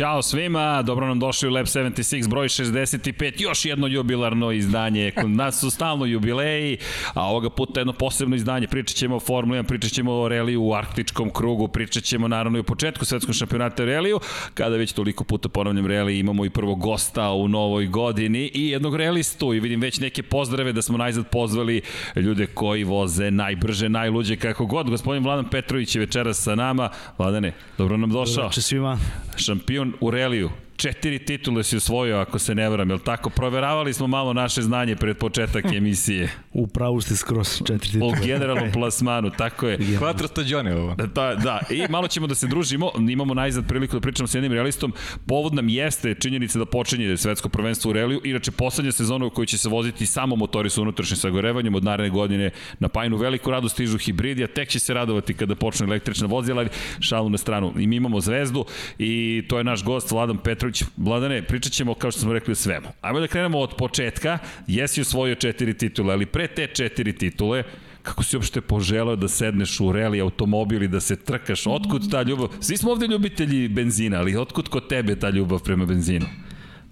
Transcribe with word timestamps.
Ćao 0.00 0.22
svima, 0.22 0.82
dobro 0.82 1.06
nam 1.06 1.18
došli 1.18 1.48
u 1.48 1.52
Lab 1.52 1.66
76, 1.66 2.28
broj 2.28 2.48
65, 2.48 3.42
još 3.42 3.64
jedno 3.64 3.86
jubilarno 3.86 4.52
izdanje, 4.52 5.10
kod 5.10 5.30
nas 5.30 5.60
su 5.60 5.70
stalno 5.70 6.04
jubileji, 6.04 6.78
a 7.14 7.26
ovoga 7.26 7.50
puta 7.50 7.80
jedno 7.80 7.92
posebno 7.92 8.36
izdanje, 8.36 8.66
pričat 8.66 8.96
ćemo 8.96 9.16
o 9.16 9.20
Formuli 9.20 9.58
1, 9.58 9.62
pričat 9.62 9.92
ćemo 9.92 10.12
o 10.12 10.28
reliju 10.28 10.62
u 10.62 10.74
arktičkom 10.74 11.30
krugu, 11.30 11.68
pričat 11.68 12.04
ćemo 12.04 12.28
naravno 12.28 12.58
i 12.58 12.60
o 12.60 12.62
početku 12.62 13.04
svetskog 13.04 13.34
šampionata 13.34 13.84
reliju, 13.84 14.20
kada 14.54 14.76
već 14.76 14.92
toliko 14.92 15.24
puta 15.24 15.48
ponavljam 15.48 15.86
reli, 15.86 16.18
imamo 16.18 16.44
i 16.44 16.50
prvog 16.50 16.80
gosta 16.80 17.30
u 17.30 17.48
novoj 17.48 17.86
godini 17.86 18.50
i 18.54 18.68
jednog 18.68 18.96
relistu 18.96 19.54
i 19.54 19.60
vidim 19.60 19.80
već 19.80 20.00
neke 20.00 20.22
pozdrave 20.22 20.72
da 20.72 20.82
smo 20.82 20.98
najzad 20.98 21.28
pozvali 21.30 21.82
ljude 22.16 22.46
koji 22.46 22.84
voze 22.84 23.30
najbrže, 23.30 23.88
najluđe, 23.88 24.36
kako 24.36 24.66
god, 24.66 24.90
gospodin 24.90 25.24
Vladan 25.24 25.50
Petrović 25.50 25.94
je 25.94 26.00
večeras 26.00 26.42
sa 26.42 26.54
nama, 26.54 26.88
Vladane, 27.18 27.52
dobro 27.78 27.96
nam 27.96 28.10
došao. 28.10 28.36
Dobro 28.36 28.52
svima. 28.52 28.98
Šampion 29.36 29.89
u 30.00 30.10
reliju. 30.10 30.50
Četiri 30.80 31.18
titule 31.18 31.64
si 31.64 31.76
osvojio, 31.76 32.18
ako 32.18 32.38
se 32.38 32.54
ne 32.54 32.68
varam, 32.68 32.90
je 32.90 32.94
li 32.94 33.04
tako? 33.04 33.30
Proveravali 33.30 33.92
smo 33.92 34.06
malo 34.06 34.32
naše 34.32 34.62
znanje 34.62 34.96
pred 34.96 35.16
početak 35.16 35.64
emisije. 35.76 36.28
u 36.52 36.66
pravu 36.66 37.00
ste 37.00 37.16
skroz 37.16 37.62
četiri 37.66 37.90
titule. 37.90 38.12
U 38.12 38.24
generalnom 38.24 38.72
plasmanu, 38.76 39.30
tako 39.30 39.68
je. 39.68 39.78
Quattro 39.78 40.28
stagione 40.28 40.76
ovo. 40.76 40.94
Da, 40.94 41.34
da, 41.34 41.60
i 41.70 41.86
malo 41.90 42.08
ćemo 42.08 42.26
da 42.26 42.34
se 42.34 42.46
družimo, 42.46 42.90
imamo 43.10 43.34
najzad 43.34 43.68
priliku 43.68 43.96
da 43.96 44.00
pričamo 44.00 44.26
s 44.26 44.34
jednim 44.34 44.52
realistom. 44.52 44.92
Povod 45.26 45.54
nam 45.54 45.68
jeste 45.68 46.14
činjenica 46.14 46.58
da 46.58 46.64
počinje 46.64 47.16
svetsko 47.16 47.48
prvenstvo 47.48 47.90
u 47.90 47.92
reliju, 47.92 48.20
inače 48.24 48.50
poslednja 48.50 48.92
sezona 48.92 49.26
u 49.26 49.30
kojoj 49.30 49.46
će 49.46 49.58
se 49.58 49.68
voziti 49.68 50.06
samo 50.06 50.36
motori 50.36 50.70
sa 50.70 50.82
unutrašnjim 50.82 51.16
sagorevanjem 51.16 51.74
od 51.74 51.84
naredne 51.84 52.10
godine 52.10 52.50
na 52.78 52.88
Pajnu 52.88 53.16
veliku 53.16 53.50
radost 53.50 53.74
stižu 53.74 53.98
hibridi, 53.98 54.44
a 54.44 54.46
tek 54.46 54.68
će 54.68 54.78
se 54.78 54.94
radovati 54.94 55.34
kada 55.34 55.54
počne 55.54 55.86
električna 55.86 56.26
vozila, 56.26 56.60
ali 56.60 56.70
šalu 57.00 57.28
na 57.28 57.38
stranu. 57.38 57.72
I 57.78 57.86
mi 57.86 57.96
imamo 57.96 58.20
zvezdu 58.20 58.64
i 58.98 59.42
to 59.48 59.58
je 59.58 59.64
naš 59.64 59.84
gost 59.84 60.10
Vladan 60.10 60.38
Petrović 60.38 60.69
Petrović, 60.70 60.84
Vladane, 60.96 61.42
pričat 61.42 61.72
ćemo 61.72 61.94
kao 61.94 62.10
što 62.10 62.20
smo 62.20 62.32
rekli 62.32 62.52
o 62.52 62.54
svemu. 62.54 62.88
Ajmo 63.00 63.20
da 63.20 63.26
krenemo 63.26 63.58
od 63.58 63.74
početka. 63.78 64.38
Jesi 64.66 65.00
osvojio 65.00 65.34
četiri 65.34 65.74
titule, 65.74 66.12
ali 66.12 66.26
pre 66.26 66.46
te 66.46 66.66
četiri 66.66 67.12
titule, 67.12 67.64
kako 68.02 68.22
si 68.22 68.36
uopšte 68.36 68.60
poželao 68.60 69.16
da 69.16 69.28
sedneš 69.28 69.80
u 69.80 69.92
reli 69.92 70.20
automobil 70.20 70.82
i 70.82 70.88
da 70.88 71.00
se 71.00 71.16
trkaš? 71.16 71.66
Otkud 71.66 72.10
ta 72.10 72.22
ljubav? 72.22 72.48
Svi 72.60 72.76
smo 72.76 72.90
ovde 72.90 73.06
ljubitelji 73.06 73.68
benzina, 73.68 74.18
ali 74.18 74.36
otkud 74.36 74.68
kod 74.68 74.88
tebe 74.88 75.16
ta 75.16 75.30
ljubav 75.30 75.62
prema 75.62 75.86
benzinu? 75.86 76.26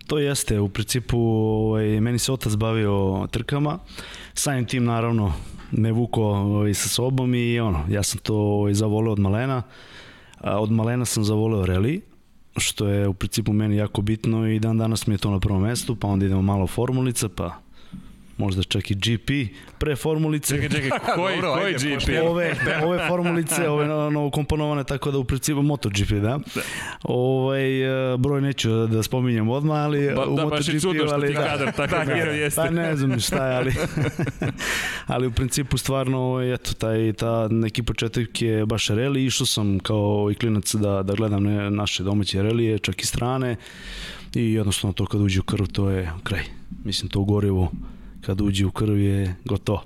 To 0.06 0.18
jeste, 0.18 0.60
u 0.60 0.68
principu 0.68 1.18
ovaj, 1.18 2.00
meni 2.00 2.18
se 2.18 2.32
otac 2.32 2.56
bavio 2.56 3.26
trkama, 3.30 3.78
samim 4.34 4.64
tim 4.64 4.84
naravno 4.84 5.32
me 5.72 5.92
vuko 5.92 6.22
ovaj, 6.22 6.74
sa 6.74 6.88
sobom 6.88 7.34
i 7.34 7.60
ono, 7.60 7.84
ja 7.90 8.02
sam 8.02 8.18
to 8.18 8.34
ovaj, 8.34 8.74
zavoleo 8.74 9.12
od 9.12 9.18
malena, 9.18 9.62
a, 10.40 10.60
od 10.60 10.72
malena 10.72 11.04
sam 11.04 11.24
zavoleo 11.24 11.66
reli, 11.66 12.00
što 12.58 12.88
je 12.88 13.08
u 13.08 13.14
principu 13.14 13.52
meni 13.52 13.76
jako 13.76 14.02
bitno 14.02 14.48
i 14.48 14.58
dan 14.58 14.78
danas 14.78 15.06
mi 15.06 15.14
je 15.14 15.18
to 15.18 15.30
na 15.30 15.40
prvom 15.40 15.62
mestu, 15.62 15.96
pa 15.96 16.08
onda 16.08 16.26
idemo 16.26 16.42
malo 16.42 16.66
formulica, 16.66 17.28
pa 17.28 17.60
možda 18.38 18.62
čak 18.62 18.90
i 18.90 18.94
GP, 18.94 19.30
pre 19.78 19.96
formulice. 19.96 20.54
Čekaj, 20.54 20.68
čekaj, 20.68 20.98
koji, 21.16 21.36
Dobro, 21.36 21.54
koji 21.54 21.74
ajde, 21.74 21.96
GP? 21.96 22.08
Ove, 22.28 22.54
ove 22.86 23.08
formulice, 23.08 23.68
ove 23.68 23.86
novo 23.86 24.30
komponovane, 24.30 24.84
tako 24.84 25.10
da 25.10 25.18
u 25.18 25.24
principu 25.24 25.62
MotoGP, 25.62 26.10
da. 26.10 26.20
da. 26.20 26.38
Ovaj, 27.02 28.12
e, 28.12 28.16
broj 28.16 28.40
neću 28.40 28.86
da 28.86 29.02
spominjem 29.02 29.48
odmah, 29.48 29.84
ali 29.84 30.12
ba, 30.14 30.26
u 30.26 30.36
da, 30.36 30.44
MotoGP, 30.44 30.72
baš 30.72 30.82
čudno 30.82 31.04
ali, 31.12 31.34
da, 31.34 31.46
kadar 31.46 31.72
tako 31.72 31.96
da, 31.96 32.04
da, 32.04 32.12
jeste. 32.12 32.60
Pa 32.60 32.70
ne 32.70 32.96
znam 32.96 33.20
šta 33.20 33.48
je, 33.48 33.56
ali, 33.56 33.74
ali 35.06 35.26
u 35.26 35.30
principu 35.30 35.78
stvarno, 35.78 36.18
ovaj, 36.18 36.54
eto, 36.54 36.74
taj, 36.74 37.12
ta 37.12 37.48
neki 37.48 37.82
početak 37.82 38.42
je 38.42 38.66
baš 38.66 38.88
reli, 38.88 39.24
išao 39.24 39.46
sam 39.46 39.78
kao 39.78 40.28
i 40.32 40.34
klinac 40.34 40.74
da, 40.74 41.02
da 41.02 41.14
gledam 41.14 41.42
ne, 41.42 41.70
naše 41.70 42.02
domaće 42.02 42.42
relije, 42.42 42.78
čak 42.78 43.02
i 43.02 43.06
strane, 43.06 43.56
i 44.34 44.52
jednostavno 44.52 44.92
to 44.92 45.06
kad 45.06 45.20
uđe 45.20 45.40
u 45.40 45.42
krv, 45.42 45.66
to 45.66 45.90
je 45.90 46.10
kraj. 46.22 46.42
Mislim, 46.84 47.08
to 47.08 47.20
gorivo 47.20 47.70
kad 48.20 48.40
uđe 48.40 48.66
u 48.66 48.70
krv 48.70 48.98
je 48.98 49.34
gotovo. 49.44 49.82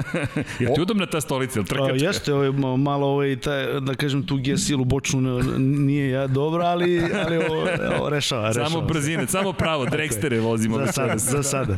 je 0.60 0.74
ti 0.74 0.80
udobna 0.80 1.06
ta 1.06 1.20
stolica, 1.20 1.58
ili 1.58 1.66
trkačka? 1.66 1.92
A, 1.92 1.96
jeste, 1.96 2.34
ovaj, 2.34 2.50
malo 2.78 3.06
ovaj, 3.06 3.36
taj, 3.36 3.80
da 3.80 3.94
kažem, 3.94 4.26
tu 4.26 4.38
silu 4.56 4.84
bočnu 4.84 5.42
nije 5.58 6.10
ja 6.10 6.26
dobra, 6.26 6.66
ali, 6.66 7.02
ali 7.26 7.36
ovo, 7.36 7.60
ovo 7.98 8.08
rešava, 8.08 8.48
rešava. 8.48 8.68
Samo 8.68 8.80
brzine, 8.80 9.26
samo 9.26 9.52
pravo, 9.52 9.86
drekstere 9.86 10.40
vozimo. 10.40 10.78
za 10.78 10.92
sada, 10.92 11.18
za 11.18 11.42
sada. 11.42 11.76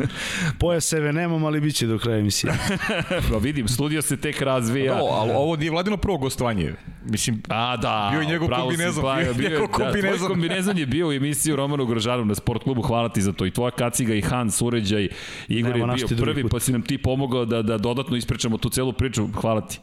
Poja 0.58 0.80
sebe 0.80 1.12
nemam, 1.12 1.44
ali 1.44 1.60
bit 1.60 1.74
će 1.74 1.86
do 1.86 1.98
kraja 1.98 2.18
emisije. 2.18 2.52
pa 3.30 3.36
vidim, 3.38 3.68
studio 3.68 4.02
se 4.02 4.16
tek 4.16 4.42
razvija. 4.42 4.98
No, 4.98 5.04
ali 5.04 5.32
ovo 5.34 5.56
nije 5.56 5.70
vladino 5.70 5.96
prvo 5.96 6.18
gostovanje. 6.18 6.74
Mislim, 7.04 7.42
A, 7.48 7.76
da, 7.76 8.08
bio 8.12 8.20
je 8.20 8.26
njegov 8.26 8.48
kombinezon. 8.48 9.04
bio, 9.22 9.34
bio, 9.34 9.50
njegov 9.50 9.68
kombinezon. 9.68 10.10
Da, 10.10 10.16
tvoj 10.16 10.28
kombinezon 10.28 10.78
je 10.78 10.86
bio 10.86 11.08
u 11.08 11.12
emisiji 11.12 11.56
Romanu 11.56 11.86
Grožanu 11.86 12.24
na 12.24 12.34
sport 12.34 12.62
klubu, 12.62 12.82
hvala 12.82 13.08
ti 13.08 13.22
za 13.22 13.32
to. 13.32 13.46
I 13.46 13.50
tvoja 13.50 13.70
kaciga 13.70 14.14
i 14.14 14.20
Hans, 14.20 14.62
uređaj, 14.62 15.08
Igor 15.48 15.76
Nema 15.76 15.89
je 15.89 15.89
bio 15.94 16.08
prvi, 16.16 16.48
pa 16.48 16.60
si 16.60 16.72
nam 16.72 16.82
ti 16.82 16.98
pomogao 16.98 17.44
da, 17.44 17.62
da 17.62 17.78
dodatno 17.78 18.16
ispričamo 18.16 18.58
tu 18.58 18.68
celu 18.68 18.92
priču. 18.92 19.28
Hvala 19.40 19.60
ti. 19.60 19.80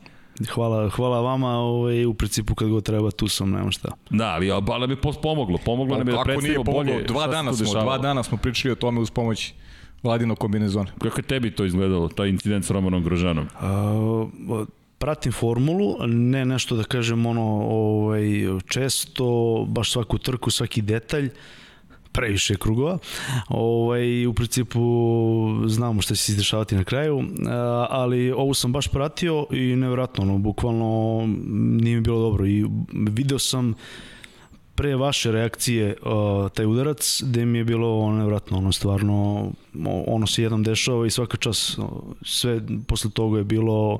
Hvala, 0.54 0.90
hvala 0.90 1.22
vama, 1.22 1.50
ovaj, 1.50 2.06
u 2.06 2.14
principu 2.14 2.56
kad 2.56 2.70
god 2.70 2.84
treba 2.84 3.12
tu 3.12 3.28
sam, 3.28 3.52
nema 3.52 3.72
šta. 3.72 3.92
Da, 4.10 4.26
ali, 4.26 4.52
ali 4.52 4.88
mi 4.88 4.94
je 4.94 5.02
pomoglo, 5.22 5.58
pomoglo 5.66 5.96
pa, 5.96 6.00
nam 6.00 6.08
je 6.08 6.14
da 6.14 6.24
predstavimo 6.24 6.64
bolje 6.64 7.04
dva 7.04 7.28
dana 7.28 7.54
smo, 7.54 7.82
dva 7.82 7.98
dana 7.98 8.24
smo 8.24 8.38
pričali 8.38 8.72
o 8.72 8.76
tome 8.76 9.00
uz 9.00 9.12
pomoć 9.12 9.54
Vladino 10.04 10.36
kombinezona. 10.36 10.92
Kako 11.02 11.20
je 11.20 11.24
tebi 11.24 11.52
to 11.52 11.66
izgledalo, 11.66 12.08
taj 12.08 12.30
incident 12.30 12.66
s 12.66 12.70
Romanom 12.70 13.04
Grožanom? 13.04 13.48
A, 13.60 14.26
pratim 14.98 15.32
formulu, 15.32 15.96
ne 16.08 16.46
nešto 16.46 16.76
da 16.76 16.84
kažem 16.84 17.26
ono 17.26 17.66
ovaj, 17.70 18.24
često, 18.68 19.66
baš 19.68 19.92
svaku 19.92 20.18
trku, 20.18 20.52
svaki 20.52 20.82
detalj, 20.82 21.30
previše 22.12 22.56
krugova. 22.56 22.98
Ovaj, 23.50 24.26
u 24.26 24.34
principu 24.34 24.82
znamo 25.68 26.02
šta 26.02 26.16
će 26.16 26.24
se 26.24 26.32
izdešavati 26.32 26.76
na 26.76 26.84
kraju, 26.84 27.24
ali 27.90 28.32
ovu 28.32 28.54
sam 28.54 28.72
baš 28.72 28.88
pratio 28.88 29.46
i 29.52 29.76
nevjerojatno, 29.76 30.24
ono, 30.24 30.38
bukvalno 30.38 31.24
nije 31.82 31.96
mi 31.96 32.02
bilo 32.02 32.20
dobro 32.20 32.46
i 32.46 32.66
video 32.92 33.40
sam 33.40 33.74
pre 34.78 34.96
vaše 34.96 35.32
reakcije 35.32 35.96
uh, 36.02 36.52
taj 36.52 36.66
udarac, 36.66 37.22
gde 37.24 37.46
mi 37.46 37.58
je 37.58 37.64
bilo 37.64 38.00
ono 38.00 38.18
nevratno, 38.18 38.58
ono 38.58 38.72
stvarno, 38.72 39.50
ono 40.08 40.28
se 40.28 40.44
jednom 40.44 40.64
dešava 40.64 41.08
i 41.08 41.10
svaka 41.10 41.38
čas, 41.38 41.80
sve 42.22 42.62
posle 42.88 43.12
toga 43.12 43.38
je 43.38 43.44
bilo 43.44 44.00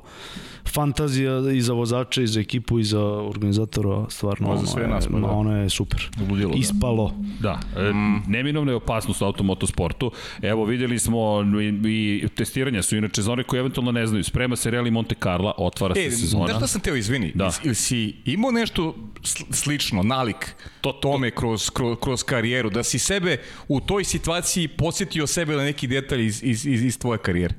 fantazija 0.68 1.50
i 1.54 1.60
za 1.60 1.72
vozača, 1.72 2.22
i 2.22 2.26
za 2.26 2.40
ekipu, 2.40 2.78
i 2.78 2.84
za 2.84 3.02
organizatora, 3.02 4.06
stvarno, 4.08 4.50
ono, 4.50 4.66
sve 4.66 4.86
nas, 4.86 5.06
pa, 5.06 5.18
da. 5.18 5.26
ono 5.26 5.56
je 5.56 5.70
super. 5.70 6.10
Ludilo, 6.30 6.52
da. 6.52 6.58
Ispalo. 6.58 7.14
Da, 7.40 7.60
da. 7.74 7.92
Mm. 7.92 8.22
neminovna 8.26 8.72
je 8.72 8.76
opasnost 8.76 9.22
u 9.22 9.24
automotosportu. 9.24 10.10
Evo, 10.42 10.64
videli 10.64 10.98
smo 10.98 11.44
i, 11.60 12.20
i 12.24 12.28
testiranja 12.28 12.82
su 12.82 12.96
inače 12.96 13.22
za 13.22 13.32
one 13.32 13.42
koji 13.42 13.60
eventualno 13.60 13.92
ne 13.92 14.06
znaju. 14.06 14.24
Sprema 14.24 14.56
se 14.56 14.70
Rally 14.70 14.90
Monte 14.90 15.14
Carlo, 15.22 15.54
otvara 15.56 15.94
e, 15.98 16.10
se 16.10 16.16
sezona. 16.16 16.46
Znaš 16.46 16.56
šta 16.56 16.66
sam 16.66 16.80
teo, 16.80 16.96
izvini, 16.96 17.32
da. 17.34 17.50
ili 17.64 17.74
si 17.74 18.16
imao 18.24 18.50
nešto 18.50 18.94
slično, 19.50 20.02
nalik 20.02 20.54
to, 20.80 20.92
tome 20.92 21.30
kroz, 21.30 21.70
kroz, 21.70 21.96
kroz 22.02 22.22
karijeru, 22.22 22.70
da 22.70 22.82
si 22.82 22.98
sebe 22.98 23.36
u 23.68 23.80
toj 23.80 24.04
situaciji 24.04 24.68
posjetio 24.68 25.26
sebe 25.26 25.56
na 25.56 25.62
neki 25.62 25.86
detalj 25.86 26.26
iz, 26.26 26.42
iz, 26.42 26.66
iz, 26.66 26.84
iz 26.84 26.98
tvoje 26.98 27.18
karijere? 27.18 27.54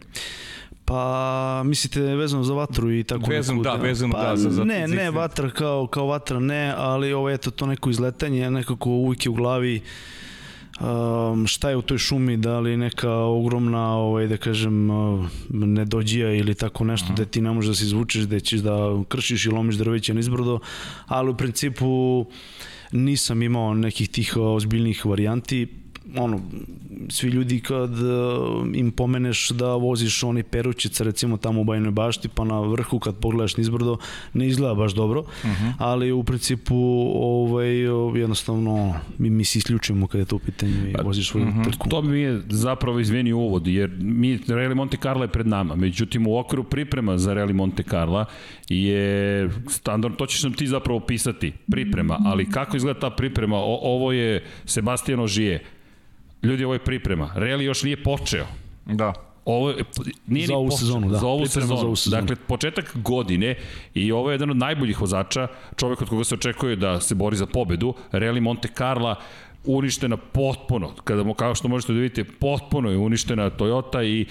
Pa, 0.86 1.62
mislite 1.66 2.02
vezano 2.02 2.44
za 2.44 2.54
vatru 2.54 2.92
i 2.94 3.04
tako 3.04 3.30
vezano, 3.30 3.62
neku, 3.62 3.78
da, 3.78 3.84
vezano 3.84 4.14
pa, 4.14 4.24
da, 4.24 4.36
za, 4.36 4.50
za 4.50 4.64
Ne, 4.64 4.88
ne 4.88 5.12
vatra 5.12 5.50
kao, 5.50 5.88
kao 5.88 6.06
vatra 6.06 6.40
ne, 6.40 6.74
ali 6.78 7.14
ovo 7.14 7.30
eto 7.30 7.52
to 7.52 7.66
neko 7.66 7.90
izletanje, 7.90 8.52
nekako 8.52 8.90
uvijek 8.90 9.26
je 9.26 9.30
u 9.30 9.34
glavi 9.34 9.82
um, 10.80 11.48
šta 11.48 11.70
je 11.70 11.78
u 11.78 11.82
toj 11.82 11.98
šumi, 11.98 12.38
da 12.38 12.60
li 12.60 12.78
neka 12.78 13.14
ogromna, 13.14 13.96
ovaj, 13.96 14.28
da 14.28 14.38
kažem, 14.38 14.90
uh, 14.90 15.26
nedođija 15.50 16.34
ili 16.34 16.56
tako 16.56 16.84
nešto 16.84 17.14
da 17.14 17.26
ti 17.26 17.42
ne 17.42 17.52
možeš 17.52 17.70
da 17.70 17.76
se 17.76 17.84
izvučeš, 17.84 18.24
da 18.24 18.40
ćeš 18.40 18.60
da 18.60 19.04
kršiš 19.08 19.46
i 19.46 19.50
lomiš 19.50 19.76
drveće 19.76 20.14
na 20.14 20.20
izbrdo, 20.20 20.60
ali 21.08 21.30
u 21.30 21.38
principu 21.38 22.26
nisam 22.92 23.44
imao 23.44 23.74
nekih 23.74 24.10
tih 24.10 24.38
ozbiljnih 24.38 25.06
varijanti, 25.06 25.68
ono, 26.18 26.42
svi 27.10 27.30
ljudi 27.30 27.60
kad 27.60 27.92
uh, 27.92 28.68
im 28.74 28.92
pomeneš 28.92 29.50
da 29.50 29.76
voziš 29.76 30.24
oni 30.24 30.44
perućica 30.44 31.04
recimo 31.04 31.38
tamo 31.38 31.62
u 31.62 31.64
Bajnoj 31.64 31.92
bašti 31.92 32.28
pa 32.28 32.44
na 32.44 32.60
vrhu 32.60 33.00
kad 33.00 33.16
pogledaš 33.16 33.58
nizbrdo 33.58 33.98
ne 34.34 34.48
izgleda 34.48 34.74
baš 34.74 34.94
dobro 34.94 35.20
uh 35.20 35.46
mhm. 35.46 35.52
-huh. 35.52 35.74
ali 35.78 36.12
u 36.12 36.24
principu 36.24 36.76
ovaj, 37.16 37.76
jednostavno 38.20 38.96
mi, 39.18 39.30
mi 39.30 39.46
se 39.46 39.60
isključujemo 39.60 40.08
kada 40.08 40.22
je 40.22 40.26
to 40.26 40.36
u 40.36 40.40
pitanju 40.40 40.90
i 40.90 40.94
pa, 40.94 41.02
voziš 41.02 41.30
svoju 41.30 41.46
uh 41.46 41.52
mhm. 41.52 41.60
-huh. 41.60 41.70
trku. 41.70 41.90
To 41.90 42.02
mi 42.02 42.20
je 42.20 42.42
zapravo 42.50 43.00
izveni 43.00 43.34
uvod 43.34 43.68
jer 43.68 43.92
mi 44.00 44.38
Rally 44.38 44.76
Monte 44.76 44.98
Carlo 44.98 45.24
je 45.24 45.28
pred 45.28 45.48
nama 45.48 45.76
međutim 45.76 46.28
u 46.28 46.38
okviru 46.38 46.64
priprema 46.64 47.18
za 47.18 47.34
Rally 47.34 47.54
Monte 47.54 47.84
Carlo 47.84 48.26
je 48.70 49.50
standard, 49.68 50.16
to 50.16 50.26
ćeš 50.26 50.44
nam 50.44 50.54
ti 50.54 50.68
zapravo 50.68 50.98
opisati 50.98 51.54
priprema, 51.72 52.20
ali 52.26 52.50
kako 52.50 52.78
izgleda 52.78 53.00
ta 53.00 53.10
priprema 53.10 53.58
o, 53.58 53.80
ovo 53.82 54.12
je 54.12 54.44
Sebastian 54.66 55.20
Ožije 55.20 55.64
Ljudi, 56.44 56.64
ovo 56.64 56.74
je 56.74 56.80
priprema. 56.80 57.32
Reli 57.36 57.66
još 57.66 57.84
nije 57.84 58.04
počeo. 58.04 58.46
Da. 58.86 59.14
Ovo 59.46 59.70
je, 59.70 59.76
nije 60.28 60.48
Za 60.48 60.54
ni 60.54 60.58
ovu 60.58 60.68
počet- 60.68 60.80
sezonu, 60.80 61.10
da. 61.10 61.18
Za 61.18 61.28
ovu 61.28 61.40
Priprema 61.40 61.62
sezonu. 61.62 61.80
za 61.80 61.86
ovu 61.86 61.96
sezonu. 61.96 62.22
Dakle, 62.22 62.36
početak 62.38 62.92
godine 62.96 63.56
i 63.94 64.12
ovo 64.12 64.30
je 64.30 64.34
jedan 64.34 64.50
od 64.50 64.58
najboljih 64.58 65.02
vozača, 65.02 65.48
čovek 65.76 66.02
od 66.02 66.10
koga 66.10 66.24
se 66.24 66.36
očekuje 66.36 66.76
da 66.76 67.00
se 67.00 67.16
bori 67.16 67.36
za 67.36 67.46
pobedu, 67.46 67.94
Rally 68.12 68.40
Monte 68.40 68.68
Carlo, 68.70 69.16
uništena 69.66 70.18
potpuno, 70.18 70.90
kada 71.04 71.24
mu 71.24 71.34
kao 71.34 71.56
što 71.56 71.68
možete 71.68 71.94
da 71.94 72.00
vidite, 72.00 72.24
potpuno 72.26 72.90
je 72.90 72.98
uništena 72.98 73.50
Toyota 73.50 74.04
i 74.04 74.26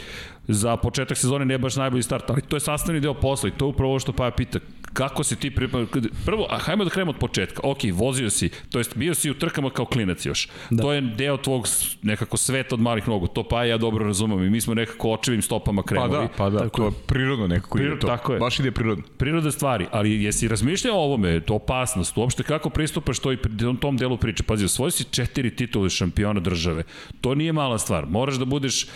za 0.49 0.77
početak 0.77 1.19
sezone 1.19 1.45
ne 1.45 1.59
baš 1.59 1.77
najbolji 1.77 2.03
start, 2.03 2.31
ali 2.31 2.43
to 2.43 2.57
je 2.57 2.61
sastavni 2.61 3.01
deo 3.01 3.15
posla 3.15 3.49
i 3.49 3.53
to 3.53 3.65
je 3.65 3.69
upravo 3.69 3.91
ovo 3.91 3.99
što 3.99 4.13
Paja 4.13 4.31
pita, 4.31 4.59
kako 4.93 5.25
se 5.25 5.37
ti 5.37 5.51
priprema, 5.51 5.87
prvo, 6.27 6.47
a 6.51 6.59
hajmo 6.59 6.85
da 6.85 6.91
krenemo 6.91 7.11
od 7.11 7.19
početka, 7.19 7.61
ok, 7.65 7.79
vozio 7.93 8.31
si, 8.31 8.51
to 8.71 8.79
jest 8.79 8.97
bio 8.97 9.15
si 9.15 9.31
u 9.31 9.35
trkama 9.35 9.71
kao 9.71 9.85
klinac 9.85 10.27
još, 10.27 10.49
da. 10.71 10.83
to 10.83 10.93
je 10.93 11.01
deo 11.01 11.37
tvog 11.37 11.67
nekako 12.03 12.37
sveta 12.37 12.75
od 12.75 12.81
malih 12.81 13.09
nogu, 13.09 13.27
to 13.27 13.43
pa 13.43 13.65
ja 13.65 13.79
dobro 13.79 14.07
razumem 14.07 14.45
i 14.45 14.51
mi 14.51 14.61
smo 14.61 14.75
nekako 14.75 15.11
očevim 15.11 15.43
stopama 15.43 15.83
Pa 15.83 15.87
krenuli. 15.89 16.11
da, 16.11 16.29
pa 16.37 16.51
da, 16.51 16.69
to 16.69 16.85
je 16.85 16.91
prirodno 17.07 17.47
nekako 17.47 17.79
Priro- 17.79 17.93
ide 17.93 18.01
to. 18.01 18.07
tako 18.07 18.33
je. 18.33 18.39
Baš 18.39 18.61
ide 18.61 18.71
prirodno. 18.71 19.05
Prirode 19.17 19.53
stvari, 19.53 19.87
ali 19.91 20.23
jesi 20.23 20.49
razmišljao 20.49 20.97
o 20.97 21.05
ovome, 21.05 21.41
to 21.41 21.55
opasnost, 21.55 22.17
uopšte 22.17 22.43
kako 22.43 22.71
pristupaš 22.71 23.19
toj, 23.19 23.37
tom, 23.61 23.77
tom 23.77 23.97
delu 23.97 24.17
priče? 24.17 24.43
Pazi, 24.43 24.65
osvojio 24.65 24.91
si 24.91 25.05
četiri 25.05 25.57
titule 25.57 25.91
šampiona 25.91 26.41
države. 26.41 26.83
To 27.21 27.35
nije 27.35 27.53
mala 27.53 27.79
stvar. 27.79 28.07
Moraš 28.07 28.35
da 28.37 28.45
budeš 28.45 28.87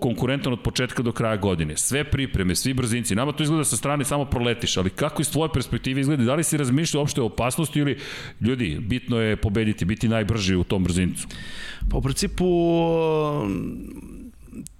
konkurentan 0.00 0.52
od 0.52 0.60
početka 0.62 0.85
do 1.02 1.12
kraja 1.12 1.36
godine. 1.36 1.76
Sve 1.76 2.04
pripreme, 2.04 2.54
svi 2.54 2.74
brzinci. 2.74 3.14
Nama 3.14 3.32
to 3.32 3.42
izgleda 3.42 3.64
sa 3.64 3.76
strane 3.76 4.04
samo 4.04 4.24
proletiš, 4.24 4.76
ali 4.76 4.90
kako 4.90 5.22
iz 5.22 5.30
tvoje 5.30 5.50
perspektive 5.54 6.00
izgleda? 6.00 6.24
Da 6.24 6.34
li 6.34 6.44
si 6.44 6.56
razmišljao 6.56 7.00
uopšte 7.00 7.20
o 7.20 7.26
opasnosti 7.26 7.78
ili 7.78 7.98
ljudi, 8.40 8.78
bitno 8.80 9.20
je 9.20 9.36
pobediti, 9.36 9.84
biti 9.84 10.08
najbrži 10.08 10.56
u 10.56 10.64
tom 10.64 10.84
brzincu? 10.84 11.28
Pa 11.90 11.96
u 11.96 12.02
principu 12.02 12.46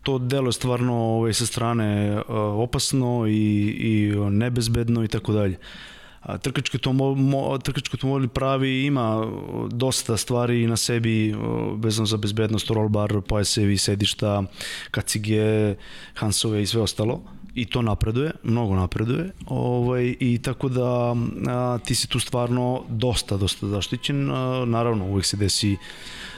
to 0.03 0.19
delo 0.19 0.49
je 0.49 0.53
stvarno 0.53 0.95
ovaj, 0.95 1.33
sa 1.33 1.47
strane 1.47 2.21
opasno 2.29 3.27
i, 3.27 3.33
i 3.69 4.13
nebezbedno 4.31 5.05
i 5.05 5.09
tako 5.09 5.33
dalje. 5.33 5.59
Trkački 6.43 6.79
to 6.79 6.93
trkački 7.63 7.95
automobil 7.95 8.29
pravi 8.29 8.85
ima 8.85 9.27
dosta 9.71 10.17
stvari 10.17 10.67
na 10.67 10.77
sebi 10.77 11.35
vezano 11.79 12.07
za 12.07 12.17
bezbednost, 12.17 12.71
roll 12.71 12.89
bar, 12.89 13.21
pojasevi, 13.29 13.79
sedišta, 13.79 14.43
kacige, 14.91 15.75
hansove 16.15 16.63
i 16.63 16.67
sve 16.67 16.83
ostalo 16.83 17.23
i 17.57 17.65
to 17.65 17.83
napreduje, 17.83 18.31
mnogo 18.43 18.75
napreduje. 18.75 19.31
Ovaj 19.47 20.15
i 20.21 20.39
tako 20.43 20.69
da 20.69 21.15
a, 21.49 21.79
ti 21.85 21.95
si 21.95 22.09
tu 22.09 22.21
stvarno 22.21 22.85
dosta 22.89 23.37
dosta 23.37 23.67
zaštićen. 23.67 24.31
A, 24.31 24.65
naravno, 24.67 25.05
uvek 25.05 25.25
se 25.25 25.37
desi 25.37 25.77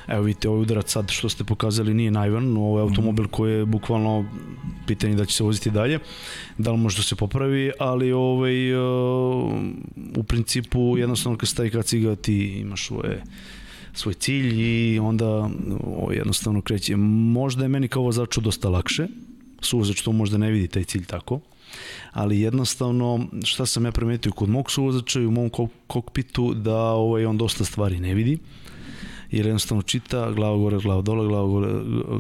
Evo 0.09 0.23
vidite, 0.23 0.49
ovaj 0.49 0.63
udarac 0.63 0.93
sad 0.93 1.11
što 1.11 1.29
ste 1.29 1.45
pokazali 1.45 1.95
nije 1.95 2.11
naivan, 2.11 2.57
ovo 2.57 2.79
je 2.79 2.83
automobil 2.83 3.27
koji 3.29 3.53
je 3.53 3.67
bukvalno 3.67 4.25
pitanje 4.87 5.15
da 5.15 5.25
će 5.25 5.37
se 5.37 5.45
voziti 5.45 5.71
dalje, 5.71 5.99
da 6.59 6.73
li 6.73 6.79
može 6.79 6.97
da 6.97 7.03
se 7.03 7.17
popravi, 7.17 7.71
ali 7.79 8.13
ovaj, 8.13 8.75
uh, 8.75 8.83
u 10.17 10.23
principu 10.23 10.99
jednostavno 10.99 11.39
kad 11.39 11.49
staje 11.49 11.71
kaciga 11.71 12.17
ti 12.17 12.47
imaš 12.61 12.87
svoje 12.87 13.23
svoj 13.93 14.15
cilj 14.15 14.61
i 14.61 14.99
onda 14.99 15.51
o, 15.85 16.13
jednostavno 16.13 16.61
kreće. 16.61 16.97
Možda 16.97 17.65
je 17.65 17.69
meni 17.69 17.89
kao 17.89 18.03
vozaču 18.03 18.41
dosta 18.41 18.69
lakše, 18.69 19.07
suvozač 19.61 20.03
to 20.03 20.13
možda 20.13 20.39
ne 20.39 20.51
vidi 20.51 20.69
taj 20.69 20.85
cilj 20.85 21.05
tako, 21.05 21.41
ali 22.13 22.41
jednostavno 22.41 23.27
šta 23.45 23.67
sam 23.67 23.85
ja 23.85 23.93
primetio 23.93 24.33
kod 24.33 24.49
mog 24.49 24.71
suvozača 24.71 25.21
i 25.21 25.27
u 25.27 25.31
mom 25.31 25.51
kok 25.51 25.71
kokpitu 25.87 26.55
da 26.55 26.79
ovaj, 26.79 27.27
on 27.27 27.39
dosta 27.39 27.65
stvari 27.65 28.01
ne 28.01 28.15
vidi 28.15 28.39
jer 29.31 29.47
jednostavno 29.47 29.83
čita 29.83 30.31
glava 30.31 30.57
gore, 30.57 30.79
glava 30.79 31.03
dole, 31.03 31.27
glava 31.27 31.49
gore, 31.49 31.69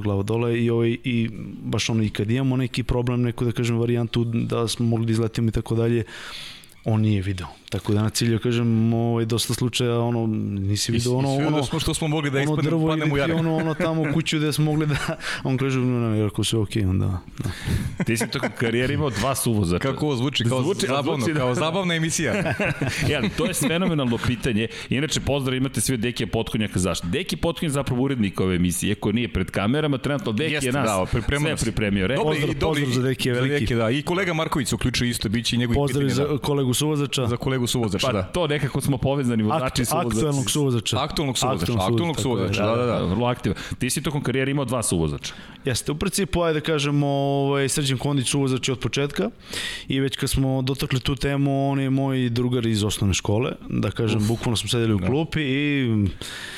glava 0.03 0.23
dole 0.23 0.61
i, 0.61 0.71
ovaj, 0.71 0.97
i 1.05 1.29
baš 1.63 1.91
ono 1.91 2.03
i 2.03 2.11
kad 2.11 2.31
imamo 2.31 2.57
neki 2.57 2.83
problem, 2.83 3.23
neku 3.23 3.45
da 3.45 3.53
kažem 3.53 3.79
varijantu 3.79 4.25
da 4.25 4.69
smo 4.69 4.87
mogli 4.87 5.07
da 5.07 5.13
izletimo 5.13 5.49
i 5.49 5.53
tako 5.53 5.75
dalje, 5.75 6.05
on 6.85 7.01
nije 7.01 7.23
video. 7.23 7.58
Tako 7.71 7.93
da 7.93 8.03
na 8.03 8.11
cilju 8.11 8.39
kažem, 8.39 8.69
ovaj, 8.95 9.25
dosta 9.25 9.55
slučaja, 9.55 9.99
ono, 9.99 10.27
nisi 10.61 10.93
video 10.93 11.13
ono, 11.15 11.29
sve 11.31 11.47
ono, 11.47 11.57
da 11.57 11.63
smo 11.63 11.81
što 11.81 11.95
smo 11.95 12.09
mogli 12.09 12.31
da 12.31 12.37
ono 12.37 12.45
ispadnemo, 12.45 12.71
drvo 12.71 12.89
padnemo 12.89 13.15
u 13.15 13.19
jarak. 13.19 13.37
ono, 13.37 13.57
ono 13.57 13.75
tamo 13.75 14.03
u 14.03 14.15
kuću 14.15 14.37
gde 14.39 14.53
smo 14.53 14.65
mogli 14.65 14.87
da, 14.87 14.97
on 15.45 15.57
kaže, 15.57 15.79
no, 15.79 16.11
ne, 16.11 16.23
ako 16.23 16.45
sve 16.45 16.59
okej, 16.59 16.85
onda, 16.85 17.19
da. 17.39 17.51
Ti 18.05 18.17
si 18.17 18.29
tokom 18.29 18.49
karijere 18.53 18.95
imao 18.95 19.11
dva 19.11 19.35
suvozača. 19.35 19.79
Kako 19.81 20.07
ovo 20.07 20.17
zvuči, 20.17 20.45
kao 20.45 20.63
Zvuči- 20.63 20.87
zabavno, 20.87 21.17
zvuči 21.17 21.33
da- 21.33 21.41
kao 21.41 21.55
zabavna 21.55 21.95
emisija. 21.95 22.55
ali 23.17 23.29
to 23.29 23.47
je 23.47 23.55
fenomenalno 23.55 24.19
pitanje. 24.19 24.69
Inače, 24.91 25.21
pozdrav 25.21 25.57
imate 25.57 25.81
svi 25.81 25.95
od 25.95 26.01
Dekija 26.01 26.27
Potkonjaka. 26.27 26.79
Zašto? 26.79 27.07
Deki 27.09 27.37
Potkonjak 27.37 27.63
je 27.65 27.73
zapravo 27.73 28.03
urednik 28.03 28.41
ove 28.41 28.57
emisije, 28.57 28.89
iako 28.89 29.13
nije 29.13 29.29
pred 29.29 29.51
kamerama, 29.51 29.99
trenutno 29.99 30.33
Deki 30.33 30.53
Jeste, 30.53 30.69
je 30.69 30.73
nas 30.73 30.85
da, 30.87 31.07
sve 31.07 31.21
pripremio. 31.57 32.07
Re, 32.07 32.17
Dobro, 32.17 32.33
Pozdrav- 32.33 32.45
i 32.47 32.55
dobro, 32.55 32.69
pozdrav 32.71 32.91
za 32.93 33.03
Dekija, 33.03 33.35
za 33.35 33.41
veliki. 33.41 33.75
Da. 33.75 33.91
I 33.91 34.03
kolega 34.03 34.35
Marković 34.35 34.69
se 34.69 34.75
uključuje 34.75 35.11
isto, 35.11 35.29
bit 35.29 35.47
će 35.47 35.57
i 35.57 35.59
njegovih 35.59 35.77
Pozdrav 35.77 36.03
pitanja. 36.03 36.15
za 36.17 36.27
Da. 36.27 36.39
kolegu 36.39 36.75
suvozača. 36.75 37.27
Za 37.27 37.37
kolegu 37.39 37.58
suvozača, 37.67 38.07
pa 38.07 38.13
da. 38.13 38.23
to 38.23 38.47
nekako 38.47 38.81
smo 38.81 38.99
povezani 38.99 39.43
vozači 39.43 39.65
Akt, 39.65 39.79
i 39.79 39.85
suvozači. 39.85 40.17
aktuelnog 40.17 40.51
suvozača. 40.51 40.97
Aktualnog 41.03 41.39
suvozača, 41.39 41.73
Aktuelnog 41.73 41.93
aktualnog 41.93 42.17
tako 42.17 42.29
je, 42.29 42.53
suvozača, 42.53 42.67
da, 42.67 42.77
da, 42.77 42.99
da. 42.99 43.05
Vrlo 43.05 43.27
aktivan. 43.27 43.59
Ti 43.79 43.91
si 43.91 44.03
tokom 44.03 44.23
karijere 44.23 44.51
imao 44.51 44.65
dva 44.65 44.83
suvozača. 44.83 45.35
Jeste, 45.65 45.93
u 45.93 45.95
principu, 45.95 46.43
ajde 46.43 46.61
da 46.61 46.67
kažemo, 46.67 47.07
ovaj, 47.07 47.69
Srđan 47.69 47.99
Kondić 47.99 48.29
suvozač 48.29 48.69
je 48.69 48.73
od 48.73 48.79
početka 48.79 49.31
i 49.89 50.01
već 50.01 50.17
kad 50.17 50.31
smo 50.31 50.63
dotakli 50.63 51.01
tu 51.01 51.17
temu, 51.17 51.71
on 51.71 51.81
je 51.81 51.91
moj 51.91 52.29
drugar 52.29 52.67
iz 52.67 52.85
osnovne 52.85 53.15
škole, 53.15 53.53
da 53.69 53.91
kažem, 53.91 54.21
Uf, 54.21 54.29
bukvalno 54.29 54.57
smo 54.57 54.69
sedeli 54.69 54.95
u 54.95 54.99
klupi 54.99 55.41
i 55.43 55.89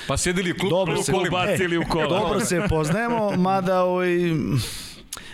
Pa 0.08 0.16
sedeli 0.16 0.52
u 0.52 0.54
klub, 0.60 0.70
dobro 0.70 1.00
u 1.00 1.02
se, 1.02 1.12
kolima. 1.12 1.36
bacili 1.46 1.78
u 1.78 1.82
kola. 1.88 2.20
dobro 2.20 2.40
se 2.40 2.62
poznajemo, 2.68 3.30
mada 3.36 3.82
ovaj, 3.84 4.10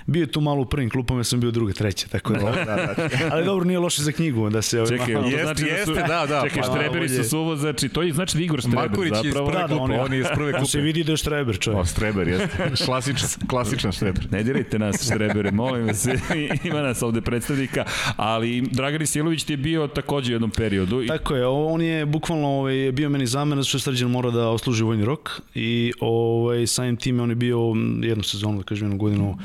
bio 0.07 0.21
je 0.21 0.27
tu 0.27 0.41
malo 0.41 0.61
u 0.61 0.67
prvim 0.67 0.91
klupama, 0.91 1.21
ja 1.21 1.25
sam 1.25 1.41
bio 1.41 1.51
druga, 1.51 1.73
treća, 1.73 2.09
tako 2.09 2.33
da. 2.33 2.39
da, 2.41 2.65
da. 2.65 3.09
Ali 3.33 3.45
dobro, 3.45 3.65
nije 3.65 3.79
loše 3.79 4.03
za 4.03 4.13
knjigu, 4.13 4.51
da 4.51 4.63
se... 4.63 4.81
Ovaj, 4.81 4.89
Čekaj, 4.89 5.15
malo- 5.15 5.27
Jeste, 5.27 5.43
znači 5.43 5.63
da 5.63 5.69
su, 5.69 5.91
jeste, 5.93 6.05
da, 6.05 6.27
da, 6.27 6.43
Čekaj, 6.43 6.63
pa, 6.63 6.69
štreberi 6.69 7.09
su 7.09 7.25
suvozači, 7.25 7.89
to 7.89 8.03
je 8.03 8.13
znači 8.13 8.37
da 8.37 8.43
Igor 8.45 8.61
Štreber 8.61 8.79
Marković 8.79 9.13
je 9.15 9.19
iz 9.19 9.25
zapravo. 9.25 9.47
prve 9.47 9.59
Da, 9.59 9.67
da, 9.67 9.69
klupe, 9.69 9.83
on 9.83 9.93
je- 9.93 10.01
on 10.01 10.13
je 10.13 10.21
iz 10.21 10.27
prve 10.35 10.53
Tu 10.61 10.67
se 10.67 10.73
klupe. 10.73 10.81
vidi 10.81 11.05
da 11.05 11.13
je 11.13 11.17
štreber, 11.17 11.59
čovjek. 11.59 11.83
O, 11.83 11.87
Štreber, 11.87 12.29
jeste. 12.29 12.49
Klasičan, 12.87 13.29
klasičan 13.49 13.93
štreber. 13.93 14.27
Ne 14.31 14.43
dirajte 14.43 14.79
nas, 14.79 15.05
Štrebere, 15.05 15.51
molim 15.53 15.87
vas, 15.87 16.07
ima 16.65 16.81
nas 16.81 17.03
ovde 17.03 17.21
predstavnika, 17.21 17.85
ali 18.17 18.61
Dragan 18.63 19.03
Isilović 19.03 19.45
ti 19.45 19.53
je 19.53 19.57
bio 19.57 19.87
takođe 19.89 20.33
u 20.33 20.35
jednom 20.35 20.51
periodu. 20.51 21.03
I, 21.03 21.07
Tako 21.07 21.35
je, 21.35 21.47
on 21.47 21.83
je 21.83 22.07
bukvalno 22.07 22.49
ovaj, 22.49 22.93
bio 22.93 23.09
meni 23.11 23.27
zamena, 23.27 23.63
što 23.63 23.77
je 23.77 23.83
Srđan 23.83 24.11
mora 24.11 24.31
da 24.31 24.49
osluži 24.49 24.83
vojni 24.83 25.05
rok 25.05 25.31
i 25.55 25.93
ovaj, 26.01 26.67
samim 26.67 26.97
tim 26.97 27.21
on 27.21 27.31
je 27.31 27.37
bio 27.37 27.59
jednu 28.03 28.23
sezonu, 28.23 28.59
da 28.59 28.65
kažem 28.65 28.87
jednu 28.87 28.99
godinu 28.99 29.39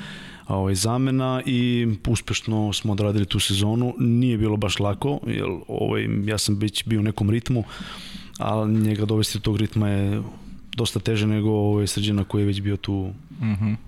ovaj, 0.56 0.76
zamena 0.76 1.42
i 1.46 1.88
uspešno 2.08 2.74
smo 2.74 2.94
odradili 2.94 3.26
tu 3.26 3.40
sezonu. 3.40 3.94
Nije 4.00 4.38
bilo 4.38 4.58
baš 4.58 4.80
lako, 4.80 5.20
jer 5.28 5.48
ovaj, 5.68 6.08
ja 6.26 6.38
sam 6.38 6.56
već 6.56 6.86
bio 6.86 7.00
u 7.00 7.04
nekom 7.04 7.30
ritmu, 7.30 7.64
a 8.40 8.66
njega 8.66 9.06
dovesti 9.06 9.38
do 9.38 9.42
tog 9.42 9.58
ritma 9.58 9.90
je 9.90 10.22
dosta 10.76 11.00
teže 11.00 11.28
nego 11.28 11.50
ovaj, 11.50 11.88
Srđana 11.88 12.24
koji 12.24 12.42
je 12.42 12.46
već 12.46 12.62
bio 12.62 12.78
tu 12.78 13.14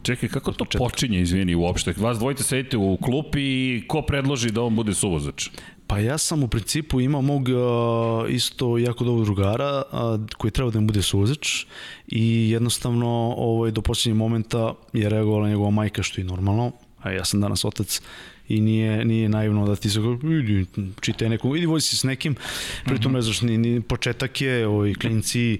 Čekaj, 0.04 0.30
kako 0.30 0.52
to 0.52 0.66
počinje, 0.78 1.22
izvini, 1.22 1.56
uopšte? 1.56 1.94
Vas 1.98 2.18
dvojice 2.18 2.44
sedite 2.44 2.78
u 2.78 2.98
klupi 2.98 3.42
i 3.42 3.84
ko 3.88 4.02
predloži 4.02 4.52
da 4.52 4.62
on 4.62 4.76
bude 4.76 4.94
suvozač? 4.94 5.50
Pa 5.88 6.00
ja 6.00 6.18
sam 6.18 6.44
u 6.44 6.48
principu 6.48 7.02
imao 7.02 7.22
mog 7.22 7.48
uh, 7.50 8.34
isto 8.34 8.78
jako 8.78 9.04
dobrog 9.04 9.26
drugara 9.26 9.84
uh, 9.92 10.00
koji 10.38 10.52
treba 10.52 10.72
da 10.72 10.80
mi 10.80 10.88
bude 10.88 11.02
suvozač 11.02 11.66
i 12.08 12.50
jednostavno 12.50 13.34
ovaj, 13.38 13.72
do 13.72 13.82
posljednjeg 13.82 14.18
momenta 14.18 14.74
je 14.94 15.10
reagovala 15.10 15.50
njegova 15.50 15.70
majka 15.70 16.04
što 16.04 16.22
je 16.22 16.26
normalno, 16.26 16.72
a 17.00 17.12
ja 17.12 17.26
sam 17.26 17.42
danas 17.42 17.66
otac 17.66 18.02
i 18.48 18.62
nije, 18.62 19.06
nije 19.06 19.30
naivno 19.30 19.68
da 19.68 19.76
ti 19.76 19.90
se 19.90 20.00
kao, 20.00 20.32
idi, 20.32 20.66
čitaj 21.02 21.30
nekom, 21.30 21.56
idi 21.56 21.66
vozi 21.66 21.88
se 21.88 21.98
s 21.98 22.04
nekim, 22.04 22.36
pritom 22.86 23.14
ne 23.14 23.22
znaš, 23.22 23.42
ni, 23.42 23.58
ni 23.58 23.82
početak 23.82 24.42
je, 24.42 24.68
ovaj, 24.68 24.94
klinci, 24.94 25.60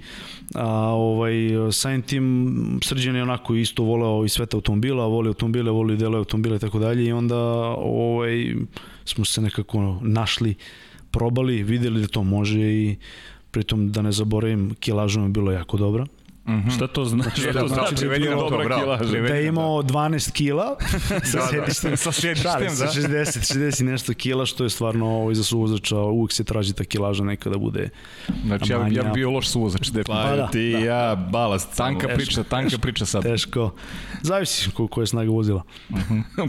a 0.56 0.68
ovaj, 0.94 1.34
samim 1.72 2.02
tim 2.02 2.80
Srđan 2.84 3.16
je 3.16 3.24
onako 3.24 3.56
isto 3.56 3.84
voleo 3.84 4.26
i 4.26 4.30
sveta 4.30 4.58
automobila, 4.58 5.08
voli 5.08 5.28
automobile, 5.28 5.72
voli 5.72 5.98
delove 5.98 6.18
automobila 6.18 6.56
i 6.56 6.60
tako 6.60 6.80
dalje 6.80 7.06
i 7.06 7.12
onda 7.12 7.38
ovaj, 7.78 8.56
smo 9.06 9.26
se 9.26 9.42
nekako 9.42 10.00
našli, 10.02 10.56
probali, 11.12 11.64
videli 11.64 12.02
da 12.02 12.08
to 12.08 12.24
može 12.24 12.60
i 12.60 12.96
pritom 13.52 13.92
da 13.92 14.02
ne 14.02 14.12
zaboravim, 14.12 14.76
kilaža 14.80 15.20
mi 15.20 15.26
je 15.26 15.30
bilo 15.30 15.52
jako 15.52 15.78
dobra. 15.78 16.06
Mm 16.46 16.70
Šta 16.70 16.88
to 16.88 17.06
znači? 17.06 17.42
Šta 17.42 17.52
da, 17.52 17.60
to 17.60 17.68
znači? 17.68 17.96
prevedi 17.96 18.26
nam 18.26 18.40
to, 18.40 18.50
Dobra 18.50 18.66
bravo, 18.66 18.82
kilaža. 18.82 19.04
prevedi. 19.04 19.28
Da 19.28 19.36
je 19.36 19.42
da. 19.42 19.48
imao 19.48 19.84
12 19.84 20.32
kila 20.32 20.76
sa 21.24 21.38
Da, 21.40 21.40
da. 21.40 21.48
sedištem. 21.48 21.98
Sa 21.98 22.12
sedištem, 22.12 22.52
da. 22.62 22.70
se, 22.70 23.02
60, 23.02 23.54
60 23.56 23.82
i 23.82 23.86
nešto 23.86 24.14
kila, 24.14 24.46
što 24.46 24.64
je 24.64 24.70
stvarno 24.70 25.08
ovaj, 25.08 25.36
za 25.36 25.44
suvozača, 25.44 25.98
uvek 25.98 26.32
se 26.32 26.44
traži 26.44 26.74
ta 26.74 26.84
kilaža 26.84 27.24
neka 27.24 27.50
da 27.50 27.58
bude 27.58 27.90
Znači, 28.46 28.72
ja, 28.72 28.78
ja 28.78 28.84
manja. 28.84 29.04
bi 29.04 29.10
bio 29.14 29.32
loš 29.32 29.48
suvozač. 29.48 29.92
Pa, 29.96 30.02
Pa 30.04 30.36
da, 30.36 30.48
ti 30.48 30.72
da. 30.72 30.78
ja, 30.80 31.16
balast. 31.16 31.78
Tanka 31.78 32.08
samo. 32.08 32.16
priča, 32.16 32.44
tanka 32.44 32.78
priča 32.78 33.06
sad. 33.06 33.24
teško. 33.24 33.74
Zavisi 34.22 34.72
ko, 34.72 34.88
koja 34.88 35.04
je 35.04 35.08
snaga 35.08 35.32
vozila. 35.32 35.64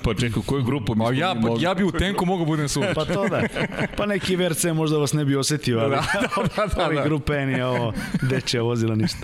pa 0.05 0.15
čekaj, 0.15 0.43
koju 0.47 0.63
grupu 0.65 0.95
Ma 0.95 1.13
ja, 1.13 1.35
pa, 1.43 1.49
ja 1.61 1.75
bi 1.75 1.85
u 1.85 1.93
tenku 1.93 2.27
mogao 2.27 2.47
budem 2.47 2.69
suvozač. 2.69 2.95
Pa 2.95 3.05
to 3.05 3.29
da. 3.29 3.43
Pa 3.97 4.07
neki 4.07 4.37
VRC 4.37 4.65
možda 4.65 4.99
vas 4.99 5.13
ne 5.13 5.25
bi 5.25 5.37
osetio, 5.37 5.79
ali 5.79 5.91
Da, 5.91 5.97
da, 6.57 6.67
da, 6.67 6.85
ovi 6.87 6.97
da. 6.97 7.05
grupe 7.05 7.35
je 7.35 7.67
ovo 7.67 7.93
dečija 8.23 8.63
vozila 8.63 8.95
ništa. 8.95 9.19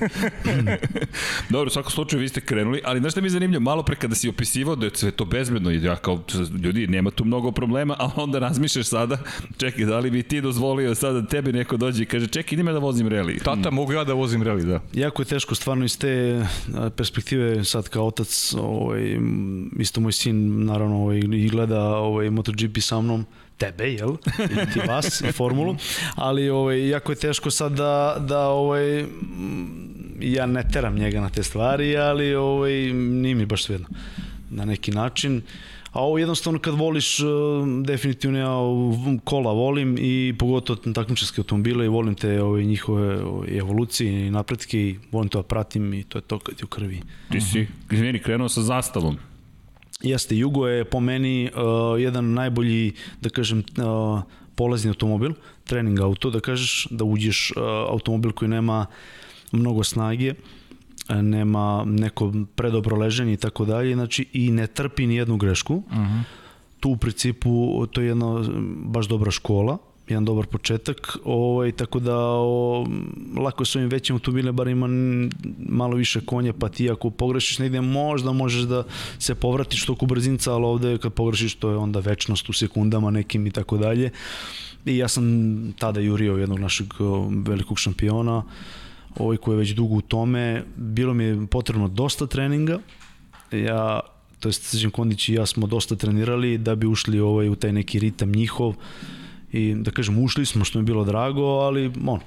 Dobro, 1.50 1.66
u 1.66 1.70
svakom 1.70 1.90
slučaju 1.90 2.20
vi 2.20 2.28
ste 2.28 2.40
krenuli, 2.40 2.80
ali 2.84 3.00
znaš 3.00 3.12
šta 3.12 3.20
mi 3.20 3.26
je 3.26 3.30
zanimljivo, 3.30 3.60
malo 3.60 3.82
pre 3.82 3.96
kada 3.96 4.14
si 4.14 4.28
opisivao 4.28 4.76
da 4.76 4.86
je 4.86 4.92
sve 4.94 5.10
to 5.10 5.24
bezbedno 5.24 5.70
i 5.70 5.82
ja 5.82 5.96
kao, 5.96 6.22
ljudi, 6.62 6.86
nema 6.86 7.10
tu 7.10 7.24
mnogo 7.24 7.52
problema, 7.52 7.96
a 7.98 8.10
onda 8.16 8.38
razmišljaš 8.38 8.86
sada, 8.86 9.18
čekaj, 9.56 9.84
da 9.84 9.98
li 9.98 10.10
bi 10.10 10.22
ti 10.22 10.40
dozvolio 10.40 10.94
sada 10.94 11.20
da 11.20 11.26
tebe 11.26 11.52
neko 11.52 11.76
dođe 11.76 12.02
i 12.02 12.06
kaže, 12.06 12.26
čekaj, 12.26 12.54
idem 12.54 12.66
da 12.66 12.78
vozim 12.78 13.08
reli. 13.08 13.38
Tata, 13.38 13.70
mogu 13.70 13.92
ja 13.92 14.04
da 14.04 14.14
vozim 14.14 14.42
reli, 14.42 14.64
da. 14.64 14.80
Jako 14.92 15.22
je 15.22 15.26
teško 15.26 15.54
stvarno 15.54 15.84
iz 15.84 15.98
te 15.98 16.46
perspektive 16.96 17.64
sad 17.64 17.88
kao 17.88 18.06
otac, 18.06 18.54
ovaj, 18.58 19.18
isto 19.78 20.00
moj 20.00 20.12
sin 20.12 20.64
naravno 20.64 21.02
ovaj, 21.02 21.18
i 21.18 21.48
gleda 21.48 21.80
ovaj, 21.84 22.30
MotoGP 22.30 22.78
sa 22.80 23.00
mnom, 23.00 23.26
tebe, 23.60 23.92
jel? 23.92 24.16
I 24.38 24.72
ti 24.72 24.80
vas, 24.88 25.20
i 25.20 25.32
formulu. 25.32 25.76
Ali 26.14 26.50
ovaj, 26.50 26.88
jako 26.88 27.12
je 27.12 27.16
teško 27.16 27.50
sad 27.50 27.72
da, 27.72 28.16
da 28.28 28.48
ovaj, 28.48 29.04
ja 30.20 30.46
ne 30.46 30.64
teram 30.72 30.94
njega 30.94 31.20
na 31.20 31.30
te 31.30 31.42
stvari, 31.42 31.96
ali 31.96 32.34
ovaj, 32.34 32.72
nije 32.92 33.34
mi 33.34 33.46
baš 33.46 33.64
svejedno. 33.64 33.88
Na 34.50 34.64
neki 34.64 34.90
način. 34.90 35.42
A 35.92 36.02
ovo 36.02 36.18
jednostavno 36.18 36.58
kad 36.58 36.74
voliš, 36.74 37.20
eh, 37.20 37.24
definitivno 37.84 38.38
ja 38.38 38.50
kola 39.24 39.52
volim 39.52 39.96
i 39.98 40.34
pogotovo 40.38 40.92
takmičarske 40.94 41.40
automobile 41.40 41.84
i 41.84 41.88
volim 41.88 42.14
te 42.14 42.42
ove, 42.42 42.64
njihove 42.64 43.22
ove, 43.22 43.58
evolucije 43.58 44.26
i 44.26 44.30
napretke 44.30 44.78
i 44.78 44.98
volim 45.12 45.28
to 45.28 45.38
da 45.38 45.42
pratim 45.42 45.94
i 45.94 46.04
to 46.04 46.18
je 46.18 46.22
to 46.22 46.38
kad 46.38 46.60
je 46.60 46.64
u 46.64 46.68
krvi. 46.68 47.00
Ti 47.32 47.40
si, 47.40 47.66
izvini, 47.90 48.22
krenuo 48.22 48.48
sa 48.48 48.62
zastavom. 48.62 49.16
Jeste, 50.02 50.36
Jugo 50.36 50.66
je 50.66 50.84
po 50.84 51.00
meni 51.00 51.50
uh, 51.50 52.00
jedan 52.00 52.32
najbolji, 52.32 52.92
da 53.20 53.28
kažem, 53.28 53.58
uh, 53.58 54.22
polazni 54.54 54.88
automobil, 54.88 55.32
trening 55.64 56.00
auto, 56.00 56.30
da 56.30 56.40
kažeš 56.40 56.88
da 56.90 57.04
uđeš 57.04 57.52
uh, 57.56 57.62
automobil 57.88 58.32
koji 58.32 58.48
nema 58.48 58.86
mnogo 59.52 59.84
snage, 59.84 60.34
nema 61.08 61.84
neko 61.86 62.32
predobro 62.54 62.96
leženje 62.96 63.32
i 63.32 63.36
tako 63.36 63.64
dalje, 63.64 63.94
znači 63.94 64.26
i 64.32 64.50
ne 64.50 64.66
trpi 64.66 65.06
ni 65.06 65.16
jednu 65.16 65.36
grešku. 65.36 65.74
Uh 65.74 65.92
-huh. 65.92 66.22
Tu 66.80 66.90
u 66.90 66.96
principu 66.96 67.86
to 67.86 68.00
je 68.00 68.06
jedna 68.06 68.44
baš 68.84 69.08
dobra 69.08 69.30
škola 69.30 69.78
jedan 70.10 70.24
dobar 70.24 70.46
početak, 70.46 71.16
ovaj, 71.24 71.72
tako 71.72 72.00
da 72.00 72.16
o, 72.18 72.86
lako 73.36 73.62
je 73.62 73.66
s 73.66 73.76
ovim 73.76 73.88
većim 73.88 74.16
automobilima, 74.16 74.52
bar 74.52 74.68
ima 74.68 74.88
malo 75.58 75.96
više 75.96 76.20
konja, 76.20 76.52
pa 76.52 76.68
ti 76.68 76.90
ako 76.90 77.10
pogrešiš 77.10 77.58
negde 77.58 77.80
možda 77.80 78.32
možeš 78.32 78.62
da 78.62 78.84
se 79.18 79.34
povratiš 79.34 79.86
toku 79.86 80.06
brzinca, 80.06 80.52
ali 80.52 80.64
ovde 80.64 80.98
kad 80.98 81.12
pogrešiš 81.12 81.54
to 81.54 81.70
je 81.70 81.76
onda 81.76 82.00
večnost 82.00 82.48
u 82.48 82.52
sekundama 82.52 83.10
nekim 83.10 83.46
i 83.46 83.50
tako 83.50 83.76
dalje. 83.76 84.10
I 84.84 84.96
ja 84.96 85.08
sam 85.08 85.24
tada 85.78 86.00
jurio 86.00 86.36
jednog 86.36 86.58
našeg 86.58 86.86
velikog 87.46 87.78
šampiona, 87.78 88.42
ovaj 89.16 89.36
koji 89.36 89.54
je 89.54 89.58
već 89.58 89.70
dugo 89.70 89.94
u 89.94 90.00
tome, 90.00 90.64
bilo 90.76 91.14
mi 91.14 91.24
je 91.24 91.46
potrebno 91.46 91.88
dosta 91.88 92.26
treninga, 92.26 92.78
ja 93.52 94.00
to 94.40 94.48
jest 94.48 94.62
Srđan 94.62 94.90
Kondić 94.90 95.28
i 95.28 95.34
ja 95.34 95.46
smo 95.46 95.66
dosta 95.66 95.96
trenirali 95.96 96.58
da 96.58 96.74
bi 96.74 96.86
ušli 96.86 97.20
ovaj, 97.20 97.48
u 97.48 97.54
taj 97.54 97.72
neki 97.72 97.98
ritam 97.98 98.32
njihov, 98.32 98.74
i 99.52 99.74
da 99.74 99.90
kažem 99.90 100.18
ušli 100.18 100.46
smo 100.46 100.64
što 100.64 100.78
mi 100.78 100.82
je 100.82 100.86
bilo 100.86 101.04
drago, 101.04 101.42
ali 101.42 101.92
on. 102.06 102.20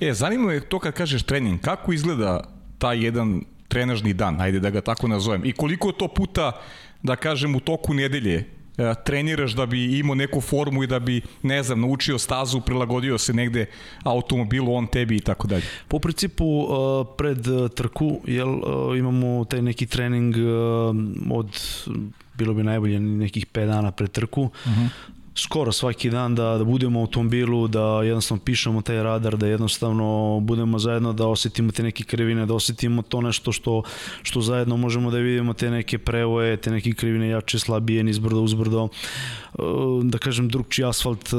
E, 0.00 0.12
zanima 0.12 0.46
me 0.46 0.60
to 0.60 0.78
kad 0.78 0.94
kažeš 0.94 1.22
trening, 1.22 1.60
kako 1.60 1.92
izgleda 1.92 2.44
taj 2.78 3.04
jedan 3.04 3.42
trenažni 3.68 4.12
dan, 4.12 4.40
ajde 4.40 4.60
da 4.60 4.70
ga 4.70 4.80
tako 4.80 5.08
nazovem, 5.08 5.42
i 5.44 5.52
koliko 5.52 5.92
to 5.92 6.08
puta, 6.08 6.52
da 7.02 7.16
kažem, 7.16 7.54
u 7.56 7.60
toku 7.60 7.94
nedelje 7.94 8.44
e, 8.78 8.94
treniraš 9.04 9.52
da 9.52 9.66
bi 9.66 9.98
imao 9.98 10.14
neku 10.14 10.40
formu 10.40 10.82
i 10.82 10.86
da 10.86 10.98
bi, 10.98 11.20
ne 11.42 11.62
znam, 11.62 11.80
naučio 11.80 12.18
stazu, 12.18 12.60
prilagodio 12.60 13.18
se 13.18 13.32
negde 13.32 13.66
automobilu, 14.02 14.74
on 14.74 14.86
tebi 14.86 15.16
i 15.16 15.20
tako 15.20 15.48
dalje? 15.48 15.64
Po 15.88 15.98
principu, 15.98 16.44
e, 16.44 16.66
pred 17.18 17.46
trku 17.74 18.20
jel, 18.26 18.48
e, 18.48 18.98
imamo 18.98 19.44
taj 19.44 19.62
neki 19.62 19.86
trening 19.86 20.34
od 21.30 21.60
bilo 22.34 22.54
bi 22.54 22.62
najbolje 22.62 23.00
nekih 23.00 23.46
5 23.46 23.66
dana 23.66 23.90
pred 23.90 24.10
trku. 24.10 24.42
Uh 24.42 24.72
mhm. 24.72 24.80
-huh 24.80 25.13
skoro 25.34 25.72
svaki 25.72 26.10
dan 26.10 26.34
da, 26.34 26.58
da 26.58 26.64
budemo 26.64 27.00
u 27.00 27.02
automobilu, 27.02 27.68
da 27.68 28.02
jednostavno 28.02 28.44
pišemo 28.44 28.82
taj 28.82 29.02
radar, 29.02 29.36
da 29.36 29.46
jednostavno 29.46 30.38
budemo 30.42 30.78
zajedno, 30.78 31.12
da 31.12 31.26
osetimo 31.26 31.72
te 31.72 31.82
neke 31.82 32.04
krivine, 32.04 32.46
da 32.46 32.54
osetimo 32.54 33.02
to 33.02 33.20
nešto 33.20 33.52
što, 33.52 33.82
što 34.22 34.40
zajedno 34.40 34.76
možemo 34.76 35.10
da 35.10 35.18
vidimo, 35.18 35.52
te 35.52 35.70
neke 35.70 35.98
prevoje, 35.98 36.56
te 36.56 36.70
neke 36.70 36.92
krivine 36.92 37.28
jače, 37.28 37.58
slabije, 37.58 38.04
nizbrdo, 38.04 38.40
uzbrdo, 38.40 38.88
e, 38.88 39.62
da 40.02 40.18
kažem 40.18 40.48
drugčiji 40.48 40.84
asfalt, 40.84 41.32
e, 41.32 41.36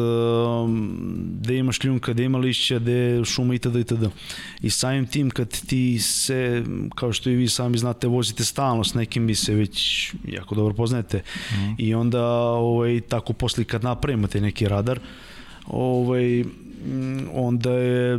gde 1.40 1.58
ima 1.58 1.72
šljunka, 1.72 2.14
gde 2.14 2.24
ima 2.24 2.38
lišća, 2.38 2.80
gde 2.80 3.26
šuma 3.26 3.56
itd. 3.56 3.76
itd. 3.76 4.04
I 4.62 4.70
samim 4.70 5.08
tim 5.08 5.30
kad 5.30 5.62
ti 5.66 6.00
se, 6.00 6.64
kao 6.96 7.14
što 7.14 7.30
i 7.30 7.36
vi 7.36 7.48
sami 7.48 7.78
znate, 7.78 8.08
vozite 8.08 8.44
stalno 8.46 8.84
s 8.84 8.94
nekim, 8.94 9.28
vi 9.28 9.36
se 9.36 9.54
već 9.54 10.10
jako 10.28 10.56
dobro 10.56 10.74
poznajete 10.74 11.18
mm. 11.18 11.76
i 11.78 11.94
onda 11.94 12.26
ovaj, 12.48 13.02
tako 13.02 13.34
posle 13.34 13.64
kad 13.64 13.85
napravimo 13.86 14.28
te 14.28 14.42
neki 14.42 14.68
radar, 14.68 15.00
ovaj, 15.68 16.44
onda 17.34 17.72
je 17.72 18.18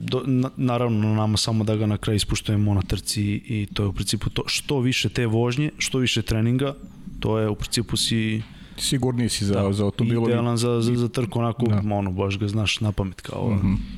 do, 0.00 0.22
na, 0.26 0.50
naravno 0.56 1.14
nama 1.14 1.36
samo 1.36 1.64
da 1.64 1.76
ga 1.76 1.86
na 1.86 1.98
kraju 1.98 2.16
ispuštujemo 2.16 2.74
na 2.74 2.82
trci 2.82 3.22
i 3.24 3.66
to 3.74 3.82
je 3.82 3.88
u 3.88 3.92
principu 3.92 4.30
to 4.30 4.42
što 4.46 4.80
više 4.80 5.08
te 5.08 5.26
vožnje, 5.26 5.70
što 5.78 5.98
više 5.98 6.22
treninga, 6.22 6.74
to 7.20 7.38
je 7.38 7.48
u 7.48 7.54
principu 7.54 7.96
si 7.96 8.42
sigurniji 8.76 9.28
si 9.28 9.44
za, 9.44 9.62
da, 9.62 9.72
za 9.72 9.84
automobilom. 9.84 10.24
Idealan 10.24 10.56
za, 10.56 10.80
za, 10.80 10.94
za 10.94 11.08
trku, 11.08 11.38
onako, 11.38 11.66
da. 11.66 11.94
ono, 11.94 12.12
baš 12.12 12.38
ga 12.38 12.48
znaš 12.48 12.80
na 12.80 12.92
pamet 12.92 13.20
kao... 13.20 13.50
Mm 13.50 13.60
-hmm. 13.62 13.97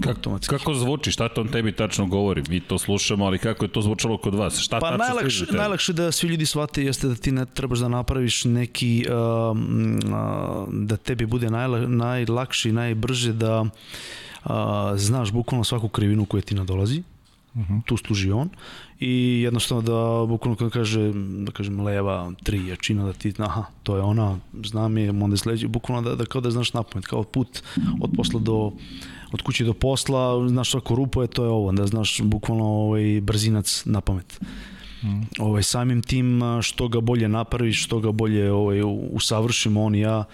Kako, 0.00 0.38
kako 0.46 0.74
zvuči, 0.74 1.10
šta 1.10 1.28
to 1.28 1.40
on 1.40 1.48
tebi 1.48 1.72
tačno 1.72 2.06
govori? 2.06 2.42
Mi 2.48 2.60
to 2.60 2.78
slušamo, 2.78 3.24
ali 3.24 3.38
kako 3.38 3.64
je 3.64 3.68
to 3.68 3.82
zvučalo 3.82 4.18
kod 4.18 4.34
vas? 4.34 4.58
Šta 4.58 4.78
pa 4.80 4.96
najlakše, 4.96 5.44
najlakše 5.52 5.92
da 5.92 6.12
svi 6.12 6.28
ljudi 6.28 6.46
shvate 6.46 6.84
jeste 6.84 7.08
da 7.08 7.14
ti 7.14 7.32
ne 7.32 7.46
trebaš 7.46 7.78
da 7.78 7.88
napraviš 7.88 8.44
neki, 8.44 9.06
uh, 9.08 9.56
uh, 9.56 10.68
da 10.72 10.96
tebi 10.96 11.26
bude 11.26 11.50
najla, 11.50 11.86
najlakše 11.86 12.68
i 12.68 12.72
najbrže 12.72 13.32
da 13.32 13.60
uh, 13.60 14.50
znaš 14.96 15.32
bukvalno 15.32 15.64
svaku 15.64 15.88
krivinu 15.88 16.24
koja 16.26 16.42
ti 16.42 16.54
nadolazi, 16.54 17.02
Uh 17.54 17.62
-huh. 17.62 17.82
tu 17.84 17.96
služi 17.96 18.30
on 18.30 18.48
i 19.00 19.42
jednostavno 19.44 19.82
da 19.82 20.26
bukvalno 20.26 20.56
kada 20.56 20.70
kaže 20.70 21.12
da 21.44 21.52
kažem 21.52 21.80
leva 21.80 22.32
tri 22.42 22.66
jačina 22.66 23.04
da 23.04 23.12
ti 23.12 23.34
aha 23.38 23.64
to 23.82 23.96
je 23.96 24.02
ona 24.02 24.38
znam 24.64 24.98
je 24.98 25.10
onda 25.10 25.36
sledeći 25.36 25.66
bukvalno 25.66 26.10
da, 26.10 26.16
da 26.16 26.24
kao 26.24 26.40
da 26.40 26.50
znaš 26.50 26.72
napamet 26.72 27.06
kao 27.06 27.22
put 27.22 27.62
od 28.00 28.10
posla 28.16 28.40
do 28.40 28.72
od 29.32 29.42
kuće 29.42 29.64
do 29.64 29.72
posla, 29.72 30.48
znaš 30.48 30.70
svaku 30.70 30.94
rupu 30.94 31.22
je, 31.22 31.28
to 31.28 31.44
je 31.44 31.50
ovo, 31.50 31.72
da 31.72 31.86
znaš 31.86 32.20
bukvalno 32.22 32.64
ovaj, 32.64 33.20
brzinac 33.20 33.82
na 33.84 34.00
pamet. 34.00 34.40
Mm. 35.02 35.22
Ovaj, 35.38 35.62
samim 35.62 36.02
tim 36.02 36.40
što 36.62 36.88
ga 36.88 37.00
bolje 37.00 37.28
napraviš, 37.28 37.84
što 37.84 38.00
ga 38.00 38.12
bolje 38.12 38.52
ovaj, 38.52 38.80
usavršimo 39.10 39.84
on 39.84 39.94
i 39.94 40.00
ja, 40.00 40.24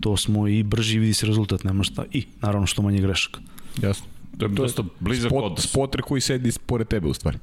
to 0.00 0.16
smo 0.16 0.48
i 0.48 0.62
brži 0.62 0.98
vidi 0.98 1.14
se 1.14 1.26
rezultat, 1.26 1.64
nema 1.64 1.84
šta. 1.84 2.04
I 2.12 2.24
naravno 2.40 2.66
što 2.66 2.82
manje 2.82 3.00
grešaka. 3.00 3.40
Jasno. 3.82 4.06
To 4.38 4.44
je 4.44 4.48
dosta 4.48 4.82
blizak 5.00 5.30
Spot, 5.30 5.44
odnos. 5.44 5.68
Spotre 5.68 6.02
koji 6.02 6.20
sedi 6.20 6.52
pored 6.66 6.88
tebe 6.88 7.08
u 7.08 7.14
stvari. 7.14 7.38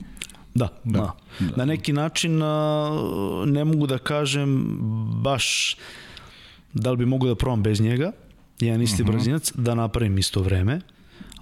Da, 0.54 0.68
da. 0.84 1.00
da. 1.00 1.14
da. 1.40 1.56
Na 1.56 1.66
neki 1.66 1.94
način 1.94 2.38
ne 3.46 3.66
mogu 3.66 3.88
da 3.88 3.98
kažem 3.98 4.78
baš 5.24 5.78
da 6.74 6.92
li 6.92 6.98
bi 6.98 7.06
mogu 7.06 7.28
da 7.28 7.36
probam 7.36 7.64
bez 7.64 7.82
njega, 7.82 8.12
jedan 8.60 8.82
isti 8.82 9.02
uh 9.02 9.08
mhm. 9.08 9.10
-huh. 9.10 9.18
brzinac, 9.18 9.52
da 9.56 9.76
napravim 9.76 10.18
isto 10.18 10.42
vreme, 10.42 10.82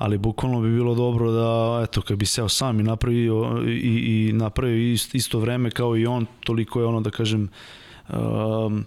ali 0.02 0.18
bukvalno 0.18 0.62
bi 0.62 0.70
bilo 0.70 0.96
dobro 0.96 1.32
da, 1.32 1.82
eto, 1.84 2.02
kad 2.02 2.18
bi 2.18 2.26
seo 2.26 2.50
sam 2.50 2.80
i 2.80 2.84
napravio, 2.84 3.64
i, 3.68 4.30
i 4.30 4.34
napravio 4.34 4.94
isto, 4.94 5.18
isto 5.18 5.40
vreme 5.40 5.72
kao 5.72 5.98
i 5.98 6.06
on, 6.06 6.26
toliko 6.40 6.80
je 6.80 6.86
ono, 6.86 7.02
da 7.02 7.10
kažem, 7.10 7.50
um, 8.10 8.86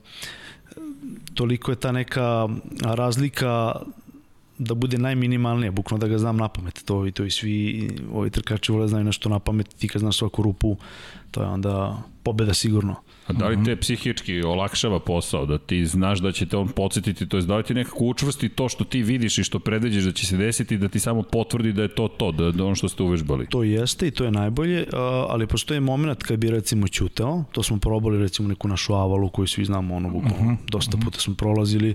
toliko 1.35 1.71
je 1.71 1.77
ta 1.77 1.93
neka 1.93 2.49
razlika 2.83 3.73
da 4.59 4.75
bude 4.75 4.99
najminimalnije, 4.99 5.71
bukvalno 5.71 6.01
da 6.01 6.09
ga 6.09 6.19
znam 6.19 6.37
na 6.37 6.49
pamet, 6.49 6.83
to 6.85 7.07
i 7.07 7.13
to 7.13 7.25
i 7.25 7.31
svi 7.31 7.89
ovi 8.13 8.31
trkači 8.31 8.73
vole 8.73 8.85
da 8.85 8.89
znaju 8.89 9.05
nešto 9.05 9.29
na 9.29 9.39
pamet, 9.39 9.69
ti 9.79 9.89
kad 9.89 10.01
znaš 10.01 10.19
svaku 10.19 10.43
rupu, 10.43 10.77
to 11.31 11.43
je 11.43 11.49
onda 11.49 12.03
pobeda 12.25 12.55
sigurno. 12.55 12.95
A 13.27 13.33
da 13.33 13.49
li 13.49 13.65
te 13.65 13.77
psihički 13.77 14.43
olakšava 14.43 15.01
posao, 15.01 15.47
da 15.47 15.59
ti 15.59 15.87
znaš 15.87 16.19
da 16.19 16.33
će 16.33 16.47
te 16.47 16.57
on 16.57 16.69
podsjetiti, 16.69 17.29
to 17.29 17.37
je 17.37 17.43
da 17.43 17.57
li 17.57 17.63
ti 17.63 17.75
nekako 17.75 18.05
učvrsti 18.05 18.49
to 18.49 18.69
što 18.69 18.85
ti 18.85 19.03
vidiš 19.03 19.39
i 19.39 19.45
što 19.45 19.59
predviđeš 19.59 20.05
da 20.05 20.13
će 20.13 20.27
se 20.27 20.37
desiti, 20.37 20.79
da 20.79 20.89
ti 20.89 21.01
samo 21.01 21.23
potvrdi 21.23 21.73
da 21.73 21.83
je 21.83 21.95
to 21.95 22.09
to, 22.09 22.33
da, 22.33 22.51
da 22.51 22.65
ono 22.65 22.75
što 22.75 22.89
ste 22.89 23.03
uvežbali? 23.03 23.47
To 23.47 23.63
jeste 23.63 24.07
i 24.07 24.11
to 24.11 24.25
je 24.25 24.31
najbolje, 24.31 24.87
ali 25.29 25.47
postoji 25.47 25.81
moment 25.81 26.23
kad 26.23 26.39
bi 26.39 26.51
recimo 26.51 26.89
ćutao, 26.89 27.45
to 27.53 27.63
smo 27.63 27.79
probali 27.79 28.19
recimo 28.19 28.49
neku 28.49 28.69
našu 28.69 28.95
avalu 28.95 29.29
koju 29.29 29.47
svi 29.47 29.65
znamo, 29.65 29.97
ono 29.97 30.11
bukvalno, 30.11 30.37
uh 30.37 30.43
mhm, 30.43 30.55
-huh, 30.55 30.71
dosta 30.71 30.97
puta 31.05 31.21
smo 31.21 31.35
prolazili, 31.35 31.95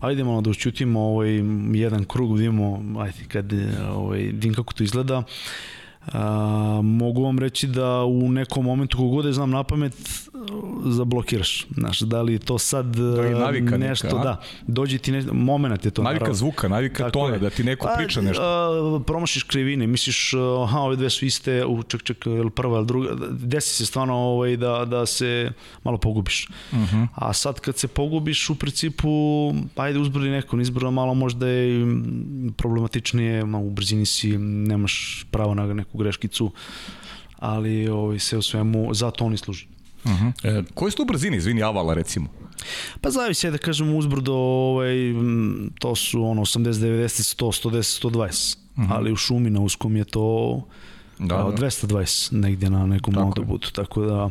ajde 0.00 0.24
malo 0.24 0.40
da 0.40 0.50
učutimo 0.50 1.00
ovaj, 1.00 1.42
jedan 1.72 2.04
krug, 2.04 2.36
vidimo, 2.36 2.82
ajde, 2.98 3.24
kad 3.28 3.52
ovaj, 3.94 4.20
vidim 4.20 4.54
kako 4.54 4.72
to 4.72 4.84
izgleda, 4.84 5.22
A, 6.06 6.20
mogu 6.82 7.22
vam 7.22 7.38
reći 7.38 7.66
da 7.66 8.04
u 8.04 8.32
nekom 8.32 8.64
momentu 8.64 8.98
kogod 8.98 9.24
je 9.24 9.32
znam 9.32 9.50
na 9.50 9.62
pamet 9.62 9.92
zablokiraš. 10.86 11.66
Znaš, 11.70 12.00
da 12.00 12.22
li 12.22 12.38
to 12.38 12.58
sad 12.58 12.86
Da 12.86 13.20
li 13.20 13.30
navika 13.30 13.76
nešto, 13.78 14.06
neka, 14.06 14.18
a? 14.18 14.22
da, 14.22 14.40
dođe 14.66 14.98
ti 14.98 15.12
ne, 15.12 15.24
moment 15.32 15.84
je 15.84 15.90
to. 15.90 16.02
Navika 16.02 16.18
naravno. 16.20 16.34
zvuka, 16.34 16.68
navika 16.68 16.98
Tako 16.98 17.10
tona, 17.10 17.34
je. 17.34 17.38
da 17.38 17.50
ti 17.50 17.64
neko 17.64 17.86
Pa, 17.86 17.94
priča 17.96 18.20
nešto. 18.20 18.42
a, 18.42 19.00
promašiš 19.06 19.42
krivine, 19.42 19.86
misliš, 19.86 20.34
aha, 20.62 20.78
ove 20.78 20.96
dve 20.96 21.10
su 21.10 21.26
iste, 21.26 21.64
u, 21.64 21.82
ček, 21.82 22.02
ček, 22.02 22.26
ili 22.26 22.50
prva 22.50 22.76
ili 22.78 22.86
druga, 22.86 23.08
desi 23.30 23.74
se 23.74 23.86
stvarno 23.86 24.14
ovaj, 24.14 24.56
da, 24.56 24.84
da 24.84 25.06
se 25.06 25.52
malo 25.84 25.98
pogubiš. 25.98 26.48
Uh 26.72 26.78
Mhm. 26.80 26.96
-huh. 26.96 27.06
A 27.14 27.32
sad 27.32 27.60
kad 27.60 27.78
se 27.78 27.88
pogubiš, 27.88 28.50
u 28.50 28.54
principu, 28.54 29.08
ajde 29.76 29.98
uzbrali 29.98 30.30
neko, 30.30 30.56
nizbrano 30.56 30.90
malo 30.90 31.14
možda 31.14 31.46
je 31.48 31.86
problematičnije, 32.56 33.44
u 33.44 33.70
brzini 33.70 34.06
si, 34.06 34.38
nemaš 34.38 35.26
pravo 35.30 35.54
na 35.54 35.66
neku 35.90 35.98
greškicu, 35.98 36.50
ali 37.38 37.88
ovaj, 37.88 38.18
sve 38.18 38.38
u 38.38 38.42
svemu, 38.42 38.94
zato 38.94 39.24
oni 39.24 39.36
služi. 39.36 39.66
E, 40.44 40.62
Koji 40.74 40.90
su 40.90 40.96
tu 40.96 41.04
brzine, 41.04 41.36
izvini, 41.36 41.62
Avala 41.62 41.94
recimo? 41.94 42.28
Pa 43.00 43.10
zavisi 43.10 43.46
je 43.46 43.50
da 43.50 43.58
kažem 43.58 43.94
uzbrdo, 43.96 44.34
ovaj, 44.34 44.94
to 45.78 45.94
su 45.96 46.24
ono 46.24 46.42
80, 46.42 46.72
90, 46.72 47.36
100, 47.36 47.68
110, 47.68 48.08
120. 48.08 48.56
Uh 48.76 48.84
-huh. 48.84 48.86
Ali 48.90 49.12
u 49.12 49.16
šumi 49.16 49.50
na 49.50 49.60
uskom 49.60 49.96
je 49.96 50.04
to 50.04 50.62
Da, 51.18 51.36
da, 51.36 51.42
da. 51.42 51.66
220 51.66 52.32
negdje 52.32 52.70
na 52.70 52.86
nekom 52.86 53.14
Tako 53.14 53.24
je. 53.24 53.26
autoputu. 53.26 53.72
Tako 53.72 54.04
da, 54.04 54.30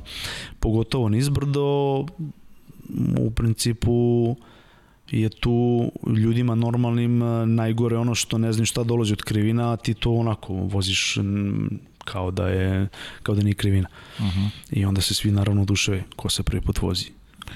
pogotovo 0.59 1.09
nizbrdo, 1.09 2.05
u 3.19 3.31
principu 3.35 4.35
je 5.11 5.29
tu 5.29 5.91
ljudima 6.17 6.55
normalnim 6.55 7.21
eh, 7.21 7.45
najgore 7.45 7.97
ono 7.97 8.15
što 8.15 8.37
ne 8.37 8.53
znam 8.53 8.65
šta 8.65 8.83
dolazi 8.83 9.13
od 9.13 9.21
krivina, 9.21 9.73
a 9.73 9.77
ti 9.77 9.93
to 9.93 10.11
onako 10.11 10.53
voziš 10.53 11.17
kao 12.05 12.31
da 12.31 12.47
je 12.47 12.87
kao 13.23 13.35
da 13.35 13.41
nije 13.41 13.53
krivina. 13.53 13.87
Uh 14.19 14.25
-huh. 14.25 14.49
I 14.71 14.85
onda 14.85 15.01
se 15.01 15.13
svi 15.13 15.31
naravno 15.31 15.61
oduševe 15.61 16.03
ko 16.15 16.29
se 16.29 16.43
prvi 16.43 16.61
put 16.61 16.81
vozi 16.81 17.05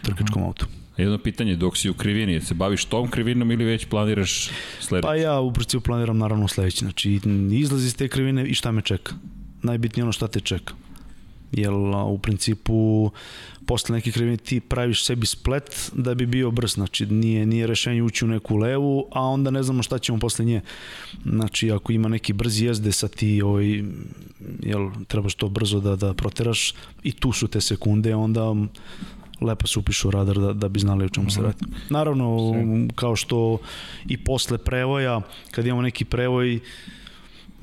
trkačkom 0.02 0.44
autu. 0.44 0.66
jedno 0.98 1.18
pitanje, 1.18 1.56
dok 1.56 1.78
si 1.78 1.90
u 1.90 1.94
krivini, 1.94 2.42
se 2.42 2.54
baviš 2.54 2.86
tom 2.86 3.10
krivinom 3.10 3.52
ili 3.52 3.66
već 3.66 3.86
planiraš 3.86 4.50
sledeći? 4.80 5.06
Pa 5.08 5.16
ja 5.16 5.40
u 5.40 5.54
principu 5.54 5.84
planiram 5.84 6.18
naravno 6.18 6.48
sledeće. 6.48 6.80
Znači 6.80 7.20
izlazi 7.52 7.88
iz 7.88 7.96
te 7.96 8.08
krivine 8.08 8.46
i 8.46 8.54
šta 8.54 8.72
me 8.72 8.82
čeka. 8.82 9.14
Najbitnije 9.62 10.02
je 10.02 10.04
ono 10.04 10.12
šta 10.12 10.28
te 10.28 10.40
čeka. 10.40 10.74
Jer 11.52 11.72
u 12.08 12.18
principu 12.18 13.12
posle 13.68 13.96
neke 13.96 14.12
krivine 14.12 14.38
ti 14.38 14.60
praviš 14.60 15.06
sebi 15.06 15.26
splet 15.26 15.92
da 15.94 16.16
bi 16.16 16.26
bio 16.26 16.52
brz. 16.52 16.74
Znači 16.74 17.06
nije, 17.06 17.46
nije 17.46 17.68
rešenje 17.68 18.04
ući 18.04 18.26
u 18.26 18.28
neku 18.28 18.58
levu, 18.58 19.08
a 19.12 19.22
onda 19.22 19.52
ne 19.52 19.64
znamo 19.64 19.84
šta 19.84 20.00
ćemo 20.00 20.20
posle 20.20 20.46
nje. 20.46 20.62
Znači 21.26 21.72
ako 21.72 21.92
ima 21.92 22.08
neki 22.10 22.34
brzi 22.34 22.66
jezde 22.66 22.92
sa 22.92 23.08
ti 23.08 23.42
ovaj, 23.42 23.84
jel, 24.64 24.90
trebaš 25.08 25.36
to 25.36 25.50
brzo 25.50 25.80
da, 25.80 25.96
da 25.96 26.14
proteraš 26.14 26.74
i 27.04 27.12
tu 27.12 27.32
su 27.32 27.48
te 27.48 27.62
sekunde, 27.62 28.16
onda 28.16 28.54
lepo 29.42 29.68
se 29.68 29.80
upišu 29.80 30.08
u 30.08 30.12
radar 30.12 30.40
da, 30.40 30.54
da 30.54 30.70
bi 30.70 30.80
znali 30.80 31.06
o 31.06 31.10
čemu 31.10 31.30
se 31.30 31.42
radi. 31.42 31.66
Naravno, 31.90 32.54
kao 32.96 33.16
što 33.16 33.58
i 34.08 34.18
posle 34.18 34.58
prevoja, 34.58 35.22
kad 35.52 35.66
imamo 35.66 35.82
neki 35.82 36.06
prevoj, 36.06 36.60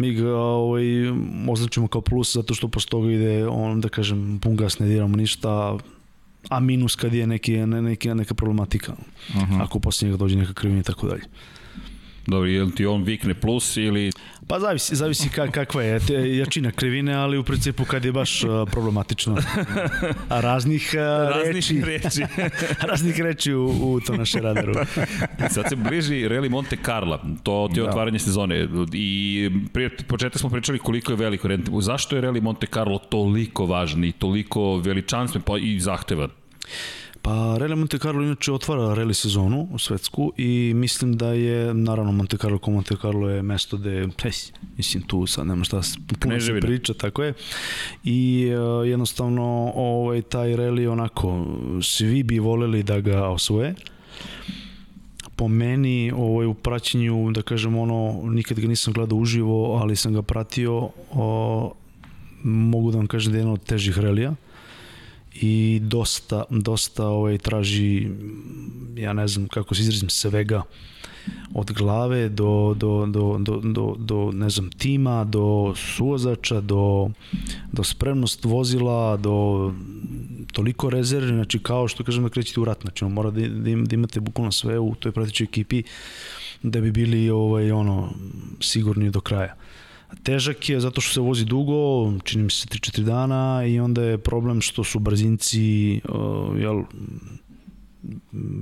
mi 0.00 0.14
ga 0.14 0.36
ovaj, 0.36 0.84
označimo 1.48 1.88
kao 1.88 2.00
plus 2.00 2.34
zato 2.34 2.54
što 2.54 2.68
posle 2.68 2.88
toga 2.88 3.10
ide 3.12 3.46
on 3.46 3.80
da 3.80 3.88
kažem 3.88 4.38
pun 4.42 4.56
gas 4.56 4.78
ne 4.78 4.86
diramo 4.86 5.16
ništa 5.16 5.78
a 6.48 6.60
minus 6.60 6.96
kad 6.96 7.14
je 7.14 7.26
neki, 7.26 7.56
ne, 7.56 7.82
neki, 7.82 8.14
neka 8.14 8.34
problematika 8.34 8.92
uh 8.92 9.34
-huh. 9.34 9.62
ako 9.62 9.78
posle 9.78 10.06
njega 10.06 10.16
dođe 10.16 10.36
neka 10.36 10.52
krivina 10.52 10.80
i 10.80 10.82
tako 10.82 11.06
dalje 11.06 11.22
Dobro, 12.30 12.48
je 12.48 12.64
li 12.64 12.74
ti 12.74 12.86
on 12.86 13.02
vikne 13.02 13.34
plus 13.34 13.76
ili... 13.76 14.10
Pa 14.46 14.60
zavisi, 14.60 14.96
zavisi 14.96 15.28
ka, 15.28 15.46
kakva 15.50 15.82
je 15.82 15.98
te, 16.00 16.36
jačina 16.36 16.70
krivine, 16.70 17.14
ali 17.14 17.38
u 17.38 17.44
principu 17.44 17.84
kad 17.84 18.04
je 18.04 18.12
baš 18.12 18.44
uh, 18.44 18.50
problematično. 18.70 19.36
A 20.28 20.40
raznih, 20.40 20.94
uh, 20.94 21.52
reči, 21.52 21.82
reči. 21.84 22.22
raznih 22.90 23.20
reči 23.20 23.54
u, 23.54 23.66
u 23.66 24.00
to 24.00 24.16
naše 24.16 24.40
radaru. 24.40 24.74
Sad 25.50 25.68
se 25.68 25.76
bliži 25.76 26.28
Rally 26.28 26.50
Monte 26.50 26.76
Carlo, 26.84 27.20
to 27.42 27.68
ti 27.74 27.80
je 27.80 27.84
Da. 27.84 27.90
otvaranje 27.90 28.18
sezone 28.18 28.68
i 28.92 29.50
prije 29.72 29.96
početka 29.96 30.38
smo 30.38 30.50
pričali 30.50 30.78
koliko 30.78 31.12
je 31.12 31.16
veliko 31.16 31.48
rent. 31.48 31.68
Zašto 31.80 32.16
je 32.16 32.22
Rally 32.22 32.42
Monte 32.42 32.66
Carlo 32.66 32.98
toliko 32.98 33.66
važan 33.66 34.04
i 34.04 34.12
toliko 34.12 34.76
veličanstven 34.76 35.42
pa 35.42 35.58
i 35.58 35.80
zahtevan? 35.80 36.30
Pa 37.22 37.56
Rally 37.58 37.76
Monte 37.76 37.98
Carlo 37.98 38.22
inače 38.22 38.52
otvara 38.52 38.94
rally 38.94 39.12
sezonu 39.12 39.68
u 39.72 39.78
svetsku 39.78 40.32
i 40.36 40.72
mislim 40.74 41.16
da 41.16 41.32
je, 41.32 41.74
naravno 41.74 42.12
Monte 42.12 42.36
Carlo 42.36 42.58
ko 42.58 42.70
Monte 42.70 42.94
Carlo 43.02 43.28
je 43.28 43.42
mesto 43.42 43.76
gde, 43.76 44.08
hej, 44.22 44.32
mislim 44.76 45.02
tu 45.02 45.26
sad 45.26 45.46
nema 45.46 45.64
šta 45.64 45.82
se 45.82 45.98
puno 46.20 46.40
se 46.40 46.60
priča, 46.60 46.94
tako 46.94 47.22
je. 47.22 47.34
I 48.04 48.50
uh, 48.54 48.88
jednostavno 48.88 49.72
ovaj, 49.74 50.22
taj 50.22 50.48
rally 50.48 50.88
onako, 50.88 51.46
svi 51.82 52.22
bi 52.22 52.38
voleli 52.38 52.82
da 52.82 53.00
ga 53.00 53.28
osvoje. 53.28 53.74
Po 55.36 55.48
meni 55.48 56.12
ovaj, 56.16 56.46
u 56.46 56.54
praćenju, 56.54 57.30
da 57.30 57.42
kažem 57.42 57.76
ono, 57.76 58.20
nikad 58.24 58.60
ga 58.60 58.68
nisam 58.68 58.92
gledao 58.92 59.18
uživo, 59.18 59.76
ali 59.76 59.96
sam 59.96 60.12
ga 60.12 60.22
pratio, 60.22 60.90
o, 61.12 61.74
mogu 62.42 62.90
da 62.90 62.96
vam 62.96 63.06
kažem 63.06 63.32
da 63.32 63.38
je 63.38 63.40
jedan 63.40 63.52
od 63.52 63.64
težih 63.64 63.98
relija 63.98 64.34
i 65.34 65.80
dosta, 65.82 66.44
dosta 66.50 67.06
ovaj, 67.06 67.38
traži, 67.38 68.08
ja 68.96 69.12
ne 69.12 69.28
znam 69.28 69.48
kako 69.48 69.74
se 69.74 69.82
izrazim, 69.82 70.10
svega 70.10 70.62
od 71.54 71.72
glave 71.72 72.28
do, 72.28 72.74
do, 72.76 73.06
do, 73.06 73.38
do, 73.38 73.60
do, 73.64 73.94
do 73.98 74.30
ne 74.32 74.50
znam, 74.50 74.70
tima, 74.70 75.24
do 75.24 75.74
suvozača, 75.76 76.60
do, 76.60 77.10
do 77.72 77.84
spremnost 77.84 78.44
vozila, 78.44 79.16
do 79.16 79.72
toliko 80.52 80.90
rezervi, 80.90 81.28
znači 81.28 81.58
kao 81.58 81.88
što 81.88 82.04
kažem 82.04 82.22
da 82.22 82.28
krećete 82.28 82.60
u 82.60 82.64
rat, 82.64 82.82
znači 82.82 83.04
on 83.04 83.12
mora 83.12 83.30
da, 83.30 83.40
da, 83.40 83.76
da 83.84 83.94
imate 83.94 84.20
bukvalno 84.20 84.52
sve 84.52 84.78
u 84.78 84.94
toj 84.94 85.12
pratećoj 85.12 85.44
ekipi 85.44 85.82
da 86.62 86.80
bi 86.80 86.92
bili 86.92 87.30
ovaj 87.30 87.72
ono 87.72 88.12
sigurni 88.60 89.10
do 89.10 89.20
kraja. 89.20 89.54
Težak 90.22 90.68
je 90.68 90.80
zato 90.80 91.00
što 91.00 91.14
se 91.14 91.20
vozi 91.20 91.44
dugo, 91.44 92.12
čini 92.24 92.44
mi 92.44 92.50
se 92.50 92.66
3-4 92.66 93.02
dana 93.02 93.64
i 93.66 93.80
onda 93.80 94.02
je 94.02 94.18
problem 94.18 94.60
što 94.60 94.84
su 94.84 94.98
brzinci, 94.98 96.00
uh, 96.08 96.60
jel, 96.60 96.82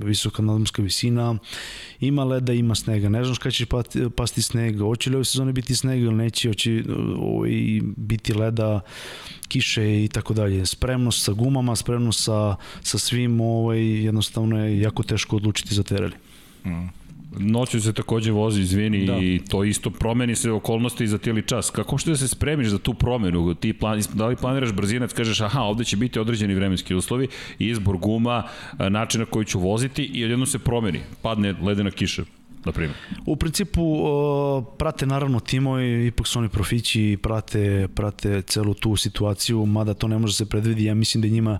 visoka 0.03 0.41
nadmorska 0.41 0.81
visina, 0.81 1.37
ima 1.99 2.23
leda, 2.23 2.53
ima 2.53 2.75
snega. 2.75 3.09
Ne 3.09 3.23
znaš 3.23 3.37
kada 3.37 3.51
će 3.51 3.65
pati, 3.65 4.09
pasti 4.15 4.41
sneg, 4.41 4.79
hoće 4.79 5.09
li 5.09 5.15
ove 5.15 5.25
sezone 5.25 5.53
biti 5.53 5.75
snega 5.75 6.03
ili 6.05 6.15
neće, 6.15 6.49
hoće 6.49 6.83
ovaj, 7.17 7.81
biti 7.97 8.33
leda, 8.33 8.81
kiše 9.47 10.03
i 10.03 10.07
tako 10.07 10.33
dalje. 10.33 10.65
Spremnost 10.65 11.23
sa 11.23 11.31
gumama, 11.31 11.75
spremnost 11.75 12.23
sa, 12.23 12.55
sa 12.81 12.97
svim, 12.97 13.41
ovaj, 13.41 14.03
jednostavno 14.03 14.65
je 14.65 14.81
jako 14.81 15.03
teško 15.03 15.35
odlučiti 15.35 15.75
za 15.75 15.83
terali. 15.83 16.13
Noću 17.37 17.81
se 17.81 17.93
takođe 17.93 18.31
vozi, 18.31 18.61
izvini, 18.61 19.05
Da. 19.05 19.17
i 19.17 19.39
to 19.49 19.63
isto 19.63 19.89
promeni 19.89 20.35
se 20.35 20.51
okolnosti 20.51 21.07
za 21.07 21.17
tijeli 21.17 21.41
čas. 21.41 21.69
Kako 21.69 21.97
što 21.97 22.09
da 22.09 22.17
se 22.17 22.27
spremiš 22.27 22.67
za 22.67 22.79
tu 22.79 22.93
promenu? 22.93 23.53
Ti 23.55 23.73
plan, 23.73 24.01
da 24.13 24.27
li 24.27 24.35
planiraš 24.35 24.73
brzinac, 24.73 25.13
kažeš 25.13 25.41
aha, 25.41 25.61
ovde 25.61 25.83
će 25.83 25.97
biti 25.97 26.19
određeni 26.19 26.55
vremenski 26.55 26.95
uslovi, 26.95 27.27
izbor 27.59 27.97
guma, 27.97 28.43
način 28.89 29.19
na 29.19 29.25
koji 29.25 29.45
ću 29.45 29.59
voziti 29.59 30.03
i 30.03 30.23
odjedno 30.23 30.45
se 30.45 30.59
promeni. 30.59 30.99
Padne 31.21 31.53
ledena 31.61 31.91
kiša, 31.91 32.23
na 32.65 32.71
primjer. 32.71 32.97
U 33.25 33.35
principu 33.35 33.81
uh, 33.83 34.63
prate 34.77 35.05
naravno 35.05 35.39
timovi, 35.39 36.07
ipak 36.07 36.27
su 36.27 36.39
oni 36.39 36.49
profići, 36.49 37.17
prate, 37.23 37.87
prate 37.95 38.41
celu 38.41 38.73
tu 38.73 38.95
situaciju, 38.95 39.65
mada 39.65 39.93
to 39.93 40.07
ne 40.07 40.17
može 40.17 40.33
se 40.33 40.45
predvidi, 40.45 40.85
ja 40.85 40.93
mislim 40.93 41.21
da 41.21 41.27
njima, 41.27 41.59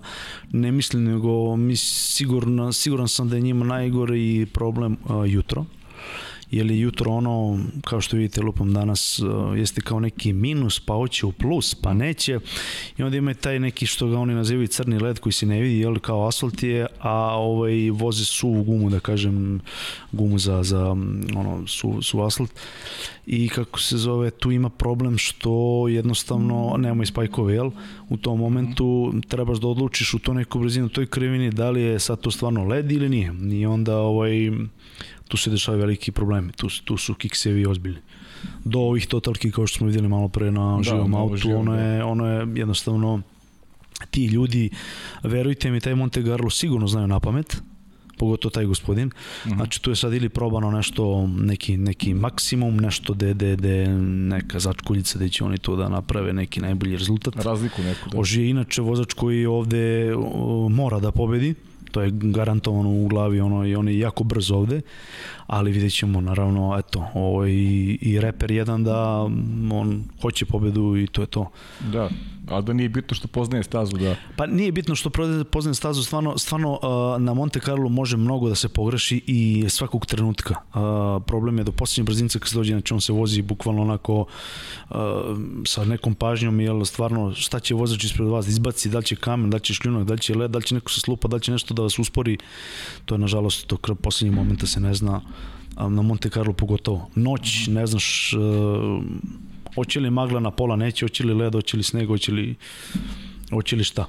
ne 0.52 0.72
mislim 0.72 1.04
nego 1.04 1.56
mi 1.56 1.76
sigurno, 1.76 2.72
siguran 2.72 3.08
sam 3.08 3.28
da 3.28 3.36
je 3.36 3.42
njima 3.42 3.64
najgori 3.64 4.46
problem 4.52 4.96
uh, 5.04 5.32
jutro 5.32 5.64
jer 6.50 6.70
je 6.70 6.80
jutro 6.80 7.12
ono, 7.12 7.58
kao 7.84 8.00
što 8.00 8.16
vidite 8.16 8.42
lupam 8.42 8.72
danas, 8.72 9.18
uh, 9.18 9.58
jeste 9.58 9.80
kao 9.80 10.00
neki 10.00 10.32
minus, 10.32 10.80
pa 10.80 10.94
hoće 10.94 11.26
u 11.26 11.32
plus, 11.32 11.74
pa 11.74 11.94
neće. 11.94 12.38
I 12.98 13.02
onda 13.02 13.16
ima 13.16 13.34
taj 13.34 13.58
neki 13.60 13.86
što 13.86 14.08
ga 14.08 14.18
oni 14.18 14.34
nazivaju 14.34 14.66
crni 14.66 14.98
led 14.98 15.18
koji 15.18 15.32
se 15.32 15.46
ne 15.46 15.60
vidi, 15.60 15.78
jel, 15.78 15.98
kao 15.98 16.26
asfalt 16.26 16.62
je, 16.62 16.86
a 17.00 17.36
ovaj, 17.36 17.90
voze 17.90 18.24
suvu 18.24 18.62
gumu, 18.62 18.90
da 18.90 19.00
kažem, 19.00 19.60
gumu 20.12 20.38
za, 20.38 20.62
za 20.62 20.90
ono, 21.36 21.66
su, 21.66 22.02
su 22.02 22.22
asfalt. 22.22 22.50
I 23.26 23.48
kako 23.48 23.80
se 23.80 23.96
zove, 23.96 24.30
tu 24.30 24.52
ima 24.52 24.68
problem 24.68 25.18
što 25.18 25.86
jednostavno 25.88 26.74
nema 26.78 27.02
ispajkove, 27.02 27.54
jel? 27.54 27.70
U 28.08 28.16
tom 28.16 28.38
momentu 28.38 29.14
trebaš 29.28 29.58
da 29.58 29.68
odlučiš 29.68 30.14
u 30.14 30.18
to 30.18 30.34
neku 30.34 30.58
brzinu, 30.58 30.88
toj 30.88 31.06
krivini, 31.06 31.50
da 31.50 31.70
li 31.70 31.82
je 31.82 31.98
sad 31.98 32.20
to 32.20 32.30
stvarno 32.30 32.64
led 32.64 32.92
ili 32.92 33.08
nije. 33.08 33.34
I 33.52 33.66
onda 33.66 33.98
ovaj, 33.98 34.50
tu 35.30 35.36
se 35.36 35.50
dešavaju 35.50 35.80
veliki 35.80 36.12
problemi, 36.12 36.52
tu, 36.52 36.68
tu 36.84 36.96
su 36.96 37.14
kiksevi 37.14 37.66
ozbiljni. 37.66 38.00
Do 38.64 38.78
ovih 38.78 39.06
totalki 39.06 39.50
kao 39.50 39.66
što 39.66 39.78
smo 39.78 39.86
videli 39.86 40.08
malo 40.08 40.28
pre 40.28 40.50
na 40.50 40.76
Da, 40.76 40.82
živom 40.82 41.14
autu, 41.14 41.36
živom, 41.36 41.60
ono 41.60 41.76
da. 41.76 41.82
je, 41.82 42.04
ono 42.04 42.26
je 42.26 42.46
jednostavno 42.54 43.22
ti 44.10 44.26
ljudi, 44.26 44.70
verujte 45.22 45.70
mi, 45.70 45.80
taj 45.80 45.94
Monte 45.94 46.22
Carlo 46.22 46.50
sigurno 46.50 46.86
znaju 46.86 47.06
na 47.06 47.20
pamet, 47.20 47.62
pogotovo 48.18 48.50
taj 48.50 48.64
gospodin. 48.64 49.06
Uh 49.06 49.52
-huh. 49.52 49.56
Znači 49.56 49.82
tu 49.82 49.90
je 49.90 49.96
sad 49.96 50.12
ili 50.12 50.28
probano 50.28 50.70
nešto, 50.70 51.26
neki, 51.26 51.76
neki 51.76 52.14
maksimum, 52.14 52.76
nešto 52.76 53.14
de, 53.14 53.34
de, 53.34 53.56
de 53.56 53.88
neka 54.34 54.58
začkuljica 54.58 55.18
gde 55.18 55.28
će 55.28 55.44
oni 55.44 55.58
to 55.58 55.76
da 55.76 55.88
naprave 55.88 56.32
neki 56.32 56.60
najbolji 56.60 56.96
rezultat. 56.96 57.36
Razliku 57.36 57.82
neku. 57.82 58.10
Da. 58.10 58.18
Oži 58.18 58.42
je 58.42 58.50
inače 58.50 58.82
vozač 58.82 59.12
koji 59.12 59.46
ovde 59.46 60.14
o, 60.16 60.68
mora 60.68 61.00
da 61.00 61.12
pobedi, 61.12 61.54
to 61.90 62.00
je 62.02 62.10
garantovano 62.12 62.90
u 62.90 63.08
glavi 63.08 63.40
ono 63.40 63.66
i 63.66 63.74
on 63.74 63.88
je 63.88 63.98
jako 63.98 64.24
brzo 64.24 64.54
ovde 64.54 64.80
ali 65.46 65.72
vidjet 65.72 65.92
ćemo 65.92 66.20
naravno 66.20 66.76
eto 66.78 67.06
ovo 67.14 67.46
i, 67.46 67.98
i 68.00 68.20
reper 68.20 68.50
jedan 68.50 68.84
da 68.84 69.20
on 69.72 70.04
hoće 70.22 70.44
pobedu 70.44 70.96
i 70.96 71.06
to 71.06 71.20
je 71.20 71.26
to. 71.26 71.50
Da 71.92 72.08
a 72.50 72.60
da 72.60 72.72
nije 72.72 72.88
bitno 72.88 73.14
što 73.14 73.28
poznaje 73.28 73.62
stazu 73.62 73.96
da 73.96 74.16
pa 74.36 74.46
nije 74.46 74.72
bitno 74.72 74.94
što 74.94 75.10
poznaje 75.50 75.74
stazu 75.74 76.02
stvarno 76.02 76.38
stvarno 76.38 76.72
uh, 76.72 77.22
na 77.22 77.34
Monte 77.34 77.60
Carlo 77.60 77.88
može 77.88 78.16
mnogo 78.16 78.48
da 78.48 78.54
se 78.54 78.68
pogreši 78.68 79.22
i 79.26 79.64
svakog 79.68 80.06
trenutka. 80.06 80.54
Uh, 80.54 81.22
problem 81.26 81.58
je 81.58 81.64
do 81.64 81.72
posljednje 81.72 82.04
brzinca 82.04 82.38
kad 82.38 82.48
se 82.48 82.56
dođe 82.56 82.72
znači 82.72 82.94
on 82.94 83.00
se 83.00 83.12
vozi 83.12 83.42
bukvalno 83.42 83.82
onako 83.82 84.24
uh, 84.90 84.96
sa 85.66 85.84
nekom 85.84 86.14
pažnjom 86.14 86.60
jel 86.60 86.84
stvarno 86.84 87.34
šta 87.34 87.60
će 87.60 87.74
vozač 87.74 88.04
ispred 88.04 88.28
vas 88.28 88.46
da 88.46 88.50
izbaci 88.50 88.88
da 88.88 88.98
li 88.98 89.04
će 89.04 89.16
kamen 89.16 89.50
da 89.50 89.56
li 89.56 89.62
će 89.62 89.74
šljunak 89.74 90.04
da 90.04 90.14
li 90.14 90.20
će 90.20 90.34
led 90.34 90.50
da 90.50 90.58
li 90.58 90.64
će 90.64 90.74
neko 90.74 90.90
se 90.90 91.00
slupa 91.00 91.28
da 91.28 91.36
li 91.36 91.42
će 91.42 91.52
nešto 91.52 91.74
da 91.74 91.82
vas 91.82 91.98
uspori. 91.98 92.38
To 93.04 93.14
je 93.14 93.18
nažalost 93.18 93.66
to 93.66 93.76
kraja 93.76 93.96
poslednjeg 94.02 94.34
momenta 94.34 94.66
se 94.66 94.80
ne 94.80 94.94
zna 94.94 95.20
na 95.76 96.02
Monte 96.02 96.30
Carlo 96.30 96.52
pogotovo. 96.52 97.10
Noć 97.14 97.66
ne 97.66 97.86
znaš 97.86 98.34
hoće 99.74 100.00
li 100.00 100.10
magla 100.10 100.40
na 100.40 100.50
pola, 100.50 100.76
neće, 100.76 101.04
hoće 101.04 101.24
li 101.24 101.34
led, 101.34 101.52
hoće 101.52 101.76
li 101.76 101.82
sneg, 101.82 102.08
hoće 102.08 102.32
li, 102.32 102.54
hoće 103.50 103.76
li 103.76 103.84
šta. 103.84 104.06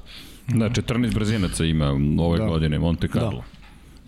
Da, 0.48 0.68
14 0.70 1.14
brzinaca 1.14 1.64
ima 1.64 1.90
ove 2.18 2.38
da. 2.38 2.46
godine 2.46 2.78
Monte 2.78 3.08
Carlo. 3.08 3.30
Da. 3.30 3.61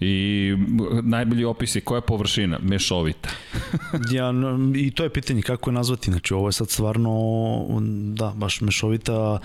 I 0.05 0.57
najbolji 1.03 1.45
opis 1.45 1.77
je 1.77 1.81
koja 1.81 1.97
je 1.97 2.03
površina? 2.03 2.59
Mešovita. 2.63 3.29
ja, 4.17 4.33
I 4.77 4.91
to 4.91 5.03
je 5.03 5.11
pitanje 5.11 5.43
kako 5.43 5.71
je 5.71 5.75
nazvati. 5.75 6.11
Znači, 6.11 6.35
ovo 6.35 6.49
je 6.49 6.53
sad 6.53 6.71
stvarno, 6.71 7.11
da, 8.15 8.33
baš 8.37 8.61
mešovita. 8.61 9.39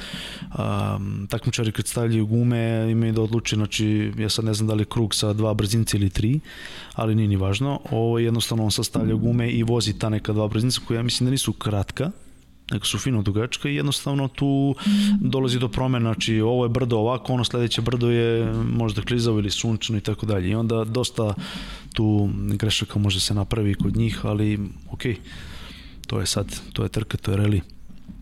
Um, 0.58 1.28
takmičari 1.30 1.72
kad 1.72 1.88
stavljaju 1.88 2.26
gume 2.26 2.91
imaju 2.91 3.13
da 3.13 3.22
odluče, 3.22 3.56
znači, 3.56 4.12
ja 4.17 4.30
sad 4.30 4.45
ne 4.45 4.54
znam 4.54 4.67
da 4.67 4.74
li 4.74 4.82
je 4.82 4.86
krug 4.86 5.15
sa 5.15 5.34
dva 5.34 5.54
brzinca 5.54 5.98
ili 5.98 6.10
tri, 6.10 6.39
ali 6.93 7.15
nije 7.15 7.28
ni 7.28 7.36
važno. 7.36 7.80
Ovo 7.91 8.19
je 8.19 8.26
jednostavno 8.26 8.63
on 8.63 8.72
sastavlja 8.72 9.15
gume 9.15 9.50
i 9.50 9.63
vozi 9.63 10.00
ta 10.00 10.10
neka 10.10 10.34
dva 10.34 10.48
brzinca 10.48 10.82
koja 10.88 10.98
ja 10.98 11.04
mislim 11.04 11.26
da 11.26 11.32
nisu 11.32 11.54
kratka, 11.54 12.12
nego 12.71 12.86
su 12.86 12.99
fino 12.99 13.21
dugačka 13.21 13.69
i 13.69 13.75
jednostavno 13.75 14.27
tu 14.27 14.75
dolazi 15.21 15.60
do 15.60 15.67
promena, 15.67 16.13
znači 16.13 16.41
ovo 16.41 16.65
je 16.65 16.69
brdo 16.69 16.97
ovako, 16.97 17.34
ono 17.34 17.43
sledeće 17.43 17.82
brdo 17.82 18.12
je 18.12 18.53
možda 18.53 19.01
klizavo 19.01 19.39
ili 19.39 19.51
sunčano 19.51 19.97
i 19.97 20.01
tako 20.01 20.25
dalje 20.25 20.49
i 20.49 20.55
onda 20.55 20.84
dosta 20.84 21.34
tu 21.93 22.29
grešaka 22.34 22.99
može 22.99 23.19
se 23.19 23.34
napravi 23.34 23.73
kod 23.73 23.97
njih, 23.97 24.25
ali 24.25 24.60
ok, 24.91 25.01
to 26.08 26.19
je 26.19 26.25
sad, 26.25 26.60
to 26.73 26.84
je 26.84 26.89
trka, 26.89 27.17
to 27.17 27.32
je 27.32 27.38
reli. 27.38 27.62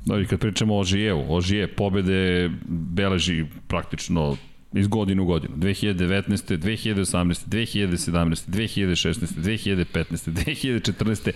Da, 0.05 0.19
i 0.19 0.25
kad 0.25 0.39
pričamo 0.39 0.77
o 0.77 0.83
Žijevu, 0.83 1.25
o 1.29 1.41
Žije 1.41 1.67
pobede 1.75 2.51
beleži 2.67 3.45
praktično 3.67 4.37
iz 4.73 4.87
godine 4.87 5.21
u 5.21 5.25
godinu. 5.25 5.55
2019. 5.57 6.57
2018. 6.57 7.47
2017. 7.47 8.49
2016. 8.49 9.27
2015. 9.37 10.31
2014. 10.31 11.31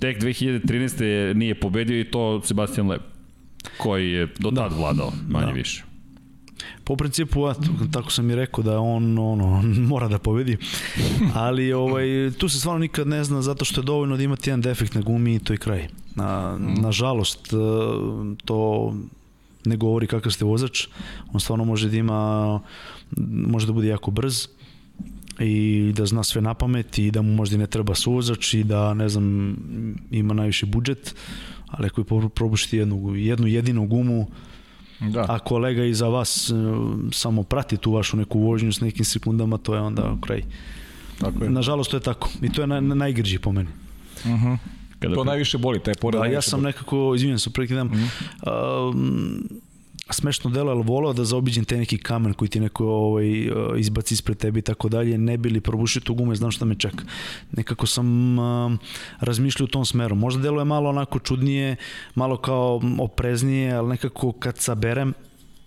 Tek 0.00 0.22
2013. 0.22 1.34
nije 1.34 1.60
pobedio 1.60 2.00
i 2.00 2.04
to 2.04 2.42
Sebastian 2.44 2.88
Leb, 2.88 3.00
koji 3.78 4.12
je 4.12 4.26
do 4.38 4.50
tad 4.50 4.70
da. 4.70 4.76
vladao, 4.76 5.12
manje 5.28 5.46
da. 5.46 5.52
više. 5.52 5.84
Po 6.84 6.96
principu, 6.96 7.48
eto, 7.48 7.60
tako 7.92 8.10
sam 8.10 8.30
i 8.30 8.34
rekao 8.34 8.64
da 8.64 8.78
on 8.80 9.18
ono, 9.18 9.62
mora 9.90 10.08
da 10.08 10.18
pobedi, 10.18 10.56
ali 11.34 11.72
ovaj, 11.72 12.04
tu 12.38 12.48
se 12.48 12.58
stvarno 12.58 12.78
nikad 12.78 13.06
ne 13.06 13.24
zna 13.24 13.42
zato 13.42 13.64
što 13.64 13.80
je 13.80 13.84
dovoljno 13.84 14.16
da 14.16 14.22
imate 14.22 14.50
jedan 14.50 14.60
defekt 14.60 14.94
na 14.94 15.00
gumi 15.00 15.34
i 15.34 15.38
to 15.38 15.52
je 15.52 15.56
kraj. 15.56 15.88
Na, 16.14 16.56
mm. 16.58 16.82
Nažalost, 16.82 17.52
to 18.44 18.94
ne 19.64 19.76
govori 19.76 20.06
kakav 20.06 20.32
ste 20.32 20.44
vozač, 20.44 20.86
on 21.32 21.40
stvarno 21.40 21.64
može 21.64 21.88
da 21.88 21.96
ima, 21.96 22.60
može 23.46 23.66
da 23.66 23.72
bude 23.72 23.88
jako 23.88 24.10
brz 24.10 24.48
i 25.40 25.92
da 25.96 26.06
zna 26.06 26.22
sve 26.22 26.42
na 26.42 26.54
pamet 26.54 26.98
i 26.98 27.10
da 27.10 27.22
mu 27.22 27.34
možda 27.34 27.56
ne 27.56 27.66
treba 27.66 27.94
suvozač 27.94 28.54
i 28.54 28.64
da, 28.64 28.94
ne 28.94 29.08
znam, 29.08 29.56
ima 30.10 30.34
najviše 30.34 30.66
budžet, 30.66 31.14
ali 31.66 31.86
ako 31.86 32.00
je 32.00 32.30
probušiti 32.34 32.76
jednu, 32.76 33.16
jednu 33.16 33.46
jedinu 33.46 33.86
gumu, 33.86 34.26
Da. 35.00 35.26
A 35.28 35.38
kolega 35.38 35.84
iza 35.84 36.08
vas 36.08 36.50
e, 36.50 36.54
samo 37.12 37.42
prati 37.42 37.76
tu 37.76 37.92
vašu 37.92 38.16
neku 38.16 38.38
vožnju 38.38 38.72
s 38.72 38.80
nekim 38.80 39.04
sekundama, 39.04 39.58
to 39.58 39.74
je 39.74 39.80
onda 39.80 40.16
kraj. 40.20 40.42
Tako 41.20 41.44
je. 41.44 41.50
Nažalost, 41.50 41.90
to 41.90 41.96
je 41.96 42.00
tako. 42.00 42.30
I 42.42 42.52
to 42.52 42.60
je 42.60 42.66
naj, 42.66 42.80
najgrđi 42.80 43.38
po 43.38 43.52
meni. 43.52 43.68
Uh 44.24 44.30
mhm. 44.30 44.46
-huh. 44.46 44.58
Kada 45.04 45.14
to 45.14 45.24
najviše 45.24 45.58
boli, 45.58 45.80
taj 45.82 45.94
pored. 45.94 46.20
Da, 46.20 46.26
ja 46.26 46.42
sam 46.42 46.60
boli. 46.60 46.72
nekako, 46.72 47.12
izvinjam 47.16 47.38
se, 47.38 47.50
prekidam, 47.50 47.86
mm 47.86 47.92
-hmm. 47.92 48.88
um, 48.88 49.48
smešno 50.10 50.50
delo, 50.50 50.72
ali 50.72 50.82
volao 50.82 51.12
da 51.12 51.24
zaobiđem 51.24 51.64
te 51.64 51.76
neki 51.76 51.98
kamen 51.98 52.34
koji 52.34 52.48
ti 52.48 52.60
neko 52.60 52.86
ovaj, 52.86 53.48
izbaci 53.78 54.14
ispred 54.14 54.38
tebi 54.38 54.58
i 54.58 54.62
tako 54.62 54.88
dalje, 54.88 55.18
ne 55.18 55.36
bili 55.36 55.60
probušio 55.60 56.00
tu 56.00 56.14
gume, 56.14 56.34
znam 56.34 56.50
šta 56.50 56.64
me 56.64 56.74
čeka. 56.74 57.04
Nekako 57.52 57.86
sam 57.86 58.38
um, 58.38 58.78
razmišljao 59.20 59.64
u 59.64 59.68
tom 59.68 59.84
smeru. 59.84 60.14
Možda 60.14 60.42
delo 60.42 60.60
je 60.60 60.64
malo 60.64 60.90
onako 60.90 61.18
čudnije, 61.18 61.76
malo 62.14 62.36
kao 62.36 62.80
opreznije, 62.98 63.74
ali 63.74 63.88
nekako 63.88 64.32
kad 64.32 64.58
saberem, 64.58 65.14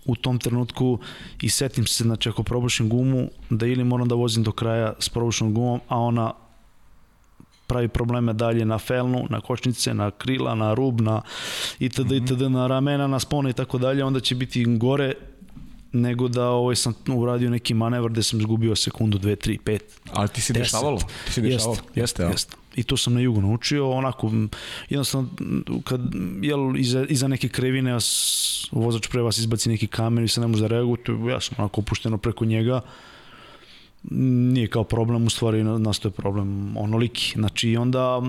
u 0.08 0.16
tom 0.16 0.38
trenutku 0.38 0.98
i 1.42 1.48
setim 1.48 1.86
se, 1.86 2.04
znači 2.04 2.28
ako 2.28 2.42
probušim 2.42 2.88
gumu, 2.88 3.28
da 3.50 3.66
ili 3.66 3.84
moram 3.84 4.08
da 4.08 4.14
vozim 4.14 4.42
do 4.42 4.52
kraja 4.52 4.92
s 4.98 5.08
probušenom 5.08 5.54
gumom, 5.54 5.80
a 5.88 5.98
ona 5.98 6.32
pravi 7.68 7.88
probleme 7.88 8.32
dalje 8.32 8.64
na 8.64 8.78
felnu, 8.78 9.26
na 9.30 9.40
kočnice, 9.40 9.94
na 9.94 10.10
krila, 10.10 10.54
na 10.54 10.74
rub, 10.74 11.00
na 11.00 11.22
itd. 11.78 12.00
Mm 12.00 12.08
-hmm. 12.08 12.32
itd. 12.32 12.50
na 12.50 12.66
ramena, 12.66 13.06
na 13.06 13.20
spone 13.20 13.50
i 13.50 13.52
tako 13.52 13.78
dalje, 13.78 14.04
onda 14.04 14.20
će 14.20 14.34
biti 14.34 14.64
gore 14.64 15.14
nego 15.92 16.28
da 16.28 16.48
ovaj 16.48 16.76
sam 16.76 16.94
uradio 17.16 17.50
neki 17.50 17.74
manevar 17.74 18.10
gde 18.10 18.22
sam 18.22 18.40
izgubio 18.40 18.76
sekundu, 18.76 19.18
dve, 19.18 19.36
tri, 19.36 19.58
pet. 19.58 20.00
Ali 20.12 20.28
ti 20.28 20.40
si 20.40 20.52
dešavalo? 20.52 20.98
Ti 21.26 21.32
si 21.32 21.40
dešavalo? 21.40 21.76
Jeste, 21.94 22.00
jeste, 22.00 22.22
jeste. 22.22 22.56
I 22.76 22.82
to 22.82 22.96
sam 22.96 23.14
na 23.14 23.20
jugu 23.20 23.40
naučio, 23.40 23.90
onako, 23.90 24.32
jednostavno, 24.88 25.28
kad, 25.84 26.00
jel, 26.42 26.76
iza, 26.76 27.06
iza 27.08 27.28
neke 27.28 27.48
krevine 27.48 27.92
vas, 27.92 28.68
vozač 28.72 29.08
pre 29.08 29.22
vas 29.22 29.38
izbaci 29.38 29.68
neki 29.68 29.86
kamen 29.86 30.24
i 30.24 30.28
se 30.28 30.40
ne 30.40 30.46
može 30.46 30.62
da 30.62 30.68
reaguje, 30.68 30.98
ja 31.30 31.40
sam 31.40 31.54
onako 31.58 31.80
opušteno 31.80 32.18
preko 32.18 32.44
njega, 32.44 32.80
nije 34.10 34.66
kao 34.66 34.84
problem, 34.84 35.26
u 35.26 35.30
stvari 35.30 35.64
nastoje 35.64 36.12
problem 36.12 36.76
onoliki. 36.76 37.32
Znači 37.34 37.76
onda 37.76 38.22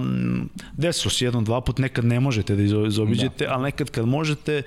desilo 0.74 1.12
se 1.12 1.26
jednom, 1.26 1.46
dva 1.46 1.62
put, 1.62 1.78
nekad 1.78 2.06
ne 2.06 2.20
možete 2.20 2.56
da 2.56 2.64
izobiđete, 2.88 3.46
da. 3.46 3.54
ali 3.54 3.64
nekad 3.64 3.90
kad 3.90 4.08
možete, 4.08 4.62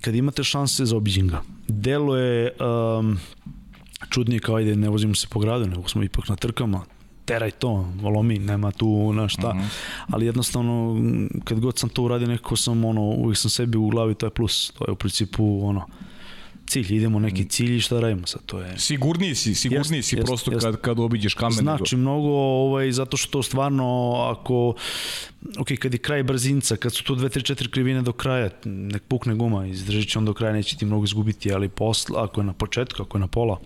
kad 0.00 0.14
imate 0.14 0.44
šanse, 0.44 0.84
zaobiđim 0.84 1.28
ga. 1.28 1.42
Delo 1.68 2.16
je 2.16 2.52
um, 2.98 3.18
čudnije 4.10 4.40
kao 4.40 4.56
ajde 4.56 4.76
ne 4.76 4.88
vozimo 4.88 5.14
se 5.14 5.26
po 5.30 5.38
gradu, 5.38 5.66
nego 5.66 5.88
smo 5.88 6.02
ipak 6.02 6.28
na 6.28 6.36
trkama, 6.36 6.84
teraj 7.24 7.50
to, 7.50 7.92
volomi, 8.00 8.38
nema 8.38 8.70
tu 8.70 9.12
na 9.12 9.28
šta, 9.28 9.54
mhm. 9.54 9.58
-huh. 9.58 9.68
ali 10.10 10.26
jednostavno 10.26 10.96
kad 11.44 11.60
god 11.60 11.78
sam 11.78 11.88
to 11.88 12.02
uradio 12.02 12.28
nekako 12.28 12.56
sam 12.56 12.84
ono, 12.84 13.02
uvijek 13.02 13.38
sam 13.38 13.50
sebi 13.50 13.78
u 13.78 13.88
glavi, 13.88 14.14
to 14.14 14.26
je 14.26 14.30
plus, 14.30 14.72
to 14.78 14.84
je 14.88 14.92
u 14.92 14.96
principu 14.96 15.66
ono, 15.66 15.86
cilj, 16.66 16.96
idemo 16.96 17.18
neki 17.18 17.44
cilj 17.48 17.76
i 17.76 17.80
šta 17.80 18.00
radimo 18.00 18.26
sad, 18.26 18.42
to 18.46 18.60
je... 18.60 18.78
Sigurniji 18.78 19.34
si, 19.34 19.54
sigurniji 19.54 19.98
jest, 19.98 20.08
si 20.08 20.16
jest, 20.16 20.26
prosto 20.26 20.52
jest. 20.52 20.64
kad, 20.64 20.80
kad 20.80 20.98
obiđeš 20.98 21.34
kamen. 21.34 21.58
Znači 21.58 21.96
mnogo, 21.96 22.28
ovaj, 22.28 22.92
zato 22.92 23.16
što 23.16 23.42
stvarno 23.42 24.14
ako, 24.30 24.74
ok, 25.58 25.68
kad 25.78 25.92
je 25.92 25.98
kraj 25.98 26.22
brzinca, 26.22 26.76
kad 26.76 26.94
su 26.94 27.04
tu 27.04 27.16
2, 27.16 27.38
3, 27.38 27.54
4 27.54 27.70
krivine 27.70 28.02
do 28.02 28.12
kraja, 28.12 28.50
nek 28.64 29.02
pukne 29.08 29.34
guma, 29.34 29.66
izdržit 29.66 30.10
će 30.10 30.18
on 30.18 30.24
do 30.24 30.34
kraja, 30.34 30.52
neće 30.52 30.76
ti 30.76 30.86
mnogo 30.86 31.04
izgubiti, 31.04 31.52
ali 31.52 31.68
posla, 31.68 32.24
ako 32.24 32.40
je 32.40 32.44
na 32.44 32.52
početku, 32.52 33.02
ako 33.02 33.18
je 33.18 33.20
na 33.20 33.28
pola, 33.28 33.60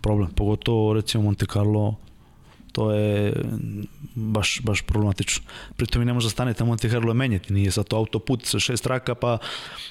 problem, 0.00 0.30
pogotovo 0.30 0.94
recimo 0.94 1.24
Monte 1.24 1.46
Carlo, 1.46 1.94
to 2.74 2.90
je 2.92 3.32
baš, 4.14 4.60
baš 4.62 4.82
problematično. 4.82 5.44
Pritom 5.76 6.02
i 6.02 6.04
ne 6.04 6.12
može 6.12 6.26
da 6.26 6.30
stane 6.30 6.54
tamo 6.54 6.68
Monte 6.68 6.90
Carlo 6.90 7.14
menjati, 7.14 7.52
nije 7.52 7.70
sad 7.70 7.86
to 7.86 7.96
autoput 7.96 8.46
sa 8.46 8.58
šest 8.58 8.82
traka, 8.82 9.14
pa 9.14 9.38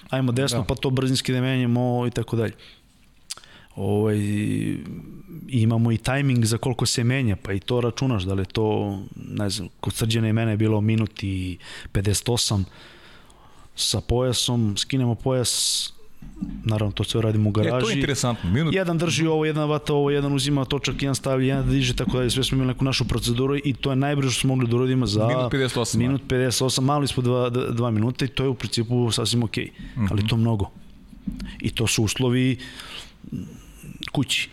ajmo 0.10 0.32
desno, 0.32 0.60
da. 0.60 0.66
pa 0.66 0.76
to 0.76 0.90
brzinski 0.90 1.34
da 1.34 1.42
menjamo 1.42 2.08
i 2.08 2.12
tako 2.12 2.36
dalje. 2.36 2.54
Ovaj, 3.76 4.18
imamo 5.48 5.92
i 5.92 5.98
tajming 5.98 6.46
za 6.46 6.58
koliko 6.58 6.86
se 6.86 7.04
menja, 7.04 7.36
pa 7.36 7.54
i 7.54 7.60
to 7.60 7.82
računaš, 7.82 8.24
da 8.24 8.34
li 8.34 8.46
to, 8.46 9.00
ne 9.16 9.50
znam, 9.50 9.70
kod 9.80 9.94
srđene 9.94 10.30
i 10.30 10.34
mene 10.34 10.52
je 10.52 10.58
bilo 10.58 10.82
minut 10.82 11.24
i 11.24 11.58
58 11.94 12.64
sa 13.76 14.02
pojasom, 14.02 14.78
skinemo 14.78 15.16
pojas, 15.16 15.93
naravno 16.66 16.92
to 16.92 17.04
sve 17.04 17.22
radimo 17.22 17.50
u 17.50 17.52
garaži. 17.52 17.78
E, 17.78 17.80
to 17.80 17.90
je 17.90 17.96
interesantno. 17.96 18.50
Minut... 18.50 18.74
Jedan 18.74 18.98
drži 18.98 19.28
ovo, 19.28 19.46
jedan 19.46 19.70
vata 19.70 19.94
ovo, 19.94 20.10
jedan 20.10 20.34
uzima 20.34 20.66
točak, 20.66 21.02
jedan 21.02 21.16
stavlja, 21.16 21.48
jedan 21.48 21.70
diže, 21.70 21.96
tako 21.96 22.20
da 22.20 22.30
sve 22.30 22.44
smo 22.44 22.56
imali 22.56 22.68
neku 22.68 22.86
našu 22.86 23.06
proceduru 23.06 23.58
i 23.64 23.74
to 23.74 23.90
je 23.90 23.96
najbrže 23.96 24.32
što 24.32 24.42
smo 24.42 24.56
mogli 24.56 24.70
da 24.70 24.76
uradimo 24.76 25.06
za 25.06 25.28
minut 25.28 25.54
58. 25.54 25.98
Minut 25.98 26.22
58, 26.28 26.82
malo 26.82 27.04
ispod 27.04 27.26
2 27.26 27.92
minuta 27.92 28.26
i 28.26 28.28
to 28.28 28.44
je 28.44 28.50
u 28.50 28.56
principu 28.56 29.12
sasvim 29.12 29.44
okej. 29.44 29.66
Okay. 29.66 29.98
Mm 29.98 30.06
-hmm. 30.06 30.08
Ali 30.12 30.28
to 30.28 30.38
mnogo. 30.38 30.70
I 31.60 31.70
to 31.70 31.88
su 31.88 32.04
uslovi 32.04 32.58
kući. 34.12 34.50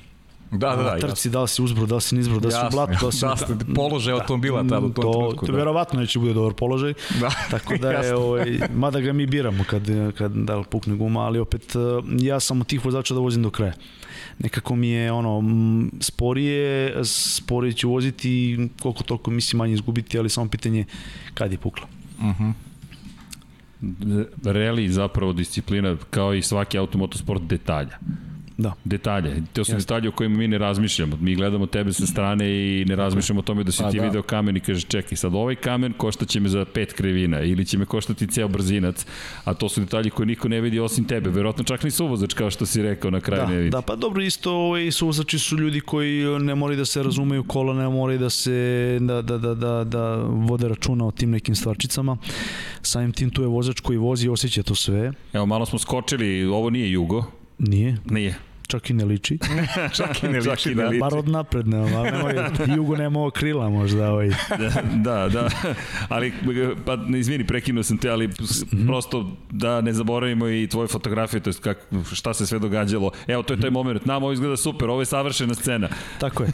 Da, 0.50 0.76
da, 0.76 0.82
da, 0.82 0.82
na 0.82 0.98
trci, 0.98 1.30
da 1.30 1.42
li 1.42 1.48
si 1.48 1.62
uzbro, 1.62 1.86
da 1.86 1.94
li 1.94 2.00
si 2.00 2.14
nizbro, 2.14 2.40
da 2.40 2.50
si 2.50 2.56
u 2.66 2.70
blatu, 2.70 2.92
da 3.00 3.06
li 3.06 3.12
si... 3.12 3.20
da, 3.20 3.54
da, 3.54 3.74
položaj 3.74 4.12
automobila 4.12 4.62
tada 4.62 4.86
u 4.86 4.90
tom 4.90 5.04
to, 5.04 5.12
trenutku. 5.12 5.46
To 5.46 5.52
da. 5.52 5.58
verovatno 5.58 6.00
neće 6.00 6.18
bude 6.18 6.32
dobar 6.32 6.54
položaj. 6.54 6.94
Da. 7.20 7.30
Tako 7.50 7.76
da 7.76 7.90
je, 7.90 7.96
Jasno. 7.96 8.16
ovaj, 8.16 8.60
mada 8.74 9.00
ga 9.00 9.12
mi 9.12 9.26
biramo 9.26 9.64
kad, 9.64 9.82
kad 10.18 10.32
da 10.32 10.56
li 10.56 10.64
pukne 10.70 10.96
guma, 10.96 11.20
ali 11.20 11.38
opet 11.38 11.76
eh, 11.76 11.78
ja 12.18 12.40
sam 12.40 12.60
od 12.60 12.66
tih 12.66 12.84
vozača 12.84 13.14
da 13.14 13.20
vozim 13.20 13.42
do 13.42 13.50
kraja. 13.50 13.72
Nekako 14.38 14.76
mi 14.76 14.88
je 14.88 15.12
ono, 15.12 15.42
sporije, 16.00 16.94
sporije 17.04 17.72
ću 17.72 17.90
voziti, 17.90 18.58
koliko 18.82 19.02
toliko 19.02 19.30
mislim 19.30 19.58
manje 19.58 19.74
izgubiti, 19.74 20.18
ali 20.18 20.28
samo 20.28 20.48
pitanje 20.48 20.84
kad 21.34 21.52
je 21.52 21.58
pukla. 21.58 21.86
Uh 22.18 22.24
-huh. 22.24 22.52
Rally 24.42 24.88
zapravo 24.88 25.32
disciplina 25.32 25.96
kao 26.10 26.34
i 26.34 26.42
svaki 26.42 26.78
automotosport 26.78 27.42
detalja. 27.42 27.98
Da. 28.60 28.72
Detalje. 28.84 29.42
To 29.52 29.64
su 29.64 29.72
Jasne. 29.72 29.78
detalje 29.78 30.08
o 30.08 30.12
kojima 30.12 30.36
mi 30.36 30.48
ne 30.48 30.58
razmišljamo. 30.58 31.16
Mi 31.16 31.34
gledamo 31.34 31.66
tebe 31.66 31.92
sa 31.92 32.06
strane 32.06 32.46
i 32.50 32.84
ne 32.84 32.96
razmišljamo 32.96 33.38
o 33.38 33.42
tome 33.42 33.64
da 33.64 33.72
si 33.72 33.82
Pa 33.82 33.90
ti 33.90 33.96
da. 33.96 34.04
video 34.04 34.22
kamen 34.22 34.56
i 34.56 34.60
kažeš 34.60 34.84
čekaj, 34.84 35.16
sad 35.16 35.34
ovaj 35.34 35.54
kamen 35.54 35.92
košta 35.92 36.24
će 36.24 36.40
me 36.40 36.48
za 36.48 36.64
pet 36.64 36.92
krivina 36.92 37.40
ili 37.40 37.64
će 37.64 37.78
me 37.78 37.84
koštati 37.84 38.26
ceo 38.26 38.48
brzinac, 38.48 39.06
a 39.44 39.54
to 39.54 39.68
su 39.68 39.80
detalji 39.80 40.10
koje 40.10 40.26
niko 40.26 40.48
ne 40.48 40.60
vidi 40.60 40.80
osim 40.80 41.04
tebe. 41.04 41.30
Verovatno 41.30 41.64
čak 41.64 41.82
ni 41.82 41.90
suvozač 41.90 42.34
kao 42.34 42.50
što 42.50 42.66
si 42.66 42.82
rekao 42.82 43.10
na 43.10 43.20
kraju 43.20 43.42
ne 43.42 43.48
Da, 43.48 43.58
vidi. 43.58 43.70
da, 43.70 43.82
pa 43.82 43.96
dobro, 43.96 44.22
isto 44.22 44.52
ovaj, 44.52 44.90
suvozači 44.90 45.38
su 45.38 45.56
ljudi 45.56 45.80
koji 45.80 46.10
ne 46.38 46.54
moraju 46.54 46.78
da 46.78 46.84
se 46.84 47.02
razumeju 47.02 47.44
kola, 47.44 47.74
ne 47.74 47.88
moraju 47.88 48.18
da 48.18 48.30
se 48.30 48.50
da, 49.00 49.22
da, 49.22 49.38
da, 49.38 49.54
da, 49.54 49.84
da 49.84 50.14
vode 50.22 50.68
računa 50.68 51.06
o 51.06 51.10
tim 51.10 51.30
nekim 51.30 51.54
stvarčicama. 51.54 52.16
Samim 52.82 53.12
tim 53.12 53.30
tu 53.30 53.42
je 53.42 53.48
vozač 53.48 53.80
koji 53.80 53.98
vozi 53.98 54.26
i 54.26 54.30
osjeća 54.30 54.62
to 54.62 54.74
sve. 54.74 55.12
Evo, 55.32 55.46
malo 55.46 55.66
smo 55.66 55.78
skočili, 55.78 56.44
ovo 56.44 56.70
nije 56.70 56.90
Jugo. 56.90 57.24
Nije, 57.58 57.96
Nije. 58.04 58.34
Čak 58.70 58.90
i 58.90 58.94
ne 58.94 59.04
liči. 59.04 59.38
Čak 59.96 60.22
i 60.22 60.28
ne 60.28 60.42
Čak 60.42 60.50
liči, 60.52 60.70
i 60.70 60.74
ne 60.74 60.82
da. 60.82 60.88
liči. 60.88 61.00
Bar 61.00 61.14
od 61.14 61.28
napred 61.28 61.66
ne, 61.66 61.78
ali 61.78 62.10
nemoj, 62.10 62.34
Jugo 62.76 62.96
nema 62.96 63.18
ovo 63.18 63.30
krila 63.30 63.68
možda. 63.70 64.12
Ovaj. 64.12 64.28
da, 64.58 64.70
da, 64.94 65.28
da, 65.30 65.48
ali 66.08 66.32
pa 66.86 66.96
izvini, 67.10 67.46
prekinuo 67.46 67.82
sam 67.82 67.98
te, 67.98 68.10
ali 68.10 68.30
s- 68.40 68.64
prosto 68.86 69.20
da 69.50 69.80
ne 69.80 69.92
zaboravimo 69.92 70.48
i 70.48 70.66
tvoje 70.66 70.88
fotografije, 70.88 71.40
to 71.40 71.50
jest 71.50 71.60
kak, 71.60 71.78
šta 72.12 72.34
se 72.34 72.46
sve 72.46 72.58
događalo. 72.58 73.10
Evo, 73.26 73.42
to 73.42 73.54
je 73.54 73.60
taj 73.60 73.70
moment. 73.70 74.06
Nama 74.06 74.18
ovo 74.18 74.32
izgleda 74.32 74.56
super, 74.56 74.88
ovo 74.88 75.00
je 75.00 75.06
savršena 75.06 75.54
scena. 75.54 75.88
Tako 76.18 76.42
je. 76.42 76.50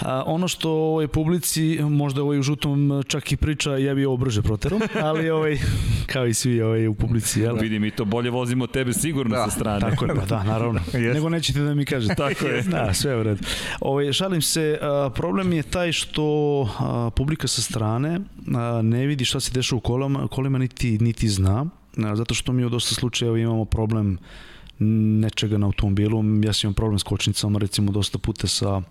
A, 0.00 0.22
ono 0.26 0.48
što 0.48 0.70
ovoj 0.70 1.08
publici, 1.08 1.50
možda 1.80 2.22
ovaj 2.22 2.38
u 2.38 2.42
žutom 2.42 2.70
čak 3.06 3.32
i 3.32 3.36
priča, 3.36 3.70
ja 3.72 3.94
bi 3.94 4.04
ovo 4.04 4.16
brže 4.16 4.42
proterao, 4.42 4.78
ali 5.02 5.30
ovaj, 5.30 5.58
kao 6.06 6.26
i 6.26 6.34
svi 6.34 6.62
ovaj, 6.62 6.86
u 6.86 6.94
publici, 6.94 7.40
jel? 7.40 7.56
Vidi, 7.56 7.78
mi 7.78 7.90
to 7.90 8.04
bolje 8.04 8.30
vozimo 8.30 8.66
tebe 8.66 8.92
sigurno 8.92 9.36
Da, 9.36 9.44
sa 9.44 9.50
strane. 9.50 9.80
Tako 9.80 10.04
je, 10.04 10.14
pa 10.14 10.24
da, 10.26 10.42
naravno. 10.44 10.80
Jeste. 10.86 11.12
Nećete 11.30 11.60
da 11.60 11.74
mi 11.74 11.84
kažete. 11.84 12.14
Tako 12.14 12.46
je. 12.46 12.62
Da, 12.70 12.94
sve 12.94 13.20
u 13.20 13.22
redu. 13.22 13.42
Ovaj, 13.80 14.12
šalim 14.12 14.42
se, 14.42 14.78
a, 14.82 15.10
problem 15.14 15.52
je 15.52 15.62
taj 15.62 15.92
što 15.92 16.24
a, 16.78 17.10
publika 17.16 17.48
sa 17.48 17.62
strane 17.62 18.20
a, 18.54 18.82
ne 18.82 19.06
vidi 19.06 19.24
šta 19.24 19.40
se 19.40 19.52
dešava 19.52 19.78
u 19.78 19.80
kolima, 19.80 20.28
kolima 20.28 20.58
niti, 20.58 20.98
niti 20.98 21.28
zna, 21.28 21.66
a, 21.96 22.16
zato 22.16 22.34
što 22.34 22.52
mi 22.52 22.64
u 22.64 22.68
dosta 22.68 22.94
slučajeva 22.94 23.38
imamo 23.38 23.64
problem 23.64 24.18
nečega 24.80 25.58
na 25.58 25.66
automobilu. 25.66 26.24
Ja 26.44 26.52
sam 26.52 26.68
imam 26.68 26.74
problem 26.74 26.98
s 26.98 27.02
kočnicama, 27.02 27.58
recimo 27.58 27.92
dosta 27.92 28.18
puta 28.18 28.46
sa 28.46 28.82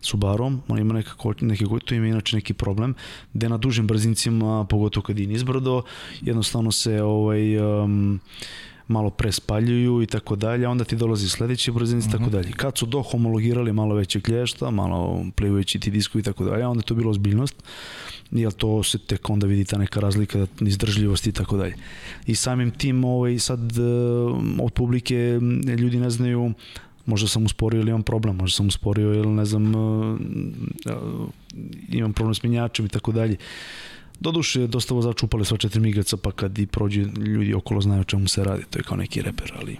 Subarom, 0.00 0.62
on 0.68 0.78
ima 0.78 0.94
neka, 0.94 1.14
ko- 1.16 1.34
neki, 1.40 1.64
to 1.84 1.94
ima 1.94 2.06
inače 2.06 2.36
neki 2.36 2.54
problem, 2.54 2.94
gde 3.34 3.48
na 3.48 3.56
dužim 3.56 3.86
brzincima, 3.86 4.64
pogotovo 4.64 5.04
kad 5.04 5.18
je 5.18 5.26
nizbrdo, 5.26 5.82
jednostavno 6.20 6.72
se 6.72 7.02
ovaj, 7.02 7.58
um, 7.58 8.20
malo 8.88 9.10
prespaljuju 9.10 10.02
i 10.02 10.06
tako 10.06 10.36
dalje, 10.36 10.68
onda 10.68 10.84
ti 10.84 10.96
dolazi 10.96 11.28
sledeći 11.28 11.72
brzinci 11.72 12.08
i 12.08 12.12
tako 12.12 12.30
dalje. 12.30 12.52
Kad 12.52 12.78
su 12.78 12.86
dohomologirali 12.86 13.72
malo 13.72 13.94
veće 13.94 14.20
klješta, 14.20 14.70
malo 14.70 15.24
plivajući 15.34 15.80
ti 15.80 15.90
diskovi 15.90 16.20
i 16.20 16.24
tako 16.24 16.44
dalje, 16.44 16.66
onda 16.66 16.80
je 16.80 16.86
to 16.86 16.94
bilo 16.94 17.10
ozbiljnost, 17.10 17.54
jer 18.30 18.52
to 18.52 18.82
se 18.82 18.98
tek 18.98 19.30
onda 19.30 19.46
vidi 19.46 19.64
ta 19.64 19.78
neka 19.78 20.00
razlika 20.00 20.46
izdržljivosti 20.60 21.30
i 21.30 21.32
tako 21.32 21.56
dalje. 21.56 21.74
I 22.26 22.34
samim 22.34 22.70
tim 22.70 23.04
ovaj, 23.04 23.38
sad 23.38 23.78
eh, 23.78 23.82
od 24.62 24.72
publike 24.72 25.16
m, 25.16 25.60
ljudi 25.60 26.00
ne 26.00 26.10
znaju 26.10 26.52
možda 27.06 27.28
sam 27.28 27.44
usporio 27.44 27.80
ili 27.80 27.90
imam 27.90 28.02
problem, 28.02 28.36
možda 28.36 28.56
sam 28.56 28.66
usporio 28.66 29.14
ili 29.14 29.28
ne 29.28 29.44
znam 29.44 29.74
eh, 29.74 30.18
eh, 30.86 30.96
imam 31.88 32.12
problem 32.12 32.34
s 32.34 32.42
menjačem 32.42 32.86
i 32.86 32.88
tako 32.88 33.12
dalje. 33.12 33.36
Doduše, 34.20 34.66
dosta 34.66 34.94
vozača 34.94 35.26
upale 35.26 35.44
sva 35.44 35.56
četiri 35.56 35.80
migraca, 35.80 36.16
pa 36.16 36.30
kad 36.30 36.58
i 36.58 36.66
prođe 36.66 37.00
ljudi 37.02 37.54
okolo 37.54 37.80
znaju 37.80 38.00
o 38.00 38.04
čemu 38.04 38.28
se 38.28 38.44
radi, 38.44 38.62
to 38.70 38.78
je 38.78 38.82
kao 38.82 38.96
neki 38.96 39.22
reper, 39.22 39.52
ali, 39.60 39.76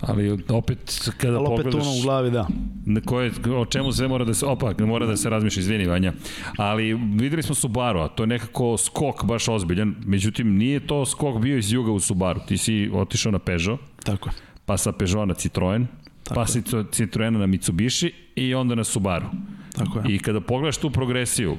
Ali 0.00 0.38
opet, 0.48 1.10
kada 1.16 1.36
ali 1.36 1.46
opet 1.46 1.64
pogledaš... 1.64 1.86
ono 1.86 1.98
u 1.98 2.02
glavi, 2.02 2.30
da. 2.30 2.48
Na 2.86 3.00
koje, 3.00 3.32
o 3.56 3.64
čemu 3.64 3.92
sve 3.92 4.08
mora 4.08 4.24
da 4.24 4.34
se, 4.34 4.46
opa, 4.46 4.74
mora 4.80 5.06
da 5.06 5.16
se 5.16 5.30
razmišlja, 5.30 5.60
izvini 5.60 5.86
Vanja, 5.86 6.12
ali 6.56 6.94
videli 6.94 7.42
smo 7.42 7.54
Subaru, 7.54 8.00
a 8.00 8.08
to 8.08 8.22
je 8.22 8.26
nekako 8.26 8.76
skok 8.76 9.24
baš 9.24 9.48
ozbiljan, 9.48 9.94
međutim 10.06 10.56
nije 10.56 10.86
to 10.86 11.06
skok 11.06 11.38
bio 11.38 11.58
iz 11.58 11.72
juga 11.72 11.92
u 11.92 12.00
Subaru, 12.00 12.40
ti 12.48 12.58
si 12.58 12.90
otišao 12.92 13.32
na 13.32 13.38
Peugeot, 13.38 13.80
Tako 14.04 14.28
je. 14.28 14.32
pa 14.66 14.76
sa 14.76 14.92
Peugeot 14.92 15.28
na 15.28 15.34
Citroen, 15.34 15.86
Tako 16.22 16.34
pa 16.36 16.70
to- 16.70 16.84
Citroena 16.84 17.38
na 17.38 17.46
Mitsubishi 17.46 18.12
i 18.36 18.54
onda 18.54 18.74
na 18.74 18.84
Subaru. 18.84 19.26
Tako 19.72 19.98
je. 19.98 20.14
I 20.14 20.18
kada 20.18 20.40
pogledaš 20.40 20.76
tu 20.76 20.90
progresiju, 20.90 21.56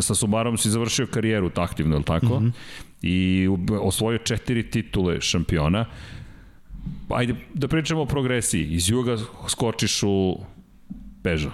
sa 0.00 0.14
Subarom 0.14 0.58
si 0.58 0.70
završio 0.70 1.06
karijeru 1.06 1.50
aktivno, 1.56 1.94
je 1.94 1.98
li 1.98 2.04
tako? 2.04 2.40
Mhm. 2.40 2.48
I 3.02 3.48
u- 3.48 3.58
osvojio 3.80 4.18
četiri 4.18 4.62
titule 4.62 5.20
šampiona. 5.20 5.84
Ajde 7.08 7.34
da 7.54 7.68
pričamo 7.68 8.02
o 8.02 8.06
progresiji. 8.06 8.66
Iz 8.66 8.90
juga 8.90 9.16
skočiš 9.48 10.02
u 10.02 10.38
Peugeot. 11.22 11.52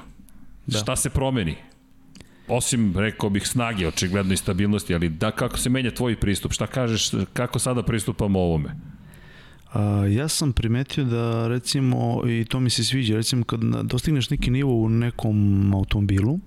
Da. 0.67 0.79
Šta 0.79 0.97
se 0.97 1.11
promeni? 1.11 1.55
Osim, 2.49 2.95
rekao 2.97 3.31
bih, 3.31 3.49
snage, 3.49 3.89
očigledno 3.89 4.33
i 4.33 4.37
stabilnosti, 4.37 4.95
ali 4.95 5.09
da 5.09 5.31
kako 5.31 5.59
se 5.59 5.71
menja 5.71 5.91
tvoj 5.91 6.17
pristup? 6.17 6.53
Šta 6.53 6.67
kažeš, 6.67 7.11
kako 7.33 7.59
sada 7.59 7.83
pristupamo 7.83 8.39
ovome? 8.41 8.77
A, 9.73 9.81
ja 10.07 10.29
sam 10.29 10.53
primetio 10.53 11.05
da 11.05 11.49
recimo, 11.49 12.23
i 12.29 12.45
to 12.45 12.61
mi 12.61 12.71
se 12.71 12.85
sviđa, 12.85 13.15
recimo 13.15 13.45
kad 13.45 13.61
dostigneš 13.83 14.31
neki 14.31 14.51
nivo 14.51 14.75
u 14.75 14.89
nekom 14.89 15.37
automobilu 15.75 16.39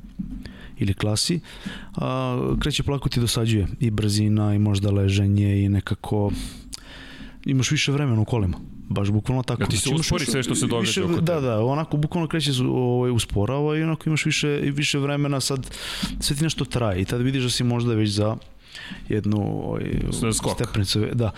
ili 0.77 0.93
klasi, 0.93 1.39
a, 1.95 2.55
kreće 2.59 2.83
polako 2.83 3.09
ti 3.09 3.19
dosađuje 3.19 3.67
i 3.79 3.89
brzina 3.91 4.55
i 4.55 4.59
možda 4.59 4.91
leženje 4.91 5.63
i 5.63 5.69
nekako 5.69 6.31
imaš 7.45 7.71
više 7.71 7.91
vremena 7.91 8.21
u 8.21 8.25
kolima. 8.25 8.57
Baš 8.89 9.09
bukvalno 9.09 9.43
tako. 9.43 9.63
Ja 9.63 9.67
ti 9.67 9.77
se 9.77 9.89
imaš 9.89 9.99
uspori 9.99 10.25
sve 10.25 10.43
što 10.43 10.55
se 10.55 10.67
događa 10.67 10.87
više, 10.87 11.03
oko 11.03 11.21
Da, 11.21 11.35
tebe. 11.35 11.47
da, 11.47 11.65
onako 11.65 11.97
bukvalno 11.97 12.27
kreće 12.27 12.51
ovaj, 12.69 13.11
usporava 13.11 13.77
i 13.77 13.83
onako 13.83 14.03
imaš 14.09 14.25
više, 14.25 14.47
više 14.47 14.99
vremena 14.99 15.39
sad, 15.39 15.75
sve 16.19 16.35
ti 16.35 16.43
nešto 16.43 16.65
traje 16.65 17.01
i 17.01 17.05
tad 17.05 17.21
vidiš 17.21 17.43
da 17.43 17.49
si 17.49 17.63
možda 17.63 17.93
već 17.93 18.09
za 18.09 18.35
jednu 19.09 19.61
ovaj, 19.65 19.83
stepenicu, 20.55 21.05
da 21.13 21.31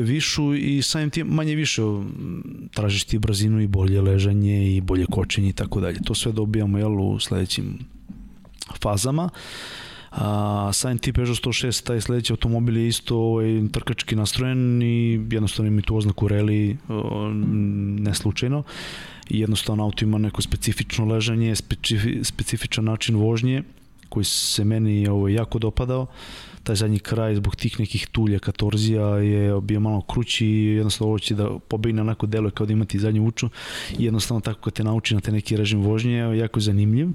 višu 0.00 0.54
i 0.54 0.82
samim 0.82 1.10
tim 1.10 1.26
manje 1.26 1.54
više 1.54 1.82
tražiš 2.74 3.04
ti 3.04 3.18
brzinu 3.18 3.60
i 3.60 3.66
bolje 3.66 4.00
ležanje 4.00 4.76
i 4.76 4.80
bolje 4.80 5.06
kočenje 5.10 5.48
i 5.48 5.52
tako 5.52 5.80
dalje. 5.80 5.98
To 6.04 6.14
sve 6.14 6.32
dobijamo 6.32 6.78
jel, 6.78 7.00
u 7.00 7.20
sledećim 7.20 7.78
fazama. 8.82 9.30
A, 10.10 10.70
samim 10.72 10.98
tim 10.98 11.14
Peugeot 11.14 11.38
106, 11.38 11.86
taj 11.86 12.00
sledeći 12.00 12.32
automobil 12.32 12.76
je 12.76 12.88
isto 12.88 13.16
ovaj, 13.16 13.62
trkački 13.72 14.16
nastrojen 14.16 14.82
i 14.82 15.26
jednostavno 15.30 15.72
ima 15.72 15.82
tu 15.82 15.96
oznaku 15.96 16.28
rally, 16.28 16.76
o, 16.88 17.30
ne 18.02 18.14
slučajno. 18.14 18.62
I 19.30 19.40
jednostavno 19.40 19.84
auto 19.84 20.04
ima 20.04 20.18
neko 20.18 20.42
specifično 20.42 21.04
ležanje, 21.04 21.56
specifi, 21.56 22.24
specifičan 22.24 22.84
način 22.84 23.16
vožnje 23.16 23.62
koji 24.08 24.24
se 24.24 24.64
meni 24.64 25.08
ovaj, 25.08 25.32
jako 25.32 25.58
dopadao. 25.58 26.06
Taj 26.62 26.76
zadnji 26.76 26.98
kraj 26.98 27.34
zbog 27.34 27.56
tih 27.56 27.80
nekih 27.80 28.06
tulja, 28.12 28.38
katorzija 28.38 29.06
je 29.18 29.60
bio 29.60 29.80
malo 29.80 30.00
krući 30.00 30.46
i 30.46 30.64
jednostavno 30.66 31.08
ovo 31.08 31.18
će 31.18 31.34
da 31.34 31.58
pobegne 31.68 32.00
onako 32.00 32.26
deluje 32.26 32.50
kao 32.50 32.66
da 32.66 32.72
imati 32.72 32.98
zadnju 32.98 33.26
uču 33.26 33.48
i 33.98 34.04
jednostavno 34.04 34.40
tako 34.40 34.60
kad 34.60 34.72
te 34.72 34.84
nauči 34.84 35.14
na 35.14 35.20
te 35.20 35.32
neki 35.32 35.56
režim 35.56 35.80
vožnje, 35.82 36.16
jako 36.16 36.58
je 36.58 36.62
zanimljiv. 36.62 37.08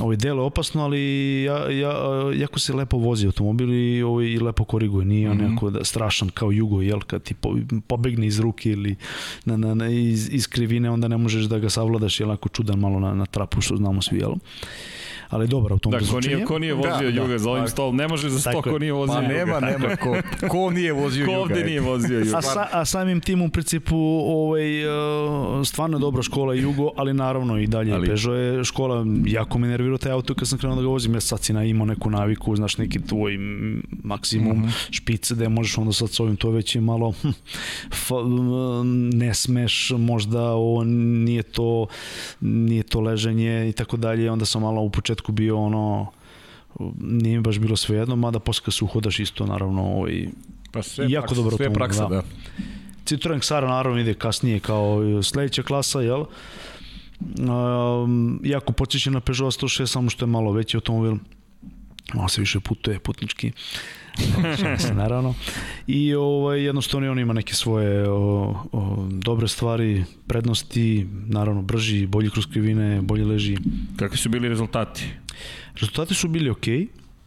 Ovo 0.00 0.16
deluje 0.16 0.42
opasno, 0.44 0.82
ali 0.82 1.02
ja, 1.42 1.70
ja, 1.70 1.92
jako 2.34 2.58
se 2.58 2.72
lepo 2.74 2.96
vozi 2.96 3.26
automobil 3.26 3.72
i, 3.74 4.02
ovaj, 4.02 4.26
i 4.26 4.38
lepo 4.38 4.64
koriguje. 4.64 5.04
Nije 5.06 5.30
on 5.30 5.36
Mhm. 5.36 5.52
jako 5.52 5.70
da, 5.70 5.84
strašan 5.84 6.28
kao 6.28 6.52
jugo, 6.52 6.82
jel, 6.82 7.00
kad 7.00 7.22
ti 7.22 7.34
po, 7.34 7.56
pobegne 7.86 8.26
iz 8.26 8.38
ruke 8.40 8.70
ili 8.70 8.96
na, 9.44 9.56
na, 9.56 9.74
na, 9.74 9.88
iz, 9.88 10.28
iz 10.32 10.46
krivine, 10.48 10.90
onda 10.90 11.08
ne 11.08 11.16
možeš 11.16 11.44
da 11.44 11.58
ga 11.58 11.70
savladaš, 11.70 12.20
jel, 12.20 12.30
ako 12.30 12.48
čudan 12.48 12.78
malo 12.78 13.00
na, 13.00 13.14
na 13.14 13.26
trapu, 13.26 13.60
što 13.60 13.76
znamo 13.76 14.02
svi, 14.02 14.18
jel? 14.18 14.32
Ali 15.32 15.46
dobar 15.46 15.72
automobil 15.72 16.06
Da, 16.06 16.12
ko 16.12 16.20
nije, 16.20 16.44
ko 16.44 16.58
nije 16.58 16.74
vozio 16.74 16.92
Da, 16.92 17.10
da. 17.10 17.20
Juga 17.22 17.38
za 17.38 17.50
ovim 17.50 17.68
stolom, 17.68 17.96
ne 17.96 18.08
može 18.08 18.28
za 18.28 18.40
sto 18.40 18.62
ko 18.62 18.78
nije 18.78 18.92
vozio 18.92 19.14
Pa 19.14 19.22
Juga. 19.22 19.34
nema, 19.34 19.60
nema 19.60 19.96
ko, 19.96 20.16
ko 20.48 20.70
nije 20.70 20.92
vozio 20.92 21.26
Ko 21.26 21.32
Juga. 21.32 21.42
ovde 21.42 21.54
eto. 21.54 21.66
nije 21.66 21.80
vozio 21.80 22.18
Juga? 22.18 22.38
A, 22.38 22.42
sa, 22.42 22.68
a 22.72 22.84
samim 22.84 23.20
tim 23.20 23.42
u 23.42 23.48
principu 23.48 23.96
ovaj, 24.26 24.86
uh, 24.86 25.66
stvarno 25.66 25.96
je 25.96 26.00
dobra 26.00 26.22
škola 26.22 26.54
Jugo, 26.54 26.90
ali 26.96 27.14
naravno 27.14 27.58
i 27.58 27.66
dalje 27.66 27.92
Ali-. 27.92 28.06
Peugeot 28.06 28.36
je 28.36 28.64
škola, 28.64 29.06
jako 29.26 29.58
me 29.58 29.68
nervirao 29.68 29.98
taj 29.98 30.12
auto 30.12 30.34
kad 30.34 30.48
sam 30.48 30.58
krenuo 30.58 30.76
da 30.76 30.82
ga 30.82 30.88
vozim, 30.88 31.14
ja 31.14 31.20
sad 31.20 31.42
si 31.42 31.52
na, 31.52 31.64
imao 31.64 31.86
neku 31.86 32.10
naviku, 32.10 32.56
znaš 32.56 32.78
neki 32.78 33.02
tvoj 33.02 33.38
maksimum 34.04 34.58
mm 34.58 34.64
-hmm. 34.64 34.86
špice 34.90 35.34
da 35.34 35.48
možeš 35.48 35.78
onda 35.78 35.92
sad 35.92 36.10
s 36.10 36.20
ovim 36.20 36.36
to 36.36 36.50
već 36.50 36.74
je 36.74 36.80
malo 36.80 37.12
hm, 37.22 37.28
fa, 37.90 38.14
ne 39.12 39.34
smeš 39.34 39.92
možda 39.98 40.42
ovo 40.42 40.84
nije 40.84 41.42
to 41.42 41.86
nije 42.40 42.82
to 42.82 43.00
leženje 43.00 43.68
i 43.68 43.72
tako 43.72 43.96
dalje 43.96 44.30
onda 44.30 44.44
sam 44.44 44.62
malo 44.62 44.82
u 44.82 44.90
početku 44.90 45.21
bio 45.28 45.58
ono 45.58 46.06
nije 47.00 47.36
mi 47.36 47.42
baš 47.42 47.58
bilo 47.58 47.76
sve 47.76 47.96
jedno, 47.96 48.16
mada 48.16 48.38
posle 48.38 48.64
kad 48.64 48.74
se 48.74 48.84
uhodaš 48.84 49.20
isto 49.20 49.46
naravno 49.46 49.82
ovaj, 49.82 50.26
Pa 50.72 50.82
sve 50.82 51.10
Jako 51.10 51.26
praksa, 51.26 51.42
dobro 51.42 51.56
sve 51.56 51.66
automobil, 51.66 51.78
praksa, 51.78 52.08
da. 52.08 52.14
da. 52.16 52.22
Citroen 53.04 53.40
Xara 53.40 53.68
naravno 53.68 54.00
ide 54.00 54.14
kasnije 54.14 54.60
kao 54.60 55.22
sledeća 55.22 55.62
klasa, 55.62 56.00
jel? 56.00 56.24
Um, 57.38 58.40
jako 58.44 58.72
podsjeća 58.72 59.10
na 59.10 59.20
Peugeot 59.20 59.54
106, 59.54 59.86
samo 59.86 60.10
što 60.10 60.24
je 60.24 60.30
malo 60.30 60.52
veći 60.52 60.76
automobil. 60.76 61.14
Malo 62.14 62.28
se 62.28 62.40
više 62.40 62.60
putuje, 62.60 62.98
putnički. 62.98 63.52
Šalim 63.52 63.52
se, 64.78 64.94
naravno. 65.02 65.34
I 65.86 66.14
ovaj, 66.14 66.64
jednostavno 66.64 67.10
on 67.10 67.18
ima 67.18 67.32
neke 67.32 67.54
svoje 67.54 68.08
o, 68.10 68.54
o, 68.72 69.06
dobre 69.10 69.48
stvari, 69.48 70.04
prednosti, 70.26 71.06
naravno 71.26 71.62
brži, 71.62 72.06
bolji 72.06 72.30
kroz 72.30 72.46
krivine, 72.46 73.02
bolje 73.02 73.24
leži. 73.24 73.56
Kakvi 73.96 74.16
su 74.16 74.28
bili 74.28 74.48
rezultati? 74.48 75.04
Rezultati 75.74 76.14
su 76.14 76.28
bili 76.28 76.50
ok, 76.50 76.66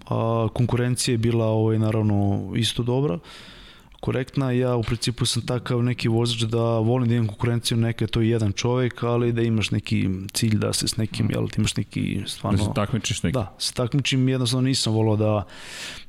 a 0.09 0.47
konkurencija 0.53 1.13
je 1.13 1.17
bila 1.17 1.45
ovaj, 1.45 1.79
naravno 1.79 2.51
isto 2.55 2.83
dobra, 2.83 3.19
korektna. 4.05 4.51
Ja 4.51 4.75
u 4.75 4.83
principu 4.83 5.25
sam 5.25 5.45
takav 5.45 5.83
neki 5.83 6.07
vozač 6.07 6.41
da 6.41 6.61
volim 6.61 7.09
da 7.09 7.15
imam 7.15 7.27
konkurenciju, 7.27 7.77
neka 7.77 8.03
je 8.03 8.07
to 8.07 8.21
jedan 8.21 8.51
čovjek, 8.51 9.03
ali 9.03 9.31
da 9.33 9.41
imaš 9.41 9.71
neki 9.71 10.09
cilj 10.33 10.57
da 10.57 10.73
se 10.73 10.87
s 10.87 10.97
nekim, 10.97 11.29
jel, 11.31 11.47
da 11.47 11.53
imaš 11.57 11.75
neki 11.75 12.19
Da 12.21 12.27
stvarno... 12.27 12.63
se 12.63 12.69
takmičiš 12.75 13.23
neki? 13.23 13.33
Da, 13.33 13.55
se 13.59 13.73
takmičim, 13.73 14.29
jednostavno 14.29 14.67
nisam 14.67 14.93
volao 14.93 15.15
da, 15.15 15.43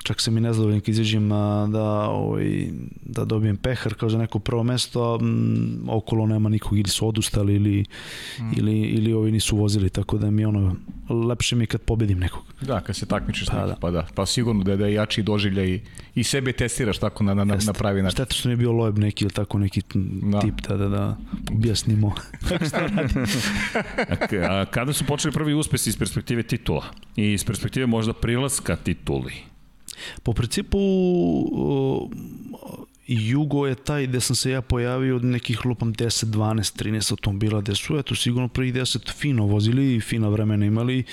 čak 0.06 0.20
sam 0.20 0.36
i 0.36 0.40
nezadovoljan 0.40 0.80
kad 0.80 0.88
izađem 0.88 1.28
da, 1.68 1.82
ovaj, 2.08 2.68
da 3.02 3.24
dobijem 3.24 3.56
pehar 3.56 3.94
kao 3.94 4.08
za 4.08 4.18
neko 4.18 4.38
prvo 4.38 4.62
mesto, 4.62 5.14
a 5.14 5.18
m, 5.20 5.84
okolo 5.88 6.26
nema 6.26 6.48
nikog 6.48 6.78
ili 6.78 6.88
su 6.88 7.08
odustali 7.08 7.54
ili, 7.54 7.84
mm. 8.40 8.52
ili, 8.56 8.80
ili 8.80 9.12
ovi 9.12 9.32
nisu 9.32 9.56
vozili, 9.56 9.90
tako 9.90 10.18
da 10.18 10.30
mi 10.30 10.44
ono, 10.44 10.76
lepše 11.28 11.56
mi 11.56 11.62
je 11.62 11.66
kad 11.66 11.80
pobedim 11.80 12.18
nekog. 12.18 12.42
Da, 12.60 12.80
kad 12.80 12.96
se 12.96 13.06
takmičiš 13.06 13.46
s 13.46 13.50
Pa 13.50 13.66
da. 13.66 13.76
pa 13.80 13.90
da. 13.90 14.06
Pa 14.14 14.26
sigurno 14.26 14.64
da 14.64 14.70
je, 14.70 14.76
da 14.76 14.86
je 14.86 14.94
jači 14.94 15.22
doživlja 15.22 15.64
i, 15.64 15.80
i 16.14 16.24
sebe 16.24 16.52
testiraš 16.52 16.98
tako 16.98 17.24
na, 17.24 17.34
na, 17.34 17.44
na, 17.44 17.56
na 17.66 17.72
pravi 17.72 18.02
način. 18.02 18.14
Šteta 18.16 18.34
što 18.34 18.48
nije 18.48 18.56
bio 18.56 18.72
Loeb 18.72 18.98
neki 18.98 19.24
ili 19.24 19.32
tako 19.32 19.58
neki 19.58 19.82
Da. 20.22 20.40
tip 20.40 20.54
da, 20.68 20.76
da, 20.76 20.88
da 20.88 21.16
objasnimo. 21.52 22.12
A, 24.08 24.16
k- 24.16 24.32
a 24.50 24.64
kada 24.64 24.92
su 24.92 25.04
počeli 25.04 25.32
prvi 25.32 25.54
uspesi 25.54 25.90
iz 25.90 25.96
perspektive 25.98 26.42
titula? 26.42 26.84
I 27.16 27.32
iz 27.32 27.44
perspektive 27.44 27.86
možda 27.86 28.12
prilaska 28.12 28.76
tituli? 28.76 29.32
Po 30.22 30.32
principu 30.32 30.78
uh, 30.78 32.10
Jugo 33.06 33.66
je 33.66 33.74
taj 33.74 34.06
gde 34.06 34.20
sam 34.20 34.36
se 34.36 34.50
ja 34.50 34.62
pojavio 34.62 35.16
od 35.16 35.24
nekih 35.24 35.66
lupam 35.66 35.94
10, 35.94 36.24
12, 36.24 36.82
13 36.84 37.12
automobila 37.12 37.60
gde 37.60 37.74
su 37.74 37.98
eto 37.98 38.14
sigurno 38.14 38.48
prvih 38.48 38.74
10 38.74 39.12
fino 39.12 39.46
vozili 39.46 39.96
i 39.96 40.00
fina 40.00 40.28
vremena 40.28 40.66
imali 40.66 41.04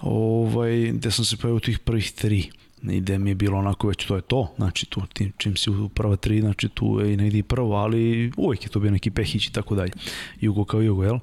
ovaj, 0.00 0.92
gde 0.92 1.10
sam 1.10 1.24
se 1.24 1.36
pojavio 1.36 1.56
u 1.56 1.60
tih 1.60 1.78
prvih 1.78 2.12
tri 2.12 2.50
i 2.82 3.00
gde 3.00 3.18
mi 3.18 3.30
je 3.30 3.34
bilo 3.34 3.58
onako 3.58 3.88
već 3.88 4.06
to 4.06 4.16
je 4.16 4.22
to, 4.22 4.52
znači 4.56 4.86
tu 4.86 5.02
ti, 5.12 5.32
čim 5.36 5.56
si 5.56 5.70
u 5.70 5.88
prva 5.88 6.16
tri, 6.16 6.40
znači 6.40 6.68
tu 6.68 7.00
je 7.00 7.14
i 7.14 7.16
negdje 7.16 7.38
i 7.38 7.42
prvo, 7.42 7.76
ali 7.76 8.32
uvijek 8.36 8.64
je 8.64 8.68
to 8.68 8.80
bio 8.80 8.90
neki 8.90 9.10
pehić 9.10 9.46
i 9.46 9.52
tako 9.52 9.74
dalje. 9.74 9.92
Jugo 10.40 10.64
kao 10.64 10.80
Jugo, 10.80 11.04
jel? 11.04 11.18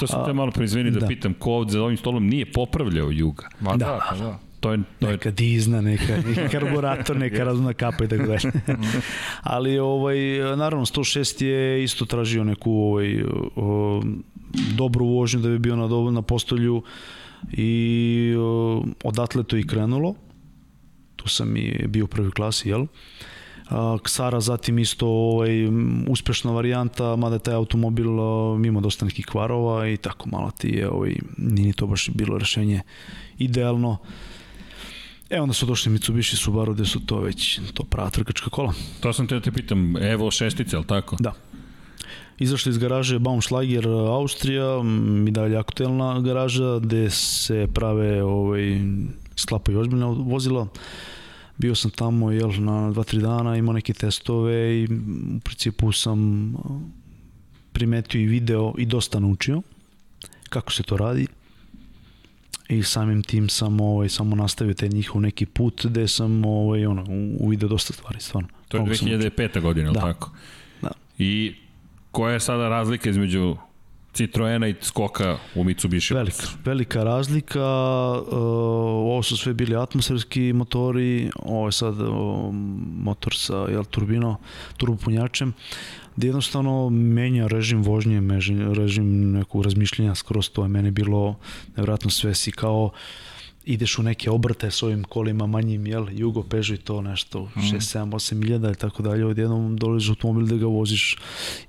To 0.00 0.06
sam 0.06 0.24
te 0.24 0.32
malo 0.32 0.50
preizvini 0.50 0.90
da, 0.90 1.00
da. 1.00 1.06
pitam, 1.06 1.34
ko 1.34 1.52
ovde 1.52 1.72
za 1.72 1.82
ovim 1.82 1.96
stolom 1.96 2.26
nije 2.26 2.52
popravljao 2.52 3.10
Juga? 3.10 3.48
Ma 3.60 3.76
da, 3.76 3.86
Da. 3.86 4.00
pa 4.10 4.16
da. 4.16 4.38
To 4.62 4.72
je, 4.72 4.78
to 5.00 5.06
je 5.06 5.12
neka 5.12 5.30
dizna, 5.30 5.80
neka, 5.80 6.16
neki 6.26 6.48
karburator, 6.54 7.16
neka 7.16 7.44
razumna 7.44 7.72
kapa 7.72 8.04
i 8.04 8.08
tako 8.08 8.22
dalje. 8.22 8.52
Ali 9.42 9.78
ovaj 9.78 10.16
naravno 10.56 10.86
106 10.86 11.44
je 11.44 11.84
isto 11.84 12.04
tražio 12.04 12.44
neku 12.44 12.72
ovaj 12.72 13.22
o, 13.56 14.02
dobru 14.74 15.06
vožnju 15.06 15.40
da 15.40 15.48
bi 15.48 15.58
bio 15.58 15.76
na 15.76 16.10
na 16.10 16.22
postolju 16.22 16.82
i 17.52 18.34
o, 18.38 18.84
odatle 19.04 19.42
to 19.42 19.56
i 19.56 19.66
krenulo. 19.66 20.14
Tu 21.16 21.28
sam 21.28 21.56
i 21.56 21.86
bio 21.88 22.04
u 22.04 22.08
prvoj 22.08 22.30
klasi, 22.30 22.68
jel? 22.68 22.86
Ksara 24.02 24.40
zatim 24.40 24.78
isto 24.78 25.06
ovaj, 25.06 25.66
uspešna 26.08 26.52
varijanta, 26.52 27.16
mada 27.16 27.34
je 27.34 27.38
taj 27.38 27.54
automobil 27.54 28.20
a, 28.20 28.60
ima 28.64 28.80
dosta 28.80 29.04
nekih 29.04 29.26
kvarova 29.26 29.88
i 29.88 29.96
tako 29.96 30.28
malo 30.28 30.50
ti 30.50 30.68
je, 30.68 30.88
ovaj, 30.88 31.16
nije 31.38 31.66
ni 31.66 31.72
to 31.72 31.86
baš 31.86 32.10
bilo 32.14 32.38
rešenje 32.38 32.82
idealno. 33.38 33.98
E 35.32 35.40
onda 35.40 35.54
su 35.54 35.66
došli 35.66 35.92
Mitsubishi 35.92 36.36
Subaru 36.36 36.74
gde 36.74 36.84
su 36.84 37.00
to 37.06 37.20
već 37.20 37.60
to 37.74 37.84
prava 37.84 38.10
trkačka 38.10 38.50
kola. 38.50 38.72
To 39.00 39.12
sam 39.12 39.26
te 39.26 39.34
da 39.34 39.40
te 39.40 39.52
pitam, 39.52 39.96
Evo 39.96 40.30
šestice, 40.30 40.76
ali 40.76 40.86
tako? 40.86 41.16
Da. 41.20 41.32
Izašli 42.38 42.70
iz 42.70 42.78
garaže 42.78 43.18
Baumschlager 43.18 43.86
Austrija, 43.88 44.80
m, 44.80 45.28
i 45.28 45.30
dalje 45.30 45.56
aktuelna 45.56 46.20
garaža 46.20 46.78
gde 46.78 47.10
se 47.10 47.68
prave 47.74 48.22
ovaj, 48.22 48.80
sklapaju 49.36 49.80
ozbiljna 49.80 50.06
vozila. 50.06 50.66
Bio 51.58 51.74
sam 51.74 51.90
tamo 51.90 52.30
jel, 52.30 52.50
na 52.50 52.72
2-3 52.72 53.20
dana, 53.20 53.56
imao 53.56 53.72
neke 53.72 53.92
testove 53.92 54.80
i 54.80 54.88
u 55.36 55.40
principu 55.40 55.92
sam 55.92 56.52
primetio 57.72 58.20
i 58.20 58.26
video 58.26 58.74
i 58.78 58.86
dosta 58.86 59.20
naučio 59.20 59.62
kako 60.48 60.72
se 60.72 60.82
to 60.82 60.96
radi 60.96 61.26
i 62.72 62.82
samim 62.82 63.22
tim 63.22 63.48
sam 63.48 63.80
ovaj 63.80 64.08
samo 64.08 64.36
nastavio 64.36 64.74
taj 64.74 64.88
njihov 64.88 65.20
neki 65.20 65.46
put 65.46 65.86
gde 65.86 66.08
sam 66.08 66.44
ovaj 66.44 66.86
ono 66.86 67.02
u- 67.02 67.36
uvideo 67.40 67.68
dosta 67.68 67.92
stvari 67.92 68.20
stvarno. 68.20 68.48
To 68.68 68.76
je 68.76 68.80
Mnogo 68.80 68.96
sam 68.96 69.08
naučio. 69.08 69.30
2005. 69.30 69.60
godina, 69.60 69.92
Da. 69.92 70.00
tako? 70.00 70.30
Da. 70.82 70.90
I 71.18 71.54
koja 72.10 72.32
je 72.32 72.40
sada 72.40 72.68
razlika 72.68 73.10
između 73.10 73.56
Citroena 74.12 74.68
i 74.68 74.74
Skoka 74.80 75.38
u 75.54 75.64
Mitsubishi? 75.64 76.14
Velika, 76.14 76.46
velika 76.64 77.04
razlika, 77.04 77.60
uh, 78.20 78.38
ovo 79.12 79.22
su 79.22 79.36
sve 79.36 79.54
bili 79.54 79.76
atmosferski 79.76 80.52
motori, 80.52 81.30
ovo 81.36 81.68
je 81.68 81.72
sad 81.72 82.00
uh, 82.00 82.08
motor 82.98 83.34
sa 83.36 83.56
jel, 83.56 83.84
turbino, 83.84 84.36
turbopunjačem, 84.76 85.54
gde 86.16 86.26
jednostavno 86.26 86.90
menja 86.90 87.46
režim 87.46 87.82
vožnje, 87.82 88.22
režim 88.74 89.32
nekog 89.32 89.64
razmišljenja 89.64 90.14
skroz 90.14 90.50
to 90.50 90.62
je 90.62 90.68
meni 90.68 90.90
bilo 90.90 91.36
nevratno 91.76 92.10
sve 92.10 92.34
si 92.34 92.52
kao 92.52 92.90
ideš 93.64 93.98
u 93.98 94.02
neke 94.02 94.30
obrte 94.30 94.70
s 94.70 94.82
ovim 94.82 95.04
kolima 95.04 95.46
manjim, 95.46 95.86
jel, 95.86 96.06
Jugo, 96.12 96.42
Peugeot 96.42 96.80
i 96.80 96.84
to 96.84 97.02
nešto, 97.02 97.48
6, 97.56 97.98
7, 97.98 98.10
8 98.10 98.34
miljada 98.34 98.70
i 98.70 98.74
tako 98.74 99.02
dalje, 99.02 99.26
odjednom 99.26 99.76
dolaziš 99.76 100.08
automobil 100.08 100.46
da 100.46 100.56
ga 100.56 100.66
voziš 100.66 101.16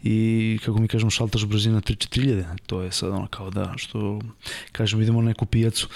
i, 0.04 0.60
kako 0.66 0.80
mi 0.80 0.88
kažemo, 0.88 1.10
šaltaš 1.10 1.46
brzina 1.46 1.82
3-4 1.82 2.22
hiljade, 2.22 2.48
to 2.66 2.82
je 2.82 2.91
sad 2.91 3.10
ono 3.10 3.28
kao 3.28 3.50
da, 3.50 3.74
što, 3.78 4.22
kažem, 4.72 5.02
idemo 5.02 5.22
na 5.22 5.28
neku 5.28 5.46
pijacu, 5.46 5.88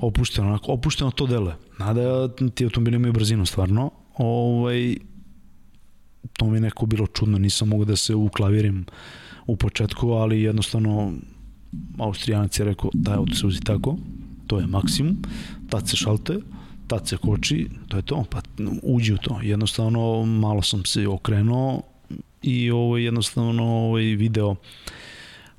opušteno, 0.00 0.48
onako, 0.48 0.72
opušteno 0.72 1.10
to 1.10 1.26
deluje, 1.26 1.56
nada 1.78 2.28
ti 2.28 2.64
automobili 2.64 2.96
imaju 2.96 3.12
brzinu, 3.12 3.46
stvarno, 3.46 3.90
ovaj, 4.16 4.96
to 6.32 6.46
mi 6.46 6.56
je 6.56 6.60
neko 6.60 6.86
bilo 6.86 7.06
čudno, 7.06 7.38
nisam 7.38 7.68
mogu 7.68 7.84
da 7.84 7.96
se 7.96 8.14
uklavirim 8.14 8.86
u 9.46 9.56
početku, 9.56 10.10
ali 10.10 10.42
jednostavno 10.42 11.12
Austrijanac 11.98 12.58
je 12.58 12.64
rekao 12.64 12.90
taj 13.04 13.14
auto 13.14 13.34
se 13.34 13.46
uzi 13.46 13.60
tako, 13.60 13.96
to 14.46 14.60
je 14.60 14.66
maksimum, 14.66 15.16
tad 15.68 15.88
se 15.88 15.96
šaltuje, 15.96 16.40
tad 16.86 17.08
se 17.08 17.16
koči, 17.16 17.68
to 17.88 17.96
je 17.96 18.02
to, 18.02 18.24
pa 18.30 18.40
uđi 18.82 19.12
u 19.12 19.18
to. 19.18 19.40
Jednostavno 19.42 20.24
malo 20.24 20.62
sam 20.62 20.84
se 20.84 21.08
okrenuo 21.08 21.82
i 22.42 22.70
ovo 22.70 22.96
jednostavno 22.96 23.64
ovaj 23.64 24.02
video 24.02 24.56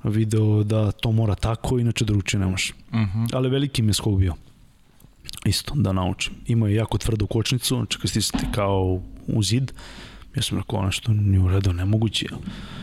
video 0.04 0.62
da 0.62 0.92
to 0.92 1.12
mora 1.12 1.34
tako, 1.34 1.78
inače 1.78 2.04
drugačije 2.04 2.40
ne 2.40 2.46
može. 2.46 2.72
Uh 2.88 2.96
-huh. 2.96 3.28
Ali 3.32 3.48
veliki 3.48 3.82
mi 3.82 3.88
je 3.88 3.94
skok 3.94 4.18
bio. 4.18 4.34
Isto, 5.44 5.74
da 5.74 5.92
naučim. 5.92 6.32
Imao 6.46 6.68
je 6.68 6.74
jako 6.74 6.98
tvrdu 6.98 7.26
kočnicu, 7.26 7.86
čekaj 7.88 8.08
stisati 8.08 8.46
kao 8.52 9.02
u 9.26 9.42
zid. 9.42 9.72
Ja 10.36 10.42
sam 10.42 10.58
rekao, 10.58 10.78
ono 10.78 10.90
što 10.90 11.12
nije 11.12 11.40
u 11.40 11.48
redu, 11.48 11.72
nemoguće. 11.72 12.26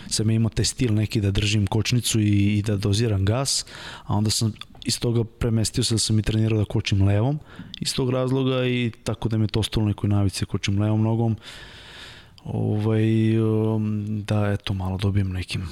Sam 0.10 0.30
ja 0.30 0.36
imao 0.36 0.50
taj 0.50 0.66
stil 0.66 0.94
neki 0.94 1.22
da 1.22 1.32
držim 1.32 1.68
kočnicu 1.68 2.20
i, 2.20 2.58
i 2.58 2.62
da 2.62 2.78
doziram 2.78 3.26
gas, 3.26 3.66
a 4.06 4.16
onda 4.16 4.30
sam 4.30 4.54
iz 4.86 5.00
toga 5.00 5.24
premestio 5.24 5.84
se 5.84 5.96
da 5.96 6.00
sam 6.00 6.20
i 6.20 6.22
trenirao 6.22 6.60
da 6.60 6.66
kočim 6.66 7.04
levom 7.04 7.40
iz 7.80 7.96
tog 7.96 8.10
razloga 8.10 8.66
i 8.66 8.92
tako 9.04 9.30
da 9.30 9.38
mi 9.38 9.44
je 9.44 9.48
to 9.48 9.60
ostalo 9.60 9.86
nekoj 9.86 10.10
navici 10.10 10.46
kočim 10.46 10.82
levom 10.82 11.02
nogom. 11.02 11.38
Ovaj, 12.46 13.40
um, 13.40 14.06
da 14.24 14.52
eto 14.52 14.74
malo 14.74 14.98
dobijem 14.98 15.30
nekim 15.32 15.68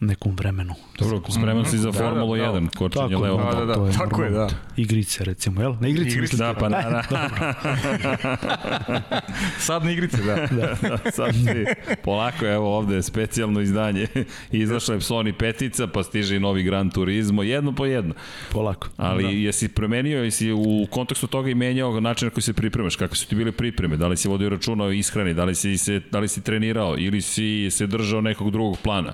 nekom 0.00 0.36
vremenu. 0.36 0.74
Dobro, 0.98 1.22
spreman 1.30 1.64
si 1.64 1.78
za 1.78 1.90
Da, 1.90 1.98
Formulu 1.98 2.36
da, 2.36 2.42
da. 2.42 2.52
1, 2.52 2.76
kočenje 2.76 3.08
Tako, 3.08 3.22
levo. 3.22 3.36
Da, 3.36 3.60
da, 3.60 3.64
da, 3.64 3.74
to 3.74 3.86
je 3.86 3.92
tako 3.92 4.22
je, 4.22 4.30
da. 4.30 4.48
Igrice, 4.76 5.24
recimo, 5.24 5.60
jel? 5.60 5.74
Na 5.80 5.88
igrice, 5.88 6.16
Igrice? 6.16 6.36
Da, 6.36 6.54
pa 6.54 6.68
da, 6.68 7.02
da. 7.10 7.54
Sad 9.66 9.84
na 9.84 9.90
igrice, 9.90 10.16
da. 10.22 10.48
Sad 11.16 11.34
si, 11.34 11.64
polako, 12.04 12.46
evo 12.46 12.76
ovde 12.76 13.02
specijalno 13.02 13.60
izdanje. 13.60 14.06
Izašla 14.52 14.94
je 14.94 15.00
Sony 15.00 15.32
petica, 15.32 15.86
pa 15.86 16.02
stiže 16.02 16.36
i 16.36 16.40
novi 16.40 16.62
Gran 16.62 16.90
Turismo, 16.90 17.42
jedno 17.42 17.72
po 17.72 17.86
jedno. 17.86 18.14
Polako. 18.52 18.88
Ali 18.96 19.22
da. 19.22 19.28
jesi 19.28 19.68
promenio, 19.68 20.24
jesi 20.24 20.52
u 20.52 20.86
kontekstu 20.90 21.26
toga 21.26 21.50
i 21.50 21.54
menjao 21.54 22.00
način 22.00 22.26
na 22.26 22.30
koji 22.30 22.42
se 22.42 22.52
pripremaš, 22.52 22.96
kako 22.96 23.16
su 23.16 23.28
ti 23.28 23.34
bile 23.34 23.52
pripreme, 23.52 23.96
da 23.96 24.08
li 24.08 24.16
si 24.16 24.28
vodio 24.28 24.48
računa 24.48 24.84
o 24.84 24.90
ishrani, 24.90 25.34
da 25.34 25.44
li 25.44 25.54
si, 25.54 25.78
se, 25.78 26.00
da 26.10 26.18
li 26.18 26.28
si 26.28 26.42
trenirao 26.42 26.94
ili 26.98 27.22
si 27.22 27.68
se 27.70 27.86
držao 27.86 28.20
nekog 28.20 28.50
drugog 28.50 28.78
plana? 28.82 29.12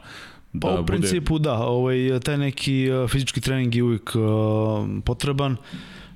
Pa 0.52 0.68
Da 0.68 0.74
u 0.74 0.76
bude- 0.76 0.86
principu 0.86 1.38
da, 1.38 1.58
ovaj, 1.58 1.96
taj 2.24 2.38
neki 2.38 2.90
uh, 2.90 3.10
fizički 3.10 3.40
trening 3.40 3.74
je 3.74 3.82
uvijek 3.82 4.12
uh, 4.14 4.22
potreban, 5.04 5.56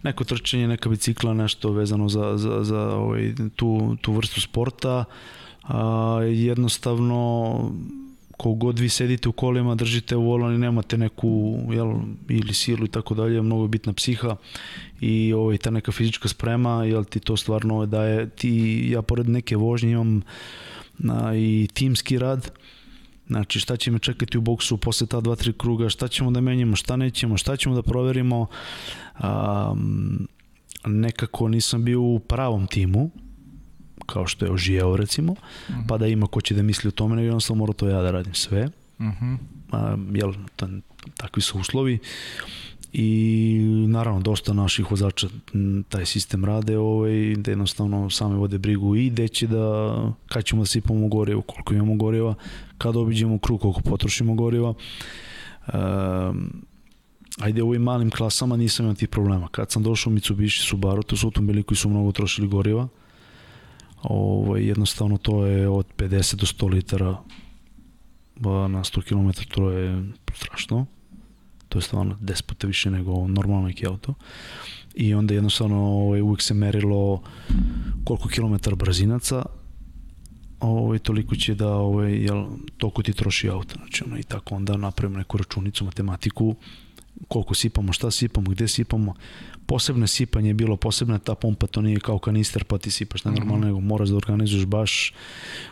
neko 0.02 0.24
trčanje, 0.24 0.68
neka 0.68 0.88
bicikla, 0.88 1.34
nešto 1.34 1.70
vezano 1.72 2.08
za, 2.08 2.36
za, 2.36 2.64
za 2.64 2.80
ovaj, 2.80 3.32
tu, 3.56 3.96
tu 4.00 4.12
vrstu 4.12 4.40
sporta. 4.40 5.04
A, 5.62 6.20
jednostavno, 6.22 7.72
kogod 8.36 8.78
vi 8.78 8.88
sedite 8.88 9.28
u 9.28 9.32
kolima, 9.32 9.74
držite 9.74 10.16
u 10.16 10.22
volan 10.22 10.54
i 10.54 10.58
nemate 10.58 10.98
neku 10.98 11.28
jel, 11.70 11.92
ili 12.28 12.54
silu 12.54 12.84
i 12.84 12.88
tako 12.88 13.14
dalje, 13.14 13.42
mnogo 13.42 13.62
je 13.62 13.68
bitna 13.68 13.92
psiha 13.92 14.36
i 15.00 15.32
ovaj, 15.32 15.58
ta 15.58 15.70
neka 15.70 15.92
fizička 15.92 16.28
sprema, 16.28 16.84
jel 16.84 17.04
ti 17.04 17.20
to 17.20 17.36
stvarno 17.36 17.86
daje, 17.86 18.28
ti, 18.28 18.50
ja 18.90 19.02
pored 19.02 19.28
neke 19.28 19.56
vožnje 19.56 19.90
imam 19.90 20.22
a, 21.10 21.34
i 21.34 21.68
timski 21.74 22.18
rad, 22.18 22.50
Znači 23.26 23.60
šta 23.60 23.76
će 23.76 23.90
me 23.90 23.98
čekati 23.98 24.38
u 24.38 24.40
boksu 24.40 24.76
posle 24.76 25.06
ta 25.06 25.20
dva, 25.20 25.36
tri 25.36 25.52
kruga, 25.52 25.88
šta 25.88 26.08
ćemo 26.08 26.30
da 26.30 26.40
menjamo, 26.40 26.76
šta 26.76 26.96
nećemo, 26.96 27.36
šta 27.36 27.56
ćemo 27.56 27.74
da 27.74 27.82
proverimo. 27.82 28.46
Um, 29.22 30.28
nekako 30.86 31.48
nisam 31.48 31.84
bio 31.84 32.00
u 32.00 32.18
pravom 32.18 32.66
timu, 32.66 33.10
kao 34.06 34.26
što 34.26 34.44
je 34.44 34.52
Ožijeo 34.52 34.96
recimo, 34.96 35.34
pa 35.88 35.98
da 35.98 36.06
ima 36.06 36.26
ko 36.26 36.40
će 36.40 36.54
da 36.54 36.62
misli 36.62 36.88
o 36.88 36.90
tome, 36.90 37.16
nego 37.16 37.26
jednostavno 37.26 37.58
mora 37.58 37.72
to 37.72 37.88
ja 37.88 38.02
da 38.02 38.10
radim 38.10 38.34
sve. 38.34 38.68
Mhm. 39.00 39.34
A, 39.72 39.96
jel, 40.14 40.34
ta, 40.56 40.68
takvi 41.16 41.42
su 41.42 41.58
uslovi 41.58 41.98
i 42.98 43.60
naravno 43.88 44.20
dosta 44.20 44.52
naših 44.52 44.90
vozača 44.90 45.28
taj 45.88 46.06
sistem 46.06 46.44
rade 46.44 46.78
ovaj, 46.78 47.34
da 47.36 47.50
jednostavno 47.50 48.10
same 48.10 48.36
vode 48.36 48.58
brigu 48.58 48.96
i 48.96 49.10
gde 49.10 49.28
će 49.28 49.46
da, 49.46 49.94
kad 50.28 50.44
ćemo 50.44 50.62
da 50.62 50.66
sipamo 50.66 51.08
gorivo, 51.08 51.42
koliko 51.42 51.74
imamo 51.74 51.94
goriva, 51.94 52.34
kad 52.78 52.96
obiđemo 52.96 53.38
krug, 53.38 53.60
koliko 53.60 53.80
potrošimo 53.80 54.34
goriva. 54.34 54.74
Um, 55.74 56.52
ajde 57.40 57.62
u 57.62 57.68
ovim 57.68 57.82
malim 57.82 58.10
klasama 58.10 58.56
nisam 58.56 58.86
imao 58.86 58.94
tih 58.94 59.08
problema. 59.08 59.48
Kad 59.48 59.70
sam 59.70 59.82
došao 59.82 60.10
u 60.10 60.14
Mitsubishi 60.14 60.62
Subaru, 60.62 61.02
to 61.02 61.16
su 61.16 61.26
automobili 61.26 61.62
koji 61.62 61.78
su 61.78 61.88
mnogo 61.88 62.12
trošili 62.12 62.48
goriva. 62.48 62.88
Ovaj, 64.02 64.66
jednostavno 64.66 65.16
to 65.16 65.46
je 65.46 65.68
od 65.68 65.86
50 65.96 66.34
do 66.34 66.46
100 66.46 66.70
litara 66.70 67.16
na 68.68 68.84
100 68.84 69.02
km, 69.02 69.42
to 69.54 69.70
je 69.70 70.12
strašno. 70.34 70.86
To 71.76 71.80
je 71.80 71.82
stvarno 71.82 72.16
10 72.20 72.42
puta 72.42 72.66
više 72.66 72.90
nego 72.90 73.28
normalno 73.28 73.66
neki 73.66 73.86
auto. 73.86 74.14
I 74.94 75.14
onda 75.14 75.34
jednostavno 75.34 75.76
ovaj, 75.76 76.20
uvijek 76.20 76.42
se 76.42 76.54
merilo 76.54 77.22
koliko 78.04 78.28
kilometara 78.28 78.76
brzinaca, 78.76 79.46
ovaj, 80.60 80.98
toliko 80.98 81.36
će 81.36 81.54
da, 81.54 81.68
ovaj, 81.68 82.12
jel, 82.12 82.46
toliko 82.78 83.02
ti 83.02 83.12
troši 83.12 83.48
auto. 83.48 83.74
Znači, 83.78 84.04
ono, 84.06 84.18
i 84.18 84.22
tako 84.22 84.54
onda 84.54 84.76
napravimo 84.76 85.18
neku 85.18 85.36
računicu, 85.36 85.84
matematiku, 85.84 86.54
koliko 87.28 87.54
sipamo, 87.54 87.92
šta 87.92 88.10
sipamo, 88.10 88.50
gde 88.50 88.68
sipamo. 88.68 89.14
Posebno 89.66 90.06
sipanje 90.06 90.50
je 90.50 90.54
bilo, 90.54 90.76
posebna 90.76 91.18
ta 91.18 91.34
pompa, 91.34 91.66
to 91.66 91.82
nije 91.82 92.00
kao 92.00 92.18
kanister 92.18 92.64
pa 92.64 92.78
ti 92.78 92.90
sipaš 92.90 93.24
na 93.24 93.30
normalno, 93.30 93.66
nego 93.66 93.80
moraš 93.80 94.08
da 94.08 94.16
organizuješ 94.16 94.66
baš 94.66 95.12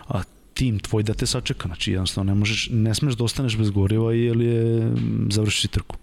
a, 0.08 0.22
tim 0.54 0.78
tvoj 0.78 1.02
da 1.02 1.14
te 1.14 1.26
sačeka. 1.26 1.68
Znači, 1.68 1.92
jednostavno 1.92 2.32
ne 2.32 2.38
možeš, 2.38 2.68
ne 2.72 2.94
smeš 2.94 3.14
da 3.14 3.24
ostaneš 3.24 3.56
bez 3.58 3.70
goriva 3.70 4.12
jer 4.12 4.40
je 4.40 4.92
završiš 5.30 5.70
trku. 5.70 5.96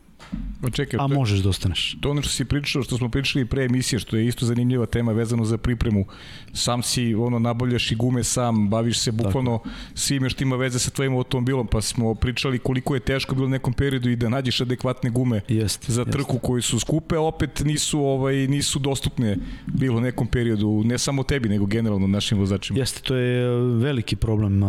Pa 0.61 0.69
čekaj, 0.69 0.97
A 0.97 1.07
to, 1.07 1.13
možeš 1.13 1.39
da 1.39 1.49
ostaneš. 1.49 1.97
to 2.01 2.09
ono 2.09 2.21
što 2.21 2.31
si 2.31 2.45
pričao, 2.45 2.83
što 2.83 2.97
smo 2.97 3.09
pričali 3.09 3.45
pre 3.45 3.65
emisije, 3.65 3.99
što 3.99 4.17
je 4.17 4.27
isto 4.27 4.45
zanimljiva 4.45 4.85
tema 4.85 5.11
vezano 5.11 5.45
za 5.45 5.57
pripremu. 5.57 6.05
Sam 6.53 6.83
si, 6.83 7.15
ono, 7.15 7.39
nabavljaš 7.39 7.91
i 7.91 7.95
gume 7.95 8.23
sam, 8.23 8.69
baviš 8.69 8.99
se 8.99 9.11
bukvalno 9.11 9.59
svime 9.93 10.29
što 10.29 10.43
ima 10.43 10.55
veze 10.55 10.79
sa 10.79 10.89
tvojim 10.91 11.15
automobilom, 11.15 11.67
pa 11.67 11.81
smo 11.81 12.15
pričali 12.15 12.59
koliko 12.59 12.93
je 12.93 12.99
teško 12.99 13.35
bilo 13.35 13.47
u 13.47 13.49
nekom 13.49 13.73
periodu 13.73 14.09
i 14.09 14.15
da 14.15 14.29
nađeš 14.29 14.61
adekvatne 14.61 15.09
gume 15.09 15.41
Jeste. 15.47 15.91
za 15.91 16.05
trku 16.05 16.39
koji 16.39 16.61
su 16.61 16.79
skupe, 16.79 17.15
a 17.15 17.21
opet 17.21 17.63
nisu 17.65 17.99
ovaj 17.99 18.47
nisu 18.47 18.79
dostupne 18.79 19.37
bilo 19.65 19.97
u 19.97 20.01
nekom 20.01 20.27
periodu, 20.27 20.81
ne 20.85 20.97
samo 20.97 21.23
tebi, 21.23 21.49
nego 21.49 21.65
generalno 21.65 22.07
našim 22.07 22.37
vozačima. 22.37 22.79
Jeste, 22.79 23.01
to 23.01 23.15
je 23.15 23.61
veliki 23.75 24.15
problem 24.15 24.61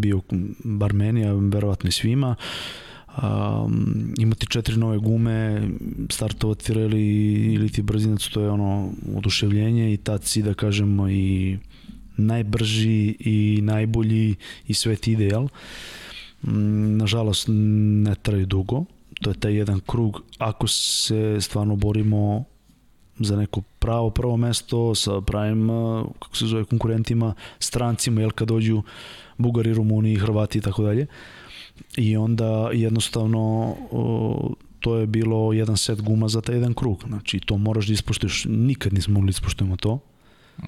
bio, 0.00 0.20
bar 0.64 0.92
meni, 0.92 1.26
a 1.26 1.32
verovatno 1.32 1.88
i 1.88 1.92
svima. 1.92 2.36
Um, 3.22 4.14
imati 4.18 4.46
četiri 4.46 4.76
nove 4.76 4.98
gume, 4.98 5.62
startovati 6.10 6.74
reli 6.74 7.32
ili 7.54 7.68
ti 7.68 7.82
brzinac, 7.82 8.28
to 8.28 8.40
je 8.40 8.50
ono 8.50 8.90
oduševljenje 9.16 9.92
i 9.92 9.96
tad 9.96 10.24
si 10.24 10.42
da 10.42 10.54
kažemo 10.54 11.08
i 11.08 11.58
najbrži 12.16 13.16
i 13.20 13.60
najbolji 13.62 14.34
i 14.66 14.74
sve 14.74 14.96
ti 14.96 15.12
ide, 15.12 15.24
jel? 15.24 15.48
Mm, 16.42 16.96
Nažalost, 16.96 17.46
ne 17.48 18.14
traju 18.14 18.46
dugo. 18.46 18.84
To 19.20 19.30
je 19.30 19.34
taj 19.34 19.54
jedan 19.54 19.80
krug. 19.80 20.22
Ako 20.38 20.68
se 20.68 21.36
stvarno 21.40 21.76
borimo 21.76 22.44
za 23.18 23.36
neko 23.36 23.62
pravo 23.78 24.10
prvo 24.10 24.36
mesto 24.36 24.94
sa 24.94 25.20
pravim 25.20 25.68
kako 26.18 26.36
se 26.36 26.46
zove 26.46 26.64
konkurentima, 26.64 27.34
strancima, 27.58 28.20
jel 28.20 28.30
kad 28.30 28.48
dođu 28.48 28.82
Bugari, 29.38 29.74
Rumuni, 29.74 30.16
Hrvati 30.16 30.58
i 30.58 30.60
tako 30.60 30.82
dalje. 30.82 31.06
I 31.96 32.16
onda 32.16 32.70
jednostavno 32.72 33.74
o, 33.90 34.54
to 34.80 34.96
je 34.96 35.06
bilo 35.06 35.52
jedan 35.52 35.76
set 35.76 36.02
guma 36.02 36.28
za 36.28 36.40
taj 36.40 36.54
jedan 36.54 36.74
krug. 36.74 37.04
Znači 37.08 37.40
to 37.40 37.56
moraš 37.56 37.86
da 37.86 37.92
ispoštuješ. 37.92 38.44
Nikad 38.48 38.92
nismo 38.94 39.14
mogli 39.14 39.26
da 39.26 39.30
ispoštujemo 39.30 39.76
to. 39.76 39.98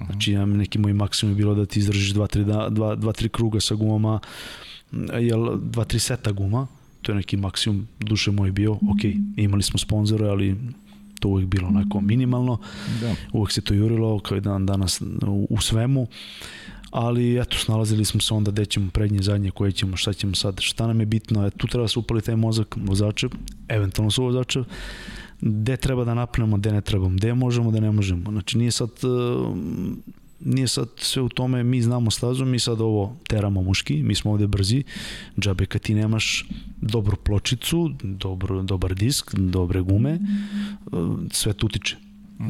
Znači 0.05 0.31
ja, 0.31 0.45
neki 0.45 0.79
moj 0.79 0.93
maksimum 0.93 1.31
je 1.31 1.37
bilo 1.37 1.55
da 1.55 1.65
ti 1.65 1.79
izdržiš 1.79 2.13
2-3 2.13 2.43
dva, 2.43 2.69
dva, 2.69 2.95
dva, 2.95 3.13
tri 3.13 3.29
kruga 3.29 3.59
sa 3.59 3.75
gumama, 3.75 4.19
jel, 5.19 5.39
2-3 5.39 5.99
seta 5.99 6.31
guma, 6.31 6.67
to 7.01 7.11
je 7.11 7.15
neki 7.15 7.37
maksimum 7.37 7.87
duše 7.99 8.31
moj 8.31 8.51
bio. 8.51 8.73
Ok, 8.73 9.03
imali 9.35 9.63
smo 9.63 9.79
sponzore, 9.79 10.27
ali 10.27 10.55
to 11.21 11.27
uvijek 11.27 11.49
bilo 11.49 11.67
onako 11.67 12.01
minimalno. 12.01 12.57
Da. 13.01 13.15
Uvijek 13.33 13.51
se 13.51 13.61
to 13.61 13.73
jurilo 13.73 14.19
kao 14.19 14.37
i 14.37 14.41
dan 14.41 14.65
danas 14.65 15.01
u, 15.27 15.47
u 15.49 15.61
svemu. 15.61 16.07
Ali 16.91 17.39
eto, 17.39 17.57
snalazili 17.57 18.05
smo 18.05 18.21
se 18.21 18.33
onda 18.33 18.51
gde 18.51 18.65
ćemo 18.65 18.89
prednje, 18.93 19.21
zadnje, 19.21 19.51
koje 19.51 19.71
ćemo, 19.71 19.97
šta 19.97 20.13
ćemo 20.13 20.35
sad, 20.35 20.59
šta 20.59 20.87
nam 20.87 20.99
je 20.99 21.05
bitno, 21.05 21.47
e, 21.47 21.49
tu 21.49 21.67
treba 21.67 21.83
da 21.83 21.87
se 21.87 21.99
upali 21.99 22.21
taj 22.21 22.35
mozak 22.35 22.77
vozača, 22.77 23.29
eventualno 23.67 24.11
su 24.11 24.23
vozača, 24.23 24.63
gde 25.41 25.77
treba 25.77 26.03
da 26.03 26.13
napnemo, 26.13 26.57
gde 26.57 26.71
ne 26.71 26.81
trebamo, 26.81 27.15
gde 27.15 27.33
možemo, 27.33 27.71
da 27.71 27.79
ne 27.79 27.91
možemo. 27.91 28.31
Znači 28.31 28.57
nije 28.57 28.71
sad, 28.71 28.89
nije 30.45 30.67
sad 30.67 30.89
sve 30.97 31.21
u 31.21 31.29
tome, 31.29 31.63
mi 31.63 31.81
znamo 31.81 32.11
stazu, 32.11 32.45
mi 32.45 32.59
sad 32.59 32.81
ovo 32.81 33.15
teramo 33.27 33.61
muški, 33.61 34.03
mi 34.03 34.15
smo 34.15 34.31
ovde 34.31 34.47
brzi, 34.47 34.83
džabe 35.39 35.65
kad 35.65 35.81
ti 35.81 35.93
nemaš 35.93 36.45
dobru 36.81 37.15
pločicu, 37.15 37.89
dobro, 38.03 38.63
dobar 38.63 38.95
disk, 38.95 39.35
dobre 39.35 39.81
gume, 39.81 40.19
sve 41.31 41.53
tu 41.53 41.65
utiče. 41.65 41.95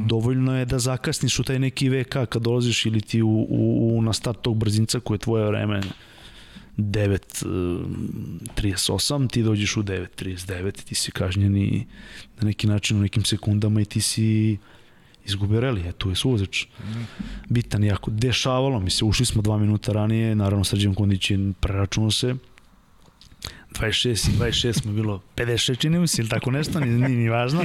Dovoljno 0.07 0.57
je 0.57 0.65
da 0.65 0.79
zakasniš 0.79 1.39
u 1.39 1.43
taj 1.43 1.59
neki 1.59 1.89
VK 1.89 2.15
kad 2.29 2.41
dolaziš 2.41 2.85
ili 2.85 3.01
ti 3.01 3.21
u, 3.21 3.47
u, 3.49 3.97
u 3.97 4.01
na 4.01 4.13
start 4.13 4.41
tog 4.41 4.57
brzinca 4.57 4.99
koje 4.99 5.15
je 5.15 5.19
tvoje 5.19 5.47
vreme 5.47 5.81
9.38, 6.77 9.29
ti 9.29 9.43
dođeš 9.43 9.77
u 9.77 9.83
9.39, 9.83 10.83
ti 10.83 10.95
si 10.95 11.11
kažnjeni 11.11 11.87
na 12.39 12.47
neki 12.47 12.67
način 12.67 12.97
u 12.97 13.01
nekim 13.01 13.25
sekundama 13.25 13.81
i 13.81 13.85
ti 13.85 14.01
si 14.01 14.57
izgubio 15.25 15.59
reli, 15.59 15.81
e, 15.81 15.91
tu 15.91 16.09
je 16.09 16.15
suvozač. 16.15 16.65
Bitan 17.49 17.83
jako. 17.83 18.11
Dešavalo 18.11 18.79
mi 18.79 18.89
se, 18.89 19.05
ušli 19.05 19.25
smo 19.25 19.41
dva 19.41 19.57
minuta 19.57 19.91
ranije, 19.91 20.35
naravno 20.35 20.63
Srđan 20.63 20.95
Kondić 20.95 21.31
je 21.31 21.53
preračunao 21.59 22.11
se, 22.11 22.35
26 23.79 24.29
i 24.29 24.37
26 24.37 24.81
smo 24.81 24.91
bilo 24.91 25.21
56 25.35 25.79
čini 25.79 25.99
mi 25.99 26.07
se 26.07 26.21
ili 26.21 26.29
tako 26.29 26.51
nešto, 26.51 26.79
nije, 26.79 26.97
nije 26.97 27.09
ni 27.09 27.29
važno. 27.29 27.63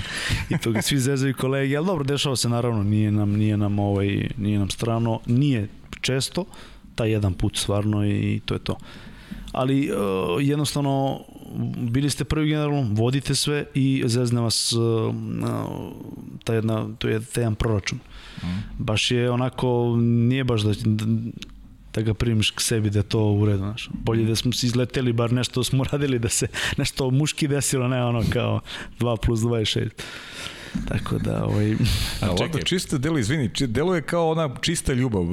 I 0.50 0.58
to 0.58 0.70
ga 0.70 0.82
svi 0.82 0.98
zezaju 0.98 1.34
kolege, 1.34 1.76
ali 1.76 1.86
dobro, 1.86 2.04
dešava 2.04 2.36
se 2.36 2.48
naravno, 2.48 2.82
nije 2.82 3.12
nam, 3.12 3.32
nije 3.32 3.56
nam, 3.56 3.78
ovaj, 3.78 4.28
nije 4.36 4.58
nam 4.58 4.70
strano, 4.70 5.20
nije 5.26 5.68
često, 6.00 6.44
taj 6.94 7.10
jedan 7.10 7.34
put 7.34 7.56
stvarno 7.56 8.06
i 8.06 8.40
to 8.44 8.54
je 8.54 8.60
to. 8.60 8.76
Ali 9.56 9.90
uh, 9.90 9.96
jednostavno 10.40 11.20
bili 11.76 12.10
ste 12.10 12.24
prvi 12.24 12.48
generalno, 12.48 12.86
vodite 12.90 13.34
sve 13.34 13.64
i 13.74 14.02
zezne 14.06 14.40
vas 14.40 14.72
uh, 14.72 15.14
ta 16.44 16.54
jedna, 16.54 16.88
to 16.98 17.08
je 17.08 17.24
taj 17.24 17.42
jedan 17.42 17.54
proračun. 17.54 17.98
Baš 18.78 19.10
je 19.10 19.30
onako, 19.30 19.96
nije 20.00 20.44
baš 20.44 20.62
da, 20.62 20.72
da 21.94 22.02
ga 22.02 22.14
primiš 22.14 22.50
k 22.50 22.60
sebi 22.60 22.90
da 22.90 22.98
je 22.98 23.02
to 23.02 23.24
u 23.24 23.46
redu, 23.46 23.58
znaš. 23.58 23.88
Bolje 24.04 24.24
da 24.24 24.36
smo 24.36 24.52
se 24.52 24.66
izleteli, 24.66 25.12
bar 25.12 25.32
nešto 25.32 25.64
smo 25.64 25.84
radili 25.92 26.18
da 26.18 26.28
se 26.28 26.46
nešto 26.76 27.10
muški 27.10 27.48
desilo, 27.48 27.88
ne 27.88 28.04
ono 28.04 28.22
kao 28.32 28.60
2 29.00 29.16
plus 29.16 29.40
26. 29.40 29.90
Tako 30.88 31.18
da, 31.18 31.44
ovaj... 31.44 31.72
A 32.22 32.30
ovako, 32.30 32.58
čista 32.58 32.98
delo, 32.98 33.18
izvini, 33.18 33.48
delo 33.48 33.94
je 33.94 34.02
kao 34.02 34.30
ona 34.30 34.54
čista 34.60 34.92
ljubav. 34.92 35.24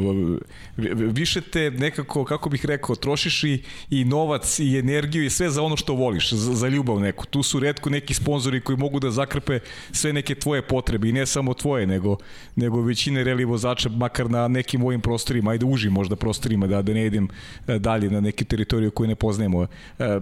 Više 1.12 1.42
te 1.42 1.72
nekako, 1.72 2.26
kako 2.26 2.50
bih 2.50 2.66
rekao, 2.66 2.96
trošiš 2.96 3.44
i, 3.44 3.64
i 3.90 4.06
novac 4.06 4.60
i 4.60 4.78
energiju 4.78 5.26
i 5.26 5.30
sve 5.30 5.50
za 5.50 5.62
ono 5.64 5.78
što 5.78 5.94
voliš, 5.94 6.34
za, 6.34 6.54
za 6.54 6.68
ljubav 6.68 7.00
neku. 7.00 7.26
Tu 7.26 7.44
su 7.44 7.60
redko 7.60 7.90
neki 7.90 8.14
sponzori 8.14 8.62
koji 8.62 8.78
mogu 8.78 9.00
da 9.00 9.12
zakrpe 9.12 9.60
sve 9.92 10.14
neke 10.14 10.36
tvoje 10.36 10.62
potrebe 10.62 11.10
i 11.10 11.12
ne 11.12 11.26
samo 11.26 11.54
tvoje, 11.54 11.88
nego, 11.88 12.18
nego 12.56 12.82
većine 12.82 13.24
reli 13.24 13.46
vozača, 13.46 13.90
makar 13.90 14.30
na 14.30 14.48
nekim 14.48 14.82
mojim 14.82 15.02
prostorima, 15.02 15.52
ajde 15.52 15.66
uži 15.66 15.90
možda 15.90 16.16
prostorima, 16.16 16.68
da, 16.68 16.82
da 16.82 16.94
ne 16.94 17.06
idem 17.06 17.28
e, 17.68 17.80
dalje 17.80 18.10
na 18.10 18.22
neke 18.22 18.46
teritorije 18.46 18.90
koje 18.90 19.08
ne 19.08 19.16
poznajemo. 19.16 19.68
E, 20.00 20.20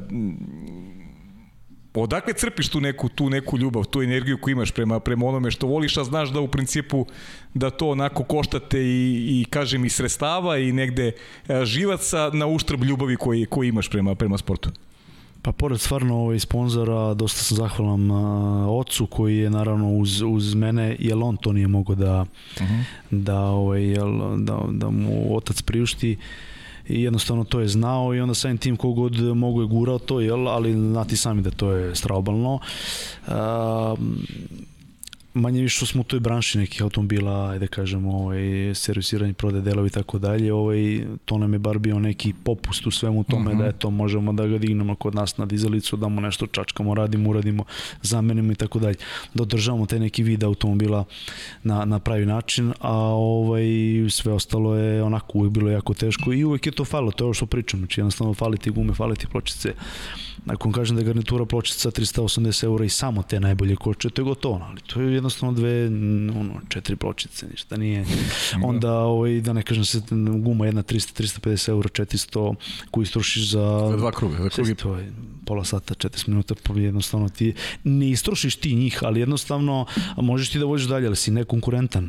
odakle 1.93 2.33
crpiš 2.33 2.69
tu 2.69 2.81
neku, 2.81 3.09
tu 3.09 3.29
neku 3.29 3.57
ljubav, 3.57 3.83
tu 3.83 4.01
energiju 4.01 4.37
koju 4.37 4.51
imaš 4.51 4.71
prema, 4.71 4.99
prema 4.99 5.25
onome 5.25 5.51
što 5.51 5.67
voliš, 5.67 5.97
a 5.97 6.03
znaš 6.03 6.29
da 6.29 6.39
u 6.39 6.47
principu 6.47 7.05
da 7.53 7.69
to 7.69 7.89
onako 7.89 8.23
koštate 8.23 8.79
i, 8.79 9.41
i 9.41 9.45
kažem 9.49 9.85
i 9.85 9.89
sredstava 9.89 10.57
i 10.57 10.71
negde 10.71 11.11
e, 11.47 11.65
živaca 11.65 12.29
na 12.33 12.47
uštrb 12.47 12.83
ljubavi 12.83 13.15
koji, 13.15 13.45
koji 13.45 13.69
imaš 13.69 13.89
prema, 13.89 14.15
prema 14.15 14.37
sportu? 14.37 14.69
Pa 15.41 15.51
pored 15.51 15.79
stvarno 15.81 16.17
ovaj 16.17 16.39
sponzora, 16.39 17.13
dosta 17.13 17.43
sam 17.43 17.57
zahvalan 17.57 18.11
uh, 18.11 18.79
ocu 18.79 19.05
koji 19.05 19.37
je 19.37 19.49
naravno 19.49 19.93
uz, 19.93 20.21
uz 20.21 20.53
mene, 20.53 20.95
jer 20.99 21.17
on 21.21 21.37
to 21.37 21.53
nije 21.53 21.67
mogao 21.67 21.95
da, 21.95 22.25
uh 22.55 22.61
-huh. 22.61 22.83
da, 23.11 23.39
ovaj, 23.39 23.83
jel, 23.83 24.37
da, 24.37 24.59
da 24.69 24.89
mu 24.89 25.35
otac 25.35 25.61
priušti. 25.61 26.17
Uh, 26.19 26.51
i 26.87 27.03
jednostavno 27.03 27.43
to 27.43 27.59
je 27.59 27.67
znao 27.67 28.15
i 28.15 28.19
onda 28.19 28.33
samim 28.33 28.57
tim 28.57 28.77
kogod 28.77 29.19
mogu 29.19 29.61
je 29.61 29.67
gurao 29.67 29.99
to, 29.99 30.19
jel, 30.19 30.47
ali 30.47 30.73
znati 30.73 31.17
sami 31.17 31.41
da 31.41 31.51
to 31.51 31.71
je 31.71 31.95
straobalno. 31.95 32.59
Uh, 33.27 33.33
manje 35.33 35.61
više 35.61 35.75
što 35.75 35.85
smo 35.85 36.01
u 36.01 36.03
toj 36.03 36.19
branši 36.19 36.57
nekih 36.57 36.81
automobila, 36.81 37.49
ajde 37.49 37.67
kažemo, 37.67 38.17
ovaj, 38.17 38.41
servisiranje, 38.75 39.33
prode 39.33 39.61
delovi 39.61 39.87
i 39.87 39.91
tako 39.91 40.19
dalje, 40.19 40.53
ovaj, 40.53 41.05
to 41.25 41.37
nam 41.37 41.53
je 41.53 41.59
bar 41.59 41.79
bio 41.79 41.99
neki 41.99 42.33
popust 42.43 42.87
u 42.87 42.91
svemu 42.91 43.23
tome, 43.23 43.51
uh 43.51 43.57
-huh. 43.57 43.61
da 43.61 43.67
eto, 43.67 43.89
možemo 43.89 44.33
da 44.33 44.47
ga 44.47 44.57
dignemo 44.57 44.95
kod 44.95 45.15
nas 45.15 45.37
na 45.37 45.45
dizalicu, 45.45 45.97
da 45.97 46.07
mu 46.07 46.21
nešto 46.21 46.47
čačkamo, 46.47 46.93
radimo, 46.93 47.29
uradimo, 47.29 47.63
zamenimo 48.01 48.51
i 48.51 48.55
tako 48.55 48.79
dalje, 48.79 48.95
da 49.33 49.43
održavamo 49.43 49.85
taj 49.85 49.99
neki 49.99 50.23
vid 50.23 50.43
automobila 50.43 51.03
na, 51.63 51.85
na 51.85 51.99
pravi 51.99 52.25
način, 52.25 52.73
a 52.79 52.97
ovaj, 52.97 53.65
sve 54.09 54.33
ostalo 54.33 54.75
je 54.75 55.03
onako 55.03 55.37
uvijek 55.37 55.53
bilo 55.53 55.69
jako 55.69 55.93
teško 55.93 56.33
i 56.33 56.43
uvijek 56.43 56.65
je 56.65 56.71
to 56.71 56.85
falo, 56.85 57.11
to 57.11 57.23
je 57.23 57.25
ovo 57.25 57.33
što 57.33 57.45
pričam, 57.45 57.79
znači 57.79 57.99
jednostavno 57.99 58.33
fali 58.33 58.57
ti 58.57 58.69
gume, 58.69 58.93
fali 58.93 59.15
ti 59.15 59.27
pločice, 59.27 59.73
Nakon 60.45 60.71
kažem 60.71 60.95
da 60.95 61.01
je 61.01 61.05
garnitura 61.05 61.45
pločica 61.45 61.91
380 61.91 62.63
eura 62.63 62.85
i 62.85 62.89
samo 62.89 63.23
te 63.23 63.39
najbolje 63.39 63.75
koče, 63.75 64.09
to 64.09 64.21
je 64.21 64.23
gotovo, 64.23 64.61
ali 64.69 64.81
to 64.81 65.01
je 65.01 65.13
jednostavno 65.13 65.53
dve, 65.53 65.87
ono, 66.39 66.61
četiri 66.69 66.95
pločice, 66.95 67.47
ništa 67.47 67.77
nije. 67.77 68.01
Da. 68.03 68.67
Onda, 68.67 68.93
ovaj, 68.93 69.41
da 69.41 69.53
ne 69.53 69.63
kažem 69.63 69.85
se, 69.85 70.01
guma 70.43 70.65
jedna 70.65 70.83
300, 70.83 71.23
350 71.41 71.69
eura, 71.69 71.89
400, 71.89 72.55
koju 72.91 73.03
istrošiš 73.03 73.49
za... 73.49 73.87
Za 73.91 73.97
dva 73.97 74.11
kruga, 74.11 74.37
za 74.37 74.49
krugi. 74.49 74.75
To 74.75 74.95
je 74.95 75.11
pola 75.45 75.63
sata, 75.63 75.93
40 75.93 76.27
minuta, 76.27 76.55
pa 76.63 76.73
jednostavno 76.79 77.29
ti, 77.29 77.53
ne 77.83 78.09
istrošiš 78.09 78.55
ti 78.55 78.75
njih, 78.75 78.99
ali 79.03 79.19
jednostavno 79.19 79.85
možeš 80.17 80.49
ti 80.49 80.59
da 80.59 80.65
vođeš 80.65 80.87
dalje, 80.87 81.07
ali 81.07 81.15
si 81.15 81.31
nekonkurentan 81.31 82.05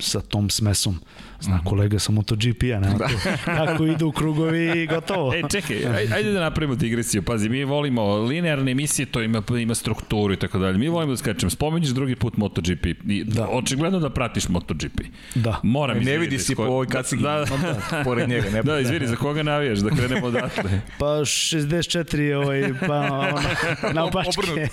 sa 0.00 0.20
tom 0.20 0.50
smesom. 0.50 1.00
Zna 1.40 1.56
mhm. 1.56 1.66
kolega 1.66 1.98
sa 1.98 2.12
MotoGP-a, 2.12 2.80
ne? 2.80 2.94
Da. 2.98 3.08
Kako 3.44 3.86
idu 3.86 4.12
krugovi 4.12 4.82
i 4.82 4.86
gotovo. 4.86 5.34
E, 5.34 5.42
čekaj, 5.50 5.86
ajde 6.14 6.32
da 6.32 6.40
napravimo 6.40 6.74
digresiju. 6.74 7.22
Pazi, 7.22 7.43
mi 7.48 7.64
volimo 7.64 8.16
linearne 8.16 8.72
emisije, 8.72 9.06
to 9.06 9.22
ima, 9.22 9.42
ima 9.60 9.74
strukturu 9.74 10.34
i 10.34 10.36
tako 10.36 10.58
dalje. 10.58 10.78
Mi 10.78 10.88
volimo 10.88 11.12
da 11.12 11.16
skačemo. 11.16 11.50
Spomeniš 11.50 11.88
drugi 11.88 12.16
put 12.16 12.36
MotoGP. 12.36 12.86
I, 13.08 13.24
da. 13.24 13.48
Očigledno 13.48 13.98
da 13.98 14.10
pratiš 14.10 14.48
MotoGP. 14.48 15.00
Da. 15.34 15.60
Moram 15.62 15.98
ne 15.98 16.18
vidi 16.18 16.38
si 16.38 16.54
po 16.54 16.62
ovoj 16.62 16.86
kacigi. 16.86 17.22
Da, 17.22 17.44
da. 17.50 17.56
da. 17.90 18.02
Pored 18.04 18.28
njega. 18.28 18.50
Ne 18.50 18.62
da, 18.62 18.78
izvini, 18.80 19.06
za 19.06 19.16
koga 19.16 19.42
navijaš? 19.42 19.78
Da 19.78 19.90
krenemo 19.90 20.26
odatle. 20.26 20.80
Pa 20.98 21.06
64, 21.06 22.34
ovaj, 22.34 22.72
pa 22.88 23.00
ono, 23.00 23.92
na 23.92 24.04
opačke. 24.04 24.68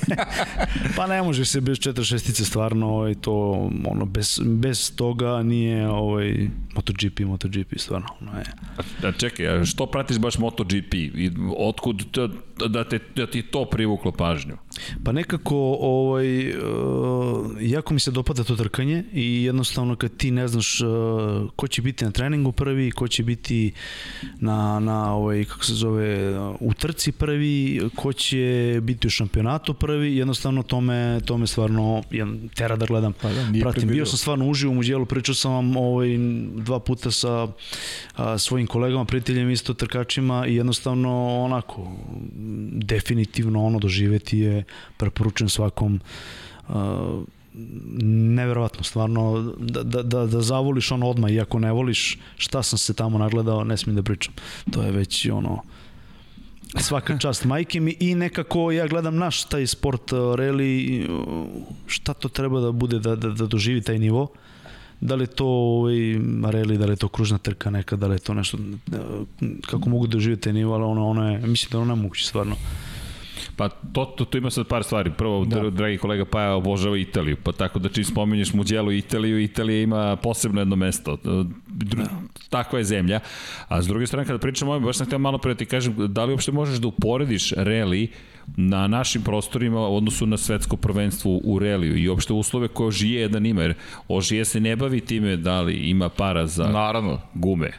pa 0.97 1.07
ne 1.07 1.21
može 1.21 1.45
se 1.45 1.61
bez 1.61 1.77
46 1.77 2.43
stvarno, 2.43 2.89
ovaj, 2.89 3.15
to, 3.15 3.31
ono, 3.85 4.05
bez, 4.05 4.39
bez 4.45 4.95
toga 4.95 5.43
nije, 5.43 5.89
ovaj, 5.89 6.47
MotoGP, 6.75 7.19
MotoGP, 7.19 7.77
stvarno. 7.77 8.07
Ono 8.21 8.39
je. 8.39 8.45
A, 9.03 9.11
čekaj, 9.11 9.47
a 9.47 9.65
što 9.65 9.85
pratiš 9.85 10.19
baš 10.19 10.37
MotoGP? 10.37 10.93
I 10.93 11.31
otkud 11.57 12.11
to, 12.11 12.29
da, 12.67 12.83
te, 12.83 12.99
da 13.15 13.27
ti 13.27 13.41
to 13.41 13.65
privuklo 13.65 14.11
pažnju? 14.11 14.57
Pa 15.03 15.11
nekako, 15.11 15.77
ovaj, 15.79 16.49
uh, 16.49 16.55
jako 17.59 17.93
mi 17.93 17.99
se 17.99 18.11
dopada 18.11 18.43
to 18.43 18.55
trkanje 18.55 19.03
i 19.13 19.43
jednostavno 19.43 19.95
kad 19.95 20.17
ti 20.17 20.31
ne 20.31 20.47
znaš 20.47 20.81
uh, 20.81 21.49
ko 21.55 21.67
će 21.67 21.81
biti 21.81 22.05
na 22.05 22.11
treningu 22.11 22.51
prvi, 22.51 22.91
ko 22.91 23.07
će 23.07 23.23
biti 23.23 23.71
na, 24.39 24.79
na 24.79 25.13
ovaj, 25.13 25.43
kako 25.43 25.65
se 25.65 25.73
zove, 25.73 26.39
u 26.59 26.73
trci 26.73 27.11
prvi, 27.11 27.81
ko 27.95 28.13
će 28.13 28.79
biti 28.83 29.07
u 29.07 29.09
šampionatu 29.09 29.73
prvi, 29.73 30.15
jednostavno 30.15 30.63
to 30.63 30.81
me, 30.81 31.19
to 31.25 31.37
me 31.37 31.47
stvarno 31.47 32.03
jedan, 32.11 32.49
tera 32.55 32.75
da 32.75 32.85
gledam. 32.85 33.13
Pa 33.21 33.29
da, 33.29 33.45
Pratim, 33.61 33.89
bio 33.89 34.05
sam 34.05 34.17
stvarno 34.17 34.47
uživo 34.47 34.71
u 34.71 34.75
muđelu, 34.75 35.05
pričao 35.05 35.35
sam 35.35 35.51
vam 35.51 35.77
ovaj, 35.77 36.07
dva 36.55 36.79
puta 36.79 37.11
sa 37.11 37.47
a, 38.15 38.37
svojim 38.37 38.67
kolegama, 38.67 39.05
prijateljem, 39.05 39.49
isto 39.49 39.73
trkačima 39.73 40.47
i 40.47 40.55
jednostavno 40.55 41.43
onako, 41.43 41.91
definitivno 42.71 43.65
ono 43.65 43.79
doživeti 43.79 44.39
je 44.39 44.63
preporučen 44.97 45.49
svakom 45.49 45.99
uh, 46.67 46.75
neverovatno, 48.03 48.83
stvarno 48.83 49.53
da, 49.59 49.83
da, 49.83 50.03
da, 50.03 50.25
da 50.25 50.41
zavoliš 50.41 50.91
ono 50.91 51.09
odmah, 51.09 51.31
iako 51.31 51.59
ne 51.59 51.71
voliš 51.71 52.17
šta 52.37 52.63
sam 52.63 52.79
se 52.79 52.93
tamo 52.93 53.17
nagledao, 53.17 53.63
ne 53.63 53.77
smijem 53.77 53.95
da 53.95 54.03
pričam. 54.03 54.33
To 54.71 54.83
je 54.83 54.91
već 54.91 55.25
ono 55.25 55.61
svaka 56.79 57.17
čast 57.23 57.45
majke 57.45 57.79
mi 57.79 57.95
i 57.99 58.15
nekako 58.15 58.71
ja 58.71 58.87
gledam 58.87 59.15
naš 59.15 59.43
taj 59.43 59.67
sport 59.67 60.11
reli 60.35 61.07
šta 61.87 62.13
to 62.13 62.29
treba 62.29 62.59
da 62.59 62.71
bude 62.71 62.99
da, 62.99 63.15
da, 63.15 63.29
da 63.29 63.45
doživi 63.45 63.81
taj 63.81 63.99
nivo 63.99 64.27
da 65.01 65.15
li 65.15 65.23
je 65.23 65.27
to 65.27 65.45
ovaj, 65.45 65.95
reli, 66.51 66.77
da 66.77 66.85
li 66.85 66.91
je 66.91 66.95
to 66.95 67.07
kružna 67.07 67.37
trka 67.37 67.69
neka, 67.69 67.95
da 67.95 68.07
li 68.07 68.15
je 68.15 68.19
to 68.19 68.33
nešto 68.33 68.57
kako 69.69 69.89
mogu 69.89 70.07
da 70.07 70.11
doživjeti 70.11 70.43
taj 70.43 70.53
nivo, 70.53 70.73
ali 70.73 70.83
ono, 70.83 71.07
ono 71.07 71.31
je, 71.31 71.39
mislim 71.39 71.71
da 71.71 71.79
ono 71.79 71.95
ne 71.95 72.01
moguće 72.01 72.25
stvarno. 72.25 72.55
Pa 73.55 73.69
to, 73.69 74.05
to, 74.05 74.25
to 74.25 74.37
ima 74.37 74.49
sad 74.49 74.67
par 74.67 74.83
stvari. 74.83 75.11
Prvo, 75.17 75.45
da. 75.45 75.69
dragi 75.69 75.97
kolega 75.97 76.25
Paja 76.25 76.53
obožava 76.55 76.97
Italiju, 76.97 77.37
pa 77.43 77.51
tako 77.51 77.79
da 77.79 77.89
čim 77.89 78.03
spominješ 78.03 78.53
Muđelu 78.53 78.91
Italiju, 78.91 79.39
Italija 79.39 79.81
ima 79.81 80.15
posebno 80.15 80.61
jedno 80.61 80.75
mesto. 80.75 81.17
Da. 81.23 82.05
Takva 82.49 82.79
je 82.79 82.85
zemlja. 82.85 83.19
A 83.67 83.81
s 83.81 83.87
druge 83.87 84.07
strane, 84.07 84.25
kada 84.25 84.39
pričamo 84.39 84.71
o 84.71 84.73
ovome, 84.73 84.85
baš 84.85 84.97
sam 84.97 85.07
htio 85.07 85.19
malo 85.19 85.37
pre 85.37 85.53
da 85.53 85.57
ti 85.57 85.65
kažem, 85.65 85.95
da 85.97 86.25
li 86.25 86.31
uopšte 86.31 86.51
možeš 86.51 86.77
da 86.77 86.87
uporediš 86.87 87.53
reli 87.57 88.07
na 88.57 88.87
našim 88.87 89.21
prostorima 89.21 89.79
u 89.79 89.95
odnosu 89.95 90.25
na 90.25 90.37
svetsko 90.37 90.77
prvenstvo 90.77 91.39
u 91.43 91.59
reliju 91.59 91.97
i 91.97 92.09
uopšte 92.09 92.33
uslove 92.33 92.67
koje 92.67 92.87
Ožije 92.87 93.21
jedan 93.21 93.45
ima, 93.45 93.61
jer 93.61 93.73
Ožije 94.07 94.45
se 94.45 94.59
ne 94.59 94.75
bavi 94.75 95.01
time 95.01 95.35
da 95.37 95.61
li 95.61 95.73
ima 95.73 96.09
para 96.09 96.47
za 96.47 96.67
Naravno. 96.67 97.21
gume. 97.33 97.71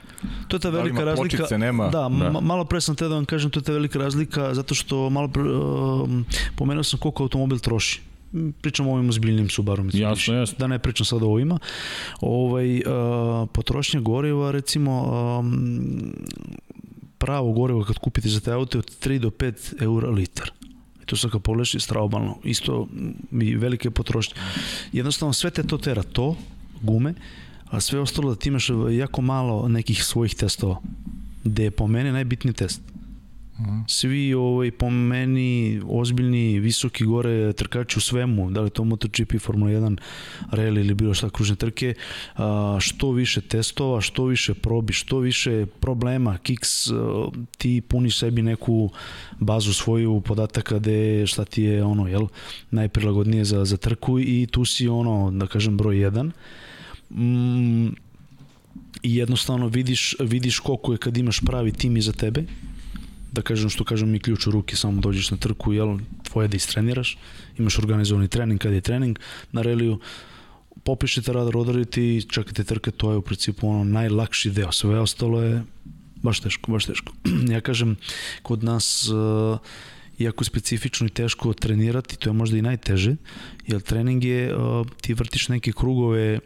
To 0.48 0.56
je 0.56 0.60
ta 0.60 0.70
da 0.70 0.78
velika 0.78 0.98
da 0.98 1.04
razlika. 1.04 1.36
Počice, 1.36 1.58
nema. 1.58 1.88
Da, 1.88 2.08
da. 2.08 2.40
malo 2.40 2.64
pre 2.64 2.80
sam 2.80 2.96
te 2.96 3.08
da 3.08 3.14
vam 3.14 3.24
kažem, 3.24 3.50
to 3.50 3.60
je 3.60 3.64
ta 3.64 3.72
velika 3.72 3.98
razlika 3.98 4.54
zato 4.54 4.74
što 4.74 5.10
malo 5.10 5.28
pre, 5.28 5.42
uh, 5.42 6.08
pomenuo 6.56 6.82
sam 6.82 6.98
koliko 6.98 7.22
automobil 7.22 7.58
troši 7.58 8.00
pričamo 8.60 8.90
o 8.90 8.94
ovim 8.94 9.08
ozbiljnim 9.08 9.48
Subaru. 9.48 9.84
Mislim, 9.84 10.02
jasno, 10.02 10.34
jasno. 10.34 10.56
Da 10.58 10.66
ne 10.66 10.78
pričam 10.78 11.06
sad 11.06 11.22
o 11.22 11.26
ovima. 11.26 11.58
Ovaj, 12.20 12.76
uh, 12.76 12.82
potrošnja 13.52 14.00
goriva, 14.00 14.50
recimo, 14.50 15.02
um, 15.38 16.12
pravo 17.22 17.52
gorivo 17.52 17.84
kad 17.84 17.98
kupite 17.98 18.28
za 18.28 18.40
te 18.40 18.52
auto 18.52 18.78
od 18.78 18.90
3 19.06 19.18
do 19.18 19.30
5 19.30 19.82
eura 19.82 20.10
litar. 20.10 20.50
I 21.02 21.06
to 21.06 21.16
sad 21.16 21.30
kad 21.30 21.42
pogledaš 21.42 21.74
je 21.74 21.80
straobalno. 21.80 22.38
Isto 22.44 22.88
i 23.42 23.54
velike 23.56 23.90
potrošnje. 23.90 24.34
Jednostavno 24.92 25.32
sve 25.32 25.50
te 25.50 25.62
to 25.62 25.78
tera 25.78 26.02
to, 26.02 26.36
gume, 26.80 27.14
a 27.70 27.80
sve 27.80 28.00
ostalo 28.00 28.34
da 28.34 28.36
ti 28.36 28.48
imaš 28.48 28.70
jako 28.90 29.22
malo 29.22 29.68
nekih 29.68 30.04
svojih 30.04 30.34
testova. 30.34 30.80
Gde 31.44 31.64
je 31.64 31.70
po 31.70 31.86
mene 31.86 32.12
najbitniji 32.12 32.54
test 32.54 32.91
Svi 33.86 34.34
ovaj, 34.34 34.70
po 34.70 34.90
meni 34.90 35.80
ozbiljni, 35.86 36.58
visoki 36.58 37.04
gore 37.04 37.52
trkači 37.52 37.98
u 37.98 38.00
svemu, 38.00 38.50
da 38.50 38.60
li 38.60 38.70
to 38.70 38.84
MotoGP, 38.84 39.38
Formula 39.40 39.70
1, 39.70 39.96
rally 40.50 40.80
ili 40.80 40.94
bilo 40.94 41.14
šta 41.14 41.30
kružne 41.30 41.56
trke, 41.56 41.94
a, 42.36 42.76
što 42.80 43.10
više 43.10 43.40
testova, 43.40 44.00
što 44.00 44.24
više 44.24 44.54
probi, 44.54 44.92
što 44.92 45.18
više 45.18 45.66
problema, 45.80 46.38
kiks, 46.38 46.90
a, 46.90 46.92
ti 47.58 47.80
puniš 47.80 48.18
sebi 48.18 48.42
neku 48.42 48.90
bazu 49.40 49.72
svoju 49.72 50.20
podataka 50.20 50.78
gde 50.78 51.26
šta 51.26 51.44
ti 51.44 51.62
je 51.62 51.84
ono, 51.84 52.08
jel, 52.08 52.26
najprilagodnije 52.70 53.44
za, 53.44 53.64
za 53.64 53.76
trku 53.76 54.20
i 54.20 54.46
tu 54.50 54.64
si 54.64 54.88
ono, 54.88 55.30
da 55.30 55.46
kažem, 55.46 55.76
broj 55.76 55.96
1. 55.96 56.30
Mm, 57.10 57.86
i 59.02 59.16
jednostavno 59.16 59.68
vidiš, 59.68 60.14
vidiš 60.20 60.58
koliko 60.58 60.92
je 60.92 60.98
kad 60.98 61.16
imaš 61.16 61.40
pravi 61.40 61.72
tim 61.72 61.96
iza 61.96 62.12
tebe, 62.12 62.44
da 63.32 63.42
kažem 63.42 63.70
što 63.70 63.84
kažem 63.84 64.10
mi 64.10 64.20
ključ 64.20 64.46
u 64.46 64.50
ruke, 64.50 64.76
samo 64.76 65.00
dođeš 65.00 65.30
na 65.30 65.36
trku, 65.36 65.72
jel, 65.72 65.98
tvoje 66.22 66.48
da 66.48 66.56
istreniraš, 66.56 67.18
imaš 67.58 67.78
organizovani 67.78 68.28
trening 68.28 68.60
kad 68.60 68.72
je 68.72 68.80
trening 68.80 69.18
na 69.52 69.62
reliju, 69.62 69.98
popišete 70.84 71.32
radar, 71.32 71.56
odarite 71.56 72.02
i 72.02 72.22
čekate 72.22 72.64
trke, 72.64 72.90
to 72.90 73.10
je 73.10 73.16
u 73.16 73.22
principu 73.22 73.68
ono 73.68 73.84
najlakši 73.84 74.50
deo, 74.50 74.72
sve 74.72 75.00
ostalo 75.00 75.42
je 75.42 75.62
baš 76.22 76.40
teško, 76.40 76.72
baš 76.72 76.86
teško. 76.86 77.12
ja 77.54 77.60
kažem, 77.60 77.96
kod 78.42 78.64
nas 78.64 79.08
uh, 79.08 79.58
iako 80.18 80.42
je 80.42 80.46
specifično 80.46 81.06
i 81.06 81.10
teško 81.10 81.52
trenirati, 81.52 82.16
to 82.16 82.30
je 82.30 82.34
možda 82.34 82.58
i 82.58 82.62
najteže, 82.62 83.16
jer 83.66 83.80
trening 83.80 84.24
je, 84.24 84.56
uh, 84.56 84.86
ti 85.00 85.14
vrtiš 85.14 85.48
neke 85.48 85.72
krugove 85.72 86.40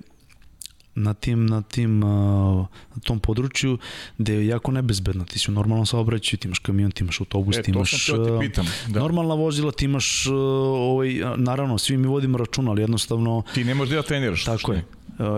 na 0.97 1.15
tim, 1.15 1.47
na 1.47 1.63
tim, 1.63 1.99
na 2.01 2.67
tom 3.05 3.21
području 3.21 3.79
gde 4.19 4.35
je 4.35 4.47
jako 4.47 4.73
nebezbedno. 4.73 5.25
Ti 5.25 5.39
si 5.39 5.51
u 5.51 5.55
normalnom 5.55 5.87
saobraćaju, 5.87 6.39
ti 6.39 6.49
imaš 6.49 6.59
kamion, 6.59 6.91
ti 6.91 7.05
imaš 7.05 7.21
autobus, 7.21 7.57
E, 7.57 7.63
ti 7.63 7.71
imaš 7.71 8.07
te 8.07 8.39
pitam, 8.41 8.67
da. 8.89 9.01
normalna 9.01 9.35
vozila, 9.35 9.73
ti 9.73 9.85
imaš, 9.85 10.27
ovaj, 10.27 11.21
naravno, 11.37 11.79
svi 11.79 11.97
mi 11.97 12.07
vodimo 12.07 12.39
računa, 12.39 12.71
ali 12.71 12.83
jednostavno 12.83 13.43
Ti 13.55 13.65
ne 13.65 13.75
možeš 13.75 13.95
da 13.95 14.03
treniraš. 14.03 14.45
Tako 14.45 14.73
je. 14.73 14.85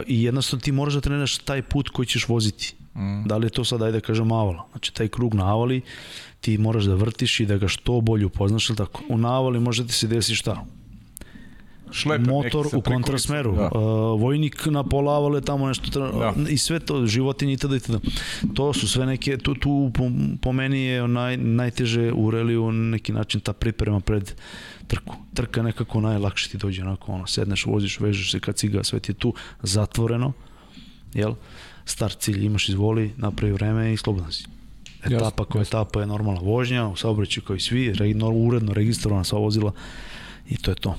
I 0.06 0.22
jednostavno 0.22 0.60
ti 0.60 0.72
moraš 0.72 0.94
da 0.94 1.00
treniraš 1.00 1.38
taj 1.38 1.62
put 1.62 1.88
koji 1.88 2.06
ćeš 2.06 2.28
voziti. 2.28 2.74
Mm. 2.94 3.22
Da 3.26 3.36
li 3.36 3.46
je 3.46 3.50
to 3.50 3.64
sad, 3.64 3.82
ajde 3.82 4.00
da 4.00 4.06
kažem, 4.06 4.32
avala. 4.32 4.66
Znači, 4.70 4.94
taj 4.94 5.08
krug 5.08 5.34
na 5.34 5.52
avali 5.52 5.80
ti 6.40 6.58
moraš 6.58 6.84
da 6.84 6.94
vrtiš 6.94 7.40
i 7.40 7.46
da 7.46 7.56
ga 7.56 7.68
što 7.68 8.00
bolje 8.00 8.26
upoznaš, 8.26 8.68
ili 8.68 8.76
tako? 8.76 9.02
U 9.08 9.18
navali 9.18 9.60
može 9.60 9.86
ti 9.86 9.92
se 9.92 10.06
desiti 10.06 10.34
šta? 10.34 10.64
Šleper 11.92 12.26
motor 12.28 12.66
u 12.74 12.80
kontrasmeru, 12.80 13.54
Da. 13.56 13.70
uh, 13.78 14.20
vojnik 14.20 14.66
na 14.66 14.84
pola 14.84 15.16
avale 15.16 15.40
tamo 15.40 15.68
nešto 15.68 15.90
tra... 15.90 16.12
Da. 16.12 16.50
i 16.50 16.58
sve 16.58 16.80
to, 16.80 17.06
životinje 17.06 17.52
itd. 17.52 17.72
itd. 17.72 17.96
To 18.54 18.72
su 18.72 18.88
sve 18.88 19.06
neke, 19.06 19.38
tu, 19.38 19.54
tu 19.54 19.90
po, 19.94 20.10
po 20.42 20.52
meni 20.52 20.80
je 20.80 21.08
naj, 21.08 21.36
najteže 21.36 22.12
u 22.12 22.30
reliju 22.30 22.72
neki 22.72 23.12
način 23.12 23.40
ta 23.40 23.52
priprema 23.52 24.00
pred 24.00 24.32
trku. 24.86 25.16
Trka 25.34 25.62
nekako 25.62 26.00
najlakše 26.00 26.50
ti 26.50 26.58
dođe 26.58 26.82
onako, 26.82 27.12
ono, 27.12 27.26
sedneš, 27.26 27.66
voziš, 27.66 28.00
vežeš 28.00 28.30
se 28.30 28.40
kad 28.40 28.56
ciga, 28.56 28.84
sve 28.84 29.00
ti 29.00 29.10
je 29.10 29.14
tu 29.14 29.34
zatvoreno, 29.62 30.32
jel? 31.14 31.34
Star 31.84 32.12
cilj 32.12 32.44
imaš 32.44 32.68
izvoli, 32.68 33.12
napravi 33.16 33.52
vreme 33.52 33.92
i 33.92 33.96
slobodan 33.96 34.32
si. 34.32 34.44
Etapa 35.04 35.44
koja 35.44 35.62
etapa 35.62 36.00
je 36.00 36.06
normalna 36.06 36.40
vožnja, 36.40 36.86
u 36.86 36.96
saobraćaju 36.96 37.44
kao 37.44 37.56
i 37.56 37.60
svi, 37.60 37.92
re, 37.92 38.14
uredno 38.34 38.72
registrovana 38.72 39.24
sva 39.24 39.38
vozila 39.38 39.72
i 40.48 40.56
to 40.56 40.70
je 40.70 40.74
to. 40.74 40.96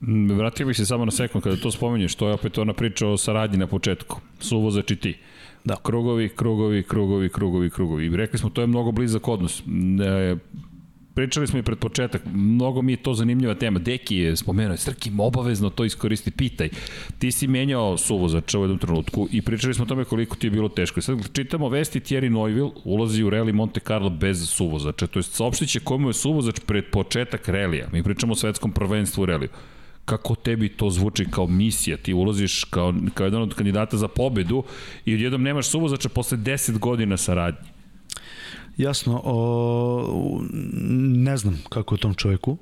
Mm, 0.00 0.30
Vratio 0.30 0.66
bih 0.66 0.76
se 0.76 0.86
samo 0.86 1.04
na 1.04 1.10
sekund 1.10 1.44
kada 1.44 1.56
to 1.56 1.70
spominješ, 1.70 2.14
to 2.14 2.28
je 2.28 2.34
opet 2.34 2.58
ona 2.58 2.72
priča 2.72 3.08
o 3.08 3.16
saradnji 3.16 3.58
na 3.58 3.66
početku. 3.66 4.20
Suvozač 4.40 4.90
i 4.90 4.96
ti. 4.96 5.16
Da. 5.64 5.76
Krugovi, 5.82 6.28
krugovi, 6.28 6.82
krugovi, 6.82 7.28
krugovi, 7.28 7.70
krugovi. 7.70 8.06
I 8.06 8.16
rekli 8.16 8.38
smo, 8.38 8.50
to 8.50 8.60
je 8.60 8.66
mnogo 8.66 8.92
blizak 8.92 9.28
odnos. 9.28 9.60
E, 9.60 10.36
pričali 11.14 11.46
smo 11.46 11.58
i 11.58 11.62
pred 11.62 11.78
početak, 11.78 12.22
mnogo 12.34 12.82
mi 12.82 12.92
je 12.92 12.96
to 12.96 13.14
zanimljiva 13.14 13.54
tema. 13.54 13.78
Deki 13.78 14.16
je 14.16 14.36
spomenuo, 14.36 14.76
Srkim, 14.76 15.20
obavezno 15.20 15.70
to 15.70 15.84
iskoristi, 15.84 16.30
pitaj. 16.30 16.68
Ti 17.18 17.32
si 17.32 17.48
menjao 17.48 17.96
suvozača 17.96 18.58
u 18.58 18.62
jednom 18.62 18.78
trenutku 18.78 19.28
i 19.32 19.42
pričali 19.42 19.74
smo 19.74 19.84
o 19.84 19.88
tome 19.88 20.04
koliko 20.04 20.36
ti 20.36 20.46
je 20.46 20.50
bilo 20.50 20.68
teško. 20.68 21.00
I 21.00 21.02
sad 21.02 21.32
čitamo 21.32 21.68
vesti 21.68 22.00
Thierry 22.00 22.28
Neuville 22.28 22.70
ulazi 22.84 23.22
u 23.22 23.30
reli 23.30 23.52
Monte 23.52 23.80
Carlo 23.80 24.10
bez 24.10 24.48
suvozača, 24.48 25.06
to 25.06 25.18
je 25.18 25.22
saopštit 25.22 25.68
će 25.68 25.80
komu 25.80 26.08
je 26.08 26.12
suvozač 26.12 26.60
pred 26.66 26.84
početak 26.92 27.48
relija. 27.48 27.88
Mi 27.92 28.02
pričamo 28.02 28.32
o 28.32 28.36
svetskom 28.36 28.72
prvenstvu 28.72 29.22
u 29.22 29.26
reliju 29.26 29.48
kako 30.06 30.34
tebi 30.34 30.68
to 30.68 30.90
zvuči 30.90 31.26
kao 31.30 31.46
misija, 31.46 31.96
ti 31.96 32.14
ulaziš 32.14 32.64
kao, 32.64 32.94
kao 33.14 33.24
jedan 33.24 33.42
od 33.42 33.54
kandidata 33.54 33.96
za 33.96 34.08
pobedu 34.08 34.64
i 35.04 35.14
odjednom 35.14 35.42
nemaš 35.42 35.68
suvozača 35.68 36.08
posle 36.08 36.38
10 36.38 36.78
godina 36.78 37.16
saradnje. 37.16 37.70
Jasno, 38.76 39.20
o, 39.24 40.42
ne 40.98 41.36
znam 41.36 41.62
kako 41.68 41.94
je 41.94 41.98
tom 41.98 42.14
čovjeku. 42.14 42.56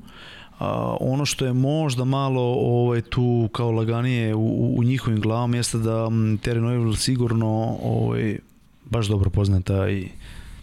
A, 0.59 0.97
ono 1.01 1.27
što 1.27 1.47
je 1.47 1.53
možda 1.53 2.05
malo 2.05 2.43
ovaj, 2.43 3.01
tu 3.01 3.49
kao 3.53 3.71
laganije 3.71 4.35
u, 4.35 4.79
u 4.79 4.85
njihovim 4.85 5.21
glavama 5.21 5.57
jeste 5.57 5.79
da 5.79 6.07
Terry 6.45 6.61
Neuville 6.61 6.97
sigurno 6.97 7.77
ovaj, 7.83 8.39
baš 8.85 9.07
dobro 9.07 9.31
poznaje 9.31 9.63
taj, 9.63 10.09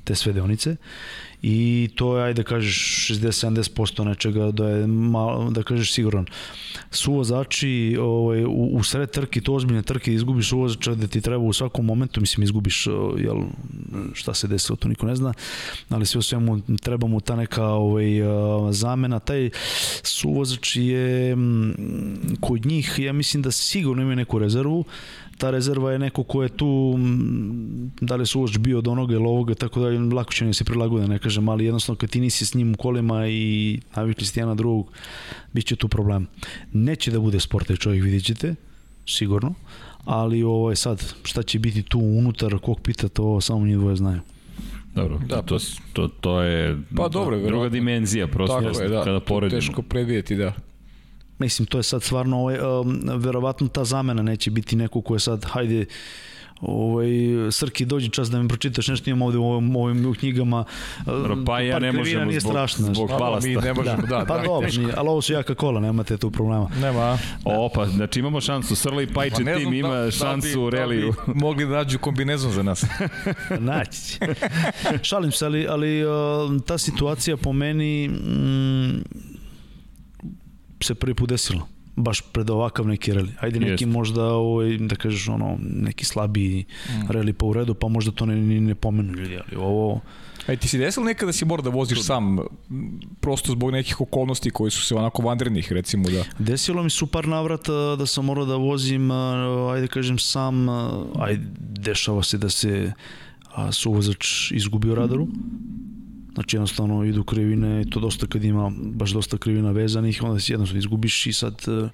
te 0.04 0.16
sve 0.16 0.34
deonice 0.34 0.76
i 1.42 1.89
to 1.96 2.18
je, 2.18 2.24
ajde 2.24 2.44
da 2.44 2.50
kažeš, 2.50 3.08
60-70% 3.10 4.04
nečega 4.04 4.52
da 4.52 4.70
je, 4.70 4.88
malo, 4.88 5.50
da 5.52 5.64
kažeš, 5.64 5.94
siguran. 5.94 6.26
Suvozači 6.92 7.98
ovaj, 8.00 8.46
u, 8.46 8.70
u 8.74 8.84
sred 8.84 9.12
trke, 9.12 9.42
to 9.42 9.54
ozbiljne 9.54 9.82
trke, 9.82 10.14
izgubiš 10.14 10.50
suvozača 10.50 10.96
da 10.96 11.08
ti 11.08 11.22
treba 11.22 11.44
u 11.44 11.54
svakom 11.54 11.86
momentu, 11.86 12.22
mislim, 12.22 12.44
izgubiš, 12.44 12.88
jel, 13.18 13.44
šta 14.14 14.34
se 14.34 14.48
desilo, 14.48 14.76
to 14.76 14.88
niko 14.88 15.06
ne 15.06 15.16
zna, 15.16 15.34
ali 15.89 16.06
sve 16.06 16.20
u 16.20 16.22
svemu 16.22 16.62
treba 16.82 17.08
mu 17.08 17.20
ta 17.22 17.36
neka 17.36 17.66
ovaj, 17.66 18.06
zamena. 18.72 19.20
Taj 19.20 19.50
suvozač 20.04 20.76
je 20.76 21.38
kod 22.39 22.66
njih, 22.66 22.96
ja 23.00 23.14
mislim 23.14 23.44
da 23.44 23.52
sigurno 23.52 24.04
ima 24.04 24.16
neku 24.16 24.39
rezervu, 24.39 24.86
ta 25.38 25.52
rezerva 25.52 25.92
je 25.92 26.00
neko 26.00 26.24
ko 26.24 26.44
je 26.44 26.50
tu 26.50 26.96
da 28.02 28.16
li 28.16 28.22
je 28.22 28.26
suvozač 28.26 28.58
bio 28.58 28.78
od 28.78 28.88
onoga 28.88 29.14
ili 29.14 29.26
ovoga, 29.26 29.56
tako 29.56 29.80
da 29.80 30.16
lako 30.16 30.34
će 30.34 30.46
ne 30.46 30.54
se 30.54 30.64
prilagode, 30.64 31.08
ne 31.08 31.20
kažem, 31.20 31.50
ali 31.50 31.66
jednostavno 31.66 31.98
kad 31.98 32.10
ti 32.10 32.22
nisi 32.22 32.46
s 32.46 32.54
njim 32.54 32.74
u 32.74 32.78
kolima 32.78 33.28
i 33.28 33.80
navikli 33.96 34.26
ste 34.26 34.40
jedan 34.40 34.58
drugog, 34.58 34.88
bit 35.54 35.66
će 35.66 35.76
tu 35.76 35.88
problem. 35.88 36.28
Neće 36.74 37.12
da 37.12 37.20
bude 37.20 37.40
sport 37.40 37.68
taj 37.68 37.78
čovjek, 37.78 38.04
vidjet 38.04 38.24
ćete, 38.24 38.56
sigurno, 39.08 39.54
ali 40.06 40.44
ovo 40.44 40.70
je 40.70 40.76
sad, 40.76 41.14
šta 41.24 41.44
će 41.44 41.60
biti 41.60 41.84
tu 41.84 42.00
unutar 42.00 42.60
kokpita, 42.60 43.08
to 43.08 43.42
samo 43.42 43.66
njih 43.66 43.78
dvoje 43.78 43.96
znaju. 43.96 44.22
Dobro, 44.96 45.20
Da, 45.28 45.42
to, 45.42 45.58
to, 45.94 46.08
to 46.08 46.42
je 46.42 46.78
Pa 46.96 47.08
dobro, 47.08 47.40
druga 47.40 47.70
dimenzija, 47.70 48.28
prosto 48.28 48.62
Tako 48.62 48.82
je, 48.82 48.90
da. 48.90 49.04
kada 49.04 49.06
to 49.06 49.14
je 49.14 49.20
poredimo. 49.20 49.62
Teško 49.62 49.82
predvidjeti, 49.82 50.36
da. 50.36 50.54
Mislim, 51.42 51.66
to 51.66 51.78
je 51.80 51.84
sad 51.84 52.04
stvarno, 52.04 52.38
ovaj, 52.39 52.58
um, 52.80 53.02
verovatno 53.16 53.68
ta 53.68 53.84
zamena 53.84 54.22
neće 54.22 54.52
biti 54.52 54.76
neko 54.76 55.02
ko 55.02 55.16
je 55.16 55.20
sad, 55.20 55.46
hajde, 55.46 55.86
ovaj, 56.62 57.08
Srki, 57.52 57.86
dođi 57.86 58.10
čas 58.10 58.32
da 58.32 58.42
mi 58.42 58.48
pročitaš 58.48 58.88
nešto, 58.88 59.10
imam 59.10 59.22
ovde 59.22 59.38
u 59.38 59.46
ovim, 59.46 59.76
ovim 59.76 60.06
u 60.06 60.14
knjigama. 60.14 60.64
Dobro, 61.06 61.38
pa 61.46 61.60
ja 61.60 61.80
ne 61.80 61.92
možemo 61.92 62.26
nije 62.26 62.39
zbog, 62.39 62.52
strašno, 62.52 62.94
zbog 62.94 63.10
Pa, 63.10 63.18
balasta. 63.18 63.50
mi 63.50 63.56
ne 63.56 63.74
možemo, 63.74 63.98
da, 64.02 64.08
da, 64.08 64.26
pa 64.28 64.38
da, 64.38 64.44
dobro, 64.44 64.70
nije, 64.78 64.94
ali 64.98 65.10
ovo 65.10 65.22
su 65.22 65.34
jaka 65.34 65.56
kola, 65.56 65.80
nemate 65.80 66.18
tu 66.18 66.32
problema. 66.32 66.70
Nema. 66.82 67.18
O, 67.46 67.70
pa, 67.76 67.86
znači 67.88 68.20
imamo 68.20 68.42
šansu. 68.42 68.76
Srla 68.76 69.02
i 69.02 69.08
Pajče 69.08 69.44
Pa 69.46 69.56
tim 69.58 69.74
ima 69.74 69.96
da- 69.96 70.12
šansu 70.12 70.60
da 70.60 70.60
u 70.60 70.70
bi, 70.72 70.78
reliju. 70.78 71.14
Da 71.28 71.34
bi 71.34 71.39
mogli 71.39 71.66
da 71.66 71.72
nađu 71.72 72.00
kombinezon 72.00 72.52
za 72.52 72.64
nas. 72.64 72.86
Naći 73.60 74.02
će. 74.02 74.18
Šalim 75.02 75.32
se, 75.32 75.46
ali, 75.46 75.68
ali 75.68 76.04
ta 76.66 76.78
situacija 76.78 77.38
po 77.38 77.54
meni 77.54 78.08
mm, 78.08 79.02
se 80.84 80.96
prvi 80.96 81.14
put 81.14 81.30
desila 81.30 81.68
baš 81.96 82.22
pred 82.22 82.50
ovakav 82.50 82.88
neki 82.88 83.14
reli. 83.14 83.34
Ajde 83.40 83.60
neki 83.60 83.72
Jeste. 83.72 83.86
možda 83.86 84.26
ovaj, 84.26 84.78
da 84.78 84.96
kažeš 84.96 85.28
ono 85.28 85.58
neki 85.60 86.06
slabiji 86.06 86.66
mm. 86.90 87.12
reli 87.12 87.34
pa 87.34 87.46
u 87.46 87.54
redu, 87.54 87.74
pa 87.74 87.88
možda 87.88 88.12
to 88.12 88.26
ne, 88.26 88.36
ni 88.36 88.60
ne 88.60 88.76
pomenu 88.76 89.14
ljudi, 89.14 89.38
ali 89.38 89.64
ovo 89.64 90.02
Aj, 90.48 90.58
ti 90.58 90.68
si 90.68 90.78
desilo 90.78 91.06
nekada 91.06 91.30
da 91.30 91.34
si 91.34 91.46
mora 91.46 91.62
da 91.62 91.70
voziš 91.70 92.02
sam, 92.04 92.40
m, 92.40 93.00
prosto 93.20 93.52
zbog 93.52 93.72
nekih 93.72 94.02
okolnosti 94.02 94.50
koji 94.50 94.72
su 94.72 94.82
se 94.82 94.96
onako 94.96 95.22
vanrednih, 95.22 95.72
recimo 95.72 96.10
da... 96.10 96.24
Desilo 96.40 96.84
mi 96.84 96.90
su 96.90 97.08
par 97.08 97.28
navrata 97.28 97.96
da 97.96 98.06
sam 98.06 98.26
morao 98.26 98.46
da 98.46 98.56
vozim, 98.56 99.12
ajde 99.74 99.88
kažem 99.88 100.20
sam, 100.20 100.70
ajde 101.20 101.46
dešava 101.60 102.24
se 102.24 102.38
da 102.38 102.50
se 102.50 102.92
a, 103.54 103.72
suvozač 103.72 104.52
izgubi 104.52 104.90
u 104.90 104.96
radaru. 104.96 105.28
Znači 106.34 106.56
jednostavno 106.56 107.04
idu 107.04 107.24
krivine 107.24 107.82
i 107.82 107.90
to 107.90 108.00
dosta 108.00 108.28
kad 108.28 108.44
ima 108.44 108.72
baš 108.76 109.12
dosta 109.12 109.38
krivina 109.38 109.72
vezanih, 109.72 110.24
onda 110.24 110.40
se 110.40 110.54
jednostavno 110.54 110.80
izgubiš 110.80 111.26
i 111.26 111.34
sad 111.34 111.62
e, 111.68 111.90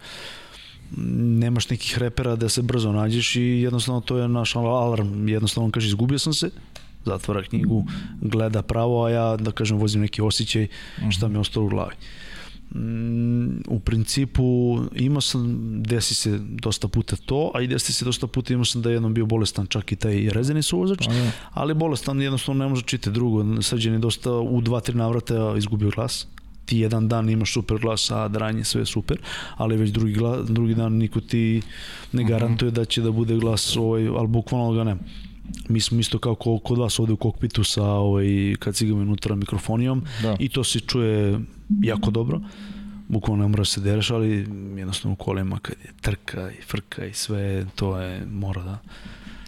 nemaš 1.41 1.69
nekih 1.69 1.97
repera 1.97 2.35
da 2.35 2.49
se 2.49 2.61
brzo 2.61 2.91
nađeš 2.91 3.35
i 3.35 3.41
jednostavno 3.41 4.01
to 4.01 4.17
je 4.17 4.27
naš 4.27 4.55
alarm. 4.55 5.29
Jednostavno 5.29 5.65
on 5.65 5.71
kaže 5.71 5.87
izgubio 5.87 6.19
sam 6.19 6.33
se, 6.33 6.49
zatvara 7.05 7.43
knjigu, 7.43 7.85
gleda 8.21 8.61
pravo, 8.61 9.05
a 9.05 9.09
ja 9.09 9.37
da 9.37 9.51
kažem 9.51 9.77
vozim 9.77 10.01
neki 10.01 10.21
osjećaj 10.21 10.67
šta 11.09 11.27
mi 11.27 11.35
je 11.35 11.39
ostalo 11.39 11.65
u 11.65 11.69
glavi. 11.69 11.93
Mm, 11.93 12.26
u 13.67 13.79
principu 13.79 14.77
imao 14.95 15.21
sam, 15.21 15.57
desi 15.83 16.15
se 16.15 16.39
dosta 16.39 16.87
puta 16.87 17.15
to, 17.15 17.51
a 17.53 17.61
i 17.61 17.67
desi 17.67 17.93
se 17.93 18.05
dosta 18.05 18.27
puta 18.27 18.53
imao 18.53 18.65
sam 18.65 18.81
da 18.81 18.89
je 18.89 18.95
jednom 18.95 19.13
bio 19.13 19.25
bolestan 19.25 19.67
čak 19.67 19.91
i 19.91 19.95
taj 19.95 20.29
rezeni 20.29 20.61
suvozač, 20.61 21.05
Pa 21.05 21.13
da. 21.13 21.31
ali 21.53 21.73
bolestan 21.73 22.21
jednostavno 22.21 22.63
ne 22.63 22.69
može 22.69 22.81
čiti 22.81 23.11
drugo. 23.11 23.61
Srđan 23.61 23.93
je 23.93 23.99
dosta 23.99 24.31
u 24.31 24.61
dva, 24.61 24.79
tri 24.79 24.95
navrata 24.95 25.53
izgubio 25.57 25.89
glas. 25.95 26.27
Ti 26.65 26.77
jedan 26.77 27.07
dan 27.07 27.29
imaš 27.29 27.53
super 27.53 27.77
glas, 27.79 28.11
a 28.11 28.27
dranje 28.27 28.63
sve 28.63 28.81
je 28.81 28.85
super, 28.85 29.17
ali 29.55 29.77
već 29.77 29.89
drugi, 29.89 30.13
glas, 30.13 30.47
drugi 30.49 30.75
dan 30.75 30.93
niko 30.93 31.19
ti 31.21 31.61
ne 32.11 32.23
garantuje 32.23 32.71
da 32.71 32.85
će 32.85 33.01
da 33.01 33.11
bude 33.11 33.35
glas, 33.35 33.77
ovaj, 33.77 34.07
ali 34.07 34.27
bukvalno 34.27 34.71
ga 34.71 34.83
nema. 34.83 34.99
Mi 35.67 35.79
smo 35.81 35.99
isto 35.99 36.19
kao 36.19 36.35
ko- 36.35 36.59
kod 36.59 36.77
vas 36.77 36.99
ovde 36.99 37.13
u 37.13 37.17
kokpitu 37.17 37.63
sa 37.63 37.83
ovaj, 37.83 38.25
kad 38.59 38.75
cigamo 38.75 39.01
unutra 39.01 39.35
mikrofonijom 39.35 40.03
Da. 40.21 40.35
i 40.39 40.49
to 40.49 40.63
se 40.63 40.79
čuje 40.79 41.39
jako 41.81 42.11
dobro. 42.11 42.41
Bukvalno 43.07 43.43
ne 43.43 43.49
mora 43.49 43.61
da 43.61 43.65
se 43.65 43.81
dereš, 43.81 44.11
ali 44.11 44.29
jednostavno 44.77 45.13
u 45.13 45.17
kolima 45.17 45.59
kad 45.59 45.75
je 45.83 45.91
trka 46.01 46.51
i 46.51 46.61
frka 46.61 47.05
i 47.05 47.13
sve, 47.13 47.65
to 47.75 47.97
je, 47.97 48.25
mora 48.25 48.63
da, 48.63 48.77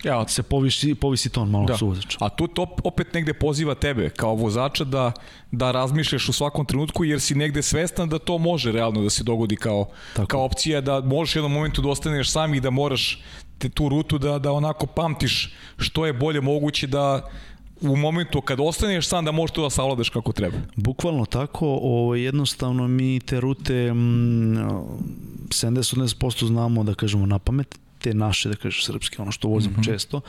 Ja, 0.04 0.28
se 0.28 0.44
povisi, 0.44 0.96
povisi 0.96 1.30
ton 1.30 1.50
malo 1.50 1.66
da. 1.66 1.78
su 1.78 1.88
vozača. 1.88 2.18
A 2.22 2.30
tu 2.30 2.48
to 2.48 2.76
opet 2.84 3.14
negde 3.14 3.34
poziva 3.34 3.76
tebe 3.76 4.10
kao 4.10 4.36
vozača 4.36 4.84
da, 4.84 5.12
da 5.52 5.72
razmišljaš 5.72 6.30
u 6.30 6.34
svakom 6.34 6.66
trenutku 6.66 7.06
jer 7.06 7.22
si 7.22 7.36
negde 7.36 7.62
svestan 7.62 8.10
da 8.10 8.20
to 8.20 8.38
može 8.38 8.72
realno 8.72 9.02
da 9.02 9.10
se 9.10 9.24
dogodi 9.24 9.56
kao, 9.56 9.90
Tako. 10.14 10.28
kao 10.28 10.44
opcija 10.44 10.82
da 10.82 11.02
možeš 11.02 11.36
u 11.36 11.40
jednom 11.40 11.52
momentu 11.52 11.82
da 11.82 11.90
ostaneš 11.90 12.32
sam 12.32 12.54
i 12.54 12.60
da 12.60 12.70
moraš 12.70 13.22
te 13.60 13.70
tu 13.70 13.90
rutu 13.90 14.18
da, 14.18 14.40
da 14.40 14.52
onako 14.52 14.86
pamtiš 14.86 15.54
što 15.78 16.06
je 16.06 16.14
bolje 16.14 16.42
moguće 16.42 16.88
da 16.88 17.30
u 17.82 17.96
momentu 17.96 18.42
kad 18.42 18.60
ostaneš 18.60 19.08
sam 19.08 19.26
da 19.26 19.32
možeš 19.32 19.54
to 19.54 19.62
da 19.62 19.70
savladaš 19.70 20.10
kako 20.10 20.32
treba. 20.32 20.58
Bukvalno 20.76 21.26
tako, 21.26 21.68
ovo, 21.68 22.16
jednostavno 22.16 22.88
mi 22.88 23.20
te 23.20 23.40
rute 23.40 23.94
mm, 23.94 24.58
70-80% 25.48 26.48
znamo 26.48 26.84
da 26.84 26.94
kažemo 26.94 27.26
na 27.26 27.40
pamet, 27.40 27.80
te 28.00 28.14
naše, 28.14 28.50
da 28.50 28.56
kažeš 28.56 28.86
srpske, 28.86 29.22
ono 29.22 29.32
što 29.32 29.48
vozimo 29.48 29.78
mm 29.78 29.82
-hmm. 29.82 29.86
često. 29.86 30.22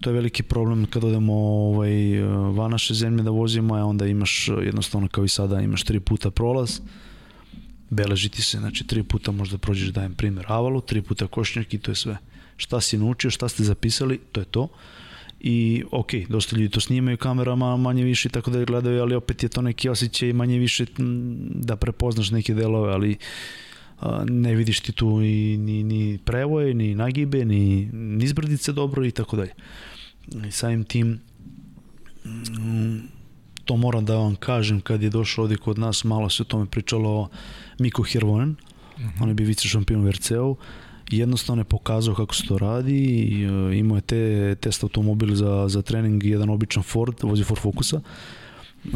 To 0.00 0.10
je 0.10 0.14
veliki 0.14 0.42
problem 0.42 0.86
kad 0.86 1.04
odemo 1.04 1.34
ovaj, 1.34 2.22
van 2.56 2.70
naše 2.70 2.94
zemlje 2.94 3.22
da 3.22 3.30
vozimo, 3.30 3.74
a 3.74 3.84
onda 3.84 4.06
imaš 4.06 4.48
jednostavno 4.64 5.08
kao 5.08 5.24
i 5.24 5.28
sada 5.28 5.60
imaš 5.60 5.84
tri 5.84 6.00
puta 6.00 6.30
prolaz, 6.30 6.80
beleži 6.80 7.05
ti 8.32 8.42
se, 8.42 8.58
znači 8.58 8.86
tri 8.86 9.02
puta 9.02 9.32
možda 9.32 9.58
prođeš, 9.58 9.88
dajem 9.88 10.14
primjer, 10.14 10.46
avalu, 10.48 10.80
tri 10.80 11.02
puta 11.02 11.26
košnjak 11.26 11.74
i 11.74 11.78
to 11.78 11.90
je 11.90 11.94
sve. 11.94 12.16
Šta 12.56 12.80
si 12.80 12.98
naučio, 12.98 13.30
šta 13.30 13.48
ste 13.48 13.64
zapisali, 13.64 14.20
to 14.32 14.40
je 14.40 14.44
to 14.44 14.68
i 15.40 15.84
ok, 15.90 16.12
dosta 16.28 16.56
ljudi 16.56 16.68
to 16.68 16.80
snimaju 16.80 17.16
kamerama 17.16 17.76
manje 17.76 18.04
više 18.04 18.28
tako 18.28 18.50
da 18.50 18.64
gledaju, 18.64 19.02
ali 19.02 19.14
opet 19.14 19.42
je 19.42 19.48
to 19.48 19.62
neki 19.62 19.88
osjećaj 19.88 20.32
manje 20.32 20.58
više 20.58 20.86
da 21.54 21.76
prepoznaš 21.76 22.30
neke 22.30 22.54
delove, 22.54 22.92
ali 22.92 23.16
ne 24.28 24.54
vidiš 24.54 24.80
ti 24.80 24.92
tu 24.92 25.20
ni, 25.20 25.56
ni, 25.56 25.82
ni 25.82 26.18
prevoje, 26.24 26.74
ni 26.74 26.94
nagibe, 26.94 27.44
ni 27.44 27.88
nizbrdice 27.92 28.72
dobro 28.72 29.06
i 29.06 29.10
tako 29.10 29.36
dalje. 29.36 29.52
I 30.48 30.50
samim 30.50 30.84
tim 30.84 31.20
to 33.64 33.76
moram 33.76 34.04
da 34.04 34.16
vam 34.16 34.36
kažem 34.36 34.80
kad 34.80 35.02
je 35.02 35.10
došao 35.10 35.44
ovde 35.44 35.56
kod 35.56 35.78
nas, 35.78 36.04
malo 36.04 36.30
se 36.30 36.42
o 36.42 36.46
tome 36.46 36.66
pričalo 36.66 37.28
Miko 37.78 38.02
Hirvonen, 38.02 38.48
mm 38.48 38.56
-hmm. 38.98 39.22
on 39.22 39.28
je 39.28 39.34
bio 39.34 39.46
vice 39.46 39.68
šampion 39.68 40.00
u 40.00 40.04
VRC-u, 40.04 40.56
jednostavno 41.10 41.60
je 41.60 41.64
pokazao 41.64 42.14
kako 42.14 42.34
se 42.34 42.46
to 42.46 42.58
radi 42.58 43.30
uh, 43.46 43.76
imao 43.76 43.96
je 43.96 44.00
te 44.00 44.54
test 44.54 44.82
automobil 44.82 45.34
za, 45.34 45.68
za 45.68 45.82
trening, 45.82 46.24
jedan 46.24 46.50
običan 46.50 46.82
Ford, 46.82 47.14
vozi 47.22 47.44
Ford 47.44 47.60
Focusa, 47.60 47.96
uh, 47.96 48.92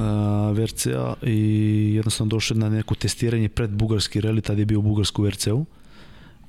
VRC-a 0.57 1.15
i 1.23 1.93
jednostavno 1.95 2.31
došao 2.31 2.57
na 2.57 2.69
neko 2.69 2.95
testiranje 2.95 3.49
pred 3.49 3.71
bugarski 3.71 4.21
reli, 4.21 4.41
tada 4.41 4.61
je 4.61 4.67
bio 4.67 4.81
bugarsku 4.81 5.23
VRC-u 5.23 5.65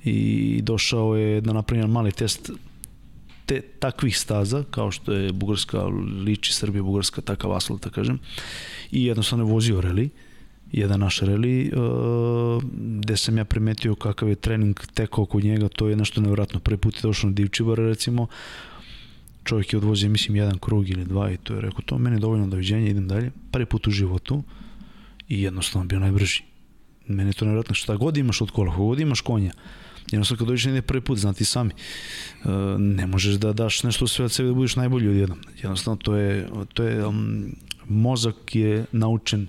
i 0.04 0.60
došao 0.62 1.16
je 1.16 1.40
da 1.40 1.52
napravi 1.52 1.86
mali 1.86 2.12
test 2.12 2.50
te, 3.46 3.60
takvih 3.60 4.18
staza, 4.18 4.64
kao 4.70 4.90
što 4.90 5.12
je 5.12 5.32
Bugarska, 5.32 5.84
liči 6.24 6.54
Srbija, 6.54 6.82
Bugarska, 6.82 7.20
takav 7.20 7.52
asfalt, 7.52 7.84
da 7.84 7.90
kažem, 7.90 8.18
i 8.90 9.04
jednostavno 9.04 9.44
je 9.44 9.52
vozio 9.52 9.80
reli, 9.80 10.10
jedan 10.72 11.00
naš 11.00 11.20
reli, 11.20 11.72
uh, 11.76 12.62
gde 13.00 13.16
sam 13.16 13.38
ja 13.38 13.44
primetio 13.44 13.94
kakav 13.94 14.28
je 14.28 14.34
trening 14.34 14.80
tekao 14.94 15.26
kod 15.26 15.44
njega, 15.44 15.68
to 15.68 15.88
je 15.88 15.96
nešto 15.96 16.20
nevratno. 16.20 16.60
Prvi 16.60 16.76
put 16.76 16.96
je 16.96 17.00
došao 17.02 17.30
na 17.30 17.34
Divčibar, 17.34 17.78
recimo, 17.78 18.26
čovjek 19.44 19.72
je 19.72 19.76
odvozio, 19.76 20.10
mislim, 20.10 20.36
jedan 20.36 20.58
krug 20.58 20.90
ili 20.90 21.04
dva 21.04 21.30
i 21.30 21.36
to 21.36 21.54
je 21.54 21.60
rekao, 21.60 21.80
to 21.86 21.98
meni 21.98 22.16
je 22.16 22.20
dovoljno 22.20 22.46
doviđenja, 22.46 22.90
idem 22.90 23.08
dalje. 23.08 23.30
Prvi 23.50 23.66
put 23.66 23.86
u 23.86 23.90
životu 23.90 24.42
i 25.28 25.42
jednostavno 25.42 25.88
bio 25.88 25.98
najbrži. 25.98 26.42
Mene 27.06 27.30
je 27.30 27.34
to 27.34 27.44
nevratno, 27.44 27.74
šta 27.74 27.96
god 27.96 28.16
imaš 28.16 28.40
od 28.40 28.50
kola, 28.50 28.76
god 28.76 29.00
imaš 29.00 29.20
konja, 29.20 29.52
jednostavno 30.10 30.38
kad 30.38 30.48
dođeš 30.48 30.64
negdje 30.64 30.82
prvi 30.82 31.00
put, 31.00 31.18
znati 31.18 31.44
sami, 31.44 31.70
uh, 32.44 32.50
ne 32.78 33.06
možeš 33.06 33.34
da 33.34 33.52
daš 33.52 33.82
nešto 33.82 34.06
sve 34.06 34.24
od 34.24 34.32
sebe 34.32 34.48
da 34.48 34.54
budeš 34.54 34.76
najbolji 34.76 35.08
odjednom. 35.08 35.38
Jednostavno 35.62 35.96
to 35.96 36.16
je, 36.16 36.48
to 36.74 36.84
je 36.84 37.06
um, 37.06 37.54
mozak 37.88 38.54
je 38.54 38.84
naučen 38.92 39.46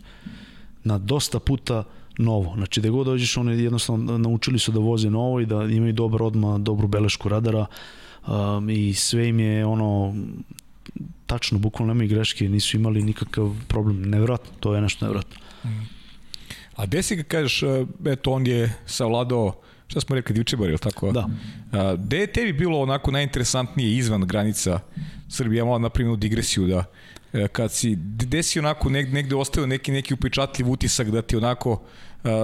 na 0.83 0.97
dosta 0.97 1.39
puta 1.39 1.83
novo. 2.17 2.53
Znači, 2.55 2.81
da 2.81 2.89
god 2.89 3.05
dođeš, 3.05 3.37
one 3.37 3.57
jednostavno 3.57 4.17
naučili 4.17 4.59
su 4.59 4.71
da 4.71 4.79
voze 4.79 5.09
novo 5.09 5.39
i 5.39 5.45
da 5.45 5.63
imaju 5.63 5.93
dobar 5.93 6.23
odma, 6.23 6.57
dobru 6.57 6.87
belešku 6.87 7.29
radara 7.29 7.65
um, 8.27 8.69
i 8.69 8.93
sve 8.93 9.27
im 9.29 9.39
je 9.39 9.65
ono 9.65 10.15
tačno, 11.25 11.59
bukvalno 11.59 11.93
nemaju 11.93 12.09
greške, 12.09 12.49
nisu 12.49 12.77
imali 12.77 13.03
nikakav 13.03 13.55
problem. 13.67 14.01
Nevratno, 14.01 14.51
to 14.59 14.75
je 14.75 14.81
nešto 14.81 15.05
nevratno. 15.05 15.35
A 16.75 16.85
gde 16.85 17.03
si 17.03 17.15
ga 17.15 17.23
kažeš, 17.23 17.63
eto, 18.05 18.31
on 18.31 18.47
je 18.47 18.73
savladao 18.85 19.53
šta 19.93 19.99
smo 19.99 20.15
rekli, 20.15 20.33
Divčebar, 20.33 20.69
ili 20.69 20.77
tako? 20.77 21.11
Da. 21.11 21.27
A, 21.71 21.95
gde 21.95 22.17
je 22.17 22.27
tebi 22.27 22.53
bilo 22.53 22.79
onako 22.81 23.11
najinteresantnije 23.11 23.97
izvan 23.97 24.21
granica 24.21 24.79
Srbije? 25.29 25.59
Ja 25.59 25.65
malo 25.65 25.79
napravim 25.79 26.19
digresiju 26.19 26.67
da 26.67 26.85
kad 27.51 27.71
si, 27.71 27.95
gde 27.95 28.43
si 28.43 28.59
onako 28.59 28.89
negde, 28.89 29.11
negde 29.11 29.35
ostavio 29.35 29.67
neki, 29.67 29.91
neki 29.91 30.13
upečatljiv 30.13 30.69
utisak 30.69 31.11
da 31.11 31.21
ti 31.21 31.35
onako 31.35 31.71
uh, 31.71 31.81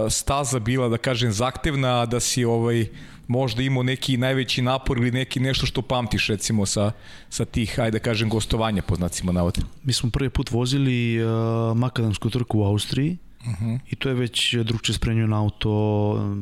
staza 0.10 0.60
bila, 0.60 0.90
da 0.90 0.98
kažem, 0.98 1.32
zahtevna, 1.32 2.06
da 2.06 2.20
si 2.20 2.46
ovaj, 2.46 2.88
možda 3.28 3.62
imao 3.62 3.84
neki 3.84 4.18
najveći 4.18 4.62
napor 4.62 4.98
ili 4.98 5.12
neki 5.12 5.40
nešto 5.40 5.66
što 5.66 5.82
pamtiš 5.82 6.28
recimo 6.28 6.66
sa, 6.66 6.92
sa 7.30 7.46
tih, 7.46 7.80
ajde 7.80 8.00
da 8.00 8.04
kažem, 8.04 8.30
gostovanja 8.30 8.82
po 8.82 8.96
znacima 8.96 9.32
navode? 9.32 9.62
Mi 9.84 9.94
smo 9.94 10.10
prvi 10.10 10.30
put 10.30 10.52
vozili 10.52 11.24
uh, 11.24 11.78
makadamsku 11.78 12.30
trku 12.30 12.60
u 12.60 12.64
Austriji, 12.64 13.18
Uh 13.40 13.46
-huh. 13.46 13.80
I 13.90 13.96
to 13.96 14.10
je 14.10 14.16
već 14.16 14.56
drugče 14.56 14.94
spremljen 14.94 15.34
auto, 15.34 15.72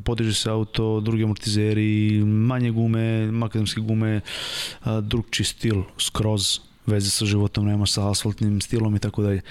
podiže 0.05 0.33
se 0.33 0.49
auto, 0.49 0.99
drugi 0.99 1.23
amortizeri, 1.23 2.23
manje 2.25 2.71
gume, 2.71 3.31
makadamske 3.31 3.81
gume, 3.81 4.21
drugči 5.01 5.43
stil, 5.43 5.83
skroz 5.97 6.59
veze 6.87 7.09
sa 7.09 7.25
životom 7.25 7.65
nema, 7.65 7.85
sa 7.85 8.09
asfaltnim 8.11 8.61
stilom 8.61 8.95
i 8.95 8.99
tako 8.99 9.21
dalje. 9.21 9.41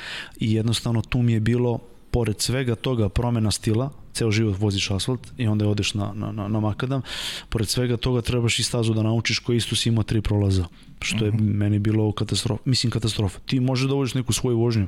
I 0.41 0.53
jednostavno 0.53 1.03
tu 1.03 1.23
mi 1.23 1.33
je 1.33 1.41
bilo, 1.41 1.79
pored 2.11 2.41
svega 2.41 2.75
toga, 2.75 3.09
promena 3.09 3.51
stila, 3.51 3.91
ceo 4.17 4.31
život 4.31 4.57
voziš 4.59 4.91
asfalt 4.91 5.27
i 5.37 5.47
onda 5.47 5.69
odeš 5.69 5.95
na, 5.95 6.13
na, 6.15 6.33
na, 6.33 6.49
na 6.49 6.61
makadam. 6.61 7.03
Pored 7.49 7.69
svega 7.69 7.97
toga 7.97 8.23
trebaš 8.23 8.59
i 8.59 8.63
stazu 8.65 8.95
da 8.95 9.03
naučiš 9.03 9.39
koji 9.39 9.57
isto 9.57 9.77
si 9.77 9.89
imao 9.89 10.03
tri 10.03 10.23
prolaza, 10.23 10.65
što 11.03 11.25
je 11.25 11.31
uh 11.31 11.37
-huh. 11.37 11.55
meni 11.55 11.79
bilo 11.79 12.13
katastrofa. 12.13 12.63
Mislim 12.65 12.91
katastrofa. 12.91 13.39
Ti 13.47 13.61
možeš 13.61 13.89
da 13.89 13.95
voziš 13.95 14.15
neku 14.15 14.33
svoju 14.33 14.59
vožnju, 14.59 14.87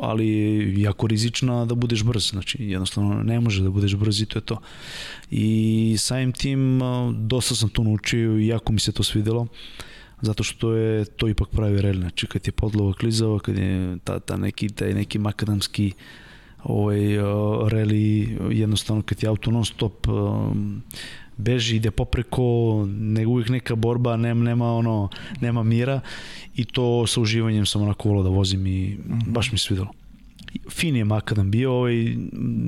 ali 0.00 0.28
je 0.28 0.80
jako 0.80 1.06
rizična 1.06 1.64
da 1.64 1.74
budeš 1.74 2.02
brz. 2.02 2.30
Znači, 2.30 2.64
jednostavno 2.64 3.22
ne 3.22 3.40
može 3.40 3.62
da 3.62 3.70
budeš 3.70 3.94
brz 3.94 4.20
i 4.20 4.26
to 4.26 4.38
je 4.38 4.42
to. 4.42 4.60
I 5.30 5.96
samim 5.98 6.32
tim 6.32 6.80
dosta 7.12 7.54
sam 7.54 7.68
to 7.68 7.82
naučio 7.82 8.38
i 8.38 8.46
jako 8.46 8.72
mi 8.72 8.80
se 8.80 8.92
to 8.92 9.02
svidelo 9.02 9.46
zato 10.24 10.44
što 10.44 10.72
je 10.72 11.04
to 11.04 11.28
ipak 11.28 11.48
pravi 11.48 11.82
rel, 11.82 12.00
znači 12.00 12.26
kad 12.26 12.46
je 12.46 12.52
podlova 12.52 12.92
klizava, 12.92 13.38
kad 13.38 13.58
je 13.58 13.98
ta, 14.04 14.20
ta 14.20 14.36
neki, 14.36 14.68
taj 14.68 14.94
neki 14.94 15.18
makadamski 15.18 15.92
ovaj, 16.64 16.98
reli, 17.68 18.36
jednostavno 18.50 19.02
kad 19.02 19.22
je 19.22 19.28
auto 19.28 19.50
non 19.50 19.64
stop 19.64 20.08
um, 20.08 20.82
beži, 21.36 21.76
ide 21.76 21.90
popreko, 21.90 22.42
nego 22.88 23.30
uvijek 23.30 23.48
neka 23.48 23.74
borba, 23.74 24.16
nema, 24.16 24.44
nema, 24.44 24.72
ono, 24.72 25.08
nema 25.40 25.62
mira 25.62 26.00
i 26.56 26.64
to 26.64 27.06
sa 27.06 27.20
uživanjem 27.20 27.66
sam 27.66 27.82
onako 27.82 28.08
volao 28.08 28.24
da 28.24 28.30
vozim 28.30 28.66
i 28.66 28.88
mm 28.88 29.12
-hmm. 29.12 29.30
baš 29.30 29.52
mi 29.52 29.58
svidelo. 29.58 29.88
Fin 30.70 30.96
je 30.96 31.04
makadam 31.04 31.50
bio, 31.50 31.72
ovaj, 31.72 32.16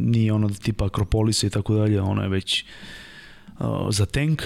nije 0.05 0.33
ono 0.33 0.49
tipa 0.49 0.87
Akropolisa 0.87 1.47
i 1.47 1.51
tako 1.51 1.75
dalje, 1.75 2.01
ono 2.01 2.23
je 2.23 2.29
već 2.29 2.65
uh, 3.59 3.67
za 3.91 4.07
tank, 4.07 4.43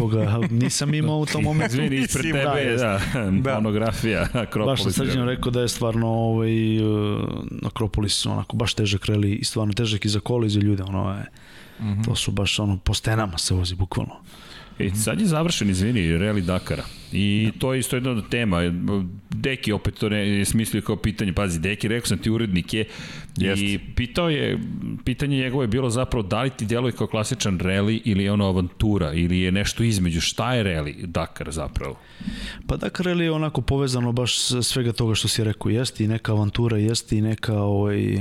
koga 0.00 0.38
nisam 0.50 0.94
imao 0.94 1.18
u 1.18 1.26
tom 1.26 1.44
momentu. 1.44 1.74
Izvini, 1.74 1.96
ispred 1.96 2.22
tebe 2.22 2.42
da, 2.42 2.52
je 2.52 2.76
da, 2.76 3.00
da. 3.30 3.54
monografija 3.54 4.28
Akropolis. 4.32 4.78
Baš 4.78 4.82
sam 4.82 4.92
srđeno 4.92 5.24
rekao 5.24 5.52
da 5.52 5.60
je 5.60 5.68
stvarno 5.68 6.08
ovaj, 6.08 6.80
uh, 6.80 7.20
Akropolis 7.66 8.26
onako 8.26 8.56
baš 8.56 8.74
težak 8.74 9.06
reli 9.06 9.34
i 9.34 9.44
stvarno 9.44 9.72
težak 9.72 10.04
i 10.04 10.08
za 10.08 10.20
kola 10.20 10.46
i 10.46 10.50
za 10.50 10.60
ljude. 10.60 10.82
Ono 10.82 11.10
je, 11.10 11.24
mm 11.80 11.84
-hmm. 11.84 12.04
To 12.04 12.14
su 12.14 12.30
baš 12.30 12.58
ono, 12.58 12.78
po 12.84 12.94
stenama 12.94 13.38
se 13.38 13.54
vozi 13.54 13.74
bukvalno. 13.74 14.14
E, 14.78 14.90
sad 14.94 15.20
je 15.20 15.26
završen, 15.26 15.70
izvini, 15.70 16.18
Reli 16.18 16.42
Dakara. 16.42 16.84
I 17.12 17.44
ja. 17.44 17.58
to 17.58 17.74
je 17.74 17.80
isto 17.80 17.96
jedna 17.96 18.10
od 18.10 18.28
tema. 18.28 18.60
Deki 19.30 19.72
opet 19.72 19.94
to 19.94 20.08
ne, 20.08 20.28
je 20.28 20.44
smislio 20.44 20.82
kao 20.82 20.96
pitanje. 20.96 21.32
Pazi, 21.32 21.60
Deki, 21.60 21.88
rekao 21.88 22.06
sam 22.06 22.18
ti, 22.18 22.30
urednik 22.30 22.74
je. 22.74 22.84
Jest. 23.36 23.62
I 23.62 23.78
pitao 23.96 24.30
je, 24.30 24.58
pitanje 25.04 25.36
njegovo 25.36 25.62
je 25.62 25.68
bilo 25.68 25.90
zapravo 25.90 26.22
da 26.22 26.42
li 26.42 26.50
ti 26.50 26.64
djeluje 26.64 26.92
kao 26.92 27.06
klasičan 27.06 27.58
reli 27.58 28.02
ili 28.04 28.24
je 28.24 28.32
ono 28.32 28.48
avantura 28.48 29.12
ili 29.12 29.38
je 29.38 29.52
nešto 29.52 29.82
između. 29.82 30.20
Šta 30.20 30.54
je 30.54 30.62
Reli 30.62 30.96
Dakar 31.06 31.50
zapravo? 31.50 31.98
Pa 32.66 32.76
Dakar 32.76 33.06
Reli 33.06 33.24
je 33.24 33.32
onako 33.32 33.60
povezano 33.60 34.12
baš 34.12 34.38
svega 34.62 34.92
toga 34.92 35.14
što 35.14 35.28
si 35.28 35.44
rekao. 35.44 35.70
Jeste 35.70 36.04
i 36.04 36.08
neka 36.08 36.32
avantura, 36.32 36.78
jeste 36.78 37.16
i 37.16 37.20
neka 37.20 37.54
ovaj, 37.54 38.20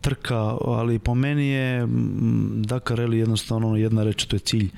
trka, 0.00 0.56
ali 0.64 0.98
po 0.98 1.14
meni 1.14 1.48
je 1.48 1.88
Dakar 2.54 2.98
Rally 2.98 3.14
jednostavno 3.14 3.76
jedna 3.76 4.04
reč, 4.04 4.24
to 4.24 4.36
je 4.36 4.40
cilj. 4.40 4.70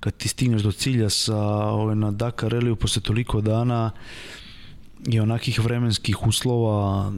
Kad 0.00 0.16
ti 0.16 0.28
stigneš 0.28 0.62
do 0.62 0.72
cilja 0.72 1.10
sa 1.10 1.38
ovaj, 1.76 1.96
na 1.96 2.10
Dakar 2.10 2.52
Rallyu 2.52 2.74
posle 2.74 3.02
toliko 3.02 3.40
dana 3.40 3.90
i 5.06 5.20
onakih 5.20 5.60
vremenskih 5.60 6.26
uslova, 6.26 7.12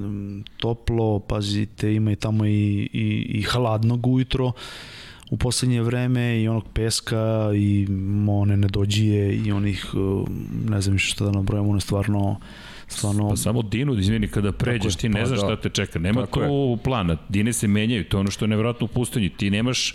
toplo, 0.57 1.19
pazite, 1.19 1.95
ima 1.95 2.13
i 2.13 2.17
tamo 2.17 2.47
i, 2.47 2.89
i, 2.93 3.27
i 3.29 3.43
hladnog 3.43 4.07
ujutro, 4.07 4.53
u 5.31 5.37
poslednje 5.37 5.83
vreme 5.83 6.43
i 6.43 6.49
onog 6.49 6.65
peska 6.75 7.51
i 7.55 7.87
one 8.29 8.57
nedođije 8.57 9.37
i 9.37 9.53
onih, 9.53 9.95
uh, 9.95 10.29
ne 10.69 10.81
znam 10.81 10.93
više 10.93 11.13
šta 11.13 11.25
da 11.25 11.31
nabrojamo, 11.31 11.71
one 11.71 11.81
stvarno 11.81 12.41
stvarno... 12.93 13.29
Pa 13.29 13.37
samo 13.37 13.63
Dinu, 13.63 13.99
izvini, 13.99 14.29
kada 14.29 14.53
pređeš, 14.53 14.97
ti 14.97 15.09
ne 15.09 15.21
pa 15.21 15.27
znaš 15.27 15.41
da. 15.41 15.47
šta 15.47 15.57
te 15.57 15.69
čeka. 15.69 15.99
Nema 15.99 16.21
Tako 16.21 16.41
tu 16.41 16.79
plana. 16.85 17.17
Dine 17.29 17.53
se 17.53 17.69
menjaju, 17.69 18.05
to 18.05 18.17
je 18.17 18.21
ono 18.21 18.31
što 18.31 18.45
je 18.45 18.49
nevjerojatno 18.49 18.85
u 18.85 18.89
pustinji. 18.89 19.29
Ti 19.29 19.51
nemaš 19.51 19.95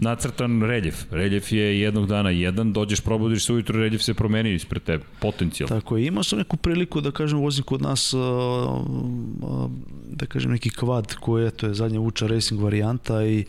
nacrtan 0.00 0.62
reljef. 0.62 1.04
Reljef 1.10 1.52
je 1.52 1.80
jednog 1.80 2.06
dana 2.06 2.30
jedan, 2.30 2.72
dođeš, 2.72 3.00
probudiš 3.00 3.44
se 3.44 3.52
ujutro, 3.52 3.80
reljef 3.80 4.02
se 4.02 4.14
promeni 4.14 4.54
ispred 4.54 4.82
tebe, 4.82 5.04
potencijalno. 5.20 5.80
Tako 5.80 5.96
je, 5.96 6.06
imao 6.06 6.22
sam 6.22 6.38
neku 6.38 6.56
priliku 6.56 7.00
da 7.00 7.10
kažem 7.10 7.38
vozim 7.38 7.64
kod 7.64 7.82
nas 7.82 8.14
uh, 8.14 8.20
uh, 8.20 9.70
da 10.10 10.26
kažem 10.26 10.50
neki 10.50 10.70
kvad 10.70 11.14
koji 11.14 11.44
je 11.44 11.50
to 11.50 11.66
je 11.66 11.74
zadnja 11.74 12.00
Vuča 12.00 12.26
Racing 12.26 12.60
varijanta 12.60 13.24
i 13.24 13.44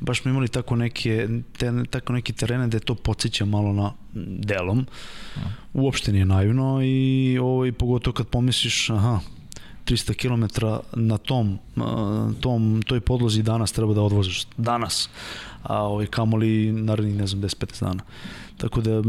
baš 0.00 0.22
smo 0.22 0.30
imali 0.30 0.48
tako 0.48 0.76
neke 0.76 1.28
te, 1.58 1.72
tako 1.90 2.12
neki 2.12 2.32
terene 2.32 2.68
da 2.68 2.76
je 2.76 2.80
to 2.80 2.94
podsjeća 2.94 3.44
malo 3.44 3.72
na 3.72 3.92
delom. 4.38 4.86
Uopšte 5.72 6.12
nije 6.12 6.24
naivno 6.24 6.80
i 6.82 7.38
ovaj 7.42 7.72
pogotovo 7.72 8.14
kad 8.14 8.26
pomisliš 8.26 8.90
aha 8.90 9.20
300 9.84 10.14
km 10.14 10.66
na 10.92 11.18
tom, 11.18 11.58
uh, 11.76 11.84
tom 12.40 12.82
toj 12.86 13.00
podlozi 13.00 13.42
danas 13.42 13.72
treba 13.72 13.94
da 13.94 14.02
odvoziš. 14.02 14.46
Danas. 14.56 15.08
A 15.64 15.82
ovaj 15.82 16.06
kamoli 16.06 16.72
narednih 16.72 17.16
ne 17.16 17.26
znam 17.26 17.42
10-15 17.42 17.80
dana. 17.84 18.02
Tako 18.56 18.80
da 18.80 19.02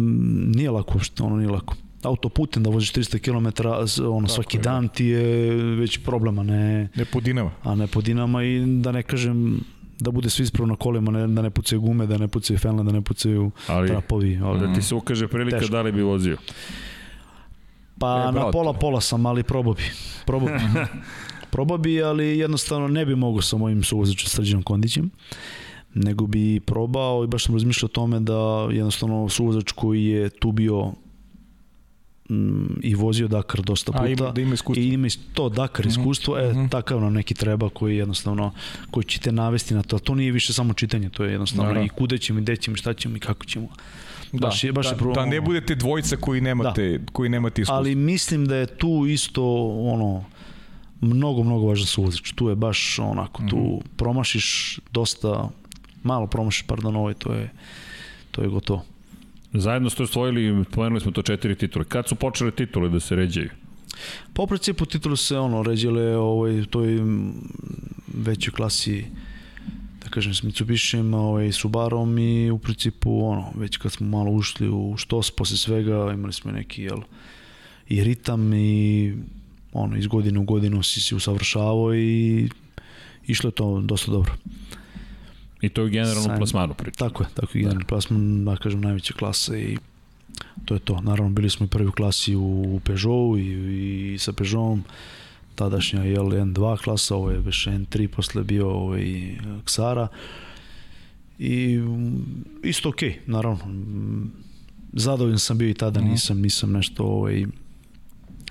nije 0.56 0.72
lako 0.72 0.93
uopšte, 0.93 1.24
ono 1.24 1.36
nije 1.38 1.49
lako 1.49 1.76
autoputem 2.03 2.64
da 2.64 2.70
voziš 2.70 2.93
300 2.93 3.20
km 3.20 3.68
ono, 4.08 4.28
svaki 4.28 4.58
je, 4.58 4.62
dan 4.62 4.88
ti 4.88 5.06
je 5.06 5.56
već 5.56 5.97
problema, 6.03 6.43
ne, 6.43 6.89
Ne 6.95 7.06
po 7.06 7.20
dinama. 7.20 7.51
a 7.64 7.76
ne 7.76 7.88
po 7.88 8.01
dinama 8.01 8.43
i 8.43 8.64
da 8.82 8.91
ne 8.91 9.03
kažem 9.03 9.60
da 9.99 10.12
bude 10.12 10.30
sve 10.30 10.43
ispravno 10.43 10.74
na 10.74 10.78
kolima, 10.78 11.12
ne, 11.12 11.28
da 11.28 11.41
ne 11.41 11.49
pucaju 11.49 11.82
gume, 11.82 12.06
da 12.08 12.18
ne 12.18 12.28
pucaju 12.28 12.60
fenle, 12.60 12.84
da 12.84 12.91
ne 12.91 13.01
pucaju 13.01 13.51
Ali, 13.68 13.88
trapovi. 13.88 14.39
Ali, 14.43 14.60
da 14.60 14.74
ti 14.74 14.82
se 14.82 14.95
ukaže 14.95 15.28
prilika 15.28 15.60
Teško. 15.60 15.72
da 15.72 15.82
li 15.82 15.91
bi 15.91 16.01
vozio. 16.01 16.38
Pa 17.99 18.26
E, 18.30 18.32
na 18.32 18.51
pola 18.51 18.74
pola 18.74 19.01
sam, 19.01 19.26
ali 19.26 19.43
probao 19.43 19.74
bi. 19.74 19.84
Probao 20.26 20.47
bi. 20.47 20.64
probao 21.51 21.78
bi, 21.78 22.03
ali 22.03 22.38
jednostavno 22.38 22.88
ne 22.88 23.06
bi 23.06 23.16
mogao 23.16 23.41
sa 23.41 23.58
mojim 23.58 23.84
suvozačem 23.84 24.30
Srđanom 24.30 24.64
Kondićem 24.64 25.12
nego 25.96 26.28
bi 26.28 26.60
probao 26.62 27.24
i 27.24 27.28
baš 27.28 27.46
sam 27.46 27.56
razmišljao 27.56 27.86
o 27.86 27.89
tome 27.89 28.20
da 28.20 28.38
jednostavno 28.72 29.30
suvozač 29.30 29.72
koji 29.72 30.06
je 30.06 30.30
tu 30.30 30.52
bio 30.52 30.91
mm, 32.30 32.66
i 32.82 32.96
vozio 32.96 33.28
Dakar 33.28 33.62
dosta 33.62 33.91
puta 33.91 34.04
A, 34.04 34.08
ima, 34.08 34.32
da 34.32 34.41
ima 34.41 34.54
iskustvo. 34.54 34.84
i 34.84 34.88
ima 34.88 35.08
to 35.34 35.50
Dakar 35.50 35.86
iskustvo, 35.86 36.38
e, 36.39 36.50
mhm. 36.50 36.68
takav 36.68 37.02
nam 37.02 37.14
neki 37.14 37.34
treba 37.34 37.70
koji 37.70 37.98
jednostavno, 37.98 38.52
koji 38.91 39.04
će 39.04 39.20
te 39.20 39.32
navesti 39.32 39.74
na 39.74 39.84
to, 39.84 40.00
to 40.00 40.16
nije 40.16 40.32
više 40.32 40.54
samo 40.54 40.74
čitanje, 40.74 41.10
to 41.10 41.24
je 41.24 41.32
jednostavno 41.32 41.74
Da, 41.74 41.80
da. 41.80 41.86
i 41.86 41.89
kuda 41.89 42.18
ćemo, 42.18 42.39
i 42.39 42.43
gde 42.43 42.56
ćemo, 42.58 42.74
i 42.74 42.78
šta 42.78 42.93
ćemo 42.93 43.18
i 43.18 43.22
kako 43.22 43.46
ćemo. 43.46 43.68
Da, 44.32 44.39
baš 44.39 44.64
je- 44.64 44.72
baš 44.72 44.86
je 44.86 44.91
da, 44.91 44.98
pro- 44.98 45.14
da 45.14 45.26
ne 45.26 45.41
budete 45.41 45.76
dvojica 45.76 46.16
koji 46.16 46.41
nemate, 46.41 46.82
koji 47.12 47.30
nemate 47.30 47.62
iskustvo. 47.62 47.76
Ali 47.76 47.96
mislim 47.96 48.46
da 48.46 48.56
je 48.56 48.66
tu 48.68 49.06
isto 49.08 49.43
ono 49.70 50.24
mnogo, 51.02 51.43
mnogo 51.43 51.66
važan 51.66 51.86
suvozač. 51.86 52.32
Tu 52.32 52.50
je 52.50 52.56
baš 52.56 53.00
onako, 53.00 53.43
tu 53.43 53.58
Mhm. 53.58 53.88
promašiš 53.98 54.80
dosta, 54.91 55.50
malo 56.06 56.28
promašiš, 56.28 56.68
pardon, 56.68 56.95
ovo 56.95 57.14
to 57.14 57.34
je, 57.34 57.49
to 58.32 58.41
je 58.41 58.49
gotovo. 58.49 58.86
Zajedno 59.53 59.89
ste 59.89 60.03
osvojili, 60.03 60.64
pomenuli 60.72 61.01
smo 61.01 61.12
to 61.12 61.22
četiri 61.22 61.56
titule. 61.56 61.86
Kad 61.86 62.08
su 62.08 62.16
počele 62.16 62.51
titule 62.51 62.89
da 62.89 62.99
se 62.99 63.16
ređaju? 63.16 63.49
Pa 64.34 64.43
u 64.43 64.47
principu 64.47 64.86
titulu 64.86 65.16
se 65.16 65.38
ono 65.38 65.64
ređile 65.64 66.18
ovaj, 66.18 66.64
toj 66.70 66.99
većoj 68.08 68.53
klasi 68.53 69.06
da 70.03 70.10
kažem 70.10 70.34
s 70.34 70.43
Mitsubishijem, 70.43 71.14
ovaj, 71.14 71.51
Subarom 71.51 72.18
i 72.18 72.51
u 72.51 72.58
principu 72.58 73.26
ono, 73.26 73.51
već 73.56 73.78
kad 73.78 73.91
smo 73.91 74.08
malo 74.08 74.32
ušli 74.32 74.70
u 74.70 74.93
štos 74.97 75.32
posle 75.32 75.58
svega 75.58 76.12
imali 76.14 76.34
smo 76.34 76.51
neki 76.51 76.84
jel, 76.84 76.99
i 77.89 78.03
ritam 78.03 78.53
i 78.53 79.14
ono, 79.74 79.97
iz 79.97 80.08
godine 80.08 80.39
u 80.39 80.43
godinu 80.43 80.84
si 80.84 81.01
se 81.01 81.16
usavršavao 81.16 81.95
i 81.95 82.49
išlo 83.28 83.47
je 83.47 83.51
to 83.51 83.82
dosta 83.82 84.12
dobro. 84.12 84.34
I 85.62 85.70
to 85.70 85.82
je 85.82 85.89
generalno 85.89 86.22
Sam- 86.22 86.38
plasmanu 86.38 86.74
priča. 86.74 86.97
Tako 86.99 87.24
je, 87.24 87.30
tako 87.34 87.47
je 87.47 87.62
generalni 87.62 87.86
plasman, 87.86 88.45
da 88.45 88.56
kažem, 88.56 88.82
najveća 88.82 89.14
klasa 89.14 89.58
i 89.58 89.78
to 90.66 90.74
je 90.74 90.80
to. 90.80 91.01
Naravno, 91.01 91.32
bili 91.32 91.49
smo 91.49 91.66
i 91.66 91.70
prvi 91.70 91.88
u 91.88 91.91
klasi 91.91 92.36
u 92.36 92.80
Peugeotu 92.84 93.38
i, 93.38 93.43
i 94.14 94.20
sa 94.20 94.34
Peugeotom, 94.34 94.84
tadašnja 95.56 96.03
je 96.03 96.18
N2 96.18 96.78
klasa, 96.78 97.16
ovo 97.16 97.32
je 97.32 97.39
već 97.39 97.68
N3, 97.68 98.08
posle 98.08 98.43
bio 98.43 98.70
ovaj, 98.70 99.36
Ksara 99.66 100.08
i 101.39 101.80
isto 102.64 102.89
okej, 102.89 103.10
okay, 103.10 103.16
naravno. 103.26 103.60
Zadovoljan 104.93 105.39
sam 105.39 105.58
bio 105.58 105.70
i 105.70 105.74
tada, 105.74 105.99
Mhm. 106.01 106.10
nisam, 106.10 106.41
nisam 106.41 106.72
nešto 106.72 107.03
ovaj, 107.03 107.45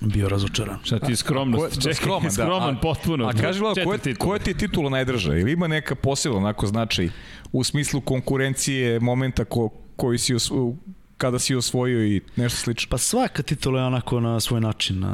bio 0.01 0.29
razočaran. 0.29 0.79
Šta 0.83 0.99
ti 0.99 1.17
skromnost? 1.17 1.75
Ko 1.75 1.81
Čekaj, 1.81 1.95
skroman, 1.95 2.23
da. 2.25 2.31
skroman 2.31 2.77
A- 2.77 2.81
potpuno. 2.81 3.27
A 3.27 3.33
kaži 3.33 3.61
Lalo, 3.61 3.75
koja, 3.75 3.85
koja 3.85 3.99
titule. 3.99 4.39
ti 4.39 4.51
je 4.51 4.55
titula 4.55 4.91
najdrža? 4.91 5.37
Ili 5.37 5.53
ima 5.53 5.67
neka 5.67 5.95
posebna 5.95 6.39
onako 6.39 6.67
značaj 6.67 7.09
u 7.53 7.65
smislu 7.65 8.01
konkurencije, 8.01 9.01
momenta 9.01 9.45
ko, 9.45 9.69
koji 9.97 10.19
si 10.19 10.35
osvo, 10.35 10.77
kada 11.17 11.39
si 11.39 11.55
osvojio 11.55 12.07
i 12.07 12.21
nešto 12.37 12.59
slično? 12.59 12.91
Pa 12.91 12.99
svaka 12.99 13.43
titula 13.43 13.81
je 13.81 13.87
onako 13.87 14.21
na 14.21 14.41
svoj 14.41 14.61
način. 14.61 15.05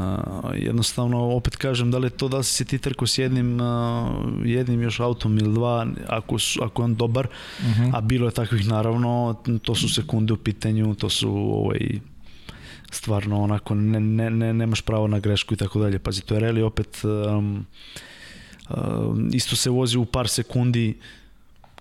Jednostavno, 0.54 1.18
opet 1.18 1.56
kažem, 1.56 1.90
da 1.90 1.98
li 1.98 2.06
je 2.06 2.10
to 2.10 2.28
da 2.28 2.42
si 2.42 2.54
se 2.54 2.64
ti 2.64 2.78
trko 2.78 3.06
s 3.06 3.18
jednim, 3.18 3.58
jednim 4.44 4.82
još 4.82 5.00
autom 5.00 5.38
ili 5.38 5.54
dva, 5.54 5.86
ako, 6.08 6.38
su, 6.38 6.60
ako 6.62 6.82
je 6.82 6.84
on 6.84 6.94
dobar, 6.94 7.26
uh 7.26 7.64
-huh. 7.64 7.90
a 7.94 8.00
bilo 8.00 8.26
je 8.26 8.32
takvih 8.32 8.68
naravno, 8.68 9.36
to 9.62 9.74
su 9.74 9.88
sekunde 9.88 10.32
u 10.32 10.36
pitanju, 10.36 10.94
to 10.94 11.08
su 11.08 11.30
ovaj, 11.30 12.00
stvarno 12.90 13.42
onako, 13.42 13.74
ne, 13.74 14.00
ne, 14.00 14.30
ne, 14.30 14.52
nemaš 14.54 14.82
pravo 14.82 15.06
na 15.06 15.18
grešku 15.18 15.54
i 15.54 15.56
tako 15.56 15.80
dalje. 15.80 15.98
Pazi, 15.98 16.22
to 16.22 16.34
je 16.34 16.40
reli 16.40 16.62
opet, 16.62 17.00
um, 17.04 17.66
um, 18.70 19.30
isto 19.32 19.56
se 19.56 19.70
vozi 19.70 19.98
u 19.98 20.04
par 20.04 20.28
sekundi, 20.28 20.98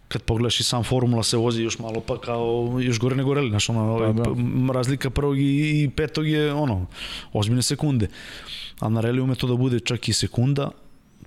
kad 0.07 0.21
pogledaš 0.21 0.59
i 0.59 0.63
sam 0.63 0.83
formula 0.83 1.23
se 1.23 1.37
vozi 1.37 1.63
još 1.63 1.79
malo 1.79 2.01
pa 2.01 2.17
kao 2.21 2.79
još 2.81 2.99
gore 2.99 3.15
nego 3.15 3.33
reli, 3.33 3.49
znaš, 3.49 3.69
ono, 3.69 3.81
ovaj, 3.81 4.13
da. 4.13 4.23
p- 4.23 4.29
razlika 4.73 5.09
prvog 5.09 5.39
i, 5.39 5.83
i 5.83 5.89
petog 5.95 6.27
je 6.27 6.53
ono, 6.53 6.85
ozbiljne 7.33 7.61
sekunde. 7.61 8.07
A 8.79 8.89
na 8.89 9.01
reli 9.01 9.21
ume 9.21 9.35
to 9.35 9.47
da 9.47 9.55
bude 9.55 9.79
čak 9.79 10.09
i 10.09 10.13
sekunda, 10.13 10.71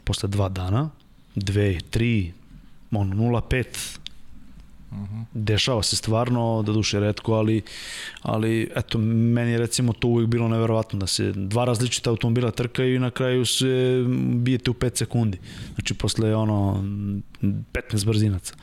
posle 0.05 0.29
dva 0.29 0.49
dana, 0.49 0.91
dve, 1.35 1.81
tri, 1.91 2.33
ono, 2.91 3.15
0,5, 3.15 3.99
dešava 5.33 5.83
se 5.83 5.97
stvarno, 5.97 6.63
da 6.63 6.73
duše 6.73 7.01
redko, 7.01 7.33
ali, 7.35 7.63
ali 8.23 8.71
eto, 8.77 8.99
meni 8.99 9.51
je 9.51 9.59
recimo 9.59 9.93
to 9.93 10.09
uvijek 10.09 10.29
bilo 10.29 10.49
neverovatno 10.49 10.99
da 10.99 11.07
se 11.07 11.33
dva 11.33 11.65
različita 11.65 12.11
automobila 12.11 12.51
trkaju 12.51 12.95
i 12.95 13.01
na 13.01 13.11
kraju 13.11 13.47
se 13.47 14.05
bijete 14.35 14.71
u 14.71 14.75
5 14.75 14.97
sekundi. 14.97 15.39
Znači, 15.75 15.95
posle 15.95 16.37
ono 16.37 16.85
15 17.43 18.07
brzinaca. 18.07 18.55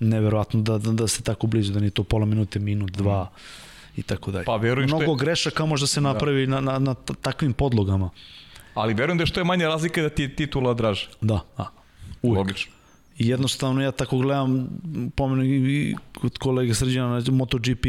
Neverovatno 0.00 0.60
da, 0.62 0.78
da, 0.78 0.92
da 0.92 1.08
ste 1.08 1.22
tako 1.22 1.46
blizu, 1.46 1.72
da 1.72 1.80
nije 1.80 1.90
to 1.90 2.04
pola 2.04 2.26
minute, 2.26 2.58
minut, 2.58 2.90
dva 2.90 3.30
i 3.96 4.02
tako 4.02 4.30
dalje. 4.30 4.44
Pa 4.44 4.56
verujem 4.56 4.88
što 4.88 4.96
je- 4.96 5.00
Mnogo 5.00 5.14
grešaka 5.14 5.64
može 5.64 5.86
se 5.86 6.00
napravi 6.00 6.46
na, 6.46 6.60
na, 6.60 6.78
na 6.78 6.94
t- 6.94 7.14
takvim 7.14 7.52
podlogama. 7.52 8.10
Ali 8.74 8.94
verujem 8.94 9.18
da 9.18 9.22
je 9.22 9.26
što 9.26 9.40
je 9.40 9.44
manja 9.44 9.68
razlika 9.68 10.02
da 10.02 10.08
ti 10.08 10.22
je 10.22 10.36
titula 10.36 10.74
draža. 10.74 11.06
Da, 11.20 11.40
da. 11.58 11.70
Uvijek. 12.22 12.38
Logično. 12.38 12.72
I 13.18 13.28
jednostavno 13.28 13.82
ja 13.82 13.92
tako 13.92 14.18
gledam, 14.18 14.68
pomenu 15.16 15.44
i 15.44 15.94
kod 16.20 16.38
kolege 16.38 16.74
Srđana 16.74 17.20
na 17.20 17.32
MotoGP. 17.32 17.86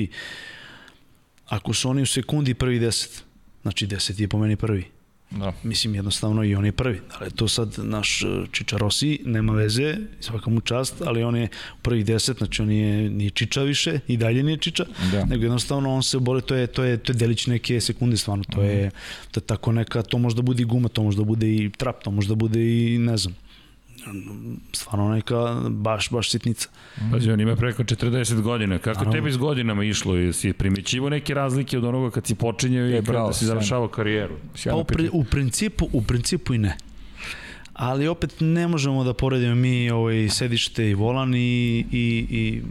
Ako 1.47 1.73
su 1.73 1.89
oni 1.89 2.01
u 2.01 2.05
sekundi 2.05 2.53
prvi 2.53 2.79
10, 2.79 3.21
znači 3.61 3.87
10 3.87 4.21
je 4.21 4.27
po 4.27 4.37
meni 4.37 4.55
prvi. 4.55 4.85
Da. 5.31 5.53
Mislim 5.63 5.95
jednostavno 5.95 6.43
i 6.43 6.55
on 6.55 6.65
je 6.65 6.71
prvi. 6.71 7.01
Li 7.21 7.27
je 7.27 7.29
to 7.29 7.47
sad 7.47 7.73
naš 7.77 8.23
eh, 8.23 8.45
Čiča 8.51 8.77
Rossi, 8.77 9.19
nema 9.25 9.53
veze, 9.53 9.97
svaka 10.19 10.49
mu 10.49 10.61
čast, 10.61 11.01
ali 11.01 11.23
on 11.23 11.35
je 11.35 11.47
prvi 11.81 12.03
10, 12.03 12.37
znači 12.37 12.61
on 12.61 12.71
je, 12.71 13.09
nije 13.09 13.29
Čiča 13.29 13.61
više, 13.61 13.99
i 14.07 14.17
dalje 14.17 14.43
nije 14.43 14.57
Čiča, 14.57 14.85
Da. 15.11 15.25
nego 15.25 15.43
jednostavno 15.43 15.95
on 15.95 16.03
se 16.03 16.19
bori, 16.19 16.41
to 16.41 16.55
je, 16.55 16.67
to 16.67 16.83
je, 16.83 16.97
to 16.97 17.11
je 17.11 17.15
delić 17.15 17.47
neke 17.47 17.81
sekunde 17.81 18.17
stvarno, 18.17 18.43
to 18.43 18.61
je, 18.61 18.91
to 19.31 19.39
je 19.39 19.43
tako 19.45 19.71
neka, 19.71 20.01
to 20.01 20.17
možda 20.17 20.41
bude 20.41 20.61
i 20.61 20.65
guma, 20.65 20.89
to 20.89 21.03
možda 21.03 21.23
bude 21.23 21.55
i 21.55 21.69
trap, 21.69 22.03
to 22.03 22.11
možda 22.11 22.35
bude 22.35 22.59
i 22.59 22.97
ne 22.97 23.17
znam, 23.17 23.35
stvarno 24.73 25.09
neka 25.09 25.35
baš, 25.65 26.09
baš 26.09 26.29
sitnica. 26.29 26.69
Pazi, 27.11 27.31
on 27.31 27.39
ima 27.39 27.55
preko 27.55 27.83
40 27.83 28.41
godina. 28.41 28.79
Kako 28.79 29.05
tebi 29.07 29.31
s 29.31 29.37
godinama 29.37 29.83
išlo? 29.83 30.15
Jesi 30.15 30.53
primećivo 30.53 31.09
neke 31.09 31.33
razlike 31.33 31.77
od 31.77 31.83
onoga 31.85 32.11
kad 32.11 32.27
si 32.27 32.35
počinjao 32.35 32.87
i 32.87 32.93
E, 32.93 33.01
kada 33.03 33.33
si 33.33 33.45
završavao 33.45 33.87
karijeru? 33.87 34.35
Pa 34.65 34.75
u, 34.75 34.83
pri, 34.85 35.09
u 35.13 35.23
principu, 35.23 35.87
u 35.91 36.01
principu 36.03 36.53
i 36.53 36.59
ne. 36.59 36.77
Ali 37.73 38.07
opet 38.07 38.35
ne 38.39 38.67
možemo 38.67 39.03
da 39.03 39.13
poredimo 39.13 39.55
mi 39.55 39.89
ovaj 39.89 40.29
sedište 40.29 40.89
i 40.89 40.93
volan 40.95 41.35
i, 41.35 41.39
i, 41.91 42.25
i 42.29 42.61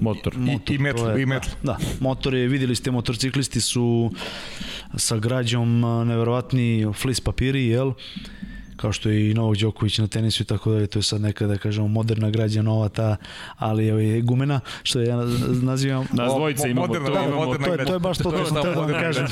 Motor. 0.00 0.34
I- 0.68 0.74
i 0.74 0.78
metl, 0.78 1.06
je- 1.06 1.22
i 1.22 1.26
metl. 1.26 1.48
Da, 1.62 1.72
da, 1.72 1.78
motor 2.00 2.34
je, 2.34 2.48
videli 2.48 2.76
ste, 2.76 2.90
motorciklisti 2.90 3.60
su 3.60 4.10
sa 4.96 5.18
građom 5.18 5.80
neverovatni 6.06 6.66
flis 6.94 7.20
papiri, 7.20 7.66
jel? 7.66 7.92
Kao 8.78 8.92
što 8.92 9.08
je 9.08 9.30
i 9.30 9.34
Novak 9.34 9.58
Đoković 9.58 9.98
na 9.98 10.06
tenisu 10.08 10.42
i 10.42 10.46
tako 10.46 10.70
dalje, 10.70 10.86
to 10.86 10.98
je 10.98 11.02
sad 11.02 11.20
neka, 11.20 11.46
da 11.46 11.58
kažemo, 11.58 11.88
moderna 11.88 12.30
građa 12.30 12.62
nova 12.62 12.88
ta, 12.88 13.16
ali 13.56 13.86
je 13.86 14.20
gumena, 14.20 14.60
što 14.82 15.00
ja 15.00 15.16
nazivam. 15.62 16.06
Nas 16.12 16.32
dvojice 16.32 16.70
imamo, 16.70 16.86
moderna, 16.86 17.06
to 17.08 17.14
da, 17.14 17.22
imamo. 17.22 17.54
To 17.56 17.72
je, 17.72 17.84
to 17.84 17.92
je 17.92 17.98
baš 17.98 18.18
to, 18.18 18.30
to 18.30 18.44
sam 18.46 18.62
teo 18.62 18.74
da 18.74 18.80
vam 18.80 18.90
kažem. 18.90 19.26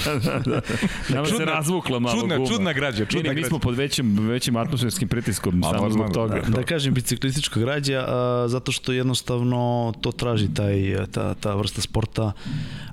Nama 1.11 1.27
se 1.27 1.33
Čudna- 1.33 1.45
razvukla 1.47 1.99
malo 1.99 2.15
čudna- 2.15 2.37
guma. 2.37 2.49
čudna 2.49 2.73
građa, 2.73 3.05
čudna 3.05 3.23
Ne, 3.23 3.29
ne, 3.29 3.31
mi 3.31 3.35
građa. 3.37 3.49
smo 3.49 3.59
pod 3.59 3.77
većim, 3.77 4.19
većim 4.21 4.57
atmosferskim 4.57 5.09
pritiskom, 5.09 5.63
A, 5.65 5.71
samo 5.71 5.91
zbog 5.91 6.13
toga. 6.13 6.41
Da 6.49 6.63
kažem 6.63 6.95
biciklistička 6.95 7.61
građa, 7.61 7.99
a, 8.01 8.47
zato 8.49 8.73
što 8.73 8.93
jednostavno 8.93 9.57
to 10.01 10.13
traži 10.13 10.55
taj, 10.55 10.75
ta, 11.07 11.35
ta 11.35 11.55
vrsta 11.55 11.81
sporta. 11.81 12.33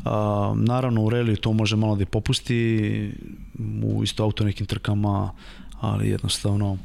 A, 0.05 0.53
naravno 0.57 1.01
u 1.01 1.09
reliju 1.09 1.35
to 1.37 1.53
može 1.53 1.75
malo 1.75 1.95
da 1.95 2.03
i 2.03 2.07
popusti, 2.07 3.11
u 3.83 4.03
isto 4.03 4.23
auto 4.23 4.43
nekim 4.43 4.65
trkama, 4.65 5.31
ali 5.83 6.09
jednostavno 6.09 6.77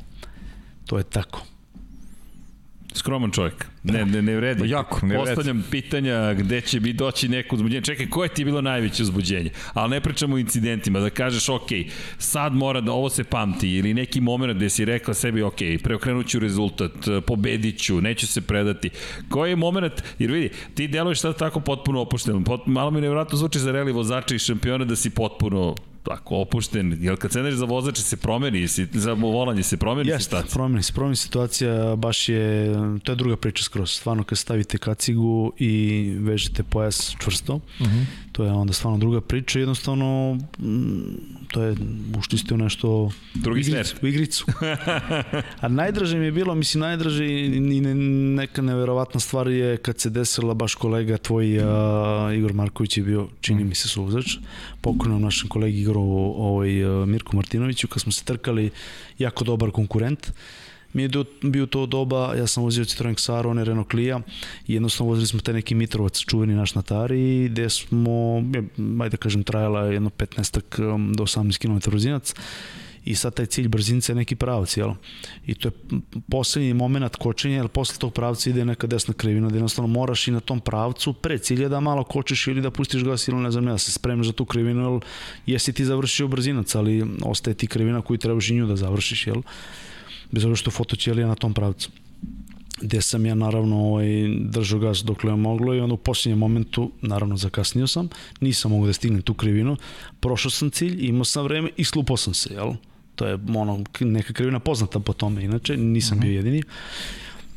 to 0.87 0.99
je 0.99 1.05
tako. 1.05 1.43
Skroman 2.95 3.31
čovjek. 3.31 3.67
Ne, 3.83 4.05
ne, 4.05 4.23
ne 4.23 4.37
vredi. 4.37 4.69
Jako, 4.69 5.07
ne 5.07 5.19
vredi. 5.19 5.35
Postavljam 5.35 5.65
pitanja 5.71 6.35
gde 6.35 6.61
će 6.61 6.81
bi 6.81 6.93
doći 6.93 7.29
neko 7.29 7.57
uzbuđenje. 7.57 7.83
Čekaj, 7.83 8.09
koje 8.11 8.29
ti 8.29 8.43
je 8.43 8.45
bilo 8.45 8.61
najveće 8.61 9.03
uzbuđenje? 9.03 9.51
Ali 9.75 9.91
ne 9.91 10.01
pričamo 10.01 10.37
o 10.37 10.39
incidentima, 10.39 11.01
da 11.01 11.11
kažeš, 11.11 11.49
ok, 11.49 11.69
sad 12.19 12.55
mora 12.55 12.81
da 12.81 12.93
ovo 12.93 13.11
se 13.11 13.25
pamti, 13.25 13.71
ili 13.71 13.95
neki 13.95 14.21
moment 14.21 14.57
gde 14.57 14.71
si 14.71 14.85
rekla 14.85 15.15
sebi, 15.15 15.43
ok, 15.43 15.59
preokrenut 15.83 16.27
ću 16.27 16.39
rezultat, 16.39 16.93
pobedit 17.27 17.79
ću, 17.79 18.01
neću 18.01 18.27
se 18.27 18.41
predati. 18.41 18.91
Koji 19.29 19.51
je 19.51 19.57
moment, 19.57 19.93
jer 20.19 20.31
vidi, 20.31 20.51
ti 20.75 20.89
deluješ 20.89 21.21
sad 21.21 21.39
tako 21.39 21.61
potpuno 21.61 22.01
opušteno. 22.01 22.45
Pot, 22.45 22.67
malo 22.67 22.91
mi 22.91 23.01
nevjerojatno 23.01 23.39
zvuči 23.39 23.59
za 23.59 23.73
reli 23.73 23.93
vozača 23.93 24.35
i 24.35 24.39
šampiona 24.39 24.85
da 24.85 24.97
si 24.97 25.11
potpuno 25.11 25.75
tako 26.03 26.37
opušten, 26.37 26.99
jer 27.01 27.17
kad 27.17 27.33
sedneš 27.33 27.55
za 27.55 27.65
vozača 27.65 28.03
se 28.03 28.17
promeni, 28.17 28.69
si, 28.69 28.87
za 28.93 29.13
volanje 29.13 29.63
se 29.63 29.77
promeni 29.77 30.11
Jeste, 30.11 30.25
situacija. 30.25 30.55
promeni 30.55 30.83
se, 30.83 30.93
promeni 30.93 31.17
situacija, 31.17 31.97
baš 31.97 32.29
je, 32.29 32.75
to 33.03 33.13
je 33.13 33.17
druga 33.17 33.37
priča 33.37 33.65
skroz. 33.65 33.91
Stvarno 33.91 34.25
kad 34.25 34.39
stavite 34.39 34.79
kacigu 34.79 35.53
i 35.59 36.03
vežete 36.21 36.63
pojas 36.63 37.17
čvrsto, 37.19 37.55
uh 37.55 37.63
-huh. 37.81 38.05
To 38.39 38.45
je 38.45 38.53
onda 38.53 38.73
stvarno 38.73 38.99
druga 38.99 39.21
priča. 39.21 39.59
Jednostavno, 39.59 40.39
mm, 40.59 41.01
to 41.49 41.63
je, 41.63 41.77
ušli 42.19 42.39
ste 42.39 42.55
u 42.55 42.57
nešto... 42.57 43.11
Drugi 43.35 43.61
igricu, 43.61 43.97
U 44.03 44.07
igricu. 44.07 44.47
A 45.61 45.69
najdraže 45.69 46.19
mi 46.19 46.25
je 46.25 46.33
bilo, 46.33 46.55
mislim, 46.55 46.81
najdraže 46.81 47.27
i 47.27 47.61
ne, 47.61 47.95
neka 48.43 48.63
neverovatna 48.63 49.21
stvar 49.21 49.49
je 49.49 49.77
kad 49.77 50.01
se 50.01 50.11
desila 50.11 50.55
baš 50.55 50.75
kolega 50.75 51.19
tvoj, 51.19 51.59
a, 51.63 52.31
Igor 52.37 52.53
Marković 52.53 52.97
je 52.97 53.03
bio, 53.03 53.29
čini 53.41 53.65
mi 53.65 53.75
se, 53.75 53.89
suvozač, 53.89 54.37
pokojnom 54.81 55.23
našem 55.23 55.49
kolegi 55.49 55.81
Igoru 55.81 56.01
ovaj, 56.37 56.71
Mirku 57.07 57.37
Martinoviću, 57.37 57.89
kad 57.89 58.03
smo 58.03 58.13
se 58.13 58.25
trkali, 58.25 58.71
jako 59.19 59.45
dobar 59.45 59.71
konkurent, 59.71 60.31
mi 60.93 61.03
je 61.03 61.11
bio 61.43 61.67
to 61.67 61.87
doba, 61.87 62.35
ja 62.35 62.47
sam 62.47 62.63
vozio 62.63 62.85
Citroen 62.85 63.15
Xaro, 63.15 63.51
on 63.51 63.59
je 63.59 63.65
Renault 63.65 63.91
Clio 63.91 64.21
i 64.67 64.75
jednostavno 64.75 65.11
vozili 65.11 65.27
smo 65.27 65.41
taj 65.41 65.55
neki 65.55 65.75
Mitrovac, 65.75 66.19
čuveni 66.19 66.55
naš 66.55 66.75
Natari, 66.75 67.49
gde 67.49 67.71
smo, 67.71 68.43
ajde 69.03 69.11
da 69.11 69.17
kažem, 69.17 69.43
trajala 69.43 69.81
jedno 69.81 70.11
15 70.11 70.95
um, 70.95 71.13
do 71.13 71.25
18 71.25 71.59
km 71.59 71.91
brzinac 71.91 72.35
i 73.09 73.15
sad 73.15 73.35
taj 73.35 73.47
cilj 73.47 73.69
brzinca 73.69 74.13
je 74.13 74.17
neki 74.17 74.37
pravac, 74.37 74.77
jel? 74.77 74.93
I 75.47 75.55
to 75.55 75.69
je 75.69 75.73
poslednji 76.31 76.75
moment 76.75 77.17
kočenja, 77.17 77.57
jer 77.57 77.69
posle 77.69 77.99
tog 77.99 78.13
pravca 78.13 78.51
ide 78.51 78.65
neka 78.65 78.87
desna 78.87 79.15
krivina, 79.15 79.49
da 79.49 79.57
jednostavno 79.57 79.89
moraš 79.89 80.29
i 80.29 80.31
na 80.31 80.41
tom 80.41 80.61
pravcu 80.61 81.13
pre 81.13 81.39
cilja 81.39 81.69
da 81.69 81.81
malo 81.81 82.05
kočiš 82.05 82.47
ili 82.47 82.61
da 82.61 82.71
pustiš 82.71 83.05
gas 83.05 83.29
ili 83.29 83.37
ne 83.37 83.51
znam 83.51 83.65
da 83.65 83.79
se 83.79 83.93
spremiš 83.93 84.27
za 84.27 84.33
tu 84.33 84.45
krivinu, 84.45 84.93
jer 84.93 85.03
jesi 85.47 85.73
ti 85.73 85.85
završio 85.85 86.29
brzinac, 86.29 86.75
ali 86.75 87.05
ostaje 87.23 87.55
ti 87.55 87.67
krivina 87.67 88.03
koju 88.03 88.19
trebaš 88.19 88.51
i 88.51 88.55
nju 88.55 88.67
da 88.67 88.77
završiš, 88.77 89.27
jel? 89.27 89.43
Bez 90.31 90.45
obzira 90.45 90.57
što 90.57 90.71
fotoćelija 90.71 91.27
na 91.27 91.35
tom 91.35 91.55
pravcu 91.55 91.91
gde 92.81 93.03
sam 93.03 93.27
ja 93.27 93.35
naravno 93.35 93.77
ovaj, 93.77 94.07
držao 94.41 94.81
gas 94.81 95.05
dokle 95.05 95.33
je 95.33 95.37
moglo 95.37 95.75
i 95.75 95.81
onda 95.81 95.95
u 95.95 95.97
posljednjem 95.97 96.39
momentu, 96.39 96.91
naravno 97.03 97.37
zakasnio 97.37 97.87
sam, 97.87 98.09
nisam 98.41 98.71
mogu 98.71 98.87
da 98.87 98.93
stignem 98.93 99.23
tu 99.23 99.35
krivinu, 99.35 99.77
prošao 100.21 100.51
sam 100.51 100.71
cilj, 100.71 101.07
imao 101.07 101.25
sam 101.25 101.45
vreme 101.45 101.71
i 101.77 101.85
slupao 101.85 102.17
sam 102.17 102.35
se, 102.35 102.55
jel? 102.55 102.73
To 103.15 103.27
je 103.27 103.39
ono, 103.57 103.85
neka 104.01 104.33
krivina 104.33 104.59
poznata 104.59 105.01
po 105.01 105.13
tome, 105.13 105.45
inače 105.45 105.77
nisam 105.77 106.19
uh 106.19 106.25
-huh. 106.25 106.27
bio 106.27 106.37
jedini 106.37 106.63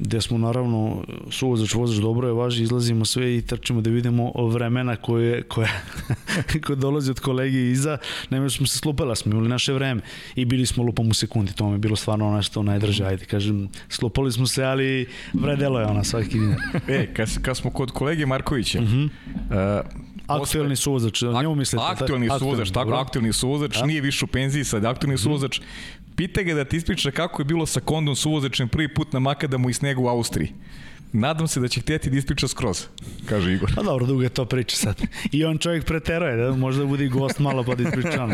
gde 0.02 0.22
smo 0.22 0.38
naravno 0.38 1.04
suvozač 1.30 1.74
vozač 1.74 1.98
dobro 1.98 2.28
je 2.28 2.34
važi, 2.34 2.64
izlazimo 2.64 3.06
sve 3.06 3.38
i 3.38 3.42
trčimo 3.42 3.82
da 3.82 3.90
vidimo 3.90 4.32
vremena 4.36 4.96
koje, 4.96 5.44
koje, 5.44 5.70
koje 6.66 6.76
dolazi 6.76 7.12
od 7.12 7.20
kolege 7.20 7.72
iza, 7.72 7.98
nema 8.30 8.50
smo 8.50 8.68
se 8.68 8.78
slupala, 8.78 9.16
smo 9.16 9.32
imali 9.32 9.50
naše 9.50 9.74
vreme 9.74 10.02
i 10.36 10.46
bili 10.46 10.66
smo 10.66 10.84
lupom 10.84 11.10
u 11.10 11.14
sekundi, 11.14 11.54
to 11.54 11.68
mi 11.68 11.76
je 11.76 11.80
bilo 11.80 11.96
stvarno 11.96 12.36
nešto 12.36 12.64
najdraže, 12.64 13.06
ajde 13.06 13.26
kažem, 13.26 13.70
slupali 13.90 14.32
smo 14.32 14.48
se, 14.48 14.64
ali 14.64 15.08
vredelo 15.34 15.80
je 15.80 15.86
ona 15.86 16.04
svaki 16.04 16.40
dinar. 16.40 16.60
E, 16.88 17.14
kad, 17.14 17.42
kad 17.42 17.58
smo 17.58 17.72
kod 17.72 17.92
kolege 17.92 18.26
Markovića, 18.26 18.80
uh 18.80 18.86
-huh. 18.86 19.10
uh, 19.50 20.12
Aktuelni 20.28 20.76
suvozač, 20.76 21.22
njemu 21.22 21.56
mislite? 21.56 21.86
Aktuelni 21.88 22.30
suvozač, 22.40 22.72
tako, 22.72 22.94
aktuelni 22.94 23.34
suvozač, 23.34 23.78
ja. 23.78 23.86
nije 23.86 24.02
više 24.02 24.26
u 24.26 24.28
penziji, 24.28 24.64
sad 24.64 24.86
aktuelni 24.86 25.16
mm. 25.16 25.18
suvozač. 25.18 25.60
Pita 26.22 26.42
ga 26.42 26.54
da 26.54 26.66
ti 26.66 26.78
ispriča 26.78 27.12
kako 27.12 27.42
je 27.42 27.46
bilo 27.46 27.66
sa 27.66 27.80
kondom 27.80 28.16
suvozačem 28.16 28.68
prvi 28.70 28.94
put 28.94 29.14
na 29.14 29.20
Makadamu 29.20 29.70
i 29.70 29.74
snegu 29.74 30.04
u 30.04 30.08
Austriji. 30.08 30.54
Nadam 31.14 31.48
se 31.48 31.60
da 31.60 31.68
će 31.68 31.82
htjeti 31.82 32.10
da 32.10 32.18
ispriča 32.18 32.48
skroz, 32.48 32.86
kaže 33.26 33.54
Igor. 33.54 33.72
Pa 33.76 33.84
dobro, 33.84 34.06
dugo 34.06 34.22
je 34.22 34.30
to 34.30 34.46
priča 34.46 34.76
sad. 34.76 35.02
I 35.32 35.46
on 35.46 35.58
čovjek 35.58 35.86
preteruje, 35.86 36.36
da 36.36 36.56
možda 36.56 36.86
bude 36.86 37.06
i 37.06 37.10
gost 37.10 37.40
malo 37.40 37.64
pa 37.64 37.76
da 37.76 37.84
ispriča. 37.84 38.28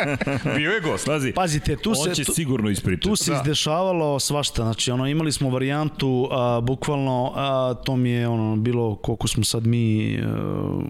Bio 0.56 0.70
je 0.70 0.80
gost. 0.80 1.06
Pazi, 1.06 1.32
Pazite, 1.32 1.76
tu 1.76 1.90
on 1.90 2.04
se... 2.04 2.14
će 2.14 2.24
tu, 2.24 2.32
sigurno 2.32 2.70
ispričati. 2.70 3.08
Tu 3.08 3.16
se 3.16 3.30
da. 3.30 3.36
izdešavalo 3.36 4.20
svašta, 4.20 4.62
znači 4.62 4.90
ono, 4.90 5.06
imali 5.06 5.32
smo 5.32 5.50
varijantu, 5.50 6.28
a, 6.30 6.60
bukvalno, 6.60 7.32
a, 7.34 7.74
to 7.84 7.96
mi 7.96 8.10
je 8.10 8.28
ono, 8.28 8.56
bilo 8.56 8.96
koliko 8.96 9.28
smo 9.28 9.44
sad 9.44 9.66
mi 9.66 10.18
a, 10.18 10.80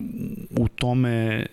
u 0.50 0.68
tome 0.68 1.46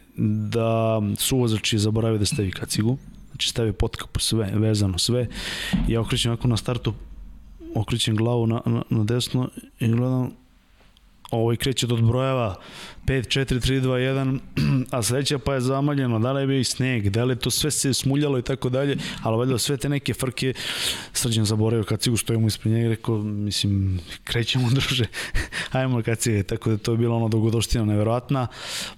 da 0.52 1.02
suvozač 1.18 1.74
je 1.74 1.80
zaboravio 1.80 2.18
da 2.18 2.26
stavi 2.26 2.52
kacigu, 2.52 2.97
znači 3.42 3.50
stavi 3.50 3.74
potkapu 3.74 4.20
sve, 4.20 4.52
vezano 4.54 4.98
sve, 4.98 5.28
ja 5.88 6.02
okrećem 6.02 6.32
ovako 6.32 6.48
na 6.48 6.58
startu 6.58 6.94
okrećem 7.76 8.16
glavu 8.16 8.48
na, 8.48 8.62
na, 8.66 8.84
na 8.89 9.04
desno 9.04 9.50
i 9.80 9.88
gledam 9.88 10.32
ovaj 11.32 11.56
kreće 11.56 11.86
od 11.86 12.04
brojeva 12.04 12.56
5, 13.06 13.39
4, 13.39 13.60
3, 13.60 13.82
2, 13.82 14.39
1 14.56 14.86
a 14.92 15.04
sledeća 15.04 15.39
pa 15.39 15.54
je 15.54 15.62
zamaljeno 15.62 16.20
da 16.20 16.32
li 16.32 16.42
je 16.42 16.48
bio 16.48 16.60
i 16.60 16.64
sneg, 16.64 17.10
da 17.10 17.24
li 17.24 17.32
je 17.32 17.39
to 17.39 17.50
sve 17.50 17.72
se 17.72 17.94
smuljalo 17.94 18.39
i 18.39 18.42
tako 18.42 18.70
dalje, 18.70 18.98
ali 19.24 19.38
valjda 19.38 19.58
sve 19.58 19.78
te 19.78 19.89
neke 19.89 20.14
frke 20.14 20.54
srđan 21.14 21.46
zaboravio 21.46 21.84
kad 21.84 22.00
cigu 22.00 22.18
stojimo 22.18 22.48
ispred 22.48 22.74
njega 22.74 22.86
i 22.86 22.89
rekao, 22.89 23.18
mislim 23.24 24.00
krećemo 24.24 24.70
druže, 24.80 25.06
ajmo 25.72 26.02
kad 26.02 26.18
cigu 26.18 26.44
tako 26.44 26.70
da 26.70 26.78
to 26.78 26.92
je 26.92 26.98
bilo 26.98 27.16
ono 27.16 27.28
dogodoština 27.28 27.86
neverovatna 27.86 28.48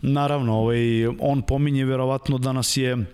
naravno, 0.01 0.53
ovaj, 0.53 1.07
on 1.19 1.41
pominje 1.41 1.85
verovatno 1.85 2.37
da 2.37 2.51
nas 2.51 2.77
je 2.77 3.05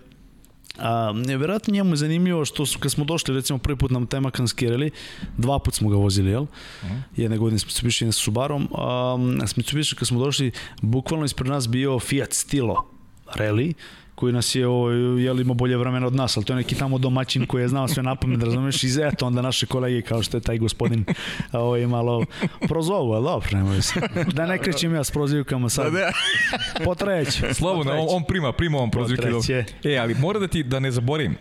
A, 0.78 1.12
nevjerojatno 1.26 1.74
njemu 1.74 1.90
je 1.92 1.96
zanimljivo 1.96 2.44
što 2.44 2.66
su, 2.66 2.78
kad 2.78 2.92
smo 2.92 3.04
došli, 3.04 3.34
recimo 3.34 3.58
prvi 3.58 3.76
put 3.76 3.90
nam 3.90 4.06
tema 4.06 4.30
kanskirali, 4.30 4.90
dva 5.36 5.58
put 5.58 5.74
smo 5.74 5.88
ga 5.88 5.96
vozili, 5.96 6.30
jel? 6.30 6.42
-huh. 6.44 7.00
Jedne 7.16 7.38
godine 7.38 7.58
smo 7.58 7.66
Mitsubishi, 7.66 8.04
sa 8.06 8.12
Subarom. 8.12 8.68
A, 8.74 9.16
s 9.46 9.56
Mitsubishi 9.56 9.96
kad 9.96 10.08
smo 10.08 10.20
došli, 10.20 10.50
bukvalno 10.82 11.24
ispred 11.24 11.48
nas 11.50 11.68
bio 11.68 11.98
Fiat 11.98 12.32
Stilo 12.32 12.86
Rally, 13.36 13.72
koji 14.20 14.32
nas 14.32 14.54
je 14.54 14.66
ovaj, 14.66 14.96
jel 14.96 15.40
ima 15.40 15.54
bolje 15.54 15.76
vremena 15.76 16.06
od 16.06 16.14
nas, 16.14 16.36
ali 16.36 16.46
to 16.46 16.52
je 16.52 16.56
neki 16.56 16.74
tamo 16.74 16.98
domaćin 16.98 17.46
koji 17.46 17.62
je 17.62 17.68
znao 17.68 17.88
sve 17.88 18.02
na 18.02 18.14
pamet, 18.14 18.42
razumeš, 18.42 18.84
i 18.84 18.88
eto 19.02 19.26
onda 19.26 19.42
naše 19.42 19.66
kolege 19.66 20.02
kao 20.02 20.22
što 20.22 20.36
je 20.36 20.40
taj 20.40 20.58
gospodin 20.58 21.04
ovaj, 21.52 21.86
malo 21.86 22.24
prozovu, 22.68 23.12
ali 23.12 23.24
dobro, 23.24 23.48
nemoj 23.52 23.82
se. 23.82 24.00
Da 24.34 24.46
ne 24.46 24.58
krećem 24.58 24.94
ja 24.94 25.04
s 25.04 25.10
prozivkama 25.10 25.68
sad. 25.68 25.92
Da, 25.92 26.12
Potreće. 26.84 27.54
Slobodno, 27.54 27.92
on, 27.92 28.06
on 28.10 28.24
prima, 28.24 28.52
prima 28.52 28.78
on 28.78 28.90
prozivke. 28.90 29.28
E, 29.84 29.96
ali 29.96 30.14
mora 30.14 30.38
da 30.38 30.48
ti, 30.48 30.62
da 30.62 30.80
ne 30.80 30.90
zaboravim, 30.90 31.36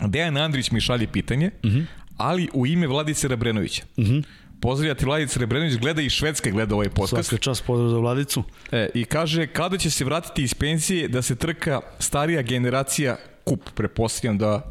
Dejan 0.00 0.36
Andrić 0.36 0.70
mi 0.70 0.80
šalje 0.80 1.06
pitanje, 1.06 1.50
uh 1.62 1.70
-huh. 1.70 1.84
ali 2.16 2.48
u 2.52 2.66
ime 2.66 2.86
Vladice 2.86 3.28
Rebrenovića. 3.28 3.82
Uh 3.96 4.04
-huh 4.04 4.24
pozdravlja 4.64 4.94
ti 4.94 5.04
Vladica 5.04 5.40
Rebrenović, 5.40 5.76
gleda 5.76 6.02
i 6.02 6.10
Švedska 6.10 6.50
gleda 6.50 6.74
ovaj 6.74 6.88
podcast. 6.88 7.28
Svaka 7.28 7.42
čast 7.42 7.64
pozdrav 7.66 7.88
za 7.90 7.98
Vladicu. 7.98 8.42
E, 8.72 8.88
I 8.94 9.04
kaže, 9.04 9.46
kada 9.46 9.78
će 9.78 9.90
se 9.90 10.04
vratiti 10.04 10.42
iz 10.42 10.54
penzije 10.54 11.08
da 11.08 11.22
se 11.22 11.36
trka 11.36 11.80
starija 11.98 12.42
generacija 12.42 13.16
kup, 13.44 13.60
prepostavljam 13.74 14.38
da 14.38 14.62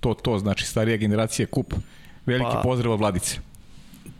to 0.00 0.14
to 0.14 0.38
znači 0.38 0.66
starija 0.66 0.96
generacija 0.96 1.46
kup. 1.46 1.74
Veliki 2.26 2.50
pa, 2.52 2.60
pozdrav 2.60 2.96
Vladice. 2.96 3.38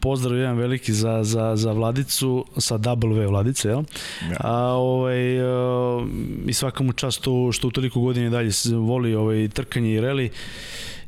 Pozdrav 0.00 0.38
jedan 0.38 0.56
veliki 0.56 0.92
za, 0.92 1.20
za, 1.22 1.52
za 1.56 1.72
Vladicu, 1.72 2.44
sa 2.58 2.78
W 2.78 3.28
Vladice, 3.28 3.68
jel? 3.68 3.82
Ja. 4.30 4.36
A, 4.40 4.56
ovaj, 4.80 5.42
uh, 5.42 6.08
I 6.46 6.52
svaka 6.52 6.84
mu 6.84 6.92
čast 6.92 7.20
to 7.20 7.52
što 7.52 7.68
u 7.68 7.70
toliko 7.70 8.00
godine 8.00 8.30
dalje 8.30 8.50
voli 8.72 9.14
ovaj, 9.14 9.48
trkanje 9.48 9.92
i 9.92 10.00
reli 10.00 10.30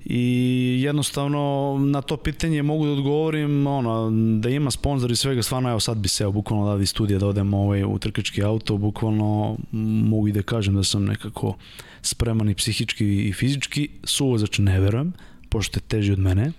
i 0.04 0.82
jednostavno 0.82 1.76
na 1.78 2.02
to 2.02 2.16
pitanje 2.16 2.62
mogu 2.62 2.86
da 2.86 2.92
odgovorim 2.92 3.66
ono, 3.66 4.10
da 4.40 4.48
ima 4.48 4.70
sponzor 4.70 5.10
i 5.10 5.16
svega 5.16 5.42
stvarno 5.42 5.70
evo 5.70 5.80
sad 5.80 5.96
bi 5.96 6.08
seo 6.08 6.32
bukvalno 6.32 6.76
da 6.76 6.82
iz 6.82 6.90
studija 6.90 7.18
da 7.18 7.26
odem 7.26 7.54
ovaj, 7.54 7.84
u 7.84 7.98
trkački 7.98 8.42
auto 8.42 8.76
bukvalno 8.76 9.56
mogu 9.72 10.28
i 10.28 10.32
da 10.32 10.42
kažem 10.42 10.74
da 10.74 10.84
sam 10.84 11.04
nekako 11.04 11.54
spreman 12.02 12.48
i 12.48 12.54
psihički 12.54 13.28
i 13.28 13.32
fizički 13.32 13.88
suvozač 14.04 14.58
ne 14.58 14.80
verujem 14.80 15.12
pošto 15.54 15.78
je 15.78 15.86
teži 15.86 16.12
od 16.12 16.18
mene. 16.18 16.52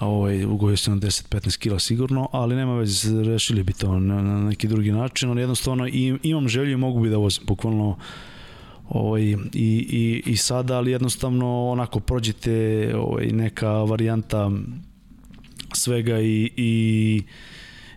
Ovaj, 0.00 0.44
ugojio 0.44 0.76
se 0.76 0.90
na 0.90 0.96
10-15 0.96 1.58
kila 1.58 1.78
sigurno, 1.78 2.28
ali 2.32 2.56
nema 2.56 2.78
veze, 2.78 3.22
rešili 3.22 3.62
bi 3.62 3.72
to 3.72 3.98
na, 4.00 4.22
na 4.22 4.38
neki 4.48 4.68
drugi 4.68 4.92
način, 4.92 5.30
ali 5.30 5.40
jednostavno 5.40 5.86
im, 5.86 6.18
imam 6.22 6.48
želju 6.48 6.72
i 6.72 6.76
mogu 6.76 7.00
bi 7.00 7.10
da 7.10 7.16
vozim, 7.16 7.44
bukvalno 7.46 7.98
ovaj, 8.92 9.22
i, 9.22 9.36
i, 9.52 10.22
i 10.26 10.36
sada, 10.36 10.76
ali 10.76 10.90
jednostavno 10.90 11.68
onako 11.68 12.00
prođete 12.00 12.90
ovaj, 12.96 13.26
neka 13.26 13.70
varijanta 13.70 14.50
svega 15.74 16.20
i, 16.20 16.50
i 16.56 17.22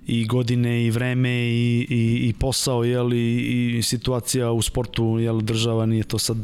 i 0.07 0.25
godine 0.25 0.85
i 0.85 0.91
vreme 0.91 1.29
i, 1.29 1.87
i, 1.89 2.29
i 2.29 2.33
posao 2.39 2.83
jel, 2.83 3.13
i, 3.13 3.77
i 3.77 3.81
situacija 3.81 4.51
u 4.51 4.61
sportu 4.61 5.19
jel, 5.19 5.41
država 5.41 5.85
nije 5.85 6.03
to 6.03 6.19
sad 6.19 6.37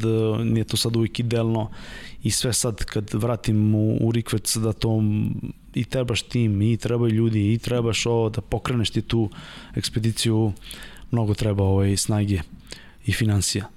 nije 0.44 0.64
to 0.64 0.76
sad 0.76 0.96
uvijek 0.96 1.20
idealno 1.20 1.70
i 2.22 2.30
sve 2.30 2.52
sad 2.52 2.84
kad 2.84 3.10
vratim 3.12 3.74
u, 3.74 3.98
u 4.00 4.12
Rikvec 4.12 4.56
da 4.56 4.72
to 4.72 5.02
i 5.74 5.84
trebaš 5.84 6.22
tim 6.22 6.62
i 6.62 6.76
trebaju 6.76 7.14
ljudi 7.14 7.52
i 7.52 7.58
trebaš 7.58 8.06
ovo 8.06 8.28
da 8.28 8.40
pokreneš 8.40 8.90
ti 8.90 9.02
tu 9.02 9.30
ekspediciju 9.74 10.52
mnogo 11.10 11.34
treba 11.34 11.64
ovaj 11.64 11.96
snage 11.96 12.40
i 13.06 13.12
financija 13.12 13.68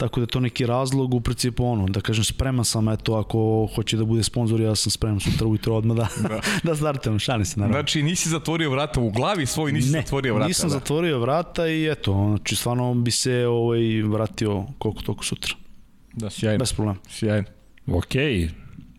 tako 0.00 0.20
da 0.20 0.22
je 0.24 0.26
to 0.26 0.40
neki 0.40 0.66
razlog 0.66 1.14
u 1.14 1.20
principu 1.20 1.64
ono, 1.64 1.86
da 1.86 2.00
kažem 2.00 2.24
spreman 2.24 2.64
sam 2.64 2.88
eto 2.88 3.14
ako 3.14 3.68
hoće 3.74 3.96
da 3.96 4.04
bude 4.04 4.22
sponsor 4.22 4.60
ja 4.60 4.74
sam 4.74 4.90
spreman 4.90 5.20
sutra 5.20 5.46
ujutro 5.46 5.76
odmah 5.76 5.96
da, 5.96 6.08
da. 6.28 6.40
da 6.70 6.76
startujem, 6.76 7.18
šalim 7.18 7.44
se 7.44 7.60
naravno. 7.60 7.76
Znači 7.76 8.02
nisi 8.02 8.28
zatvorio 8.28 8.70
vrata 8.70 9.00
u 9.00 9.10
glavi 9.10 9.46
svoj, 9.46 9.72
nisi 9.72 9.92
ne, 9.92 10.00
zatvorio 10.00 10.34
vrata. 10.34 10.48
nisam 10.48 10.68
da. 10.68 10.72
zatvorio 10.72 11.18
vrata 11.18 11.68
i 11.68 11.90
eto, 11.90 12.26
znači 12.28 12.56
stvarno 12.56 12.94
bi 12.94 13.10
se 13.10 13.46
ovaj, 13.46 14.02
vratio 14.02 14.64
koliko 14.78 15.02
toliko 15.02 15.24
sutra. 15.24 15.54
Da, 16.12 16.30
sjajno. 16.30 16.58
Bez 16.58 16.72
problema. 16.72 16.98
Sjajno. 17.08 17.48
Okej, 17.86 18.22
okay. 18.22 18.48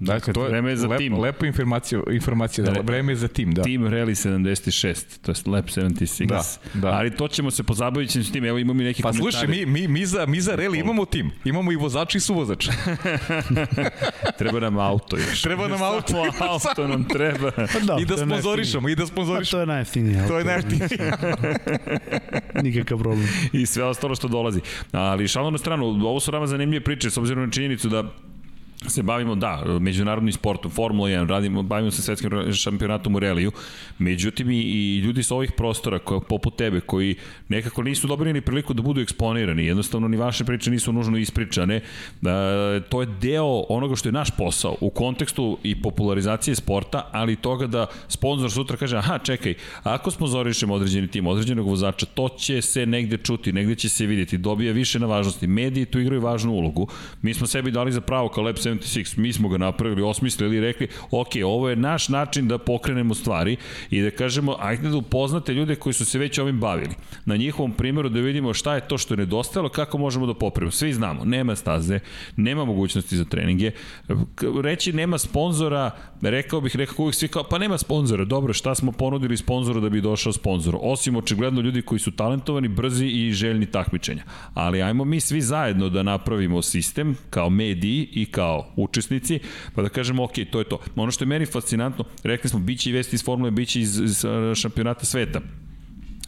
Dakle, 0.02 0.34
to 0.34 0.44
je 0.44 0.50
vreme 0.50 0.70
je 0.70 0.78
za 0.78 0.88
lep, 0.88 0.98
tim. 0.98 1.20
Lepa 1.20 1.46
informacija, 1.46 2.02
informacija 2.12 2.66
da, 2.66 2.82
vreme 2.82 3.12
je 3.12 3.16
za 3.16 3.28
tim, 3.28 3.54
da. 3.54 3.64
Team 3.64 3.84
Rally 3.84 4.30
76, 4.30 5.04
to 5.22 5.32
je 5.32 5.36
Lab 5.46 5.66
76. 5.66 6.26
Da, 6.26 6.44
da. 6.74 6.88
Ali 6.88 7.16
to 7.16 7.28
ćemo 7.28 7.52
se 7.52 7.64
pozabaviti 7.64 8.24
s 8.24 8.32
tim, 8.32 8.46
evo 8.46 8.58
imamo 8.58 8.82
i 8.82 8.86
neki 8.86 9.04
pa, 9.04 9.10
komentari. 9.10 9.32
Pa 9.32 9.32
slušaj, 9.32 9.48
mi, 9.48 9.66
mi, 9.66 9.88
mi, 9.88 10.06
za, 10.06 10.26
mi 10.26 10.42
za 10.42 10.56
Rally 10.56 10.80
imamo 10.80 11.06
tim, 11.06 11.32
imamo 11.46 11.72
i 11.72 11.76
vozač 11.76 12.16
i 12.16 12.20
suvozač. 12.20 12.68
treba 14.40 14.60
nam 14.60 14.78
auto 14.78 15.18
još. 15.18 15.42
Treba 15.42 15.68
nam 15.68 15.82
auto. 15.82 16.26
auto 16.52 16.88
nam 16.88 17.08
treba. 17.08 17.52
Pa 17.52 17.80
da, 17.80 17.98
I 18.02 18.06
da 18.06 18.18
sponzorišemo, 18.18 18.90
i 18.90 18.96
da 18.96 19.06
sponzorišemo. 19.06 19.52
Pa 19.52 19.58
to 19.58 19.60
je 19.60 19.66
najjeftinije. 19.66 20.28
To 20.28 20.38
je 20.38 20.46
najjeftinije. 20.46 20.90
Nikakav 22.64 22.98
problem. 22.98 23.28
I 23.54 23.66
sve 23.66 23.84
ostalo 23.84 24.16
što 24.16 24.28
dolazi. 24.28 24.62
Ali 24.92 25.28
šalno 25.28 25.50
na 25.50 25.58
stranu, 25.58 25.86
ovo 25.86 26.20
su 26.20 26.32
rama 26.32 26.48
zanimljive 26.48 26.84
priče, 26.84 27.10
s 27.10 27.18
obzirom 27.18 27.46
na 27.46 27.52
činjenicu 27.52 27.90
da 27.90 28.04
se 28.88 29.04
bavimo, 29.04 29.36
da, 29.36 29.64
međunarodnim 29.80 30.34
sportom, 30.34 30.72
Formula 30.72 31.10
1, 31.10 31.28
radimo, 31.28 31.64
bavimo 31.64 31.92
se 31.92 32.02
svetskim 32.02 32.54
šampionatom 32.54 33.16
u 33.16 33.20
reliju, 33.20 33.52
međutim 34.00 34.52
i, 34.52 34.62
i 34.62 34.98
ljudi 34.98 35.24
sa 35.24 35.36
ovih 35.36 35.52
prostora, 35.58 36.00
ko, 36.00 36.20
poput 36.20 36.56
tebe, 36.56 36.80
koji 36.80 37.16
nekako 37.50 37.84
nisu 37.84 38.08
dobili 38.08 38.34
ni 38.34 38.42
priliku 38.42 38.74
da 38.74 38.82
budu 38.82 39.02
eksponirani, 39.02 39.66
jednostavno 39.66 40.08
ni 40.08 40.18
vaše 40.18 40.46
priče 40.46 40.72
nisu 40.72 40.94
nužno 40.94 41.18
ispričane, 41.18 41.82
da, 42.22 42.80
to 42.90 43.02
je 43.02 43.08
deo 43.22 43.66
onoga 43.70 43.96
što 43.96 44.10
je 44.10 44.14
naš 44.14 44.32
posao 44.38 44.76
u 44.82 44.90
kontekstu 44.90 45.58
i 45.64 45.82
popularizacije 45.82 46.56
sporta, 46.56 47.10
ali 47.12 47.36
toga 47.36 47.68
da 47.68 47.88
sponsor 48.08 48.52
sutra 48.52 48.78
kaže, 48.78 48.98
aha, 48.98 49.18
čekaj, 49.18 49.54
ako 49.84 50.12
sponzorišemo 50.12 50.74
određeni 50.74 51.08
tim, 51.08 51.28
određenog 51.28 51.68
vozača, 51.68 52.06
to 52.06 52.30
će 52.30 52.62
se 52.62 52.86
negde 52.86 53.18
čuti, 53.18 53.54
negde 53.54 53.76
će 53.76 53.90
se 53.90 54.06
vidjeti, 54.06 54.38
dobija 54.38 54.74
više 54.74 55.00
na 55.00 55.06
važnosti. 55.06 55.48
Mediji 55.48 55.86
tu 55.86 56.00
igraju 56.00 56.22
važnu 56.22 56.52
ulogu. 56.52 56.88
Mi 57.22 57.34
smo 57.34 57.48
sebi 57.48 57.72
dali 57.72 57.92
za 57.92 58.02
pravo 58.02 58.30
kao 58.30 58.44
Lab 58.44 58.58
76. 58.80 59.18
Mi 59.18 59.34
smo 59.34 59.50
ga 59.50 59.58
napravili, 59.58 60.02
osmislili 60.02 60.58
i 60.58 60.62
rekli, 60.62 60.88
ok, 61.12 61.30
ovo 61.46 61.70
je 61.70 61.76
naš 61.76 62.10
način 62.10 62.48
da 62.48 62.58
pokrenemo 62.58 63.16
stvari 63.16 63.58
i 63.90 64.02
da 64.02 64.12
kažemo, 64.12 64.56
ajde 64.60 64.90
da 64.90 64.98
upoznate 64.98 65.54
ljude 65.54 65.76
koji 65.76 65.94
su 65.94 66.06
se 66.06 66.20
već 66.20 66.40
ovim 66.40 66.60
bavili. 66.60 66.96
Na 67.26 67.36
njihovom 67.36 67.72
primjeru 67.72 68.10
da 68.10 68.20
vidimo 68.20 68.54
šta 68.54 68.76
je 68.76 68.88
to 68.88 68.98
što 68.98 69.14
je 69.14 69.18
nedostajalo, 69.18 69.70
kako 69.70 69.98
možemo 69.98 70.26
da 70.26 70.34
popravimo. 70.34 70.72
Svi 70.72 70.94
znamo, 70.94 71.26
nema 71.26 71.56
staze, 71.56 72.00
nema 72.36 72.66
mogućnosti 72.66 73.18
za 73.18 73.26
treninge. 73.26 73.72
Reći 74.64 74.94
nema 74.94 75.18
sponzora, 75.18 75.92
rekao 76.22 76.62
bih, 76.62 76.76
rekao 76.76 76.96
uvijek 76.98 77.16
svi 77.16 77.28
kao, 77.28 77.44
pa 77.44 77.58
nema 77.58 77.78
sponzora. 77.78 78.26
Dobro, 78.26 78.54
šta 78.54 78.76
smo 78.76 78.92
ponudili 78.92 79.38
sponzoru 79.38 79.82
da 79.82 79.90
bi 79.90 80.02
došao 80.02 80.34
sponzor? 80.34 80.78
Osim 80.82 81.16
očigledno 81.16 81.62
ljudi 81.62 81.82
koji 81.82 82.00
su 82.00 82.12
talentovani, 82.12 82.68
brzi 82.68 83.06
i 83.06 83.32
željni 83.32 83.66
takmičenja. 83.66 84.24
Ali 84.54 84.82
ajmo 84.82 85.06
mi 85.06 85.20
svi 85.20 85.42
zajedno 85.42 85.90
da 85.90 86.04
napravimo 86.04 86.62
sistem 86.62 87.16
kao 87.30 87.50
mediji 87.50 88.10
i 88.12 88.26
kao 88.26 88.61
učesnici, 88.76 89.40
pa 89.76 89.82
da 89.82 89.90
kažemo, 89.90 90.24
ok, 90.24 90.34
to 90.52 90.60
je 90.60 90.66
to. 90.66 90.80
Ono 90.96 91.12
što 91.12 91.24
je 91.24 91.28
meni 91.28 91.46
fascinantno, 91.46 92.06
rekli 92.24 92.50
smo, 92.50 92.60
biće 92.60 92.90
i 92.90 92.94
vesti 92.94 93.16
iz 93.16 93.24
Formule, 93.24 93.52
biće 93.52 93.82
iz, 93.82 94.00
iz 94.00 94.26
šampionata 94.56 95.06
sveta. 95.06 95.42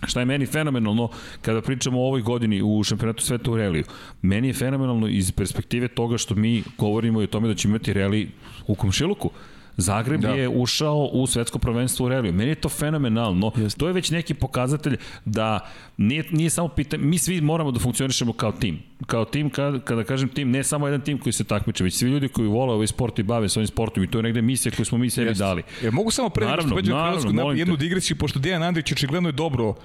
Šta 0.07 0.19
je 0.19 0.25
meni 0.25 0.45
fenomenalno 0.45 1.09
kada 1.41 1.61
pričamo 1.61 1.99
o 1.99 2.07
ovoj 2.07 2.21
godini 2.21 2.61
u 2.61 2.84
šampionatu 2.84 3.23
sveta 3.23 3.51
u 3.51 3.57
reliju? 3.57 3.84
Meni 4.21 4.47
je 4.47 4.53
fenomenalno 4.53 5.07
iz 5.07 5.31
perspektive 5.31 5.88
toga 5.88 6.17
što 6.17 6.36
mi 6.36 6.63
govorimo 6.77 7.21
i 7.21 7.23
o 7.23 7.27
tome 7.27 7.47
da 7.47 7.55
ćemo 7.55 7.71
imati 7.71 7.93
reli 7.93 8.29
u 8.67 8.75
komšiluku. 8.75 9.31
Zagreb 9.78 10.21
da. 10.21 10.30
je 10.30 10.49
ušao 10.49 11.09
u 11.13 11.28
svetsko 11.28 11.59
prvenstvo 11.59 12.05
u 12.05 12.09
reliju. 12.09 12.34
Meni 12.34 12.51
je 12.51 12.55
to 12.55 12.69
fenomenalno. 12.69 13.51
Just. 13.57 13.78
To 13.78 13.88
je 13.88 13.93
već 13.93 14.11
neki 14.11 14.34
pokazatelj 14.34 14.97
da 15.26 15.59
nije, 15.97 16.24
nije 16.32 16.49
samo 16.49 16.67
pitanje, 16.67 17.03
mi 17.03 17.17
svi 17.17 17.41
moramo 17.41 17.71
da 17.71 17.80
funkcionišemo 17.80 18.34
kao 18.34 18.51
tim. 18.51 18.80
Kao 19.05 19.26
tim, 19.26 19.49
kada, 19.49 19.80
kada 19.80 20.03
kažem 20.03 20.30
tim, 20.30 20.51
ne 20.51 20.63
samo 20.63 20.88
jedan 20.88 21.01
tim 21.01 21.17
koji 21.17 21.34
se 21.34 21.43
takmiče, 21.43 21.84
već 21.84 21.93
svi 21.93 22.09
ljudi 22.09 22.28
koji 22.28 22.47
vole 22.47 22.74
ovaj 22.74 22.88
sport 22.88 23.19
i 23.19 23.24
bave 23.24 23.49
s 23.49 23.57
ovim 23.57 23.67
sportom 23.67 24.03
i 24.03 24.07
to 24.07 24.17
je 24.17 24.24
negde 24.24 24.41
misija 24.41 24.71
koju 24.76 24.86
smo 24.86 24.97
mi 24.97 25.09
sebi 25.09 25.28
Jest. 25.28 25.39
dali. 25.39 25.63
E, 25.84 25.91
mogu 25.91 26.11
samo 26.11 26.30
pre 26.30 26.45
naravno, 26.45 26.76
naravno, 26.76 27.32
naravno, 27.32 27.53
jednu 27.53 27.76
digresiju, 27.76 28.17
pošto 28.17 28.39
Dejan 28.39 28.63
Andrić 28.63 28.91
očigledno 28.91 29.30
je 29.30 29.34
dobro 29.34 29.76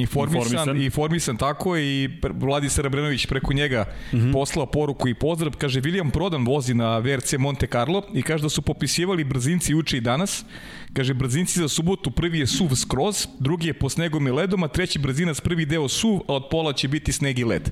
informisan, 0.00 0.42
informisan. 0.42 0.82
informisan 0.82 1.36
tako 1.36 1.76
i 1.78 2.10
Vladi 2.34 2.68
Srebrenović 2.68 3.26
preko 3.26 3.52
njega 3.52 3.84
mm 4.12 4.16
-hmm. 4.16 4.32
poslao 4.32 4.66
poruku 4.66 5.08
i 5.08 5.14
pozdrav, 5.14 5.56
kaže 5.56 5.80
William 5.80 6.10
Prodan 6.10 6.44
vozi 6.44 6.74
na 6.74 6.98
VRC 6.98 7.32
Monte 7.38 7.66
Carlo 7.66 8.02
i 8.14 8.22
kaže 8.22 8.42
da 8.42 8.48
su 8.48 8.62
popisivali 8.62 9.24
brzinci 9.24 9.74
uče 9.74 9.96
i 9.96 10.00
danas, 10.00 10.44
kaže 10.92 11.14
brzinci 11.14 11.58
za 11.58 11.68
subotu 11.68 12.10
prvi 12.10 12.38
je 12.38 12.46
suv 12.46 12.74
skroz, 12.74 13.26
drugi 13.38 13.66
je 13.66 13.72
po 13.74 13.88
snegom 13.88 14.26
i 14.26 14.30
ledom, 14.30 14.62
a 14.62 14.68
treći 14.68 14.98
brzinac 14.98 15.40
prvi 15.40 15.66
deo 15.66 15.88
suv, 15.88 16.20
a 16.28 16.34
od 16.34 16.48
pola 16.50 16.72
će 16.72 16.88
biti 16.88 17.12
sneg 17.12 17.38
i 17.38 17.44
led. 17.44 17.70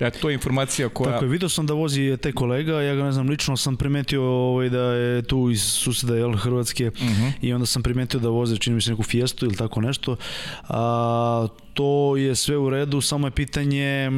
Eto, 0.00 0.18
to 0.18 0.30
je 0.30 0.34
informacija 0.34 0.88
koja... 0.88 1.12
Tako 1.12 1.24
je, 1.24 1.28
vidio 1.28 1.48
sam 1.48 1.66
da 1.66 1.74
vozi 1.74 2.16
te 2.22 2.32
kolega, 2.32 2.82
ja 2.82 2.94
ga 2.94 3.04
ne 3.04 3.12
znam, 3.12 3.28
lično 3.28 3.56
sam 3.56 3.76
primetio 3.76 4.24
ovaj, 4.24 4.68
da 4.68 4.82
je 4.82 5.22
tu 5.22 5.50
iz 5.50 5.62
suseda 5.62 6.16
jel, 6.16 6.36
Hrvatske 6.36 6.88
uh 6.88 7.02
mhm. 7.02 7.12
-huh. 7.12 7.32
i 7.40 7.52
onda 7.52 7.66
sam 7.66 7.82
primetio 7.82 8.20
da 8.20 8.28
voze, 8.28 8.56
čini 8.56 8.74
mi 8.74 8.80
se 8.80 8.90
neku 8.90 9.02
fijestu 9.02 9.46
ili 9.46 9.56
tako 9.56 9.80
nešto. 9.80 10.16
A, 10.68 11.48
to 11.74 12.16
je 12.16 12.34
sve 12.34 12.56
u 12.56 12.70
redu, 12.70 13.00
samo 13.00 13.26
je 13.26 13.30
pitanje 13.30 14.10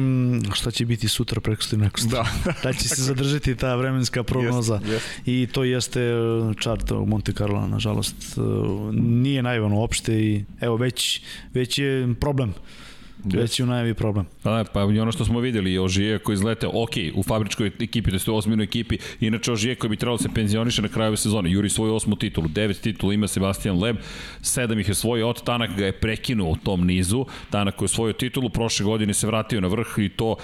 šta 0.53 0.71
će 0.71 0.85
biti 0.85 1.07
sutra 1.07 1.41
preko 1.41 1.63
neko 1.71 1.99
Da. 2.09 2.25
da 2.63 2.73
će 2.73 2.87
se 2.87 3.01
zadržati 3.01 3.55
ta 3.55 3.75
vremenska 3.75 4.23
prognoza. 4.23 4.73
Jest, 4.73 4.87
jest. 4.87 5.05
I 5.25 5.47
to 5.51 5.63
jeste 5.63 6.11
čart 6.59 6.91
u 6.91 7.05
Monte 7.05 7.33
Carlo, 7.33 7.67
nažalost. 7.67 8.15
Nije 8.93 9.43
najvan 9.43 9.73
uopšte 9.73 10.13
i 10.13 10.45
evo 10.61 10.77
već, 10.77 11.21
već 11.53 11.79
je 11.79 12.15
problem 12.19 12.53
Već 13.23 13.59
je 13.59 13.63
u 13.63 13.67
najavi 13.67 13.93
problem. 13.93 14.25
Pa, 14.43 14.63
pa 14.73 14.81
i 14.81 14.99
ono 14.99 15.11
što 15.11 15.25
smo 15.25 15.39
videli, 15.39 15.79
Ožije 15.79 16.19
koji 16.19 16.33
izlete, 16.33 16.67
ok, 16.67 16.89
u 17.15 17.23
fabričkoj 17.23 17.71
ekipi, 17.79 18.11
to 18.11 18.31
je 18.31 18.35
u 18.35 18.37
osminoj 18.37 18.63
ekipi, 18.63 18.97
inače 19.19 19.51
Ožije 19.51 19.75
koji 19.75 19.89
bi 19.89 19.97
trebalo 19.97 20.17
da 20.17 20.23
se 20.23 20.29
penzioniše 20.35 20.81
na 20.81 20.87
kraju 20.87 21.17
sezone, 21.17 21.51
juri 21.51 21.69
svoju 21.69 21.95
osmu 21.95 22.15
titulu, 22.15 22.47
devet 22.47 22.81
titula 22.81 23.13
ima 23.13 23.27
Sebastian 23.27 23.79
Leb, 23.79 23.97
sedam 24.41 24.79
ih 24.79 24.87
je 24.87 24.95
svoj 24.95 25.23
od 25.23 25.43
Tanak 25.43 25.75
ga 25.77 25.85
je 25.85 25.91
prekinuo 25.91 26.51
u 26.51 26.55
tom 26.55 26.85
nizu, 26.87 27.25
Tanak 27.49 27.75
koji 27.75 27.85
je 27.85 27.89
svoju 27.89 28.13
titulu, 28.13 28.49
prošle 28.49 28.85
godine 28.85 29.13
se 29.13 29.27
vratio 29.27 29.61
na 29.61 29.67
vrh 29.67 29.87
i 29.97 30.09
to 30.09 30.35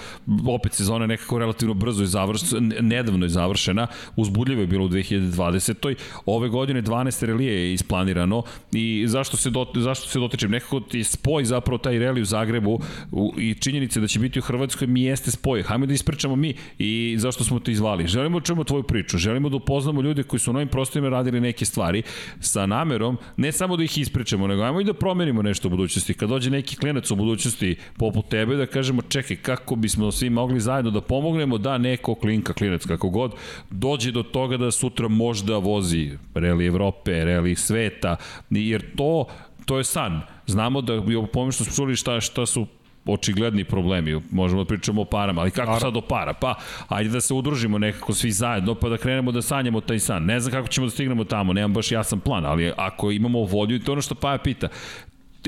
opet 0.48 0.72
sezona 0.72 1.06
nekako 1.06 1.38
relativno 1.38 1.74
brzo 1.74 2.02
je 2.02 2.06
završena, 2.06 2.60
nedavno 2.80 3.24
je 3.24 3.28
završena, 3.28 3.86
uzbudljivo 4.16 4.60
je 4.60 4.66
bilo 4.66 4.84
u 4.84 4.88
2020. 4.88 5.94
Ove 6.26 6.48
godine 6.48 6.82
12 6.82 7.26
relije 7.26 7.52
je 7.52 7.74
isplanirano 7.74 8.42
i 8.72 9.04
zašto 9.06 9.36
se, 9.36 9.50
do, 9.50 9.66
zašto 9.74 10.08
se 10.08 10.18
dotičem? 10.18 10.50
Nekako 10.50 10.80
ti 10.80 11.04
spoj 11.04 11.44
zapravo 11.44 11.78
taj 11.78 11.98
reli 11.98 12.22
u 12.22 12.24
Zagrebu 12.24 12.65
Zagrebu 12.66 12.80
u, 13.12 13.32
i 13.38 13.54
činjenica 13.54 14.00
da 14.00 14.06
će 14.06 14.18
biti 14.18 14.38
u 14.38 14.42
Hrvatskoj 14.42 14.86
mi 14.86 15.02
jeste 15.02 15.30
spoj. 15.30 15.62
Hajmo 15.62 15.86
da 15.86 15.94
ispričamo 15.94 16.36
mi 16.36 16.54
i 16.78 17.16
zašto 17.18 17.44
smo 17.44 17.60
te 17.60 17.72
izvali. 17.72 18.06
Želimo 18.06 18.40
da 18.40 18.44
čujemo 18.44 18.64
tvoju 18.64 18.82
priču, 18.82 19.18
želimo 19.18 19.48
da 19.48 19.56
upoznamo 19.56 20.02
ljude 20.02 20.22
koji 20.22 20.40
su 20.40 20.50
u 20.50 20.54
novim 20.54 20.68
prostorima 20.68 21.08
radili 21.08 21.40
neke 21.40 21.64
stvari 21.64 22.02
sa 22.40 22.66
namerom, 22.66 23.18
ne 23.36 23.52
samo 23.52 23.76
da 23.76 23.84
ih 23.84 23.98
ispričamo, 23.98 24.46
nego 24.46 24.62
ajmo 24.62 24.80
i 24.80 24.84
da 24.84 24.94
promenimo 24.94 25.42
nešto 25.42 25.68
u 25.68 25.70
budućnosti. 25.70 26.14
Kad 26.14 26.28
dođe 26.28 26.50
neki 26.50 26.76
klinac 26.76 27.10
u 27.10 27.16
budućnosti 27.16 27.76
poput 27.96 28.28
tebe, 28.28 28.56
da 28.56 28.66
kažemo 28.66 29.02
čekaj, 29.02 29.36
kako 29.36 29.76
bismo 29.76 30.12
svi 30.12 30.30
mogli 30.30 30.60
zajedno 30.60 30.90
da 30.90 31.00
pomognemo 31.00 31.58
da 31.58 31.78
neko 31.78 32.14
klinka, 32.14 32.52
klinac, 32.52 32.84
kako 32.84 33.10
god, 33.10 33.34
dođe 33.70 34.12
do 34.12 34.22
toga 34.22 34.56
da 34.56 34.70
sutra 34.70 35.08
možda 35.08 35.58
vozi 35.58 36.10
reli 36.34 36.66
Evrope, 36.66 37.24
reli 37.24 37.54
sveta, 37.56 38.16
jer 38.50 38.84
to, 38.96 39.26
to 39.66 39.78
je 39.78 39.84
san. 39.84 40.20
Znamo 40.46 40.80
da, 40.80 40.94
i 40.94 41.16
ovo 41.16 41.52
što 41.52 41.64
smo 41.64 41.74
čuli 41.74 41.96
šta, 41.96 42.20
šta 42.20 42.46
su 42.46 42.66
očigledni 43.06 43.64
problemi, 43.64 44.20
možemo 44.30 44.64
da 44.64 44.68
pričamo 44.68 45.02
o 45.02 45.04
parama, 45.04 45.40
ali 45.40 45.50
kako 45.50 45.80
sad 45.80 45.96
o 45.96 46.00
para? 46.00 46.32
Pa, 46.32 46.54
ajde 46.88 47.10
da 47.10 47.20
se 47.20 47.34
udružimo 47.34 47.78
nekako 47.78 48.14
svi 48.14 48.32
zajedno, 48.32 48.74
pa 48.74 48.88
da 48.88 48.96
krenemo 48.96 49.32
da 49.32 49.42
sanjamo 49.42 49.80
taj 49.80 49.98
san. 49.98 50.24
Ne 50.24 50.40
znam 50.40 50.52
kako 50.52 50.68
ćemo 50.68 50.86
da 50.86 50.90
stignemo 50.90 51.24
tamo, 51.24 51.52
nemam 51.52 51.74
baš 51.74 51.92
jasan 51.92 52.20
plan, 52.20 52.46
ali 52.46 52.72
ako 52.76 53.10
imamo 53.10 53.44
volju, 53.44 53.78
to 53.80 53.90
je 53.90 53.92
ono 53.92 54.02
što 54.02 54.14
Paja 54.14 54.38
pita, 54.38 54.68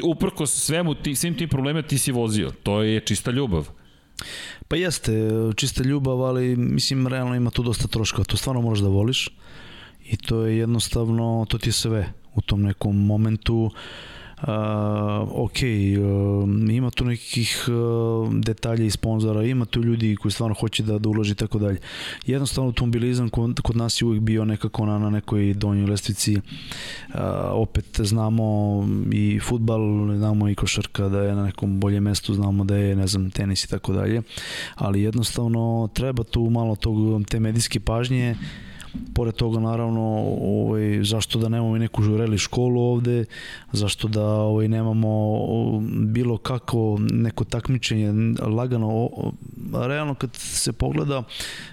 uprko 0.02 0.46
svemu, 0.46 0.94
ti, 0.94 1.14
svim 1.14 1.34
tim 1.34 1.48
problemima 1.48 1.82
ti 1.82 1.98
si 1.98 2.12
vozio, 2.12 2.50
to 2.62 2.82
je 2.82 3.00
čista 3.00 3.30
ljubav. 3.30 3.68
Pa 4.68 4.76
jeste, 4.76 5.12
čista 5.56 5.82
ljubav, 5.82 6.22
ali 6.22 6.56
mislim 6.56 7.06
realno 7.06 7.34
ima 7.34 7.50
tu 7.50 7.62
dosta 7.62 7.88
troška, 7.88 8.24
to 8.24 8.36
stvarno 8.36 8.62
moraš 8.62 8.78
da 8.78 8.88
voliš 8.88 9.28
i 10.04 10.16
to 10.16 10.46
je 10.46 10.58
jednostavno, 10.58 11.46
to 11.48 11.58
ti 11.58 11.68
je 11.68 11.72
sve 11.72 12.12
u 12.34 12.40
tom 12.40 12.62
nekom 12.62 13.06
momentu. 13.06 13.56
Uh, 13.56 13.72
Uh, 14.42 14.48
ok, 15.34 15.56
uh, 15.62 16.70
ima 16.70 16.90
tu 16.90 17.04
nekih 17.04 17.68
uh, 17.68 18.34
detalja 18.34 18.84
i 18.84 18.90
sponzora, 18.90 19.42
ima 19.42 19.64
tu 19.64 19.82
ljudi 19.82 20.16
koji 20.16 20.32
stvarno 20.32 20.54
hoće 20.54 20.82
da, 20.82 20.98
da 20.98 21.08
uloži 21.08 21.34
tako 21.34 21.58
dalje. 21.58 21.78
Jednostavno 22.26 22.68
automobilizam 22.68 23.28
kod, 23.28 23.60
kod 23.60 23.76
nas 23.76 24.00
je 24.00 24.06
uvijek 24.06 24.22
bio 24.22 24.44
nekako 24.44 24.86
na, 24.86 24.98
na 24.98 25.10
nekoj 25.10 25.54
donjoj 25.54 25.86
lestvici. 25.86 26.36
Uh, 26.36 26.40
opet 27.52 28.00
znamo 28.02 28.88
i 29.12 29.40
futbal, 29.40 29.80
znamo 30.16 30.48
i 30.48 30.54
košarka 30.54 31.08
da 31.08 31.22
je 31.22 31.34
na 31.34 31.44
nekom 31.44 31.80
boljem 31.80 32.02
mestu, 32.02 32.34
znamo 32.34 32.64
da 32.64 32.76
je, 32.76 32.96
ne 32.96 33.06
znam, 33.06 33.30
tenis 33.30 33.64
i 33.64 33.68
tako 33.68 33.92
dalje. 33.92 34.22
Ali 34.74 35.02
jednostavno 35.02 35.88
treba 35.94 36.24
tu 36.24 36.50
malo 36.50 36.76
tog, 36.76 37.24
te 37.26 37.40
medijske 37.40 37.80
pažnje 37.80 38.36
Pored 39.14 39.34
toga, 39.34 39.60
naravno, 39.60 40.02
ovaj, 40.40 41.04
zašto 41.04 41.38
da 41.38 41.48
nemamo 41.48 41.76
i 41.76 41.78
neku 41.78 42.02
žureli 42.02 42.38
školu 42.38 42.80
ovde, 42.82 43.24
zašto 43.72 44.08
da 44.08 44.24
ovaj, 44.24 44.68
nemamo 44.68 45.40
bilo 46.06 46.38
kako 46.38 46.98
neko 47.00 47.44
takmičenje 47.44 48.12
lagano, 48.40 49.08
realno 49.72 50.14
kad 50.14 50.30
se 50.34 50.72
pogleda, 50.72 51.22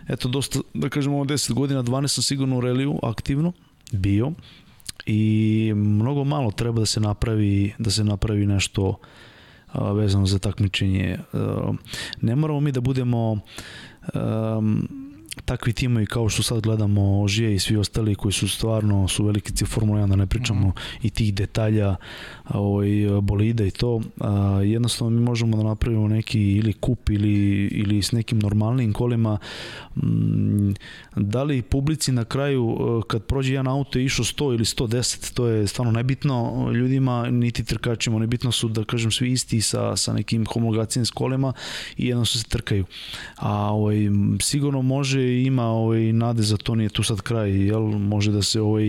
eto, 0.07 0.27
dosta, 0.27 0.59
da 0.73 0.89
kažemo, 0.89 1.25
10 1.25 1.53
godina, 1.53 1.83
12 1.83 2.07
sam 2.07 2.23
sigurno 2.23 2.57
u 2.57 2.61
reliju 2.61 2.99
aktivno 3.03 3.53
bio 3.91 4.31
i 5.05 5.73
mnogo 5.75 6.23
malo 6.23 6.51
treba 6.51 6.79
da 6.79 6.85
se 6.85 6.99
napravi, 6.99 7.73
da 7.79 7.91
se 7.91 8.03
napravi 8.03 8.45
nešto 8.45 8.95
vezano 9.73 10.25
za 10.25 10.39
takmičenje. 10.39 11.19
Ne 12.21 12.35
moramo 12.35 12.59
mi 12.59 12.71
da 12.71 12.81
budemo 12.81 13.31
um, 13.31 14.87
takvi 15.45 15.73
timovi 15.73 16.05
kao 16.05 16.29
što 16.29 16.43
sad 16.43 16.61
gledamo 16.61 17.27
Žije 17.27 17.55
i 17.55 17.59
svi 17.59 17.77
ostali 17.77 18.15
koji 18.15 18.31
su 18.31 18.47
stvarno 18.47 19.07
su 19.07 19.25
veliki 19.25 19.65
Formula 19.65 20.01
1, 20.01 20.07
da 20.07 20.15
ne 20.15 20.27
pričamo 20.27 20.67
mm 20.67 20.71
-hmm. 20.71 21.05
i 21.07 21.09
tih 21.09 21.33
detalja 21.33 21.95
ovaj, 22.49 22.89
bolida 23.21 23.65
i 23.65 23.71
to, 23.71 24.01
a, 24.19 24.61
jednostavno 24.63 25.17
mi 25.17 25.21
možemo 25.21 25.57
da 25.57 25.63
napravimo 25.63 26.07
neki 26.07 26.41
ili 26.41 26.73
kup 26.73 27.09
ili, 27.09 27.67
ili 27.67 28.01
s 28.01 28.11
nekim 28.11 28.39
normalnim 28.39 28.93
kolima 28.93 29.37
m, 30.03 30.73
da 31.15 31.43
li 31.43 31.61
publici 31.61 32.11
na 32.11 32.25
kraju 32.25 32.77
kad 33.07 33.23
prođe 33.23 33.53
jedan 33.53 33.67
auto 33.67 33.99
je 33.99 34.05
išao 34.05 34.25
100 34.25 34.53
ili 34.53 34.65
110 34.65 35.33
to 35.33 35.47
je 35.47 35.67
stvarno 35.67 35.91
nebitno 35.91 36.67
ljudima 36.73 37.29
niti 37.31 37.63
trkačima, 37.63 38.19
nebitno 38.19 38.51
su 38.51 38.67
da 38.67 38.83
kažem 38.83 39.11
svi 39.11 39.31
isti 39.31 39.61
sa, 39.61 39.95
sa 39.95 40.13
nekim 40.13 40.45
homologacijnim 40.45 41.05
kolima 41.13 41.53
i 41.97 42.07
jedno 42.07 42.25
su 42.25 42.39
se 42.39 42.45
trkaju 42.45 42.85
a 43.35 43.73
ovaj, 43.73 43.97
sigurno 44.41 44.81
može 44.81 45.24
ima 45.25 45.65
ovaj, 45.65 46.13
nade 46.13 46.43
za 46.43 46.57
to, 46.57 46.75
nije 46.75 46.89
tu 46.89 47.03
sad 47.03 47.21
kraj, 47.21 47.65
jel, 47.65 47.81
može 47.81 48.31
da 48.31 48.41
se 48.41 48.61
ovaj, 48.61 48.85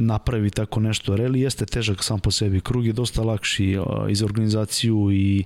napravi 0.00 0.50
tako 0.50 0.80
nešto. 0.80 1.16
Reli 1.16 1.40
jeste 1.40 1.66
težak 1.66 2.04
sam 2.04 2.20
po 2.20 2.30
sebi, 2.30 2.60
krug 2.60 2.86
je 2.86 2.92
dosta 2.92 3.22
lakši 3.22 3.76
i 4.08 4.14
za 4.14 4.24
organizaciju 4.24 5.12
i, 5.12 5.44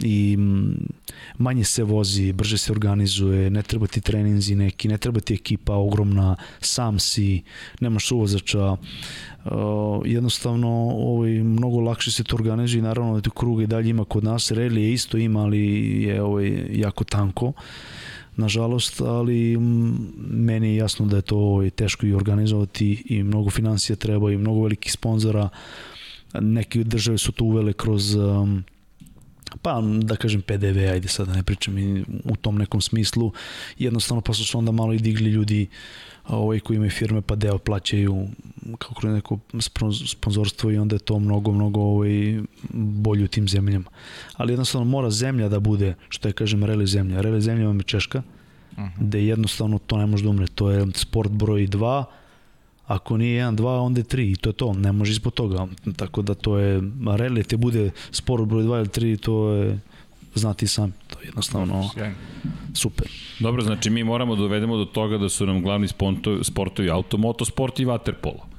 i 0.00 0.38
manje 1.38 1.64
se 1.64 1.82
vozi, 1.82 2.32
brže 2.32 2.58
se 2.58 2.72
organizuje, 2.72 3.50
ne 3.50 3.62
treba 3.62 3.86
ti 3.86 4.00
treninzi 4.00 4.54
neki, 4.54 4.88
ne 4.88 4.98
treba 4.98 5.20
ti 5.20 5.34
ekipa 5.34 5.74
ogromna, 5.74 6.36
sam 6.60 6.98
si, 6.98 7.42
nemaš 7.80 8.08
suvozača, 8.08 8.76
Uh, 9.44 9.50
jednostavno 10.04 10.68
ovaj, 10.96 11.30
mnogo 11.30 11.80
lakše 11.80 12.10
se 12.10 12.24
to 12.24 12.36
organizuje 12.36 12.82
naravno 12.82 13.14
da 13.14 13.20
tu 13.20 13.30
kruga 13.30 13.62
i 13.62 13.66
dalje 13.66 13.90
ima 13.90 14.04
kod 14.04 14.24
nas, 14.24 14.50
reli 14.50 14.82
je 14.82 14.92
isto 14.92 15.18
ima, 15.18 15.40
ali 15.40 15.60
je 16.02 16.22
ovaj, 16.22 16.66
jako 16.72 17.04
tanko. 17.04 17.46
Uh, 17.46 17.54
nažalost, 18.36 19.00
ali 19.00 19.56
meni 20.16 20.68
je 20.68 20.76
jasno 20.76 21.06
da 21.06 21.16
je 21.16 21.22
to 21.22 21.38
ovaj, 21.38 21.70
teško 21.70 22.06
i 22.06 22.14
organizovati 22.14 23.02
i 23.08 23.22
mnogo 23.22 23.50
financija 23.50 23.96
treba 23.96 24.32
i 24.32 24.36
mnogo 24.36 24.62
velikih 24.62 24.92
sponzora. 24.92 25.48
Neke 26.40 26.84
države 26.84 27.18
su 27.18 27.32
to 27.32 27.44
uvele 27.44 27.72
kroz 27.72 28.14
um, 28.14 28.64
pa 29.62 29.80
da 30.02 30.16
kažem 30.16 30.42
PDV, 30.42 30.78
ajde 30.78 31.08
sad 31.08 31.26
da 31.26 31.34
ne 31.34 31.42
pričam 31.42 31.78
i 31.78 32.04
u 32.24 32.36
tom 32.36 32.58
nekom 32.58 32.80
smislu, 32.80 33.32
jednostavno 33.78 34.20
pa 34.20 34.34
su 34.34 34.44
se 34.44 34.56
onda 34.56 34.72
malo 34.72 34.92
i 34.92 34.98
digli 34.98 35.30
ljudi 35.30 35.66
ovaj, 36.28 36.60
koji 36.60 36.76
imaju 36.76 36.90
firme 36.90 37.20
pa 37.20 37.34
deo 37.34 37.58
plaćaju 37.58 38.28
kako 38.78 39.06
neko 39.06 39.38
sponzorstvo 40.06 40.70
i 40.70 40.78
onda 40.78 40.96
je 40.96 41.00
to 41.00 41.18
mnogo, 41.18 41.52
mnogo 41.52 41.80
ovaj, 41.80 42.40
bolje 42.72 43.24
u 43.24 43.28
tim 43.28 43.48
zemljama. 43.48 43.90
Ali 44.36 44.52
jednostavno 44.52 44.84
mora 44.84 45.10
zemlja 45.10 45.48
da 45.48 45.60
bude, 45.60 45.94
što 46.08 46.28
je 46.28 46.32
kažem, 46.32 46.64
reli 46.64 46.86
zemlja. 46.86 47.20
Reli 47.20 47.42
zemlja 47.42 47.66
vam 47.66 47.78
je 47.78 47.82
Češka, 47.82 48.22
uh 48.72 48.78
mhm. 48.78 48.86
-huh. 48.86 49.06
gde 49.06 49.24
jednostavno 49.24 49.78
to 49.78 49.96
ne 49.96 50.06
može 50.06 50.24
da 50.24 50.30
umre. 50.30 50.46
To 50.46 50.70
je 50.70 50.86
sport 50.94 51.30
broj 51.30 51.66
2, 51.66 52.04
Ako 52.86 53.16
nije 53.16 53.44
1, 53.44 53.56
2, 53.56 53.80
onda 53.80 54.00
je 54.00 54.04
3 54.04 54.32
i 54.32 54.36
to 54.36 54.50
je 54.50 54.52
to, 54.52 54.72
ne 54.72 54.92
može 54.92 55.12
ispod 55.12 55.34
toga. 55.34 55.66
Tako 55.96 56.22
da 56.22 56.34
to 56.34 56.58
je, 56.58 56.82
reli 57.16 57.44
te 57.44 57.56
bude 57.56 57.90
sport 58.10 58.44
broj 58.44 58.62
2 58.62 58.76
ili 58.78 59.16
3, 59.16 59.20
to 59.20 59.48
je, 59.50 59.80
znati 60.34 60.66
sam, 60.66 60.92
to 61.06 61.20
je 61.20 61.26
jednostavno 61.26 61.90
super. 62.74 63.08
Dobro, 63.40 63.62
znači 63.62 63.90
mi 63.90 64.04
moramo 64.04 64.36
da 64.36 64.42
dovedemo 64.42 64.76
do 64.76 64.84
toga 64.84 65.18
da 65.18 65.28
su 65.28 65.46
nam 65.46 65.62
glavni 65.62 65.88
sportovi 66.42 66.90
automotosport 66.90 67.80
i 67.80 67.86
waterpolo. 67.86 68.53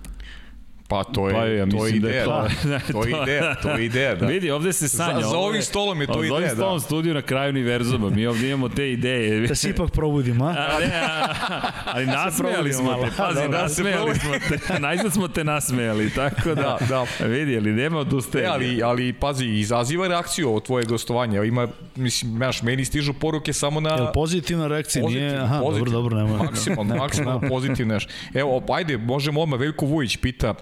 Pa 0.87 1.03
to 1.03 1.29
je, 1.29 1.33
pa, 1.33 1.45
ja 1.45 1.65
to 1.65 1.87
je 1.87 1.95
ideja, 1.95 2.25
da, 2.25 2.47
je 2.75 2.79
to, 2.79 2.93
to 2.93 3.03
je 3.03 3.21
ideja, 3.23 3.55
to 3.55 3.69
je 3.69 3.85
ideja, 3.85 4.15
da. 4.15 4.25
Vidi, 4.25 4.51
ovde 4.51 4.73
se 4.73 4.87
sanja. 4.87 5.21
Za, 5.21 5.29
za 5.29 5.37
ovim 5.37 5.61
stolom 5.61 6.01
je 6.01 6.07
to 6.07 6.23
ideja, 6.23 6.39
da. 6.39 6.39
Za 6.39 6.45
ovim 6.45 6.55
stolom 6.55 6.79
studiju 6.79 7.13
na 7.13 7.21
kraju 7.21 7.49
univerzuma, 7.49 8.09
mi 8.09 8.27
ovde 8.27 8.47
imamo 8.47 8.69
te 8.69 8.91
ideje. 8.91 9.47
Da 9.47 9.55
se 9.55 9.69
ipak 9.69 9.91
probudimo, 9.91 10.45
a? 10.45 10.49
a 10.75 10.79
ne, 10.79 10.91
a, 10.95 11.71
ali 11.85 12.05
nasmejali 12.21 12.73
smo 12.73 12.93
te, 12.93 13.11
pazi, 13.17 13.41
da, 13.41 13.61
nasmejali 13.61 14.15
smo 14.15 14.31
te, 14.49 14.79
najzad 14.79 15.13
smo 15.13 15.27
te 15.27 15.43
nasmejali, 15.43 16.09
tako 16.09 16.55
da, 16.55 16.77
da, 16.89 17.05
da. 17.19 17.25
vidi, 17.25 17.57
ali 17.57 17.71
nema 17.71 17.99
odustajanja. 17.99 18.49
E, 18.49 18.53
ali, 18.53 18.83
ali 18.83 19.13
pazi, 19.13 19.45
izaziva 19.45 20.07
reakciju 20.07 20.49
ovo 20.49 20.59
tvoje 20.59 20.85
gostovanje, 20.85 21.47
ima, 21.47 21.67
mislim, 21.95 22.31
znaš, 22.35 22.61
meni 22.61 22.85
stižu 22.85 23.13
poruke 23.13 23.53
samo 23.53 23.79
na... 23.79 23.89
Jel 23.89 24.11
pozitivna 24.13 24.67
reakcija, 24.67 25.03
pozitiv, 25.03 25.23
nije, 25.23 25.37
aha, 25.37 25.59
pozitiv, 25.59 25.85
dobro, 25.85 25.91
dobro, 25.91 26.17
nema. 26.17 26.43
Maksimalno, 26.43 26.95
maksimalno 26.95 27.49
pozitivno, 27.49 27.91
znaš. 27.91 28.07
Evo, 28.33 28.63
ajde, 28.69 28.97
možemo 28.97 29.41
odmah, 29.41 29.59
Veljko 29.59 29.85
Vujić 29.85 30.17
pita, 30.17 30.53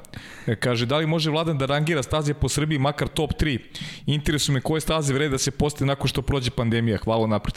kaže, 0.60 0.85
da 0.85 0.98
li 0.98 1.07
može 1.07 1.31
Vladan 1.31 1.57
da 1.57 1.65
rangira 1.65 2.03
staze 2.03 2.34
po 2.34 2.49
Srbiji 2.49 2.80
makar 2.80 3.07
top 3.07 3.31
3? 3.31 3.60
Interesuje 4.06 4.53
me 4.53 4.61
koje 4.61 4.81
staze 4.81 5.14
vrede 5.14 5.30
da 5.30 5.38
se 5.38 5.52
postaje 5.52 5.88
nakon 5.88 6.07
što 6.07 6.22
prođe 6.22 6.52
pandemija. 6.52 6.98
Hvala 6.98 7.27
napred. 7.27 7.56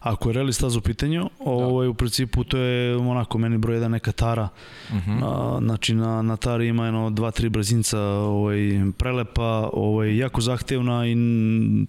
Ako 0.00 0.28
je 0.28 0.32
reli 0.32 0.52
staz 0.52 0.76
u 0.76 0.80
pitanju, 0.80 1.22
da. 1.22 1.30
ovaj, 1.44 1.88
u 1.88 1.94
principu 1.94 2.44
to 2.44 2.58
je 2.58 2.96
onako 2.96 3.38
meni 3.38 3.58
broj 3.58 3.76
jedan 3.76 3.90
neka 3.90 4.12
tara. 4.12 4.48
Uh 4.88 4.96
mhm. 4.96 5.10
-huh. 5.10 5.20
na, 5.20 5.58
znači 5.60 5.94
na, 5.94 6.22
na 6.22 6.36
tari 6.36 6.68
ima 6.68 6.84
jedno 6.84 7.10
dva, 7.10 7.30
tri 7.30 7.48
brzinca 7.48 8.00
ovaj, 8.00 8.58
prelepa, 8.98 9.70
ovaj, 9.72 10.16
jako 10.16 10.40
zahtevna 10.40 11.06
i 11.06 11.16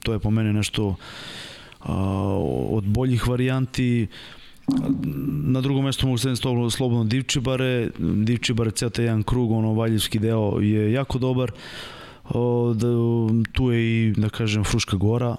to 0.03 0.13
je 0.13 0.19
po 0.19 0.31
meni 0.31 0.53
nešto 0.53 0.95
a, 1.79 1.93
od 2.69 2.83
boljih 2.83 3.27
varijanti. 3.27 4.07
Na 5.43 5.61
drugom 5.61 5.85
mestu 5.85 6.07
mogu 6.07 6.17
staviti 6.17 6.41
slobodno 6.71 7.03
Divčibare. 7.03 7.89
Divčibare, 7.99 8.71
ceo 8.71 8.89
taj 8.89 9.05
jedan 9.05 9.23
krug, 9.23 9.51
ono 9.51 9.73
valjevski 9.73 10.19
deo 10.19 10.59
je 10.59 10.91
jako 10.91 11.19
dobar. 11.19 11.51
O, 12.29 12.73
da, 12.73 12.87
tu 13.51 13.71
je 13.71 14.07
i, 14.07 14.13
da 14.17 14.29
kažem, 14.29 14.63
Fruška 14.63 14.97
gora. 14.97 15.35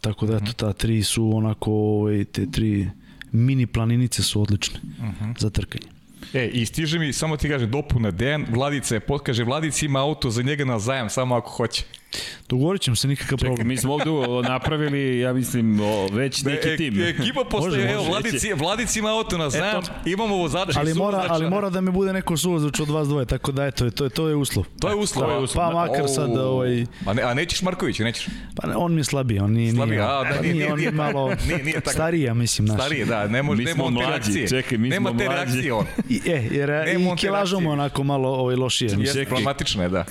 Tako 0.00 0.26
da, 0.26 0.36
eto, 0.36 0.52
ta 0.52 0.72
tri 0.72 1.02
su 1.02 1.36
onako, 1.36 1.72
ovaj, 1.72 2.24
te 2.24 2.50
tri 2.50 2.90
mini 3.32 3.66
planinice 3.66 4.22
su 4.22 4.42
odlične 4.42 4.80
uh 4.98 5.04
mhm. 5.04 5.24
-huh. 5.24 5.40
za 5.40 5.50
trkanje. 5.50 5.86
E, 6.34 6.46
i 6.48 6.66
stiže 6.66 6.98
mi, 6.98 7.12
samo 7.12 7.36
ti 7.36 7.48
kažem, 7.48 7.70
dopuna 7.70 8.10
Dejan, 8.10 8.46
Vladica 8.50 8.94
je, 8.94 9.00
kaže, 9.22 9.44
Vladica 9.44 9.86
ima 9.86 10.00
auto 10.00 10.30
za 10.30 10.42
njega 10.42 10.64
na 10.64 10.78
zajam, 10.78 11.10
samo 11.10 11.34
ako 11.34 11.50
hoće. 11.50 11.84
Dogovorit 12.48 12.82
ćemo 12.82 12.96
se 12.96 13.08
nikakav 13.08 13.38
problem. 13.38 13.56
Čekaj, 13.56 13.68
mi 13.68 13.76
smo 13.76 13.92
ovde 13.92 14.10
napravili, 14.48 15.18
ja 15.18 15.32
mislim, 15.32 15.80
o, 15.80 16.08
već 16.12 16.42
neki 16.42 16.68
e, 16.68 16.76
tim. 16.76 17.02
Ekipa 17.02 17.44
postoje, 17.50 17.92
evo, 17.92 18.04
Vladici, 18.04 18.52
Vladici 18.52 18.98
ima 18.98 19.08
auto 19.08 19.38
na 19.38 19.50
zajam, 19.50 19.82
imamo 20.04 20.36
vozača 20.36 20.80
ali 20.80 20.94
mora, 20.94 21.26
ali 21.28 21.50
mora 21.50 21.70
da 21.70 21.80
mi 21.80 21.90
bude 21.90 22.12
neko 22.12 22.36
suvozač 22.36 22.80
od 22.80 22.90
vas 22.90 23.08
dvoje, 23.08 23.26
tako 23.26 23.52
da 23.52 23.66
eto, 23.66 23.90
to 23.90 24.04
je, 24.04 24.10
to 24.10 24.28
je 24.28 24.36
uslov. 24.36 24.64
To 24.80 24.88
je 24.88 24.94
uslov. 24.94 25.28
Pa, 25.28 25.38
uslov. 25.38 25.64
pa 25.64 25.74
makar 25.74 26.04
sad 26.08 26.36
ovaj... 26.36 26.86
A, 27.06 27.12
ne, 27.12 27.22
a 27.22 27.34
nećeš 27.34 27.62
Marković, 27.62 27.98
nećeš? 27.98 28.26
Pa 28.56 28.68
ne, 28.68 28.76
on 28.76 28.94
mi 28.94 29.00
je 29.00 29.04
slabiji, 29.04 29.38
on 29.38 29.52
nije, 29.52 29.72
slabiji, 29.72 29.98
nije, 29.98 30.08
a, 30.08 30.24
da, 30.24 30.40
nije, 30.40 30.54
nije, 30.54 30.72
on 30.72 30.80
je 30.80 30.90
malo 30.90 31.32
nije, 31.48 31.64
nije 31.64 31.80
tako. 31.80 31.90
starija, 31.90 32.34
mislim, 32.34 32.66
naš. 32.66 32.80
Starije, 32.80 33.04
da, 33.04 33.28
ne 33.28 33.42
može, 33.42 33.62
nema 33.62 33.84
on 33.84 33.96
te 33.96 34.06
reakcije. 34.06 34.48
Čekaj, 34.48 34.78
mi 34.78 34.88
nema 34.88 35.16
te 35.16 35.28
reakcije 35.28 35.72
on. 35.80 35.86
I, 36.08 36.20
e, 36.26 36.48
jer 36.50 36.70
i 36.70 37.16
kilažom 37.16 37.66
onako 37.66 38.04
malo 38.04 38.28
ovaj, 38.28 38.56
lošije. 38.56 38.90
Jeste, 38.98 39.24
problematično 39.24 39.82
je, 39.82 39.88
da. 39.88 40.04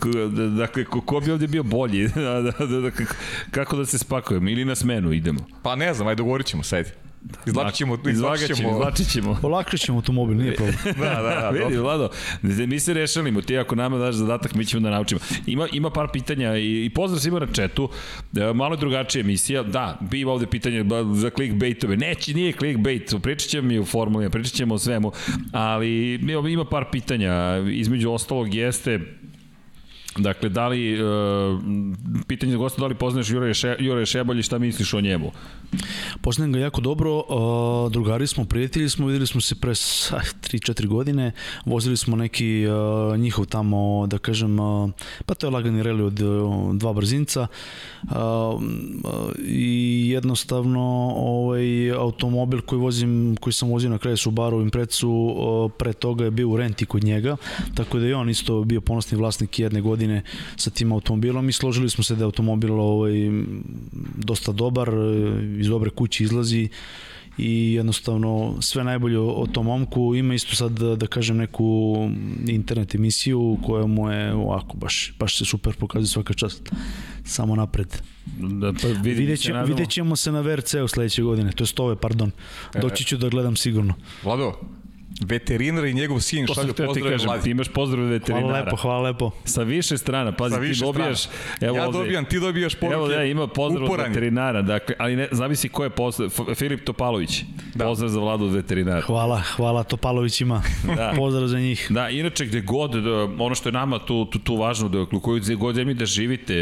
dakle, 0.62 0.84
ko 0.84 1.20
bi 1.20 1.32
ovde 1.40 1.52
bio 1.52 1.62
bolji. 1.62 2.08
da, 2.26 2.40
da, 2.40 2.66
da, 2.66 2.80
da, 2.80 2.90
kako 3.50 3.76
da 3.76 3.86
se 3.86 3.98
spakujem? 3.98 4.48
Ili 4.48 4.64
na 4.64 4.74
smenu 4.74 5.12
idemo? 5.12 5.40
Pa 5.62 5.76
ne 5.76 5.94
znam, 5.94 6.08
ajde 6.08 6.18
dogovorit 6.18 6.46
ćemo, 6.46 6.62
sedi. 6.62 6.90
Izlačit 7.46 7.76
ćemo, 7.76 7.98
izlačit 8.10 8.56
ćemo. 8.56 8.70
Izlačit 8.70 9.10
ćemo. 9.12 9.38
Olakšit 9.42 9.80
ćemo 9.80 9.98
automobil, 9.98 10.36
nije 10.36 10.54
problem. 10.54 10.76
da, 11.00 11.22
da, 11.22 11.40
da. 11.40 11.50
Vidi, 11.50 11.78
Vlado, 11.78 12.10
mi 12.42 12.80
se 12.80 12.94
rešalimo, 12.94 13.40
ti 13.40 13.58
ako 13.58 13.74
nama 13.74 13.98
daš 13.98 14.14
zadatak, 14.14 14.54
mi 14.54 14.64
ćemo 14.64 14.80
da 14.80 14.90
naučimo. 14.90 15.20
Ima, 15.46 15.68
ima 15.72 15.90
par 15.90 16.08
pitanja 16.12 16.56
i, 16.56 16.84
i 16.84 16.90
pozdrav 16.90 17.20
svima 17.20 17.38
na 17.38 17.46
četu, 17.46 17.88
e, 18.36 18.52
malo 18.52 18.74
je 18.74 18.78
drugačija 18.78 19.20
emisija, 19.20 19.62
da, 19.62 19.98
bi 20.00 20.20
ima 20.20 20.32
ovde 20.32 20.46
pitanje 20.46 20.84
za 21.14 21.30
clickbaitove, 21.30 21.96
neće, 21.96 22.34
nije 22.34 22.52
clickbait, 22.52 23.14
pričat 23.22 23.48
ćemo 23.48 23.68
mi 23.68 23.78
u 23.78 23.84
formuli, 23.84 24.30
pričat 24.30 24.54
ćemo 24.54 24.74
o 24.74 24.78
svemu, 24.78 25.12
ali 25.52 26.14
ima 26.52 26.64
par 26.64 26.84
pitanja, 26.92 27.58
između 27.70 28.10
ostalog 28.10 28.54
jeste, 28.54 29.00
Dakle, 30.18 30.48
da 30.48 30.68
li, 30.68 31.02
uh, 31.02 31.60
pitanje 32.26 32.52
za 32.52 32.58
gosta, 32.58 32.80
da 32.80 32.86
li 32.86 32.94
poznaš 32.94 33.30
Jure, 33.30 33.54
Še, 33.54 33.76
Jure 33.78 34.06
Šebolji, 34.06 34.42
šta 34.42 34.58
misliš 34.58 34.94
o 34.94 35.00
njemu? 35.00 35.32
Poznajem 36.20 36.52
ga 36.52 36.58
jako 36.58 36.80
dobro, 36.80 37.16
uh, 37.16 37.92
drugari 37.92 38.26
smo, 38.26 38.44
prijatelji 38.44 38.88
smo, 38.88 39.06
videli 39.06 39.26
smo 39.26 39.40
se 39.40 39.54
pre 39.54 39.70
3-4 39.70 40.86
godine, 40.86 41.32
vozili 41.64 41.96
smo 41.96 42.16
neki 42.16 42.66
uh, 42.66 43.16
njihov 43.18 43.46
tamo, 43.46 44.06
da 44.06 44.18
kažem, 44.18 44.58
pa 45.26 45.34
to 45.34 45.46
je 45.46 45.50
lagani 45.50 45.82
reli 45.82 46.02
od 46.02 46.20
dva 46.74 46.92
brzinca 46.92 47.46
i 49.38 50.08
jednostavno 50.10 51.12
ovaj 51.16 51.92
automobil 51.92 52.60
koji 52.60 52.80
vozim, 52.80 53.36
koji 53.40 53.54
sam 53.54 53.68
vozio 53.68 53.90
na 53.90 53.98
kraju 53.98 54.16
Subaru 54.16 54.58
u 54.58 54.62
Imprecu, 54.62 55.70
pre 55.78 55.92
toga 55.92 56.24
je 56.24 56.30
bio 56.30 56.48
u 56.48 56.56
renti 56.56 56.86
kod 56.86 57.04
njega, 57.04 57.36
tako 57.74 57.98
da 57.98 58.06
je 58.06 58.16
on 58.16 58.30
isto 58.30 58.64
bio 58.64 58.80
ponosni 58.80 59.18
vlasnik 59.18 59.58
jedne 59.58 59.80
godine 59.80 59.99
sa 60.56 60.70
tim 60.70 60.92
automobilom 60.92 61.48
i 61.48 61.52
složili 61.52 61.90
smo 61.90 62.04
se 62.04 62.14
da 62.14 62.20
je 62.20 62.24
automobil 62.24 62.80
ovaj, 62.80 63.12
dosta 64.16 64.52
dobar, 64.52 64.90
iz 65.58 65.66
dobre 65.66 65.90
kuće 65.90 66.24
izlazi 66.24 66.68
i 67.38 67.72
jednostavno 67.74 68.56
sve 68.60 68.84
najbolje 68.84 69.18
o 69.18 69.46
tom 69.52 69.66
momku. 69.66 70.14
Ima 70.14 70.34
isto 70.34 70.56
sad 70.56 70.72
da, 70.72 70.96
da 70.96 71.06
kažem 71.06 71.36
neku 71.36 71.96
internet 72.46 72.94
emisiju 72.94 73.58
koja 73.66 73.86
mu 73.86 74.10
je 74.10 74.34
ovako 74.34 74.76
baš, 74.76 75.14
baš 75.18 75.38
se 75.38 75.44
super 75.44 75.74
pokazuje 75.74 76.08
svaka 76.08 76.34
čast. 76.34 76.70
Samo 77.24 77.56
napred. 77.56 78.02
Da, 78.38 78.72
pa 78.72 78.88
vidim 78.88 79.14
vidjet, 79.14 79.40
će, 79.40 79.52
vidjet 79.66 79.90
ćemo 79.90 80.16
se 80.16 80.32
na 80.32 80.40
VRC-u 80.40 80.88
sledeće 80.88 81.22
godine, 81.22 81.52
to 81.52 81.62
je 81.62 81.68
stove, 81.68 81.96
pardon. 81.96 82.30
Doći 82.80 83.04
ću 83.04 83.16
da 83.16 83.28
gledam 83.28 83.56
sigurno. 83.56 83.94
Vlado, 84.22 84.52
veterinar 85.20 85.84
i 85.84 85.94
njegov 85.94 86.20
sin 86.20 86.46
to 86.46 86.54
šalju 86.54 86.74
pozdrave 86.74 86.94
ti 86.94 87.02
kažem, 87.02 87.42
Ti 87.42 87.50
imaš 87.50 87.68
pozdrav 87.68 88.04
veterinara. 88.04 88.46
Hvala 88.46 88.64
lepo, 88.64 88.76
hvala 88.76 89.00
lepo. 89.00 89.30
Sa 89.44 89.62
više 89.62 89.98
strana, 89.98 90.32
pazi, 90.32 90.54
Sa 90.54 90.60
više 90.60 90.80
ti 90.80 90.84
dobijaš... 90.84 91.24
Evo 91.60 91.76
ja 91.76 91.86
ovde, 91.86 91.98
dobijam, 91.98 92.24
ti 92.24 92.40
dobijaš 92.40 92.74
poruke. 92.74 92.94
Evo 92.94 93.08
da, 93.08 93.24
ima 93.24 93.46
pozdrav 93.46 93.84
uporanje. 93.84 94.08
od 94.08 94.14
veterinara, 94.14 94.62
dakle, 94.62 94.94
ali 94.98 95.16
ne, 95.16 95.28
zavisi 95.30 95.68
ko 95.68 95.84
je 95.84 95.90
pozdrav. 95.90 96.30
Filip 96.54 96.84
Topalović, 96.84 97.42
da. 97.74 97.84
pozdrav 97.84 98.08
za 98.10 98.20
vladu 98.20 98.44
od 98.44 98.52
veterinara. 98.52 99.00
Hvala, 99.00 99.40
hvala 99.56 99.82
Topalovićima, 99.82 100.62
da. 100.96 101.12
pozdrav 101.16 101.48
za 101.48 101.60
njih. 101.60 101.86
Da, 101.90 102.08
inače 102.08 102.46
gde 102.46 102.60
god, 102.60 102.90
da, 102.90 103.28
ono 103.38 103.54
što 103.54 103.68
je 103.68 103.72
nama 103.72 103.98
tu, 103.98 104.24
tu, 104.24 104.38
tu 104.38 104.56
važno, 104.56 104.88
da 104.88 105.00
u 105.00 105.20
kojoj 105.20 105.40
god 105.56 105.74
zemlji 105.74 105.94
da 105.94 106.06
živite, 106.06 106.54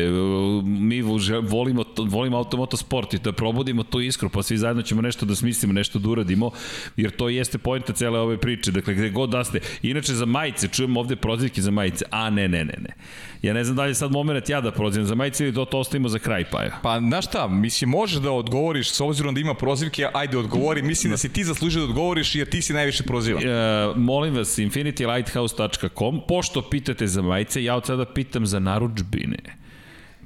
mi 0.65 1.03
volimo, 1.43 1.85
volimo 1.97 2.37
automoto 2.37 2.77
sport 2.77 3.15
i 3.15 3.19
da 3.19 3.33
probudimo 3.33 3.83
tu 3.83 4.01
iskru, 4.01 4.29
pa 4.29 4.43
svi 4.43 4.59
zajedno 4.59 4.83
ćemo 4.83 5.03
nešto 5.03 5.27
da 5.27 5.35
smislimo, 5.35 5.73
nešto 5.73 5.99
da 5.99 6.09
uradimo, 6.09 6.51
jer 6.97 7.11
to 7.11 7.29
jeste 7.29 7.59
pojenta 7.59 7.93
cele 7.93 8.21
ove 8.21 8.39
priče, 8.39 8.48
dakle 8.57 8.95
gde 8.95 9.11
god 9.11 9.31
da 9.31 9.45
ste. 9.45 9.61
Inače 9.83 10.15
za 10.15 10.27
majice, 10.27 10.69
čujemo 10.69 11.01
ovde 11.01 11.17
prozivke 11.17 11.63
za 11.63 11.71
majice, 11.71 12.05
a 12.11 12.31
ne, 12.31 12.49
ne, 12.49 12.65
ne, 12.65 12.75
ne. 12.79 12.95
Ja 13.43 13.55
ne 13.55 13.65
znam 13.65 13.77
da 13.77 13.83
li 13.85 13.91
je 13.91 13.95
sad 13.95 14.13
moment 14.13 14.49
ja 14.49 14.61
da 14.61 14.73
prozivam 14.73 15.07
za 15.07 15.15
majice 15.15 15.45
ili 15.45 15.53
da 15.53 15.65
to 15.65 15.79
ostavimo 15.79 16.09
za 16.09 16.19
kraj, 16.19 16.45
pa. 16.51 16.65
Pa, 16.83 16.99
znaš 17.01 17.27
šta, 17.27 17.49
mislim, 17.49 17.91
možeš 17.91 18.19
da 18.19 18.33
odgovoriš, 18.33 18.91
s 18.91 19.01
obzirom 19.01 19.35
da 19.35 19.41
ima 19.41 19.55
prozivke, 19.55 20.07
ajde 20.15 20.39
odgovori, 20.39 20.83
mislim 20.83 21.11
da 21.11 21.17
si 21.17 21.33
ti 21.33 21.45
zaslužio 21.45 21.81
da 21.81 21.89
odgovoriš 21.89 22.35
jer 22.35 22.49
ti 22.49 22.63
si 22.63 22.73
najviše 22.73 23.03
prozivan. 23.03 23.43
E, 23.43 23.49
molim 23.97 24.35
vas, 24.35 24.59
infinitylighthouse.com, 24.59 26.21
pošto 26.29 26.63
pitate 26.63 27.07
za 27.07 27.23
majice, 27.23 27.65
ja 27.65 27.77
od 27.77 27.87
sada 27.87 28.05
pitam 28.05 28.47
za 28.47 28.59
naručbine. 28.59 29.58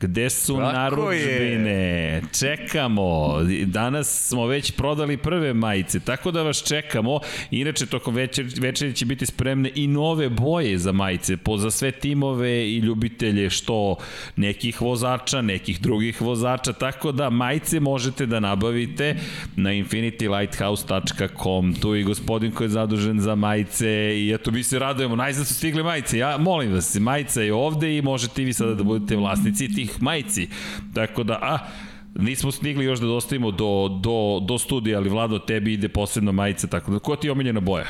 Gde 0.02 0.30
su 0.30 0.56
Tako 0.56 0.72
naručbine? 0.72 1.70
Je. 1.70 2.22
Čekamo. 2.38 3.38
Danas 3.64 4.28
smo 4.28 4.46
već 4.46 4.70
prodali 4.70 5.16
prve 5.16 5.54
majice, 5.54 6.00
tako 6.00 6.30
da 6.30 6.42
vas 6.42 6.68
čekamo. 6.68 7.20
Inače, 7.50 7.86
tokom 7.86 8.14
večer, 8.14 8.46
večeri 8.60 8.94
će 8.94 9.06
biti 9.06 9.26
spremne 9.26 9.70
i 9.74 9.86
nove 9.86 10.28
boje 10.28 10.78
za 10.78 10.92
majice, 10.92 11.36
po 11.36 11.56
za 11.56 11.70
sve 11.70 11.90
timove 11.90 12.68
i 12.68 12.78
ljubitelje 12.78 13.50
što 13.50 13.96
nekih 14.36 14.80
vozača, 14.80 15.42
nekih 15.42 15.80
drugih 15.80 16.22
vozača, 16.22 16.72
tako 16.72 17.12
da 17.12 17.30
majice 17.30 17.80
možete 17.80 18.26
da 18.26 18.40
nabavite 18.40 19.16
na 19.56 19.70
infinitylighthouse.com. 19.70 21.74
Tu 21.74 21.96
i 21.96 22.02
gospodin 22.02 22.52
koji 22.52 22.66
je 22.66 22.70
zadužen 22.70 23.20
za 23.20 23.34
majice 23.34 23.88
i 24.16 24.32
eto 24.34 24.50
mi 24.50 24.62
se 24.62 24.78
radujemo. 24.78 25.16
Najzad 25.16 25.46
su 25.46 25.54
stigle 25.54 25.82
majice. 25.82 26.18
Ja 26.18 26.38
molim 26.38 26.72
vas, 26.72 26.96
majica 27.00 27.42
je 27.42 27.54
ovde 27.54 27.96
i 27.96 28.02
možete 28.02 28.42
i 28.42 28.44
vi 28.44 28.52
sada 28.52 28.74
da 28.74 28.82
budete 28.82 29.16
vlasnici 29.16 29.74
tih 29.74 29.91
ih 29.94 30.02
majici. 30.02 30.48
Tako 30.94 31.22
da, 31.22 31.38
a, 31.42 31.58
Nismo 32.14 32.50
stigli 32.52 32.84
još 32.84 33.00
da 33.00 33.06
dostavimo 33.06 33.50
do, 33.50 33.88
do, 34.00 34.40
do 34.48 34.58
studija, 34.58 34.98
ali 34.98 35.08
Vlado, 35.08 35.38
tebi 35.38 35.72
ide 35.72 35.88
posebno 35.88 36.32
majica, 36.32 36.66
tako 36.66 36.92
da, 36.92 36.98
koja 36.98 37.16
ti 37.16 37.26
je 37.26 37.32
omiljena 37.32 37.60
boja? 37.60 37.86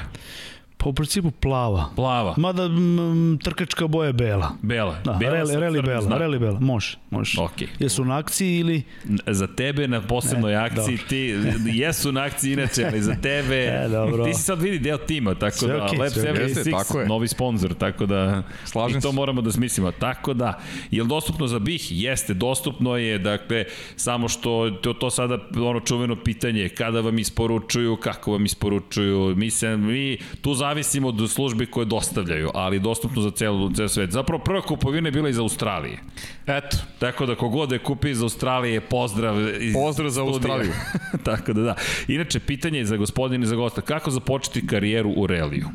Pa 0.82 0.88
u 0.88 0.92
principu 0.92 1.30
plava. 1.30 1.90
Plava. 1.96 2.34
Mada 2.36 2.64
m, 2.64 3.38
trkačka 3.42 3.86
boja 3.86 4.06
je 4.06 4.12
bela. 4.12 4.50
Bela. 4.62 4.96
Da, 5.04 5.12
bela 5.12 5.36
reli, 5.36 5.56
reli 5.56 5.82
bela, 5.82 6.02
znak. 6.02 6.18
reli 6.18 6.38
bela, 6.38 6.60
može, 6.60 6.98
može. 7.10 7.38
Okay. 7.38 7.66
Jesu 7.78 8.04
na 8.04 8.18
akciji 8.18 8.58
ili... 8.58 8.82
Za 9.26 9.46
tebe 9.46 9.88
na 9.88 10.00
posebnoj 10.00 10.52
ne, 10.52 10.58
akciji, 10.58 10.96
dobro. 10.96 11.08
ti, 11.08 11.36
jesu 11.82 12.12
na 12.12 12.22
akciji 12.22 12.52
inače, 12.52 12.84
ali 12.86 13.02
za 13.02 13.14
tebe, 13.14 13.56
e, 13.56 13.88
dobro. 13.88 14.24
ti 14.24 14.34
si 14.34 14.42
sad 14.42 14.62
vidi 14.62 14.78
deo 14.78 14.98
tima, 14.98 15.34
tako 15.34 15.56
sve 15.56 15.68
da, 15.68 15.74
okay, 15.74 15.98
Lab 15.98 16.08
76, 16.08 17.08
novi 17.08 17.28
sponsor, 17.28 17.74
tako 17.74 18.06
da, 18.06 18.42
Slažem 18.64 18.98
i 18.98 19.00
to 19.00 19.10
se. 19.10 19.16
moramo 19.16 19.42
da 19.42 19.52
smislimo. 19.52 19.90
Tako 19.90 20.34
da, 20.34 20.60
je 20.90 21.02
li 21.02 21.08
dostupno 21.08 21.46
za 21.46 21.58
BIH? 21.58 21.82
Jeste, 21.90 22.34
dostupno 22.34 22.96
je, 22.96 23.18
dakle, 23.18 23.64
samo 23.96 24.28
što 24.28 24.70
to, 24.70 24.92
to 24.92 25.10
sada 25.10 25.38
ono 25.56 25.80
čuveno 25.80 26.16
pitanje, 26.16 26.68
kada 26.68 27.00
vam 27.00 27.18
isporučuju, 27.18 27.96
kako 27.96 28.32
vam 28.32 28.44
isporučuju, 28.44 29.34
mi 29.36 29.50
se, 29.50 29.76
mi 29.76 30.18
tu 30.40 30.54
zavisimo 30.54 30.71
zavisimo 30.72 31.08
od 31.08 31.30
službi 31.30 31.66
koje 31.66 31.86
dostavljaju, 31.86 32.50
ali 32.54 32.80
dostupno 32.80 33.22
za 33.22 33.30
celu, 33.30 33.70
cel 33.72 33.88
svet. 33.88 34.10
Zapravo 34.10 34.44
prva 34.44 34.62
kupovina 34.62 35.08
je 35.08 35.12
bila 35.12 35.28
iz 35.28 35.38
Australije. 35.38 35.98
Eto. 36.46 36.76
Tako 36.98 37.26
da 37.26 37.34
kogod 37.34 37.72
je 37.72 37.78
kupi 37.78 38.10
iz 38.10 38.22
Australije, 38.22 38.80
pozdrav. 38.80 39.36
Iz 39.60 39.74
pozdrav 39.74 40.10
za 40.10 40.22
Australiju. 40.22 40.72
Tako 41.28 41.52
da 41.52 41.62
da. 41.62 41.74
Inače, 42.08 42.40
pitanje 42.40 42.78
je 42.78 42.84
za 42.84 42.96
gospodine 42.96 43.44
i 43.44 43.48
za 43.48 43.56
gosta, 43.56 43.80
kako 43.80 44.10
započeti 44.10 44.66
karijeru 44.66 45.12
u 45.16 45.26
reliju? 45.26 45.68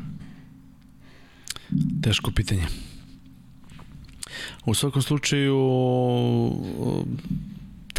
Teško 2.02 2.30
pitanje. 2.30 2.66
U 4.66 4.74
svakom 4.74 5.02
slučaju 5.02 5.56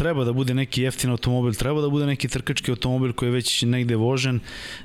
treba 0.00 0.24
da 0.24 0.32
bude 0.32 0.54
neki 0.54 0.82
jeftin 0.82 1.10
automobil, 1.10 1.52
treba 1.54 1.82
da 1.84 1.88
bude 1.92 2.06
neki 2.08 2.28
trkački 2.28 2.72
automobil 2.72 3.12
koji 3.12 3.28
je 3.28 3.32
već 3.32 3.62
negde 3.68 3.96
vožen, 4.00 4.40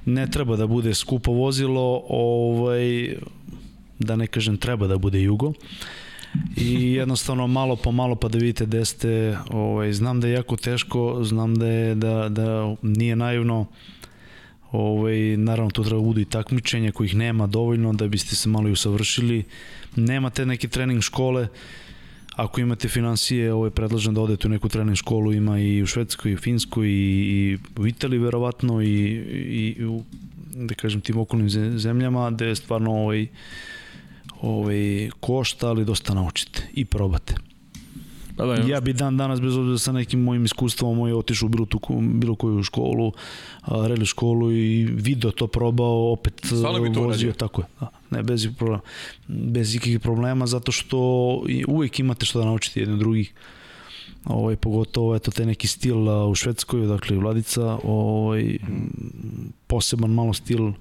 ne 0.05 0.27
treba 0.27 0.57
da 0.59 0.67
bude 0.67 0.93
skupo 0.93 1.31
vozilo, 1.31 2.03
ovaj, 2.09 3.15
da 3.99 4.15
ne 4.19 4.27
kažem 4.27 4.57
treba 4.57 4.87
da 4.91 4.97
bude 4.97 5.21
jugo. 5.21 5.53
I 6.57 6.93
jednostavno 6.93 7.47
malo 7.47 7.75
po 7.75 7.91
malo 7.91 8.15
pa 8.15 8.27
da 8.27 8.37
vidite 8.37 8.65
gde 8.65 8.85
ste, 8.85 9.37
ovaj, 9.49 9.93
znam 9.93 10.19
da 10.19 10.27
je 10.27 10.33
jako 10.33 10.57
teško, 10.57 11.23
znam 11.23 11.55
da 11.55 11.67
je 11.67 11.95
da, 11.95 12.29
da 12.29 12.75
nije 12.81 13.15
naivno 13.15 13.65
ovaj, 14.71 15.37
naravno 15.37 15.71
tu 15.71 15.83
treba 15.83 16.01
da 16.01 16.05
budu 16.05 16.21
i 16.21 16.25
takmičenja 16.25 16.91
kojih 16.91 17.15
nema 17.15 17.47
dovoljno 17.47 17.93
da 17.93 18.07
biste 18.07 18.35
se 18.35 18.49
malo 18.49 18.67
i 18.67 18.75
usavršili. 18.75 19.43
Nemate 19.95 20.45
neke 20.45 20.67
trening 20.67 21.01
škole 21.01 21.47
Ako 22.35 22.61
imate 22.61 22.89
financije, 22.89 23.53
ovaj, 23.53 23.69
predlažem 23.69 24.13
da 24.13 24.21
odete 24.21 24.47
u 24.47 24.51
neku 24.51 24.69
trening 24.69 24.97
školu, 24.97 25.33
ima 25.33 25.59
i 25.59 25.83
u 25.83 25.87
Švedskoj, 25.87 26.31
i 26.31 26.35
u 26.35 26.37
Finskoj, 26.37 26.87
i, 26.87 26.91
i 26.91 27.57
u 27.77 27.87
Italiji 27.87 28.19
verovatno, 28.19 28.81
i, 28.81 28.87
i, 28.87 29.75
i 29.79 29.85
u, 29.85 30.03
da 30.55 30.75
kažem, 30.75 31.01
tim 31.01 31.17
okolnim 31.17 31.49
zemljama, 31.79 32.31
gde 32.31 32.45
je 32.45 32.55
stvarno 32.55 32.91
ovaj, 32.91 33.27
ovaj, 34.41 35.09
košta, 35.19 35.69
ali 35.69 35.85
dosta 35.85 36.13
naučite 36.13 36.67
i 36.73 36.85
probate. 36.85 37.35
Pa 38.35 38.45
da, 38.45 38.55
ja 38.55 38.79
bi 38.81 38.93
dan 38.93 39.17
danas 39.17 39.41
bez 39.41 39.57
obzira 39.57 39.77
sa 39.77 39.91
nekim 39.91 40.23
mojim 40.23 40.45
iskustvom 40.45 40.97
moj 40.97 41.13
otišao 41.13 41.45
u 41.45 41.49
bilo, 41.49 41.65
tu, 41.65 41.79
bilo 41.99 42.35
koju 42.35 42.63
školu, 42.63 43.11
reli 43.67 44.05
školu 44.05 44.51
i 44.51 44.85
video 44.85 45.31
to 45.31 45.47
probao, 45.47 46.11
opet 46.11 46.51
vozio, 46.95 47.33
tako 47.33 47.61
je. 47.61 47.67
Da, 47.79 47.89
ne, 48.09 48.23
bez, 48.23 48.47
problema, 48.57 48.81
bez 49.27 49.75
ikakvih 49.75 49.99
problema, 49.99 50.47
zato 50.47 50.71
što 50.71 50.97
uvek 51.67 51.99
imate 51.99 52.25
što 52.25 52.39
da 52.39 52.45
naučite 52.45 52.79
jedni 52.79 52.97
drugih. 52.97 53.33
Ovaj, 54.25 54.55
pogotovo 54.55 55.15
eto, 55.15 55.31
te 55.31 55.45
neki 55.45 55.67
stil 55.67 56.09
u 56.29 56.35
Švedskoj, 56.35 56.87
dakle 56.87 57.17
Vladica, 57.17 57.79
ovaj, 57.83 58.57
poseban 59.67 60.11
malo 60.11 60.33
stil 60.33 60.71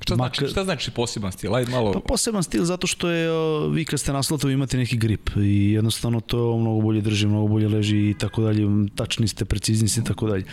Šta 0.00 0.14
znači, 0.14 0.46
šta 0.46 0.64
znači 0.64 0.90
poseban 0.90 1.32
stil? 1.32 1.54
Ajde 1.54 1.70
malo... 1.70 1.92
Pa 1.92 2.00
poseban 2.00 2.42
stil 2.42 2.64
zato 2.64 2.86
što 2.86 3.08
je, 3.08 3.28
vi 3.70 3.84
kad 3.84 4.00
ste 4.00 4.12
na 4.12 4.18
asfaltu 4.18 4.50
imate 4.50 4.76
neki 4.76 4.96
grip 4.96 5.30
i 5.36 5.72
jednostavno 5.72 6.20
to 6.20 6.58
mnogo 6.58 6.80
bolje 6.80 7.00
drži, 7.00 7.26
mnogo 7.26 7.48
bolje 7.48 7.68
leži 7.68 8.10
i 8.10 8.14
tako 8.18 8.42
dalje, 8.42 8.66
tačni 8.94 9.28
ste, 9.28 9.44
precizni 9.44 9.88
ste 9.88 10.00
i 10.00 10.04
tako 10.04 10.26
dalje. 10.26 10.44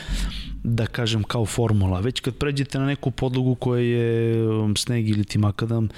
Da 0.64 0.86
kažem 0.86 1.24
kao 1.24 1.46
formula. 1.46 2.00
Već 2.00 2.20
kad 2.20 2.36
pređete 2.36 2.80
na 2.80 2.86
neku 2.86 3.12
podlogu 3.12 3.56
koja 3.56 3.82
je 3.82 4.36
sneg 4.78 5.10
ili 5.10 5.24
ti 5.24 5.38
makadam, 5.38 5.90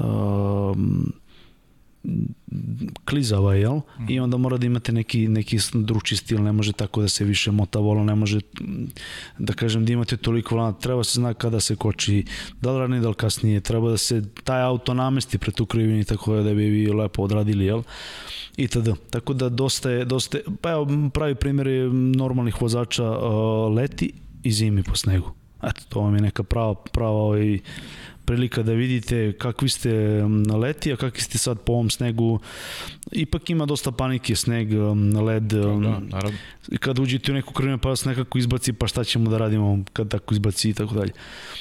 um, 0.00 1.12
klizava, 3.04 3.54
jel? 3.54 3.74
Mm. 3.74 4.04
I 4.08 4.20
onda 4.20 4.36
mora 4.36 4.56
da 4.56 4.66
imate 4.66 4.92
neki, 4.92 5.28
neki 5.28 5.58
druči 5.74 6.16
stil, 6.16 6.42
ne 6.42 6.52
može 6.52 6.72
tako 6.72 7.00
da 7.00 7.08
se 7.08 7.24
više 7.24 7.50
mota 7.50 7.78
vola, 7.78 8.04
ne 8.04 8.14
može 8.14 8.40
da 9.38 9.52
kažem 9.52 9.84
da 9.84 9.92
imate 9.92 10.16
toliko 10.16 10.54
volana, 10.54 10.72
treba 10.72 11.04
se 11.04 11.20
zna 11.20 11.34
kada 11.34 11.60
se 11.60 11.76
koči, 11.76 12.24
da 12.60 12.72
li 12.72 12.78
ranije, 12.78 13.00
da 13.00 13.08
li 13.08 13.14
kasnije, 13.14 13.60
treba 13.60 13.90
da 13.90 13.96
se 13.96 14.22
taj 14.44 14.62
auto 14.62 14.94
namesti 14.94 15.38
pred 15.38 15.54
tu 15.54 15.66
krivini 15.66 16.04
tako 16.04 16.36
da 16.36 16.54
bi 16.54 16.64
vi 16.64 16.86
lepo 16.92 17.22
odradili, 17.22 17.64
jel? 17.64 17.82
I 18.56 18.68
tada. 18.68 18.94
Tako 19.10 19.32
da 19.32 19.48
dosta 19.48 19.90
je, 19.90 20.04
dosta 20.04 20.38
je, 20.38 20.44
pa 20.60 20.70
evo, 20.70 21.10
pravi 21.14 21.34
primjer 21.34 21.66
je 21.66 21.88
normalnih 21.92 22.62
vozača 22.62 23.10
uh, 23.10 23.74
leti 23.74 24.12
i 24.42 24.52
zimi 24.52 24.82
po 24.82 24.96
snegu. 24.96 25.30
Eto, 25.62 25.80
to 25.88 26.00
vam 26.00 26.14
je 26.14 26.20
neka 26.20 26.42
prava, 26.42 26.74
prava 26.74 27.10
ovaj, 27.10 27.58
prilika 28.28 28.62
da 28.62 28.72
vidite 28.72 29.32
kakvi 29.40 29.68
ste 29.68 29.92
na 30.28 30.56
leti, 30.56 30.92
a 30.92 30.96
kakvi 30.96 31.20
ste 31.24 31.38
sad 31.38 31.60
po 31.64 31.72
ovom 31.72 31.90
snegu. 31.90 32.38
Ipak 33.12 33.50
ima 33.50 33.66
dosta 33.66 33.92
panike, 33.92 34.36
sneg, 34.36 34.72
led. 35.26 35.42
Da, 35.42 35.60
da, 35.60 35.98
naravno. 36.00 36.38
Kad 36.80 36.98
uđete 36.98 37.32
u 37.32 37.34
neku 37.34 37.52
krvinu 37.52 37.78
pa 37.78 37.88
vas 37.88 38.04
nekako 38.04 38.38
izbaci, 38.38 38.72
pa 38.72 38.86
šta 38.86 39.04
ćemo 39.04 39.30
da 39.30 39.38
radimo 39.38 39.84
kad 39.92 40.08
tako 40.08 40.34
izbaci 40.34 40.70
i 40.70 40.74
tako 40.74 40.94
dalje. 40.94 41.12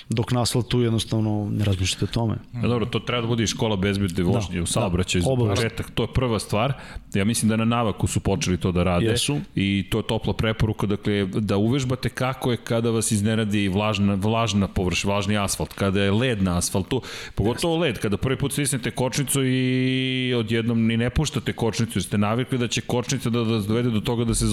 Dok 0.09 0.31
na 0.31 0.41
asfaltu 0.41 0.81
jednostavno 0.81 1.49
ne 1.51 1.65
razmišljate 1.65 2.05
o 2.05 2.07
tome. 2.07 2.35
Ja, 2.53 2.67
dobro, 2.67 2.85
to 2.85 2.99
treba 2.99 3.21
da 3.21 3.27
bude 3.27 3.47
škola 3.47 3.75
bezbedne 3.75 4.23
da, 4.23 4.29
vožnje 4.29 4.57
da, 4.57 4.63
u 4.63 4.65
saobraćaju 4.65 5.23
da, 5.23 5.55
početak. 5.55 5.91
To 5.91 6.03
je 6.03 6.13
prva 6.13 6.39
stvar. 6.39 6.73
Ja 7.13 7.25
mislim 7.25 7.49
da 7.49 7.55
na 7.55 7.65
Navaku 7.65 8.07
su 8.07 8.19
počeli 8.19 8.57
to 8.57 8.71
da 8.71 8.83
rade. 8.83 9.05
Jesu. 9.05 9.39
I 9.55 9.85
to 9.89 9.97
je 9.97 10.07
topla 10.07 10.33
preporuka, 10.33 10.87
dakle, 10.87 11.25
da 11.25 11.57
uvežbate 11.57 12.09
kako 12.09 12.51
je 12.51 12.57
kada 12.57 12.89
vas 12.89 13.11
iznenadi 13.11 13.67
vlažna, 13.67 14.13
vlažna 14.13 14.67
površ, 14.67 15.03
vlažni 15.03 15.37
asfalt, 15.37 15.73
kada 15.73 16.03
je 16.03 16.11
led 16.11 16.43
na 16.43 16.57
asfaltu, 16.57 17.01
pogotovo 17.35 17.77
led, 17.77 17.99
kada 17.99 18.17
prvi 18.17 18.37
put 18.37 18.51
stisnete 18.51 18.91
kočnicu 18.91 19.43
i 19.45 20.33
odjednom 20.37 20.85
ni 20.85 20.97
ne 20.97 21.09
puštate 21.09 21.53
kočnicu, 21.53 21.97
jer 21.99 22.03
ste 22.03 22.17
navikli 22.17 22.57
da 22.57 22.67
će 22.67 22.81
kočnica 22.81 23.29
da 23.29 23.41
vas 23.41 23.67
dovede 23.67 23.89
do 23.89 24.01
toga 24.01 24.25
da 24.25 24.35
se 24.35 24.45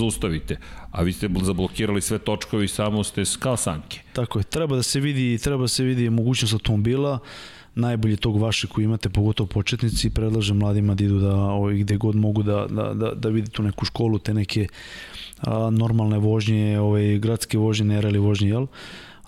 zaustavite, 0.44 0.56
a 0.92 1.02
vi 1.02 1.12
ste 1.12 1.28
zablokirali 1.42 2.00
sve 2.00 2.18
točkovi 2.18 2.68
samo 2.68 3.04
ste 3.04 3.22
kao 3.38 3.56
sanke. 3.56 4.00
Tako 4.12 4.38
je, 4.38 4.44
treba 4.44 4.76
da 4.76 4.82
se 4.82 5.00
vidi, 5.00 5.38
treba 5.38 5.68
se 5.68 5.84
vidi 5.84 6.10
mogućnost 6.10 6.52
automobila, 6.52 7.18
najbolje 7.74 8.16
tog 8.16 8.40
vaše 8.40 8.66
koji 8.66 8.84
imate, 8.84 9.08
pogotovo 9.08 9.46
početnici, 9.46 10.10
predlažem 10.10 10.56
mladima 10.56 10.94
da 10.94 11.04
idu 11.04 11.18
da 11.18 11.34
ovaj, 11.34 11.74
gde 11.74 11.96
god 11.96 12.16
mogu 12.16 12.42
da, 12.42 12.66
da, 12.70 12.94
da, 12.94 13.14
da 13.14 13.28
vide 13.28 13.50
tu 13.50 13.62
neku 13.62 13.84
školu, 13.84 14.18
te 14.18 14.34
neke 14.34 14.68
a, 15.40 15.70
normalne 15.70 16.18
vožnje, 16.18 16.78
ovaj, 16.80 17.18
gradske 17.18 17.58
vožnje, 17.58 17.86
ne 17.86 18.00
reli 18.00 18.18
vožnje, 18.18 18.48
jel? 18.48 18.66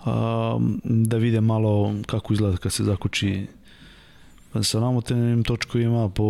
a, 0.05 0.59
da 0.83 1.17
vide 1.17 1.41
malo 1.41 1.93
kako 2.05 2.33
izgleda 2.33 2.57
kad 2.57 2.71
se 2.71 2.83
zakuči 2.83 3.47
sa 4.63 4.79
namotenim 4.79 5.43
točkovima 5.43 6.09
po 6.09 6.23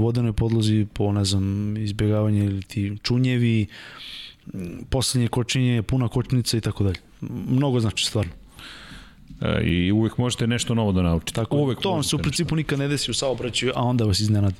vodenoj 0.00 0.32
podlozi, 0.32 0.86
po 0.92 1.12
ne 1.12 1.24
znam, 1.24 1.76
izbjegavanje 1.76 2.44
ili 2.44 2.62
ti 2.62 2.96
čunjevi, 3.02 3.66
poslednje 4.90 5.28
kočenje, 5.28 5.82
puna 5.82 6.08
kočnica 6.08 6.56
i 6.56 6.60
tako 6.60 6.84
dalje. 6.84 6.98
Mnogo 7.48 7.80
znači 7.80 8.06
stvarno. 8.06 8.32
E, 9.40 9.62
I 9.64 9.92
uvek 9.92 10.18
možete 10.18 10.46
nešto 10.46 10.74
novo 10.74 10.92
da 10.92 11.02
naučite. 11.02 11.32
Tako, 11.32 11.56
uvek 11.56 11.80
to 11.80 11.92
vam 11.92 12.02
se 12.02 12.16
u 12.16 12.18
principu 12.18 12.56
nikad 12.56 12.78
ne 12.78 12.88
desi 12.88 13.10
u 13.10 13.14
saobraćaju, 13.14 13.72
a 13.76 13.82
onda 13.82 14.04
vas 14.04 14.20
iznenadi 14.20 14.56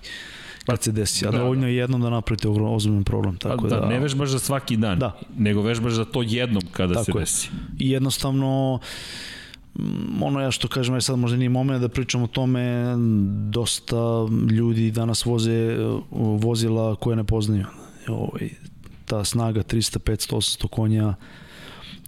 kad 0.66 0.82
se 0.82 0.93
desi, 0.93 1.27
a 1.27 1.31
da, 1.31 1.39
dovoljno 1.39 1.66
je 1.66 1.77
jednom 1.77 2.01
da 2.01 2.11
napravite 2.11 2.48
ozbiljan 2.48 3.05
problem. 3.05 3.36
Tako 3.36 3.69
da, 3.69 3.81
da, 3.81 3.86
ne 3.86 4.01
vežbaš 4.01 4.28
za 4.28 4.39
svaki 4.39 4.77
dan, 4.77 4.98
da. 4.98 5.19
nego 5.39 5.62
vežbaš 5.62 5.93
za 5.93 6.05
to 6.05 6.23
jednom 6.23 6.62
kada 6.73 6.94
tako 6.94 7.05
se 7.05 7.11
je. 7.11 7.20
desi. 7.20 7.48
I 7.78 7.90
jednostavno, 7.90 8.81
mm, 9.74 10.23
ono 10.23 10.40
ja 10.40 10.51
što 10.51 10.69
kažem, 10.69 10.94
ja 10.94 11.01
sad 11.01 11.19
možda 11.19 11.36
nije 11.36 11.48
moment 11.48 11.81
da 11.81 11.89
pričam 11.89 12.23
o 12.23 12.27
tome, 12.27 12.94
dosta 13.51 13.97
ljudi 14.51 14.90
danas 14.90 15.24
voze 15.24 15.77
vozila 16.11 16.97
koje 16.97 17.16
ne 17.16 17.24
poznaju. 17.24 17.66
Ovaj, 18.09 18.51
ta 19.11 19.24
snaga 19.24 19.62
300, 19.62 19.99
500, 19.99 20.37
800 20.37 20.69
konja 20.69 21.15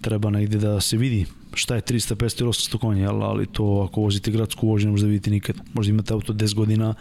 treba 0.01 0.29
negde 0.29 0.57
da 0.57 0.81
se 0.81 0.97
vidi 0.97 1.25
šta 1.53 1.75
je 1.75 1.81
300, 1.81 2.15
500 2.15 2.41
ili 2.41 2.49
800 2.49 2.77
konja, 2.77 3.11
ali 3.11 3.45
to 3.45 3.87
ako 3.89 4.01
vozite 4.01 4.31
gradsku 4.31 4.67
vožnju 4.67 4.91
možda 4.91 5.07
vidite 5.07 5.31
nikad. 5.31 5.55
Možda 5.73 5.89
imate 5.89 6.13
auto 6.13 6.33
10 6.33 6.55
godina, 6.55 6.93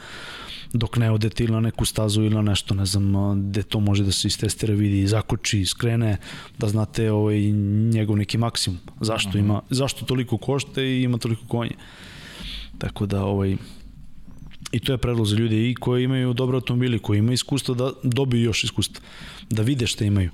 dok 0.73 0.97
ne 0.97 1.11
odete 1.11 1.45
ili 1.45 1.53
na 1.53 1.61
neku 1.61 1.85
stazu 1.85 2.23
ili 2.23 2.35
na 2.35 2.43
nešto, 2.43 2.75
ne 2.75 2.87
znam, 2.87 3.13
gde 3.51 3.63
to 3.63 3.81
može 3.81 4.05
da 4.05 4.13
se 4.13 4.29
istestira, 4.29 4.75
vidi, 4.75 5.07
zakoči, 5.07 5.65
skrene, 5.65 6.17
da 6.59 6.69
znate 6.69 7.11
ovaj, 7.13 7.41
njegov 7.93 8.17
neki 8.17 8.39
maksimum. 8.39 8.79
Zašto, 9.01 9.31
-huh. 9.31 9.41
ima, 9.41 9.61
zašto 9.71 10.05
toliko 10.05 10.39
košta 10.39 10.83
i 10.83 11.03
ima 11.03 11.19
toliko 11.19 11.47
konje. 11.49 11.75
Tako 12.79 13.07
da, 13.07 13.25
ovaj, 13.25 13.57
i 14.73 14.81
to 14.81 14.93
je 14.93 14.99
predlog 14.99 15.27
za 15.27 15.37
ljude 15.37 15.71
i 15.71 15.75
koji 15.75 16.05
imaju 16.05 16.33
dobre 16.33 16.55
automobili, 16.55 16.99
koji 16.99 17.19
imaju 17.19 17.35
iskustvo 17.35 17.75
da 17.75 17.93
dobiju 18.03 18.43
još 18.43 18.65
iskustva, 18.65 19.01
da 19.51 19.63
vide 19.63 19.87
šta 19.87 20.05
imaju. 20.05 20.31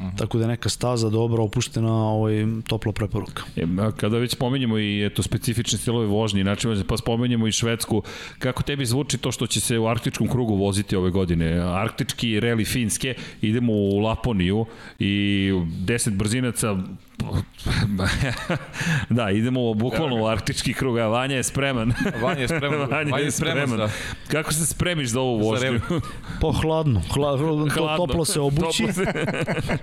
-huh. 0.00 0.18
Tako 0.18 0.38
da 0.38 0.44
je 0.44 0.48
neka 0.48 0.68
staza 0.68 1.08
dobra, 1.08 1.42
opuštena, 1.42 1.92
ovaj, 1.92 2.46
topla 2.68 2.92
preporuka. 2.92 3.42
E, 3.56 3.66
kada 3.96 4.18
već 4.18 4.32
spomenjemo 4.32 4.78
i 4.78 5.06
eto, 5.06 5.22
specifične 5.22 5.78
stilove 5.78 6.06
vožnje, 6.06 6.42
znači, 6.42 6.68
pa 6.88 6.96
spomenjemo 6.96 7.46
i 7.46 7.52
Švedsku, 7.52 8.02
kako 8.38 8.62
tebi 8.62 8.86
zvuči 8.86 9.18
to 9.18 9.32
što 9.32 9.46
će 9.46 9.60
se 9.60 9.78
u 9.78 9.86
arktičkom 9.86 10.28
krugu 10.28 10.54
voziti 10.54 10.96
ove 10.96 11.10
godine? 11.10 11.60
Arktički 11.60 12.40
reli 12.40 12.64
Finske, 12.64 13.14
idemo 13.42 13.72
u 13.72 13.98
Laponiju 13.98 14.66
i 14.98 15.52
10 15.86 16.16
brzinaca 16.16 16.76
da, 19.16 19.30
idemo 19.30 19.74
bukvalno 19.74 20.22
u 20.22 20.26
arktički 20.26 20.74
krug, 20.74 20.98
a 20.98 21.06
Vanja 21.06 21.36
je 21.36 21.42
spreman. 21.42 21.92
Vanja 22.22 22.40
je 22.40 22.48
spreman. 22.48 22.78
Vanja, 22.90 23.10
Vanja 23.10 23.24
je 23.24 23.30
spreman. 23.30 23.66
spreman. 23.66 23.88
Za... 23.88 23.94
Kako 24.28 24.52
se 24.52 24.66
spremiš 24.66 25.08
za 25.08 25.20
ovu 25.20 25.38
vožnju? 25.38 25.80
Po 26.40 26.52
hladno. 26.52 27.02
Hladno, 27.14 27.68
hladno. 27.74 27.96
toplo 27.96 28.24
se 28.24 28.40
obući. 28.40 28.86
Toplo 28.86 28.92
se... 28.92 29.12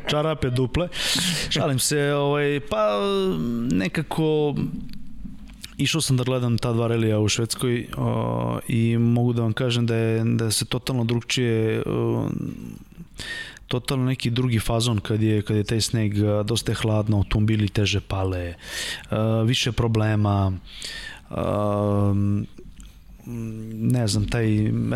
Čarape 0.10 0.50
duple. 0.50 0.88
Šalim 1.50 1.80
se, 1.80 2.14
ovaj, 2.14 2.60
pa 2.70 3.00
nekako 3.72 4.56
išao 5.78 6.02
sam 6.02 6.18
da 6.18 6.24
gledam 6.24 6.58
ta 6.58 6.74
dva 6.74 6.88
relija 6.88 7.20
u 7.20 7.28
Švedskoj 7.30 7.88
o, 7.98 8.60
i 8.68 8.98
mogu 8.98 9.34
da 9.34 9.42
vam 9.42 9.54
kažem 9.54 9.86
da 9.86 9.96
je 9.96 10.24
da 10.24 10.52
se 10.52 10.66
totalno 10.66 11.04
drugčije 11.04 11.84
o, 11.86 12.30
totalno 13.68 14.06
neki 14.06 14.30
drugi 14.30 14.60
fazon 14.60 15.00
kad 15.00 15.22
je, 15.22 15.42
kad 15.42 15.58
je 15.58 15.64
taj 15.64 15.82
sneg 15.82 16.14
dosta 16.46 16.74
hladno, 16.74 17.18
automobili 17.18 17.70
teže 17.70 18.00
pale, 18.00 18.54
više 19.46 19.72
problema, 19.72 20.54
ne 23.74 24.08
znam, 24.08 24.28
taj, 24.28 24.48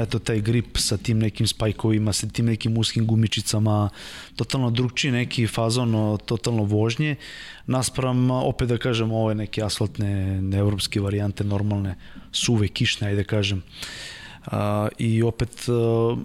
eto, 0.04 0.20
taj 0.20 0.40
grip 0.42 0.78
sa 0.78 0.98
tim 0.98 1.20
nekim 1.20 1.48
spajkovima, 1.48 2.14
sa 2.14 2.28
tim 2.28 2.46
nekim 2.46 2.78
uskim 2.78 3.06
gumičicama, 3.08 3.90
totalno 4.36 4.72
drugčiji 4.72 5.12
neki 5.12 5.48
fazon, 5.48 6.18
totalno 6.26 6.64
vožnje, 6.64 7.16
naspram, 7.68 8.32
opet 8.32 8.70
da 8.70 8.78
kažem, 8.78 9.12
ove 9.12 9.36
neke 9.36 9.64
asfaltne, 9.64 10.40
evropske 10.58 11.02
varijante, 11.02 11.44
normalne, 11.44 11.96
suve, 12.32 12.68
kišne, 12.68 13.08
ajde 13.08 13.24
da 13.24 13.28
kažem. 13.28 13.58
Uh, 13.58 14.21
i 14.98 15.24
opet 15.24 15.66
a, 15.70 16.16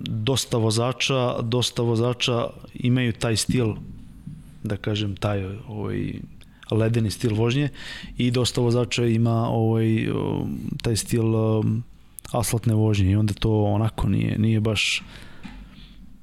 dosta 0.00 0.56
vozača, 0.56 1.42
dosta 1.42 1.82
vozača 1.82 2.46
imaju 2.74 3.12
taj 3.12 3.36
stil 3.36 3.74
da 4.62 4.76
kažem 4.76 5.16
taj 5.16 5.44
ovaj 5.68 6.14
ledeni 6.70 7.10
stil 7.10 7.34
vožnje 7.34 7.68
i 8.16 8.30
dosta 8.30 8.60
vozača 8.60 9.06
ima 9.06 9.48
ovaj 9.48 10.08
taj 10.82 10.96
stil 10.96 11.24
asfaltne 12.32 12.74
vožnje 12.74 13.10
i 13.10 13.16
onda 13.16 13.34
to 13.34 13.64
onako 13.64 14.08
nije 14.08 14.38
nije 14.38 14.60
baš 14.60 15.02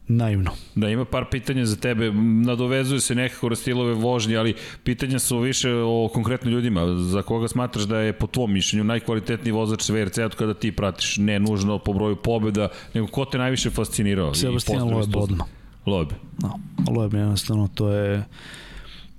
naivno. 0.07 0.51
Da, 0.75 0.89
ima 0.89 1.05
par 1.05 1.25
pitanja 1.31 1.65
za 1.65 1.75
tebe, 1.75 2.11
nadovezuje 2.45 2.99
se 2.99 3.15
nekako 3.15 3.49
rastilove 3.49 3.93
vožnje, 3.93 4.37
ali 4.37 4.55
pitanja 4.83 5.19
su 5.19 5.39
više 5.39 5.73
o 5.73 6.09
konkretno 6.13 6.51
ljudima. 6.51 6.97
Za 6.97 7.21
koga 7.21 7.47
smatraš 7.47 7.83
da 7.83 7.99
je 7.99 8.13
po 8.13 8.27
tvom 8.27 8.53
mišljenju 8.53 8.83
najkvalitetniji 8.83 9.51
vozač 9.51 9.89
VRC 9.89 10.17
od 10.17 10.35
kada 10.35 10.53
ti 10.53 10.71
pratiš, 10.71 11.17
ne 11.17 11.39
nužno 11.39 11.79
po 11.79 11.93
broju 11.93 12.15
pobjeda, 12.15 12.67
nego 12.93 13.07
ko 13.07 13.25
te 13.25 13.37
najviše 13.37 13.69
fascinirao? 13.69 14.33
Sebastian 14.33 14.93
Loeb 14.93 15.15
odmah. 15.15 15.47
Loeb. 15.85 16.09
No, 16.41 16.59
Loeb 16.89 17.13
jednostavno, 17.13 17.67
to 17.75 17.89
je 17.89 18.23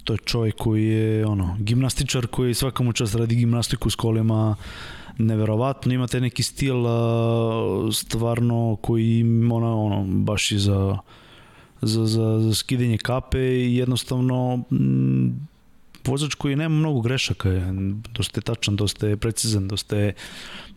to 0.05 0.13
je 0.13 0.19
čovjek 0.25 0.55
koji 0.57 0.85
je 0.85 1.27
ono, 1.27 1.57
gimnastičar 1.61 2.27
koji 2.27 2.55
svakamu 2.55 2.93
čast 2.93 3.15
radi 3.15 3.35
gimnastiku 3.37 3.91
s 3.91 3.95
kolima, 3.95 4.57
neverovatno, 5.19 5.95
imate 5.95 6.21
neki 6.21 6.43
stil 6.43 6.77
stvarno 7.93 8.77
koji 8.83 9.25
ona, 9.53 9.77
ono, 9.77 10.05
baš 10.05 10.53
i 10.53 10.59
za, 10.59 10.99
za, 11.83 12.07
za, 12.07 12.39
za 12.39 12.55
skidanje 12.55 12.99
kape 12.99 13.41
i 13.41 13.77
jednostavno 13.77 14.63
vozač 16.07 16.35
koji 16.35 16.57
nema 16.57 16.75
mnogo 16.75 17.01
grešaka, 17.01 17.49
je 17.49 17.73
dosta 18.15 18.39
je 18.39 18.43
tačan, 18.43 18.77
dosta 18.77 19.07
je 19.07 19.17
precizan, 19.17 19.69
dosta 19.69 19.97
je 19.97 20.15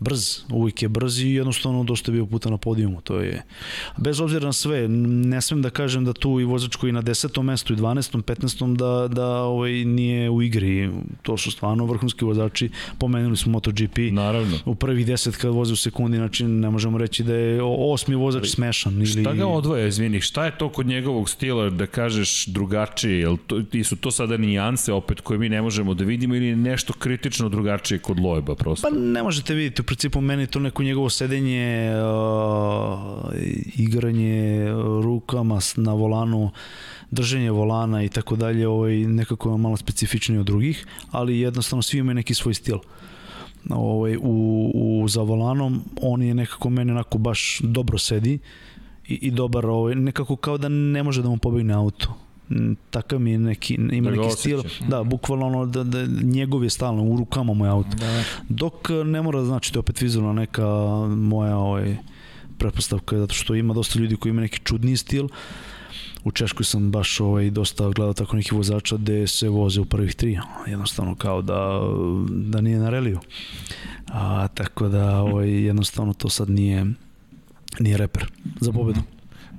brz, 0.06 0.40
uvijek 0.52 0.82
je 0.82 0.90
brz 0.90 1.20
i 1.20 1.30
jednostavno 1.32 1.84
dosta 1.84 2.12
je 2.12 2.14
bio 2.14 2.26
puta 2.26 2.50
na 2.50 2.58
podijumu, 2.58 3.02
to 3.02 3.20
je 3.20 3.42
bez 3.98 4.22
obzira 4.22 4.46
na 4.46 4.54
sve, 4.54 4.88
ne 4.88 5.42
smem 5.42 5.62
da 5.62 5.70
kažem 5.70 6.06
da 6.06 6.14
tu 6.14 6.40
i 6.40 6.44
vozač 6.44 6.76
koji 6.76 6.94
na 6.94 7.02
10. 7.02 7.42
mestu 7.42 7.74
i 7.74 7.76
12. 7.76 8.22
15. 8.22 8.76
da, 8.76 9.08
da 9.08 9.28
ovaj, 9.28 9.72
nije 9.72 10.30
u 10.30 10.42
igri, 10.42 10.90
to 11.22 11.38
su 11.38 11.52
stvarno 11.52 11.86
vrhunski 11.86 12.26
vozači, 12.26 12.70
pomenuli 13.00 13.38
smo 13.38 13.52
MotoGP, 13.52 13.98
Naravno. 14.12 14.58
u 14.66 14.76
prvih 14.76 15.08
10 15.08 15.38
kad 15.38 15.54
voze 15.54 15.74
u 15.74 15.76
sekundi, 15.76 16.18
znači 16.18 16.44
ne 16.44 16.70
možemo 16.70 16.98
reći 16.98 17.24
da 17.24 17.34
je 17.34 17.62
osmi 17.64 18.16
vozač 18.16 18.48
smešan. 18.48 18.94
Ili... 18.94 19.22
Šta 19.22 19.34
ga 19.34 19.48
odvoja, 19.48 19.88
izvini, 19.88 20.22
šta 20.22 20.46
je 20.46 20.58
to 20.58 20.70
kod 20.70 20.86
njegovog 20.88 21.30
stila 21.30 21.70
da 21.70 21.86
kažeš 21.86 22.46
drugačije, 22.46 23.20
jel 23.20 23.38
to, 23.48 23.62
ti 23.62 23.84
su 23.84 23.96
to 23.96 24.12
sada 24.12 24.38
nijanse 24.38 24.94
opet 24.94 25.22
koje 25.22 25.40
mi 25.40 25.50
ne 25.50 25.62
možemo 25.62 25.94
da 25.94 26.04
vidimo 26.04 26.36
ili 26.36 26.56
nešto 26.56 26.94
kritično 26.94 27.50
drugačije 27.50 28.00
kod 28.00 28.20
Loeba 28.20 28.56
prosto? 28.56 28.88
Pa 28.90 28.96
ne 28.96 29.24
možete 29.24 29.54
vidjeti, 29.54 29.82
u 29.82 29.86
principu 29.96 30.22
meni 30.22 30.48
to 30.48 30.60
neko 30.60 30.84
njegovo 30.84 31.10
sedenje, 31.10 31.92
uh, 31.96 33.34
igranje 33.78 34.68
rukama 35.04 35.60
na 35.76 35.94
volanu, 35.94 36.52
drženje 37.12 37.52
volana 37.52 38.04
i 38.04 38.10
tako 38.10 38.36
dalje, 38.36 38.68
ovaj, 38.68 38.96
nekako 38.96 39.58
malo 39.58 39.78
specifičnije 39.78 40.40
od 40.40 40.46
drugih, 40.46 40.86
ali 41.12 41.40
jednostavno 41.40 41.82
svi 41.82 41.98
imaju 41.98 42.16
neki 42.16 42.34
svoj 42.34 42.54
stil. 42.54 42.78
Ovaj, 43.70 44.18
u, 44.18 44.72
u, 44.76 45.08
za 45.08 45.22
volanom 45.22 45.82
on 46.02 46.22
je 46.22 46.34
nekako 46.36 46.70
meni 46.70 46.92
onako 46.92 47.18
baš 47.18 47.60
dobro 47.64 47.98
sedi 47.98 48.40
i, 49.08 49.14
i 49.14 49.32
dobar, 49.32 49.66
ovaj, 49.66 49.96
nekako 49.96 50.36
kao 50.36 50.58
da 50.58 50.70
ne 50.70 51.04
može 51.04 51.22
da 51.22 51.30
mu 51.30 51.38
pobegne 51.38 51.74
auto 51.74 52.25
takav 52.90 53.20
mi 53.20 53.32
je 53.32 53.38
neki, 53.38 53.74
ima 53.92 54.12
da 54.12 54.16
neki 54.16 54.32
stil, 54.32 54.64
da, 54.88 55.04
bukvalno 55.04 55.48
ono, 55.48 55.66
da, 55.66 55.84
da 55.84 56.06
njegov 56.24 56.64
je 56.64 56.70
stalno, 56.70 57.04
u 57.04 57.18
rukama 57.18 57.54
moj 57.54 57.70
auto. 57.70 57.98
Da. 57.98 58.24
Dok 58.50 58.74
ne 59.06 59.22
mora 59.22 59.40
da 59.40 59.46
znači, 59.46 59.74
to 59.74 59.78
je 59.78 59.80
opet 59.80 60.02
vizualno 60.02 60.34
neka 60.34 60.68
moja 61.08 61.58
ovaj, 61.58 61.98
pretpostavka, 62.58 63.18
zato 63.18 63.34
što 63.34 63.56
ima 63.56 63.74
dosta 63.74 64.00
ljudi 64.00 64.16
koji 64.16 64.30
ima 64.30 64.42
neki 64.42 64.60
čudni 64.64 64.98
stil, 64.98 65.28
u 66.24 66.32
Češkoj 66.32 66.66
sam 66.66 66.92
baš 66.92 67.20
ovaj, 67.20 67.50
dosta 67.50 67.90
gledao 67.90 68.14
tako 68.14 68.36
neki 68.36 68.56
vozača 68.56 68.98
gde 68.98 69.28
se 69.28 69.50
voze 69.50 69.82
u 69.82 69.86
prvih 69.86 70.16
tri, 70.16 70.40
jednostavno 70.68 71.16
kao 71.16 71.42
da, 71.42 71.82
da 72.30 72.62
nije 72.62 72.80
na 72.80 72.90
reliju. 72.90 73.20
A, 74.08 74.48
tako 74.48 74.88
da 74.88 75.22
ovaj, 75.22 75.50
jednostavno 75.50 76.14
to 76.14 76.30
sad 76.30 76.50
nije, 76.50 76.86
nije 77.80 77.98
reper 77.98 78.26
za 78.60 78.72
pobedu. 78.72 79.00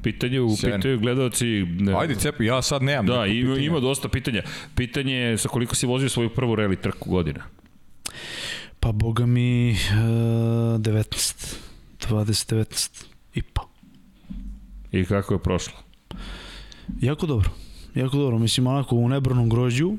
Pitanje 0.07 0.41
u 0.41 0.57
pitaju 0.65 1.01
gledalci... 1.01 1.67
Ajde, 1.99 2.15
cepi, 2.15 2.45
ja 2.45 2.63
sad 2.63 2.83
nemam. 2.83 3.07
Da, 3.07 3.27
ima, 3.27 3.55
pitanja. 3.55 3.67
ima 3.67 3.81
dosta 3.81 4.09
pitanja. 4.09 4.43
Pitanje 4.75 5.15
je 5.15 5.39
sa 5.39 5.49
koliko 5.49 5.75
si 5.75 5.87
vozio 5.87 6.09
svoju 6.09 6.31
prvu 6.31 6.55
reli 6.55 6.77
trku 6.77 7.11
godina? 7.11 7.45
Pa, 8.81 8.93
boga 8.93 9.27
mi, 9.27 9.71
uh, 9.71 9.77
19. 10.79 11.57
20, 12.01 12.55
19 12.55 13.05
i 13.35 13.43
pa. 13.43 13.63
I 14.93 15.05
kako 15.05 15.35
je 15.35 15.43
prošlo? 15.43 15.79
Jako 17.01 17.27
dobro. 17.27 17.51
Jako 17.95 18.17
dobro. 18.17 18.39
Mislim, 18.39 18.67
onako 18.67 18.97
u 18.97 19.09
nebranom 19.09 19.49
grožđu, 19.49 19.93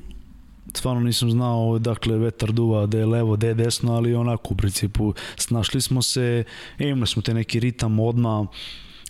stvarno 0.74 1.02
nisam 1.02 1.32
znao 1.32 1.80
dakle 1.80 2.18
vetar 2.18 2.52
duva 2.52 2.86
da 2.86 2.98
je 2.98 3.06
levo, 3.06 3.36
da 3.36 3.48
je 3.48 3.54
desno, 3.54 3.94
ali 3.94 4.16
onako 4.16 4.54
u 4.54 4.58
principu 4.58 5.14
snašli 5.38 5.82
smo 5.82 6.02
se, 6.02 6.44
imali 6.80 7.08
smo 7.08 7.22
te 7.22 7.34
neki 7.34 7.60
ritam 7.60 8.00
odmah, 8.00 8.48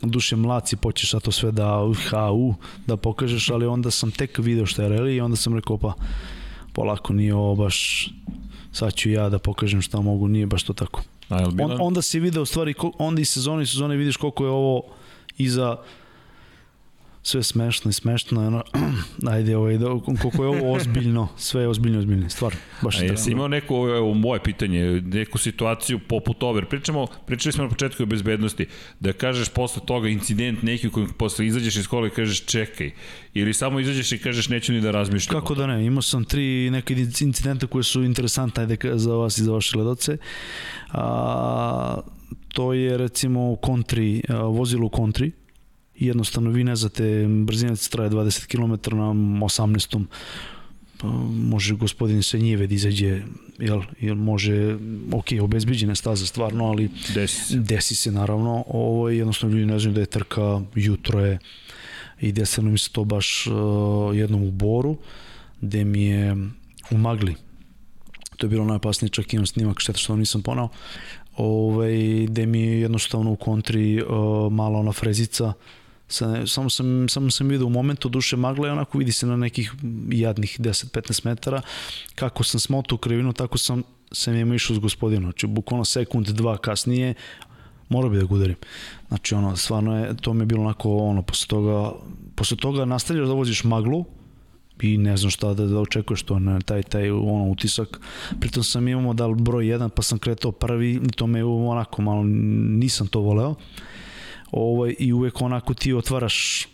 duše 0.02 0.36
mlaci 0.36 0.76
počeš 0.76 1.12
to 1.12 1.32
sve 1.32 1.52
da 1.52 1.84
uh, 1.84 1.98
ha, 2.10 2.32
uh, 2.32 2.56
da 2.88 2.98
pokažeš, 2.98 3.50
ali 3.50 3.66
onda 3.66 3.92
sam 3.92 4.12
tek 4.12 4.38
video 4.38 4.66
šta 4.66 4.84
je 4.84 4.90
reli 4.90 5.16
i 5.16 5.22
onda 5.22 5.38
sam 5.38 5.56
rekao 5.56 5.78
pa 5.78 5.94
polako 6.74 7.14
nije 7.14 7.36
ovo 7.36 7.56
baš 7.56 8.10
sad 8.72 8.94
ću 8.94 9.10
ja 9.10 9.30
da 9.30 9.40
pokažem 9.40 9.82
šta 9.82 10.02
mogu, 10.02 10.28
nije 10.28 10.46
baš 10.46 10.64
to 10.64 10.74
tako. 10.74 11.02
On, 11.30 11.78
onda 11.80 12.02
si 12.02 12.20
video 12.20 12.46
stvari, 12.46 12.74
onda 12.98 13.22
i 13.22 13.26
sezone 13.26 13.64
i 13.64 13.66
sezone 13.66 13.96
vidiš 13.96 14.18
koliko 14.18 14.46
je 14.46 14.50
ovo 14.50 14.84
iza 15.38 15.78
sve 17.28 17.44
smešno 17.44 17.90
i 17.90 17.94
smešno, 17.94 18.48
ono, 18.48 18.64
ajde, 19.34 19.58
ovaj, 19.58 19.78
da, 19.78 19.86
koliko 20.22 20.44
je 20.44 20.50
ovo 20.50 20.74
ozbiljno, 20.74 21.28
sve 21.38 21.62
je 21.62 21.68
ozbiljno, 21.68 22.00
ozbiljno, 22.00 22.30
stvar. 22.30 22.56
Baš 22.82 23.00
A 23.00 23.04
jesi 23.04 23.32
imao 23.32 23.48
neko, 23.48 23.76
evo, 23.76 24.14
moje 24.14 24.44
pitanje, 24.44 25.02
neku 25.02 25.38
situaciju 25.38 26.00
poput 26.00 26.44
over, 26.44 26.66
pričamo, 26.66 27.08
pričali 27.26 27.54
smo 27.54 27.64
na 27.64 27.70
početku 27.70 28.04
o 28.04 28.06
bezbednosti, 28.06 28.66
da 29.00 29.14
kažeš 29.14 29.50
posle 29.50 29.82
toga 29.86 30.10
incident 30.10 30.64
neki 30.64 30.90
koji 30.90 31.08
posle 31.18 31.48
izađeš 31.48 31.76
iz 31.76 31.88
kola 31.88 32.08
i 32.08 32.10
kažeš 32.10 32.46
čekaj, 32.46 32.92
ili 33.34 33.54
samo 33.54 33.80
izađeš 33.80 34.12
i 34.12 34.18
kažeš 34.18 34.50
neću 34.50 34.74
ni 34.74 34.82
da 34.82 34.92
razmišljam. 34.92 35.40
Kako 35.40 35.56
da 35.56 35.68
ne, 35.68 35.86
imao 35.86 36.02
sam 36.02 36.24
tri 36.24 36.70
neke 36.70 36.94
incidenta 37.22 37.68
koje 37.68 37.84
su 37.84 38.04
interesantne 38.04 38.64
ajde, 38.64 38.78
za 38.94 39.14
vas 39.14 39.38
i 39.38 39.44
za 39.44 39.52
vaše 39.52 39.72
gledoce. 39.74 40.18
A, 40.92 41.98
to 42.48 42.74
je 42.74 42.98
recimo 42.98 43.52
u 43.52 43.56
kontri, 43.56 44.24
vozilo 44.30 44.86
u 44.86 44.90
kontri, 44.90 45.32
jednostavno 46.00 46.50
vi 46.50 46.64
ne 46.64 46.76
znate, 46.76 47.26
brzina 47.28 47.76
traje 47.76 48.10
20 48.10 48.48
km 48.48 48.96
na 48.98 49.04
18 49.04 50.06
pa 50.98 51.08
može 51.34 51.76
gospodin 51.76 52.24
se 52.24 52.40
njive 52.40 52.68
da 52.68 52.74
izađe 52.76 53.22
jel, 53.60 53.82
jel 54.00 54.16
može, 54.16 54.78
ok, 55.12 55.26
obezbiđena 55.42 55.96
staza 55.96 56.26
stvarno, 56.26 56.66
ali 56.66 56.90
desi 57.14 57.46
se, 57.46 57.60
desi 57.60 57.96
se 57.96 58.12
naravno, 58.12 58.64
ovo 58.68 59.10
je 59.10 59.18
jednostavno 59.18 59.56
ljudi 59.56 59.66
ne 59.66 59.80
znaju 59.80 59.94
da 59.94 60.00
je 60.00 60.06
trka, 60.06 60.62
jutro 60.76 61.26
je 61.26 61.40
i 62.22 62.32
desilo 62.32 62.70
mi 62.70 62.78
se 62.78 62.90
to 62.92 63.04
baš 63.04 63.48
uh, 63.48 64.18
jednom 64.18 64.44
u 64.44 64.52
Boru, 64.52 64.98
gde 65.62 65.86
mi 65.86 66.04
je 66.04 66.36
u 66.92 66.98
magli, 66.98 67.36
to 68.38 68.46
je 68.46 68.50
bilo 68.50 68.66
najopasnije, 68.66 69.10
čak 69.10 69.34
imam 69.34 69.46
snimak, 69.46 69.80
šteta 69.80 70.00
što 70.00 70.16
nisam 70.16 70.42
ponao, 70.42 70.70
ovaj, 71.38 72.26
gde 72.28 72.46
mi 72.46 72.62
je 72.62 72.82
jednostavno 72.82 73.32
u 73.32 73.36
kontri 73.36 74.02
uh, 74.02 74.08
mala 74.54 74.80
ona 74.80 74.92
frezica, 74.92 75.54
Sa, 76.08 76.48
samo, 76.48 76.70
sam, 76.70 77.10
samo 77.10 77.32
sam 77.32 77.48
vidio 77.48 77.68
u 77.68 77.70
momentu 77.70 78.10
duše 78.10 78.36
magle, 78.36 78.72
onako 78.72 78.98
vidi 78.98 79.12
se 79.12 79.28
na 79.28 79.38
nekih 79.38 79.74
jadnih 80.12 80.60
10-15 80.60 81.26
metara, 81.26 81.62
kako 82.16 82.44
sam 82.44 82.60
smotao 82.60 82.96
u 82.96 83.00
krivinu, 83.00 83.34
tako 83.34 83.58
sam 83.58 83.84
sam 84.12 84.36
ima 84.36 84.56
išao 84.56 84.76
s 84.76 84.80
gospodinom, 84.80 85.24
znači 85.24 85.48
bukvalno 85.48 85.86
sekund, 85.86 86.28
dva 86.28 86.58
kasnije, 86.58 87.14
morao 87.90 88.10
bi 88.10 88.18
da 88.18 88.24
ga 88.24 88.34
udarim. 88.34 88.56
Znači 89.08 89.36
ono, 89.36 89.56
stvarno 89.56 90.00
je, 90.00 90.18
to 90.18 90.34
mi 90.34 90.42
je 90.42 90.46
bilo 90.46 90.64
onako, 90.64 90.98
ono, 90.98 91.22
posle 91.22 91.48
toga, 91.48 91.92
posle 92.36 92.58
toga 92.58 92.86
nastavljaš 92.86 93.28
da 93.28 93.34
voziš 93.34 93.64
maglu, 93.64 94.06
i 94.82 94.98
ne 94.98 95.18
znam 95.18 95.32
šta 95.32 95.54
da, 95.54 95.66
da 95.66 95.80
očekuješ 95.80 96.24
to 96.24 96.40
na 96.40 96.60
taj 96.62 96.84
taj 96.84 97.12
ono 97.12 97.50
utisak. 97.50 98.00
Pritom 98.40 98.64
sam 98.64 98.88
imao 98.88 99.14
da 99.14 99.28
broj 99.28 99.66
1 99.66 99.90
pa 99.90 100.02
sam 100.02 100.20
kretao 100.20 100.52
prvi 100.52 100.92
i 100.92 101.12
to 101.16 101.28
me 101.28 101.44
onako 101.44 102.02
malo 102.02 102.24
nisam 102.24 103.08
to 103.08 103.20
voleo 103.20 103.56
ovaj, 104.52 104.96
i 105.00 105.14
uvek 105.14 105.42
onako 105.42 105.74
ti 105.74 105.94
otvaraš 105.94 106.68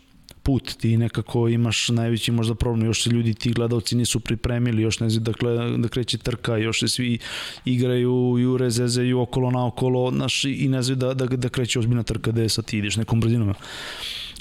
put, 0.43 0.75
ti 0.77 0.97
nekako 0.97 1.47
imaš 1.47 1.89
najveći 1.89 2.31
možda 2.31 2.55
problem, 2.55 2.85
još 2.85 3.03
se 3.03 3.09
ljudi, 3.09 3.33
ti 3.33 3.53
gledalci 3.53 3.95
nisu 3.95 4.19
pripremili, 4.19 4.81
još 4.81 4.99
ne 4.99 5.09
znam 5.09 5.23
dakle, 5.23 5.77
da 5.77 5.87
kreće 5.87 6.17
trka, 6.17 6.57
još 6.57 6.79
se 6.79 6.87
svi 6.87 7.17
igraju, 7.65 8.37
jure, 8.39 8.69
zezeju 8.69 9.21
okolo 9.21 9.51
na 9.51 9.65
okolo, 9.67 10.13
i 10.45 10.67
ne 10.67 10.81
znaju 10.81 10.95
da, 10.95 11.13
da, 11.13 11.25
da 11.25 11.49
kreće 11.49 11.79
ozbiljna 11.79 12.03
trka 12.03 12.31
gde 12.31 12.49
sad 12.49 12.65
ti 12.65 12.77
ideš 12.77 12.95
nekom 12.95 13.19
brzinom. 13.19 13.53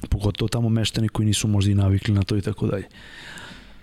Pogotovo 0.09 0.49
tamo 0.49 0.69
meštani 0.69 1.09
koji 1.09 1.27
nisu 1.27 1.49
možda 1.49 1.71
i 1.71 1.75
navikli 1.75 2.15
na 2.15 2.23
to 2.23 2.37
i 2.37 2.41
tako 2.41 2.67
dalje. 2.67 2.89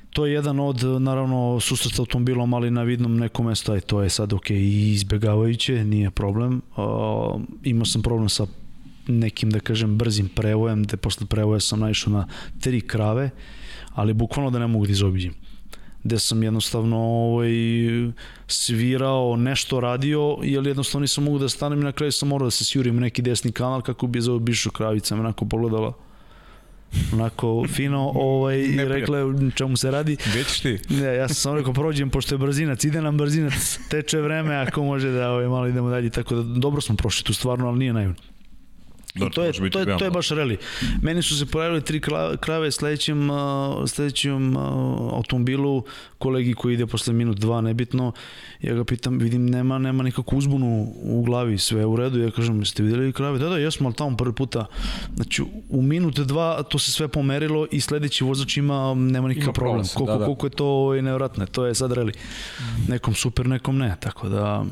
To 0.09 0.25
je 0.25 0.33
jedan 0.33 0.59
od, 0.59 0.83
naravno, 1.01 1.59
susret 1.59 1.99
automobilom, 1.99 2.53
ali 2.53 2.71
na 2.71 2.83
vidnom 2.83 3.17
nekom 3.17 3.45
mestu, 3.45 3.71
aj 3.71 3.79
to 3.79 4.01
je 4.01 4.09
sad 4.09 4.33
ok, 4.33 4.49
izbegavajuće, 4.49 5.83
nije 5.83 6.11
problem. 6.11 6.61
Uh, 6.75 7.41
imao 7.63 7.85
sam 7.85 8.01
problem 8.01 8.29
sa 8.29 8.45
nekim, 9.09 9.49
da 9.49 9.59
kažem, 9.59 9.97
brzim 9.97 10.29
prevojem, 10.35 10.83
gde 10.83 10.97
posle 10.97 11.27
prevoja 11.27 11.59
sam 11.59 11.79
naišao 11.79 12.13
na 12.13 12.27
tri 12.59 12.81
krave, 12.81 13.29
ali 13.93 14.13
bukvalno 14.13 14.51
da 14.51 14.59
ne 14.59 14.67
mogu 14.67 14.85
da 14.85 14.91
izobiđem 14.91 15.33
gde 16.03 16.19
sam 16.19 16.43
jednostavno 16.43 16.97
ovaj, 16.97 17.51
svirao, 18.47 19.35
nešto 19.35 19.79
radio, 19.79 20.37
jer 20.43 20.67
jednostavno 20.67 21.01
nisam 21.01 21.23
mogu 21.23 21.39
da 21.39 21.49
stanem 21.49 21.81
i 21.81 21.83
na 21.83 21.91
kraju 21.91 22.11
sam 22.11 22.27
morao 22.27 22.47
da 22.47 22.51
se 22.51 22.65
sjurim 22.65 22.97
u 22.97 22.99
neki 22.99 23.21
desni 23.21 23.51
kanal 23.51 23.81
kako 23.81 24.07
bi 24.07 24.21
za 24.21 24.39
bišu 24.39 24.71
kravica 24.71 25.15
me 25.15 25.21
onako 25.21 25.45
pogledala 25.45 25.93
onako 27.13 27.65
fino 27.67 28.11
ovaj, 28.15 28.59
i 28.59 28.85
rekla 28.85 29.17
čemu 29.55 29.77
se 29.77 29.91
radi. 29.91 30.17
Već 30.35 30.59
ti? 30.59 30.79
Ne, 30.89 31.15
ja 31.15 31.27
sam 31.27 31.35
samo 31.35 31.55
rekao 31.55 31.73
prođem 31.73 32.09
pošto 32.09 32.35
je 32.35 32.39
brzinac, 32.39 32.83
ide 32.83 33.01
nam 33.01 33.17
brzinac, 33.17 33.79
teče 33.89 34.21
vreme 34.21 34.55
ako 34.55 34.83
može 34.83 35.11
da 35.11 35.31
ovaj, 35.31 35.47
malo 35.47 35.67
idemo 35.67 35.89
dalje, 35.89 36.09
tako 36.09 36.35
da 36.35 36.59
dobro 36.59 36.81
smo 36.81 36.95
prošli 36.95 37.23
tu 37.23 37.33
stvarno, 37.33 37.67
ali 37.67 37.79
nije 37.79 37.93
naivno. 37.93 38.15
I 39.15 39.19
to 39.19 39.43
je, 39.43 39.53
to, 39.71 39.79
je, 39.79 39.97
to 39.97 40.05
je 40.05 40.11
baš 40.11 40.29
reli. 40.29 40.57
Meni 41.01 41.21
su 41.21 41.37
se 41.37 41.45
pojavili 41.45 41.81
tri 41.81 42.01
krave 42.39 42.71
sledećem, 42.71 43.29
sledećem 43.87 44.57
automobilu, 44.57 45.83
kolegi 46.17 46.53
koji 46.53 46.73
ide 46.73 46.87
posle 46.87 47.13
minut 47.13 47.37
dva, 47.37 47.61
nebitno, 47.61 48.11
ja 48.61 48.73
ga 48.73 48.83
pitam, 48.83 49.17
vidim, 49.17 49.49
nema, 49.49 49.77
nema 49.77 50.03
nikakvu 50.03 50.37
uzbunu 50.37 50.93
u 51.03 51.23
glavi, 51.23 51.57
sve 51.57 51.85
u 51.85 51.95
redu, 51.95 52.19
ja 52.19 52.31
kažem, 52.31 52.59
jeste 52.59 52.83
videli 52.83 53.13
krave? 53.13 53.39
Da, 53.39 53.49
da, 53.49 53.57
jesmo, 53.57 53.87
ali 53.87 53.95
tamo 53.95 54.17
prvi 54.17 54.33
puta, 54.33 54.65
znači, 55.15 55.43
u 55.69 55.81
minut 55.81 56.19
dva 56.19 56.63
to 56.63 56.79
se 56.79 56.91
sve 56.91 57.07
pomerilo 57.07 57.67
i 57.71 57.81
sledeći 57.81 58.23
vozač 58.23 58.57
ima, 58.57 58.93
nema 58.93 59.27
nikakav 59.27 59.53
problem. 59.53 59.85
Koliko, 59.93 60.11
da, 60.11 60.17
da. 60.17 60.25
koliko 60.25 60.45
je 60.45 60.51
to 60.51 60.65
ovaj, 60.65 61.01
nevratno, 61.01 61.45
to 61.45 61.65
je 61.65 61.75
sad 61.75 61.91
reli. 61.91 62.13
Nekom 62.87 63.13
super, 63.13 63.47
nekom 63.47 63.77
ne, 63.77 63.95
tako 63.99 64.29
da, 64.29 64.65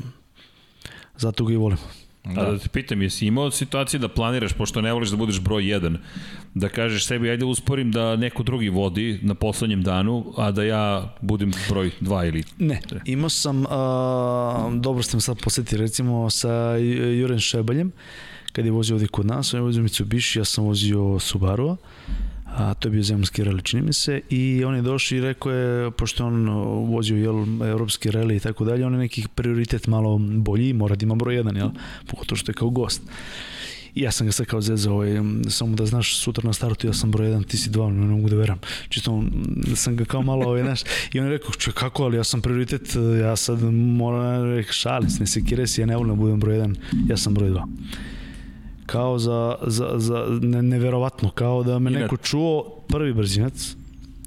zato 1.16 1.44
ga 1.44 1.52
i 1.52 1.56
volimo. 1.56 2.07
Da. 2.34 2.40
A 2.40 2.50
da 2.50 2.58
te 2.58 2.68
pitam, 2.68 3.02
jesi 3.02 3.26
imao 3.26 3.50
situacije 3.50 4.00
da 4.00 4.08
planiraš, 4.08 4.52
pošto 4.52 4.80
ne 4.80 4.92
voliš 4.92 5.10
da 5.10 5.16
budeš 5.16 5.40
broj 5.40 5.62
1, 5.62 5.96
da 6.54 6.68
kažeš 6.68 7.06
sebi, 7.06 7.30
ajde 7.30 7.44
usporim 7.44 7.92
da 7.92 8.16
neko 8.16 8.42
drugi 8.42 8.68
vodi 8.68 9.18
na 9.22 9.34
poslednjem 9.34 9.82
danu, 9.82 10.32
a 10.36 10.50
da 10.50 10.64
ja 10.64 11.14
budem 11.20 11.52
broj 11.68 11.90
2 12.00 12.28
ili... 12.28 12.44
Ne, 12.58 12.80
imao 13.04 13.28
sam, 13.28 13.64
a, 13.70 14.70
dobro 14.80 15.02
ste 15.02 15.16
me 15.16 15.20
sad 15.20 15.38
posjeti, 15.42 15.76
recimo 15.76 16.30
sa 16.30 16.76
Juren 17.18 17.38
Šebaljem, 17.38 17.92
kad 18.52 18.64
je 18.64 18.70
vozio 18.70 18.94
ovdje 18.94 19.08
kod 19.08 19.26
nas, 19.26 19.54
on 19.54 19.58
je 19.58 19.62
vozio 19.62 19.82
Mitsubishi, 19.82 20.38
ja 20.38 20.44
sam 20.44 20.64
vozio 20.64 21.18
Subaru, 21.18 21.76
a 22.56 22.74
to 22.74 22.88
je 22.88 22.92
bio 22.92 23.02
zemljski 23.02 23.44
reli, 23.44 23.62
čini 23.62 23.82
mi 23.82 23.92
se, 23.92 24.20
i 24.30 24.64
on 24.64 24.74
je 24.74 24.82
došao 24.82 25.18
i 25.18 25.20
rekao 25.20 25.52
je, 25.52 25.90
pošto 25.90 26.26
on 26.26 26.48
vozio 26.88 27.16
jel, 27.16 27.68
evropski 27.68 28.10
reli 28.10 28.36
i 28.36 28.40
tako 28.40 28.64
dalje, 28.64 28.86
on 28.86 28.92
je 28.92 28.98
nekih 28.98 29.28
prioritet 29.28 29.86
malo 29.86 30.18
bolji, 30.18 30.72
mora 30.72 30.96
da 30.96 31.04
ima 31.04 31.14
broj 31.14 31.34
jedan, 31.34 31.56
jel, 31.56 31.70
pogotovo 32.06 32.36
što 32.36 32.50
je 32.50 32.54
kao 32.54 32.70
gost. 32.70 33.02
I 33.94 34.02
ja 34.02 34.10
sam 34.10 34.26
ga 34.26 34.32
sad 34.32 34.46
kao 34.46 34.60
zezao, 34.60 34.94
ovaj, 34.94 35.10
samo 35.48 35.76
da 35.76 35.86
znaš, 35.86 36.16
sutra 36.16 36.46
na 36.46 36.52
startu 36.52 36.86
ja 36.86 36.92
sam 36.92 37.10
broj 37.10 37.26
jedan, 37.26 37.42
ti 37.42 37.56
si 37.56 37.70
dva, 37.70 37.90
ne 37.90 38.06
mogu 38.06 38.28
da 38.28 38.36
veram. 38.36 38.58
Čisto 38.88 39.22
sam 39.74 39.96
ga 39.96 40.04
kao 40.04 40.22
malo, 40.22 40.46
ovaj, 40.46 40.62
znaš, 40.62 40.82
i 41.12 41.20
on 41.20 41.26
je 41.26 41.32
rekao, 41.32 41.52
če, 41.52 41.72
kako, 41.72 42.04
ali 42.04 42.16
ja 42.16 42.24
sam 42.24 42.42
prioritet, 42.42 42.96
ja 43.20 43.36
sad 43.36 43.62
moram, 43.72 44.62
šalim 44.70 45.10
se, 45.10 45.20
ne 45.20 45.26
sekire 45.26 45.66
si, 45.66 45.80
ja 45.80 45.86
ne 45.86 45.96
volim 45.96 46.08
da 46.08 46.20
budem 46.20 46.40
broj 46.40 46.54
jedan, 46.54 46.76
ja 47.08 47.16
sam 47.16 47.34
broj 47.34 47.50
dva 47.50 47.66
kao 48.88 49.18
za, 49.18 49.56
za, 49.66 49.94
za 49.96 50.26
ne, 50.40 50.62
neverovatno, 50.62 51.30
kao 51.30 51.62
da 51.62 51.78
me 51.78 51.90
neko 51.90 52.16
čuo, 52.16 52.84
prvi 52.88 53.12
brzinac 53.12 53.76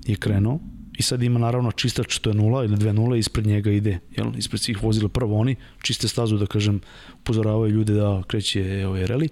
je 0.06 0.16
krenuo 0.16 0.60
i 0.98 1.04
sad 1.04 1.24
ima 1.24 1.40
naravno 1.40 1.72
čistač, 1.72 2.20
to 2.20 2.30
je 2.30 2.34
nula 2.34 2.64
ili 2.66 2.78
dve 2.78 2.94
nula, 2.94 3.18
ispred 3.18 3.48
njega 3.48 3.72
ide, 3.72 4.00
jel, 4.18 4.32
ispred 4.38 4.62
svih 4.62 4.84
vozila 4.84 5.10
prvo 5.10 5.40
oni, 5.40 5.56
čiste 5.82 6.08
stazu 6.08 6.38
da 6.38 6.46
kažem, 6.46 6.82
upozoravaju 7.22 7.74
ljude 7.74 7.94
da 7.94 8.22
kreće 8.28 8.86
ovaj 8.88 9.08
reli, 9.08 9.30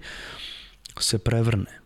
se 0.98 1.18
prevrne. 1.18 1.78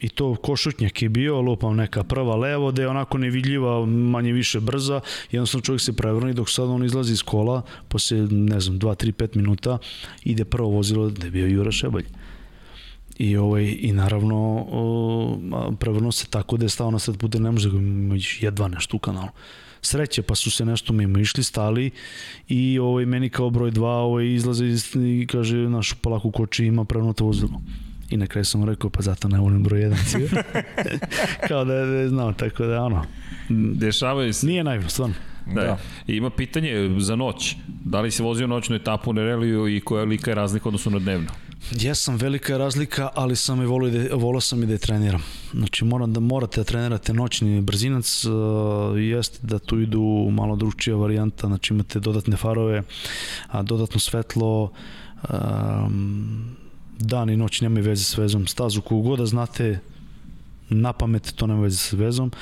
I 0.00 0.08
to 0.08 0.34
košutnjak 0.34 1.02
je 1.02 1.08
bio, 1.08 1.40
lupam 1.40 1.76
neka 1.76 2.02
prva 2.04 2.36
levo, 2.36 2.72
da 2.72 2.82
je 2.82 2.88
onako 2.88 3.18
nevidljiva, 3.18 3.86
manje 3.86 4.32
više 4.32 4.60
brza, 4.60 5.00
jednostavno 5.30 5.62
čovjek 5.62 5.82
se 5.82 5.96
prevrne 5.96 6.32
dok 6.32 6.50
sad 6.50 6.68
on 6.68 6.84
izlazi 6.84 7.12
iz 7.12 7.22
kola, 7.22 7.62
posle, 7.88 8.26
ne 8.30 8.60
znam, 8.60 8.78
2, 8.78 9.06
3, 9.06 9.12
5 9.12 9.36
minuta, 9.36 9.78
ide 10.24 10.44
prvo 10.44 10.68
vozilo 10.68 11.10
da 11.10 11.26
je 11.26 11.30
bio 11.30 11.46
Jura 11.46 11.70
Šebalj. 11.70 12.04
I, 13.18 13.36
ovaj, 13.36 13.76
i 13.80 13.92
naravno 13.92 14.54
uh, 14.54 15.74
prevrnuo 15.78 16.12
se 16.12 16.26
tako 16.26 16.56
da 16.56 16.64
je 16.64 16.68
stao 16.68 16.90
na 16.90 16.98
sred 16.98 17.16
puta, 17.16 17.38
ne 17.38 17.50
može 17.50 17.70
da 17.70 17.78
ga 17.78 17.84
jedva 18.40 18.68
nešto 18.68 18.96
u 18.96 19.00
kanalu. 19.00 19.28
Sreće, 19.82 20.22
pa 20.22 20.34
su 20.34 20.50
se 20.50 20.64
nešto 20.64 20.92
mimo 20.92 21.18
išli, 21.18 21.44
stali 21.44 21.90
i 22.48 22.78
ovaj, 22.78 23.06
meni 23.06 23.28
kao 23.30 23.50
broj 23.50 23.70
2 23.70 23.84
ovaj, 23.84 24.26
izlaze 24.26 24.66
i 25.20 25.26
kaže 25.26 25.56
našu 25.56 25.96
polaku 25.96 26.30
koči 26.30 26.64
ima 26.66 26.84
prevrnuto 26.84 27.24
vozilo. 27.24 27.60
I 28.10 28.16
na 28.16 28.26
kraju 28.26 28.44
sam 28.44 28.64
rekao, 28.64 28.90
pa 28.90 29.02
zato 29.02 29.28
ne 29.28 29.38
volim 29.38 29.62
broj 29.62 29.80
1 29.80 30.42
kao 31.48 31.64
da 31.64 31.74
je, 31.74 31.86
da 31.86 31.92
je 31.92 32.08
znao, 32.08 32.32
tako 32.32 32.66
da 32.66 32.82
ono. 32.82 33.04
Dešavaju 33.74 34.32
se. 34.32 34.46
Nije 34.46 34.64
naivno, 34.64 34.88
stvarno. 34.88 35.14
Da. 35.46 35.62
da. 35.62 35.78
I 36.06 36.16
ima 36.16 36.30
pitanje 36.30 36.96
za 36.98 37.16
noć. 37.16 37.56
Da 37.84 38.00
li 38.00 38.10
si 38.10 38.22
vozio 38.22 38.46
noćnu 38.46 38.76
etapu 38.76 39.12
na 39.12 39.22
reliju 39.22 39.68
i 39.68 39.80
koja 39.80 40.04
lika 40.04 40.30
je 40.30 40.34
razlika 40.34 40.68
odnosno 40.68 40.92
na 40.92 40.98
dnevno? 40.98 41.30
Jesam, 41.70 42.16
velika 42.16 42.52
je 42.52 42.58
razlika, 42.58 43.08
ali 43.14 43.36
sam 43.36 43.62
i 43.62 43.66
volio, 43.66 43.90
da, 43.90 44.14
volio 44.14 44.40
sam 44.40 44.62
i 44.62 44.66
da 44.66 44.72
je 44.72 44.78
treniram. 44.78 45.22
Znači, 45.52 45.84
moram 45.84 46.12
da 46.12 46.20
morate 46.20 46.60
da 46.60 46.64
trenirate 46.64 47.12
noćni 47.12 47.60
brzinac, 47.60 48.24
uh, 48.24 48.32
jeste 48.98 49.38
da 49.42 49.58
tu 49.58 49.80
idu 49.80 50.28
malo 50.30 50.56
drugčija 50.56 50.96
varijanta, 50.96 51.46
znači 51.46 51.74
imate 51.74 52.00
dodatne 52.00 52.36
farove, 52.36 52.82
a, 53.48 53.62
dodatno 53.62 54.00
svetlo, 54.00 54.72
um, 55.30 56.56
dan 56.98 57.30
i 57.30 57.36
noć 57.36 57.60
nemaju 57.60 57.84
veze 57.84 58.04
s 58.04 58.18
vezom. 58.18 58.46
Stazu 58.46 58.82
kogu 58.82 59.02
god 59.08 59.18
da 59.18 59.26
znate, 59.26 59.80
na 60.68 60.92
pamet 60.92 61.32
to 61.36 61.46
nema 61.46 61.60
veze 61.60 61.76
s 61.76 61.92
vezom 61.92 62.32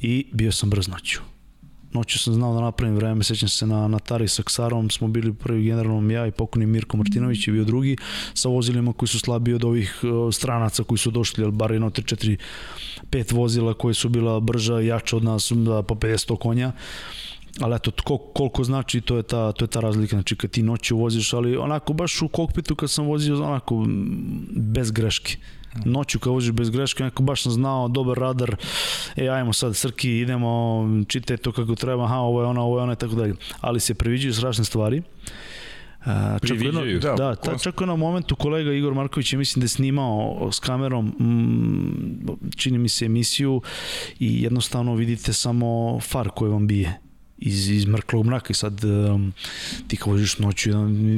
i 0.00 0.26
bio 0.32 0.52
sam 0.52 0.70
brz 0.70 0.88
noću 0.88 1.33
noću 1.94 2.18
sam 2.18 2.34
znao 2.34 2.54
da 2.54 2.60
napravim 2.60 2.96
vreme, 2.96 3.24
sećam 3.24 3.48
se 3.48 3.66
na, 3.66 3.88
na 3.88 3.98
Tari 3.98 4.28
sa 4.28 4.42
Ksarom, 4.42 4.90
smo 4.90 5.08
bili 5.08 5.34
prvi 5.34 5.64
generalnom 5.64 6.10
ja 6.10 6.26
i 6.26 6.30
pokojni 6.30 6.66
Mirko 6.66 6.96
Martinović 6.96 7.48
je 7.48 7.52
bio 7.52 7.64
drugi, 7.64 7.96
sa 8.34 8.48
vozilima 8.48 8.92
koji 8.92 9.08
su 9.08 9.18
slabiji 9.18 9.54
od 9.54 9.64
ovih 9.64 10.00
uh, 10.02 10.34
stranaca 10.34 10.84
koji 10.84 10.98
su 10.98 11.10
došli, 11.10 11.44
ali 11.44 11.52
bar 11.52 11.72
jedno 11.72 11.90
3, 11.90 12.14
4, 12.16 12.36
5 13.10 13.34
vozila 13.34 13.74
koje 13.74 13.94
su 13.94 14.08
bila 14.08 14.40
brža 14.40 14.80
i 14.80 14.86
jača 14.86 15.16
od 15.16 15.24
nas 15.24 15.52
da, 15.52 15.82
po 15.82 15.94
50 15.94 16.38
konja. 16.38 16.72
Ali 17.60 17.76
eto, 17.76 17.90
kol, 18.04 18.18
koliko 18.18 18.64
znači, 18.64 19.00
to 19.00 19.16
je, 19.16 19.22
ta, 19.22 19.52
to 19.52 19.64
je 19.64 19.68
ta 19.68 19.80
razlika, 19.80 20.16
znači 20.16 20.36
kad 20.36 20.50
ti 20.50 20.62
noću 20.62 20.96
voziš, 20.96 21.32
ali 21.32 21.56
onako 21.56 21.92
baš 21.92 22.22
u 22.22 22.28
kokpitu 22.28 22.74
kad 22.74 22.90
sam 22.90 23.06
vozio, 23.06 23.44
onako 23.44 23.86
bez 24.50 24.90
greške 24.90 25.36
noću 25.84 26.18
kad 26.18 26.32
voziš 26.32 26.52
bez 26.52 26.70
greške, 26.70 27.04
neko 27.04 27.22
baš 27.22 27.42
sam 27.42 27.52
znao, 27.52 27.88
dobar 27.88 28.18
radar, 28.18 28.56
e, 29.16 29.28
ajmo 29.28 29.52
sad, 29.52 29.76
Srki, 29.76 30.18
idemo, 30.18 30.84
čitaj 31.08 31.36
to 31.36 31.52
kako 31.52 31.74
treba, 31.74 32.04
aha, 32.04 32.16
ovo 32.16 32.40
je 32.40 32.46
ona, 32.46 32.62
ovo 32.62 32.78
je 32.78 32.82
ona 32.82 32.92
i 32.92 32.96
tako 32.96 33.14
dalje. 33.14 33.34
Ali 33.60 33.80
se 33.80 33.94
previđaju 33.94 34.34
strašne 34.34 34.64
stvari. 34.64 35.02
Uh, 36.06 36.48
čak 36.48 36.60
jedno, 36.60 36.84
da, 36.84 37.14
da 37.14 37.34
ta, 37.34 37.58
čak 37.58 37.80
u 37.80 37.96
momentu 37.96 38.36
kolega 38.36 38.72
Igor 38.72 38.94
Marković 38.94 39.32
je 39.32 39.38
mislim 39.38 39.60
da 39.60 39.64
je 39.64 39.68
snimao 39.68 40.48
s 40.52 40.58
kamerom 40.58 41.06
mm, 41.06 42.26
čini 42.56 42.78
mi 42.78 42.88
se 42.88 43.04
emisiju 43.04 43.62
i 44.18 44.42
jednostavno 44.42 44.94
vidite 44.94 45.32
samo 45.32 46.00
far 46.00 46.28
koji 46.28 46.50
vam 46.50 46.66
bije 46.66 47.03
iz, 47.38 47.70
iz 47.70 47.86
mrklog 47.86 48.26
mraka 48.26 48.46
i 48.50 48.54
sad 48.54 48.84
um, 48.84 49.32
ti 49.88 49.96
kao 49.96 50.12
voziš 50.12 50.38
noću 50.38 50.70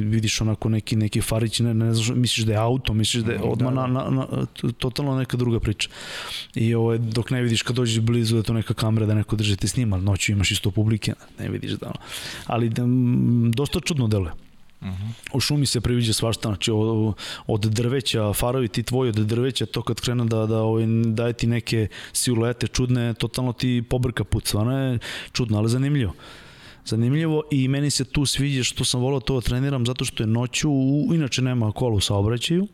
vidiš 0.05 0.41
onako 0.41 0.69
neki, 0.69 0.95
neki 0.95 1.21
farić 1.21 1.59
ne, 1.59 1.73
ne 1.73 1.93
znaš, 1.93 2.09
misliš 2.09 2.45
da 2.45 2.51
je 2.51 2.57
auto 2.57 2.93
misliš 2.93 3.23
da 3.23 3.31
je 3.31 3.37
mhm, 3.37 3.49
odmah 3.49 3.73
da, 3.73 3.81
da. 3.81 3.87
na, 3.87 4.09
na, 4.09 4.27
na, 4.63 4.71
totalno 4.71 5.17
neka 5.17 5.37
druga 5.37 5.59
priča 5.59 5.89
i 6.55 6.73
ovaj, 6.73 6.97
dok 6.97 7.29
ne 7.29 7.41
vidiš 7.41 7.61
kad 7.61 7.75
dođeš 7.75 7.99
blizu 7.99 8.35
da 8.35 8.43
to 8.43 8.53
neka 8.53 8.73
kamera 8.73 9.05
da 9.05 9.13
neko 9.13 9.35
drži 9.35 9.55
te 9.55 9.67
snima 9.67 9.97
noću 9.97 10.31
imaš 10.31 10.51
isto 10.51 10.71
publike 10.71 11.13
ne 11.39 11.49
vidiš 11.49 11.71
da 11.71 11.91
ali 12.45 12.69
da, 12.69 12.83
dosta 13.53 13.79
čudno 13.79 14.07
deluje 14.07 14.46
Uh 14.81 14.87
-huh. 14.87 15.11
U 15.33 15.39
šumi 15.39 15.65
se 15.65 15.81
priviđa 15.81 16.13
svašta, 16.13 16.49
znači 16.49 16.71
od, 16.71 17.13
od 17.47 17.61
drveća, 17.61 18.33
farovi 18.33 18.67
ti 18.67 18.83
tvoji 18.83 19.09
od 19.09 19.15
drveća, 19.15 19.65
to 19.65 19.81
kad 19.81 20.01
krene 20.01 20.25
da, 20.25 20.45
da 20.45 20.61
ovaj, 20.61 20.85
daje 21.05 21.33
ti 21.33 21.47
neke 21.47 21.87
siluete 22.13 22.67
čudne, 22.67 23.13
totalno 23.13 23.53
ti 23.53 23.83
pobrka 23.89 24.23
put, 24.23 24.47
stvarno 24.47 24.79
je 24.79 24.99
čudno, 25.31 25.57
ali 25.57 25.69
zanimljivo 25.69 26.13
zanimljivo 26.87 27.43
i 27.51 27.67
meni 27.67 27.89
se 27.89 28.05
tu 28.05 28.25
sviđa 28.25 28.63
što 28.63 28.85
sam 28.85 29.01
volao 29.01 29.19
to 29.19 29.35
da 29.35 29.41
treniram 29.41 29.85
zato 29.85 30.05
što 30.05 30.23
je 30.23 30.27
noću, 30.27 30.69
inače 31.13 31.41
nema 31.41 31.71
kola 31.71 31.95
u 31.95 31.99
saobraćaju, 31.99 32.67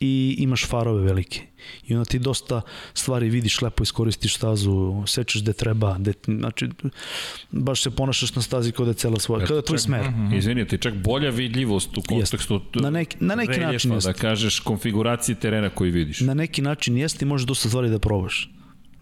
i 0.00 0.36
imaš 0.38 0.66
farove 0.66 1.02
velike. 1.02 1.40
I 1.86 1.94
onda 1.94 2.04
ti 2.04 2.18
dosta 2.18 2.60
stvari 2.94 3.28
vidiš, 3.28 3.62
lepo 3.62 3.82
iskoristiš 3.82 4.36
stazu, 4.36 5.02
sečeš 5.06 5.42
gde 5.42 5.52
treba, 5.52 5.96
gde, 5.98 6.12
znači 6.26 6.68
baš 7.50 7.82
se 7.82 7.90
ponašaš 7.90 8.34
na 8.34 8.42
stazi 8.42 8.72
kao 8.72 8.84
da 8.84 8.90
je 8.90 8.94
cela 8.94 9.18
svoja, 9.18 9.46
kao 9.46 9.54
da 9.54 9.58
je 9.58 9.64
tvoj 9.64 9.78
smer. 9.78 10.10
Mm 10.10 10.14
-hmm. 10.14 10.38
Izvini, 10.38 10.66
ti 10.66 10.78
čak 10.78 10.94
bolja 10.94 11.30
vidljivost 11.30 11.98
u 11.98 12.02
kontekstu 12.08 12.54
jest. 12.54 12.74
na 12.74 12.90
neki, 12.90 13.16
na 13.20 13.34
neki 13.34 13.52
reljefa, 13.52 13.72
način 13.72 13.92
jest. 13.92 14.06
da 14.06 14.12
kažeš 14.12 14.60
konfiguracije 14.60 15.34
terena 15.34 15.70
koji 15.70 15.90
vidiš. 15.90 16.20
Na 16.20 16.34
neki 16.34 16.62
način 16.62 16.96
jeste 16.96 17.24
i 17.24 17.28
možeš 17.28 17.46
dosta 17.46 17.68
stvari 17.68 17.90
da 17.90 17.98
probaš. 17.98 18.50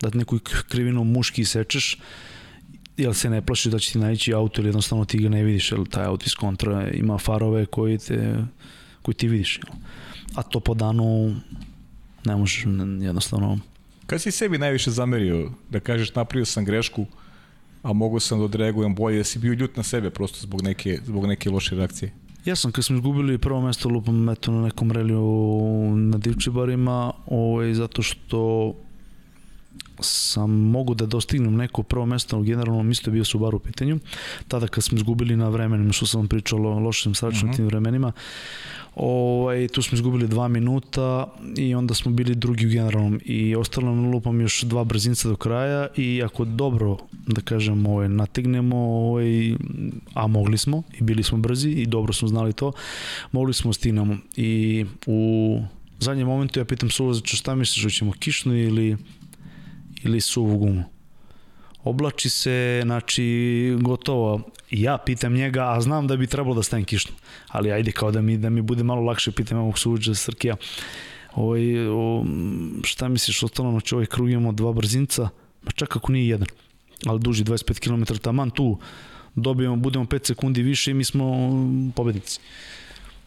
Da 0.00 0.10
neku 0.14 0.38
krivinu 0.68 1.04
muški 1.04 1.44
sečeš, 1.44 1.98
jel 2.96 3.12
se 3.12 3.30
ne 3.30 3.42
plašiš 3.42 3.72
da 3.72 3.78
će 3.78 3.92
ti 3.92 3.98
naći 3.98 4.34
auto 4.34 4.60
ili 4.60 4.68
jednostavno 4.68 5.04
ti 5.04 5.18
ga 5.18 5.28
ne 5.28 5.44
vidiš, 5.44 5.72
jer 5.72 5.88
taj 5.90 6.04
auto 6.04 6.24
iz 6.26 6.34
kontra 6.34 6.90
ima 6.90 7.18
farove 7.18 7.66
koji, 7.66 7.98
te, 7.98 8.44
koji 9.02 9.14
ti 9.14 9.28
vidiš. 9.28 9.56
Jel? 9.58 9.78
A 10.34 10.42
to 10.42 10.60
po 10.60 10.74
danu 10.74 11.36
ne 12.24 12.36
možeš 12.36 12.66
jednostavno... 13.00 13.58
Kad 14.06 14.22
si 14.22 14.30
sebi 14.30 14.58
najviše 14.58 14.90
zamerio, 14.90 15.50
da 15.70 15.80
kažeš 15.80 16.14
napravio 16.14 16.44
sam 16.44 16.64
grešku, 16.64 17.06
a 17.82 17.92
mogu 17.92 18.20
sam 18.20 18.38
da 18.38 18.44
odreagujem 18.44 18.94
bolje, 18.94 19.18
da 19.18 19.24
si 19.24 19.38
bio 19.38 19.52
ljut 19.52 19.76
na 19.76 19.82
sebe 19.82 20.10
prosto 20.10 20.38
zbog 20.40 20.62
neke, 20.62 21.00
zbog 21.04 21.26
neke 21.26 21.50
loše 21.50 21.76
reakcije? 21.76 22.12
Ja 22.44 22.56
sam, 22.56 22.72
kad 22.72 22.84
smo 22.84 22.96
izgubili 22.96 23.38
prvo 23.38 23.60
mesto 23.60 23.88
lupom 23.88 24.28
eto, 24.28 24.52
na 24.52 24.62
nekom 24.62 24.92
reliju 24.92 25.22
na 25.96 26.18
Divčibarima, 26.18 27.12
ovaj, 27.26 27.74
zato 27.74 28.02
što 28.02 28.74
sam 30.00 30.50
mogu 30.50 30.94
da 30.94 31.06
dostignem 31.06 31.56
neko 31.56 31.82
prvo 31.82 32.06
mesto 32.06 32.38
u 32.38 32.42
generalnom 32.42 32.90
isto 32.90 33.10
je 33.10 33.12
bio 33.12 33.24
Subaru 33.24 33.56
u 33.56 33.60
pitanju. 33.60 33.98
Tada 34.48 34.68
kad 34.68 34.84
smo 34.84 34.96
izgubili 34.96 35.36
na 35.36 35.48
vremenima, 35.48 35.92
što 35.92 36.06
sam 36.06 36.20
vam 36.20 36.28
pričao 36.28 36.58
o 36.58 36.78
lošim 36.78 37.14
sračnim 37.14 37.50
uh 37.50 37.52
-huh. 37.52 37.56
tim 37.56 37.66
vremenima, 37.66 38.12
ovaj, 38.98 39.68
tu 39.68 39.82
smo 39.82 39.96
izgubili 39.96 40.28
dva 40.28 40.48
minuta 40.48 41.34
i 41.56 41.74
onda 41.74 41.94
smo 41.94 42.10
bili 42.10 42.34
drugi 42.34 42.66
u 42.66 42.70
generalnom 42.70 43.20
i 43.24 43.56
ostalo 43.56 43.86
nam 43.86 44.10
lupam 44.10 44.40
još 44.40 44.62
dva 44.62 44.84
brzinca 44.84 45.28
do 45.28 45.36
kraja 45.36 45.86
i 45.96 46.22
ako 46.22 46.44
dobro, 46.44 46.96
da 47.26 47.40
kažem, 47.40 47.86
ovaj, 47.86 48.08
nategnemo, 48.08 48.76
ovaj, 48.76 49.54
a 50.14 50.26
mogli 50.26 50.58
smo 50.58 50.82
i 50.98 51.02
bili 51.02 51.22
smo 51.22 51.38
brzi 51.38 51.70
i 51.70 51.86
dobro 51.86 52.12
smo 52.12 52.28
znali 52.28 52.52
to, 52.52 52.72
mogli 53.32 53.54
smo 53.54 53.72
stignemo 53.72 54.16
i 54.36 54.84
u 55.06 55.60
zadnjem 55.98 56.26
momentu 56.26 56.60
ja 56.60 56.64
pitam 56.64 56.90
suvozača 56.90 57.36
šta 57.36 57.54
misliš, 57.54 57.84
hoćemo 57.84 58.12
kišnu 58.12 58.56
ili 58.58 58.96
ili 60.04 60.20
suvu 60.20 60.58
gumu. 60.58 60.84
Oblači 61.84 62.30
se, 62.30 62.80
znači, 62.84 63.76
gotovo. 63.80 64.40
Ja 64.70 64.98
pitam 64.98 65.34
njega, 65.34 65.72
a 65.72 65.80
znam 65.80 66.06
da 66.06 66.16
bi 66.16 66.26
trebalo 66.26 66.54
da 66.54 66.62
stavim 66.62 66.84
kišnu. 66.84 67.14
Ali 67.48 67.72
ajde, 67.72 67.92
kao 67.92 68.10
da 68.10 68.20
mi, 68.20 68.36
da 68.38 68.50
mi 68.50 68.62
bude 68.62 68.82
malo 68.82 69.02
lakše, 69.02 69.32
pitam 69.32 69.58
ovog 69.58 69.78
suvođa 69.78 70.14
Srkija. 70.14 70.56
Ovaj, 71.34 71.88
o, 71.88 72.24
šta 72.84 73.08
misliš, 73.08 73.42
ostalo 73.42 73.72
noć 73.72 73.92
ovaj 73.92 74.06
krug 74.06 74.30
imamo 74.30 74.52
dva 74.52 74.72
brzinca, 74.72 75.28
pa 75.64 75.70
čak 75.70 75.96
ako 75.96 76.12
nije 76.12 76.28
jedan, 76.28 76.48
ali 77.06 77.20
duži 77.20 77.44
25 77.44 77.80
km, 77.80 78.14
taman 78.14 78.50
tu 78.50 78.78
dobijemo, 79.34 79.76
budemo 79.76 80.04
5 80.04 80.26
sekundi 80.26 80.62
više 80.62 80.90
i 80.90 80.94
mi 80.94 81.04
smo 81.04 81.50
pobednici. 81.96 82.40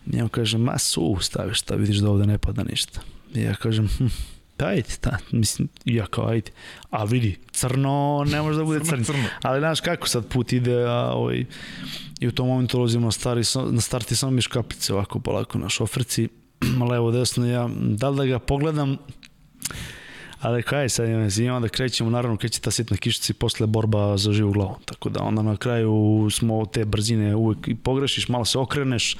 Ja 0.06 0.28
kažem, 0.28 0.62
ma 0.62 0.78
su, 0.78 1.18
staviš 1.22 1.60
šta, 1.60 1.76
vidiš 1.76 1.98
da 1.98 2.10
ovde 2.10 2.26
ne 2.26 2.38
pada 2.38 2.64
ništa. 2.64 3.02
Ja 3.34 3.56
kažem, 3.56 3.88
hm, 3.88 4.06
ajde, 4.66 4.90
da, 5.04 5.18
mislim, 5.32 5.68
ja 5.86 6.06
kao 6.06 6.28
ajde. 6.28 6.52
A 6.90 7.04
vidi, 7.04 7.40
crno 7.52 8.26
ne 8.28 8.42
može 8.42 8.58
da 8.58 8.64
bude 8.64 8.86
crno. 8.86 9.04
crno. 9.04 9.24
Ali 9.42 9.60
znaš 9.60 9.82
kako 9.82 10.08
sad 10.08 10.28
put 10.28 10.54
ide, 10.54 10.84
a 10.84 11.12
ovaj, 11.14 11.46
i 12.20 12.28
u 12.28 12.32
tom 12.32 12.48
momentu 12.48 12.78
ulazimo 12.78 13.06
na, 13.06 13.12
stari, 13.12 13.42
na 13.72 13.82
starti 13.82 14.16
samo 14.16 14.32
mi 14.32 14.42
škapice 14.42 14.94
ovako 14.94 15.20
polako 15.20 15.58
na 15.58 15.70
šoferci, 15.70 16.30
levo 16.92 17.12
desno 17.12 17.48
ja, 17.48 17.70
da 17.80 18.10
li 18.10 18.18
da 18.18 18.26
ga 18.26 18.40
pogledam, 18.40 18.98
ali 20.40 20.64
kaj 20.64 20.90
sad 20.90 21.08
imamo 21.40 21.60
da 21.60 21.68
krećemo, 21.68 22.10
naravno 22.10 22.38
kreće 22.38 22.62
ta 22.62 22.72
sitna 22.72 22.98
kišica 22.98 23.32
i 23.32 23.34
posle 23.34 23.68
borba 23.68 24.18
za 24.18 24.34
živu 24.34 24.52
glavu, 24.52 24.76
tako 24.86 25.10
da 25.10 25.24
onda 25.24 25.42
na 25.42 25.58
kraju 25.58 26.28
smo 26.32 26.66
te 26.66 26.86
brzine 26.86 27.36
uvek 27.36 27.68
i 27.68 27.76
pogrešiš, 27.76 28.28
malo 28.28 28.46
se 28.46 28.58
okreneš, 28.58 29.18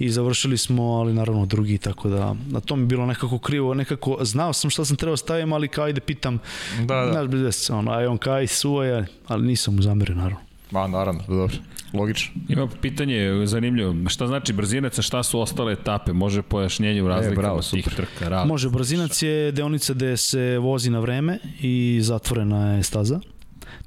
i 0.00 0.10
završili 0.10 0.58
smo, 0.58 0.82
ali 0.82 1.12
naravno 1.12 1.46
drugi, 1.46 1.78
tako 1.78 2.08
da 2.08 2.34
na 2.50 2.60
to 2.60 2.76
mi 2.76 2.86
bilo 2.86 3.06
nekako 3.06 3.38
krivo, 3.38 3.74
nekako 3.74 4.18
znao 4.20 4.52
sam 4.52 4.70
šta 4.70 4.84
sam 4.84 4.96
trebao 4.96 5.16
stavim, 5.16 5.52
ali 5.52 5.68
kao 5.68 5.84
ajde 5.84 6.00
pitam, 6.00 6.38
da, 6.78 6.94
da. 6.94 7.12
znaš, 7.12 7.26
bez 7.26 7.70
ono, 7.70 7.92
aj 7.92 8.06
on 8.06 8.18
kaj 8.18 8.46
suvaja, 8.46 9.04
ali 9.26 9.46
nisam 9.46 9.74
mu 9.74 9.82
zamerio, 9.82 10.14
naravno. 10.14 10.38
Ma, 10.70 10.86
naravno, 10.86 11.22
dobro. 11.28 11.56
Logično. 11.92 12.34
Ima 12.48 12.68
pitanje 12.82 13.46
zanimljivo. 13.46 13.94
Šta 14.08 14.26
znači 14.26 14.52
brzinac, 14.52 14.98
a 14.98 15.02
šta 15.02 15.22
su 15.22 15.40
ostale 15.40 15.72
etape? 15.72 16.12
Može 16.12 16.42
pojašnjenje 16.42 17.02
u 17.02 17.08
razlikama 17.08 17.40
e, 17.40 17.42
bravo, 17.42 17.62
tih 17.62 17.88
trka? 17.96 18.28
Rad. 18.28 18.46
Može, 18.46 18.70
brzinac 18.70 19.22
je 19.22 19.52
deonica 19.52 19.94
gde 19.94 20.16
se 20.16 20.58
vozi 20.58 20.90
na 20.90 20.98
vreme 20.98 21.38
i 21.60 21.98
zatvorena 22.02 22.74
je 22.74 22.82
staza 22.82 23.20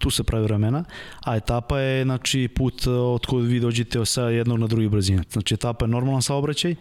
tu 0.03 0.11
se 0.11 0.23
pravi 0.23 0.43
vremena, 0.43 0.84
a 1.25 1.35
etapa 1.35 1.80
je 1.80 2.03
znači, 2.03 2.47
put 2.47 2.88
od 2.88 3.25
kod 3.25 3.45
vi 3.45 3.59
dođete 3.59 4.05
sa 4.05 4.27
jednog 4.30 4.59
na 4.59 4.67
drugi 4.67 4.89
brzinac. 4.89 5.34
Znači 5.34 5.53
etapa 5.53 5.85
je 5.85 5.89
normalan 5.89 6.21
saobraćaj, 6.21 6.75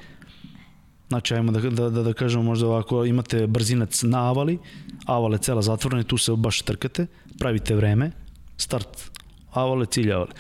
Znači, 1.13 1.35
ajmo 1.35 1.53
da, 1.53 1.61
da, 1.61 1.91
da, 1.91 2.03
da 2.03 2.13
kažemo 2.13 2.43
možda 2.43 2.67
ovako, 2.67 3.05
imate 3.05 3.47
brzinac 3.47 4.03
na 4.03 4.23
avali, 4.29 4.59
avale 5.05 5.39
cela 5.39 5.63
zatvorena 5.63 6.07
tu 6.09 6.19
se 6.19 6.33
baš 6.37 6.63
trkate, 6.63 7.07
pravite 7.39 7.75
vreme, 7.77 8.11
start 8.57 9.11
avale, 9.53 9.87
cilj 9.87 10.13
avale. 10.13 10.33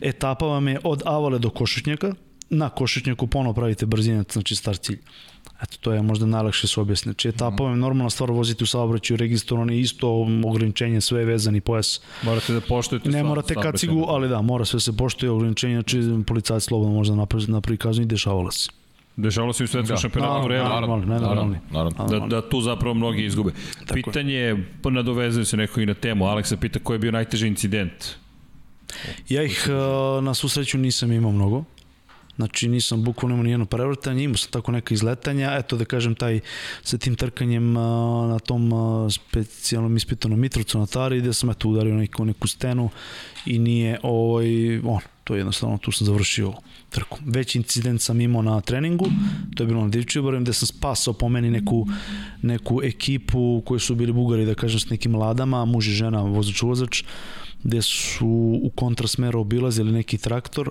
Etapa 0.00 0.46
vam 0.46 0.68
je 0.68 0.80
od 0.84 1.02
avale 1.06 1.38
do 1.38 1.50
košutnjaka, 1.50 2.12
na 2.50 2.68
košutnjaku 2.68 3.26
ponovo 3.26 3.54
pravite 3.54 3.86
brzinac, 3.86 4.32
znači 4.32 4.56
start 4.56 4.82
cilj. 4.82 5.00
Eto, 5.62 5.76
to 5.80 5.92
je 5.92 6.02
možda 6.02 6.26
najlakše 6.26 6.68
se 6.68 6.80
objasniti. 6.80 7.06
Znači, 7.06 7.28
etapom 7.28 7.70
je 7.70 7.76
normalna 7.76 8.10
stvar 8.10 8.30
voziti 8.30 8.64
u 8.64 8.66
saobraćaju, 8.66 9.16
registrovani 9.18 9.78
isto 9.80 10.26
ograničenje, 10.44 11.00
sve 11.00 11.24
vezani 11.24 11.60
pojas. 11.60 12.00
Morate 12.22 12.52
da 12.52 12.60
poštujete 12.60 13.08
Ne 13.10 13.24
morate 13.24 13.54
kacigu, 13.54 14.04
ali 14.08 14.28
da, 14.28 14.42
mora 14.42 14.64
sve 14.64 14.80
se 14.80 14.96
poštuje 14.96 15.30
ograničenje, 15.30 15.74
znači 15.74 16.00
policajac 16.26 16.62
slobodno 16.62 16.94
može 16.94 17.12
napravi, 17.16 17.44
napravi 17.48 17.76
kaznu 17.76 18.02
i 18.02 18.06
dešavalo 18.06 18.50
se. 18.50 18.70
Dešavalo 19.16 19.52
se 19.52 19.64
u 19.64 19.66
svetskom 19.66 19.96
da. 19.96 20.00
šampionatu 20.00 20.48
Naravno, 20.48 20.96
naravno, 20.96 21.18
naravno, 21.18 21.56
naravno. 21.70 22.18
Da, 22.18 22.26
da 22.26 22.48
tu 22.48 22.60
zapravo 22.60 22.94
mnogi 22.94 23.24
izgube. 23.24 23.52
Tako 23.86 23.94
Pitanje 23.94 24.34
je, 24.34 24.68
pa 24.82 24.90
nadovezaju 24.90 25.44
se 25.44 25.56
neko 25.56 25.80
i 25.80 25.86
na 25.86 25.94
temu, 25.94 26.24
Aleksa 26.24 26.56
pita 26.56 26.78
koji 26.78 26.94
je 26.94 26.98
bio 26.98 27.12
najteži 27.12 27.46
incident? 27.46 27.92
Ja 29.28 29.42
ih 29.42 29.68
na 30.22 30.34
susreću 30.34 30.78
nisam 30.78 31.12
imao 31.12 31.32
mnogo. 31.32 31.64
Znači 32.36 32.68
nisam 32.68 33.04
bukvalno 33.04 33.34
imao 33.34 33.44
nijedno 33.44 33.66
prevrtanje, 33.66 34.24
imao 34.24 34.36
sam 34.36 34.50
tako 34.50 34.72
neka 34.72 34.94
izletanja, 34.94 35.56
eto 35.58 35.76
da 35.76 35.84
kažem 35.84 36.14
taj 36.14 36.40
sa 36.82 36.98
tim 36.98 37.16
trkanjem 37.16 37.72
na 37.72 38.38
tom 38.38 38.72
specijalnom 39.10 39.96
ispitanom 39.96 40.40
Mitrovcu 40.40 40.78
na 40.78 40.86
Tari 40.86 41.20
gde 41.20 41.32
sam 41.32 41.50
eto 41.50 41.68
udario 41.68 41.94
neku, 41.94 42.24
neku 42.24 42.48
stenu 42.48 42.90
i 43.46 43.58
nije 43.58 43.98
ovaj, 44.02 44.78
on, 44.78 45.00
to 45.24 45.34
je 45.34 45.38
jednostavno 45.38 45.78
tu 45.78 45.92
sam 45.92 46.06
završio 46.06 46.52
trku. 46.90 47.18
Veći 47.26 47.58
incident 47.58 48.02
sam 48.02 48.20
imao 48.20 48.42
na 48.42 48.60
treningu, 48.60 49.06
to 49.56 49.62
je 49.62 49.66
bilo 49.66 49.82
na 49.82 49.88
Divčibarem 49.88 50.42
gde 50.42 50.52
sam 50.52 50.66
spasao 50.66 51.14
po 51.14 51.28
meni 51.28 51.50
neku, 51.50 51.86
neku 52.42 52.82
ekipu 52.82 53.62
koji 53.66 53.80
su 53.80 53.94
bili 53.94 54.12
bugari 54.12 54.46
da 54.46 54.54
kažem 54.54 54.80
s 54.80 54.90
nekim 54.90 55.14
ladama, 55.14 55.64
muž 55.64 55.88
i 55.88 55.92
žena, 55.92 56.22
vozač 56.22 56.62
vozač, 56.62 57.02
gde 57.62 57.82
su 57.82 58.60
u 58.62 58.70
kontrasmeru 58.74 59.40
obilazili 59.40 59.92
neki 59.92 60.18
traktor, 60.18 60.70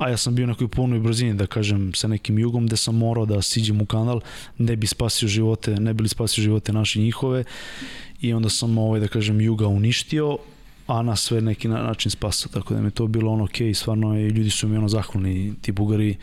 a 0.00 0.08
ja 0.08 0.16
sam 0.16 0.34
bio 0.34 0.46
na 0.46 0.52
nekoj 0.52 0.68
punoj 0.68 0.98
brzini, 0.98 1.34
da 1.34 1.46
kažem, 1.46 1.92
sa 1.94 2.08
nekim 2.08 2.38
jugom, 2.38 2.66
gde 2.66 2.76
sam 2.76 2.96
morao 2.96 3.26
da 3.26 3.42
siđem 3.42 3.80
u 3.80 3.86
kanal, 3.86 4.20
ne 4.58 4.76
bi 4.76 4.86
spasio 4.86 5.28
živote, 5.28 5.74
ne 5.80 5.94
bi 5.94 6.02
li 6.02 6.08
spasio 6.08 6.42
živote 6.42 6.72
naše 6.72 7.00
njihove 7.00 7.44
i 8.20 8.32
onda 8.32 8.48
sam, 8.48 8.78
ovaj, 8.78 9.00
da 9.00 9.08
kažem, 9.08 9.40
juga 9.40 9.66
uništio, 9.66 10.38
a 10.86 11.02
na 11.02 11.16
sve 11.16 11.40
neki 11.40 11.68
način 11.68 12.10
spasao, 12.10 12.52
tako 12.52 12.74
da 12.74 12.80
mi 12.80 12.90
to 12.90 13.06
bilo 13.06 13.32
ono 13.32 13.44
okej, 13.44 13.68
okay, 13.68 13.74
stvarno 13.74 14.18
i 14.18 14.28
ljudi 14.28 14.50
su 14.50 14.68
mi 14.68 14.76
ono 14.76 14.88
zahvalni, 14.88 15.54
ti 15.62 15.72
bugari, 15.72 16.16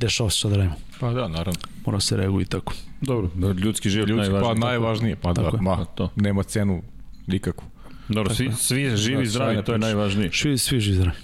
dešava 0.00 0.30
se 0.30 0.40
sad 0.40 0.52
da 0.52 0.70
Pa 1.00 1.12
da, 1.12 1.28
naravno. 1.28 1.60
Mora 1.86 2.00
se 2.00 2.16
reaguje 2.16 2.42
i 2.42 2.46
tako. 2.46 2.74
Dobro, 3.00 3.30
ljudski 3.52 3.90
život 3.90 4.08
ljudski, 4.08 4.32
najvažnije. 4.32 4.60
Pa 4.60 4.66
najvažnije, 4.66 5.16
pa 5.16 5.32
da, 5.32 5.50
ma, 5.60 5.84
to. 5.84 6.10
nema 6.16 6.42
cenu 6.42 6.82
nikakvu. 7.26 7.68
Dobro, 8.08 8.34
svi, 8.34 8.52
svi 8.52 8.96
živi 8.96 9.24
da, 9.24 9.30
zdravi, 9.30 9.64
to 9.64 9.72
je 9.72 9.78
najvažnije. 9.78 10.30
Svi, 10.32 10.58
svi 10.58 10.80
živi 10.80 10.96
zdravi. 10.96 11.16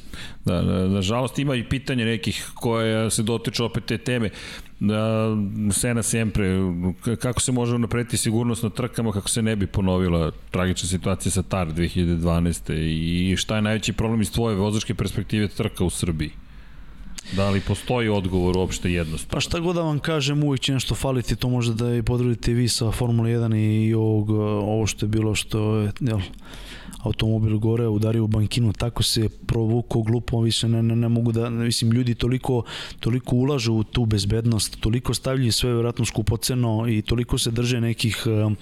Da, 0.45 0.63
da, 0.63 0.89
nažalost 0.89 1.39
ima 1.39 1.55
i 1.55 1.65
pitanje 1.65 2.05
nekih 2.05 2.51
koje 2.55 3.11
se 3.11 3.23
dotiču 3.23 3.65
opet 3.65 3.85
te 3.85 3.99
teme. 3.99 4.31
Da, 4.81 5.29
Sena 5.73 6.03
Sempre, 6.03 6.49
kako 7.21 7.41
se 7.41 7.53
može 7.53 7.75
unaprediti 7.75 8.17
sigurnost 8.17 8.63
na 8.63 8.71
trkama 8.71 9.13
kako 9.13 9.29
se 9.29 9.43
ne 9.43 9.57
bi 9.57 9.67
ponovila 9.67 10.33
tragična 10.51 10.89
situacija 10.89 11.33
sa 11.33 11.43
TAR 11.43 11.69
2012. 11.73 12.73
i 13.31 13.37
šta 13.37 13.57
je 13.57 13.63
najveći 13.63 13.93
problem 13.93 14.21
iz 14.21 14.33
tvoje 14.33 14.57
vozačke 14.57 14.95
perspektive 14.95 15.49
trka 15.49 15.85
u 15.85 15.91
Srbiji? 15.91 16.31
Da 17.37 17.51
li 17.51 17.61
postoji 17.61 18.09
odgovor 18.09 18.57
uopšte 18.57 18.93
jednostavno? 18.93 19.33
Pa 19.33 19.41
šta 19.41 19.61
god 19.61 19.75
da 19.77 19.83
vam 19.83 19.99
kažem, 19.99 20.45
uvijek 20.45 20.61
će 20.61 20.73
nešto 20.73 20.95
faliti, 20.95 21.37
to 21.37 21.49
možda 21.49 21.75
da 21.75 21.95
i 21.95 22.03
podredite 22.03 22.53
vi 22.53 22.69
sa 22.69 22.91
Formula 22.91 23.29
1 23.29 23.87
i 23.89 23.95
ovog, 23.95 24.31
ovo 24.31 24.87
što 24.87 25.07
je 25.07 25.11
bilo 25.11 25.35
što 25.35 25.77
je, 25.77 25.93
jel, 26.01 26.21
automobil 27.03 27.59
gore, 27.59 27.87
udario 27.89 28.25
u 28.25 28.27
bankinu, 28.27 28.73
tako 28.73 29.03
se 29.03 29.29
provuko 29.47 30.03
glupo, 30.03 30.41
više 30.41 30.69
ne, 30.69 30.83
ne, 30.83 30.97
ne 30.97 31.09
mogu 31.09 31.33
da, 31.33 31.51
mislim, 31.51 31.93
ljudi 31.93 32.15
toliko, 32.15 32.63
toliko 33.01 33.37
ulažu 33.37 33.75
u 33.75 33.85
tu 33.85 34.05
bezbednost, 34.05 34.81
toliko 34.81 35.15
stavljaju 35.15 35.53
sve 35.53 35.73
vjerojatno 35.73 36.05
skupoceno 36.05 36.89
i 36.89 37.03
toliko 37.03 37.39
se 37.39 37.51
drže 37.51 37.81
nekih 37.81 38.25
uh, 38.27 38.53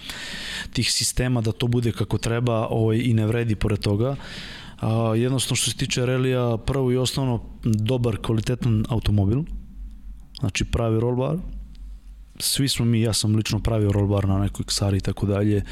tih 0.73 0.93
sistema 0.93 1.41
da 1.41 1.53
to 1.53 1.67
bude 1.67 1.93
kako 1.93 2.19
treba 2.19 2.67
ovaj, 2.71 3.01
i 3.05 3.15
ne 3.15 3.27
vredi 3.27 3.55
pored 3.55 3.79
toga. 3.79 4.17
A, 4.81 5.15
jednostavno 5.17 5.57
što 5.57 5.71
se 5.71 5.77
tiče 5.77 6.07
relija, 6.07 6.57
prvo 6.57 6.93
i 6.93 6.97
osnovno 6.97 7.43
dobar, 7.65 8.17
kvalitetan 8.17 8.85
automobil, 8.89 9.43
znači 10.41 10.65
pravi 10.65 11.01
roll 11.01 11.17
bar, 11.17 11.37
svi 12.41 12.69
smo 12.69 12.85
mi, 12.85 13.01
ja 13.01 13.13
sam 13.13 13.37
lično 13.37 13.61
pravio 13.61 13.93
roll 13.93 14.07
bar 14.07 14.29
na 14.29 14.39
nekoj 14.39 14.65
ksari 14.65 14.97
i 14.97 15.01
tako 15.01 15.27
dalje, 15.27 15.63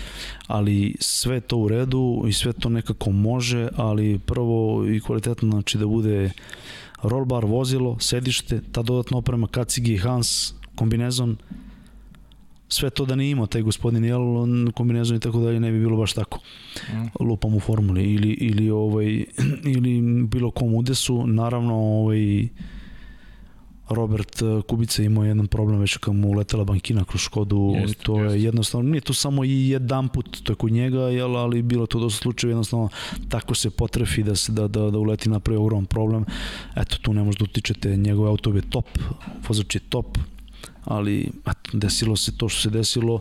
ali 0.46 0.94
sve 1.00 1.40
to 1.40 1.56
u 1.56 1.68
redu 1.68 2.24
i 2.28 2.32
sve 2.32 2.52
to 2.52 2.68
nekako 2.68 3.10
može, 3.10 3.68
ali 3.76 4.18
prvo 4.18 4.86
i 4.88 5.00
kvalitetno 5.00 5.50
znači 5.50 5.78
da 5.78 5.86
bude 5.86 6.30
roll 7.02 7.24
bar, 7.24 7.44
vozilo, 7.44 7.98
sedište, 7.98 8.60
ta 8.72 8.82
dodatna 8.82 9.18
oprema, 9.18 9.46
kacigi, 9.46 9.96
Hans, 9.96 10.54
kombinezon, 10.74 11.36
sve 12.68 12.90
to 12.90 13.04
da 13.04 13.14
nije 13.14 13.30
imao 13.30 13.46
taj 13.46 13.62
gospodin 13.62 14.04
jel, 14.04 14.20
kombinezon 14.74 15.16
i 15.16 15.20
tako 15.20 15.40
dalje 15.40 15.60
ne 15.60 15.70
bi 15.70 15.78
bilo 15.78 15.96
baš 15.96 16.12
tako 16.12 16.40
mm. 16.92 17.24
lupam 17.24 17.54
u 17.54 17.60
formuli 17.60 18.12
ili, 18.12 18.30
ili, 18.30 18.70
ovaj, 18.70 19.24
ili 19.76 20.02
bilo 20.26 20.50
kom 20.50 20.74
udesu 20.74 21.26
naravno 21.26 21.74
ovaj, 21.74 22.48
Robert 23.90 24.42
uh, 24.42 24.62
Kubica 24.62 25.02
imao 25.02 25.24
jedan 25.24 25.46
problem 25.46 25.80
već 25.80 25.96
kad 25.96 26.14
mu 26.14 26.32
letela 26.32 26.64
bankina 26.64 27.04
kroz 27.04 27.20
Škodu, 27.20 27.72
Jeste, 27.76 28.02
to 28.02 28.18
je 28.18 28.24
jeste. 28.24 28.40
jednostavno, 28.40 28.90
nije 28.90 29.00
to 29.00 29.14
samo 29.14 29.44
i 29.44 29.68
jedan 29.68 30.08
put, 30.08 30.42
to 30.42 30.52
je 30.52 30.56
kod 30.56 30.72
njega, 30.72 31.00
jel, 31.00 31.36
ali 31.36 31.62
bilo 31.62 31.86
to 31.86 31.98
dosta 31.98 32.22
slučajeva, 32.22 32.52
jednostavno 32.52 32.88
tako 33.28 33.54
se 33.54 33.70
potrefi 33.70 34.22
da 34.22 34.36
se 34.36 34.52
da, 34.52 34.68
da, 34.68 34.90
da 34.90 34.98
uleti 34.98 35.28
napravi 35.28 35.58
ogroman 35.58 35.86
problem. 35.86 36.24
Eto, 36.76 36.96
tu 37.02 37.12
ne 37.12 37.22
možda 37.24 37.44
utičete, 37.44 37.96
njegov 37.96 38.26
auto 38.26 38.50
je 38.50 38.62
top, 38.70 38.98
vozač 39.48 39.74
je 39.74 39.80
top, 39.80 40.18
ali 40.84 41.30
eto, 41.46 41.70
desilo 41.72 42.16
se 42.16 42.36
to 42.36 42.48
što 42.48 42.60
se 42.60 42.70
desilo, 42.70 43.20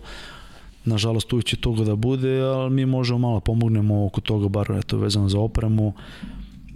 nažalost 0.86 1.34
uvijek 1.34 1.46
će 1.46 1.56
toga 1.56 1.84
da 1.84 1.96
bude, 1.96 2.40
ali 2.40 2.70
mi 2.70 2.86
možemo 2.86 3.20
malo 3.20 3.40
pomognemo 3.40 4.06
oko 4.06 4.22
toga, 4.22 4.48
bar 4.48 4.72
eto, 4.72 4.98
vezano 4.98 5.30
za 5.30 5.40
opremu, 5.40 5.94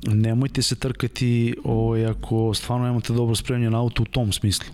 nemojte 0.07 0.61
se 0.61 0.75
trkati 0.75 1.55
ovaj, 1.63 2.05
ako 2.05 2.53
stvarno 2.53 2.85
nemate 2.85 3.13
dobro 3.13 3.35
spremljen 3.35 3.75
auto 3.75 4.03
u 4.03 4.05
tom 4.05 4.31
smislu. 4.31 4.73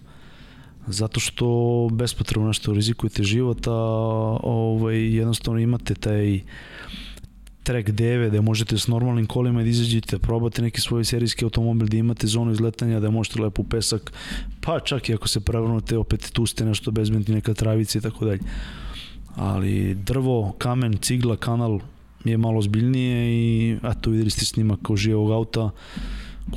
Zato 0.87 1.19
što 1.19 1.47
bespotrebno 1.91 2.47
nešto 2.47 2.73
rizikujete 2.73 3.23
život, 3.23 3.67
a 3.67 3.71
ovaj, 4.43 5.15
jednostavno 5.15 5.59
imate 5.59 5.93
taj 5.93 6.39
track 7.63 7.89
deve 7.89 8.29
da 8.29 8.41
možete 8.41 8.77
s 8.77 8.87
normalnim 8.87 9.25
kolima 9.25 9.63
da 9.63 9.69
izađete, 9.69 10.19
probate 10.19 10.61
neki 10.61 10.81
svoj 10.81 11.05
serijski 11.05 11.45
automobil 11.45 11.87
da 11.87 11.97
imate 11.97 12.27
zonu 12.27 12.51
izletanja, 12.51 12.99
da 12.99 13.09
možete 13.09 13.41
lepo 13.41 13.61
u 13.61 13.65
pesak, 13.65 14.13
pa 14.61 14.79
čak 14.79 15.09
i 15.09 15.13
ako 15.13 15.27
se 15.27 15.39
prevrnute, 15.39 15.97
opet 15.97 16.29
tu 16.33 16.45
ste 16.45 16.65
nešto 16.65 16.91
bezbedni, 16.91 17.35
neka 17.35 17.53
travica 17.53 17.99
i 17.99 18.01
tako 18.01 18.25
dalje. 18.25 18.39
Ali 19.35 19.95
drvo, 19.95 20.53
kamen, 20.57 20.97
cigla, 21.01 21.35
kanal, 21.35 21.79
je 22.25 22.37
malo 22.37 22.61
zbiljnije 22.61 23.29
i 23.29 23.77
eto 23.83 24.09
videli 24.09 24.29
ste 24.29 24.45
snimak 24.45 24.79
kao 24.83 24.95
živog 24.95 25.31
auta 25.31 25.69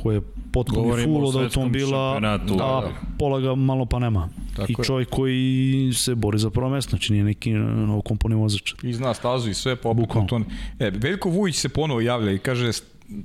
koji 0.03 0.15
je 0.15 0.21
potpuno 0.51 0.95
full 1.03 1.25
od 1.25 1.35
automobila, 1.35 2.15
a 2.15 2.37
Da, 2.37 2.89
pola 3.19 3.39
ga 3.39 3.55
malo 3.55 3.85
pa 3.85 3.99
nema. 3.99 4.29
Tako 4.55 4.71
I 4.71 4.75
je. 4.77 4.83
čovjek 4.83 5.09
koji 5.09 5.91
se 5.93 6.15
bori 6.15 6.39
za 6.39 6.49
prvo 6.49 6.69
mesto, 6.69 6.89
znači 6.89 7.13
nije 7.13 7.23
neki 7.23 7.51
novo 7.51 8.01
komponi 8.01 8.35
vozač. 8.35 8.73
I 8.83 8.93
zna 8.93 9.13
stazu 9.13 9.49
i 9.49 9.53
sve, 9.53 9.75
pa 9.75 9.89
opet 9.89 10.01
Bukvalno. 10.01 10.27
to... 10.27 10.41
E, 10.79 10.89
Veljko 10.89 11.29
Vujić 11.29 11.55
se 11.55 11.69
ponovo 11.69 12.01
javlja 12.01 12.31
i 12.31 12.37
kaže, 12.37 12.71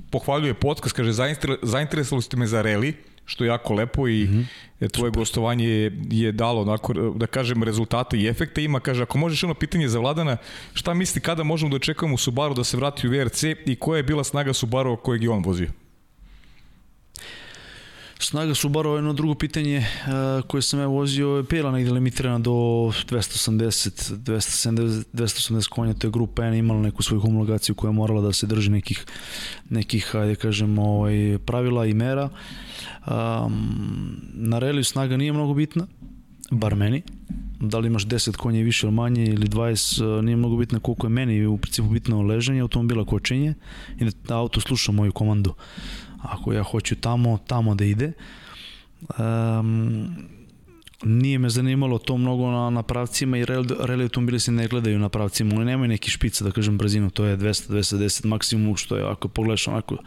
pohvaljuje 0.09 0.53
podcast, 0.53 0.95
kaže, 0.95 1.11
zainter- 1.11 1.57
zainteresovali 1.63 2.21
ste 2.21 2.37
me 2.37 2.47
za 2.47 2.61
reli, 2.61 2.93
što 3.27 3.43
je 3.43 3.47
jako 3.47 3.73
lepo 3.73 4.07
i 4.07 4.23
mm 4.23 4.47
-hmm. 4.79 4.91
tvoje 4.91 5.11
gostovanje 5.11 5.67
je, 5.67 5.91
je 6.11 6.31
dalo, 6.31 6.61
onako, 6.61 6.93
da 6.93 7.27
kažem, 7.27 7.63
rezultate 7.63 8.17
i 8.17 8.27
efekte 8.27 8.63
ima. 8.63 8.79
Kaže, 8.79 9.03
ako 9.03 9.17
možeš 9.17 9.43
ono 9.43 9.53
pitanje 9.53 9.89
za 9.89 9.99
Vladana, 9.99 10.37
šta 10.73 10.93
misli 10.93 11.21
kada 11.21 11.43
možemo 11.43 11.69
da 11.69 11.75
očekujemo 11.75 12.17
Subaru 12.17 12.53
da 12.53 12.63
se 12.63 12.77
vrati 12.77 13.07
u 13.07 13.11
VRC 13.11 13.43
i 13.43 13.75
koja 13.79 13.97
je 13.97 14.03
bila 14.03 14.23
snaga 14.23 14.53
Subaru 14.53 14.97
kojeg 14.97 15.23
je 15.23 15.29
on 15.29 15.43
vozio? 15.43 15.67
Snaga 18.19 18.55
Subaru 18.55 18.89
je 18.89 18.97
jedno 18.97 19.13
drugo 19.13 19.35
pitanje 19.35 19.77
uh, 19.77 20.47
koje 20.47 20.61
sam 20.61 20.79
ja 20.79 20.87
vozio 20.87 21.27
je 21.27 21.43
pila 21.43 21.71
negde 21.71 21.91
limitirana 21.91 22.39
do 22.39 22.51
280, 22.51 24.15
270, 24.15 25.03
280 25.13 25.69
konja, 25.69 25.93
to 25.93 26.07
je 26.07 26.11
grupa 26.11 26.45
N 26.45 26.53
imala 26.53 26.81
neku 26.81 27.03
svoju 27.03 27.21
homologaciju 27.21 27.75
koja 27.75 27.89
je 27.89 27.93
morala 27.93 28.21
da 28.21 28.33
se 28.33 28.47
drži 28.47 28.69
nekih, 28.71 29.05
nekih 29.69 30.15
ajde 30.15 30.35
kažem, 30.35 30.79
ovaj, 30.79 31.37
pravila 31.45 31.85
i 31.85 31.93
mera. 31.93 32.29
Um, 33.07 34.21
na 34.33 34.59
reliju 34.59 34.83
snaga 34.83 35.17
nije 35.17 35.33
mnogo 35.33 35.53
bitna, 35.53 35.87
bar 36.51 36.75
meni. 36.75 37.01
Da 37.59 37.79
li 37.79 37.87
imaš 37.87 38.05
10 38.05 38.35
konja 38.35 38.63
više 38.63 38.87
ili 38.87 38.95
manje 38.95 39.25
ili 39.25 39.47
20, 39.47 40.17
uh, 40.17 40.23
nije 40.23 40.35
mnogo 40.35 40.57
bitno 40.57 40.79
koliko 40.79 41.07
je 41.07 41.11
meni 41.11 41.45
u 41.45 41.57
principu 41.57 41.89
bitno 41.89 42.21
leženje 42.21 42.59
automobila, 42.59 43.05
kočenje 43.05 43.53
i 43.99 44.05
da 44.27 44.37
auto 44.37 44.61
sluša 44.61 44.91
moju 44.91 45.11
komandu 45.11 45.53
ako 46.21 46.53
ja 46.53 46.63
hoću 46.63 46.95
tamo, 46.95 47.37
tamo 47.47 47.75
da 47.75 47.85
ide. 47.85 48.11
Um, 49.19 50.15
nije 51.03 51.39
me 51.39 51.49
zanimalo 51.49 51.97
to 51.97 52.17
mnogo 52.17 52.51
na, 52.51 52.69
na 52.69 52.83
pravcima 52.83 53.37
i 53.37 53.45
reli, 53.45 53.67
reli 53.79 54.03
automobili 54.03 54.39
se 54.39 54.51
ne 54.51 54.67
gledaju 54.67 54.99
na 54.99 55.09
pravcima, 55.09 55.55
oni 55.55 55.65
nemaju 55.65 55.87
neki 55.87 56.11
špica, 56.11 56.43
da 56.43 56.51
kažem 56.51 56.77
brzinu, 56.77 57.09
to 57.09 57.25
je 57.25 57.37
200, 57.37 57.71
210 57.71 58.25
maksimum, 58.25 58.75
što 58.75 58.97
je 58.97 59.03
ako 59.03 59.27
pogledaš 59.27 59.67
onako 59.67 59.97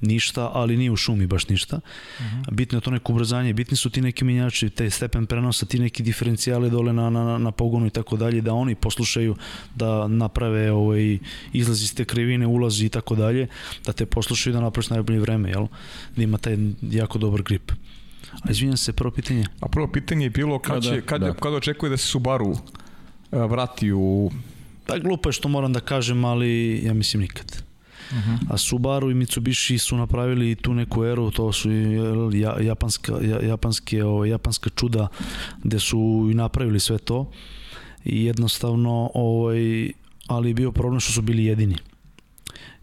ništa, 0.00 0.50
ali 0.54 0.76
nije 0.76 0.90
u 0.90 0.96
šumi 0.96 1.26
baš 1.26 1.48
ništa. 1.48 1.76
Uh 1.76 2.24
-huh. 2.24 2.52
Bitno 2.52 2.78
je 2.78 2.82
to 2.82 2.90
neko 2.90 3.12
ubrzanje, 3.12 3.52
bitni 3.52 3.76
su 3.76 3.90
ti 3.90 4.00
neki 4.00 4.24
menjači, 4.24 4.70
taj 4.70 4.90
stepen 4.90 5.26
prenosa, 5.26 5.66
ti 5.66 5.78
neki 5.78 6.02
diferencijali 6.02 6.70
dole 6.70 6.92
na, 6.92 7.10
na, 7.10 7.38
na 7.38 7.50
pogonu 7.50 7.86
i 7.86 7.90
tako 7.90 8.16
dalje, 8.16 8.40
da 8.40 8.54
oni 8.54 8.74
poslušaju, 8.74 9.36
da 9.74 10.08
naprave 10.08 10.72
ovaj, 10.72 11.18
izlaz 11.52 11.82
iz 11.82 11.94
te 11.94 12.04
krivine, 12.04 12.46
ulazi 12.46 12.86
i 12.86 12.88
tako 12.88 13.14
dalje, 13.14 13.46
da 13.86 13.92
te 13.92 14.06
poslušaju 14.06 14.54
da 14.54 14.60
napraviš 14.60 14.90
najbolje 14.90 15.20
vreme, 15.20 15.50
jel? 15.50 15.66
Da 16.16 16.22
ima 16.22 16.38
taj 16.38 16.56
jako 16.82 17.18
dobar 17.18 17.42
grip. 17.42 17.72
A 18.42 18.50
izvinjam 18.50 18.76
se, 18.76 18.92
prvo 18.92 19.10
pitanje. 19.10 19.44
A 19.60 19.68
prvo 19.68 19.88
pitanje 19.88 20.26
je 20.26 20.30
bilo 20.30 20.58
kad, 20.58 20.74
Kada- 20.74 20.96
će, 20.96 21.02
kad, 21.02 21.20
da. 21.20 21.34
kada 21.34 21.56
očekuje 21.56 21.90
da 21.90 21.96
se 21.96 22.06
Subaru 22.06 22.56
a, 23.30 23.46
vrati 23.46 23.92
u 23.92 24.30
Pa 24.86 24.98
glupo 24.98 25.28
je 25.28 25.32
što 25.32 25.48
moram 25.48 25.72
da 25.72 25.80
kažem, 25.80 26.24
ali 26.24 26.80
ja 26.84 26.94
mislim 26.94 27.22
nikad. 27.22 27.62
Uh 28.10 28.16
-huh. 28.16 28.38
A 28.50 28.58
Subaru 28.58 29.10
i 29.10 29.14
Mitsubishi 29.14 29.78
su 29.78 29.96
napravili 29.96 30.54
tu 30.54 30.74
neku 30.74 31.04
eru, 31.04 31.30
to 31.30 31.52
su 31.52 31.70
japanska, 32.62 33.12
ja, 33.22 33.40
japanske, 33.42 34.04
o, 34.04 34.24
japanska 34.24 34.70
čuda 34.70 35.08
gde 35.62 35.78
su 35.78 36.28
i 36.30 36.34
napravili 36.34 36.80
sve 36.80 36.98
to 36.98 37.30
i 38.04 38.24
jednostavno 38.24 39.10
ovaj, 39.14 39.90
ali 40.26 40.50
je 40.50 40.54
bio 40.54 40.72
problem 40.72 41.00
što 41.00 41.12
su 41.12 41.22
bili 41.22 41.44
jedini 41.44 41.76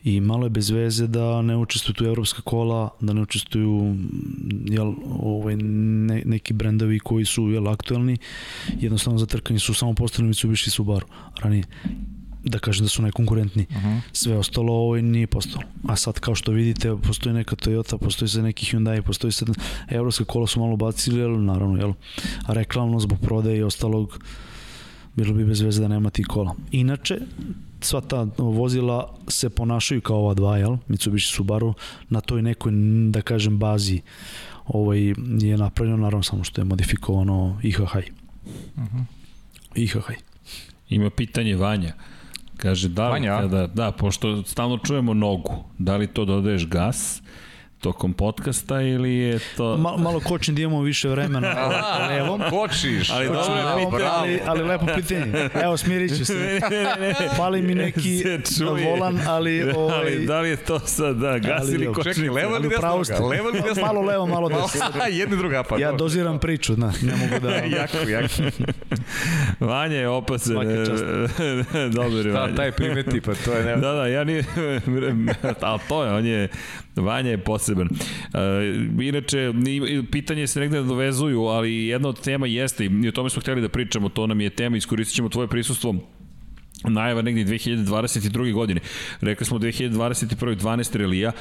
i 0.03 0.21
malo 0.21 0.45
je 0.45 0.49
bez 0.49 0.69
veze 0.69 1.07
da 1.07 1.41
ne 1.41 1.57
učestvuju 1.57 1.93
tu 1.93 2.05
evropska 2.05 2.41
kola, 2.41 2.89
da 3.01 3.13
ne 3.13 3.21
učestvuju 3.21 3.95
jel, 4.65 4.93
ovaj, 5.19 5.55
ne, 5.57 6.21
neki 6.25 6.53
brendovi 6.53 6.99
koji 6.99 7.25
su 7.25 7.49
jel, 7.49 7.67
aktuelni, 7.67 8.17
jednostavno 8.79 9.19
za 9.19 9.25
trkanje 9.25 9.59
su 9.59 9.73
samo 9.73 9.93
postavili 9.93 10.27
Mitsubishi 10.27 10.67
i 10.67 10.71
Subaru 10.71 11.07
ranije 11.41 11.63
da 12.43 12.59
kažem 12.59 12.85
da 12.85 12.89
su 12.89 13.01
najkonkurentniji. 13.01 13.65
Uh 13.69 13.75
-huh. 13.75 13.99
Sve 14.11 14.37
ostalo 14.37 14.73
ovaj 14.73 15.01
nije 15.01 15.27
postalo. 15.27 15.63
A 15.87 15.95
sad 15.95 16.19
kao 16.19 16.35
što 16.35 16.51
vidite, 16.51 16.95
postoji 17.07 17.33
neka 17.33 17.55
Toyota, 17.55 17.97
postoji 17.97 18.29
sad 18.29 18.43
neki 18.43 18.65
Hyundai, 18.65 19.01
postoji 19.01 19.31
sad 19.31 19.49
evropska 19.89 20.25
kola 20.25 20.47
su 20.47 20.59
malo 20.59 20.75
bacili, 20.75 21.23
ali 21.23 21.37
naravno, 21.37 21.77
jel, 21.77 21.93
reklamno 22.47 22.99
zbog 22.99 23.19
prodaje 23.21 23.57
i 23.57 23.63
ostalog 23.63 24.19
bilo 25.15 25.33
bi 25.33 25.45
bez 25.45 25.61
veze 25.61 25.81
da 25.81 25.87
nema 25.87 26.09
tih 26.09 26.25
kola. 26.25 26.55
Inače, 26.71 27.19
sva 27.81 28.01
ta 28.01 28.27
vozila 28.37 29.13
se 29.27 29.49
ponašaju 29.49 30.01
kao 30.01 30.17
ova 30.17 30.33
dva, 30.33 30.57
jel? 30.57 30.77
Mitsubishi 30.87 31.33
Subaru, 31.33 31.73
na 32.09 32.21
toj 32.21 32.41
nekoj, 32.41 32.71
da 33.09 33.21
kažem, 33.21 33.57
bazi 33.57 34.01
ovaj, 34.67 35.13
je 35.41 35.57
napravljeno, 35.57 35.97
naravno 35.97 36.23
samo 36.23 36.43
što 36.43 36.61
je 36.61 36.65
modifikovano 36.65 37.59
IHH. 37.63 37.81
Uh 37.81 37.93
-huh. 38.83 39.03
IHH. 39.75 40.09
Ima 40.89 41.09
pitanje 41.09 41.55
Vanja. 41.55 41.93
Kaže, 42.57 42.89
da 42.89 43.05
li 43.05 43.11
Vanja? 43.11 43.41
kada, 43.41 43.67
da, 43.67 43.91
pošto 43.91 44.43
stalno 44.43 44.77
čujemo 44.77 45.13
nogu, 45.13 45.63
da 45.77 45.97
li 45.97 46.07
to 46.07 46.25
dodaješ 46.25 46.67
gas 46.67 47.21
tokom 47.81 48.13
podcasta 48.13 48.81
ili 48.81 49.15
je 49.15 49.39
to... 49.57 49.77
Mal, 49.77 49.97
malo 49.97 50.19
kočim 50.19 50.55
da 50.55 50.61
imamo 50.61 50.81
više 50.81 51.09
vremena 51.09 51.69
levom. 52.09 52.41
Kočiš. 52.49 53.09
Ali 53.09 53.27
Kočim 53.27 53.41
dobro 53.41 53.55
je 53.57 53.65
levom, 53.65 53.91
pitanje. 53.91 54.11
ali, 54.13 54.39
ali 54.45 54.63
lepo 54.63 54.85
pitanje. 54.95 55.49
Evo, 55.63 55.77
smirit 55.77 56.17
ću 56.17 56.25
se. 56.25 56.59
Fali 57.37 57.61
mi 57.61 57.75
neki 57.75 58.17
Se 58.17 58.39
čuje. 58.57 58.85
volan, 58.85 59.19
ali... 59.27 59.71
Ovaj, 59.75 59.95
ali 59.99 60.25
da 60.25 60.39
li 60.41 60.49
je 60.49 60.55
to 60.55 60.79
sad, 60.79 61.15
da, 61.15 61.39
gas 61.39 61.61
Ali 61.61 61.73
ili? 61.73 61.87
Čekaj, 62.03 62.29
levo 62.29 62.55
ili 62.55 62.69
desno? 62.99 63.27
Levo 63.27 63.49
ili 63.49 63.61
desno? 63.61 63.85
Malo 63.85 64.01
levo, 64.01 64.25
malo 64.25 64.49
desno. 64.49 65.05
Jedno 65.09 65.35
i 65.35 65.39
druga, 65.39 65.63
pa. 65.63 65.77
Ja 65.77 65.91
doziram 65.91 66.39
priču, 66.39 66.75
da, 66.75 66.91
ne 67.01 67.13
mogu 67.15 67.39
da... 67.47 67.49
jako, 67.49 68.09
jako. 68.09 68.33
Vanja 69.59 69.95
je 69.95 70.09
opasan. 70.09 70.53
Dobar 71.91 72.25
je 72.25 72.31
Da, 72.31 72.39
Vanja. 72.39 72.55
taj 72.55 72.71
primeti, 72.71 73.21
pa 73.21 73.33
to 73.45 73.53
je... 73.53 73.63
Ne... 73.63 73.75
Da, 73.75 73.91
da, 73.93 74.07
ja 74.07 74.23
nije, 74.23 74.43
ali 75.61 75.79
to 75.87 76.03
je, 76.03 76.11
on 76.13 76.25
je, 76.25 76.47
Vanja 76.95 77.29
je 77.29 77.37
poseban. 77.75 77.89
Uh, 78.97 79.05
inače, 79.05 79.53
pitanje 80.11 80.47
se 80.47 80.59
negde 80.59 80.81
dovezuju, 80.81 81.41
ali 81.41 81.87
jedna 81.87 82.09
od 82.09 82.21
tema 82.21 82.47
jeste, 82.47 82.85
i 82.85 83.07
o 83.07 83.11
tome 83.11 83.29
smo 83.29 83.41
hteli 83.41 83.61
da 83.61 83.69
pričamo, 83.69 84.09
to 84.09 84.27
nam 84.27 84.41
je 84.41 84.49
tema, 84.49 84.77
iskoristit 84.77 85.15
ćemo 85.15 85.29
tvoje 85.29 85.47
prisustvo 85.47 85.95
najava 86.83 87.21
negdje 87.21 87.45
2022. 87.45 88.53
godine. 88.53 88.81
Rekli 89.21 89.45
smo 89.45 89.59
2021. 89.59 90.55
12 90.55 90.95
relija. 90.95 91.31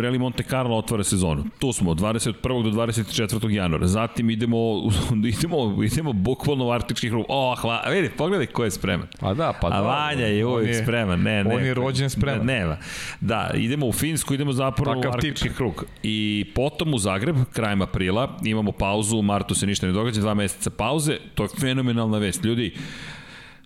Reli 0.00 0.18
Monte 0.18 0.42
Carlo 0.42 0.76
otvara 0.76 1.04
sezonu. 1.04 1.44
Tu 1.58 1.72
smo 1.72 1.90
od 1.90 2.00
21. 2.00 2.62
do 2.62 2.70
24. 2.70 3.50
januara. 3.50 3.86
Zatim 3.86 4.30
idemo 4.30 4.58
idemo 5.38 5.82
idemo 5.84 6.12
bukvalno 6.12 6.66
u 6.66 6.70
arktički 6.70 7.08
krug. 7.08 7.24
O, 7.28 7.54
hvala. 7.54 7.90
Vidi, 7.90 8.10
pogledaj 8.16 8.46
ko 8.46 8.64
je 8.64 8.70
spreman. 8.70 9.06
Pa 9.20 9.34
da, 9.34 9.52
pa 9.60 9.66
A 9.66 9.70
da. 9.70 9.80
Vanja 9.80 10.26
je 10.26 10.46
uvijek 10.46 10.82
spreman. 10.82 11.22
Ne, 11.22 11.44
ne. 11.44 11.54
on 11.54 11.64
je 11.64 11.74
rođen 11.74 12.10
spreman. 12.10 12.46
Ne, 12.46 12.60
nema. 12.60 12.76
Da, 13.20 13.50
idemo 13.54 13.86
u 13.86 13.92
Finsku, 13.92 14.34
idemo 14.34 14.52
zapravo 14.52 14.94
Takav 14.94 15.10
u 15.10 15.14
arktički 15.14 15.48
krug. 15.48 15.84
I 16.02 16.46
potom 16.54 16.94
u 16.94 16.98
Zagreb, 16.98 17.36
krajem 17.52 17.82
aprila, 17.82 18.38
imamo 18.44 18.72
pauzu, 18.72 19.18
u 19.18 19.22
martu 19.22 19.54
se 19.54 19.66
ništa 19.66 19.86
ne 19.86 19.92
događa, 19.92 20.20
dva 20.20 20.34
meseca 20.34 20.70
pauze. 20.70 21.18
To 21.34 21.42
je 21.42 21.48
fenomenalna 21.60 22.18
vest. 22.18 22.44
Ljudi, 22.44 22.74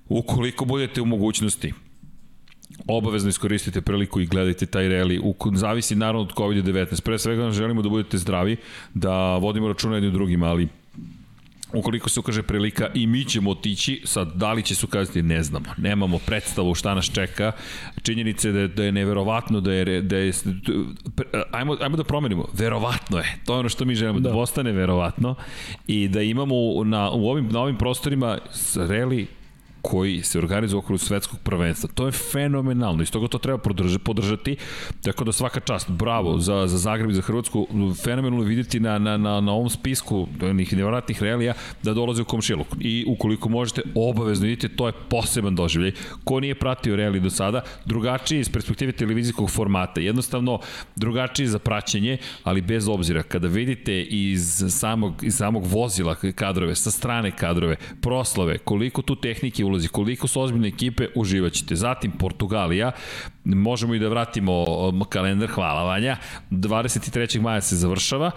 ukoliko 0.08 0.64
budete 0.64 1.02
u 1.02 1.06
mogućnosti, 1.06 1.72
obavezno 2.88 3.28
iskoristite 3.28 3.80
priliku 3.80 4.20
i 4.20 4.26
gledajte 4.26 4.66
taj 4.66 4.88
reli. 4.88 5.18
U, 5.18 5.34
zavisi 5.54 5.94
naravno 5.94 6.20
od 6.20 6.32
COVID-19. 6.34 7.02
Pre 7.02 7.18
svega 7.18 7.50
želimo 7.50 7.82
da 7.82 7.88
budete 7.88 8.18
zdravi, 8.18 8.56
da 8.94 9.36
vodimo 9.36 9.68
računa 9.68 9.94
jednim 9.94 10.12
drugim, 10.12 10.42
ali 10.42 10.68
ukoliko 11.74 12.08
se 12.08 12.20
ukaže 12.20 12.42
prilika 12.42 12.90
i 12.94 13.06
mi 13.06 13.24
ćemo 13.24 13.50
otići, 13.50 14.02
sad 14.04 14.32
da 14.34 14.52
li 14.52 14.62
će 14.62 14.74
se 14.74 14.86
ukazati 14.86 15.22
ne 15.22 15.42
znamo, 15.42 15.66
nemamo 15.76 16.18
predstavu 16.18 16.74
šta 16.74 16.94
nas 16.94 17.10
čeka, 17.12 17.52
činjenice 18.02 18.52
da 18.52 18.60
je, 18.60 18.68
da 18.68 18.84
je 18.84 18.92
neverovatno 18.92 19.60
da 19.60 19.72
je, 19.72 20.02
da 20.02 20.16
je 20.16 20.32
ajmo, 21.50 21.76
ajmo 21.80 21.96
da 21.96 22.04
promenimo, 22.04 22.48
verovatno 22.52 23.18
je, 23.18 23.38
to 23.44 23.54
je 23.54 23.58
ono 23.58 23.68
što 23.68 23.84
mi 23.84 23.94
želimo, 23.94 24.20
da, 24.20 24.28
da 24.28 24.34
postane 24.34 24.72
verovatno 24.72 25.34
i 25.86 26.08
da 26.08 26.22
imamo 26.22 26.84
na, 26.84 27.10
u 27.10 27.28
ovim, 27.28 27.48
na 27.48 27.60
ovim 27.60 27.78
prostorima 27.78 28.38
reli 28.76 29.26
koji 29.84 30.22
se 30.22 30.38
organizuje 30.38 30.78
okolo 30.78 30.98
svetskog 30.98 31.40
prvenstva. 31.40 31.88
To 31.94 32.06
je 32.06 32.12
fenomenalno 32.12 33.02
i 33.02 33.06
stoga 33.06 33.28
to 33.28 33.38
treba 33.38 33.58
podržati, 33.58 34.04
podržati 34.04 34.56
tako 35.02 35.24
da 35.24 35.32
svaka 35.32 35.60
čast, 35.60 35.90
bravo 35.90 36.38
za, 36.38 36.66
za 36.66 36.78
Zagreb 36.78 37.10
i 37.10 37.14
za 37.14 37.22
Hrvatsku, 37.22 37.66
fenomenalno 38.04 38.44
vidjeti 38.44 38.80
na, 38.80 38.98
na, 38.98 39.16
na, 39.16 39.40
na 39.40 39.52
ovom 39.52 39.70
spisku 39.70 40.26
onih 40.42 40.72
nevratnih 40.76 41.22
relija 41.22 41.54
da 41.82 41.94
dolaze 41.94 42.22
u 42.22 42.24
komšiluk. 42.24 42.66
I 42.80 43.04
ukoliko 43.08 43.48
možete, 43.48 43.82
obavezno 43.94 44.46
vidite, 44.46 44.68
to 44.68 44.86
je 44.86 44.92
poseban 45.10 45.54
doživljaj. 45.54 45.92
Ko 46.24 46.40
nije 46.40 46.54
pratio 46.54 46.96
reli 46.96 47.20
do 47.20 47.30
sada, 47.30 47.60
drugačiji 47.84 48.40
iz 48.40 48.48
perspektive 48.48 48.92
televizijskog 48.92 49.50
formata, 49.50 50.00
jednostavno 50.00 50.60
drugačiji 50.96 51.46
za 51.46 51.58
praćenje, 51.58 52.18
ali 52.44 52.62
bez 52.62 52.88
obzira, 52.88 53.22
kada 53.22 53.48
vidite 53.48 54.02
iz 54.02 54.64
samog, 54.68 55.14
iz 55.22 55.36
samog 55.36 55.66
vozila 55.66 56.14
kadrove, 56.34 56.74
sa 56.74 56.90
strane 56.90 57.30
kadrove, 57.30 57.76
proslave, 58.00 58.58
koliko 58.58 59.02
tu 59.02 59.16
tehnike 59.16 59.64
ulazi, 59.74 59.88
koliko 59.88 60.28
su 60.28 60.40
ozbiljne 60.40 60.68
ekipe, 60.68 61.08
uživaćete. 61.14 61.76
Zatim 61.76 62.12
Portugalija, 62.12 62.92
možemo 63.44 63.94
i 63.94 63.98
da 63.98 64.08
vratimo 64.08 64.64
kalendar, 65.08 65.50
hvala 65.50 65.82
Vanja, 65.82 66.16
23. 66.50 67.40
maja 67.40 67.60
se 67.60 67.76
završava, 67.76 68.30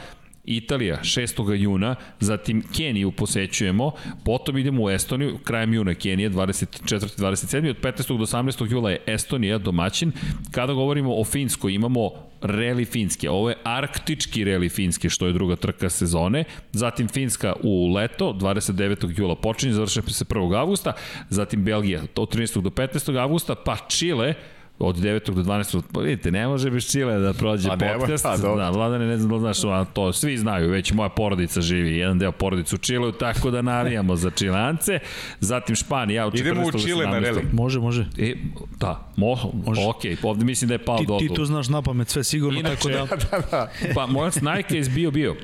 Italija 0.48 0.98
6. 1.02 1.54
juna, 1.54 1.96
zatim 2.20 2.64
Keniju 2.78 3.12
posećujemo, 3.12 3.92
potom 4.26 4.58
idemo 4.58 4.84
u 4.84 4.90
Estoniju, 4.90 5.38
krajem 5.44 5.74
juna 5.74 5.94
Kenija 5.94 6.30
24. 6.30 7.18
27. 7.18 7.70
od 7.70 7.78
15. 7.82 8.18
do 8.18 8.26
18. 8.26 8.72
jula 8.72 8.92
je 8.92 9.00
Estonija 9.06 9.58
domaćin. 9.58 10.12
Kada 10.52 10.74
govorimo 10.74 11.16
o 11.16 11.24
Finskoj 11.24 11.74
imamo 11.74 12.10
reli 12.42 12.86
Finske. 12.86 13.30
Ovo 13.30 13.50
je 13.50 13.58
arktički 13.64 14.44
reli 14.44 14.70
Finske, 14.70 15.10
što 15.10 15.28
je 15.28 15.34
druga 15.34 15.56
trka 15.56 15.90
sezone. 15.90 16.44
Zatim 16.72 17.08
Finska 17.08 17.54
u 17.64 17.94
leto, 17.94 18.34
29. 18.34 19.20
jula 19.20 19.36
počinje, 19.36 19.74
završava 19.74 20.10
se 20.10 20.26
1. 20.26 20.60
avgusta. 20.60 20.94
Zatim 21.30 21.64
Belgija 21.64 22.02
od 22.16 22.36
13. 22.36 22.62
do 22.62 22.70
15. 22.70 23.22
avgusta, 23.22 23.56
pa 23.56 23.78
Čile 23.88 24.34
od 24.80 24.96
9. 24.96 25.34
do 25.34 25.44
12. 25.44 25.82
Pa 25.94 26.00
vidite, 26.00 26.32
ne 26.32 26.48
može 26.48 26.70
bez 26.70 26.92
Čile 26.92 27.20
da 27.20 27.34
prođe 27.34 27.70
a 27.70 27.78
podcast. 27.78 28.24
Pa, 28.24 28.38
da, 28.38 28.70
Vladane, 28.70 29.08
ne 29.08 29.18
znam 29.18 29.32
da 29.32 29.40
znaš, 29.40 29.64
a 29.64 29.86
to 29.94 30.14
svi 30.14 30.38
znaju, 30.38 30.70
već 30.70 30.92
moja 30.92 31.10
porodica 31.10 31.62
živi, 31.62 31.98
jedan 31.98 32.20
deo 32.20 32.32
porodice 32.32 32.76
u 32.76 32.78
Čileu, 32.78 33.12
tako 33.12 33.52
da 33.52 33.62
navijamo 33.62 34.16
za 34.16 34.30
Čilance. 34.30 35.00
Zatim 35.40 35.76
Španija, 35.76 36.26
od 36.26 36.34
14. 36.34 36.40
Idemo 36.40 36.68
u 36.68 36.72
Čile 36.72 37.06
na 37.06 37.20
reli. 37.20 37.42
Može, 37.54 37.80
može. 37.80 38.06
E, 38.18 38.36
da, 38.80 39.12
mo, 39.16 39.38
može. 39.66 39.82
ok, 39.82 40.02
ovde 40.24 40.46
mislim 40.46 40.68
da 40.68 40.74
je 40.74 40.86
pao 40.86 41.04
do 41.08 41.18
Ti, 41.20 41.28
ti 41.28 41.34
tu 41.34 41.46
znaš 41.46 41.70
na 41.70 41.82
pamet 41.82 42.10
sve 42.10 42.24
sigurno, 42.24 42.60
Inače, 42.60 42.90
tako 42.94 43.16
da... 43.32 43.38
da, 43.38 43.48
da. 43.52 43.70
Pa 43.96 44.06
moja 44.06 44.32
snajka 44.32 44.76
je 44.76 44.84
bio 44.90 45.12
bio. 45.12 45.36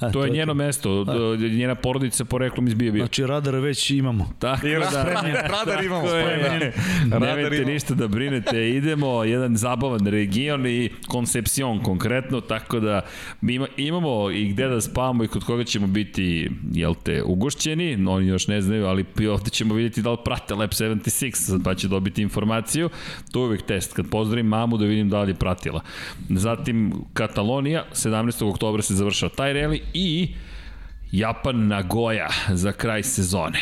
A, 0.00 0.10
to 0.10 0.24
je 0.24 0.30
njeno 0.30 0.50
to. 0.50 0.54
mesto, 0.54 1.04
A. 1.08 1.36
njena 1.36 1.74
porodica 1.74 2.24
poreklom 2.24 2.66
iz 2.66 2.74
bio. 2.74 2.92
Znači 2.92 3.26
radar 3.26 3.54
već 3.54 3.90
imamo. 3.90 4.30
Tako 4.38 4.66
I 4.66 4.70
da, 4.70 5.04
radar 5.56 5.84
imamo 5.84 6.08
spremljen. 6.08 6.72
Nemojte 7.04 7.64
ništa 7.64 7.94
da 7.94 8.08
brinete, 8.08 8.70
idemo, 8.70 9.24
jedan 9.24 9.56
zabavan 9.56 10.06
region 10.06 10.66
i 10.66 10.90
Concepcion 11.12 11.82
konkretno, 11.82 12.40
tako 12.40 12.80
da 12.80 13.00
mi 13.40 13.54
ima, 13.54 13.66
imamo 13.76 14.30
i 14.30 14.48
gde 14.48 14.68
da 14.68 14.80
spavamo 14.80 15.24
i 15.24 15.28
kod 15.28 15.44
koga 15.44 15.64
ćemo 15.64 15.86
biti, 15.86 16.50
jel 16.72 16.94
te, 17.02 17.22
ugošćeni, 17.22 17.96
no, 17.96 18.12
oni 18.12 18.26
još 18.26 18.48
ne 18.48 18.60
znaju, 18.60 18.86
ali 18.86 19.04
ovde 19.30 19.50
ćemo 19.50 19.74
vidjeti 19.74 20.02
da 20.02 20.10
li 20.10 20.18
prate 20.24 20.54
Lab 20.54 20.70
76, 20.70 21.60
pa 21.64 21.74
će 21.74 21.88
dobiti 21.88 22.22
informaciju. 22.22 22.90
To 23.32 23.40
je 23.40 23.46
uvek 23.46 23.62
test, 23.62 23.92
kad 23.92 24.10
pozdravim 24.10 24.46
mamu 24.46 24.76
da 24.76 24.84
vidim 24.84 25.08
da 25.08 25.22
li 25.22 25.30
je 25.30 25.34
pratila. 25.34 25.80
Zatim 26.28 26.92
Katalonija, 27.12 27.84
17. 27.92 28.50
oktobra 28.50 28.82
se 28.82 28.94
završava 28.94 29.32
taj 29.36 29.52
reli 29.52 29.85
i 29.94 30.34
Japan 31.12 31.66
Nagoya 31.66 32.28
za 32.48 32.72
kraj 32.72 33.02
sezone. 33.02 33.60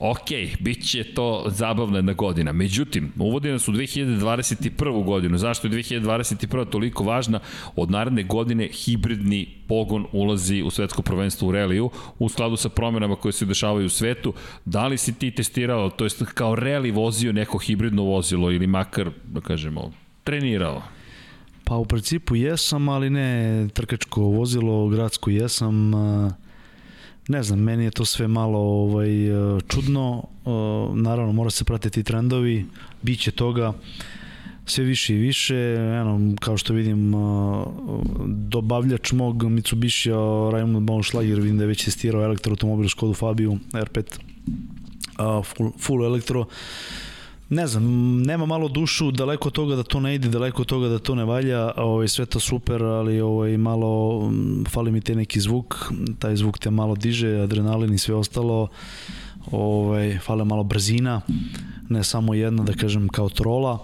Ok, 0.00 0.30
bit 0.60 0.86
će 0.86 1.04
to 1.04 1.44
zabavna 1.46 1.98
jedna 1.98 2.12
godina. 2.12 2.52
Međutim, 2.52 3.12
uvodi 3.18 3.50
nas 3.50 3.68
u 3.68 3.72
2021. 3.72 5.04
godinu. 5.04 5.38
Zašto 5.38 5.66
je 5.66 5.72
2021. 5.72 6.70
toliko 6.70 7.04
važna? 7.04 7.40
Od 7.76 7.90
naredne 7.90 8.22
godine 8.22 8.68
hibridni 8.68 9.48
pogon 9.68 10.06
ulazi 10.12 10.62
u 10.62 10.70
svetsko 10.70 11.02
prvenstvo 11.02 11.48
u 11.48 11.52
reliju 11.52 11.90
u 12.18 12.28
skladu 12.28 12.56
sa 12.56 12.68
promenama 12.68 13.16
koje 13.16 13.32
se 13.32 13.46
dešavaju 13.46 13.86
u 13.86 13.88
svetu. 13.88 14.34
Da 14.64 14.86
li 14.86 14.98
si 14.98 15.18
ti 15.18 15.30
testirao, 15.30 15.90
to 15.90 16.04
jest 16.04 16.22
kao 16.34 16.54
reli 16.54 16.90
vozio 16.90 17.32
neko 17.32 17.58
hibridno 17.58 18.02
vozilo 18.02 18.50
ili 18.50 18.66
makar, 18.66 19.10
da 19.24 19.40
kažemo, 19.40 19.92
trenirao? 20.24 20.82
Pa 21.68 21.76
u 21.76 21.84
principu 21.84 22.36
jesam, 22.36 22.88
ali 22.88 23.10
ne 23.10 23.68
trkačko 23.72 24.20
vozilo, 24.22 24.88
gradsko 24.88 25.30
jesam. 25.30 25.90
Ne 27.28 27.42
znam, 27.42 27.58
meni 27.58 27.84
je 27.84 27.90
to 27.90 28.04
sve 28.04 28.28
malo 28.28 28.58
ovaj, 28.58 29.08
čudno. 29.68 30.24
Naravno, 30.94 31.32
mora 31.32 31.50
se 31.50 31.64
pratiti 31.64 32.02
trendovi, 32.02 32.66
bit 33.02 33.20
će 33.20 33.30
toga 33.30 33.72
sve 34.66 34.84
više 34.84 35.14
i 35.14 35.18
više. 35.18 35.74
Eno, 35.74 36.34
kao 36.40 36.56
što 36.56 36.74
vidim, 36.74 37.12
dobavljač 38.26 39.12
mog 39.12 39.44
Mitsubishi 39.44 40.10
Raimund 40.52 40.86
Baumschlager, 40.86 41.40
vidim 41.40 41.58
da 41.58 41.64
je 41.64 41.68
već 41.68 41.84
testirao 41.84 42.24
elektroautomobil 42.24 42.88
Škodu 42.88 43.14
Fabiju 43.14 43.58
R5 43.72 44.04
full, 45.44 45.72
full 45.78 46.04
elektro 46.04 46.46
ne 47.50 47.66
znam, 47.66 48.22
nema 48.22 48.46
malo 48.46 48.68
dušu, 48.68 49.10
daleko 49.10 49.50
toga 49.50 49.76
da 49.76 49.82
to 49.82 50.00
ne 50.00 50.14
ide, 50.14 50.28
daleko 50.28 50.64
toga 50.64 50.88
da 50.88 50.98
to 50.98 51.14
ne 51.14 51.24
valja, 51.24 51.72
ovaj, 51.76 52.08
sve 52.08 52.26
to 52.26 52.40
super, 52.40 52.82
ali 52.82 53.20
ovaj, 53.20 53.56
malo 53.56 54.22
fali 54.68 54.90
mi 54.92 55.00
te 55.00 55.14
neki 55.14 55.40
zvuk, 55.40 55.92
taj 56.18 56.36
zvuk 56.36 56.58
te 56.58 56.70
malo 56.70 56.94
diže, 56.94 57.40
adrenalin 57.40 57.94
i 57.94 57.98
sve 57.98 58.14
ostalo, 58.14 58.68
ovaj, 59.50 60.18
fale 60.18 60.44
malo 60.44 60.64
brzina, 60.64 61.20
ne 61.88 62.04
samo 62.04 62.34
jedna, 62.34 62.64
da 62.64 62.72
kažem, 62.72 63.08
kao 63.08 63.28
trola, 63.28 63.78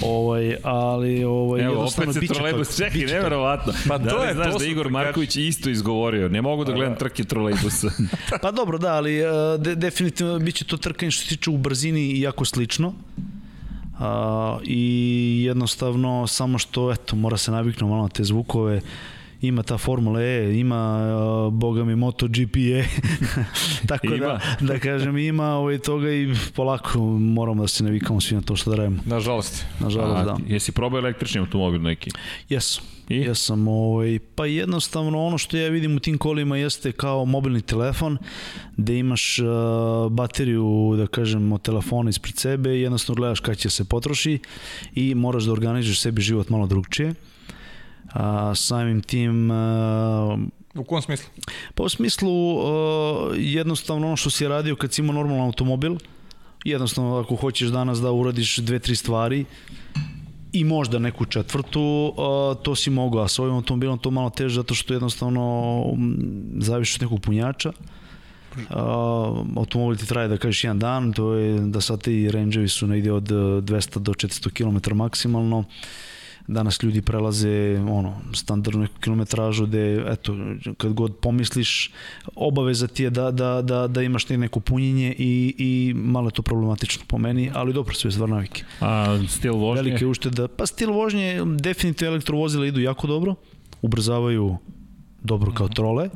Ovaj, 0.00 0.56
ali 0.62 1.24
ovaj 1.24 1.64
Evo, 1.64 1.82
opet 1.82 2.14
se 2.14 2.20
trolejbus 2.34 2.76
čeki, 2.76 3.06
neverovatno. 3.06 3.72
Pa 3.88 3.98
da 3.98 4.10
to 4.10 4.24
je, 4.24 4.34
znaš 4.34 4.52
to 4.52 4.58
da 4.58 4.64
Igor 4.64 4.90
Marković 4.90 5.36
isto 5.36 5.70
izgovorio. 5.70 6.28
Ne 6.28 6.42
mogu 6.42 6.64
da 6.64 6.72
gledam 6.72 6.96
trke 6.96 7.24
trolejbusa. 7.24 7.90
pa 8.42 8.50
dobro, 8.50 8.78
da, 8.78 8.94
ali 8.94 9.18
e, 9.18 9.24
de, 9.58 9.74
definitivno 9.74 10.38
biće 10.38 10.64
to 10.64 10.76
trkanje 10.76 11.10
što 11.10 11.22
se 11.22 11.28
tiče 11.28 11.50
u 11.50 11.56
brzini 11.56 12.20
jako 12.20 12.44
slično. 12.44 12.94
A, 13.98 14.58
I 14.64 15.42
jednostavno 15.46 16.26
samo 16.26 16.58
što, 16.58 16.92
eto, 16.92 17.16
mora 17.16 17.36
se 17.36 17.50
naviknuti 17.50 17.84
malo 17.84 18.02
na 18.02 18.08
te 18.08 18.24
zvukove 18.24 18.80
ima 19.42 19.62
ta 19.62 19.78
Formula 19.78 20.22
E, 20.22 20.58
ima 20.58 20.98
uh, 21.46 21.52
boga 21.52 21.84
mi 21.84 21.96
MotoGP 21.96 22.56
E, 22.56 22.84
tako 23.88 24.06
da, 24.06 24.14
ima. 24.16 24.26
da, 24.26 24.40
da 24.60 24.78
kažem, 24.78 25.18
ima 25.18 25.54
ovaj 25.54 25.78
toga 25.78 26.12
i 26.12 26.34
polako 26.54 26.98
moramo 27.18 27.62
da 27.62 27.68
se 27.68 27.84
navikamo 27.84 28.20
svi 28.20 28.36
na 28.36 28.42
to 28.42 28.56
što 28.56 28.70
da 28.70 28.76
radimo. 28.76 29.02
Nažalost. 29.06 29.64
Nažalost, 29.80 30.16
A, 30.16 30.24
da. 30.24 30.36
Jesi 30.46 30.72
probao 30.72 30.98
električni 30.98 31.40
automobil 31.40 31.82
neki? 31.82 32.10
Jesam. 32.48 32.84
I? 33.08 33.16
Ja 33.16 33.34
sam, 33.34 33.68
ovaj, 33.68 34.18
pa 34.34 34.46
jednostavno 34.46 35.26
ono 35.26 35.38
što 35.38 35.56
ja 35.56 35.68
vidim 35.68 35.96
u 35.96 36.00
tim 36.00 36.18
kolima 36.18 36.56
jeste 36.56 36.92
kao 36.92 37.24
mobilni 37.24 37.60
telefon, 37.60 38.18
gde 38.76 38.98
imaš 38.98 39.38
uh, 39.38 39.46
bateriju, 40.12 40.94
da 40.96 41.06
kažem, 41.06 41.52
od 41.52 41.62
telefona 41.62 42.10
ispred 42.10 42.36
sebe 42.36 42.76
i 42.76 42.80
jednostavno 42.80 43.20
gledaš 43.20 43.40
kada 43.40 43.54
će 43.54 43.70
se 43.70 43.84
potroši 43.84 44.38
i 44.94 45.14
moraš 45.14 45.44
da 45.44 45.52
organizuješ 45.52 46.00
sebi 46.00 46.22
život 46.22 46.48
malo 46.48 46.66
drugčije 46.66 47.14
a, 48.12 48.54
samim 48.54 49.02
tim 49.02 49.50
a, 49.50 50.38
U 50.74 50.84
kom 50.84 51.02
smislu? 51.02 51.30
Pa 51.74 51.82
u 51.82 51.88
smislu 51.88 52.58
a, 52.58 53.34
jednostavno 53.36 54.06
ono 54.06 54.16
što 54.16 54.30
si 54.30 54.48
radio 54.48 54.76
kad 54.76 54.92
si 54.92 55.00
imao 55.00 55.14
normalan 55.14 55.44
automobil, 55.44 55.96
jednostavno 56.64 57.18
ako 57.18 57.36
hoćeš 57.36 57.68
danas 57.68 58.00
da 58.00 58.12
uradiš 58.12 58.56
dve, 58.56 58.78
tri 58.78 58.96
stvari 58.96 59.44
i 60.52 60.64
možda 60.64 60.98
neku 60.98 61.24
četvrtu, 61.24 62.14
a, 62.18 62.54
to 62.62 62.74
si 62.74 62.90
mogao, 62.90 63.22
a 63.22 63.28
s 63.28 63.38
ovim 63.38 63.54
automobilom 63.54 63.98
to 63.98 64.10
malo 64.10 64.30
teže 64.30 64.54
zato 64.54 64.74
što 64.74 64.94
jednostavno 64.94 65.84
zaviš 66.58 66.96
od 66.96 67.02
nekog 67.02 67.20
punjača, 67.20 67.72
Uh, 68.52 68.68
automobil 69.56 69.96
ti 69.96 70.06
traje 70.06 70.28
da 70.28 70.36
kažeš 70.36 70.64
jedan 70.64 70.78
dan, 70.78 71.12
to 71.12 71.34
je 71.34 71.60
da 71.60 71.80
sad 71.80 72.02
ti 72.02 72.30
range 72.30 72.68
su 72.68 72.86
negde 72.86 73.12
od 73.12 73.24
200 73.24 73.98
do 73.98 74.12
400 74.12 74.50
km 74.52 74.96
maksimalno. 74.96 75.64
Danas 76.46 76.82
ljudi 76.82 77.02
prelaze 77.02 77.80
ono, 77.90 78.20
standardnu 78.34 78.80
neku 78.80 78.94
kilometražu 79.00 79.66
gde, 79.66 80.04
eto, 80.08 80.36
kad 80.76 80.92
god 80.92 81.16
pomisliš, 81.16 81.90
obaveza 82.34 82.86
ti 82.86 83.02
je 83.02 83.10
da, 83.10 83.30
da, 83.30 83.62
da, 83.62 83.86
da 83.86 84.02
imaš 84.02 84.28
neko 84.28 84.60
punjenje 84.60 85.14
i, 85.18 85.54
i 85.58 85.94
malo 85.94 86.28
je 86.28 86.32
to 86.32 86.42
problematično 86.42 87.04
po 87.06 87.18
meni, 87.18 87.50
ali 87.54 87.72
dobro, 87.72 87.94
sve 87.94 88.10
stvar 88.10 88.28
navike. 88.28 88.64
A 88.80 89.18
stil 89.28 89.54
vožnje? 89.54 89.82
Velike 89.82 90.06
ušteda, 90.06 90.48
pa 90.48 90.66
stil 90.66 90.92
vožnje, 90.92 91.40
definitivno 91.58 92.12
elektrovozila 92.12 92.66
idu 92.66 92.80
jako 92.80 93.06
dobro, 93.06 93.34
ubrzavaju 93.82 94.56
dobro 95.22 95.52
kao 95.52 95.68
trole, 95.68 96.08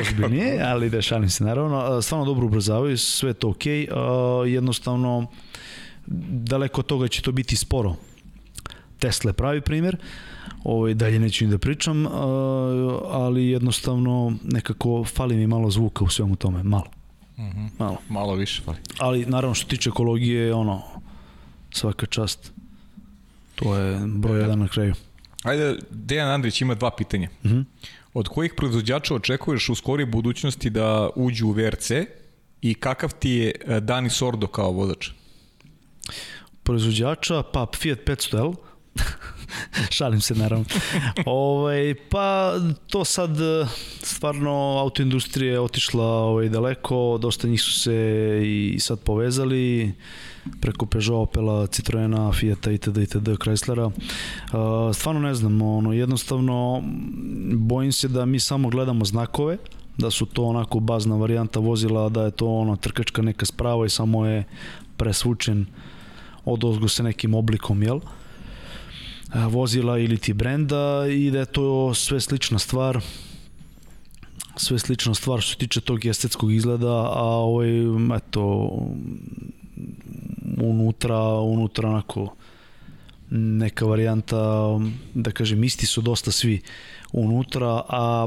ozbiljnije, 0.00 0.62
ali 0.72 0.90
da 0.90 1.02
šalim 1.02 1.30
se 1.30 1.44
naravno, 1.44 2.02
stvarno 2.02 2.26
dobro 2.26 2.46
ubrzavaju, 2.46 2.98
sve 2.98 3.32
to 3.32 3.48
ok, 3.48 3.66
jednostavno 4.46 5.26
daleko 6.30 6.80
od 6.80 6.86
toga 6.86 7.08
će 7.08 7.22
to 7.22 7.32
biti 7.32 7.56
sporo. 7.56 7.96
Tesla 9.00 9.28
je 9.28 9.32
pravi 9.32 9.60
primjer, 9.60 9.96
ovaj, 10.64 10.94
dalje 10.94 11.18
neću 11.18 11.44
ni 11.44 11.50
da 11.50 11.58
pričam, 11.58 12.06
ali 13.10 13.46
jednostavno 13.46 14.32
nekako 14.44 15.04
fali 15.04 15.36
mi 15.36 15.46
malo 15.46 15.70
zvuka 15.70 16.04
u 16.04 16.08
svemu 16.08 16.36
tome, 16.36 16.62
malo. 16.62 16.86
Mm 17.36 17.42
-hmm. 17.42 17.68
Malo. 17.78 17.96
Malo 18.08 18.34
više 18.34 18.62
fali. 18.62 18.78
Ali 18.98 19.26
naravno 19.26 19.54
što 19.54 19.68
tiče 19.68 19.88
ekologije, 19.88 20.54
ono, 20.54 20.82
svaka 21.70 22.06
čast. 22.06 22.52
To 23.54 23.76
je 23.76 24.00
broj 24.06 24.38
e, 24.38 24.40
jedan 24.40 24.58
na 24.58 24.68
kraju. 24.68 24.94
Ajde, 25.42 25.76
Dejan 25.90 26.28
Andrić 26.28 26.60
ima 26.60 26.74
dva 26.74 26.90
pitanja. 26.90 27.28
Mm 27.44 27.48
-hmm. 27.48 27.64
Od 28.14 28.28
kojih 28.28 28.52
proizvođača 28.56 29.14
očekuješ 29.14 29.68
u 29.68 29.74
skoroj 29.74 30.06
budućnosti 30.06 30.70
da 30.70 31.10
uđu 31.16 31.46
u 31.46 31.50
VRC 31.50 31.90
i 32.62 32.74
kakav 32.74 33.14
ti 33.18 33.30
je 33.30 33.52
e, 33.66 33.80
Dani 33.80 34.10
Sordo 34.10 34.46
kao 34.46 34.70
vozač? 34.70 35.10
Proizvođača, 36.62 37.42
pa 37.42 37.66
Fiat 37.76 37.98
500L, 37.98 38.54
Šalim 39.96 40.20
se 40.20 40.34
naravno. 40.34 40.64
ovaj, 41.26 41.94
pa 42.10 42.54
to 42.86 43.04
sad 43.04 43.40
e, 43.40 43.66
stvarno 44.02 44.78
autoindustrija 44.78 45.52
je 45.52 45.60
otišla 45.60 46.06
ovaj, 46.06 46.48
daleko, 46.48 47.18
dosta 47.20 47.48
njih 47.48 47.62
su 47.62 47.80
se 47.80 47.94
i 48.44 48.76
sad 48.80 49.00
povezali 49.00 49.94
preko 50.60 50.86
Peugeot, 50.86 51.28
Opela, 51.28 51.66
Citroena, 51.66 52.32
Fiata 52.32 52.70
itd. 52.70 52.96
itd. 52.96 53.28
Chryslera. 53.28 53.86
Uh, 53.86 54.94
stvarno 54.94 55.20
ne 55.20 55.34
znam, 55.34 55.62
ono, 55.62 55.92
jednostavno 55.92 56.82
bojim 57.54 57.92
se 57.92 58.08
da 58.08 58.24
mi 58.24 58.40
samo 58.40 58.68
gledamo 58.68 59.04
znakove, 59.04 59.56
da 59.98 60.10
su 60.10 60.26
to 60.26 60.44
onako 60.44 60.80
bazna 60.80 61.16
varijanta 61.16 61.60
vozila, 61.60 62.08
da 62.08 62.22
je 62.22 62.30
to 62.30 62.46
ono 62.46 62.76
trkačka 62.76 63.22
neka 63.22 63.46
sprava 63.46 63.86
i 63.86 63.88
samo 63.88 64.26
je 64.26 64.44
presvučen 64.96 65.66
od 66.44 66.64
ozgo 66.64 66.88
se 66.88 67.02
nekim 67.02 67.34
oblikom, 67.34 67.82
jel? 67.82 68.00
Vozila 69.34 69.98
ili 69.98 70.18
ti 70.18 70.32
brenda 70.32 71.06
i 71.10 71.30
da 71.30 71.38
je 71.38 71.46
to 71.46 71.94
sve 71.94 72.20
slična 72.20 72.58
stvar 72.58 73.00
sve 74.60 74.78
slična 74.78 75.14
stvar 75.14 75.40
što 75.40 75.50
se 75.50 75.58
tiče 75.58 75.80
tog 75.80 76.06
estetskog 76.06 76.52
izgleda, 76.52 77.12
a 77.12 77.24
ovaj, 77.24 77.68
eto, 78.16 78.70
unutra, 80.56 81.18
unutra 81.40 81.88
onako 81.88 82.34
neka 83.30 83.84
varijanta, 83.84 84.78
da 85.14 85.30
kažem, 85.30 85.64
isti 85.64 85.86
su 85.86 86.00
dosta 86.00 86.32
svi 86.32 86.60
unutra, 87.12 87.82
a 87.88 88.26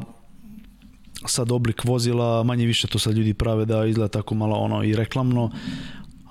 sad 1.26 1.52
oblik 1.52 1.84
vozila, 1.86 2.44
manje 2.44 2.66
više 2.66 2.88
to 2.88 3.00
sad 3.00 3.18
ljudi 3.18 3.34
prave 3.34 3.66
da 3.66 3.86
izgleda 3.86 4.08
tako 4.08 4.36
malo 4.36 4.56
ono 4.56 4.84
i 4.84 4.96
reklamno, 4.96 5.52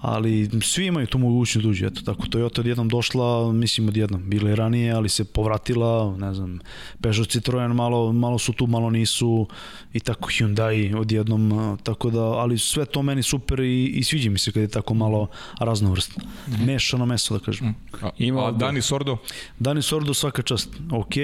ali 0.02 0.50
svi 0.62 0.86
imaju 0.86 1.06
tu 1.06 1.18
mogućnost 1.18 1.64
da 1.64 1.70
uđe, 1.70 1.86
eto 1.86 2.00
tako, 2.00 2.22
Toyota 2.22 2.60
odjednom 2.60 2.88
došla, 2.88 3.52
mislim 3.52 3.88
odjednom, 3.88 4.30
bila 4.30 4.50
je 4.50 4.56
ranije, 4.56 4.92
ali 4.92 5.08
se 5.08 5.24
povratila, 5.24 6.16
ne 6.16 6.34
znam, 6.34 6.58
Peugeot 7.02 7.28
Citroen 7.28 7.72
malo, 7.72 8.12
malo 8.12 8.38
su 8.38 8.52
tu, 8.52 8.66
malo 8.66 8.90
nisu, 8.90 9.46
i 9.92 10.00
tako 10.00 10.30
Hyundai 10.30 10.96
odjednom, 10.96 11.78
tako 11.82 12.10
da, 12.10 12.22
ali 12.22 12.58
sve 12.58 12.84
to 12.84 13.02
meni 13.02 13.22
super 13.22 13.60
i, 13.60 13.86
i 13.86 14.04
sviđa 14.04 14.30
mi 14.30 14.38
se 14.38 14.52
kad 14.52 14.62
je 14.62 14.68
tako 14.68 14.94
malo 14.94 15.28
raznovrstno. 15.60 16.24
Mm 16.24 16.52
-hmm. 16.52 16.66
Mešano 16.66 17.06
meso, 17.06 17.38
da 17.38 17.44
kažem. 17.44 17.66
Mm. 17.66 17.74
A, 18.02 18.10
Ima, 18.18 18.48
a 18.48 18.50
Dani 18.50 18.82
Sordo? 18.82 19.16
Dani 19.58 19.82
Sordo 19.82 20.14
svaka 20.14 20.42
čast, 20.42 20.68
ok, 20.90 21.14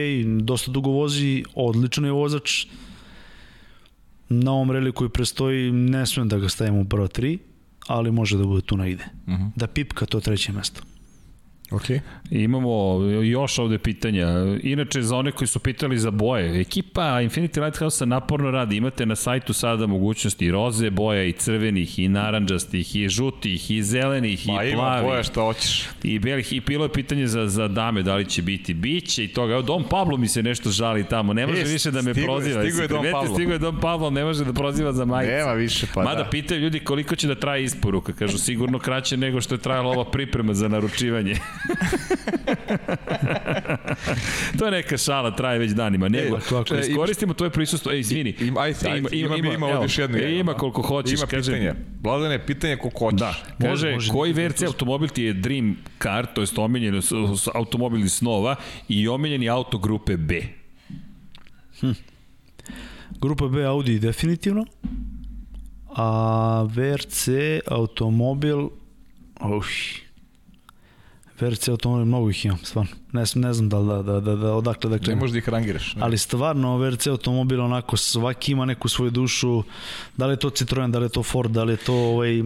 dosta 0.40 0.70
dugo 0.70 0.90
vozi, 0.90 1.44
odličan 1.54 2.04
je 2.04 2.12
vozač, 2.12 2.66
na 4.28 4.52
ovom 4.52 4.70
reli 4.70 4.92
koji 4.92 5.10
prestoji 5.10 5.72
ne 5.72 6.06
smem 6.06 6.28
da 6.28 6.38
ga 6.38 6.48
stavim 6.48 6.74
u 6.74 6.84
prva 6.84 7.08
tri, 7.08 7.38
ali 7.88 8.12
može 8.12 8.38
da 8.38 8.44
bude 8.44 8.62
tu 8.62 8.76
negde. 8.76 9.04
Uh 9.26 9.32
mhm. 9.32 9.42
-huh. 9.42 9.50
Da 9.56 9.66
pipka 9.66 10.06
to 10.06 10.20
treće 10.20 10.52
mesto. 10.52 10.82
Ok. 11.70 11.82
Imamo 12.30 13.00
još 13.24 13.58
ovde 13.58 13.78
pitanja. 13.78 14.26
Inače, 14.62 15.02
za 15.02 15.16
one 15.16 15.32
koji 15.32 15.48
su 15.48 15.58
pitali 15.58 15.98
za 15.98 16.10
boje, 16.10 16.60
ekipa 16.60 17.02
Infinity 17.02 17.64
Lighthouse 17.64 18.06
naporno 18.06 18.50
radi. 18.50 18.76
Imate 18.76 19.06
na 19.06 19.16
sajtu 19.16 19.52
sada 19.52 19.86
mogućnosti 19.86 20.46
i 20.46 20.50
roze 20.50 20.90
boja, 20.90 21.24
i 21.24 21.32
crvenih, 21.32 21.98
i 21.98 22.08
naranđastih, 22.08 22.96
i 22.96 23.08
žutih, 23.08 23.70
i 23.70 23.82
zelenih, 23.82 24.46
Ma, 24.46 24.52
i 24.52 24.56
plavih. 24.56 24.72
ima 24.72 25.02
boja 25.02 25.22
što 25.22 25.44
hoćeš. 25.44 25.88
I 26.02 26.18
belih. 26.18 26.52
I 26.52 26.60
bilo 26.60 26.84
je 26.84 26.92
pitanje 26.92 27.26
za, 27.26 27.46
za 27.46 27.68
dame, 27.68 28.02
da 28.02 28.16
li 28.16 28.24
će 28.24 28.42
biti. 28.42 28.74
Biće 28.74 29.24
i 29.24 29.28
toga. 29.28 29.52
Evo, 29.52 29.62
Dom 29.62 29.84
Pablo 29.90 30.16
mi 30.16 30.28
se 30.28 30.42
nešto 30.42 30.70
žali 30.70 31.04
tamo. 31.04 31.32
Ne 31.32 31.46
može 31.46 31.60
e, 31.60 31.64
više 31.64 31.90
da 31.90 32.02
me 32.02 32.12
stigo, 32.12 32.26
proziva. 32.26 32.62
Stigo 32.62 32.82
je 32.82 32.88
Dom 32.88 33.04
Pablo. 33.12 33.34
Stigo 33.34 33.52
je 33.52 33.58
Dom 33.58 33.80
Pablo, 33.80 34.10
ne 34.10 34.24
može 34.24 34.44
da 34.44 34.52
proziva 34.52 34.92
za 34.92 35.04
majicu. 35.04 35.32
Nema 35.32 35.52
više, 35.52 35.86
pa 35.94 36.02
Mada 36.02 36.22
da. 36.22 36.30
pitaju 36.30 36.60
ljudi 36.60 36.80
koliko 36.80 37.16
će 37.16 37.28
da 37.28 37.34
traje 37.34 37.64
isporuka. 37.64 38.12
Kažu, 38.12 38.38
sigurno 38.38 38.78
kraće 38.78 39.16
nego 39.16 39.40
što 39.40 39.54
je 39.54 39.58
trajala 39.58 39.90
ova 39.90 40.10
priprema 40.10 40.54
za 40.54 40.68
naručivanje. 40.68 41.34
to 44.58 44.64
je 44.64 44.70
neka 44.70 44.98
šala, 44.98 45.36
traje 45.36 45.58
već 45.58 45.72
danima. 45.72 46.08
Nego, 46.08 46.36
e, 46.36 46.40
tako, 46.40 46.74
iskoristimo 46.74 47.34
tvoje 47.34 47.50
prisustvo. 47.50 47.92
Ej, 47.92 48.00
izvini. 48.00 48.34
Ima, 48.40 48.60
ajde, 48.60 48.78
ajde, 48.90 48.98
ima, 48.98 49.08
ima, 49.12 49.36
ima, 49.36 49.54
ima 49.54 49.66
ovdje 49.66 49.84
još 49.84 49.98
jedno. 49.98 50.18
E, 50.18 50.38
ima 50.38 50.54
koliko 50.54 50.82
hoćeš. 50.82 51.18
Ima 51.18 51.26
kaže, 51.26 51.52
pitanje. 51.52 51.74
Vladane, 52.02 52.46
pitanje 52.46 52.76
koliko 52.76 52.98
hoćeš. 52.98 53.20
Da, 53.20 53.34
može, 53.68 53.92
može 53.92 54.12
koji 54.12 54.32
VRC 54.32 54.62
automobil 54.62 55.08
ti 55.08 55.22
je 55.22 55.32
Dream 55.32 55.76
Car, 56.02 56.26
to 56.34 56.40
je 56.40 56.46
omiljeni 56.56 57.00
automobil 57.54 58.04
iz 58.04 58.12
snova 58.12 58.56
i 58.88 59.08
omiljeni 59.08 59.48
auto 59.48 59.78
grupe 59.78 60.16
B? 60.16 60.42
Hm. 61.80 61.90
Grupa 63.20 63.48
B 63.48 63.64
Audi 63.64 63.98
definitivno, 63.98 64.66
a 65.96 66.62
VRC 66.62 67.28
automobil, 67.66 68.58
uh, 69.40 69.66
VRC 71.40 71.68
automobil, 71.68 72.04
mnogo 72.04 72.30
ih 72.30 72.44
imam, 72.44 72.58
stvarno. 72.62 72.90
Ne, 73.12 73.24
ne 73.34 73.52
znam 73.52 73.68
da, 73.68 73.78
da, 73.78 74.02
da, 74.02 74.20
da, 74.20 74.36
da 74.36 74.52
odakle 74.54 74.90
da 74.90 74.98
krenem. 74.98 75.18
Ne 75.18 75.20
možeš 75.20 75.32
da 75.32 75.38
ih 75.38 75.48
rangiraš. 75.48 75.94
Ne? 75.94 76.02
Ali 76.02 76.18
stvarno, 76.18 76.76
VRC 76.76 77.06
automobil, 77.06 77.60
onako, 77.60 77.96
svaki 77.96 78.52
ima 78.52 78.64
neku 78.64 78.88
svoju 78.88 79.10
dušu, 79.10 79.62
da 80.16 80.26
li 80.26 80.32
je 80.32 80.36
to 80.36 80.50
Citroen, 80.50 80.92
da 80.92 80.98
li 80.98 81.04
je 81.04 81.08
to 81.08 81.22
Ford, 81.22 81.50
da 81.50 81.64
li 81.64 81.72
je 81.72 81.76
to 81.76 81.94
ovaj, 81.94 82.42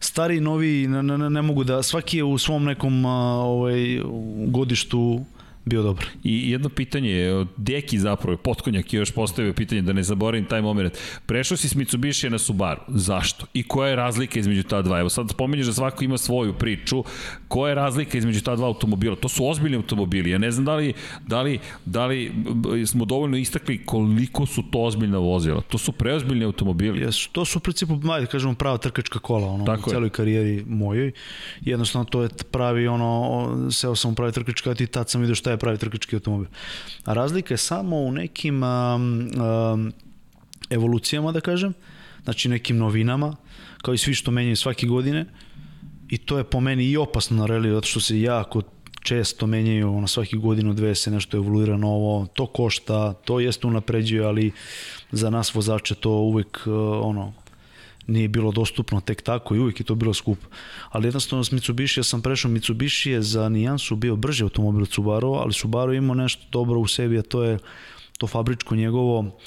stari, 0.00 0.40
novi, 0.40 0.86
ne, 0.88 1.02
ne, 1.02 1.30
ne 1.30 1.42
mogu 1.42 1.64
da, 1.64 1.82
svaki 1.82 2.16
je 2.16 2.24
u 2.24 2.38
svom 2.38 2.64
nekom 2.64 3.04
ovaj, 3.04 4.00
godištu 4.46 5.24
bio 5.64 5.82
dobar. 5.82 6.04
I 6.24 6.50
jedno 6.50 6.68
pitanje, 6.68 7.46
Deki 7.56 7.98
zapravo, 7.98 8.36
Potkonjak 8.36 8.92
je 8.92 8.98
još 8.98 9.10
postavio 9.10 9.52
pitanje, 9.52 9.82
da 9.82 9.92
ne 9.92 10.02
zaboravim 10.02 10.44
taj 10.44 10.62
moment. 10.62 10.98
Prešao 11.26 11.56
si 11.56 11.68
s 11.68 11.74
Mitsubishi 11.74 12.30
na 12.30 12.38
Subaru, 12.38 12.80
zašto? 12.88 13.46
I 13.54 13.62
koja 13.62 13.90
je 13.90 13.96
razlika 13.96 14.38
između 14.38 14.62
ta 14.62 14.82
dva? 14.82 15.00
Evo 15.00 15.08
sad 15.08 15.30
spominješ 15.30 15.66
da 15.66 15.72
svako 15.72 16.04
ima 16.04 16.18
svoju 16.18 16.52
priču, 16.54 17.04
koja 17.48 17.68
je 17.68 17.74
razlika 17.74 18.18
između 18.18 18.40
ta 18.42 18.56
dva 18.56 18.66
automobila? 18.66 19.16
To 19.16 19.28
su 19.28 19.48
ozbiljni 19.48 19.76
automobili, 19.76 20.30
ja 20.30 20.38
ne 20.38 20.50
znam 20.50 20.64
da 20.64 20.74
li, 20.74 20.92
da 21.26 21.42
li, 21.42 21.60
da 21.84 22.06
li 22.06 22.32
smo 22.86 23.04
dovoljno 23.04 23.36
istakli 23.36 23.84
koliko 23.86 24.46
su 24.46 24.62
to 24.70 24.78
ozbiljna 24.78 25.18
vozila. 25.18 25.60
To 25.60 25.78
su 25.78 25.92
preozbiljni 25.92 26.44
automobili. 26.44 27.00
Jes, 27.00 27.28
to 27.32 27.44
su 27.44 27.58
u 27.58 27.60
principu, 27.60 27.96
majde, 28.02 28.26
kažemo, 28.26 28.54
prava 28.54 28.78
trkačka 28.78 29.18
kola, 29.18 29.46
ono, 29.48 29.64
Tako 29.64 29.90
u 29.90 29.92
celoj 29.92 30.06
je. 30.06 30.10
karijeri 30.10 30.64
mojoj. 30.66 31.12
Jednostavno, 31.60 32.04
to 32.04 32.22
je 32.22 32.28
pravi, 32.50 32.88
ono, 32.88 33.70
seo 33.70 33.96
sam 33.96 34.12
u 34.12 34.14
pravi 34.14 34.32
trkačka, 34.32 34.74
i 34.78 34.86
tad 34.86 35.10
sam 35.10 35.20
vidio 35.20 35.34
šta 35.34 35.49
je 35.52 35.58
pravi 35.58 35.78
trkački 35.78 36.16
automobil. 36.16 36.48
A 37.04 37.12
razlika 37.12 37.54
je 37.54 37.58
samo 37.58 37.96
u 37.96 38.12
nekim 38.12 38.62
um, 38.62 39.30
um, 39.36 39.92
evolucijama, 40.70 41.32
da 41.32 41.40
kažem, 41.40 41.74
znači 42.24 42.48
nekim 42.48 42.76
novinama, 42.76 43.36
kao 43.82 43.94
i 43.94 43.98
svi 43.98 44.14
što 44.14 44.30
menjaju 44.30 44.56
svake 44.56 44.86
godine, 44.86 45.26
i 46.08 46.18
to 46.18 46.38
je 46.38 46.44
po 46.44 46.60
meni 46.60 46.84
i 46.84 46.96
opasno 46.96 47.36
na 47.36 47.46
reliju, 47.46 47.74
zato 47.74 47.86
što 47.86 48.00
se 48.00 48.20
jako 48.20 48.62
često 49.02 49.46
menjaju, 49.46 50.00
na 50.00 50.06
svaki 50.06 50.36
godinu 50.36 50.74
dve 50.74 50.94
se 50.94 51.10
nešto 51.10 51.36
evoluira 51.36 51.76
novo, 51.76 52.26
to 52.34 52.46
košta, 52.46 53.12
to 53.12 53.40
jeste 53.40 53.66
unapređuje, 53.66 54.24
ali 54.24 54.52
za 55.12 55.30
nas 55.30 55.54
vozače 55.54 55.94
to 55.94 56.10
uvek 56.10 56.60
uh, 56.66 56.74
ono, 57.02 57.32
nije 58.10 58.28
bilo 58.28 58.52
dostupno 58.52 59.00
tek 59.00 59.22
tako 59.22 59.54
i 59.54 59.58
uvijek 59.58 59.80
je 59.80 59.86
to 59.86 59.94
bilo 59.94 60.14
skupo. 60.14 60.46
Ali 60.88 61.06
jednostavno 61.06 61.44
s 61.44 61.52
Mitsubishi 61.52 62.00
ja 62.00 62.04
sam 62.04 62.22
prešao 62.22 62.50
Mitsubishi 62.50 63.10
je 63.10 63.22
za 63.22 63.48
nijansu 63.48 63.96
bio 63.96 64.16
brži 64.16 64.42
automobil 64.42 64.82
od 64.82 64.90
Subaru, 64.90 65.32
ali 65.32 65.52
Subaru 65.52 65.94
imao 65.94 66.14
nešto 66.14 66.42
dobro 66.52 66.80
u 66.80 66.86
sebi, 66.86 67.18
a 67.18 67.22
to 67.22 67.42
je 67.42 67.58
to 68.18 68.26
fabričko 68.26 68.76
njegovo 68.76 69.38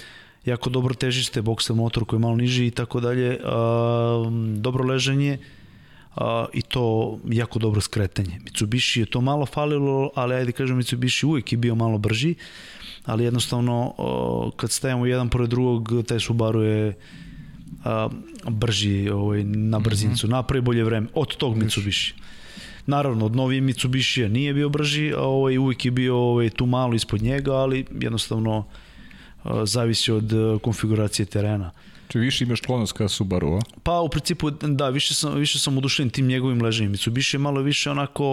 jako 0.45 0.69
dobro 0.69 0.93
težište, 0.93 1.41
boxer 1.41 1.75
motor 1.75 2.05
koji 2.05 2.17
je 2.17 2.21
malo 2.21 2.35
niži 2.35 2.67
i 2.67 2.71
tako 2.71 2.99
dalje, 2.99 3.39
dobro 4.57 4.83
leženje, 4.83 5.37
a, 6.15 6.45
i 6.53 6.61
to 6.61 7.17
jako 7.25 7.59
dobro 7.59 7.81
skretanje. 7.81 8.39
Mitsubishi 8.43 8.99
je 8.99 9.05
to 9.05 9.21
malo 9.21 9.45
falilo, 9.45 10.11
ali 10.15 10.35
ajde 10.35 10.51
kažem 10.51 10.77
Mitsubishi 10.77 11.25
uvijek 11.25 11.51
je 11.51 11.57
bio 11.57 11.75
malo 11.75 11.97
brži, 11.97 12.35
ali 13.05 13.23
jednostavno 13.23 13.93
kad 14.55 14.71
stajemo 14.71 15.05
jedan 15.05 15.29
pored 15.29 15.49
drugog, 15.49 15.89
taj 16.07 16.19
Subaru 16.19 16.61
je 16.61 16.93
a, 17.83 18.09
brži 18.49 19.09
ovaj, 19.09 19.43
na 19.43 19.79
brzincu, 19.79 20.27
mm 20.27 20.29
-hmm. 20.29 20.33
napravi 20.33 20.61
bolje 20.61 20.83
vreme 20.83 21.07
od 21.13 21.35
tog 21.35 21.57
Mitsubishi. 21.57 22.13
Naravno, 22.85 23.25
od 23.25 23.35
novije 23.35 23.61
Mitsubishi 23.61 24.29
nije 24.29 24.53
bio 24.53 24.69
brži, 24.69 25.13
a 25.17 25.21
ovaj, 25.21 25.57
uvijek 25.57 25.85
je 25.85 25.91
bio 25.91 26.17
ovaj, 26.17 26.49
tu 26.49 26.65
malo 26.65 26.93
ispod 26.93 27.21
njega, 27.21 27.53
ali 27.53 27.85
jednostavno 27.99 28.65
zavisi 29.63 30.11
od 30.11 30.31
konfiguracije 30.61 31.25
terena. 31.25 31.71
Če 32.07 32.19
više 32.19 32.43
imaš 32.43 32.59
sklonost 32.61 32.93
ka 32.93 33.07
Subaru, 33.07 33.55
a? 33.57 33.59
Pa 33.83 33.99
u 33.99 34.09
principu 34.09 34.49
da, 34.51 34.89
više 34.89 35.13
sam, 35.13 35.35
više 35.35 35.59
sam 35.59 35.77
udušen 35.77 36.09
tim 36.09 36.27
njegovim 36.27 36.61
leženjem. 36.61 36.91
Mitsubishi 36.91 37.35
je 37.35 37.39
malo 37.39 37.61
više 37.61 37.91
onako 37.91 38.23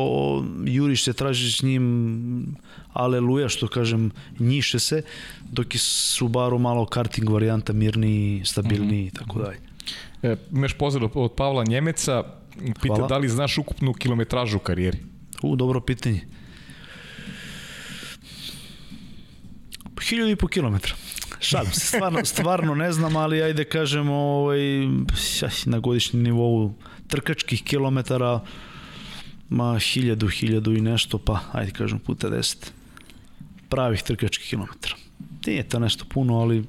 juriš 0.65 1.05
se, 1.05 1.13
tražiš 1.13 1.63
njim 1.63 2.57
aleluja 2.93 3.49
što 3.49 3.69
kažem, 3.69 4.11
njiše 4.39 4.79
se, 4.79 5.03
dok 5.51 5.75
je 5.75 5.79
Subaru 5.79 6.59
malo 6.59 6.87
karting 6.87 7.31
varijanta 7.31 7.73
mirniji, 7.73 8.43
stabilniji 8.45 9.01
i 9.01 9.05
mm 9.05 9.09
-hmm. 9.09 9.19
tako 9.19 9.39
dalje. 9.39 9.59
E, 10.23 10.37
imaš 10.53 10.73
pozdrav 10.73 11.11
od 11.15 11.33
Pavla 11.33 11.65
Njemeca, 11.65 12.25
pita 12.83 12.95
Hvala. 12.95 13.09
da 13.09 13.19
li 13.19 13.29
znaš 13.29 13.59
ukupnu 13.59 13.93
kilometražu 13.93 14.57
u 14.57 14.61
karijeri? 14.61 14.99
U, 15.43 15.57
dobro 15.57 15.81
pitanje. 15.81 16.21
Hiljadu 20.11 20.31
i 20.31 20.37
po 20.37 20.47
kilometra. 20.47 20.95
Šalim 21.41 21.73
se, 21.73 21.87
stvarno, 21.87 22.25
stvarno 22.25 22.75
ne 22.75 22.93
znam, 22.93 23.17
ali 23.17 23.43
ajde 23.43 23.65
kažemo 23.65 24.15
ovaj, 24.15 24.61
na 25.65 25.79
godišnjem 25.79 26.23
nivou 26.23 26.75
trkačkih 27.09 27.63
kilometara 27.63 28.41
ma 29.49 29.79
hiljadu, 29.79 30.29
hiljadu 30.29 30.73
i 30.73 30.81
nešto, 30.81 31.19
pa 31.19 31.41
ajde 31.53 31.73
kažem 31.73 31.99
puta 31.99 32.29
deset 32.29 32.73
pravih 33.69 34.03
trkačkih 34.03 34.49
kilometara. 34.49 34.95
Nije 35.47 35.69
to 35.69 35.79
nešto 35.79 36.05
puno, 36.05 36.39
ali 36.41 36.65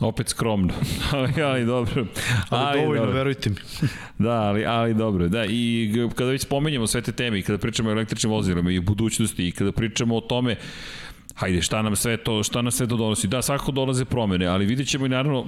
Opet 0.00 0.28
skromno, 0.28 0.74
ali, 1.12 1.42
ali 1.42 1.64
dobro. 1.64 2.06
Ali, 2.48 2.68
ali 2.68 2.80
dovoljno, 2.80 3.02
dobro. 3.02 3.18
verujte 3.18 3.50
mi. 3.50 3.56
da, 4.26 4.30
ali, 4.30 4.64
ali 4.64 4.94
dobro. 4.94 5.28
Da, 5.28 5.44
i 5.48 5.92
kada 6.14 6.30
već 6.30 6.42
spomenjamo 6.42 6.86
sve 6.86 7.02
te 7.02 7.12
teme 7.12 7.38
i 7.38 7.42
kada 7.42 7.58
pričamo 7.58 7.88
o 7.88 7.92
električnim 7.92 8.32
vozilima 8.32 8.70
i 8.70 8.80
budućnosti 8.80 9.48
i 9.48 9.52
kada 9.52 9.72
pričamo 9.72 10.16
o 10.16 10.20
tome 10.20 10.56
hajde, 11.34 11.62
šta 11.62 11.82
nam 11.82 11.96
sve 11.96 12.16
to, 12.16 12.42
šta 12.42 12.62
nam 12.62 12.72
sve 12.72 12.86
to 12.86 12.96
donosi. 12.96 13.28
Da, 13.28 13.42
svakako 13.42 13.72
dolaze 13.72 14.04
promene, 14.04 14.46
ali 14.46 14.66
vidjet 14.66 14.88
ćemo 14.88 15.06
i 15.06 15.08
naravno 15.08 15.46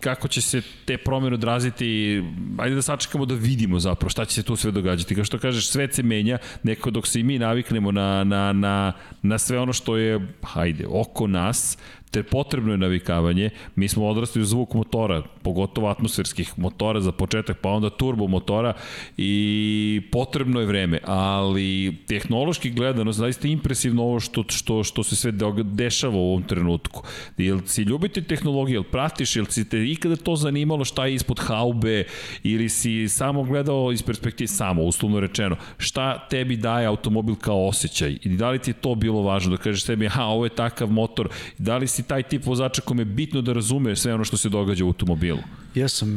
kako 0.00 0.28
će 0.28 0.40
se 0.40 0.62
te 0.84 0.96
promene 0.96 1.34
odraziti, 1.34 2.22
ajde 2.58 2.74
da 2.74 2.82
sačekamo 2.82 3.26
da 3.26 3.34
vidimo 3.34 3.78
zapravo 3.80 4.10
šta 4.10 4.24
će 4.24 4.34
se 4.34 4.42
tu 4.42 4.56
sve 4.56 4.70
događati. 4.70 5.14
Kao 5.14 5.24
što 5.24 5.38
kažeš, 5.38 5.68
sve 5.68 5.92
se 5.92 6.02
menja, 6.02 6.38
neko 6.62 6.90
dok 6.90 7.06
se 7.06 7.20
i 7.20 7.22
mi 7.22 7.38
naviknemo 7.38 7.92
na, 7.92 8.24
na, 8.24 8.52
na, 8.52 8.92
na 9.22 9.38
sve 9.38 9.58
ono 9.58 9.72
što 9.72 9.96
je, 9.96 10.28
hajde, 10.42 10.86
oko 10.88 11.26
nas, 11.26 11.78
te 12.10 12.22
potrebno 12.22 12.72
je 12.72 12.78
navikavanje. 12.78 13.50
Mi 13.76 13.88
smo 13.88 14.08
odrasli 14.08 14.42
u 14.42 14.44
zvuk 14.44 14.74
motora, 14.74 15.22
pogotovo 15.42 15.88
atmosferskih 15.88 16.58
motora 16.58 17.00
za 17.00 17.12
početak, 17.12 17.58
pa 17.60 17.70
onda 17.70 17.90
turbo 17.90 18.26
motora 18.26 18.72
i 19.16 20.02
potrebno 20.12 20.60
je 20.60 20.66
vreme, 20.66 20.98
ali 21.04 21.96
tehnološki 22.08 22.70
gledano, 22.70 23.12
zaista 23.12 23.48
impresivno 23.48 24.02
ovo 24.02 24.20
što, 24.20 24.44
što, 24.48 24.84
što 24.84 25.02
se 25.02 25.16
sve 25.16 25.32
dešava 25.64 26.16
u 26.16 26.28
ovom 26.28 26.42
trenutku. 26.42 27.02
Jel 27.36 27.60
si 27.66 27.82
ljubite 27.82 28.22
tehnologiju, 28.22 28.74
jel 28.74 28.84
pratiš, 28.84 29.36
jel 29.36 29.44
si 29.46 29.68
te 29.68 29.84
ikada 29.84 30.16
to 30.16 30.36
zanimalo 30.36 30.84
šta 30.84 31.06
je 31.06 31.14
ispod 31.14 31.38
haube 31.38 32.04
ili 32.42 32.68
si 32.68 33.08
samo 33.08 33.42
gledao 33.42 33.92
iz 33.92 34.02
perspektive, 34.02 34.48
samo, 34.48 34.82
uslovno 34.82 35.20
rečeno, 35.20 35.56
šta 35.78 36.28
tebi 36.28 36.56
daje 36.56 36.86
automobil 36.86 37.34
kao 37.34 37.66
osjećaj 37.66 38.18
i 38.22 38.28
da 38.28 38.50
li 38.50 38.58
ti 38.58 38.70
je 38.70 38.74
to 38.74 38.94
bilo 38.94 39.22
važno 39.22 39.56
da 39.56 39.62
kažeš 39.62 39.84
sebi, 39.84 40.06
aha, 40.06 40.24
ovo 40.24 40.44
je 40.44 40.54
takav 40.54 40.90
motor, 40.90 41.28
da 41.58 41.76
li 41.76 41.86
si 41.86 41.97
taj 42.02 42.22
tip 42.22 42.46
vozača 42.46 42.82
kome 42.82 43.00
je 43.00 43.04
bitno 43.04 43.40
da 43.42 43.52
razume 43.52 43.96
sve 43.96 44.14
ono 44.14 44.24
što 44.24 44.36
se 44.36 44.48
događa 44.48 44.84
u 44.84 44.88
automobilu? 44.88 45.38
Jesam, 45.74 46.16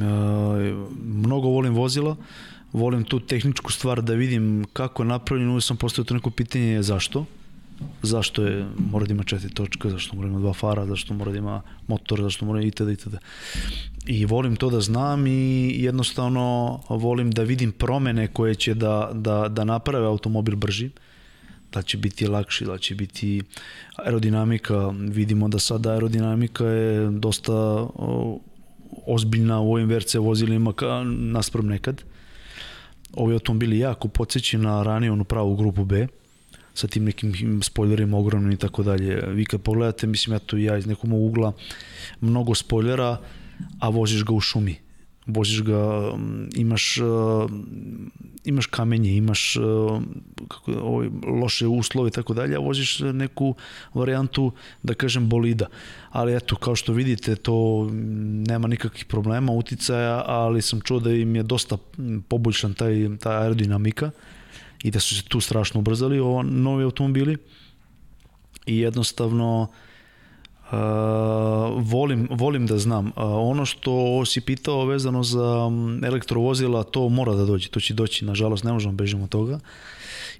mnogo 1.04 1.48
volim 1.48 1.74
vozila, 1.74 2.16
volim 2.74 3.04
tu 3.04 3.20
tehničku 3.20 3.72
stvar 3.72 4.02
da 4.02 4.14
vidim 4.14 4.66
kako 4.74 5.04
je 5.04 5.08
napravljeno, 5.08 5.52
uvijek 5.52 5.64
sam 5.64 5.78
postavio 5.78 6.08
to 6.08 6.14
neko 6.14 6.30
pitanje 6.30 6.84
zašto, 6.84 7.26
zašto 8.02 8.44
je, 8.44 8.66
mora 8.92 9.06
da 9.06 9.14
ima 9.14 9.24
četiri 9.24 9.54
točka, 9.54 9.90
zašto 9.90 10.16
mora 10.16 10.28
da 10.28 10.32
ima 10.32 10.40
dva 10.40 10.54
fara, 10.54 10.86
zašto 10.86 11.14
mora 11.14 11.32
da 11.32 11.38
ima 11.38 11.62
motor, 11.88 12.22
zašto 12.22 12.46
mora 12.46 12.62
itd. 12.62 12.90
itd. 12.92 13.16
I 14.06 14.26
volim 14.26 14.56
to 14.56 14.70
da 14.70 14.82
znam 14.82 15.28
i 15.28 15.76
jednostavno 15.84 16.80
volim 16.90 17.32
da 17.32 17.44
vidim 17.44 17.72
promene 17.72 18.28
koje 18.28 18.56
će 18.56 18.74
da, 18.74 19.12
da, 19.14 19.48
da 19.48 19.64
naprave 19.64 20.08
automobil 20.08 20.56
brži. 20.56 20.86
Uh, 20.86 21.11
da 21.72 21.82
će 21.82 21.98
biti 21.98 22.28
lakši, 22.28 22.66
da 22.66 22.78
će 22.78 22.96
biti 22.96 23.42
aerodinamika. 23.96 24.90
Vidimo 24.90 25.48
da 25.48 25.60
sada 25.60 25.92
aerodinamika 25.92 26.66
je 26.66 27.10
dosta 27.12 27.88
ozbiljna 29.08 29.60
u 29.60 29.74
ovim 29.74 29.90
VRC 29.90 30.16
vozilima 30.16 30.74
naspram 31.06 31.68
nekad. 31.68 32.04
Ovi 33.14 33.34
automobili 33.34 33.80
jako 33.80 34.08
podsjeći 34.08 34.58
na 34.58 34.84
ranije 34.84 35.12
onu 35.12 35.24
pravu 35.24 35.56
grupu 35.56 35.86
B 35.86 36.08
sa 36.74 36.88
tim 36.88 37.06
nekim 37.06 37.60
spoilerima 37.64 38.18
ogromnim 38.18 38.52
i 38.52 38.58
tako 38.58 38.84
dalje. 38.84 39.22
Vi 39.28 39.46
kad 39.46 39.62
pogledate, 39.62 40.08
mislim 40.08 40.36
ja 40.36 40.40
to 40.40 40.58
i 40.58 40.64
ja 40.64 40.78
iz 40.78 40.86
nekog 40.86 41.14
ugla, 41.14 41.54
mnogo 42.22 42.56
spoilera, 42.56 43.18
a 43.80 43.90
voziš 43.90 44.24
ga 44.24 44.34
u 44.34 44.40
šumi 44.40 44.91
voziš 45.26 45.64
ga, 45.64 46.12
imaš, 46.56 46.98
imaš 48.46 48.66
kamenje, 48.66 49.16
imaš 49.18 49.54
kako, 50.48 50.72
ovaj, 50.72 51.10
loše 51.42 51.68
uslove 51.68 52.08
i 52.08 52.12
tako 52.12 52.34
dalje, 52.34 52.56
a 52.56 52.60
voziš 52.60 53.00
neku 53.00 53.56
varijantu, 53.94 54.52
da 54.84 54.94
kažem, 54.94 55.30
bolida. 55.30 55.66
Ali 56.10 56.36
eto, 56.36 56.56
kao 56.56 56.76
što 56.76 56.94
vidite, 56.94 57.36
to 57.36 57.90
nema 58.48 58.68
nikakvih 58.68 59.06
problema, 59.06 59.52
uticaja, 59.54 60.24
ali 60.28 60.62
sam 60.62 60.82
čuo 60.82 61.00
da 61.00 61.14
im 61.14 61.36
je 61.36 61.44
dosta 61.44 61.78
poboljšan 62.28 62.74
taj, 62.74 63.10
ta 63.20 63.42
aerodinamika 63.42 64.12
i 64.84 64.92
da 64.92 65.00
su 65.00 65.16
se 65.16 65.24
tu 65.24 65.42
strašno 65.42 65.80
ubrzali 65.80 66.20
ovo 66.20 66.44
novi 66.44 66.84
automobili 66.84 67.38
i 68.66 68.78
jednostavno 68.78 69.62
uh, 69.62 69.91
Uh, 70.72 70.78
volim, 71.78 72.28
volim 72.32 72.68
da 72.68 72.78
znam. 72.78 73.08
Uh, 73.08 73.14
ono 73.26 73.66
što 73.66 74.26
si 74.26 74.42
pitao 74.42 74.86
vezano 74.86 75.24
za 75.24 75.66
um, 75.66 76.02
elektrovozila, 76.04 76.84
to 76.84 77.10
mora 77.10 77.34
da 77.34 77.46
dođe, 77.46 77.70
to 77.70 77.80
će 77.80 77.94
doći, 77.94 78.26
nažalost 78.26 78.64
ne 78.64 78.72
možemo 78.72 78.94
bežimo 78.94 79.24
od 79.24 79.30
toga 79.30 79.60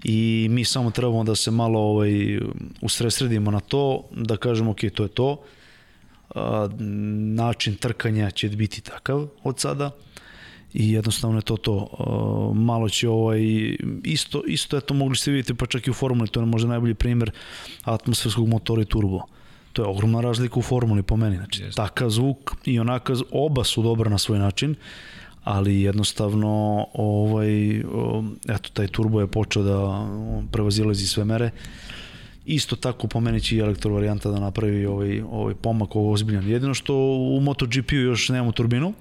i 0.04 0.48
mi 0.50 0.66
samo 0.66 0.92
trebamo 0.92 1.24
da 1.24 1.36
se 1.36 1.52
malo 1.52 1.80
ovaj, 1.80 2.40
usresredimo 2.82 3.52
na 3.52 3.60
to, 3.60 4.04
da 4.12 4.38
kažemo 4.38 4.72
ok, 4.72 4.80
to 4.96 5.04
je 5.04 5.10
to, 5.10 5.32
uh, 6.36 6.42
način 7.36 7.76
trkanja 7.76 8.32
će 8.32 8.50
biti 8.50 8.82
takav 8.82 9.28
od 9.44 9.60
sada 9.60 9.92
i 10.74 10.92
jednostavno 10.92 11.38
je 11.38 11.42
to 11.42 11.58
to. 11.58 11.74
Uh, 11.74 12.58
malo 12.58 12.90
će 12.90 13.10
ovaj, 13.10 13.42
isto, 14.04 14.44
isto 14.48 14.78
eto 14.78 14.94
mogli 14.94 15.16
ste 15.16 15.32
vidjeti 15.32 15.54
pa 15.54 15.66
čak 15.66 15.88
i 15.88 15.92
u 15.92 15.94
formuli, 15.94 16.30
to 16.30 16.40
je 16.40 16.46
možda 16.46 16.70
najbolji 16.70 16.94
primer 16.94 17.32
atmosferskog 17.84 18.48
motora 18.48 18.82
i 18.82 18.86
turbo. 18.86 19.16
Uh, 19.16 19.24
To 19.74 19.82
je 19.82 19.88
ogromna 19.88 20.22
razlika 20.22 20.60
u 20.60 20.62
formuli 20.62 21.04
po 21.04 21.18
meni. 21.18 21.38
Znači, 21.38 21.64
Jeste. 21.64 21.76
takav 21.76 22.10
zvuk 22.10 22.52
i 22.66 22.80
onaka, 22.80 23.14
oba 23.32 23.64
su 23.64 23.84
dobra 23.84 24.10
na 24.10 24.18
svoj 24.18 24.40
način, 24.40 24.76
ali 25.44 25.82
jednostavno 25.82 26.86
ovaj, 26.94 27.80
eto, 28.48 28.70
taj 28.74 28.88
turbo 28.88 29.22
je 29.22 29.28
počeo 29.28 29.64
da 29.64 30.08
prevazilazi 30.52 31.08
sve 31.08 31.26
mere. 31.26 31.52
Isto 32.46 32.76
tako 32.76 33.08
po 33.08 33.20
meni 33.20 33.42
će 33.42 33.56
i 33.56 33.60
elektro 33.60 33.94
varijanta 33.94 34.32
da 34.32 34.40
napravi 34.40 34.86
ovaj, 34.86 35.22
ovaj 35.22 35.56
pomak 35.56 35.96
ovo 35.96 36.12
ozbiljan. 36.12 36.50
Jedino 36.50 36.74
što 36.74 36.96
u 37.36 37.40
MotoGP-u 37.42 37.96
još 37.96 38.30
nemamo 38.30 38.52
turbinu, 38.52 38.94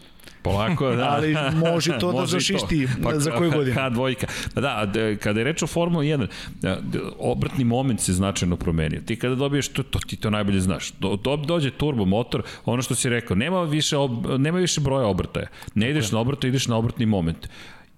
Polako, 0.43 0.91
da. 0.91 1.09
Ali 1.11 1.37
može 1.55 1.99
to 1.99 2.13
da 2.13 2.27
zašišti 2.37 2.89
pa, 3.03 3.19
za 3.19 3.31
koju 3.31 3.51
godinu. 3.51 3.77
Ha, 3.77 3.91
dvojka. 3.91 4.27
Pa 4.55 4.61
da, 4.61 4.87
kada 5.23 5.41
je 5.41 5.45
reč 5.45 5.63
o 5.63 5.67
Formula 5.67 6.05
1, 6.05 6.27
obratni 7.19 7.65
moment 7.65 8.01
se 8.01 8.13
značajno 8.13 8.57
promenio. 8.57 9.01
Ti 9.07 9.17
kada 9.17 9.35
dobiješ 9.35 9.69
to, 9.69 9.83
to 9.83 9.99
ti 9.99 10.17
to 10.17 10.31
najbolje 10.31 10.61
znaš. 10.61 10.93
Do, 10.93 11.17
do, 11.17 11.37
dođe 11.37 11.71
turbo 11.71 12.05
motor, 12.05 12.43
ono 12.65 12.83
što 12.83 12.95
si 12.95 13.09
rekao, 13.09 13.37
nema 13.37 13.63
više, 13.63 13.97
ob, 13.97 14.27
nema 14.39 14.59
više 14.59 14.81
broja 14.81 15.07
obrtaja. 15.07 15.47
Ne 15.75 15.91
ideš 15.91 16.13
na 16.13 16.19
obrtaj, 16.19 16.49
ideš 16.49 16.67
na 16.67 16.77
obratni 16.77 17.07
moment. 17.07 17.49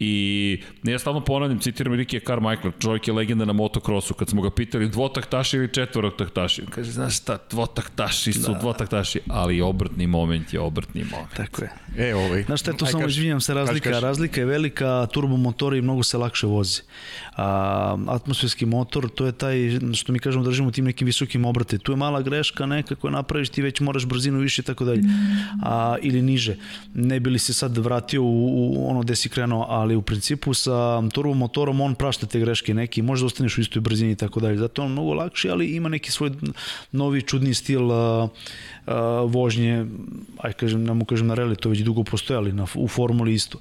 I 0.04 0.58
ja 0.82 0.98
stalno 0.98 1.20
ponavljam, 1.20 1.58
citiram 1.58 1.94
Rikija 1.94 2.20
Carmichael, 2.26 2.72
čovjek 2.78 3.08
je 3.08 3.14
legenda 3.14 3.44
na 3.44 3.52
motokrosu, 3.52 4.14
kad 4.14 4.28
smo 4.28 4.42
ga 4.42 4.50
pitali 4.50 4.88
dvotaktaši 4.88 5.56
ili 5.56 5.72
četvorotaktaši, 5.72 6.62
kaže, 6.70 6.90
znaš 6.90 7.16
šta, 7.16 7.38
dvotaktaši 7.50 8.32
su 8.32 8.52
da. 8.52 8.58
dvotaktaši, 8.58 9.20
ali 9.28 9.60
obrtni 9.60 10.06
moment 10.06 10.54
je 10.54 10.60
obrtni 10.60 11.04
moment. 11.04 11.34
Tako 11.36 11.62
je. 11.62 11.70
E, 11.98 12.14
ovaj. 12.14 12.42
Znaš 12.42 12.60
šta 12.60 12.70
je 12.70 12.76
tu 12.76 12.86
samo 12.86 13.06
izvinjam 13.06 13.40
se 13.40 13.54
razlika, 13.54 13.84
kaži, 13.84 13.94
kaži. 13.94 14.04
razlika 14.04 14.40
je 14.40 14.46
velika, 14.46 15.06
turbomotori 15.12 15.82
mnogo 15.82 16.02
se 16.02 16.18
lakše 16.18 16.46
vozi. 16.46 16.80
A, 17.36 17.96
atmosferski 18.08 18.66
motor, 18.66 19.08
to 19.10 19.26
je 19.26 19.32
taj, 19.32 19.56
što 19.94 20.12
mi 20.12 20.18
kažemo, 20.18 20.44
držimo 20.44 20.70
tim 20.70 20.84
nekim 20.84 21.06
visokim 21.06 21.44
obrate. 21.44 21.78
Tu 21.78 21.92
je 21.92 21.96
mala 21.96 22.22
greška 22.22 22.66
neka 22.66 22.94
koja 22.94 23.12
napraviš, 23.12 23.48
ti 23.48 23.62
već 23.62 23.80
moraš 23.80 24.06
brzinu 24.06 24.38
više 24.38 24.62
i 24.62 24.64
tako 24.64 24.84
dalje. 24.84 25.02
A, 25.62 25.96
ili 26.02 26.22
niže. 26.22 26.56
Ne 26.94 27.20
bi 27.20 27.30
li 27.30 27.38
se 27.38 27.54
sad 27.54 27.78
vratio 27.78 28.22
u, 28.22 28.72
u 28.76 28.90
ono 28.90 29.00
gde 29.00 29.16
si 29.16 29.28
krenuo, 29.28 29.66
ali 29.68 29.91
ali 29.92 29.98
u 29.98 30.02
principu 30.02 30.54
sa 30.54 31.02
turbo 31.12 31.34
motorom 31.34 31.80
on 31.80 31.94
prašta 31.94 32.26
te 32.26 32.40
greške 32.40 32.74
neki, 32.74 33.02
može 33.02 33.22
da 33.22 33.26
ostaneš 33.26 33.58
u 33.58 33.60
istoj 33.60 33.80
brzini 33.80 34.12
i 34.12 34.16
tako 34.16 34.40
dalje. 34.40 34.56
Zato 34.58 34.82
on 34.82 34.92
mnogo 34.92 35.14
lakši, 35.14 35.50
ali 35.50 35.66
ima 35.76 35.88
neki 35.88 36.10
svoj 36.10 36.30
novi 36.92 37.22
čudni 37.22 37.54
stil 37.54 37.84
uh, 37.84 38.30
uh, 38.86 38.94
vožnje, 39.28 39.86
aj 40.38 40.52
kažem, 40.52 40.84
ne 40.84 40.94
mu 40.94 41.04
kažem 41.04 41.26
na 41.26 41.34
reli, 41.34 41.56
to 41.56 41.68
već 41.68 41.84
dugo 41.84 42.04
postojali, 42.04 42.52
na, 42.52 42.66
u 42.74 42.88
formuli 42.88 43.34
isto. 43.34 43.58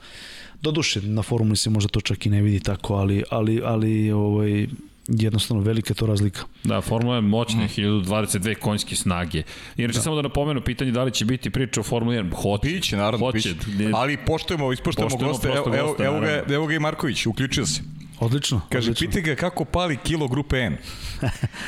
Doduše, 0.62 1.02
na 1.02 1.22
formuli 1.22 1.58
se 1.58 1.70
možda 1.70 1.90
to 1.90 2.02
čak 2.02 2.26
i 2.26 2.30
ne 2.30 2.42
vidi 2.42 2.60
tako, 2.60 2.96
ali, 2.96 3.24
ali, 3.30 3.62
ali 3.66 4.12
ovaj, 4.12 4.68
jednostavno 5.08 5.64
velika 5.64 5.94
to 5.94 6.06
razlika. 6.06 6.42
Da, 6.64 6.82
Formula 6.82 7.16
je 7.16 7.22
moćna, 7.22 7.64
mm. 7.64 7.68
1022 7.68 8.56
konjske 8.56 8.96
snage. 8.96 9.44
Inače, 9.78 9.98
da. 9.98 10.02
samo 10.02 10.16
da 10.16 10.22
napomenu 10.22 10.62
pitanje 10.62 10.92
da 10.92 11.04
li 11.04 11.12
će 11.12 11.26
biti 11.26 11.50
priča 11.50 11.80
o 11.80 11.84
Formula 11.84 12.16
1. 12.16 12.34
Hoće. 12.34 12.68
Biće, 12.68 12.98
naravno, 12.98 13.26
Hoće. 13.26 13.54
biće. 13.68 13.92
Ali 13.94 14.18
poštujemo, 14.18 14.74
ispoštujemo 14.74 15.10
Poštujemo 15.10 15.34
goste. 15.34 15.48
Evo, 15.48 15.76
evo, 15.78 15.96
evo, 16.00 16.20
ga, 16.20 16.54
evo 16.54 16.68
ga 16.68 16.76
i 16.76 16.80
Marković, 16.80 17.26
uključio 17.26 17.66
se. 17.66 17.82
Odlično. 18.22 18.62
Kaže, 18.70 18.92
odlično. 18.92 19.08
pitaj 19.08 19.22
ga 19.24 19.36
kako 19.38 19.66
pali 19.66 19.98
kilo 19.98 20.28
grupe 20.28 20.58
N. 20.58 20.78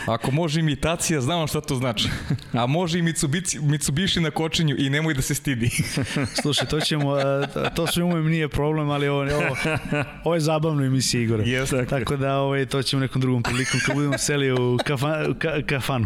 Ako 0.05 0.31
može 0.31 0.59
imitacija, 0.59 1.21
znamo 1.21 1.47
šta 1.47 1.61
to 1.61 1.75
znači. 1.75 2.09
A 2.53 2.65
može 2.65 2.99
i 2.99 3.01
Mitsubishi, 3.01 3.59
Mitsubishi 3.59 4.19
na 4.19 4.31
kočenju 4.31 4.75
i 4.79 4.89
nemoj 4.89 5.13
da 5.13 5.21
se 5.21 5.35
stidi. 5.35 5.69
Slušaj, 6.41 6.67
to 6.67 6.79
ćemo, 6.79 7.15
to 7.75 7.87
sve 7.87 8.03
umem 8.03 8.25
nije 8.25 8.47
problem, 8.49 8.89
ali 8.89 9.07
ovo, 9.07 9.21
ovo, 9.21 9.55
ovo 10.23 10.35
je 10.35 10.41
zabavna 10.41 10.85
emisija 10.85 11.23
Igora. 11.23 11.43
Jeste. 11.43 11.85
Tako 11.85 12.17
da 12.17 12.37
ovaj, 12.37 12.65
to 12.65 12.83
ćemo 12.83 12.99
nekom 12.99 13.21
drugom 13.21 13.43
prilikom 13.43 13.79
kad 13.85 13.95
budemo 13.95 14.17
seli 14.17 14.51
u 14.51 14.77
kafa, 14.85 15.23
ka, 15.39 15.61
kafanu. 15.61 16.05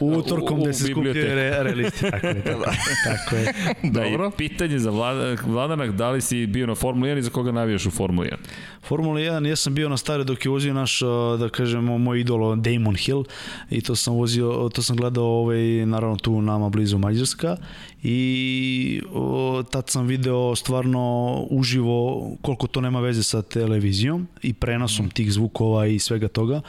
U 0.00 0.08
utorkom 0.08 0.58
U- 0.58 0.60
u 0.60 0.64
gde 0.64 0.72
se 0.72 0.84
skupljaju 0.84 1.14
biblioteku. 1.14 1.34
re, 1.34 1.62
relisti. 1.64 2.10
Tako 2.10 2.26
je, 2.26 2.42
tako, 2.44 2.64
tako 3.04 3.36
je. 3.36 3.52
Dobro. 3.84 4.30
Da, 4.30 4.36
pitanje 4.36 4.78
za 4.78 4.90
Vlada, 4.90 5.36
Vladanak, 5.44 5.90
da 5.90 6.10
li 6.10 6.20
si 6.20 6.46
bio 6.46 6.66
na 6.66 6.74
Formula 6.74 7.08
1 7.08 7.18
i 7.18 7.22
za 7.22 7.30
koga 7.30 7.52
navijaš 7.52 7.86
u 7.86 7.90
Formula 7.90 8.26
1? 8.26 8.34
Formula 8.82 9.20
1, 9.20 9.46
ja 9.46 9.56
sam 9.66 9.74
bio 9.74 9.88
na 9.88 9.96
stare 9.96 10.24
dok 10.24 10.44
je 10.44 10.50
vozio 10.50 10.74
naš, 10.74 11.00
da 11.38 11.48
kažemo, 11.48 11.98
moj 11.98 12.20
idol 12.20 12.56
Damon 12.56 12.94
Hill 12.94 13.24
i 13.70 13.80
to 13.80 13.96
sam 13.96 14.14
vozio, 14.14 14.70
to 14.74 14.82
sam 14.82 14.96
gledao 14.96 15.24
ovaj, 15.24 15.86
naravno 15.86 16.16
tu 16.16 16.42
nama 16.42 16.68
blizu 16.68 16.98
Mađarska 16.98 17.56
i 18.02 19.02
o, 19.12 19.62
tad 19.70 19.90
sam 19.90 20.06
video 20.06 20.56
stvarno 20.56 21.34
uživo 21.50 22.30
koliko 22.42 22.66
to 22.66 22.80
nema 22.80 23.00
veze 23.00 23.22
sa 23.22 23.42
televizijom 23.42 24.26
i 24.42 24.52
prenosom 24.52 25.10
tih 25.10 25.32
zvukova 25.32 25.86
i 25.86 25.98
svega 25.98 26.28
toga. 26.28 26.60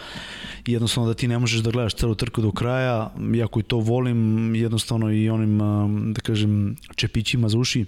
Jednostavno 0.65 1.07
da 1.07 1.14
ti 1.14 1.28
ne 1.28 1.40
možeš 1.40 1.61
da 1.61 1.72
gledaš 1.72 1.94
celu 1.94 2.15
trku 2.15 2.41
do 2.41 2.52
kraja, 2.52 3.14
iako 3.36 3.60
i 3.60 3.64
to 3.64 3.78
volim, 3.78 4.56
jednostavno 4.56 5.11
i 5.14 5.30
onim, 5.30 5.60
da 6.14 6.22
kažem, 6.22 6.76
čepićima 6.95 7.49
za 7.49 7.57
uši 7.57 7.86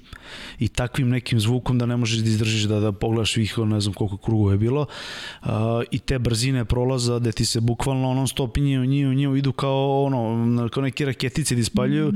i 0.60 0.68
takvim 0.68 1.10
nekim 1.10 1.40
zvukom 1.40 1.78
da 1.78 1.86
ne 1.86 1.98
možeš 1.98 2.18
da 2.18 2.30
izdržiš 2.30 2.64
da, 2.64 2.80
da 2.80 2.92
pogledaš 2.92 3.34
svih, 3.34 3.58
ne 3.58 3.82
znam 3.82 3.94
koliko 3.94 4.18
krugova 4.18 4.52
je 4.52 4.58
bilo 4.58 4.86
i 5.92 6.00
te 6.00 6.20
brzine 6.20 6.66
prolaza 6.66 7.20
gde 7.20 7.32
ti 7.32 7.46
se 7.46 7.62
bukvalno 7.62 8.14
non 8.14 8.28
stop 8.28 8.58
njivo, 8.58 8.86
njivo, 8.86 9.14
njivo 9.14 9.36
idu 9.36 9.52
kao 9.52 10.04
ono, 10.04 10.70
kao 10.70 10.84
neke 10.84 11.06
raketice 11.06 11.56
da 11.56 11.62
ispaljuju. 11.62 12.14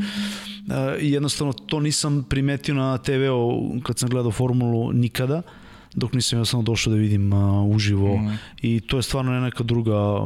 A, 0.70 0.96
i 1.00 1.12
jednostavno 1.12 1.54
to 1.54 1.80
nisam 1.80 2.26
primetio 2.30 2.76
na 2.76 2.98
TV-u 2.98 3.76
kad 3.84 4.00
sam 4.00 4.10
gledao 4.10 4.32
formulu 4.32 4.94
nikada 4.94 5.42
dok 5.96 6.14
nisam 6.14 6.38
jednostavno 6.38 6.64
došao 6.64 6.94
da 6.94 7.00
vidim 7.00 7.34
a, 7.34 7.64
uživo. 7.64 8.18
Mm. 8.18 8.40
i 8.62 8.80
to 8.80 8.98
je 8.98 9.04
stvarno 9.04 9.40
neka 9.40 9.64
druga 9.64 10.20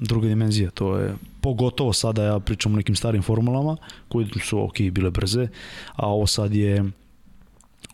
druga 0.00 0.28
dimenzija. 0.28 0.70
To 0.70 0.96
je 0.96 1.14
pogotovo 1.40 1.92
sada 1.92 2.24
ja 2.24 2.38
pričam 2.40 2.72
o 2.72 2.76
nekim 2.76 2.96
starim 2.96 3.22
formulama 3.22 3.76
koje 4.08 4.26
su 4.44 4.64
ok 4.64 4.80
bile 4.80 5.10
brze 5.10 5.48
a 5.96 6.08
ovo 6.08 6.26
sad 6.26 6.54
je 6.54 6.84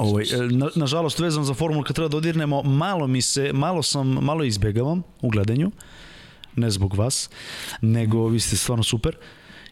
Ovaj, 0.00 0.24
e, 0.24 0.36
na, 0.50 0.68
nažalost, 0.74 1.18
vezano 1.18 1.44
za 1.44 1.54
formulu, 1.54 1.84
kad 1.84 1.96
treba 1.96 2.08
da 2.08 2.16
odirnemo, 2.16 2.62
malo 2.62 3.06
mi 3.06 3.22
se, 3.22 3.52
malo 3.52 3.82
sam, 3.82 4.08
malo 4.08 4.44
izbegavam 4.44 5.02
u 5.20 5.28
gledanju, 5.28 5.70
ne 6.56 6.70
zbog 6.70 6.94
vas, 6.94 7.30
nego 7.80 8.28
vi 8.28 8.40
ste 8.40 8.56
stvarno 8.56 8.82
super 8.82 9.16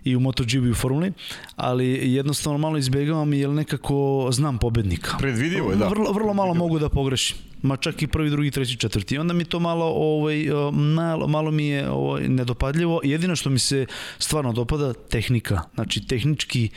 i 0.04 0.16
u 0.16 0.20
MotoGP 0.20 0.52
i 0.52 0.70
u 0.70 0.74
formuli, 0.74 1.12
ali 1.56 2.12
jednostavno 2.14 2.58
malo 2.58 2.78
izbegavam 2.78 3.32
jer 3.32 3.50
nekako 3.50 4.28
znam 4.32 4.58
pobednika. 4.58 5.16
Predvidivo 5.18 5.70
je, 5.70 5.76
da. 5.76 5.88
Vrlo, 5.88 6.12
vrlo 6.12 6.34
malo 6.34 6.54
mogu 6.54 6.78
da 6.78 6.88
pogrešim. 6.88 7.36
Ma 7.62 7.76
čak 7.76 8.02
i 8.02 8.06
prvi, 8.06 8.30
drugi, 8.30 8.50
treći, 8.50 8.76
četvrti. 8.76 9.14
I 9.14 9.18
onda 9.18 9.34
mi 9.34 9.44
to 9.44 9.60
malo, 9.60 9.86
ovaj, 9.86 10.42
e, 10.46 10.70
malo, 10.72 11.26
malo 11.26 11.50
mi 11.50 11.66
je 11.66 11.90
ovaj, 11.90 12.28
nedopadljivo. 12.28 13.00
Jedino 13.04 13.36
što 13.36 13.50
mi 13.50 13.58
se 13.58 13.86
stvarno 14.18 14.52
dopada, 14.52 14.92
tehnika. 14.92 15.62
Znači, 15.74 16.06
tehnički 16.06 16.70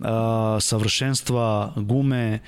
a, 0.00 0.58
savršenstva, 0.60 1.72
gume, 1.76 2.38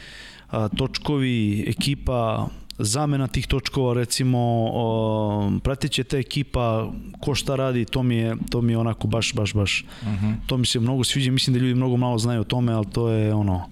točkovi, 0.76 1.64
ekipa, 1.66 2.48
zamena 2.78 3.26
tih 3.26 3.46
točkova 3.46 3.94
recimo 3.94 4.38
o, 4.72 5.50
prateće 5.62 6.04
ta 6.04 6.18
ekipa 6.18 6.90
ko 7.20 7.34
šta 7.34 7.56
radi 7.56 7.84
to 7.84 8.02
mi 8.02 8.16
je 8.16 8.36
to 8.50 8.60
mi 8.62 8.72
je 8.72 8.78
onako 8.78 9.08
baš 9.08 9.34
baš 9.34 9.54
baš 9.54 9.84
uh 10.02 10.08
-huh. 10.08 10.34
to 10.46 10.56
mi 10.56 10.66
se 10.66 10.80
mnogo 10.80 11.04
sviđa 11.04 11.30
mislim 11.30 11.54
da 11.54 11.60
ljudi 11.60 11.74
mnogo 11.74 11.96
malo 11.96 12.18
znaju 12.18 12.40
o 12.40 12.44
tome 12.44 12.72
ali 12.72 12.86
to 12.92 13.08
je 13.08 13.34
ono 13.34 13.62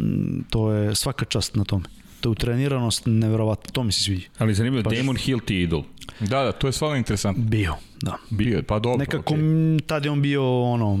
mm, 0.00 0.42
to 0.50 0.72
je 0.72 0.94
svaka 0.94 1.24
čast 1.24 1.54
na 1.54 1.64
tome 1.64 1.84
to 2.20 2.28
je 2.28 2.30
utreniranost 2.30 3.02
neverovatno 3.06 3.70
to 3.72 3.82
mi 3.82 3.92
se 3.92 4.02
sviđa 4.02 4.28
Ali 4.38 4.54
zanimljivo, 4.54 4.90
Pa- 4.90 4.96
Damon 4.96 5.16
Hill 5.16 5.40
ti 5.40 5.62
idol. 5.62 5.82
Da, 6.20 6.42
da, 6.42 6.52
to 6.52 6.66
je 6.66 6.72
stvarno 6.72 6.96
interesantno. 6.96 7.44
bio 7.44 7.74
da 8.02 8.16
Bio 8.30 8.62
pa 8.62 8.78
dobro. 8.78 8.98
nekako 8.98 9.34
okay. 9.34 9.80
tad 9.86 10.04
je 10.04 10.10
on 10.10 10.22
bio 10.22 10.62
ono 10.62 10.98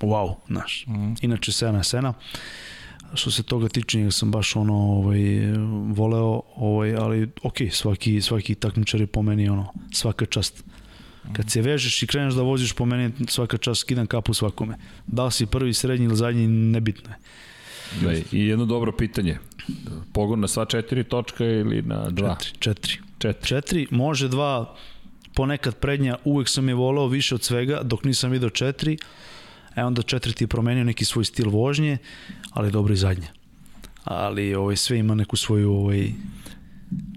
wow 0.00 0.34
znaš 0.48 0.84
mm. 0.88 1.14
inače 1.22 1.52
sena 1.52 1.78
je 1.78 1.84
sena 1.84 2.14
što 3.14 3.30
se 3.30 3.42
toga 3.42 3.68
tiče 3.68 3.98
njega 3.98 4.10
sam 4.10 4.30
baš 4.30 4.56
ono 4.56 4.74
ovaj 4.74 5.20
voleo 5.94 6.40
ovaj 6.56 6.94
ali 6.96 7.28
ok, 7.42 7.56
svaki 7.70 8.20
svaki 8.20 8.54
takmičar 8.54 9.00
je 9.00 9.06
po 9.06 9.22
meni 9.22 9.48
ono 9.48 9.72
svaka 9.92 10.26
čast 10.26 10.64
kad 11.32 11.50
se 11.50 11.62
vežeš 11.62 12.02
i 12.02 12.06
kreneš 12.06 12.34
da 12.34 12.42
voziš 12.42 12.72
po 12.72 12.84
meni 12.84 13.12
svaka 13.28 13.58
čast 13.58 13.80
skidam 13.80 14.06
kapu 14.06 14.34
svakome 14.34 14.76
da 15.06 15.24
li 15.24 15.32
si 15.32 15.46
prvi 15.46 15.74
srednji 15.74 16.06
ili 16.06 16.16
zadnji 16.16 16.46
nebitno 16.46 17.10
je 17.10 17.16
Da, 18.00 18.12
I 18.12 18.46
jedno 18.46 18.64
dobro 18.64 18.92
pitanje. 18.92 19.38
Pogon 20.12 20.40
na 20.40 20.48
sva 20.48 20.64
četiri 20.64 21.04
točka 21.04 21.44
ili 21.44 21.82
na 21.82 22.10
dva? 22.10 22.36
četiri, 22.40 22.58
četiri. 22.58 22.98
Četiri. 23.18 23.48
četiri, 23.48 23.86
može 23.90 24.28
dva 24.28 24.76
ponekad 25.34 25.76
prednja, 25.76 26.16
uvek 26.24 26.48
sam 26.48 26.68
je 26.68 26.74
voleo 26.74 27.06
više 27.06 27.34
od 27.34 27.42
svega, 27.42 27.80
dok 27.82 28.04
nisam 28.04 28.30
video 28.30 28.50
četiri, 28.50 28.96
e 29.76 29.84
onda 29.84 30.02
četvrti 30.02 30.44
je 30.44 30.48
promenio 30.48 30.84
neki 30.84 31.04
svoj 31.04 31.24
stil 31.24 31.50
vožnje, 31.50 31.98
ali 32.50 32.70
dobro 32.70 32.94
i 32.94 32.96
zadnje. 32.96 33.28
Ali 34.04 34.54
ovaj, 34.54 34.76
sve 34.76 34.98
ima 34.98 35.14
neku 35.14 35.36
svoju 35.36 35.72
ovaj, 35.72 36.12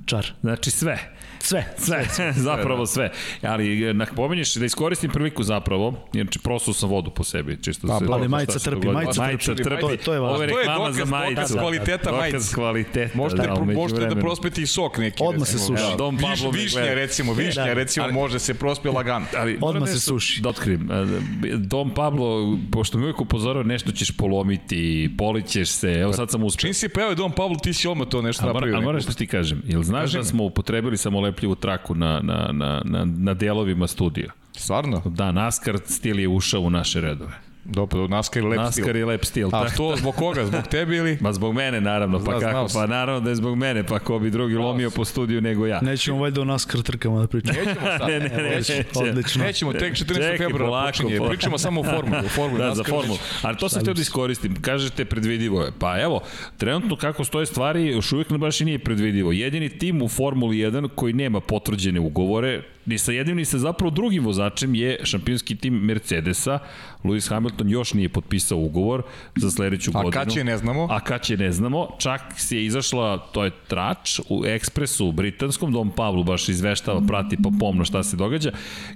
čar. 0.05 0.33
Znači 0.41 0.71
sve. 0.71 1.14
Sve. 1.45 1.65
Sve, 1.77 2.05
zapravo 2.33 2.85
sve. 2.85 3.09
Ali 3.43 3.93
na 3.93 4.05
pomenješ 4.07 4.55
da 4.55 4.65
iskoristim 4.65 5.11
priliku 5.11 5.43
zapravo, 5.43 5.93
jer 6.13 6.27
prosto 6.39 6.73
sam 6.73 6.89
vodu 6.89 7.11
po 7.11 7.23
sebi, 7.23 7.57
čisto 7.57 7.87
Pa, 7.87 7.99
se 7.99 8.05
ali 8.05 8.19
šta 8.19 8.27
majica 8.29 8.59
trpi, 8.61 8.87
majica 8.87 9.21
majica 9.21 9.45
trpi, 9.45 9.63
trpi. 9.63 9.81
to 9.81 9.89
je- 9.89 9.97
to 9.97 10.13
je 10.13 10.19
važno. 10.19 10.33
Ovo 10.33 10.43
je 10.43 10.49
To 10.49 10.53
je 10.53 10.59
reklama 10.59 10.85
dokaz- 10.85 10.93
za 10.93 11.05
majicu. 11.07 11.35
dokaz 11.35 11.53
kvaliteta 11.53 12.11
dokaz 12.11 12.19
majice. 12.21 12.55
kvaliteta. 12.55 13.17
Možete, 13.17 13.41
da, 13.43 13.53
da, 13.55 13.61
možete 13.63 14.05
da 14.05 14.15
prospeti 14.15 14.61
i 14.61 14.67
sok 14.67 14.97
neki. 14.97 15.17
Odmah 15.21 15.47
se 15.47 15.59
suši. 15.59 15.83
Evo, 15.83 15.95
Dom 15.97 16.15
Viš, 16.15 16.21
Pablo 16.23 16.51
me 16.51 16.59
višnja, 16.59 16.83
recimo, 16.85 17.33
višnja, 17.33 17.63
Da. 17.63 17.73
recimo, 17.73 18.03
Ali- 18.03 18.13
može 18.13 18.39
se 18.39 18.53
prospe 18.53 18.89
lagano. 18.89 19.25
Ali, 19.35 19.57
Odmah 19.61 19.89
se 19.89 19.99
suši. 20.01 20.41
Da 20.41 20.49
otkrim. 20.49 20.89
E, 20.91 21.05
Dom 21.55 21.91
Pablo, 21.91 22.25
pošto 22.71 22.97
mi 22.97 23.03
uvijek 23.03 23.21
upozorao 23.21 23.63
nešto 23.63 23.91
ćeš 23.91 24.11
polomiti, 24.11 24.75
polićeš 25.17 25.69
se, 25.69 25.91
evo 25.91 26.13
sad 26.13 26.31
sam 26.31 26.43
uspio. 26.43 26.61
Čim 26.61 26.73
si 26.75 26.89
peo 26.89 27.15
Dom 27.15 27.31
Pablo, 27.31 27.57
ti 27.57 27.73
si 27.73 27.87
odmah 27.87 28.07
to 28.07 28.21
nešto 28.21 28.45
napravio. 28.45 28.75
a 28.75 28.79
moram 28.79 28.95
neko. 28.95 29.01
što 29.01 29.13
ti 29.13 29.27
kažem, 29.27 29.61
jel 29.65 29.83
znaš 29.83 30.11
da 30.11 30.23
smo 30.23 30.43
upotrebili 30.43 30.97
samolepljivu 31.35 31.55
traku 31.55 31.95
na, 31.95 32.19
na, 32.23 32.49
na, 32.51 32.81
na, 32.85 33.05
na 33.05 33.33
delovima 33.33 33.87
studija? 33.87 34.31
Stvarno? 34.57 35.01
Da, 35.05 35.31
NASCAR 35.31 35.77
stil 35.85 36.19
je 36.19 36.27
ušao 36.27 36.61
u 36.61 36.69
naše 36.69 37.01
redove. 37.01 37.44
Dobro, 37.65 38.07
NASCAR 38.07 38.43
je 38.43 38.49
lep 38.49 38.57
NASCAR 38.57 38.83
stil. 38.83 38.97
je 38.97 39.05
lep 39.05 39.25
stil. 39.25 39.47
A 39.47 39.51
tako 39.51 39.77
to 39.77 39.95
zbog 39.95 40.15
koga? 40.15 40.45
Zbog 40.45 40.63
tebe 40.63 40.95
ili? 40.95 41.17
Ma 41.21 41.33
zbog 41.33 41.53
mene 41.53 41.81
naravno, 41.81 42.19
pa 42.19 42.31
Zna- 42.31 42.39
kako? 42.39 42.67
Pa 42.73 42.85
naravno 42.87 43.19
da 43.21 43.29
je 43.29 43.35
zbog 43.35 43.55
mene, 43.57 43.83
pa 43.83 43.99
ko 43.99 44.19
bi 44.19 44.29
drugi 44.29 44.55
lomio 44.55 44.89
po 44.89 45.05
studiju 45.05 45.41
nego 45.41 45.67
ja. 45.67 45.79
Nećemo 45.81 46.17
valjda 46.17 46.41
o 46.41 46.45
NASCAR 46.45 46.81
trkama 46.81 47.19
da 47.19 47.27
pričamo. 47.27 47.59
Nećemo 47.59 47.75
sad. 47.97 48.07
Ne, 48.09 48.19
ne, 48.19 48.29
ne, 48.29 48.43
neće. 48.49 48.83
Odlično. 48.95 49.43
Nećemo, 49.43 49.73
tek 49.73 49.93
14. 49.93 50.07
Čekaj, 50.07 50.37
februara 50.37 50.65
polako, 50.65 50.87
počinje. 50.91 51.17
polako. 51.17 51.31
Pričamo 51.31 51.57
samo 51.57 51.81
o 51.81 51.83
formuli. 51.83 52.25
O 52.25 52.29
formuli 52.29 52.59
Da, 52.63 52.65
za 52.65 52.81
NASCAR 52.81 52.89
formulu. 52.95 53.17
Ali 53.41 53.57
to 53.57 53.69
sam 53.69 53.81
htio 53.81 53.93
da 53.93 54.01
iskoristim. 54.01 54.55
Kažete 54.61 55.05
predvidivo 55.05 55.61
je. 55.61 55.71
Pa 55.79 56.01
evo, 56.01 56.21
trenutno 56.57 56.95
kako 56.95 57.23
stoje 57.23 57.45
stvari, 57.45 57.87
još 57.87 58.11
uvijek 58.11 58.29
ne 58.29 58.37
baš 58.37 58.61
i 58.61 58.65
nije 58.65 58.79
predvidivo. 58.79 59.31
Jedini 59.31 59.69
tim 59.69 60.01
u 60.01 60.07
Formuli 60.07 60.57
1 60.57 60.87
koji 60.95 61.13
nema 61.13 61.39
potvrđene 61.39 61.99
ugovore, 61.99 62.61
ni 62.85 62.97
sa 62.97 63.11
jednim 63.11 63.37
ni 63.37 63.45
sa 63.45 63.57
zapravo 63.57 63.91
drugim 63.91 64.25
vozačem 64.25 64.75
je 64.75 64.99
šampionski 65.03 65.55
tim 65.55 65.73
Mercedesa. 65.73 66.59
Lewis 67.03 67.29
Hamilton 67.29 67.69
još 67.69 67.93
nije 67.93 68.09
potpisao 68.09 68.57
ugovor 68.57 69.03
za 69.35 69.51
sledeću 69.51 69.91
A 69.93 70.03
godinu. 70.03 70.11
kad 70.11 70.33
će 70.33 70.43
ne 70.43 70.57
znamo? 70.57 70.87
A 70.91 70.99
kad 70.99 71.21
će 71.21 71.37
ne 71.37 71.51
znamo, 71.51 71.87
čak 71.97 72.21
si 72.37 72.55
je 72.55 72.65
izašla, 72.65 73.17
to 73.17 73.43
je 73.43 73.51
trač 73.67 74.19
u 74.29 74.45
ekspresu 74.45 75.07
u 75.07 75.11
britanskom, 75.11 75.71
Dom 75.71 75.91
Pavlu 75.91 76.23
baš 76.23 76.49
izveštava, 76.49 77.01
prati 77.07 77.37
pa 77.43 77.49
pomno 77.59 77.85
šta 77.85 78.03
se 78.03 78.17
događa, 78.17 78.51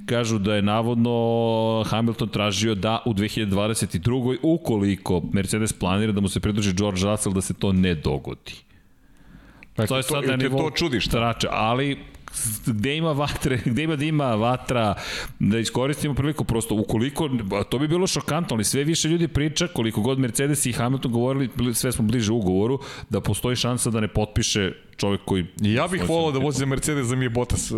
kažu 0.05 0.39
da 0.39 0.55
je 0.55 0.61
navodno 0.61 1.83
Hamilton 1.87 2.29
tražio 2.29 2.75
da 2.75 3.01
u 3.05 3.13
2022. 3.13 4.37
ukoliko 4.41 5.21
Mercedes 5.33 5.73
planira 5.73 6.11
da 6.11 6.21
mu 6.21 6.29
se 6.29 6.39
pridruži 6.39 6.73
George 6.73 7.01
Russell 7.03 7.35
da 7.35 7.41
se 7.41 7.53
to 7.53 7.71
ne 7.73 7.95
dogodi. 7.95 8.53
Eto, 9.73 9.87
to 9.87 9.97
je 9.97 10.03
sad 10.03 10.25
na 10.25 10.37
te 10.37 10.37
nivou 10.37 10.59
to 10.59 10.75
čudiš, 10.75 11.07
trača, 11.07 11.47
ali 11.51 11.97
gde 12.65 12.97
ima 12.97 13.11
vatre, 13.11 13.59
gde 13.65 13.83
ima 13.83 13.95
dima 13.95 14.35
vatra, 14.35 14.95
da 15.39 15.59
iskoristimo 15.59 16.13
priliku, 16.13 16.43
prosto 16.43 16.75
ukoliko, 16.75 17.29
to 17.69 17.79
bi 17.79 17.87
bilo 17.87 18.07
šokantno, 18.07 18.55
ali 18.55 18.63
sve 18.63 18.83
više 18.83 19.07
ljudi 19.07 19.27
priča, 19.27 19.67
koliko 19.67 20.01
god 20.01 20.19
Mercedes 20.19 20.65
i 20.65 20.71
Hamilton 20.71 21.11
govorili, 21.11 21.49
sve 21.73 21.91
smo 21.91 22.05
bliže 22.05 22.31
ugovoru, 22.31 22.79
da 23.09 23.21
postoji 23.21 23.55
šansa 23.55 23.89
da 23.89 23.99
ne 23.99 24.07
potpiše 24.07 24.71
čovjek 24.97 25.21
koji... 25.25 25.45
Ja 25.61 25.87
bih 25.87 26.09
volao 26.09 26.31
da 26.31 26.39
vozi 26.39 26.65
Mercedes 26.65 27.07
da 27.07 27.15
mi 27.15 27.25
je 27.25 27.29
Bottas 27.29 27.71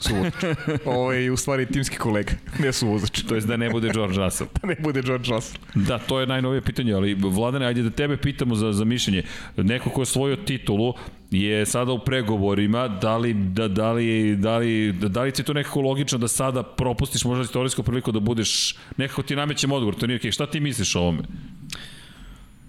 suvozač. 0.00 0.34
Ovo 0.84 1.12
je 1.12 1.30
u 1.30 1.36
stvari 1.36 1.66
timski 1.66 1.96
kolega, 1.96 2.32
ne 2.58 2.72
suvozač. 2.72 3.22
To 3.22 3.34
je 3.34 3.40
da 3.40 3.56
ne 3.56 3.70
bude 3.70 3.90
George 3.94 4.18
Russell. 4.18 4.50
Da 4.62 4.68
ne 4.68 4.76
bude 4.80 5.02
George 5.02 5.30
Russell. 5.30 5.64
Da, 5.74 5.98
to 5.98 6.20
je 6.20 6.26
najnovije 6.26 6.60
pitanje, 6.60 6.92
ali 6.92 7.14
Vladane, 7.14 7.66
ajde 7.66 7.82
da 7.82 7.90
tebe 7.90 8.16
pitamo 8.16 8.54
za, 8.54 8.72
za 8.72 8.84
mišljenje. 8.84 9.22
Neko 9.56 9.90
ko 9.90 10.00
je 10.00 10.02
osvojio 10.02 10.36
titulu 10.36 10.94
je 11.30 11.66
sada 11.66 11.92
u 11.92 11.98
pregovorima, 11.98 12.88
da 12.88 13.16
li, 13.16 13.34
da, 13.34 13.68
da 13.68 13.92
li, 13.92 14.36
da 14.36 14.58
li, 14.58 14.92
da, 14.92 15.08
da 15.08 15.22
li 15.22 15.32
ti 15.32 15.42
to 15.42 15.52
nekako 15.52 15.80
logično 15.80 16.18
da 16.18 16.28
sada 16.28 16.62
propustiš 16.62 17.24
možda 17.24 17.44
istorijsku 17.44 17.82
priliku 17.82 18.12
da 18.12 18.20
budeš, 18.20 18.76
nekako 18.96 19.22
ti 19.22 19.36
namećem 19.36 19.72
odgovor, 19.72 19.94
to 19.94 20.06
nije 20.06 20.18
okay. 20.18 20.32
šta 20.32 20.46
ti 20.46 20.60
misliš 20.60 20.96
o 20.96 21.00
ovome? 21.00 21.22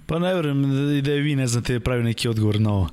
Pa 0.05 0.19
ne 0.19 0.33
verujem 0.33 0.61
da, 0.61 1.01
da 1.01 1.11
je 1.11 1.21
vi 1.21 1.35
ne 1.35 1.47
znate 1.47 1.79
pravi 1.79 2.03
neki 2.03 2.27
odgovor 2.27 2.59
na 2.61 2.73
ovo. 2.73 2.89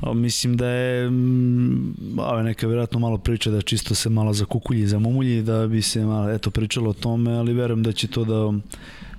A, 0.00 0.12
mislim 0.12 0.56
da 0.56 0.68
je 0.68 1.10
mm, 1.10 1.94
a, 2.20 2.42
neka 2.42 2.66
vjerojatno 2.66 2.98
malo 2.98 3.18
priča 3.18 3.50
da 3.50 3.62
čisto 3.62 3.94
se 3.94 4.08
malo 4.08 4.32
zakukulji, 4.32 4.86
zamumulji, 4.86 5.42
da 5.42 5.66
bi 5.66 5.82
se 5.82 6.04
malo 6.04 6.30
eto 6.30 6.50
pričalo 6.50 6.90
o 6.90 6.92
tome, 6.92 7.32
ali 7.32 7.52
verujem 7.52 7.82
da 7.82 7.92
će 7.92 8.08
to 8.08 8.24
da 8.24 8.58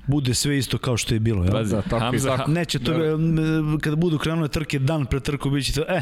bude 0.07 0.33
sve 0.33 0.57
isto 0.57 0.77
kao 0.77 0.97
što 0.97 1.13
je 1.13 1.19
bilo. 1.19 1.45
Ja? 1.45 1.51
Pazi, 1.51 1.75
Da, 1.75 1.81
tako 1.81 1.99
Hamza, 1.99 2.33
i 2.33 2.37
tako. 2.37 2.51
Neće 2.51 2.79
to, 2.79 2.93
da. 2.93 3.79
kada 3.81 3.95
budu 3.95 4.17
krenule 4.17 4.47
trke 4.47 4.79
dan 4.79 5.05
pre 5.05 5.19
trku, 5.19 5.49
bit 5.49 5.65
će 5.65 5.73
to, 5.73 5.81
e, 5.87 6.01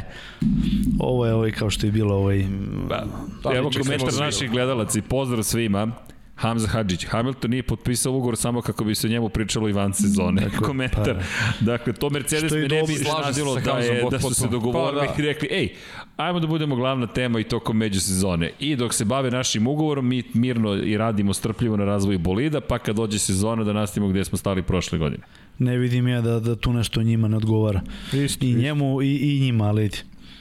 ovo 1.00 1.26
je 1.26 1.34
ovaj 1.34 1.52
kao 1.52 1.70
što 1.70 1.86
je 1.86 1.92
bilo, 1.92 2.16
ovaj, 2.16 2.46
Ba, 2.90 3.06
Da, 3.44 3.52
evo 3.56 3.72
komentar 3.84 4.14
naših 4.20 4.52
gledalaca 4.52 5.00
i 5.00 5.02
pozdrav 5.02 5.44
svima. 5.44 5.92
Hamza 6.38 6.68
Hadžić. 6.68 7.06
Hamilton 7.06 7.52
nije 7.52 7.64
potpisao 7.64 8.14
ugovor 8.14 8.38
samo 8.38 8.62
kako 8.62 8.84
bi 8.84 8.96
se 8.96 9.10
njemu 9.10 9.30
pričalo 9.30 9.70
i 9.70 9.74
van 9.74 9.94
sezone. 9.94 10.42
Dakle, 10.42 10.60
Komentar. 10.68 11.04
pa- 11.06 11.22
Dakle, 11.62 11.94
to 11.94 12.10
Mercedes 12.10 12.52
me 12.52 12.60
ne 12.60 12.84
bi 12.84 12.94
iznadilo 12.94 13.56
da, 13.56 13.72
je, 13.72 14.04
da 14.12 14.20
su 14.20 14.34
se 14.34 14.48
dogovorili 14.48 15.02
Pa 15.02 15.14
da. 15.14 15.14
i 15.20 15.26
rekli, 15.26 15.48
ej, 15.52 15.70
ajmo 16.18 16.40
da 16.40 16.48
budemo 16.48 16.76
glavna 16.76 17.08
tema 17.08 17.40
i 17.40 17.44
tokom 17.44 17.78
međusezone. 17.78 18.52
I 18.60 18.76
dok 18.76 18.94
se 18.94 19.06
bave 19.06 19.32
našim 19.32 19.68
ugovorom, 19.68 20.08
mi 20.08 20.24
mirno 20.34 20.76
i 20.76 20.98
radimo 20.98 21.34
strpljivo 21.34 21.78
na 21.78 21.86
razvoju 21.86 22.20
bolida, 22.20 22.62
pa 22.62 22.80
kad 22.80 22.96
dođe 22.96 23.20
sezona 23.20 23.64
da 23.64 23.74
nastavimo 23.74 24.10
gde 24.10 24.26
smo 24.26 24.38
stali 24.38 24.64
prošle 24.64 24.98
godine. 25.00 25.24
ne 25.60 25.78
vidim 25.78 26.08
ja 26.08 26.22
da, 26.22 26.40
da 26.40 26.56
tu 26.56 26.74
nešto 26.74 27.04
njima 27.04 27.28
ne 27.28 27.38
odgovara. 27.38 27.82
Isto, 28.14 28.46
I 28.46 28.54
njemu 28.54 29.02
i, 29.02 29.16
i 29.18 29.40
njima, 29.40 29.66
ali. 29.66 29.90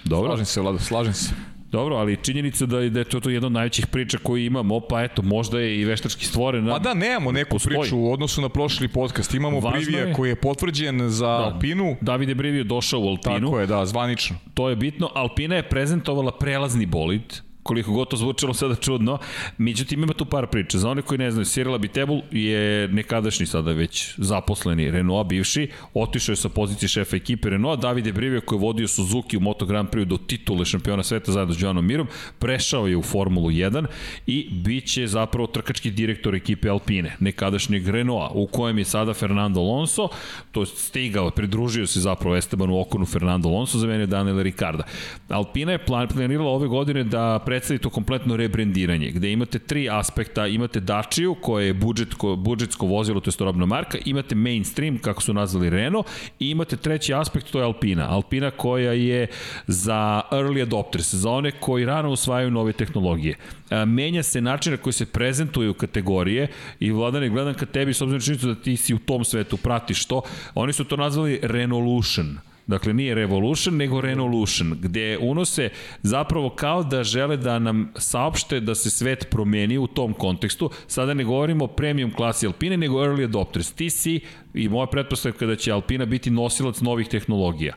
Dobro? 0.05 0.29
Slažem 0.29 0.47
se, 0.47 0.61
Vlado, 0.61 0.79
slažem 0.79 1.13
se. 1.15 1.31
Dobro, 1.77 1.97
ali 1.97 2.17
činjenica 2.17 2.67
da 2.67 2.79
je, 2.79 2.91
da 2.91 2.99
je 2.99 3.05
to, 3.05 3.21
to 3.21 3.31
jedna 3.31 3.47
od 3.47 3.53
najvećih 3.53 3.87
priča 3.87 4.19
koju 4.19 4.45
imamo, 4.45 4.81
pa 4.81 5.03
eto, 5.03 5.23
možda 5.25 5.61
je 5.61 5.81
i 5.81 5.85
veštački 5.85 6.25
stvorena. 6.25 6.73
Pa 6.73 6.79
da, 6.81 6.95
nemamo 6.95 7.33
neku 7.33 7.51
Postoji. 7.51 7.79
priču 7.79 7.99
u 7.99 8.13
odnosu 8.13 8.41
na 8.41 8.49
prošli 8.49 8.89
podcast. 8.89 9.35
Imamo 9.35 9.61
Važno 9.61 9.71
Privija 9.77 10.01
je- 10.01 10.13
koji 10.15 10.29
je 10.29 10.37
potvrđen 10.37 11.11
za 11.11 11.27
Da. 11.29 11.33
Alpinu. 11.45 11.97
Davide 12.01 12.35
Brivio 12.35 12.65
došao 12.65 13.01
u 13.01 13.09
Alpinu. 13.09 13.41
Tako 13.41 13.61
je, 13.61 13.67
da, 13.67 13.87
zvanično. 13.87 14.37
To 14.55 14.69
je 14.69 14.77
bitno. 14.77 15.11
Alpina 15.15 15.57
je 15.57 15.63
prezentovala 15.65 16.33
prelazni 16.33 16.87
bolid, 16.87 17.23
koliko 17.67 17.93
god 17.93 18.09
to 18.09 18.17
zvučalo 18.17 18.55
sada 18.55 18.75
čudno. 18.75 19.19
Međutim, 19.59 20.03
ima 20.03 20.13
tu 20.13 20.25
par 20.25 20.47
priča. 20.47 20.79
Za 20.79 20.91
one 20.91 21.03
koji 21.03 21.19
ne 21.19 21.31
znaju, 21.31 21.45
Cyril 21.45 21.75
Abitebul 21.75 22.23
je 22.31 22.89
nekadašnji 22.89 23.47
sada 23.47 23.73
već 23.73 24.15
zaposleni 24.17 24.91
Renault 24.91 25.29
bivši, 25.29 25.69
otišao 25.95 26.33
je 26.33 26.37
sa 26.37 26.49
pozicije 26.49 26.89
šefa 26.89 27.17
ekipe 27.17 27.51
Renault, 27.51 27.81
Davide 27.81 28.13
Brivio 28.13 28.41
koji 28.41 28.57
je 28.57 28.61
vodio 28.61 28.89
Suzuki 28.89 29.37
u 29.37 29.41
Moto 29.41 29.67
Grand 29.67 29.89
Prix 29.89 30.05
do 30.05 30.17
titule 30.17 30.65
šampiona 30.65 31.03
sveta 31.03 31.33
zajedno 31.33 31.55
s 31.55 31.63
Joanom 31.63 31.87
Mirom, 31.87 32.09
prešao 32.39 32.87
je 32.87 32.97
u 32.97 33.03
Formulu 33.03 33.51
1 33.51 33.87
i 34.27 34.49
bit 34.51 34.87
će 34.93 35.07
zapravo 35.07 35.47
trkački 35.47 35.91
direktor 35.91 36.35
ekipe 36.35 36.69
Alpine, 36.69 37.17
nekadašnjeg 37.21 37.89
Renaulta, 37.89 38.35
u 38.35 38.47
kojem 38.47 38.79
je 38.79 38.85
sada 38.85 39.15
Fernando 39.15 39.61
Alonso, 39.61 40.09
to 40.53 40.61
je 40.61 40.67
stigao, 40.67 41.31
pridružio 41.31 41.87
se 41.87 42.01
zapravo 42.01 42.37
Estebanu 42.37 42.81
Okonu 42.81 43.07
Fernando 43.07 43.49
Alonso, 43.49 43.79
zamenio 43.79 44.07
Daniela 44.07 44.43
Ricarda. 44.43 44.85
Alpina 45.29 45.73
je 45.73 45.79
plan, 45.79 46.09
planirala 46.09 46.51
ove 46.51 46.69
godine 46.69 47.05
da 47.05 47.39
predstavi 47.57 47.79
to 47.79 47.91
kompletno 47.91 48.37
rebrendiranje, 48.37 49.11
gde 49.11 49.31
imate 49.33 49.59
tri 49.59 49.89
aspekta, 49.91 50.47
imate 50.47 50.81
Dačiju, 50.81 51.35
koje 51.41 51.67
je 51.67 51.75
budžetko, 51.75 52.37
budžetsko 52.37 52.87
vozilo, 52.87 53.21
to 53.21 53.31
je 53.31 53.35
robna 53.41 53.67
marka, 53.67 53.99
imate 54.05 54.35
mainstream, 54.35 54.99
kako 54.99 55.23
su 55.23 55.35
nazvali 55.35 55.71
Renault, 55.71 56.07
i 56.39 56.51
imate 56.51 56.77
treći 56.77 57.15
aspekt, 57.15 57.51
to 57.51 57.59
je 57.59 57.65
Alpina. 57.65 58.11
Alpina 58.11 58.51
koja 58.51 58.93
je 58.93 59.27
za 59.67 60.23
early 60.33 60.63
adopters, 60.63 61.15
za 61.15 61.31
one 61.31 61.51
koji 61.51 61.85
rano 61.85 62.11
usvajaju 62.11 62.51
nove 62.51 62.73
tehnologije. 62.73 63.37
A, 63.71 63.85
menja 63.85 64.23
se 64.23 64.41
način 64.41 64.73
na 64.73 64.79
koji 64.79 64.93
se 64.93 65.07
prezentuju 65.07 65.75
kategorije 65.75 66.49
i 66.81 66.91
Vladane, 66.91 67.29
gledam 67.29 67.55
ka 67.55 67.67
tebi, 67.67 67.95
s 67.95 68.03
obzirom 68.03 68.21
činjenicu 68.21 68.47
da 68.47 68.55
ti 68.55 68.77
si 68.77 68.95
u 68.95 68.99
tom 68.99 69.25
svetu, 69.25 69.57
pratiš 69.57 70.05
to, 70.05 70.23
oni 70.55 70.73
su 70.73 70.85
to 70.85 70.97
nazvali 70.97 71.41
Renolution. 71.43 72.37
Dakle, 72.67 72.95
nije 72.95 73.15
Revolution, 73.15 73.77
nego 73.77 74.01
Renolution, 74.01 74.79
gde 74.81 75.19
unose 75.19 75.71
zapravo 76.03 76.51
kao 76.51 76.83
da 76.83 77.05
žele 77.05 77.37
da 77.37 77.59
nam 77.59 77.93
saopšte 77.97 78.61
da 78.61 78.75
se 78.75 78.91
svet 78.91 79.27
promeni 79.31 79.79
u 79.79 79.87
tom 79.87 80.13
kontekstu. 80.15 80.71
Sada 80.87 81.15
ne 81.15 81.25
govorimo 81.25 81.65
o 81.65 81.69
premium 81.69 82.13
klasi 82.13 82.47
Alpine, 82.47 82.77
nego 82.77 83.05
early 83.05 83.25
adopters. 83.25 83.73
Ti 83.73 83.91
si, 83.91 84.21
i 84.55 84.69
moja 84.69 84.87
pretpostavka 84.87 85.47
da 85.47 85.57
će 85.57 85.73
Alpina 85.73 86.05
biti 86.05 86.31
nosilac 86.31 86.81
novih 86.81 87.09
tehnologija. 87.09 87.75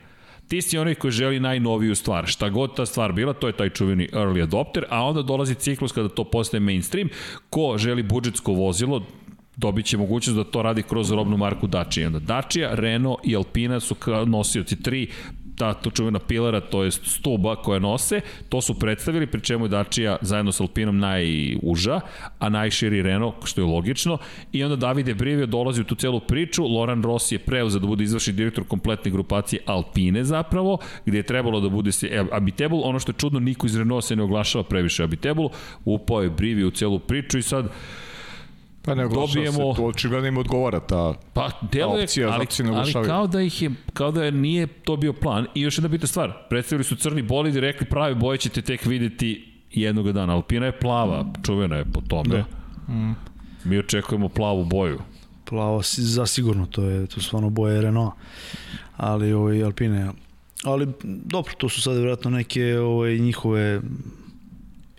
Ti 0.48 0.62
si 0.62 0.78
onaj 0.78 0.96
koji 0.96 1.12
želi 1.12 1.40
najnoviju 1.40 1.96
stvar. 1.96 2.28
Šta 2.28 2.50
god 2.50 2.76
ta 2.76 2.86
stvar 2.86 3.14
bila, 3.14 3.34
to 3.34 3.48
je 3.48 3.58
taj 3.58 3.70
čuveni 3.70 4.10
early 4.14 4.44
adopter, 4.44 4.86
a 4.90 5.04
onda 5.04 5.22
dolazi 5.22 5.56
ciklus 5.56 5.92
kada 5.92 6.10
to 6.10 6.24
postaje 6.24 6.62
mainstream. 6.62 7.10
Ko 7.50 7.78
želi 7.78 8.04
budžetsko 8.04 8.54
vozilo, 8.54 9.06
dobit 9.60 9.86
će 9.86 9.98
mogućnost 9.98 10.38
da 10.38 10.44
to 10.44 10.62
radi 10.62 10.84
kroz 10.84 11.12
robnu 11.12 11.38
marku 11.38 11.68
Dacia. 11.68 12.08
Onda 12.08 12.20
Dacia, 12.20 12.70
Renault 12.76 13.20
i 13.24 13.36
Alpina 13.36 13.80
su 13.80 13.96
nosioci 14.26 14.84
tri 14.84 15.08
ta 15.60 15.74
to 15.74 15.92
čuvena 15.92 16.20
pilara, 16.20 16.62
to 16.62 16.84
jest 16.84 17.06
stuba 17.06 17.56
koje 17.56 17.80
nose, 17.80 18.22
to 18.50 18.62
su 18.62 18.80
predstavili, 18.80 19.28
pri 19.28 19.42
čemu 19.42 19.66
je 19.66 19.70
Dacia 19.70 20.18
zajedno 20.22 20.52
sa 20.52 20.64
Alpinom 20.64 21.00
najuža, 21.00 22.00
a 22.40 22.50
najširi 22.50 23.02
Renault, 23.02 23.36
što 23.44 23.62
je 23.62 23.66
logično, 23.66 24.18
i 24.52 24.64
onda 24.64 24.76
Davide 24.76 25.14
Brivio 25.14 25.46
dolazi 25.46 25.82
u 25.82 25.84
tu 25.84 25.96
celu 25.96 26.20
priču, 26.20 26.64
Loran 26.64 27.04
Rossi 27.04 27.36
je 27.36 27.40
preuzeo 27.40 27.80
da 27.80 27.88
bude 27.88 28.04
izvršni 28.04 28.34
direktor 28.34 28.64
kompletne 28.68 29.12
grupacije 29.12 29.62
Alpine 29.66 30.24
zapravo, 30.24 30.78
gde 31.06 31.18
je 31.18 31.24
trebalo 31.24 31.60
da 31.60 31.70
bude 31.70 31.92
se 31.92 32.26
Abitebul, 32.32 32.82
ono 32.84 33.00
što 33.00 33.12
je 33.12 33.20
čudno, 33.20 33.40
niko 33.40 33.68
iz 33.68 33.76
Renault 33.76 34.06
se 34.06 34.16
ne 34.16 34.24
oglašava 34.24 34.64
previše 34.64 35.04
Abitebul, 35.04 35.50
upao 35.86 36.22
je 36.24 36.30
Brivio 36.30 36.68
u 36.68 36.72
celu 36.72 37.00
priču 37.00 37.38
i 37.38 37.42
sad 37.42 37.68
Pa 38.90 38.96
ne 38.96 39.08
Dobijemo- 39.08 39.74
se, 39.74 39.82
to 39.82 39.86
očigledno 39.86 40.28
im 40.28 40.38
odgovara 40.38 40.80
ta... 40.80 41.14
Pa, 41.34 41.50
deluje, 41.72 42.04
opcija, 42.04 42.30
ali, 42.30 42.46
ne 42.60 42.76
ali 42.76 42.94
kao 42.94 43.28
da 43.28 43.42
ih 43.42 43.62
je, 43.62 43.72
kao 43.94 44.12
da 44.12 44.24
je 44.24 44.32
nije 44.32 44.68
to 44.68 44.96
bio 44.96 45.14
plan. 45.14 45.46
I 45.56 45.62
još 45.62 45.78
jedna 45.78 45.88
bitna 45.88 46.08
stvar, 46.08 46.34
predstavili 46.50 46.84
su 46.84 46.96
crni 46.96 47.22
bolid 47.22 47.56
i 47.56 47.60
rekli 47.60 47.88
prave 47.88 48.16
boje 48.16 48.38
ćete 48.38 48.62
tek 48.62 48.86
videti 48.86 49.52
jednog 49.72 50.12
dana. 50.12 50.34
Alpina 50.34 50.66
je 50.66 50.80
plava, 50.80 51.26
čuvena 51.46 51.76
je 51.76 51.86
po 51.86 52.02
tome. 52.02 52.30
Da. 52.88 52.94
Mm. 52.94 53.16
Mi 53.64 53.78
očekujemo 53.78 54.30
plavu 54.30 54.66
boju. 54.66 55.00
Plavo, 55.46 55.84
si- 55.84 56.02
zasigurno, 56.02 56.66
to 56.66 56.84
je 56.84 57.08
to 57.08 57.22
stvarno 57.22 57.50
boje 57.50 57.82
Renault, 57.82 58.14
ali 58.98 59.34
ovaj, 59.34 59.64
Alpine. 59.64 60.12
Ali 60.64 60.88
dobro, 61.04 61.54
to 61.58 61.70
su 61.70 61.82
sad 61.82 61.94
vjerojatno 61.94 62.32
neke 62.32 62.80
ovaj, 62.80 63.18
njihove 63.18 63.82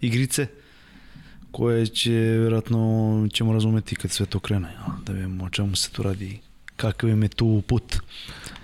igrice 0.01 0.47
koje 1.53 1.87
će 1.87 2.11
vjerojatno 2.11 3.29
ćemo 3.33 3.53
razumeti 3.53 3.97
kad 3.97 4.11
sve 4.11 4.27
to 4.27 4.41
krene, 4.41 4.69
ja, 4.69 4.97
da 5.07 5.13
vidimo 5.13 5.45
o 5.45 5.51
čemu 5.51 5.77
se 5.77 5.91
tu 5.91 6.03
radi 6.03 6.39
kakav 6.81 7.11
im 7.11 7.23
je 7.23 7.29
tu 7.29 7.63
put. 7.67 7.97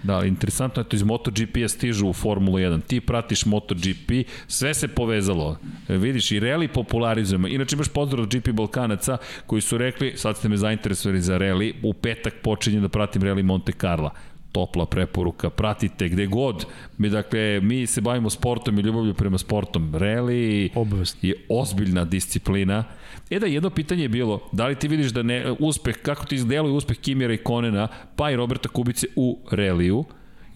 Da, 0.02 0.24
interesantno 0.24 0.82
je 0.82 0.88
to 0.88 0.96
iz 0.96 1.02
MotoGP-a 1.02 1.68
stižu 1.68 2.08
u 2.08 2.12
Formulu 2.12 2.58
1. 2.58 2.80
Ti 2.86 3.00
pratiš 3.00 3.46
MotoGP, 3.46 4.28
sve 4.48 4.74
se 4.74 4.88
povezalo. 4.88 5.58
E, 5.88 5.96
vidiš, 5.96 6.30
i 6.32 6.40
rally 6.40 6.68
popularizujemo. 6.68 7.48
Inače 7.48 7.76
imaš 7.76 7.88
pozdrav 7.88 8.22
od 8.22 8.34
GP 8.34 8.52
Balkanaca 8.52 9.18
koji 9.46 9.62
su 9.62 9.78
rekli, 9.78 10.14
sad 10.16 10.36
ste 10.36 10.48
me 10.48 10.56
zainteresovali 10.56 11.20
za 11.20 11.38
rally, 11.38 11.74
u 11.82 11.92
petak 11.92 12.34
počinjem 12.42 12.82
da 12.82 12.88
pratim 12.88 13.22
rally 13.22 13.42
Monte 13.42 13.72
Carlo 13.72 14.10
topla 14.56 14.86
preporuka, 14.86 15.50
pratite 15.50 16.08
gde 16.08 16.26
god. 16.26 16.64
Mi, 16.98 17.08
dakle, 17.08 17.60
mi 17.60 17.86
se 17.86 18.00
bavimo 18.00 18.30
sportom 18.30 18.78
i 18.78 18.82
ljubavlju 18.82 19.14
prema 19.14 19.38
sportom. 19.38 19.92
Rally 19.92 20.70
Obavezno. 20.74 21.18
je 21.22 21.34
ozbiljna 21.48 22.04
disciplina. 22.04 22.84
E 23.30 23.38
da, 23.38 23.46
jedno 23.46 23.70
pitanje 23.70 24.02
je 24.02 24.08
bilo, 24.08 24.40
da 24.52 24.66
li 24.66 24.74
ti 24.74 24.88
vidiš 24.88 25.12
da 25.12 25.22
ne, 25.22 25.52
uspeh, 25.58 25.96
kako 26.02 26.24
ti 26.26 26.34
izdeluje 26.34 26.72
uspeh 26.72 26.96
Kimira 26.96 27.34
i 27.34 27.38
Konena, 27.38 27.88
pa 28.16 28.30
i 28.30 28.36
Roberta 28.36 28.68
Kubice 28.68 29.06
u 29.16 29.38
reliju? 29.50 30.04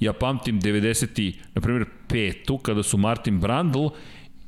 Ja 0.00 0.12
pamtim 0.12 0.60
90. 0.60 1.34
na 1.54 1.60
primjer, 1.60 1.84
petu, 2.08 2.58
kada 2.58 2.82
su 2.82 2.98
Martin 2.98 3.40
Brandl 3.40 3.88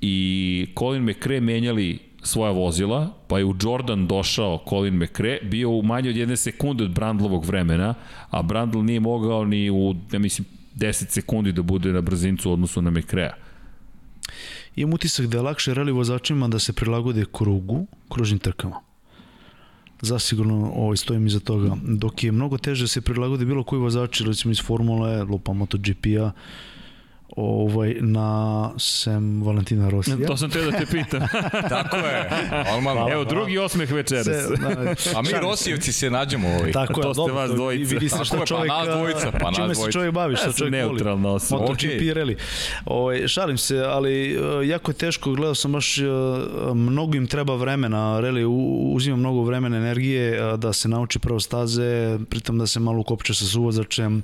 i 0.01 0.67
Colin 0.79 1.03
McRae 1.03 1.41
menjali 1.41 1.99
svoja 2.23 2.51
vozila, 2.51 3.11
pa 3.29 3.39
je 3.39 3.45
u 3.45 3.55
Jordan 3.63 4.07
došao 4.07 4.63
Colin 4.69 4.97
McRae, 4.97 5.39
bio 5.43 5.71
u 5.71 5.83
manje 5.83 6.11
od 6.11 6.17
jedne 6.17 6.37
sekunde 6.37 6.85
od 6.85 6.91
Brandlovog 6.91 7.45
vremena, 7.45 7.95
a 8.31 8.43
Brandl 8.43 8.79
nije 8.79 9.01
mogao 9.01 9.45
ni 9.45 9.71
u, 9.71 9.95
ja 10.13 10.19
mislim, 10.19 10.47
10 10.77 11.09
sekundi 11.09 11.53
da 11.53 11.63
bude 11.63 11.93
na 11.93 12.01
brzincu 12.01 12.51
u 12.51 12.53
odnosu 12.53 12.83
na 12.83 12.91
Mekrea. 12.91 13.35
Imam 14.77 14.95
utisak 14.95 15.27
da 15.27 15.37
je 15.37 15.43
lakše 15.43 15.75
reli 15.75 15.93
vozačima 15.93 16.49
da 16.49 16.59
se 16.59 16.73
prilagode 16.73 17.25
krugu, 17.33 17.87
kružnim 18.09 18.39
trkama. 18.39 18.81
Zasigurno 20.01 20.73
ovaj, 20.75 20.97
stojim 20.97 21.27
iza 21.27 21.41
toga. 21.41 21.77
Dok 21.83 22.25
je 22.25 22.33
mnogo 22.33 22.59
teže 22.59 22.85
da 22.85 22.89
se 22.89 23.01
prilagode 23.01 23.45
bilo 23.45 23.65
koji 23.65 23.81
vozači, 23.81 24.25
recimo 24.25 24.53
iz 24.53 24.63
Formule, 24.63 25.23
lupa 25.23 25.53
MotoGP-a, 25.53 26.33
ovaj, 27.37 27.97
na 28.01 28.71
Sem 28.79 29.43
Valentina 29.43 29.91
Rosija. 29.91 30.27
To 30.27 30.37
sam 30.37 30.51
te 30.51 30.61
da 30.63 30.71
te 30.71 30.87
pitam. 30.87 31.21
Tako 31.69 31.97
je. 31.97 32.31
Normalno. 32.73 33.13
Evo, 33.13 33.25
drugi 33.25 33.59
osmeh 33.59 33.93
večeras. 33.93 34.25
Se, 34.25 34.57
da, 34.61 34.69
A 35.19 35.23
mi 35.23 35.29
Rosijevci 35.43 35.93
se 35.93 36.11
nađemo 36.11 36.49
ovaj. 36.49 36.73
Tako 36.73 37.01
je, 37.01 37.03
To 37.03 37.15
ste 37.15 37.33
vas 37.33 37.51
dvojica. 37.51 37.95
Vidi 37.95 38.09
se 38.09 38.17
je, 38.17 38.39
pa 38.39 38.47
čovjek, 38.47 38.69
nas 38.69 38.89
dvojica, 38.89 39.33
pa 39.41 39.51
nas 39.51 39.57
čime 39.57 39.75
se 39.75 39.93
čovjek 39.93 40.13
bavi, 40.13 40.37
sam 40.37 40.53
čovjek 40.53 40.75
voli. 40.75 40.89
neutralna 40.89 41.29
osoba. 41.29 41.61
MotoGP 41.61 41.83
okay. 41.83 42.15
rally. 42.15 42.37
Ovaj, 42.85 43.29
šalim 43.29 43.59
se, 43.59 43.79
ali 43.79 44.39
uh, 44.39 44.69
jako 44.69 44.91
je 44.91 44.95
teško, 44.95 45.33
gledao 45.33 45.55
sam 45.55 45.73
baš, 45.73 45.99
uh, 45.99 46.05
mnogo 46.77 47.17
im 47.17 47.27
treba 47.27 47.55
vremena, 47.55 48.21
rally 48.21 48.45
u- 48.45 48.93
uzima 48.95 49.17
mnogo 49.17 49.43
vremena, 49.43 49.77
energije 49.77 50.53
uh, 50.53 50.59
da 50.59 50.73
se 50.73 50.89
nauči 50.89 51.19
prvo 51.19 51.41
staze, 51.41 52.19
pritom 52.31 52.59
da 52.59 52.67
se 52.67 52.81
malo 52.81 53.01
ukopče 53.01 53.35
sa 53.35 53.45
suvozačem, 53.45 54.23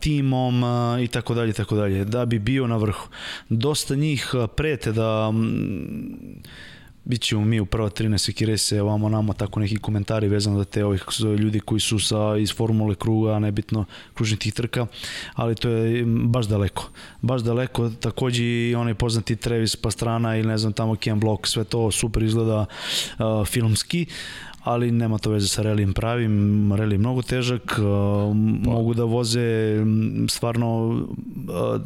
timom 0.00 0.62
i 1.02 1.08
tako 1.08 1.34
dalje, 1.34 1.52
tako 1.52 1.76
dalje, 1.76 2.04
da 2.12 2.26
bi 2.26 2.38
bio 2.38 2.66
na 2.66 2.76
vrhu. 2.76 3.08
Dosta 3.48 3.94
njih 3.94 4.30
uh, 4.34 4.50
prete 4.56 4.92
da 4.92 5.32
bit 7.04 7.22
ćemo 7.22 7.44
mi 7.44 7.60
u 7.60 7.66
prva 7.66 7.90
13 7.90 8.32
kirese, 8.32 8.82
ovamo 8.82 9.08
namo 9.08 9.32
tako 9.32 9.60
neki 9.60 9.76
komentari 9.76 10.28
vezano 10.28 10.58
za 10.58 10.64
te 10.64 10.84
ovih 10.84 11.04
ljudi 11.38 11.60
koji 11.60 11.80
su 11.80 11.98
sa, 11.98 12.36
iz 12.38 12.54
formule 12.54 12.94
kruga, 12.94 13.38
nebitno 13.38 13.84
kružnih 14.14 14.38
tih 14.38 14.54
trka, 14.54 14.86
ali 15.34 15.54
to 15.54 15.68
je 15.68 16.04
baš 16.06 16.46
daleko. 16.46 16.90
Baš 17.20 17.42
daleko, 17.42 17.90
takođe 17.90 18.44
i 18.44 18.74
onaj 18.74 18.94
poznati 18.94 19.36
Travis 19.36 19.76
Pastrana 19.76 20.36
ili 20.36 20.48
ne 20.48 20.58
znam 20.58 20.72
tamo 20.72 20.96
Ken 20.96 21.20
Block, 21.20 21.46
sve 21.46 21.64
to 21.64 21.90
super 21.90 22.22
izgleda 22.22 22.66
uh, 23.18 23.46
filmski, 23.46 24.06
ali 24.62 24.90
nema 24.92 25.18
to 25.18 25.30
veze 25.30 25.48
sa 25.48 25.62
relijem 25.62 25.92
pravim, 25.92 26.32
reli 26.72 26.94
je 26.94 26.98
mnogo 26.98 27.22
težak, 27.22 27.74
uh, 27.74 28.36
mogu 28.64 28.94
da 28.94 29.04
voze 29.04 29.76
stvarno 30.28 30.88
uh, 30.88 31.80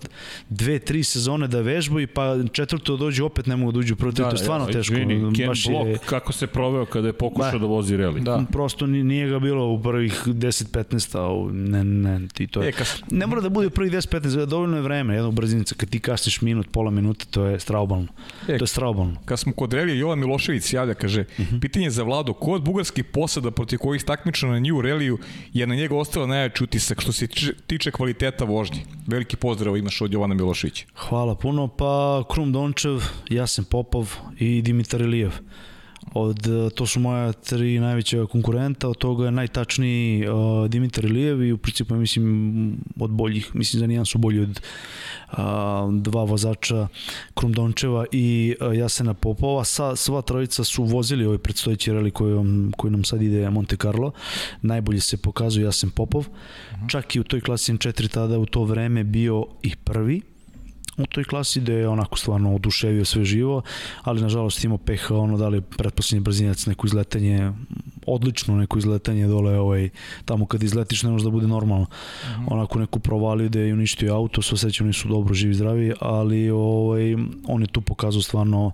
dve, 0.51 0.79
tri 0.79 1.05
sezone 1.05 1.49
da 1.49 1.61
vežbaju, 1.61 2.09
pa 2.09 2.23
četvrto 2.47 2.97
dođu 2.97 3.25
opet 3.25 3.47
ne 3.47 3.57
mogu 3.57 3.73
da 3.73 3.79
uđu 3.79 3.95
u 3.95 3.99
prvi, 3.99 4.13
Da, 4.13 4.17
to 4.17 4.27
je 4.27 4.31
da, 4.31 4.37
stvarno 4.37 4.67
teško. 4.67 4.95
Izvini, 4.95 5.35
Ken 5.35 5.47
baš 5.47 5.67
Block, 5.67 5.87
je, 5.87 5.99
kako 6.01 6.33
se 6.33 6.47
proveo 6.47 6.85
kada 6.87 7.07
je 7.07 7.13
pokušao 7.15 7.53
da, 7.53 7.59
Da. 7.59 7.67
vozi 7.67 7.97
reli. 7.97 8.21
Da. 8.21 8.45
prosto 8.47 8.87
ni- 8.87 9.05
nije 9.05 9.29
ga 9.29 9.39
bilo 9.39 9.67
u 9.67 9.83
prvih 9.83 10.23
10-15, 10.27 11.17
a 11.17 11.53
ne, 11.53 11.85
ne, 11.85 12.29
ti 12.29 12.47
to 12.47 12.63
je. 12.63 12.69
E, 12.69 12.73
kas, 12.73 13.03
Ne 13.11 13.27
mora 13.27 13.41
da 13.41 13.49
bude 13.49 13.67
u 13.67 13.71
prvih 13.71 13.93
10-15, 13.93 14.47
dovoljno 14.47 14.77
je 14.77 14.83
vreme, 14.83 15.15
jednog 15.15 15.35
brzinica, 15.35 15.75
kad 15.75 15.89
ti 15.89 16.01
kasniš 16.01 16.41
minut, 16.41 16.69
pola 16.69 16.91
minute, 16.93 17.25
to 17.27 17.45
je 17.45 17.61
straubalno. 17.61 18.07
E, 18.43 18.59
To 18.59 18.65
je 18.65 18.69
straubalno. 18.69 19.17
kad 19.25 19.39
smo 19.39 19.53
kod 19.53 19.73
Relija, 19.73 19.95
Jovan 19.97 20.19
Milošević 20.19 20.73
javlja, 20.73 20.95
kaže, 20.97 21.25
pitanje 21.61 21.91
za 21.91 22.03
Vlado, 22.03 22.33
ko 22.33 22.53
od 22.53 22.66
bugarskih 22.67 23.05
posada 23.05 23.51
protiv 23.51 23.79
kojih 23.79 24.05
takmiča 24.05 24.47
na 24.47 24.61
New 24.61 24.81
Reliju 24.81 25.19
je 25.53 25.67
na 25.67 25.75
njega 25.75 25.97
ostao 25.97 26.27
najjači 26.27 26.65
utisak 26.65 27.01
što 27.01 27.13
se 27.13 27.27
tiče- 27.67 27.91
kvaliteta 27.91 28.45
vožnje? 28.45 28.81
Veliki 29.07 29.37
pozdrav 29.37 29.77
imaš 29.77 30.01
od 30.01 30.13
Jovana 30.13 30.35
Miloševića. 30.35 30.85
Hvala 30.95 31.35
puno, 31.35 31.69
pa 31.69 32.25
Krum 32.33 32.53
Dončev, 32.53 33.01
Jasen 33.31 33.65
Popov 33.65 34.15
i 34.39 34.63
Dimitar 34.63 35.01
Ilijev. 35.01 35.33
Od, 36.19 36.47
eh, 36.47 36.71
to 36.75 36.87
su 36.87 37.01
moja 37.01 37.33
tri 37.33 37.79
najveća 37.79 38.27
konkurenta, 38.27 38.89
od 38.89 38.99
toga 38.99 39.25
je 39.25 39.31
najtačniji 39.31 40.29
uh, 40.29 40.69
Dimitar 40.69 41.05
Ilijev 41.05 41.43
i 41.43 41.53
u 41.53 41.59
principu 41.59 41.95
ja 41.95 41.99
mislim 41.99 42.77
od 43.01 43.11
boljih, 43.11 43.51
mislim 43.55 43.81
da 43.81 43.87
nijedan 43.87 44.07
su 44.07 44.19
bolji 44.19 44.41
od 44.41 44.61
uh, 45.33 45.39
dva 45.93 46.25
vozača 46.25 46.89
Krum 47.35 47.53
Dončeva 47.53 48.05
i 48.13 48.55
uh, 48.61 48.77
Jasena 48.77 49.15
Popova. 49.15 49.65
Sa, 49.65 49.97
sva 49.97 50.23
trojica 50.23 50.65
su 50.65 50.85
vozili 50.85 51.25
ovaj 51.25 51.39
predstojeći 51.39 51.91
rally 51.91 52.11
koji, 52.11 52.35
vam, 52.35 52.73
koji 52.77 52.91
nam 52.91 53.05
sad 53.05 53.23
ide 53.23 53.51
Monte 53.51 53.77
Carlo. 53.77 54.13
Najbolje 54.63 55.01
se 55.01 55.17
pokazuje 55.17 55.65
Jasen 55.65 55.91
Popov. 55.91 56.27
Čak 56.89 57.17
i 57.17 57.21
u 57.21 57.25
toj 57.25 57.41
klasi 57.41 57.73
M4 57.73 58.09
tada 58.09 58.39
u 58.39 58.47
to 58.47 58.65
vreme 58.65 59.05
bio 59.05 59.47
i 59.63 59.77
prvi 59.85 60.36
u 60.97 61.07
toj 61.07 61.25
klasi 61.25 61.61
da 61.61 61.73
je 61.73 61.89
onako 61.89 62.19
stvarno 62.19 62.55
oduševio 62.55 63.05
sve 63.05 63.25
živo, 63.25 63.63
ali 64.03 64.21
nažalost 64.21 64.65
imao 64.65 64.79
peha 64.79 65.15
ono 65.15 65.37
da 65.37 65.49
li 65.49 65.61
pretposlednji 65.61 66.25
brzinac 66.25 66.67
neko 66.67 66.87
izletanje 66.87 67.53
odlično 68.07 68.57
neko 68.57 68.79
izletanje 68.79 69.27
dole 69.27 69.59
ovaj, 69.59 69.89
tamo 70.25 70.47
kad 70.47 70.63
izletiš 70.63 71.03
ne 71.03 71.11
može 71.11 71.25
da 71.25 71.31
bude 71.31 71.47
normalno. 71.47 71.87
Onako 72.47 72.79
neku 72.79 72.99
provalio 72.99 73.49
da 73.49 73.61
je 73.61 73.75
uništio 73.75 74.15
auto 74.15 74.43
sve 74.43 74.59
sreće 74.59 74.85
oni 74.85 74.93
su 74.93 75.09
dobro 75.09 75.35
živi 75.35 75.55
zdravi 75.55 75.93
ali 76.01 76.51
ovaj, 76.51 77.15
on 77.49 77.63
je 77.63 77.69
tu 77.73 77.81
pokazao 77.81 78.23
stvarno 78.23 78.73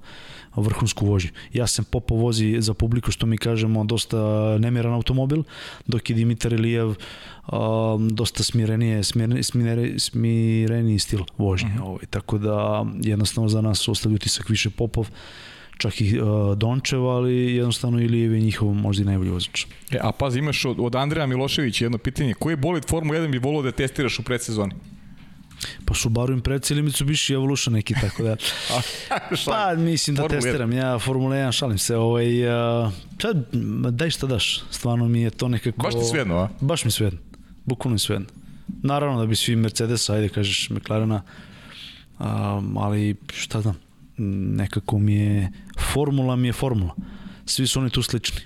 vrhunsku 0.60 1.06
vožnju. 1.06 1.30
Ja 1.52 1.66
sam 1.66 1.84
Popo 1.84 2.14
vozi 2.14 2.56
za 2.58 2.74
publiku 2.74 3.10
što 3.10 3.26
mi 3.26 3.38
kažemo 3.38 3.84
dosta 3.84 4.18
nemiran 4.58 4.92
automobil, 4.92 5.42
dok 5.86 6.10
je 6.10 6.16
Dimitar 6.16 6.52
Ilijev 6.52 6.88
um, 6.88 8.08
dosta 8.08 8.42
smirenije, 8.42 9.04
smireni, 9.04 9.42
smireni, 9.42 9.98
smireniji 9.98 10.98
stil 10.98 11.20
vožnje. 11.38 11.70
-huh. 11.70 11.82
ovaj, 11.82 12.06
tako 12.10 12.38
da 12.38 12.86
jednostavno 13.00 13.48
za 13.48 13.60
nas 13.60 13.88
ostavlja 13.88 14.16
utisak 14.16 14.48
više 14.48 14.70
Popov, 14.70 15.08
čak 15.78 16.00
i 16.00 16.20
uh, 16.20 16.58
Dončev, 16.58 17.06
ali 17.06 17.54
jednostavno 17.54 18.00
Ilijev 18.00 18.34
je 18.34 18.40
njihov 18.40 18.74
možda 18.74 19.02
i 19.02 19.06
najbolji 19.06 19.30
vozač. 19.30 19.66
E, 19.90 19.98
a 20.02 20.12
pazi, 20.12 20.38
imaš 20.38 20.64
od, 20.64 20.76
od 20.80 20.94
Andreja 20.94 21.26
Miloševića 21.26 21.84
jedno 21.84 21.98
pitanje. 21.98 22.34
Koji 22.34 22.56
bolid 22.56 22.84
Formula 22.88 23.18
1 23.18 23.30
bi 23.30 23.38
volio 23.38 23.62
da 23.62 23.72
testiraš 23.72 24.18
u 24.18 24.22
predsezoni? 24.22 24.72
Pa 25.84 25.94
Subaru 25.94 26.32
Impreza 26.32 26.74
ili 26.74 26.82
Mitsubishi 26.82 27.32
Evolution 27.32 27.74
neki, 27.74 27.94
tako 28.00 28.22
da... 28.22 28.36
pa 29.46 29.74
mislim 29.74 30.16
da 30.16 30.22
Formula 30.22 30.40
testiram, 30.40 30.72
ja 30.72 30.98
Formula 30.98 31.36
1 31.36 31.52
šalim 31.52 31.78
se, 31.78 31.96
ovaj, 31.96 32.46
uh, 32.46 32.92
čad, 33.18 33.46
daj 33.90 34.10
šta 34.10 34.26
daš, 34.26 34.64
stvarno 34.70 35.08
mi 35.08 35.20
je 35.20 35.30
to 35.30 35.48
nekako... 35.48 35.82
Baš 35.82 35.94
ti 35.94 36.04
svejedno, 36.10 36.36
a? 36.38 36.48
Baš 36.60 36.84
mi 36.84 36.90
svejedno, 36.90 37.20
bukvalno 37.64 37.92
mi 37.92 37.98
svejedno. 37.98 38.26
Naravno 38.82 39.20
da 39.20 39.26
bi 39.26 39.36
svi 39.36 39.56
Mercedes, 39.56 40.10
ajde 40.10 40.28
kažeš 40.28 40.70
McLarena, 40.70 41.22
um, 42.18 42.78
ali 42.78 43.16
šta 43.32 43.60
znam, 43.60 43.78
nekako 44.56 44.98
mi 44.98 45.14
je, 45.14 45.52
formula 45.92 46.36
mi 46.36 46.48
je 46.48 46.52
formula. 46.52 46.94
Svi 47.46 47.66
su 47.66 47.80
oni 47.80 47.90
tu 47.90 48.02
slični. 48.02 48.40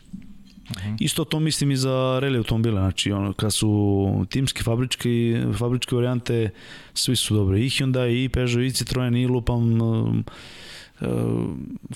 Uh 0.70 0.76
-huh. 0.76 0.96
Isto 1.00 1.24
to 1.24 1.40
mislim 1.40 1.70
i 1.70 1.76
za 1.76 1.90
rally 2.22 2.36
automobile, 2.36 2.80
znači 2.80 3.12
ono, 3.12 3.32
kad 3.32 3.54
su 3.54 4.26
timske 4.30 4.62
fabričke, 4.62 5.42
fabričke 5.58 5.94
varijante, 5.94 6.50
svi 6.94 7.16
su 7.16 7.34
dobre, 7.34 7.60
i 7.60 7.70
Hyundai, 7.70 8.24
i 8.24 8.28
Peugeot, 8.28 8.64
i 8.64 8.72
Citroen, 8.72 9.16
i 9.16 9.26
lupam 9.26 9.80
uh, 9.80 10.14
uh, 11.00 11.08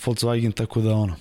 Volkswagen, 0.05 0.53
tako 0.53 0.81
da 0.81 0.95
ono, 0.95 1.15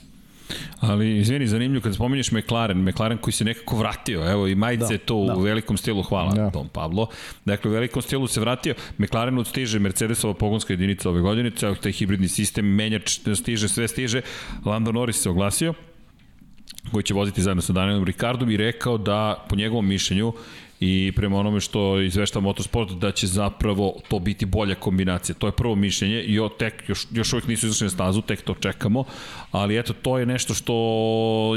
Ali, 0.79 1.17
izvini, 1.17 1.47
zanimljivo, 1.47 1.83
kad 1.83 1.95
spominješ 1.95 2.31
McLaren, 2.31 2.83
McLaren 2.83 3.17
koji 3.17 3.33
se 3.33 3.45
nekako 3.45 3.77
vratio, 3.77 4.31
evo 4.31 4.47
i 4.47 4.55
majice 4.55 4.85
da, 4.85 4.93
je 4.93 4.97
to 4.97 5.25
da. 5.25 5.35
u 5.35 5.41
velikom 5.41 5.77
stilu, 5.77 6.03
hvala 6.03 6.33
da. 6.33 6.51
Tom 6.51 6.67
Pablo. 6.69 7.07
Dakle, 7.45 7.71
u 7.71 7.73
velikom 7.73 8.01
stilu 8.01 8.27
se 8.27 8.39
vratio, 8.39 8.75
McLaren 8.97 9.37
odstiže 9.37 9.79
Mercedesova 9.79 10.33
pogonska 10.33 10.73
jedinica 10.73 11.09
ove 11.09 11.21
godine, 11.21 11.51
ceo 11.51 11.75
taj 11.75 11.91
hibridni 11.91 12.27
sistem, 12.27 12.65
menjač 12.65 13.19
stiže, 13.35 13.67
sve 13.67 13.87
stiže, 13.87 14.21
Lando 14.65 14.91
Norris 14.91 15.21
se 15.21 15.29
oglasio, 15.29 15.73
koji 16.91 17.03
će 17.03 17.13
voziti 17.13 17.41
zajedno 17.41 17.61
sa 17.61 17.73
Danielom 17.73 18.03
Ricardom 18.03 18.51
i 18.51 18.57
rekao 18.57 18.97
da, 18.97 19.45
po 19.49 19.55
njegovom 19.55 19.87
mišljenju, 19.87 20.33
i 20.79 21.11
prema 21.15 21.37
onome 21.39 21.59
što 21.59 22.01
izvešta 22.01 22.39
Motorsport 22.39 22.91
da 22.91 23.11
će 23.11 23.27
zapravo 23.27 23.95
to 24.07 24.19
biti 24.19 24.45
bolja 24.45 24.75
kombinacija. 24.75 25.35
To 25.35 25.47
je 25.47 25.51
prvo 25.51 25.75
mišljenje 25.75 26.23
i 26.23 26.39
tek, 26.59 26.83
još, 26.87 27.07
još 27.11 27.33
uvijek 27.33 27.47
nisu 27.47 27.65
izašli 27.65 27.85
na 27.85 27.89
stazu, 27.89 28.21
tek 28.21 28.41
to 28.41 28.53
čekamo, 28.53 29.03
ali 29.51 29.79
eto 29.79 29.93
to 29.93 30.17
je 30.17 30.25
nešto 30.25 30.53
što 30.53 30.73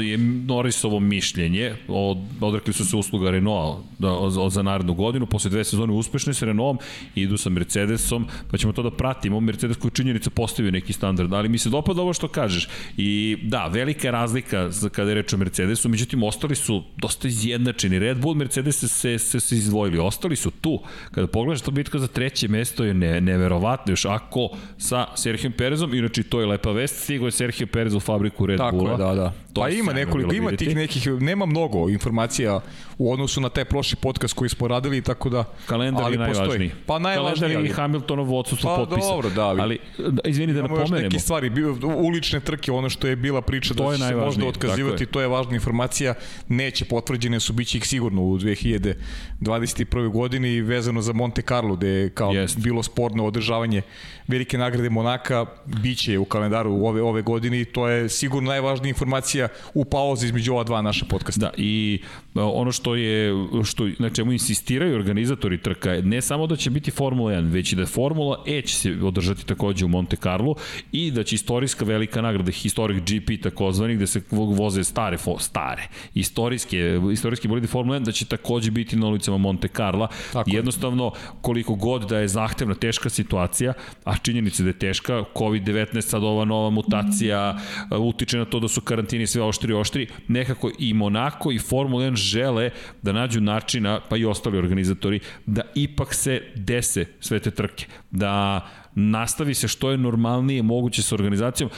je 0.03 0.17
Norrisovo 0.47 0.99
mišljenje, 0.99 1.75
od, 1.87 2.17
odrekli 2.41 2.73
su 2.73 2.85
se 2.85 2.95
usluga 2.95 3.31
Renault 3.31 3.77
da, 3.99 4.11
od, 4.11 4.51
za 4.51 4.61
narednu 4.61 4.93
godinu, 4.93 5.25
posle 5.25 5.49
dve 5.49 5.63
sezone 5.63 5.93
uspešne 5.93 6.33
sa 6.33 6.45
Renaultom, 6.45 6.85
idu 7.15 7.37
sa 7.37 7.49
Mercedesom, 7.49 8.27
pa 8.51 8.57
ćemo 8.57 8.73
to 8.73 8.83
da 8.83 8.91
pratimo, 8.91 9.39
Mercedes 9.39 9.77
koji 9.77 9.91
činjenica 9.91 10.29
postavio 10.29 10.71
neki 10.71 10.93
standard, 10.93 11.33
ali 11.33 11.49
mi 11.49 11.57
se 11.57 11.69
dopada 11.69 12.01
ovo 12.01 12.13
što 12.13 12.27
kažeš. 12.27 12.67
I 12.97 13.37
da, 13.43 13.67
velika 13.67 14.07
je 14.07 14.11
razlika 14.11 14.69
kada 14.91 15.09
je 15.09 15.15
reč 15.15 15.33
o 15.33 15.37
Mercedesu, 15.37 15.89
međutim 15.89 16.23
ostali 16.23 16.55
su 16.55 16.83
dosta 16.97 17.27
izjednačeni, 17.27 17.99
Red 17.99 18.17
Bull, 18.17 18.35
Mercedes 18.35 18.83
se 18.83 19.12
se, 19.19 19.39
se 19.39 19.55
izdvojili. 19.55 19.99
Ostali 19.99 20.35
su 20.35 20.51
tu. 20.51 20.79
Kada 21.11 21.27
pogledaš 21.27 21.61
to 21.61 21.71
bitka 21.71 21.99
za 21.99 22.07
treće 22.07 22.47
mesto 22.47 22.83
je 22.83 22.93
ne, 22.93 23.21
neverovatno. 23.21 23.91
Još 23.91 24.05
ako 24.05 24.49
sa 24.77 25.05
Serhijom 25.15 25.53
Perezom, 25.53 25.93
inače 25.93 26.23
to 26.23 26.39
je 26.39 26.45
lepa 26.45 26.71
vest, 26.71 27.03
stigo 27.03 27.25
je 27.25 27.31
Serhio 27.31 27.67
Perez 27.67 27.93
u 27.93 27.99
fabriku 27.99 28.45
Red 28.45 28.57
Tako 28.57 28.77
Bulla. 28.77 28.97
Tako 28.97 29.03
je, 29.03 29.15
da, 29.15 29.21
da. 29.21 29.33
To 29.53 29.61
pa 29.61 29.69
ima 29.69 29.93
nekoliko, 29.93 30.33
ima 30.33 30.51
tih 30.51 30.75
nekih, 30.75 31.07
nema 31.07 31.45
mnogo 31.45 31.89
informacija 31.89 32.61
u 33.03 33.11
odnosu 33.11 33.41
na 33.41 33.49
taj 33.49 33.65
prošli 33.65 33.97
podcast 34.01 34.33
koji 34.33 34.49
smo 34.49 34.67
radili, 34.67 35.01
tako 35.01 35.29
da... 35.29 35.43
Kalendar 35.65 36.11
je 36.11 36.17
najvažniji. 36.17 36.47
Postoji. 36.47 36.71
Pa 36.85 36.99
najvažniji. 36.99 37.53
Kalendar 37.53 37.71
i 37.71 37.73
Hamiltonov 37.73 38.33
odsustvo 38.33 38.69
pa, 38.69 38.75
potpisa. 38.75 39.07
dobro, 39.07 39.29
da. 39.29 39.47
Ali, 39.47 39.79
da, 39.97 40.21
izvini 40.29 40.53
da 40.53 40.61
napomenemo. 40.61 40.95
Još 40.95 41.03
neke 41.03 41.19
stvari, 41.19 41.51
ulične 41.97 42.39
trke, 42.39 42.71
ono 42.71 42.89
što 42.89 43.07
je 43.07 43.15
bila 43.15 43.41
priča 43.41 43.73
to 43.73 43.91
da 43.91 43.97
se 43.97 44.15
možda 44.15 44.45
otkazivati, 44.45 45.03
je. 45.03 45.07
to 45.07 45.21
je 45.21 45.27
važna 45.27 45.53
informacija, 45.53 46.13
neće 46.47 46.85
potvrđene 46.85 47.39
su, 47.39 47.53
bit 47.53 47.67
će 47.67 47.77
ih 47.77 47.87
sigurno 47.87 48.21
u 48.21 48.37
2000 48.37 48.93
2021. 49.39 50.11
godini 50.11 50.61
vezano 50.61 51.01
za 51.01 51.13
Monte 51.13 51.41
Carlo, 51.41 51.75
gde 51.75 51.87
je 51.87 52.09
kao 52.09 52.31
Jest. 52.31 52.59
bilo 52.59 52.83
sporno 52.83 53.25
održavanje 53.25 53.81
velike 54.27 54.57
nagrade 54.57 54.89
Monaka, 54.89 55.45
biće 55.65 56.17
u 56.17 56.25
kalendaru 56.25 56.71
ove, 56.71 57.01
ove 57.01 57.21
godine 57.21 57.61
i 57.61 57.65
to 57.65 57.87
je 57.87 58.09
sigurno 58.09 58.49
najvažnija 58.49 58.89
informacija 58.89 59.47
u 59.73 59.85
pauzi 59.85 60.25
između 60.25 60.53
ova 60.53 60.63
dva 60.63 60.81
naša 60.81 61.05
podcasta. 61.05 61.39
Da, 61.39 61.51
i 61.57 62.01
a, 62.35 62.45
ono 62.45 62.71
što 62.71 62.95
je, 62.95 63.31
što, 63.63 63.89
na 63.99 64.09
čemu 64.09 64.31
insistiraju 64.31 64.95
organizatori 64.95 65.57
trka, 65.57 65.91
je 65.91 66.01
ne 66.01 66.21
samo 66.21 66.47
da 66.47 66.55
će 66.55 66.69
biti 66.69 66.91
Formula 66.91 67.31
1, 67.31 67.51
već 67.51 67.73
i 67.73 67.75
da 67.75 67.85
Formula 67.85 68.43
E 68.47 68.61
će 68.61 68.75
se 68.75 68.95
održati 69.03 69.45
takođe 69.45 69.85
u 69.85 69.87
Monte 69.87 70.15
Carlo 70.15 70.55
i 70.91 71.11
da 71.11 71.23
će 71.23 71.35
istorijska 71.35 71.85
velika 71.85 72.21
nagrada, 72.21 72.51
Historic 72.51 73.03
GP 73.03 73.43
takozvani, 73.43 73.95
gde 73.95 74.07
se 74.07 74.21
voze 74.31 74.83
stare, 74.83 75.17
fo, 75.17 75.39
stare, 75.39 75.87
istorijske, 76.13 76.99
istorijski 77.11 77.47
bolidi 77.47 77.67
Formula 77.67 77.99
1, 77.99 78.03
da 78.03 78.11
će 78.11 78.25
takođe 78.25 78.71
biti 78.71 78.95
na 78.95 79.07
ulicama 79.07 79.37
Monte 79.37 79.67
Carla. 79.67 80.07
Tako 80.33 80.49
je. 80.49 80.55
Jednostavno, 80.55 81.11
koliko 81.41 81.75
god 81.75 82.09
da 82.09 82.19
je 82.19 82.27
zahtevna, 82.27 82.75
teška 82.75 83.09
situacija, 83.09 83.73
a 84.05 84.12
činjenica 84.21 84.63
da 84.63 84.69
je 84.69 84.79
teška, 84.79 85.23
COVID-19, 85.33 86.01
sad 86.01 86.23
ova 86.23 86.45
nova 86.45 86.69
mutacija, 86.69 87.57
uh, 87.91 87.99
utiče 87.99 88.37
na 88.37 88.45
to 88.45 88.59
da 88.59 88.67
su 88.67 88.81
karantini 88.81 89.27
sve 89.27 89.43
oštri 89.43 89.71
i 89.71 89.75
oštri, 89.75 90.07
nekako 90.27 90.71
i 90.79 90.93
Monako 90.93 91.51
i 91.51 91.59
Formula 91.59 92.03
1 92.03 92.15
žele 92.15 92.69
da 93.01 93.11
nađu 93.11 93.41
načina, 93.41 93.99
pa 94.09 94.17
i 94.17 94.25
ostali 94.25 94.57
organizatori, 94.57 95.19
da 95.45 95.61
ipak 95.75 96.13
se 96.13 96.41
dese 96.55 97.05
sve 97.19 97.39
te 97.39 97.51
trke, 97.51 97.85
da 98.11 98.61
nastavi 98.95 99.53
se 99.53 99.67
što 99.67 99.91
je 99.91 99.97
normalnije 99.97 100.63
moguće 100.63 101.01
sa 101.01 101.15
organizacijom, 101.15 101.69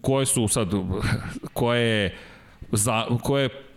koje 0.00 0.26
su 0.26 0.48
sad, 0.48 0.72
koje 1.52 2.16
za, 2.72 3.06
koje 3.22 3.67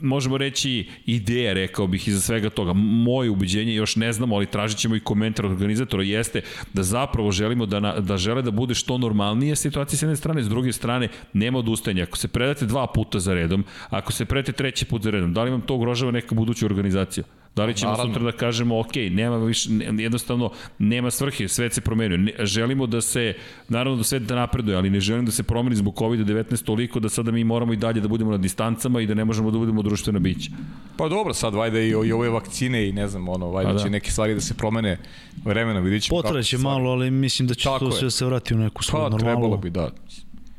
možemo 0.00 0.38
reći 0.38 0.86
ideja, 1.06 1.52
rekao 1.52 1.86
bih, 1.86 2.08
iza 2.08 2.20
svega 2.20 2.50
toga. 2.50 2.72
Moje 2.74 3.30
ubeđenje, 3.30 3.74
još 3.74 3.96
ne 3.96 4.12
znamo, 4.12 4.36
ali 4.36 4.46
tražit 4.46 4.78
ćemo 4.78 4.96
i 4.96 5.00
komentar 5.00 5.46
organizatora, 5.46 6.02
jeste 6.02 6.42
da 6.72 6.82
zapravo 6.82 7.32
želimo 7.32 7.66
da, 7.66 7.80
na, 7.80 8.00
da 8.00 8.16
žele 8.16 8.42
da 8.42 8.50
bude 8.50 8.74
što 8.74 8.98
normalnije 8.98 9.56
situacija 9.56 9.98
s 9.98 10.02
jedne 10.02 10.16
strane, 10.16 10.42
s 10.42 10.48
druge 10.48 10.72
strane 10.72 11.08
nema 11.32 11.58
odustajanja. 11.58 12.02
Ako 12.02 12.16
se 12.16 12.28
predate 12.28 12.66
dva 12.66 12.86
puta 12.86 13.18
za 13.18 13.34
redom, 13.34 13.64
ako 13.90 14.12
se 14.12 14.24
predate 14.24 14.52
treći 14.52 14.84
put 14.84 15.02
za 15.02 15.10
redom, 15.10 15.34
da 15.34 15.42
li 15.42 15.50
vam 15.50 15.60
to 15.60 15.74
ugrožava 15.74 16.12
neka 16.12 16.34
buduća 16.34 16.66
organizacija? 16.66 17.24
Da 17.58 17.64
li 17.64 17.74
ćemo 17.74 17.90
Naravno. 17.90 18.12
sutra 18.12 18.24
da 18.24 18.32
kažemo, 18.34 18.80
ok, 18.80 18.86
nema 19.10 19.36
više, 19.38 19.68
jednostavno, 19.94 20.50
nema 20.80 21.10
svrhe, 21.10 21.48
svet 21.48 21.72
se 21.72 21.80
promenio. 21.80 22.16
Ne, 22.18 22.32
želimo 22.40 22.86
da 22.86 23.00
se, 23.02 23.34
naravno 23.68 23.96
da 23.96 24.04
svet 24.04 24.22
da 24.22 24.34
napreduje, 24.36 24.76
ali 24.76 24.90
ne 24.90 25.00
želim 25.00 25.24
da 25.24 25.32
se 25.32 25.42
promeni 25.42 25.76
zbog 25.76 25.94
COVID-19 25.94 26.64
toliko 26.64 27.00
da 27.00 27.08
sada 27.08 27.30
mi 27.30 27.44
moramo 27.44 27.72
i 27.72 27.78
dalje 27.78 28.00
da 28.00 28.08
budemo 28.08 28.30
na 28.30 28.38
distancama 28.38 29.00
i 29.00 29.06
da 29.06 29.14
ne 29.14 29.24
možemo 29.24 29.50
da 29.50 29.58
budemo 29.58 29.82
društvena 29.82 30.18
bića. 30.20 30.50
Pa 30.96 31.08
dobro, 31.08 31.34
sad 31.34 31.54
vajda 31.54 31.80
i, 31.80 31.88
i 31.88 32.12
ove 32.12 32.28
vakcine 32.30 32.88
i 32.88 32.92
ne 32.92 33.08
znam, 33.08 33.28
ono, 33.28 33.48
vajda 33.48 33.68
Pa 33.68 33.74
da. 33.74 33.78
će 33.78 33.90
neke 33.90 34.10
stvari 34.10 34.34
da 34.34 34.40
se 34.40 34.54
promene 34.54 34.98
vremena, 35.44 35.80
vidit 35.80 36.02
ćemo 36.02 36.16
kako 36.16 36.28
Potraće 36.28 36.48
se 36.48 36.56
stvari- 36.56 36.74
malo, 36.74 36.90
ali 36.90 37.10
mislim 37.10 37.48
da 37.48 37.54
će 37.54 37.64
Tako 37.64 37.78
to 37.80 37.86
je. 37.86 37.92
sve 37.92 38.10
se 38.10 38.26
vrati 38.26 38.54
u 38.54 38.58
neku 38.58 38.82
svoju 38.82 39.02
Pa, 39.02 39.08
normalu. 39.08 39.34
trebalo 39.34 39.56
bi, 39.56 39.70
da. 39.70 39.90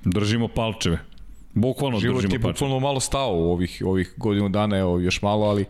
Držimo 0.06 0.48
palčeve. 0.50 0.98
Bukvalno 1.54 2.00
Život 2.00 2.16
držimo 2.16 2.36
je 2.36 2.40
palčeve. 2.40 2.54
bukvalno 2.54 2.80
malo 2.80 3.00
stao 3.00 3.32
u 3.32 3.52
ovih, 3.52 3.82
ovih 3.86 4.14
godinu 4.18 4.50
dana, 4.50 4.78
evo, 4.78 5.00
još 5.00 5.22
malo, 5.22 5.46
ali 5.46 5.66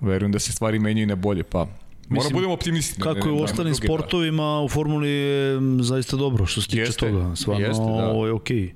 verujem 0.00 0.32
da 0.32 0.38
se 0.38 0.52
stvari 0.52 0.78
menjaju 0.78 1.06
na 1.06 1.14
bolje, 1.14 1.42
pa 1.42 1.66
Moramo 2.10 2.24
Mislim, 2.24 2.34
budemo 2.34 2.52
optimisti. 2.52 3.00
Kako 3.00 3.28
je 3.28 3.32
u 3.32 3.42
ostalim 3.42 3.74
sportovima, 3.74 4.60
u 4.60 4.68
formuli 4.68 5.08
je 5.08 5.58
zaista 5.80 6.16
dobro 6.16 6.46
što 6.46 6.60
se 6.60 6.68
tiče 6.68 6.80
Jeste, 6.80 7.10
toga. 7.10 7.36
Stvarno, 7.36 7.66
jeste, 7.66 7.84
da. 7.84 8.08
ovo 8.08 8.26
je 8.26 8.32
okej. 8.32 8.74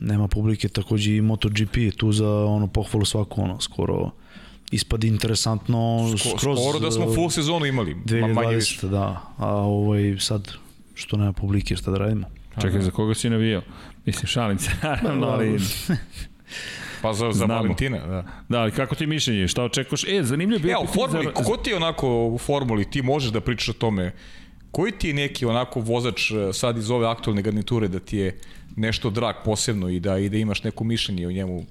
Nema 0.00 0.28
publike, 0.28 0.68
takođe 0.68 1.16
i 1.16 1.20
MotoGP 1.20 1.76
je 1.76 1.90
tu 1.90 2.12
za 2.12 2.28
ono 2.28 2.66
pohvalu 2.66 3.04
svaku, 3.04 3.42
ono, 3.42 3.60
skoro 3.60 4.10
ispadi 4.70 5.08
interesantno 5.08 6.08
Da. 6.10 6.18
Sko, 6.18 6.38
skroz 6.38 6.58
skoro 6.58 6.78
da 6.78 6.90
smo 6.90 7.14
full 7.14 7.30
sezonu 7.30 7.66
imali, 7.66 7.94
ma 8.20 8.26
manje 8.26 8.56
više. 8.56 8.86
2020, 8.86 8.90
da. 8.90 9.22
A 9.36 9.48
ovaj 9.56 10.16
sad, 10.20 10.52
što 10.94 11.16
nema 11.16 11.32
publike, 11.32 11.76
šta 11.76 11.90
da 11.90 11.98
radimo? 11.98 12.26
Čekaj, 12.60 12.80
za 12.80 12.90
koga 12.90 13.14
si 13.14 13.30
navijao? 13.30 13.62
Mislim, 14.06 14.26
šalim 14.26 14.58
se, 14.58 14.70
naravno, 14.82 15.26
ali... 15.26 15.58
Pa 17.02 17.12
za, 17.12 17.32
za. 17.32 17.44
Valentina, 17.44 18.06
da. 18.06 18.24
Da, 18.48 18.60
ali 18.60 18.70
kako 18.70 18.94
ti 18.94 19.06
mišljenje? 19.06 19.48
Šta 19.48 19.64
očekuješ? 19.64 20.04
E, 20.08 20.22
zanimljivo 20.22 20.68
je 20.68 20.78
u 20.78 20.86
formuli, 20.86 21.32
ko 21.34 21.56
ti 21.56 21.70
je 21.70 21.76
onako 21.76 22.26
u 22.26 22.38
formuli, 22.38 22.90
ti 22.90 23.02
možeš 23.02 23.30
da 23.30 23.40
pričaš 23.40 23.68
o 23.68 23.72
tome, 23.72 24.12
koji 24.70 24.92
ti 24.92 25.08
je 25.08 25.14
neki 25.14 25.46
onako 25.46 25.80
vozač 25.80 26.30
eh, 26.30 26.52
sad 26.52 26.78
iz 26.78 26.90
ove 26.90 27.06
aktualne 27.06 27.42
garniture 27.42 27.88
da 27.88 27.98
ti 27.98 28.16
je 28.16 28.38
nešto 28.76 29.10
drag 29.10 29.34
posebno 29.44 29.88
i 29.88 30.00
da, 30.00 30.18
i 30.18 30.28
da 30.28 30.36
imaš 30.36 30.62
neko 30.64 30.84
mišljenje 30.84 31.26
o 31.26 31.32
njemu 31.32 31.64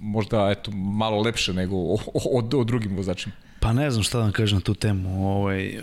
možda 0.00 0.50
eto 0.50 0.70
malo 0.70 1.20
lepše 1.20 1.52
nego 1.52 1.76
o, 1.76 1.94
o, 1.94 2.20
o, 2.38 2.58
o 2.58 2.64
drugim 2.64 2.96
vozačima. 2.96 3.34
Pa 3.60 3.72
ne 3.72 3.90
znam 3.90 4.02
šta 4.02 4.18
da 4.18 4.24
vam 4.24 4.32
kažem 4.32 4.56
na 4.58 4.62
tu 4.62 4.74
temu. 4.74 5.28
Ovaj, 5.28 5.78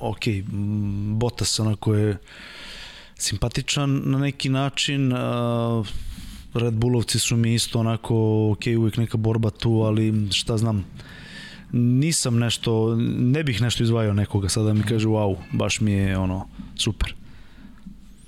ok, 0.00 0.26
m, 0.26 1.18
Bottas 1.18 1.60
onako 1.60 1.94
je 1.94 2.16
simpatičan 3.14 4.02
na 4.04 4.18
neki 4.18 4.48
način. 4.48 5.12
a, 5.12 5.82
Red 6.54 6.74
Bullovci 6.74 7.18
su 7.18 7.36
mi 7.36 7.54
isto 7.54 7.80
onako, 7.80 8.14
ok, 8.52 8.60
uvijek 8.78 8.96
neka 8.96 9.16
borba 9.16 9.50
tu, 9.50 9.70
ali 9.72 10.28
šta 10.32 10.56
znam, 10.56 10.84
nisam 11.72 12.38
nešto, 12.38 12.96
ne 13.18 13.44
bih 13.44 13.62
nešto 13.62 13.82
izvajao 13.82 14.14
nekoga 14.14 14.48
sada 14.48 14.66
da 14.66 14.74
mi 14.74 14.82
kaže 14.82 15.08
wow, 15.08 15.36
baš 15.52 15.80
mi 15.80 15.92
je 15.92 16.18
ono 16.18 16.48
super. 16.76 17.14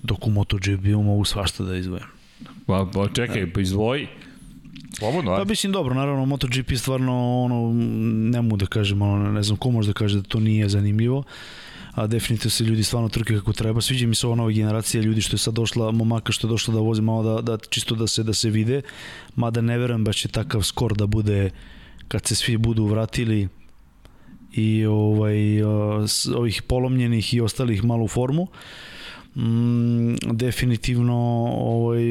Dok 0.02 0.26
u 0.26 0.30
MotoGP-u 0.30 1.02
mogu 1.02 1.24
svašta 1.24 1.64
da 1.64 1.76
izvajam. 1.76 2.08
Pa, 2.66 2.86
pa 2.94 3.08
čekaj, 3.14 3.52
pa 3.52 3.60
izvoji. 3.60 4.06
Slobodno, 4.98 5.30
Pa 5.30 5.38
ajde. 5.38 5.48
mislim 5.48 5.72
dobro, 5.72 5.94
naravno 5.94 6.26
MotoGP 6.26 6.72
stvarno 6.76 7.42
ono 7.44 7.72
ne 8.30 8.42
mogu 8.42 8.56
da 8.56 8.66
kažem, 8.66 9.02
ono 9.02 9.32
ne 9.32 9.42
znam 9.42 9.56
ko 9.56 9.70
može 9.70 9.88
da 9.88 9.92
kaže 9.92 10.16
da 10.16 10.22
to 10.22 10.40
nije 10.40 10.68
zanimljivo. 10.68 11.22
A 11.96 12.06
definitivno 12.06 12.50
se 12.50 12.64
ljudi 12.64 12.84
stvarno 12.84 13.08
trke 13.08 13.34
kako 13.34 13.52
treba. 13.52 13.80
Sviđa 13.80 14.06
mi 14.06 14.14
se 14.14 14.26
ova 14.26 14.36
nova 14.36 14.50
generacija 14.50 15.02
ljudi 15.02 15.20
što 15.20 15.34
je 15.34 15.38
sad 15.38 15.54
došla, 15.54 15.90
momaka 15.92 16.32
što 16.32 16.46
je 16.46 16.50
došla 16.50 16.74
da 16.74 16.80
vozi 16.80 17.02
malo 17.02 17.22
da, 17.22 17.42
da 17.42 17.64
čisto 17.70 17.94
da 17.94 18.06
se 18.06 18.22
da 18.22 18.32
se 18.32 18.50
vide. 18.50 18.82
Mada 19.34 19.60
ne 19.60 19.78
verujem 19.78 20.04
baš 20.04 20.16
će 20.16 20.28
takav 20.28 20.62
skor 20.62 20.94
da 20.96 21.06
bude 21.06 21.50
kad 22.08 22.26
se 22.26 22.34
svi 22.34 22.56
budu 22.56 22.84
vratili 22.84 23.48
i 24.52 24.86
ovaj 24.86 25.62
ovih 26.36 26.62
polomljenih 26.62 27.34
i 27.34 27.40
ostalih 27.40 27.84
malo 27.84 28.04
u 28.04 28.08
formu. 28.08 28.46
Mm, 29.36 30.14
definitivno 30.32 31.16
ovaj 31.58 32.02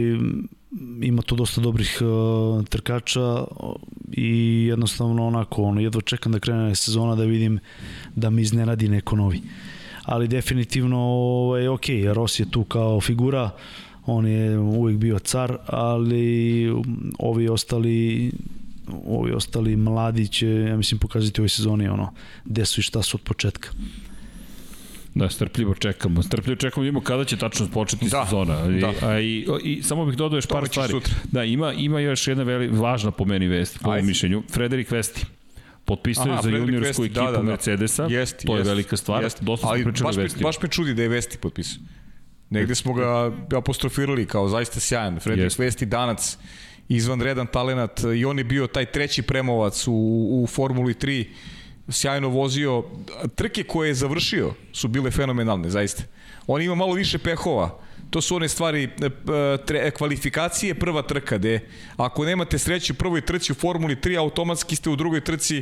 ima 1.01 1.21
tu 1.21 1.35
dosta 1.35 1.61
dobrih 1.61 2.01
uh, 2.01 2.65
trkača 2.65 3.43
i 4.11 4.65
jednostavno 4.69 5.27
onako 5.27 5.63
ono 5.63 5.81
jedva 5.81 6.01
čekam 6.01 6.31
da 6.31 6.39
krene 6.39 6.75
sezona 6.75 7.15
da 7.15 7.23
vidim 7.23 7.59
da 8.15 8.29
mi 8.29 8.41
iznenadi 8.41 8.89
neko 8.89 9.15
novi 9.15 9.41
ali 10.05 10.27
definitivno 10.27 10.97
ovaj, 10.99 11.67
ok, 11.67 11.85
Ross 12.13 12.39
je 12.39 12.51
tu 12.51 12.63
kao 12.63 13.01
figura 13.01 13.49
on 14.05 14.27
je 14.27 14.59
uvijek 14.59 14.97
bio 14.99 15.19
car 15.19 15.57
ali 15.65 16.69
um, 16.71 17.11
ovi 17.19 17.49
ostali 17.49 18.31
ovi 19.07 19.31
ostali 19.31 19.75
mladi 19.75 20.27
će 20.27 20.47
ja 20.47 20.77
mislim 20.77 20.99
pokazati 20.99 21.41
u 21.41 21.43
ovoj 21.43 21.49
sezoni 21.49 21.87
ono 21.87 22.13
gde 22.45 22.65
su 22.65 22.79
i 22.79 22.83
šta 22.83 23.01
su 23.01 23.17
od 23.17 23.21
početka 23.21 23.69
Da, 25.15 25.29
strpljivo 25.29 25.73
čekamo. 25.73 26.23
Strpljivo 26.23 26.55
čekamo 26.55 26.81
vidimo 26.83 27.01
kada 27.01 27.25
će 27.25 27.37
tačno 27.37 27.67
početi 27.73 28.09
Da, 28.09 28.25
sezona. 28.25 28.77
I, 28.77 28.79
da. 28.81 28.93
a, 29.07 29.19
i, 29.19 29.47
i, 29.63 29.83
samo 29.83 30.05
bih 30.05 30.17
dodao 30.17 30.37
još 30.37 30.47
par 30.47 30.67
stvari. 30.67 30.91
sutra. 30.91 31.13
Da, 31.31 31.43
ima, 31.43 31.73
ima 31.73 31.99
još 31.99 32.27
jedna 32.27 32.43
veli, 32.43 32.67
važna 32.67 33.11
po 33.11 33.25
meni 33.25 33.47
vest, 33.47 33.79
po 33.81 33.91
mom 33.95 34.05
mišljenju. 34.05 34.43
Frederik 34.53 34.91
Vesti. 34.91 35.25
Potpisao 35.85 36.25
je 36.25 36.37
za 36.43 36.49
juniorsku 36.49 37.01
Vesti, 37.01 37.03
ekipu 37.03 37.19
da, 37.19 37.31
da, 37.31 37.37
da. 37.37 37.43
Mercedesa. 37.43 38.07
Jest, 38.09 38.45
to 38.45 38.53
je 38.55 38.59
jest, 38.59 38.69
velika 38.69 38.97
stvar. 38.97 39.23
jest. 39.23 39.43
Dosta 39.43 39.67
Ali 39.67 39.83
pričali 39.83 40.07
baš 40.07 40.17
Vesti. 40.17 40.43
baš 40.43 40.61
me 40.61 40.69
čudi 40.69 40.93
da 40.93 41.01
je 41.01 41.09
Vesti 41.09 41.37
potpisao. 41.37 41.81
Negde 42.49 42.75
smo 42.75 42.93
ga 42.93 43.31
apostrofirali 43.57 44.25
kao 44.25 44.49
zaista 44.49 44.79
sjajan. 44.79 45.19
Frederik 45.19 45.45
Jest. 45.45 45.59
Vesti 45.59 45.85
danac, 45.85 46.37
izvanredan 46.89 47.47
talenat 47.47 48.01
i 48.15 48.25
on 48.25 48.37
je 48.37 48.43
bio 48.43 48.67
taj 48.67 48.85
treći 48.85 49.21
premovac 49.21 49.87
u, 49.87 49.93
u 50.43 50.47
Formuli 50.47 50.93
3 50.93 51.25
sjajno 51.89 52.29
vozio. 52.29 52.83
Trke 53.35 53.63
koje 53.63 53.87
je 53.87 53.93
završio 53.93 54.53
su 54.73 54.87
bile 54.87 55.11
fenomenalne, 55.11 55.69
zaista. 55.69 56.03
On 56.47 56.61
ima 56.61 56.75
malo 56.75 56.93
više 56.93 57.17
pehova. 57.17 57.79
To 58.15 58.21
su 58.21 58.35
one 58.35 58.49
stvari, 58.49 58.83
e, 58.83 59.05
e, 59.05 59.09
tre, 59.65 59.91
kvalifikacije, 59.91 60.73
prva 60.73 61.01
trka, 61.01 61.37
gde 61.37 61.59
ako 61.97 62.25
nemate 62.25 62.59
sreću 62.59 62.93
u 62.93 62.95
prvoj 62.95 63.21
trci 63.21 63.51
u 63.51 63.55
Formuli 63.55 63.95
3, 63.95 64.19
automatski 64.19 64.75
ste 64.75 64.89
u 64.89 64.95
drugoj 64.95 65.21
trci 65.21 65.57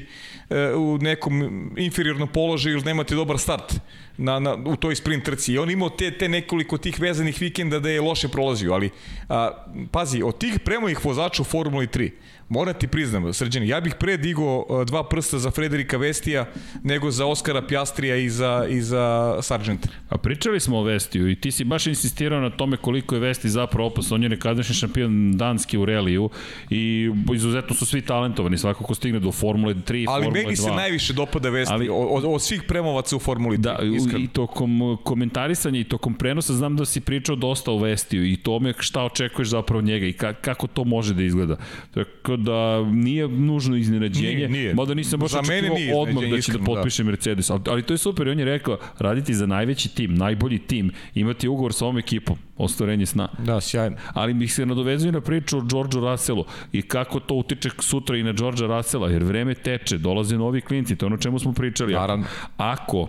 e, 0.50 0.74
u 0.76 0.98
nekom 0.98 1.72
inferiornom 1.78 2.28
položaju 2.28 2.76
ili 2.76 2.86
nemate 2.86 3.16
dobar 3.16 3.40
start 3.40 3.74
na, 4.18 4.40
na, 4.40 4.54
u 4.66 4.76
toj 4.76 4.96
sprint 4.96 5.26
trci. 5.26 5.54
I 5.54 5.58
on 5.58 5.72
imao 5.72 5.90
te, 5.90 6.12
te 6.12 6.30
nekoliko 6.30 6.78
tih 6.78 7.00
vezanih 7.00 7.42
vikenda 7.42 7.80
da 7.80 7.90
je 7.90 8.02
loše 8.02 8.28
prolazio, 8.28 8.74
ali 8.74 8.90
a, 9.30 9.50
pazi, 9.92 10.22
od 10.24 10.38
tih 10.38 10.60
premojih 10.60 11.06
vozača 11.06 11.42
u 11.42 11.46
Formuli 11.46 11.88
3, 11.88 12.12
Moram 12.54 12.74
ti 12.74 12.88
priznam, 12.88 13.34
srđani, 13.34 13.68
ja 13.68 13.82
bih 13.82 13.96
pre 14.00 14.18
digo 14.18 14.58
uh, 14.58 14.86
dva 14.86 15.04
prsta 15.10 15.40
za 15.40 15.52
Frederika 15.52 15.98
Vestija 15.98 16.46
nego 16.84 17.12
za 17.12 17.26
Oskara 17.26 17.62
Pjastrija 17.62 18.16
i 18.16 18.30
za, 18.30 18.66
i 18.70 18.82
za 18.82 19.38
Sargenta. 19.42 19.90
A 20.10 20.18
pričali 20.18 20.60
smo 20.60 20.78
o 20.78 20.84
Vestiju 20.84 21.30
i 21.30 21.36
ti 21.36 21.52
si 21.52 21.64
baš 21.64 21.88
insistirao 21.88 22.42
na 22.42 22.50
tome 22.50 22.78
koliko 22.78 23.16
je 23.16 23.22
Vesti 23.22 23.50
zapravo 23.50 23.88
opas. 23.88 24.12
On 24.12 24.24
je 24.24 24.30
nekadašnji 24.30 24.76
šampion 24.76 25.38
danski 25.38 25.78
u 25.78 25.86
reliju 25.86 26.30
i 26.70 27.12
izuzetno 27.34 27.76
su 27.76 27.86
svi 27.86 28.02
talentovani. 28.02 28.58
Svako 28.58 28.84
ko 28.84 28.96
stigne 28.96 29.20
do 29.20 29.32
Formule 29.32 29.74
3, 29.74 30.06
Ali 30.10 30.24
Formule 30.24 30.42
2. 30.42 30.46
meni 30.46 30.56
se 30.56 30.72
najviše 30.72 31.14
dopada 31.14 31.50
Vesti 31.50 31.74
Ali- 31.74 31.90
od, 31.92 32.24
od 32.26 32.42
svih 32.42 32.64
premovaca 32.68 33.16
u 33.16 33.20
Formuli 33.20 33.58
3. 33.58 33.62
Da, 33.62 33.80
iskreno. 33.96 34.20
i 34.20 34.28
tokom 34.28 34.98
komentarisanja 35.04 35.80
i 35.80 35.84
tokom 35.84 36.14
prenosa 36.14 36.54
znam 36.54 36.76
da 36.76 36.86
si 36.86 37.02
pričao 37.02 37.36
dosta 37.36 37.72
o 37.72 37.78
Vestiju 37.78 38.32
i 38.32 38.38
tome 38.38 38.74
šta 38.80 39.04
očekuješ 39.04 39.50
zapravo 39.50 39.82
njega 39.82 40.06
i 40.06 40.14
ka, 40.14 40.34
kako 40.34 40.68
to 40.68 40.84
može 40.84 41.14
da 41.14 41.24
izgleda. 41.24 41.58
Tako 41.94 42.38
da 42.44 42.84
nije 42.92 43.28
nužno 43.28 43.76
iznenađenje, 43.76 44.36
Nije, 44.36 44.50
nije. 44.50 44.74
mada 44.74 44.94
nisam 44.94 45.20
baš 45.20 45.34
očekivao 45.34 46.02
odmah 46.02 46.24
da 46.24 46.28
će 46.28 46.32
da 46.32 46.38
iskreno, 46.38 46.60
da. 46.60 46.66
potpiše 46.66 47.04
Mercedes, 47.04 47.50
ali, 47.50 47.62
ali 47.68 47.84
to 47.84 47.94
je 47.94 47.98
super 47.98 48.28
i 48.28 48.32
on 48.32 48.40
je 48.40 48.46
rekao 48.46 48.78
raditi 49.00 49.34
za 49.34 49.46
najveći 49.46 49.96
tim, 49.96 50.16
najbolji 50.16 50.60
tim, 50.60 50.92
imati 51.16 51.48
ugovor 51.48 51.74
sa 51.74 51.86
ovom 51.86 51.98
ekipom, 51.98 52.38
ostvarenje 52.58 53.06
sna. 53.06 53.28
Da, 53.46 53.62
sjajno. 53.62 53.98
Ali 54.14 54.34
bih 54.34 54.54
se 54.54 54.66
nadovezio 54.66 55.12
na 55.12 55.22
priču 55.22 55.58
o 55.58 55.62
Georgeu 55.62 56.02
Russellu 56.02 56.46
i 56.72 56.82
kako 56.82 57.20
to 57.20 57.36
utiče 57.36 57.70
sutra 57.80 58.18
i 58.18 58.24
na 58.24 58.32
Georgea 58.34 58.68
Russella, 58.68 59.10
jer 59.10 59.24
vreme 59.24 59.54
teče, 59.56 59.98
dolaze 59.98 60.38
novi 60.38 60.62
klinci, 60.62 60.96
to 60.96 61.06
je 61.06 61.08
ono 61.08 61.18
čemu 61.18 61.40
smo 61.40 61.54
pričali. 61.54 61.94
Naravno. 61.94 62.26
Ako 62.58 63.08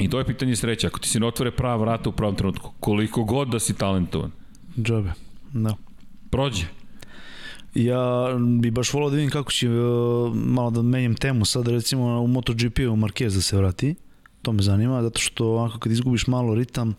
I 0.00 0.08
to 0.10 0.18
je 0.18 0.24
pitanje 0.24 0.56
sreće. 0.56 0.86
Ako 0.86 0.98
ti 0.98 1.08
se 1.08 1.20
ne 1.20 1.26
otvore 1.26 1.50
prava 1.50 1.76
vrata 1.76 2.08
u 2.08 2.12
pravom 2.12 2.34
trenutku, 2.36 2.72
koliko 2.80 3.24
god 3.24 3.48
da 3.48 3.58
si 3.58 3.74
talentovan, 3.78 4.30
Džabe, 4.82 5.12
da. 5.52 5.74
prođe. 6.30 6.66
Ja 7.74 8.28
bi 8.60 8.70
baš 8.70 8.92
volao 8.92 9.10
da 9.10 9.16
vidim 9.16 9.30
kako 9.30 9.52
će 9.52 9.70
uh, 9.70 10.34
malo 10.34 10.70
da 10.70 10.82
menjam 10.82 11.14
temu 11.14 11.44
sad 11.44 11.68
recimo 11.68 12.20
u 12.20 12.26
MotoGP-u 12.26 12.96
Marquez 12.96 13.34
da 13.34 13.40
se 13.40 13.56
vrati. 13.56 13.94
To 14.42 14.52
me 14.52 14.62
zanima 14.62 15.02
zato 15.02 15.20
što 15.20 15.56
onako 15.56 15.78
kad 15.78 15.92
izgubiš 15.92 16.26
malo 16.26 16.54
ritam 16.54 16.94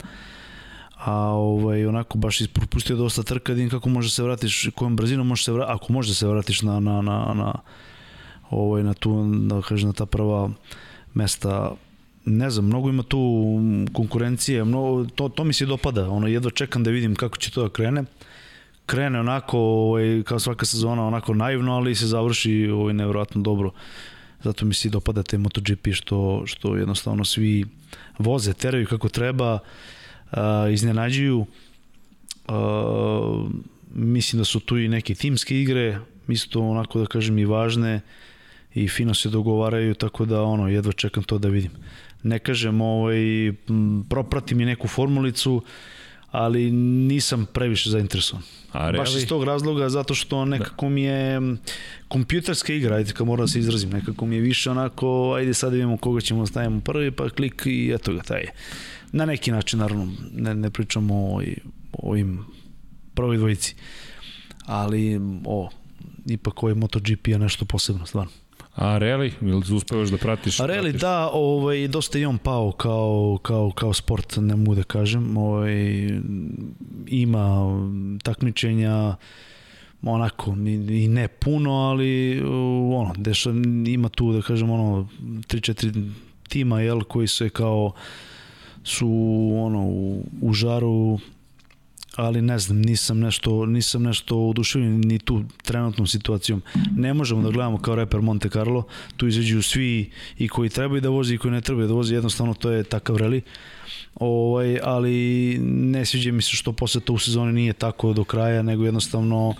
a 1.05 1.13
ovaj 1.29 1.85
onako 1.85 2.17
baš 2.17 2.41
ispropustio 2.41 2.95
dosta 2.95 3.23
trka, 3.23 3.51
da 3.51 3.55
vidim 3.55 3.69
kako 3.69 3.89
može 3.89 4.09
se 4.09 4.23
vratiš, 4.23 4.69
kojom 4.75 4.95
brzinom 4.95 5.27
možeš 5.27 5.45
se 5.45 5.51
vratiti, 5.51 5.73
ako 5.75 5.93
može 5.93 6.09
da 6.09 6.15
se 6.15 6.27
vratiš 6.27 6.61
na 6.61 6.79
na 6.79 7.01
na 7.01 7.33
na 7.33 7.53
ovaj 8.49 8.83
na 8.83 8.93
tu 8.93 9.25
da 9.47 9.61
kažem 9.61 9.87
na 9.87 9.93
ta 9.93 10.05
prva 10.05 10.49
mesta 11.13 11.71
ne 12.25 12.49
znam, 12.49 12.65
mnogo 12.65 12.89
ima 12.89 13.03
tu 13.03 13.43
konkurencije, 13.93 14.63
mnogo, 14.63 15.05
to, 15.15 15.29
to 15.29 15.43
mi 15.43 15.53
se 15.53 15.65
dopada, 15.65 16.09
ono, 16.09 16.27
jedva 16.27 16.51
čekam 16.51 16.83
da 16.83 16.91
vidim 16.91 17.15
kako 17.15 17.37
će 17.37 17.51
to 17.51 17.63
da 17.63 17.69
krene. 17.69 18.03
Krene 18.85 19.19
onako, 19.19 19.59
ovaj, 19.59 20.23
kao 20.23 20.39
svaka 20.39 20.65
sezona, 20.65 21.07
onako 21.07 21.33
naivno, 21.33 21.75
ali 21.75 21.95
se 21.95 22.07
završi 22.07 22.69
ovaj, 22.73 22.93
nevjerojatno 22.93 23.41
dobro. 23.41 23.71
Zato 24.43 24.65
mi 24.65 24.73
se 24.73 24.89
dopada 24.89 25.23
te 25.23 25.37
MotoGP 25.37 25.87
što, 25.93 26.43
što 26.45 26.75
jednostavno 26.75 27.25
svi 27.25 27.65
voze, 28.17 28.53
teraju 28.53 28.87
kako 28.87 29.09
treba, 29.09 29.59
a, 30.31 30.67
iznenađuju. 30.71 31.45
A, 32.47 33.45
mislim 33.93 34.39
da 34.39 34.45
su 34.45 34.59
tu 34.59 34.77
i 34.77 34.87
neke 34.87 35.15
timske 35.15 35.61
igre, 35.61 35.99
isto 36.27 36.61
onako 36.61 36.99
da 36.99 37.05
kažem 37.05 37.37
i 37.37 37.45
važne 37.45 38.01
i 38.73 38.87
fino 38.87 39.13
se 39.13 39.29
dogovaraju, 39.29 39.95
tako 39.95 40.25
da 40.25 40.41
ono, 40.43 40.67
jedva 40.67 40.91
čekam 40.91 41.23
to 41.23 41.37
da 41.37 41.47
vidim. 41.47 41.71
Ne 42.23 42.39
kažem, 42.39 42.81
ovaj, 42.81 43.53
propratim 44.09 44.61
i 44.61 44.65
neku 44.65 44.87
formulicu, 44.87 45.61
ali 46.35 46.71
nisam 46.71 47.45
previše 47.53 47.89
zainteresovan. 47.89 48.43
A 48.71 48.91
Baš 48.91 49.09
reali? 49.09 49.21
iz 49.21 49.27
tog 49.27 49.43
razloga, 49.43 49.89
zato 49.89 50.13
što 50.13 50.45
nekako 50.45 50.89
mi 50.89 51.01
je 51.01 51.39
kompjuterska 52.07 52.73
igra, 52.73 52.95
ajde 52.95 53.11
kad 53.11 53.27
moram 53.27 53.43
da 53.45 53.47
se 53.47 53.59
izrazim, 53.59 53.89
nekako 53.89 54.25
mi 54.25 54.35
je 54.35 54.41
više 54.41 54.71
onako, 54.71 55.33
ajde 55.37 55.53
sad 55.53 55.71
da 55.71 55.75
vidimo 55.75 55.97
koga 55.97 56.21
ćemo 56.21 56.39
da 56.39 56.45
stavimo 56.45 56.81
prvi, 56.81 57.11
pa 57.11 57.29
klik 57.29 57.63
i 57.65 57.91
eto 57.95 58.13
ga, 58.13 58.21
taj 58.21 58.39
je. 58.39 58.51
Na 59.11 59.25
neki 59.25 59.51
način, 59.51 59.79
naravno, 59.79 60.11
ne, 60.33 60.55
ne 60.55 60.69
pričamo 60.69 61.15
o, 61.15 61.41
o 61.91 62.09
ovim 62.09 62.45
prvoj 63.13 63.37
dvojici, 63.37 63.75
ali 64.65 65.19
o, 65.45 65.69
ipak 66.29 66.63
ovaj 66.63 66.75
MotoGP 66.75 67.27
je 67.27 67.39
nešto 67.39 67.65
posebno, 67.65 68.05
stvarno. 68.05 68.31
A 68.75 68.97
Reli, 68.97 69.33
ili 69.41 69.75
uspevaš 69.75 70.09
da 70.09 70.17
pratiš? 70.17 70.59
A 70.59 70.65
Reli, 70.65 70.93
da, 70.93 71.29
ovaj, 71.33 71.87
dosta 71.87 72.19
i 72.19 72.25
on 72.25 72.37
pao 72.37 72.71
kao, 72.71 73.39
kao, 73.41 73.71
kao 73.71 73.93
sport, 73.93 74.37
ne 74.37 74.55
mogu 74.55 74.75
da 74.75 74.83
kažem. 74.83 75.37
Ovaj, 75.37 76.09
ima 77.07 77.65
takmičenja, 78.23 79.15
onako, 80.01 80.55
i, 80.65 81.03
i 81.03 81.07
ne 81.07 81.27
puno, 81.27 81.71
ali 81.71 82.41
uh, 82.41 82.49
ono, 83.01 83.13
deša, 83.17 83.49
ima 83.87 84.09
tu, 84.09 84.33
da 84.33 84.41
kažem, 84.41 84.69
ono, 84.69 85.07
3-4 85.21 86.11
tima, 86.47 86.81
jel, 86.81 87.01
koji 87.01 87.27
se 87.27 87.49
kao 87.49 87.91
su 88.83 89.09
ono 89.55 89.85
u, 89.85 90.23
u 90.41 90.53
žaru 90.53 91.19
ali 92.15 92.41
ne 92.41 92.59
znam, 92.59 92.81
nisam 92.81 93.19
nešto, 93.19 93.65
nisam 93.65 94.03
nešto 94.03 94.37
oduševljen 94.37 95.01
ni 95.01 95.19
tu 95.19 95.43
trenutnom 95.63 96.07
situacijom. 96.07 96.61
Ne 96.95 97.13
možemo 97.13 97.41
da 97.41 97.49
gledamo 97.49 97.77
kao 97.77 97.95
reper 97.95 98.21
Monte 98.21 98.49
Carlo, 98.49 98.83
tu 99.17 99.27
izađu 99.27 99.61
svi 99.61 100.11
i 100.37 100.47
koji 100.47 100.69
trebaju 100.69 101.01
da 101.01 101.09
vozi 101.09 101.35
i 101.35 101.37
koji 101.37 101.51
ne 101.51 101.61
trebaju 101.61 101.87
da 101.87 101.93
vozi, 101.93 102.13
jednostavno 102.13 102.53
to 102.53 102.71
je 102.71 102.83
takav 102.83 103.17
reli. 103.17 103.41
Ovaj, 104.15 104.79
ali 104.83 105.57
ne 105.61 106.05
sviđa 106.05 106.31
mi 106.31 106.41
se 106.41 106.55
što 106.55 106.73
posle 106.73 107.01
to 107.01 107.13
u 107.13 107.19
sezoni 107.19 107.53
nije 107.53 107.73
tako 107.73 108.13
do 108.13 108.23
kraja, 108.23 108.61
nego 108.61 108.85
jednostavno 108.85 109.55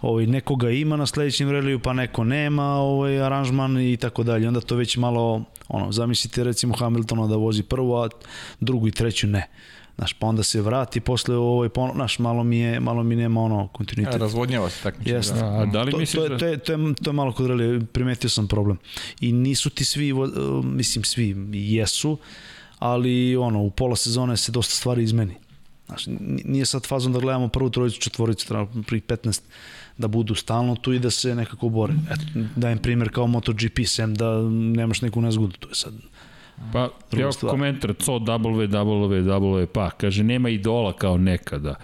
ovaj, 0.00 0.26
nekoga 0.26 0.70
ima 0.70 0.96
na 0.96 1.06
sledećem 1.06 1.50
reliju, 1.50 1.78
pa 1.78 1.92
neko 1.92 2.24
nema 2.24 2.64
ovaj, 2.64 3.20
aranžman 3.22 3.80
i 3.80 3.96
tako 3.96 4.22
dalje. 4.22 4.48
Onda 4.48 4.60
to 4.60 4.76
već 4.76 4.96
malo, 4.96 5.44
ono, 5.68 5.92
zamislite 5.92 6.44
recimo 6.44 6.76
Hamiltona 6.76 7.26
da 7.26 7.36
vozi 7.36 7.62
prvo, 7.62 8.04
a 8.04 8.08
drugu 8.60 8.88
i 8.88 8.92
treću 8.92 9.26
ne. 9.26 9.48
Znaš, 9.98 10.12
pa 10.12 10.26
onda 10.26 10.42
se 10.42 10.60
vrati 10.60 11.00
posle 11.00 11.34
pa, 11.74 11.80
ono, 11.80 11.94
znaš, 11.94 12.18
malo 12.18 12.44
mi 12.44 12.58
je, 12.58 12.80
malo 12.80 13.02
mi 13.02 13.16
nema 13.16 13.40
ono 13.40 13.58
Ja, 13.58 13.68
kontinuitet. 13.68 14.14
razvodnjava 14.14 14.70
se 14.70 14.82
takmičenje. 14.82 15.16
Jeste. 15.16 15.34
Da. 15.34 15.46
A 15.46 15.66
da 15.66 15.82
li 15.82 15.90
to, 15.92 15.98
misliš 15.98 16.22
to, 16.22 16.28
da... 16.28 16.38
to, 16.38 16.46
je, 16.46 16.58
to, 16.58 16.72
je, 16.72 16.94
to 16.94 17.10
je 17.10 17.14
malo 17.14 17.32
kod 17.32 17.46
reli, 17.46 17.86
primetio 17.86 18.30
sam 18.30 18.48
problem. 18.48 18.78
I 19.20 19.32
nisu 19.32 19.70
ti 19.70 19.84
svi, 19.84 20.12
vo- 20.12 20.30
mislim 20.62 21.04
svi 21.04 21.36
jesu, 21.52 22.18
ali 22.78 23.36
ono, 23.36 23.62
u 23.62 23.70
pola 23.70 23.96
sezone 23.96 24.36
se 24.36 24.52
dosta 24.52 24.74
stvari 24.74 25.02
izmeni. 25.02 25.34
Znaš, 25.86 26.04
nije 26.44 26.66
sad 26.66 26.86
fazom 26.86 27.12
da 27.12 27.18
gledamo 27.18 27.48
prvu 27.48 27.70
trojicu, 27.70 28.00
četvoricu, 28.00 28.46
pri 28.86 29.00
15 29.00 29.40
da 29.98 30.08
budu 30.08 30.34
stalno 30.34 30.76
tu 30.76 30.92
i 30.92 30.98
da 30.98 31.10
se 31.10 31.34
nekako 31.34 31.68
bore. 31.68 31.94
Eto, 32.10 32.22
dajem 32.56 32.78
primjer 32.78 33.10
kao 33.10 33.26
MotoGP, 33.26 33.78
sem 33.86 34.14
da 34.14 34.42
nemaš 34.50 35.02
neku 35.02 35.20
nezgodu, 35.20 35.56
to 35.56 35.68
je 35.68 35.74
sad 35.74 35.92
Pa, 36.72 36.88
Druga 37.10 37.22
evo 37.22 37.32
stvar. 37.32 37.50
komentar, 37.50 37.94
co 37.98 38.12
www, 38.12 39.66
pa, 39.66 39.90
kaže, 39.90 40.24
nema 40.24 40.48
idola 40.48 40.92
kao 40.92 41.16
nekada. 41.18 41.74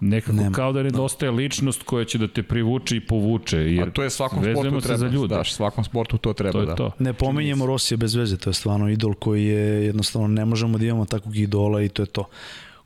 Nekako 0.00 0.32
Nema. 0.32 0.50
kao 0.52 0.72
da 0.72 0.82
nedostaje 0.82 1.30
ličnost 1.32 1.82
koja 1.82 2.04
će 2.04 2.18
da 2.18 2.28
te 2.28 2.42
privuče 2.42 2.96
i 2.96 3.00
povuče. 3.00 3.58
Jer 3.58 3.88
A 3.88 3.90
to 3.90 4.02
je 4.02 4.10
svakom 4.10 4.42
sportu 4.42 4.80
treba. 4.80 4.98
za 4.98 5.06
ljude. 5.06 5.34
Da, 5.34 5.44
svakom 5.44 5.84
sportu 5.84 6.18
to 6.18 6.32
treba, 6.32 6.52
to 6.52 6.60
je 6.60 6.66
da. 6.66 6.74
to. 6.74 6.90
Ne 6.98 7.12
pominjemo 7.12 7.66
Rosija 7.66 7.98
bez 7.98 8.14
veze, 8.14 8.36
to 8.36 8.50
je 8.50 8.54
stvarno 8.54 8.88
idol 8.90 9.14
koji 9.14 9.44
je 9.44 9.84
jednostavno 9.86 10.28
ne 10.28 10.44
možemo 10.44 10.78
da 10.78 10.84
imamo 10.86 11.04
takvog 11.04 11.36
idola 11.36 11.82
i 11.82 11.88
to 11.88 12.02
je 12.02 12.06
to. 12.06 12.24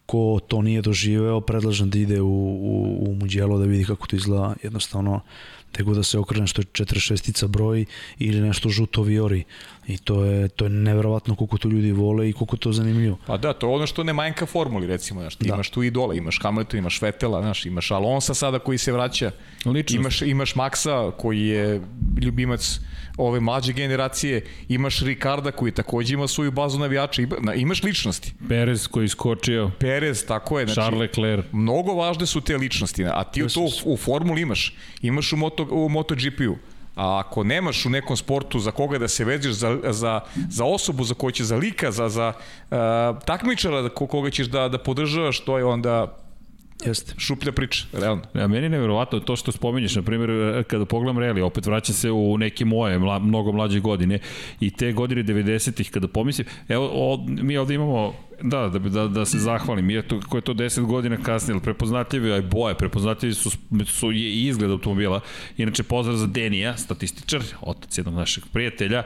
Ko 0.07 0.41
to 0.49 0.63
nije 0.63 0.83
doživeo, 0.83 1.41
predlažem 1.41 1.91
da 1.91 1.99
ide 1.99 2.21
u, 2.21 2.29
u, 2.29 3.05
u 3.09 3.15
Muđelo 3.15 3.59
da 3.59 3.65
vidi 3.65 3.85
kako 3.85 4.07
to 4.07 4.17
izgleda 4.17 4.55
jednostavno 4.63 5.21
nego 5.79 5.95
da 5.95 6.03
se 6.03 6.19
okrene 6.19 6.47
što 6.47 6.63
je 6.63 6.67
46-ica 6.67 7.47
broj 7.47 7.85
ili 8.19 8.41
nešto 8.41 8.69
žuto 8.69 9.03
viori 9.03 9.45
i 9.87 9.99
to 9.99 10.25
je, 10.25 10.49
to 10.49 10.65
je 10.65 10.69
neverovatno 10.69 11.35
koliko 11.35 11.59
to 11.59 11.69
ljudi 11.69 11.93
vole 11.93 12.29
i 12.29 12.33
koliko 12.33 12.57
to 12.57 12.73
zanimljivo. 12.73 13.19
Pa 13.27 13.37
da, 13.37 13.53
to 13.53 13.69
je 13.69 13.75
ono 13.75 13.87
što 13.87 14.05
ne 14.05 14.13
manjka 14.13 14.47
formuli, 14.47 14.87
recimo, 14.87 15.21
znaš, 15.21 15.37
ti 15.37 15.49
Da. 15.49 15.55
imaš 15.55 15.71
tu 15.71 15.83
idola, 15.83 16.15
imaš 16.15 16.39
Hamilton, 16.43 16.79
imaš 16.79 17.03
Vetela, 17.03 17.41
znaš, 17.43 17.67
imaš 17.67 17.91
Alonsa 17.91 18.35
sada 18.35 18.59
koji 18.59 18.79
se 18.79 18.93
vraća, 18.93 19.31
Ličnost. 19.65 19.95
imaš, 19.95 20.23
imaš 20.23 20.55
Maxa 20.55 21.13
koji 21.13 21.41
je 21.41 21.81
ljubimac 22.21 22.81
ove 23.19 23.41
mlađe 23.41 23.73
generacije, 23.73 24.41
imaš 24.69 25.01
Ricarda 25.01 25.51
koji 25.51 25.73
takođe 25.73 26.15
ima 26.15 26.29
svoju 26.29 26.51
bazu 26.51 26.79
navijača, 26.79 27.23
ima- 27.23 27.37
na- 27.41 27.55
imaš 27.55 27.83
ličnosti. 27.83 28.33
Perez 28.49 28.87
koji 28.87 29.03
je 29.03 29.07
iskočio, 29.07 29.71
Perez, 29.79 30.27
tako 30.27 30.61
je, 30.61 30.67
znači, 30.67 30.75
Charles 30.77 31.01
Leclerc. 31.01 31.45
mnogo 31.53 31.95
važne 31.95 32.27
su 32.27 32.41
te 32.41 32.57
ličnosti, 32.57 33.05
a 33.05 33.25
ti 33.25 33.45
to 33.45 33.61
u, 33.61 33.69
u 33.85 33.97
formuli 33.97 34.43
imaš, 34.43 34.75
imaš 35.03 35.33
u, 35.33 35.37
moto, 35.37 35.63
u 35.65 35.89
MotoGP-u. 35.89 36.57
A 36.97 37.19
ako 37.19 37.45
nemaš 37.45 37.87
u 37.87 37.91
nekom 37.91 38.17
sportu 38.17 38.59
za 38.59 38.71
koga 38.71 38.99
da 38.99 39.09
se 39.09 39.25
veziš, 39.25 39.53
za, 39.53 39.79
za, 39.85 40.21
za 40.51 40.65
osobu 40.65 41.05
za 41.05 41.15
koju 41.15 41.31
će, 41.31 41.45
za 41.45 41.57
lika, 41.57 41.91
za, 41.91 42.09
za 42.09 42.33
uh, 42.65 42.77
takmičara 43.25 43.89
ko- 43.89 44.07
koga 44.07 44.31
ćeš 44.31 44.47
da, 44.47 44.69
da 44.69 44.79
podržavaš, 44.79 45.41
to 45.41 45.59
je 45.59 45.65
onda 45.65 46.19
Jeste. 46.87 47.15
šuplja 47.19 47.53
priča, 47.53 47.85
realno. 47.93 48.23
A 48.35 48.47
meni 48.47 48.65
je 48.67 48.71
nevjerovatno 48.71 49.21
to 49.21 49.37
što 49.37 49.53
spominješ, 49.53 49.97
na 49.97 50.03
primjer, 50.03 50.65
kada 50.65 50.85
pogledam 50.85 51.19
Reli, 51.19 51.41
opet 51.41 51.67
vraćam 51.67 51.95
se 51.95 52.11
u 52.11 52.39
neke 52.39 52.65
moje, 52.65 52.99
mla, 52.99 53.19
mnogo 53.19 53.53
mlađe 53.53 53.81
godine 53.81 54.19
i 54.61 54.71
te 54.71 54.93
godine 54.93 55.23
90-ih, 55.23 55.91
kada 55.91 56.09
pomislim, 56.09 56.47
evo, 56.69 56.91
o, 56.93 57.25
mi 57.29 57.57
ovde 57.57 57.75
imamo 57.75 58.15
Da, 58.43 58.69
da, 58.69 58.79
da, 58.79 59.09
da 59.09 59.25
se 59.25 59.39
zahvalim. 59.39 59.91
I 59.91 60.03
to, 60.03 60.21
kako 60.21 60.37
je 60.37 60.41
to 60.41 60.55
10 60.55 60.81
godina 60.87 61.17
kasnije, 61.17 61.55
ali 61.55 61.63
prepoznatljivi, 61.63 62.33
aj 62.33 62.43
boje, 62.43 62.75
prepoznatljivi 62.75 63.35
su, 63.35 63.51
su 63.87 64.13
je 64.13 64.31
i 64.31 64.47
izgled 64.47 64.71
automobila. 64.71 65.21
Inače, 65.57 65.83
pozdrav 65.83 66.17
za 66.17 66.27
Denija, 66.27 66.77
statističar, 66.77 67.43
otac 67.61 67.99
jednog 67.99 68.15
našeg 68.15 68.45
prijatelja, 68.53 69.03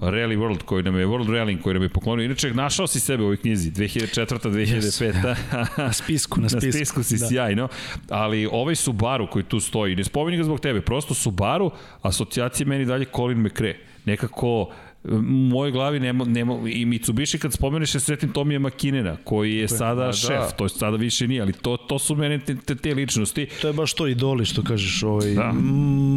Rally 0.00 0.38
World, 0.38 0.62
koji 0.62 0.82
nam 0.82 0.98
je, 0.98 1.06
World 1.06 1.28
Rallying, 1.28 1.62
koji 1.62 1.74
nam 1.74 1.82
je 1.82 1.88
poklonio. 1.88 2.24
Inače, 2.24 2.54
našao 2.54 2.86
si 2.86 3.00
sebe 3.00 3.22
u 3.22 3.26
ovoj 3.26 3.36
knjizi, 3.36 3.70
2004. 3.70 4.50
2005. 4.50 5.12
Yes. 5.12 5.78
na 5.78 5.92
spisku, 5.92 6.40
na 6.40 6.48
spisku. 6.48 6.66
Na 6.66 6.72
spisku 6.72 7.02
si 7.02 7.18
da. 7.18 7.26
sjajno, 7.26 7.68
ali 8.08 8.48
ovaj 8.52 8.74
Subaru 8.74 9.26
koji 9.30 9.44
tu 9.44 9.60
stoji, 9.60 9.96
ne 9.96 10.04
spominjem 10.04 10.40
ga 10.40 10.44
zbog 10.44 10.60
tebe, 10.60 10.80
prosto 10.80 11.14
Subaru, 11.14 11.70
asocijacija 12.02 12.66
meni 12.66 12.84
dalje 12.84 13.06
Colin 13.16 13.38
McRae. 13.38 13.78
Nekako, 14.04 14.70
u 15.08 15.22
mojoj 15.22 15.72
glavi 15.72 16.00
nema, 16.00 16.24
nema, 16.24 16.58
i 16.68 16.84
Mitsubishi 16.84 17.38
kad 17.38 17.52
spomeneš 17.52 17.90
se 17.90 18.00
svetim 18.00 18.32
Tomija 18.32 18.58
Makinena, 18.58 19.16
koji 19.24 19.56
je 19.56 19.68
sada 19.68 20.06
da, 20.06 20.12
šef, 20.12 20.52
to 20.56 20.64
je 20.64 20.68
sada 20.68 20.96
više 20.96 21.28
nije, 21.28 21.42
ali 21.42 21.52
to, 21.52 21.76
to 21.76 21.98
su 21.98 22.16
mene 22.16 22.38
te, 22.38 22.56
te, 22.56 22.74
te 22.74 22.94
ličnosti. 22.94 23.46
To 23.62 23.66
je 23.68 23.72
baš 23.72 23.94
to 23.94 24.06
idoli 24.06 24.44
što 24.44 24.62
kažeš, 24.62 25.02
ovaj, 25.02 25.34
da. 25.34 25.52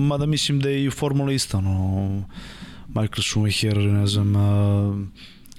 mada 0.08 0.26
mislim 0.26 0.60
da 0.60 0.70
je 0.70 0.84
i 0.84 0.88
u 0.88 0.92
Formula 0.92 1.32
isto, 1.32 1.58
ono, 1.58 2.24
Michael 2.88 3.24
Schumacher, 3.24 3.78
ne 3.78 4.08
znam, 4.08 4.36
a, 4.36 5.06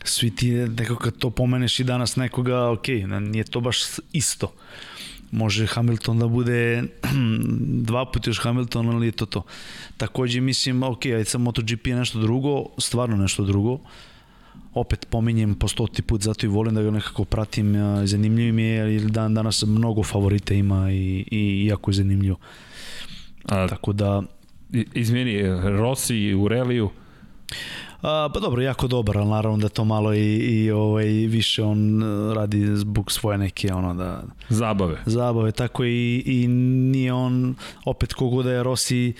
svi 0.04 0.36
ti 0.36 0.50
nekako 0.50 1.02
kad 1.02 1.18
to 1.18 1.30
pomeneš 1.30 1.80
i 1.80 1.84
danas 1.84 2.16
nekoga, 2.16 2.70
ok, 2.70 2.88
nije 3.20 3.44
to 3.44 3.60
baš 3.60 3.78
isto 4.12 4.52
može 5.30 5.66
Hamilton 5.66 6.18
da 6.18 6.28
bude 6.28 6.82
dva 7.90 8.04
puta 8.04 8.30
još 8.30 8.38
Hamilton, 8.38 8.88
ali 8.88 9.06
je 9.06 9.12
to 9.12 9.26
to. 9.26 9.42
Takođe 9.96 10.40
mislim, 10.40 10.82
ok, 10.82 11.06
ajde 11.06 11.24
sam 11.24 11.42
MotoGP 11.42 11.86
je 11.86 11.96
nešto 11.96 12.20
drugo, 12.20 12.64
stvarno 12.78 13.16
nešto 13.16 13.44
drugo. 13.44 13.78
Opet 14.74 15.06
pominjem 15.10 15.54
po 15.54 15.68
stoti 15.68 16.02
put, 16.02 16.22
zato 16.22 16.46
i 16.46 16.48
volim 16.48 16.74
da 16.74 16.82
ga 16.82 16.90
nekako 16.90 17.24
pratim, 17.24 17.74
zanimljiv 18.04 18.54
mi 18.54 18.62
je, 18.62 18.94
jer 18.94 19.02
dan 19.02 19.34
danas 19.34 19.62
mnogo 19.62 20.02
favorita 20.02 20.54
ima 20.54 20.92
i, 20.92 21.24
i 21.30 21.66
jako 21.66 21.90
je 21.90 21.94
zanimljivo. 21.94 22.36
A, 23.44 23.68
Tako 23.68 23.92
da... 23.92 24.22
Izmeni, 24.94 25.42
Rossi 25.62 26.34
u 26.34 26.48
reliju, 26.48 26.90
A, 28.02 28.28
pa 28.34 28.40
dobro, 28.40 28.62
jako 28.62 28.86
dobar, 28.88 29.18
ali 29.18 29.30
naravno 29.30 29.58
da 29.58 29.68
to 29.68 29.84
malo 29.84 30.14
i, 30.14 30.36
i 30.36 30.70
ovaj, 30.70 31.06
više 31.06 31.62
on 31.62 32.02
e, 32.02 32.34
radi 32.34 32.76
zbog 32.76 33.12
svoje 33.12 33.38
neke 33.38 33.72
ono 33.72 33.94
da... 33.94 34.22
Zabave. 34.48 34.96
Zabave, 35.06 35.52
tako 35.52 35.84
i, 35.84 36.22
i 36.26 36.48
nije 36.48 37.12
on, 37.12 37.54
opet 37.84 38.12
kogo 38.12 38.42
da 38.42 38.52
je 38.52 38.62
Rossi 38.62 39.12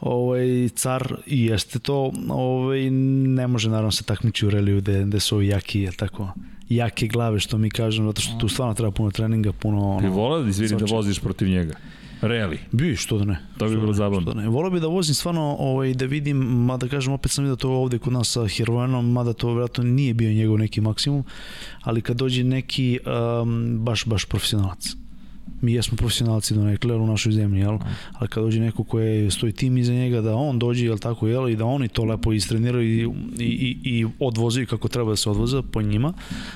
ovaj, 0.00 0.68
car 0.74 1.16
i 1.26 1.46
jeste 1.46 1.78
to, 1.78 2.12
ovaj, 2.28 2.90
ne 2.90 3.46
može 3.46 3.70
naravno 3.70 3.90
se 3.90 4.04
takmići 4.04 4.46
u 4.46 4.50
reliju 4.50 4.76
gde, 4.76 5.04
gde 5.04 5.20
su 5.20 5.36
ovi 5.36 5.48
jaki, 5.48 5.80
je 5.80 5.92
tako, 5.92 6.28
jake 6.68 7.06
glave 7.06 7.40
što 7.40 7.58
mi 7.58 7.70
kažemo, 7.70 8.08
zato 8.08 8.20
što 8.20 8.38
tu 8.38 8.48
stvarno 8.48 8.74
treba 8.74 8.90
puno 8.90 9.10
treninga, 9.10 9.52
puno... 9.52 9.90
Ono, 9.90 10.00
Ti 10.00 10.06
vola 10.06 10.42
da 10.42 10.48
izvini 10.48 10.80
da 10.80 10.94
voziš 10.94 11.20
protiv 11.20 11.48
njega? 11.48 11.74
Reali. 12.20 12.58
Bi, 12.72 12.96
što 12.96 13.18
da 13.18 13.24
ne. 13.24 13.38
To 13.58 13.68
bi 13.68 13.76
bilo 13.76 13.92
zabavno. 13.92 14.32
ne. 14.32 14.48
Volao 14.48 14.70
bi 14.70 14.80
da 14.80 14.86
vozim 14.86 15.14
stvarno 15.14 15.56
ovaj, 15.58 15.94
da 15.94 16.04
vidim, 16.04 16.36
mada 16.36 16.88
kažem, 16.88 17.12
opet 17.12 17.32
sam 17.32 17.44
vidio 17.44 17.56
to 17.56 17.70
ovde 17.70 17.98
kod 17.98 18.12
nas 18.12 18.30
sa 18.30 18.46
Heroenom, 18.48 19.12
mada 19.12 19.32
to 19.32 19.48
vjerojatno 19.48 19.84
nije 19.84 20.14
bio 20.14 20.32
njegov 20.32 20.58
neki 20.58 20.80
maksimum, 20.80 21.24
ali 21.82 22.02
kad 22.02 22.16
dođe 22.16 22.44
neki 22.44 22.98
um, 23.42 23.78
baš, 23.84 24.04
baš 24.04 24.24
profesionalac. 24.24 24.96
Mi 25.60 25.72
jesmo 25.72 25.96
profesionalci 25.96 26.54
do 26.54 26.64
nekle 26.64 26.94
u 26.94 27.06
našoj 27.06 27.32
zemlji, 27.32 27.60
jel? 27.60 27.78
Ali 28.12 28.28
kad 28.28 28.42
dođe 28.42 28.60
neko 28.60 28.84
koji 28.84 29.30
stoji 29.30 29.52
tim 29.52 29.78
iza 29.78 29.92
njega, 29.92 30.20
da 30.20 30.34
on 30.34 30.58
dođe, 30.58 30.84
jel 30.84 30.98
tako, 30.98 31.28
jel? 31.28 31.48
I 31.48 31.56
da 31.56 31.64
oni 31.64 31.88
to 31.88 32.04
lepo 32.04 32.32
istreniraju 32.32 33.14
i, 33.38 33.44
i, 33.44 33.78
i 33.84 34.06
odvoze 34.18 34.66
kako 34.66 34.88
treba 34.88 35.10
da 35.10 35.16
se 35.16 35.30
odvoza 35.30 35.62
po 35.62 35.82
njima, 35.82 36.12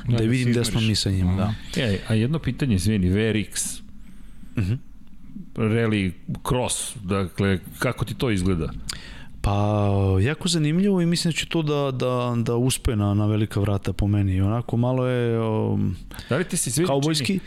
da, 0.08 0.16
da 0.16 0.24
vidim 0.24 0.50
gde 0.50 0.64
smo 0.64 0.80
mi 0.80 0.94
sa 0.94 1.10
njima, 1.10 1.36
da. 1.36 1.54
E, 1.82 1.98
a 2.08 2.14
jedno 2.14 2.38
pitanje, 2.38 2.74
izvini, 2.74 3.10
VRX, 3.10 3.80
uh 4.56 4.64
-huh 4.64 4.76
rally 5.54 6.12
cross, 6.48 6.96
dakle, 7.04 7.58
kako 7.78 8.04
ti 8.04 8.14
to 8.14 8.30
izgleda? 8.30 8.70
Pa, 9.42 9.80
jako 10.22 10.48
zanimljivo 10.48 11.00
i 11.00 11.06
mislim 11.06 11.32
da 11.32 11.36
će 11.36 11.46
to 11.46 11.62
da, 11.62 11.90
da, 11.90 12.34
da 12.42 12.56
uspe 12.56 12.96
na, 12.96 13.14
na 13.14 13.26
velika 13.26 13.60
vrata 13.60 13.92
po 13.92 14.06
meni. 14.06 14.40
Onako, 14.40 14.76
malo 14.76 15.06
je 15.06 15.40
um, 15.40 15.96
da 16.28 16.36
li 16.36 16.44
ti 16.44 16.56
se 16.56 16.70
svi 16.70 16.86
kaubojski. 16.86 17.26
Čini, 17.26 17.40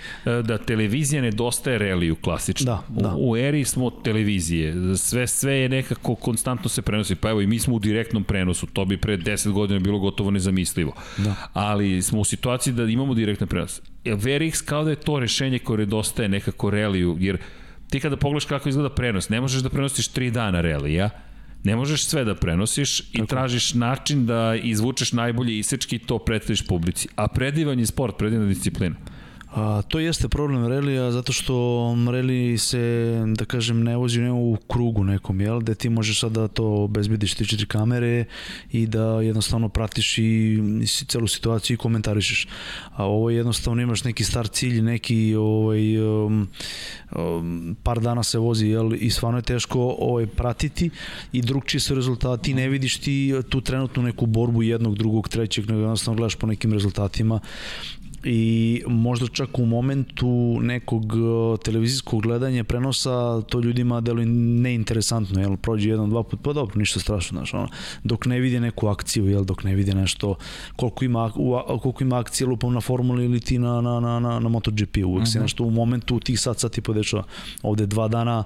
da 0.43 0.57
televizija 0.57 1.21
nedostaje 1.21 1.77
reliju 1.77 2.15
klasično. 2.15 2.65
Da, 2.65 3.01
da. 3.01 3.15
U, 3.15 3.31
u 3.31 3.37
eri 3.37 3.65
smo 3.65 3.89
televizije. 3.89 4.97
Sve, 4.97 5.27
sve 5.27 5.53
je 5.53 5.69
nekako 5.69 6.15
konstantno 6.15 6.69
se 6.69 6.81
prenosi. 6.81 7.15
Pa 7.15 7.29
evo 7.29 7.41
i 7.41 7.47
mi 7.47 7.59
smo 7.59 7.75
u 7.75 7.79
direktnom 7.79 8.23
prenosu. 8.23 8.67
To 8.67 8.85
bi 8.85 8.97
pre 8.97 9.17
10 9.17 9.51
godina 9.51 9.79
bilo 9.79 9.99
gotovo 9.99 10.31
nezamislivo. 10.31 10.93
Da. 11.17 11.35
Ali 11.53 12.01
smo 12.01 12.19
u 12.19 12.25
situaciji 12.25 12.73
da 12.73 12.83
imamo 12.83 13.13
direktne 13.13 13.47
prenose. 13.47 13.81
VRX 14.05 14.65
kao 14.65 14.83
da 14.83 14.89
je 14.89 14.95
to 14.95 15.19
rešenje 15.19 15.59
koje 15.59 15.77
nedostaje 15.77 16.29
nekako 16.29 16.69
reliju, 16.69 17.17
jer 17.19 17.37
ti 17.93 17.99
kada 17.99 18.17
pogledaš 18.17 18.45
kako 18.45 18.69
izgleda 18.69 18.89
prenos, 18.89 19.29
ne 19.29 19.41
možeš 19.41 19.61
da 19.61 19.69
prenosiš 19.69 20.07
3 20.11 20.31
dana 20.31 20.61
relija, 20.61 21.09
ne 21.63 21.75
možeš 21.75 22.05
sve 22.05 22.23
da 22.25 22.33
prenosiš 22.35 22.99
i 22.99 23.03
Tako. 23.13 23.25
tražiš 23.25 23.73
način 23.73 24.25
da 24.25 24.55
izvučeš 24.55 25.11
najbolje 25.13 25.59
isečki 25.59 25.95
i 25.95 25.99
to 25.99 26.17
predstaviš 26.19 26.65
publici. 26.67 27.07
A 27.15 27.27
predivan 27.27 27.79
je 27.79 27.85
sport, 27.85 28.17
predivna 28.17 28.47
disciplina. 28.49 28.95
A, 29.53 29.81
to 29.87 29.99
jeste 29.99 30.29
problem 30.29 30.67
relija 30.67 31.11
zato 31.11 31.33
što 31.33 31.95
reli 32.11 32.57
se, 32.57 33.13
da 33.37 33.45
kažem, 33.45 33.83
ne 33.83 33.97
vozi 33.97 34.21
ne 34.21 34.31
u 34.31 34.57
krugu 34.67 35.03
nekom, 35.03 35.41
jel? 35.41 35.59
Gde 35.59 35.75
ti 35.75 35.89
možeš 35.89 36.19
sada 36.19 36.41
da 36.41 36.47
to 36.47 36.65
obezbediš 36.65 37.33
ti 37.33 37.47
četiri 37.47 37.67
kamere 37.67 38.25
i 38.71 38.87
da 38.87 39.21
jednostavno 39.21 39.69
pratiš 39.69 40.17
i, 40.17 40.59
celu 41.07 41.27
situaciju 41.27 41.73
i 41.73 41.77
komentarišeš. 41.77 42.47
A 42.95 43.05
ovo 43.05 43.29
jednostavno 43.29 43.81
imaš 43.81 44.03
neki 44.03 44.23
star 44.23 44.47
cilj, 44.47 44.81
neki 44.81 45.35
ovaj, 45.35 45.97
um, 45.97 46.47
um, 47.15 47.75
par 47.83 47.99
dana 47.99 48.23
se 48.23 48.37
vozi 48.37 48.67
jel? 48.67 48.93
i 48.93 49.09
stvarno 49.09 49.37
je 49.37 49.41
teško 49.41 49.95
ovaj, 49.99 50.27
pratiti 50.27 50.89
i 51.31 51.41
drugčiji 51.41 51.81
su 51.81 51.95
rezultati, 51.95 52.53
ne 52.53 52.69
vidiš 52.69 52.97
ti 52.97 53.33
tu 53.49 53.61
trenutnu 53.61 54.03
neku 54.03 54.25
borbu 54.25 54.63
jednog, 54.63 54.97
drugog, 54.97 55.29
trećeg, 55.29 55.67
nego 55.69 55.81
jednostavno 55.81 56.17
gledaš 56.17 56.35
po 56.35 56.47
nekim 56.47 56.73
rezultatima 56.73 57.39
i 58.23 58.83
možda 58.87 59.27
čak 59.27 59.59
u 59.59 59.65
momentu 59.65 60.59
nekog 60.61 61.03
e, 61.05 61.63
televizijskog 61.63 62.21
gledanja 62.21 62.63
prenosa 62.63 63.41
to 63.41 63.59
ljudima 63.59 64.01
deluje 64.01 64.25
neinteresantno, 64.25 65.41
jel, 65.41 65.57
prođe 65.57 65.89
jedan, 65.89 66.09
dva 66.09 66.23
put, 66.23 66.39
pa 66.43 66.53
dobro, 66.53 66.79
ništa 66.79 66.99
strašno, 66.99 67.37
znaš, 67.37 67.53
ono, 67.53 67.67
dok 68.03 68.25
ne 68.25 68.39
vidi 68.39 68.59
neku 68.59 68.87
akciju, 68.87 69.27
jel, 69.27 69.43
dok 69.43 69.63
ne 69.63 69.75
vidi 69.75 69.93
nešto, 69.93 70.35
koliko 70.75 71.05
ima, 71.05 71.31
koliko 71.81 72.03
ima 72.03 72.19
akcije 72.19 72.47
lupom 72.47 72.73
na 72.73 72.81
formuli 72.81 73.25
ili 73.25 73.39
ti 73.39 73.59
na, 73.59 73.81
na, 73.81 73.99
na, 73.99 74.19
na, 74.19 74.39
na 74.39 74.49
MotoGP, 74.49 74.97
uvek 74.97 75.21
uh 75.21 75.23
-huh. 75.23 75.31
se 75.31 75.39
mhm. 75.39 75.43
nešto 75.43 75.63
u 75.63 75.71
momentu 75.71 76.19
tih 76.19 76.39
sat, 76.39 76.59
sati 76.59 76.81
podešava, 76.81 77.23
ovde 77.63 77.85
dva 77.85 78.07
dana 78.07 78.43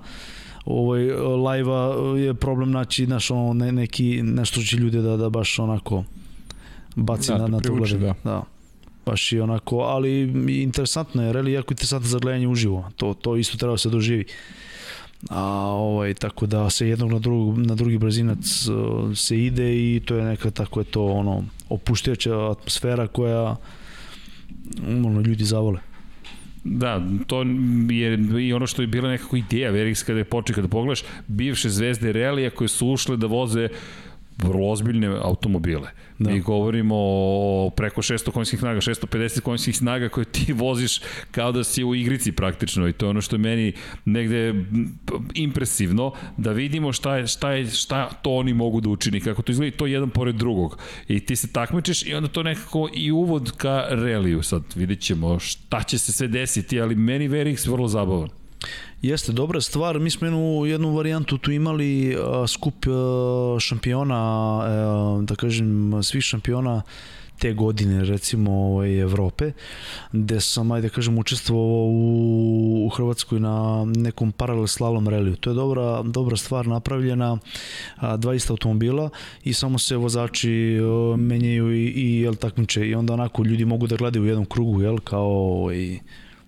ovaj 0.66 1.02
live-a 1.50 2.18
je 2.18 2.34
problem 2.34 2.72
naći 2.72 3.06
znaš, 3.06 3.32
ono, 3.32 3.54
ne, 3.54 3.72
neki, 3.72 4.22
nešto 4.24 4.62
će 4.62 4.78
ljude 4.78 5.02
da, 5.02 5.18
da 5.18 5.30
baš 5.30 5.60
onako 5.60 6.04
baci 6.96 7.32
da, 7.32 7.38
na, 7.38 7.48
na 7.48 7.60
to 7.60 7.74
gledanje. 7.74 8.06
Da. 8.06 8.14
da 8.24 8.57
baš 9.08 9.32
i 9.32 9.40
onako, 9.40 9.78
ali 9.80 10.22
interesantno 10.62 11.24
je, 11.24 11.34
reli 11.34 11.52
jako 11.52 11.74
interesantno 11.74 12.10
za 12.10 12.20
gledanje 12.20 12.48
uživo, 12.48 12.90
to, 12.96 13.14
to 13.14 13.36
isto 13.38 13.58
treba 13.58 13.74
da 13.74 13.78
se 13.78 13.90
doživi. 13.90 14.26
A 15.30 15.44
ovaj 15.72 16.14
tako 16.14 16.46
da 16.46 16.70
se 16.70 16.88
jednog 16.88 17.12
na 17.12 17.20
drugog 17.20 17.58
na 17.58 17.76
drugi 17.76 17.98
brzinac 17.98 18.68
uh, 18.68 19.18
se 19.18 19.46
ide 19.46 19.76
i 19.76 20.02
to 20.06 20.16
je 20.16 20.26
neka 20.26 20.52
tako 20.52 20.80
je 20.80 20.84
to 20.84 21.06
ono 21.06 21.44
opuštajuća 21.70 22.52
atmosfera 22.52 23.08
koja 23.08 23.56
ono 24.88 25.22
ljudi 25.22 25.44
zavole. 25.44 25.80
Da, 26.64 27.02
to 27.28 27.42
je 27.90 28.20
i 28.48 28.54
ono 28.54 28.68
što 28.68 28.82
je 28.82 28.88
bila 28.88 29.10
nekako 29.10 29.38
ideja 29.38 29.72
Verix 29.72 30.06
kada 30.06 30.20
je 30.20 30.24
počeo, 30.24 30.56
kada 30.56 30.68
pogledaš 30.68 31.04
bivše 31.28 31.70
zvezde 31.70 32.12
Relija 32.12 32.50
koje 32.50 32.68
su 32.68 32.88
ušle 32.88 33.18
da 33.18 33.28
voze 33.28 33.70
vrlo 34.38 34.72
ozbiljne 34.72 35.08
automobile. 35.08 35.90
Da. 36.20 36.32
Mi 36.32 36.40
govorimo 36.40 36.96
o 36.98 37.72
preko 37.76 38.02
600 38.02 38.32
konjskih 38.32 38.60
snaga, 38.60 38.82
650 38.82 39.42
konjskih 39.42 39.78
snaga 39.78 40.10
koje 40.10 40.26
ti 40.26 40.54
voziš 40.68 41.02
kao 41.32 41.52
da 41.52 41.64
si 41.64 41.84
u 41.84 41.96
igrici 41.96 42.32
praktično 42.32 42.88
i 42.88 42.94
to 42.94 43.06
je 43.06 43.10
ono 43.10 43.22
što 43.22 43.36
je 43.36 43.40
meni 43.40 43.74
negde 44.06 44.54
impresivno 45.34 46.14
da 46.38 46.52
vidimo 46.52 46.94
šta, 46.94 47.18
je, 47.18 47.28
šta, 47.28 47.52
je, 47.52 47.66
šta 47.66 48.10
to 48.10 48.32
oni 48.32 48.54
mogu 48.54 48.82
da 48.82 48.90
učini, 48.90 49.22
kako 49.22 49.42
to 49.42 49.52
izgleda 49.52 49.78
to 49.78 49.86
jedan 49.88 50.10
pored 50.10 50.36
drugog. 50.36 50.78
I 51.08 51.20
ti 51.20 51.36
se 51.36 51.54
takmičeš 51.54 52.06
i 52.06 52.14
onda 52.14 52.30
to 52.30 52.44
nekako 52.44 52.90
i 52.94 53.12
uvod 53.12 53.52
ka 53.58 53.86
reliju. 53.90 54.44
Sad 54.44 54.64
vidjet 54.76 55.00
ćemo 55.00 55.40
šta 55.40 55.84
će 55.84 55.98
se 55.98 56.14
sve 56.14 56.28
desiti, 56.28 56.82
ali 56.82 56.96
meni 56.96 57.30
Verix 57.30 57.72
vrlo 57.72 57.88
zabavan. 57.88 58.30
Jeste, 59.02 59.32
dobra 59.32 59.62
stvar. 59.62 60.00
Mi 60.00 60.10
smo 60.10 60.28
jednu, 60.28 60.66
jednu 60.66 60.96
varijantu 60.96 61.38
tu 61.38 61.52
imali 61.52 62.18
skup 62.48 62.86
šampiona, 63.60 64.62
da 65.22 65.36
kažem, 65.36 65.94
svih 66.04 66.24
šampiona 66.24 66.82
te 67.40 67.54
godine 67.54 68.06
recimo 68.06 68.52
ovaj, 68.52 69.00
Evrope 69.00 69.52
gde 70.12 70.42
sam 70.42 70.72
ajde 70.72 70.90
kažem 70.90 71.18
učestvovao 71.18 71.86
u, 71.86 72.86
u 72.86 72.90
Hrvatskoj 72.90 73.40
na 73.40 73.86
nekom 73.86 74.32
paralel 74.32 74.68
slalom 74.68 75.08
reliju 75.08 75.36
to 75.36 75.50
je 75.50 75.54
dobra, 75.54 76.02
dobra 76.04 76.38
stvar 76.38 76.68
napravljena 76.68 77.38
a, 77.96 78.18
dva 78.18 78.34
ista 78.34 78.54
automobila 78.54 79.10
i 79.44 79.54
samo 79.54 79.80
se 79.80 79.96
vozači 79.96 80.80
o, 80.80 81.18
menjaju 81.18 81.76
i, 81.76 81.86
i 81.86 82.22
jel 82.22 82.36
takmiče 82.36 82.88
i 82.88 82.96
onda 82.96 83.14
onako 83.14 83.44
ljudi 83.44 83.66
mogu 83.66 83.88
da 83.88 83.96
gledaju 83.96 84.24
u 84.24 84.28
jednom 84.28 84.46
krugu 84.46 84.82
jel 84.82 84.98
kao 85.00 85.30
ovaj, 85.62 86.00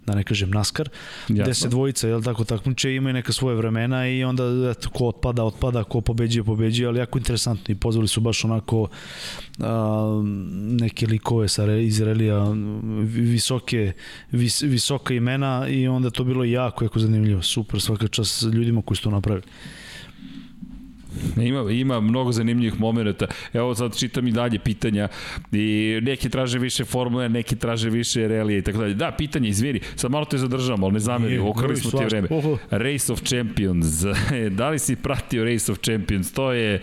da 0.10 0.16
ne 0.16 0.24
kažem 0.24 0.50
NASCAR, 0.50 0.90
Jasno. 0.90 1.44
gde 1.44 1.54
se 1.54 1.70
dvojica, 1.70 2.08
jel 2.08 2.24
tako, 2.24 2.44
takmiče, 2.44 2.96
imaju 2.96 3.14
neka 3.14 3.34
svoje 3.34 3.56
vremena 3.56 4.08
i 4.08 4.24
onda, 4.24 4.44
eto, 4.72 4.90
ko 4.90 5.08
otpada, 5.08 5.44
otpada, 5.44 5.84
ko 5.84 6.02
pobeđuje, 6.02 6.44
pobeđuje, 6.44 6.88
ali 6.88 7.00
jako 7.00 7.18
interesantno 7.18 7.72
i 7.72 7.76
pozvali 7.76 8.08
su 8.08 8.22
baš 8.22 8.46
onako 8.46 8.88
a, 9.60 10.22
neke 10.82 11.08
likove 11.08 11.48
sa 11.48 11.66
Izraelija, 11.76 12.46
visoke, 13.06 13.94
vis, 14.32 14.62
visoka 14.62 15.14
imena 15.14 15.68
i 15.68 15.88
onda 15.88 16.10
to 16.10 16.24
bilo 16.24 16.44
jako, 16.44 16.86
jako 16.86 17.00
zanimljivo, 17.00 17.42
super, 17.42 17.82
svaka 17.82 18.08
čast 18.08 18.44
ljudima 18.44 18.82
koji 18.82 18.98
su 18.98 19.04
to 19.04 19.10
napravili. 19.10 19.44
Ima, 21.38 21.72
ima 21.72 22.00
mnogo 22.00 22.32
zanimljivih 22.32 22.80
momenta. 22.80 23.28
Evo 23.54 23.76
sad 23.76 23.98
čitam 23.98 24.28
i 24.28 24.32
dalje 24.32 24.60
pitanja 24.60 25.08
i 25.52 26.00
neki 26.02 26.30
traže 26.30 26.60
više 26.60 26.86
formule, 26.86 27.30
neki 27.30 27.56
traže 27.56 27.90
više 27.90 28.28
relije 28.28 28.60
i 28.60 28.62
tako 28.62 28.78
dalje. 28.78 28.94
Da, 28.94 29.12
pitanje, 29.12 29.50
izvini, 29.50 29.80
sad 29.96 30.12
malo 30.12 30.26
te 30.26 30.38
zadržamo, 30.38 30.86
ali 30.86 30.94
ne 30.94 31.00
zameri, 31.00 31.40
okrali 31.40 31.78
smo 31.78 32.00
ti 32.00 32.06
vreme. 32.06 32.28
Race 32.70 33.14
of 33.14 33.22
Champions. 33.24 33.86
da 34.58 34.70
li 34.70 34.80
si 34.80 34.96
pratio 34.96 35.44
Race 35.44 35.72
of 35.72 35.80
Champions? 35.80 36.34
To 36.34 36.52
je 36.52 36.82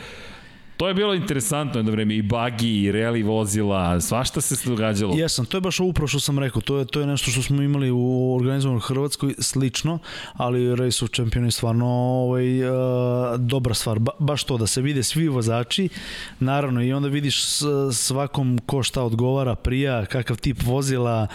To 0.77 0.89
je 0.89 0.95
bilo 0.95 1.15
interesantno 1.15 1.79
jedno 1.79 1.93
vreme, 1.93 2.15
i 2.17 2.23
bagi, 2.23 2.83
i 2.83 2.93
reli 2.93 3.23
vozila, 3.23 4.01
svašta 4.01 4.41
se 4.41 4.71
događalo. 4.71 5.17
Jesam, 5.17 5.47
to 5.47 5.57
je 5.57 5.61
baš 5.61 5.81
upravo 5.81 6.09
što 6.09 6.21
sam 6.21 6.39
rekao, 6.39 6.63
to 6.63 6.79
je, 6.79 6.85
to 6.85 7.01
je 7.01 7.07
nešto 7.07 7.31
što 7.31 7.43
smo 7.43 7.63
imali 7.63 7.91
u 7.91 8.35
organizovanoj 8.37 8.81
Hrvatskoj, 8.81 9.35
slično, 9.39 9.99
ali 10.33 10.77
Race 10.77 11.05
of 11.05 11.11
Champion 11.11 11.45
je 11.45 11.51
stvarno 11.51 11.87
ovaj, 11.87 12.65
uh, 12.65 12.77
dobra 13.39 13.75
stvar, 13.75 13.99
ba, 13.99 14.13
baš 14.19 14.45
to, 14.45 14.59
da 14.59 14.67
se 14.67 14.83
vide 14.83 15.03
svi 15.03 15.29
vozači, 15.29 15.89
naravno 16.41 16.83
i 16.83 16.93
onda 16.93 17.09
vidiš 17.09 17.43
svakom 17.93 18.59
ko 18.67 18.83
šta 18.83 19.03
odgovara, 19.03 19.55
prija, 19.55 20.07
kakav 20.07 20.37
tip 20.37 20.63
vozila, 20.63 21.27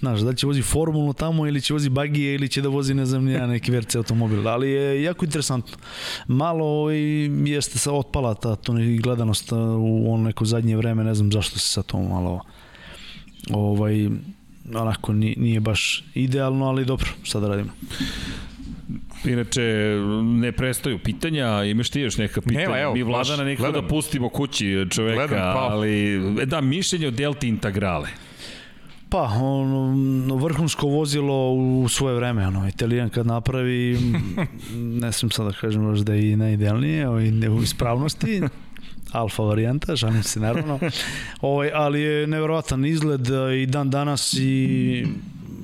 znaš, 0.00 0.20
da 0.20 0.34
će 0.34 0.46
vozi 0.46 0.62
formulno 0.62 1.12
tamo 1.12 1.46
ili 1.46 1.60
će 1.60 1.72
vozi 1.72 1.88
bagije 1.88 2.34
ili 2.34 2.48
će 2.48 2.62
da 2.62 2.68
vozi, 2.68 2.94
ne 2.94 3.06
znam, 3.06 3.24
nija 3.24 3.46
neki 3.46 3.70
verce 3.70 3.98
automobil, 3.98 4.48
ali 4.48 4.70
je 4.70 5.02
jako 5.02 5.24
interesantno. 5.24 5.76
Malo 6.26 6.64
ovaj, 6.64 6.98
jeste 7.44 7.78
sa 7.78 7.92
otpala 7.92 8.34
ta, 8.34 8.56
to 8.56 8.72
ne 8.72 8.87
i 8.94 8.98
gledanost 8.98 9.52
u 9.52 10.12
ono 10.12 10.24
neko 10.24 10.44
zadnje 10.44 10.76
vreme, 10.76 11.04
ne 11.04 11.14
znam 11.14 11.32
zašto 11.32 11.58
se 11.58 11.68
sa 11.68 11.82
to 11.82 12.02
malo 12.02 12.40
ovaj, 13.50 14.08
onako 14.74 15.12
nije 15.12 15.60
baš 15.60 16.04
idealno, 16.14 16.66
ali 16.66 16.84
dobro, 16.84 17.08
šta 17.22 17.40
da 17.40 17.48
radimo. 17.48 17.70
Inače, 19.24 19.62
ne 20.22 20.52
prestaju 20.52 20.98
pitanja, 20.98 21.64
imaš 21.64 21.90
ti 21.90 22.00
još 22.00 22.18
neka 22.18 22.40
pitanja? 22.40 22.60
Nema, 22.60 22.78
evo, 22.78 22.94
Mi 22.94 23.02
Vladana 23.02 23.44
nekako 23.44 23.72
da 23.72 23.88
pustimo 23.88 24.28
kući 24.28 24.86
čoveka, 24.90 25.26
gledam, 25.26 25.52
pa. 25.54 25.60
ali 25.60 26.20
da, 26.46 26.60
mišljenje 26.60 27.08
o 27.08 27.10
Delti 27.10 27.48
Integrale. 27.48 28.08
Pa, 29.10 29.22
ono, 29.22 30.36
vrhunsko 30.36 30.86
vozilo 30.86 31.52
u 31.52 31.88
svoje 31.88 32.16
vreme, 32.16 32.46
ono, 32.46 32.68
Italijan 32.68 33.08
kad 33.08 33.26
napravi, 33.26 33.98
ne 35.02 35.12
sam 35.12 35.30
sad 35.30 35.46
da 35.46 35.52
kažem 35.52 35.90
baš 35.90 35.98
da 35.98 36.14
je 36.14 36.30
i 36.30 36.36
najidealnije, 36.36 37.08
u 37.50 37.62
ispravnosti, 37.62 38.42
alfa 39.12 39.42
varijanta, 39.42 39.96
žalim 39.96 40.22
se 40.22 40.40
naravno, 40.40 40.78
ovaj, 41.40 41.70
ali 41.74 42.00
je 42.00 42.26
neverovatan 42.26 42.84
izgled 42.84 43.28
i 43.62 43.66
dan 43.66 43.90
danas 43.90 44.34
i 44.34 45.06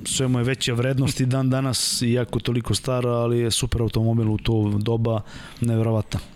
sve 0.05 0.27
mu 0.27 0.39
je 0.39 0.43
veća 0.43 0.73
vrednost 0.73 1.19
i 1.21 1.25
dan 1.25 1.49
danas, 1.49 2.01
iako 2.01 2.39
toliko 2.39 2.75
stara, 2.75 3.09
ali 3.09 3.39
je 3.39 3.51
super 3.51 3.81
automobil 3.81 4.31
u 4.31 4.37
to 4.37 4.73
doba, 4.77 5.21
neverovatan. 5.61 6.34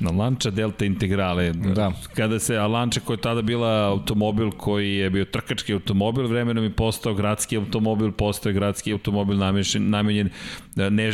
Na 0.00 0.10
Lanča 0.10 0.50
Delta 0.50 0.84
Integrale. 0.84 1.52
Da. 1.52 1.92
Kada 2.14 2.38
se, 2.38 2.56
a 2.56 2.66
Lanča 2.66 3.00
koja 3.00 3.14
je 3.14 3.20
tada 3.20 3.42
bila 3.42 3.68
automobil 3.68 4.50
koji 4.50 4.94
je 4.94 5.10
bio 5.10 5.24
trkački 5.24 5.72
automobil, 5.72 6.26
vremenom 6.26 6.64
je 6.64 6.70
postao 6.70 7.14
gradski 7.14 7.56
automobil, 7.56 8.12
postao 8.12 8.50
je 8.50 8.54
gradski 8.54 8.92
automobil 8.92 9.36
namenjen, 9.36 9.90
namenjen 9.90 10.28
ne, 10.76 11.12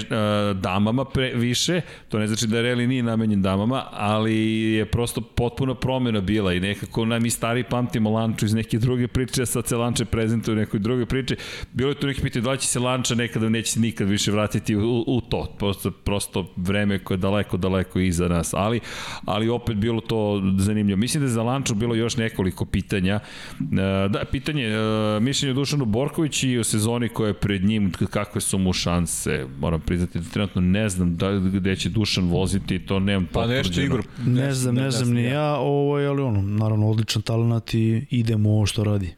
damama 0.55 1.05
pre, 1.05 1.33
više, 1.35 1.81
to 2.09 2.19
ne 2.19 2.27
znači 2.27 2.47
da 2.47 2.63
reli 2.63 2.87
nije 2.87 3.03
namenjen 3.03 3.43
damama, 3.43 3.85
ali 3.93 4.37
je 4.63 4.85
prosto 4.85 5.21
potpuno 5.21 5.75
promjena 5.75 6.21
bila 6.21 6.53
i 6.53 6.61
nekako 6.61 7.05
nam 7.05 7.27
i 7.27 7.31
stari 7.31 7.65
pamtimo 7.65 8.11
Lanču 8.11 8.47
iz 8.47 8.55
neke 8.55 8.79
druge 8.79 9.09
priče, 9.09 9.43
a 9.43 9.47
sad 9.47 9.67
se 9.67 9.77
Lanče 9.77 10.05
prezentuje 10.05 10.53
u 10.53 10.59
nekoj 10.59 10.81
druge 10.81 11.07
priče. 11.07 11.37
Bilo 11.73 11.91
je 11.91 11.95
tu 11.95 12.07
neki 12.07 12.23
pitanje 12.23 12.43
da 12.43 12.51
li 12.51 12.59
će 12.59 12.67
se 12.67 12.81
Lanča 12.81 13.15
nekada 13.15 13.49
neće 13.49 13.73
se 13.73 13.81
nikad 13.81 14.09
više 14.09 14.33
vratiti 14.33 14.77
u, 14.77 15.05
u 15.07 15.21
to. 15.21 15.55
Prosto, 15.59 15.91
prosto 15.91 16.47
vreme 16.57 16.99
koje 16.99 17.15
je 17.15 17.19
daleko, 17.19 17.57
daleko 17.57 18.01
iza 18.01 18.29
nas. 18.29 18.55
Ali, 18.55 18.76
ali 19.25 19.49
opet 19.49 19.77
bilo 19.77 20.01
to 20.01 20.43
zanimljivo. 20.59 20.97
Mislim 20.97 21.21
da 21.21 21.27
je 21.27 21.33
za 21.33 21.43
Lanču 21.43 21.75
bilo 21.75 21.95
još 21.95 22.17
nekoliko 22.17 22.65
pitanja. 22.65 23.21
E, 23.61 23.65
da, 24.09 24.25
pitanje, 24.33 24.65
e, 24.65 25.21
mišljenje 25.21 25.55
Dušanu 25.55 25.85
Borković 25.85 26.43
i 26.43 26.59
o 26.59 26.65
sezoni 26.65 27.09
koja 27.09 27.29
je 27.29 27.35
pred 27.35 27.65
njim, 27.65 27.93
kakve 28.11 28.41
su 28.41 28.59
mu 28.59 28.73
šanse 28.73 29.47
moram 29.61 29.81
priznati 29.81 30.19
da 30.19 30.25
trenutno 30.31 30.61
ne 30.61 30.89
znam 30.89 31.17
da, 31.17 31.33
gde 31.33 31.77
će 31.77 31.89
Dušan 31.89 32.29
voziti, 32.29 32.79
to 32.79 33.01
nemam 33.01 33.29
pa 33.33 33.47
nešto 33.47 33.81
Igor. 33.81 34.03
Ne 34.27 34.55
znam, 34.55 34.75
ne, 34.75 34.83
ne 34.83 34.91
znam 34.91 35.13
ni 35.13 35.23
ja, 35.23 35.57
ovaj, 35.57 36.07
ali 36.07 36.23
ono, 36.23 36.43
naravno 36.43 36.91
odličan 36.91 37.23
talent 37.23 37.75
i 37.75 38.07
idemo 38.11 38.51
ovo 38.51 38.67
što 38.67 38.85
radi. 38.85 39.15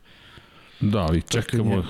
Da, 0.81 0.99
ali 0.99 1.23
čekamo. 1.23 1.85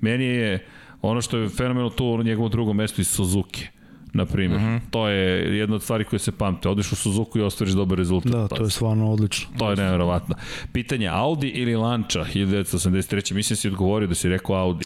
Meni 0.00 0.24
je 0.24 0.66
ono 1.02 1.22
što 1.22 1.38
je 1.38 1.48
fenomenalno 1.48 1.90
tu 1.90 2.16
na 2.18 2.22
njegovom 2.22 2.50
drugom 2.50 2.76
mestu 2.76 3.00
iz 3.00 3.08
Suzuki 3.08 3.68
na 4.12 4.26
primjer. 4.26 4.60
Uh 4.60 4.66
mhm. 4.66 4.76
-huh. 4.76 4.80
To 4.90 5.08
je 5.08 5.56
jedna 5.58 5.76
od 5.76 5.82
stvari 5.82 6.04
koje 6.04 6.18
se 6.20 6.32
pamte. 6.32 6.68
Odiš 6.68 6.92
u 6.92 6.96
Suzuku 6.96 7.38
i 7.38 7.42
ostvariš 7.42 7.74
dobar 7.74 7.98
rezultat. 7.98 8.32
Da, 8.32 8.48
to 8.48 8.64
je 8.64 8.70
stvarno 8.70 9.12
odlično. 9.12 9.48
To 9.58 9.70
je 9.70 9.76
nevjerovatno. 9.76 10.34
Pitanje 10.72 11.08
Audi 11.08 11.48
ili 11.48 11.76
Lanča 11.76 12.24
1983. 12.34 13.34
Mislim 13.34 13.56
si 13.56 13.68
odgovorio 13.68 14.08
da 14.08 14.14
si 14.14 14.28
rekao 14.28 14.56
Audi. 14.56 14.84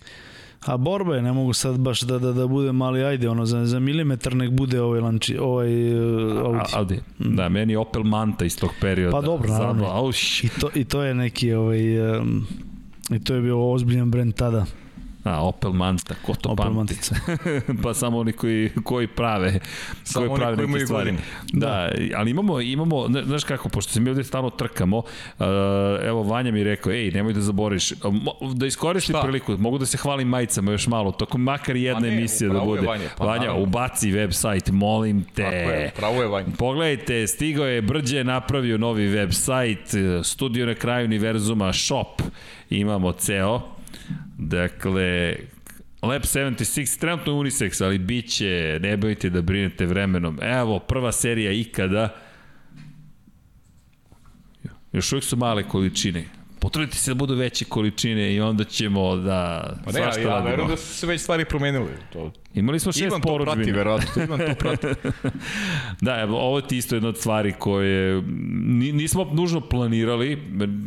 A 0.66 0.76
borba 0.76 1.16
je, 1.16 1.22
ne 1.22 1.32
mogu 1.32 1.52
sad 1.52 1.78
baš 1.78 2.00
da, 2.00 2.18
da, 2.18 2.32
da 2.32 2.46
bude 2.46 2.72
mali, 2.72 3.04
ajde, 3.04 3.28
ono, 3.28 3.46
za, 3.46 3.66
za 3.66 3.78
milimetar 3.78 4.36
nek 4.36 4.50
bude 4.50 4.80
ovaj, 4.80 5.00
lanči, 5.00 5.38
ovaj 5.38 5.94
uh, 5.94 6.38
Audi. 6.38 6.58
A, 6.58 6.78
Audi. 6.78 7.00
Mm. 7.18 7.36
Da, 7.36 7.48
meni 7.48 7.76
Opel 7.76 8.02
Manta 8.02 8.44
iz 8.44 8.58
tog 8.58 8.70
perioda. 8.80 9.16
Pa 9.16 9.20
dobro, 9.20 9.48
naravno. 9.48 10.10
I 10.42 10.48
to, 10.60 10.70
I 10.74 10.84
to 10.84 11.02
je 11.02 11.14
neki, 11.14 11.52
ovaj, 11.52 12.16
um, 12.18 12.46
i 13.10 13.24
to 13.24 13.34
je 13.34 13.40
bio 13.40 13.72
ozbiljan 13.72 14.10
brend 14.10 14.34
tada. 14.34 14.66
A, 15.26 15.40
Opel 15.40 15.72
Manta, 15.72 16.14
ko 16.22 16.34
to 16.34 16.48
Opel 16.48 16.74
pamti? 16.74 16.94
pa 17.82 17.94
samo 17.94 18.18
oni 18.18 18.32
koji, 18.32 18.70
koji 18.84 19.06
prave, 19.06 19.60
samo 20.04 20.26
koji 20.26 20.38
prave 20.38 20.66
neke 20.66 20.86
stvari. 20.86 21.14
Da, 21.52 21.66
da, 21.66 21.90
ali 22.16 22.30
imamo, 22.30 22.60
imamo, 22.60 23.08
znaš 23.24 23.44
kako, 23.44 23.68
pošto 23.68 23.92
se 23.92 24.00
mi 24.00 24.10
ovde 24.10 24.24
stalno 24.24 24.50
trkamo, 24.50 24.98
uh, 24.98 25.46
evo 26.02 26.22
Vanja 26.22 26.52
mi 26.52 26.64
rekao, 26.64 26.92
ej, 26.92 27.10
nemoj 27.10 27.32
da 27.32 27.40
zaboriš, 27.40 27.92
da 28.54 28.66
iskoristi 28.66 29.12
Šta? 29.12 29.22
priliku, 29.22 29.56
mogu 29.58 29.78
da 29.78 29.86
se 29.86 29.96
hvalim 29.96 30.28
majicama 30.28 30.72
još 30.72 30.86
malo, 30.86 31.12
tokom 31.12 31.42
makar 31.42 31.76
jedna 31.76 32.08
emisija 32.08 32.52
da 32.52 32.60
bude. 32.60 32.86
Vanja, 32.86 33.08
pa, 33.18 33.24
Vanja 33.24 33.54
ubaci 33.54 34.12
website, 34.12 34.72
molim 34.72 35.24
te. 35.24 35.42
Tako 35.42 35.70
je, 35.70 35.92
pravo 35.96 36.22
je 36.22 36.28
Vanja. 36.28 36.46
Pogledajte, 36.58 37.26
stigao 37.26 37.66
je 37.66 37.82
Brđe, 37.82 38.24
napravio 38.24 38.78
novi 38.78 39.08
website, 39.08 40.22
studio 40.24 40.66
na 40.66 40.74
kraju 40.74 41.04
univerzuma, 41.04 41.72
shop, 41.72 42.22
imamo 42.70 43.12
ceo, 43.12 43.75
Dakle, 44.38 45.36
Lab 46.02 46.22
76, 46.22 47.00
trenutno 47.00 47.32
je 47.32 47.38
unisex, 47.38 47.84
ali 47.84 47.98
bit 47.98 48.30
će, 48.30 48.78
ne 48.82 48.96
bojite 48.96 49.30
da 49.30 49.42
brinete 49.42 49.86
vremenom. 49.86 50.38
Evo, 50.42 50.78
prva 50.78 51.12
serija 51.12 51.52
ikada. 51.52 52.14
Još 54.92 55.12
uvijek 55.12 55.24
su 55.24 55.36
male 55.36 55.68
količine. 55.68 56.24
Potrudite 56.60 56.96
se 56.96 57.10
da 57.10 57.14
budu 57.14 57.34
veće 57.34 57.64
količine 57.64 58.34
i 58.34 58.40
onda 58.40 58.64
ćemo 58.64 59.16
da 59.16 59.70
pa 59.84 59.92
ne, 59.92 60.00
ja, 60.00 60.20
ja 60.20 60.40
verujem 60.40 60.68
da 60.68 60.76
su 60.76 60.94
se 60.94 61.06
već 61.06 61.20
stvari 61.20 61.44
promenile. 61.44 61.92
To, 62.12 62.32
Imali 62.56 62.80
smo 62.80 62.92
šest 62.92 63.04
Ivan 63.04 63.20
poručbina. 63.20 63.68
Ivan 63.68 63.98
to 63.98 64.02
prati, 64.14 64.16
verovatno. 64.16 64.22
Ivan 64.22 64.38
to 64.38 64.54
prati. 64.54 64.86
da, 66.06 66.20
evo, 66.20 66.38
ovo 66.38 66.58
je 66.58 66.64
isto 66.70 66.96
jedna 66.96 67.08
od 67.08 67.16
stvari 67.18 67.54
koje 67.58 68.22
nismo 68.92 69.24
nužno 69.32 69.60
planirali, 69.60 70.36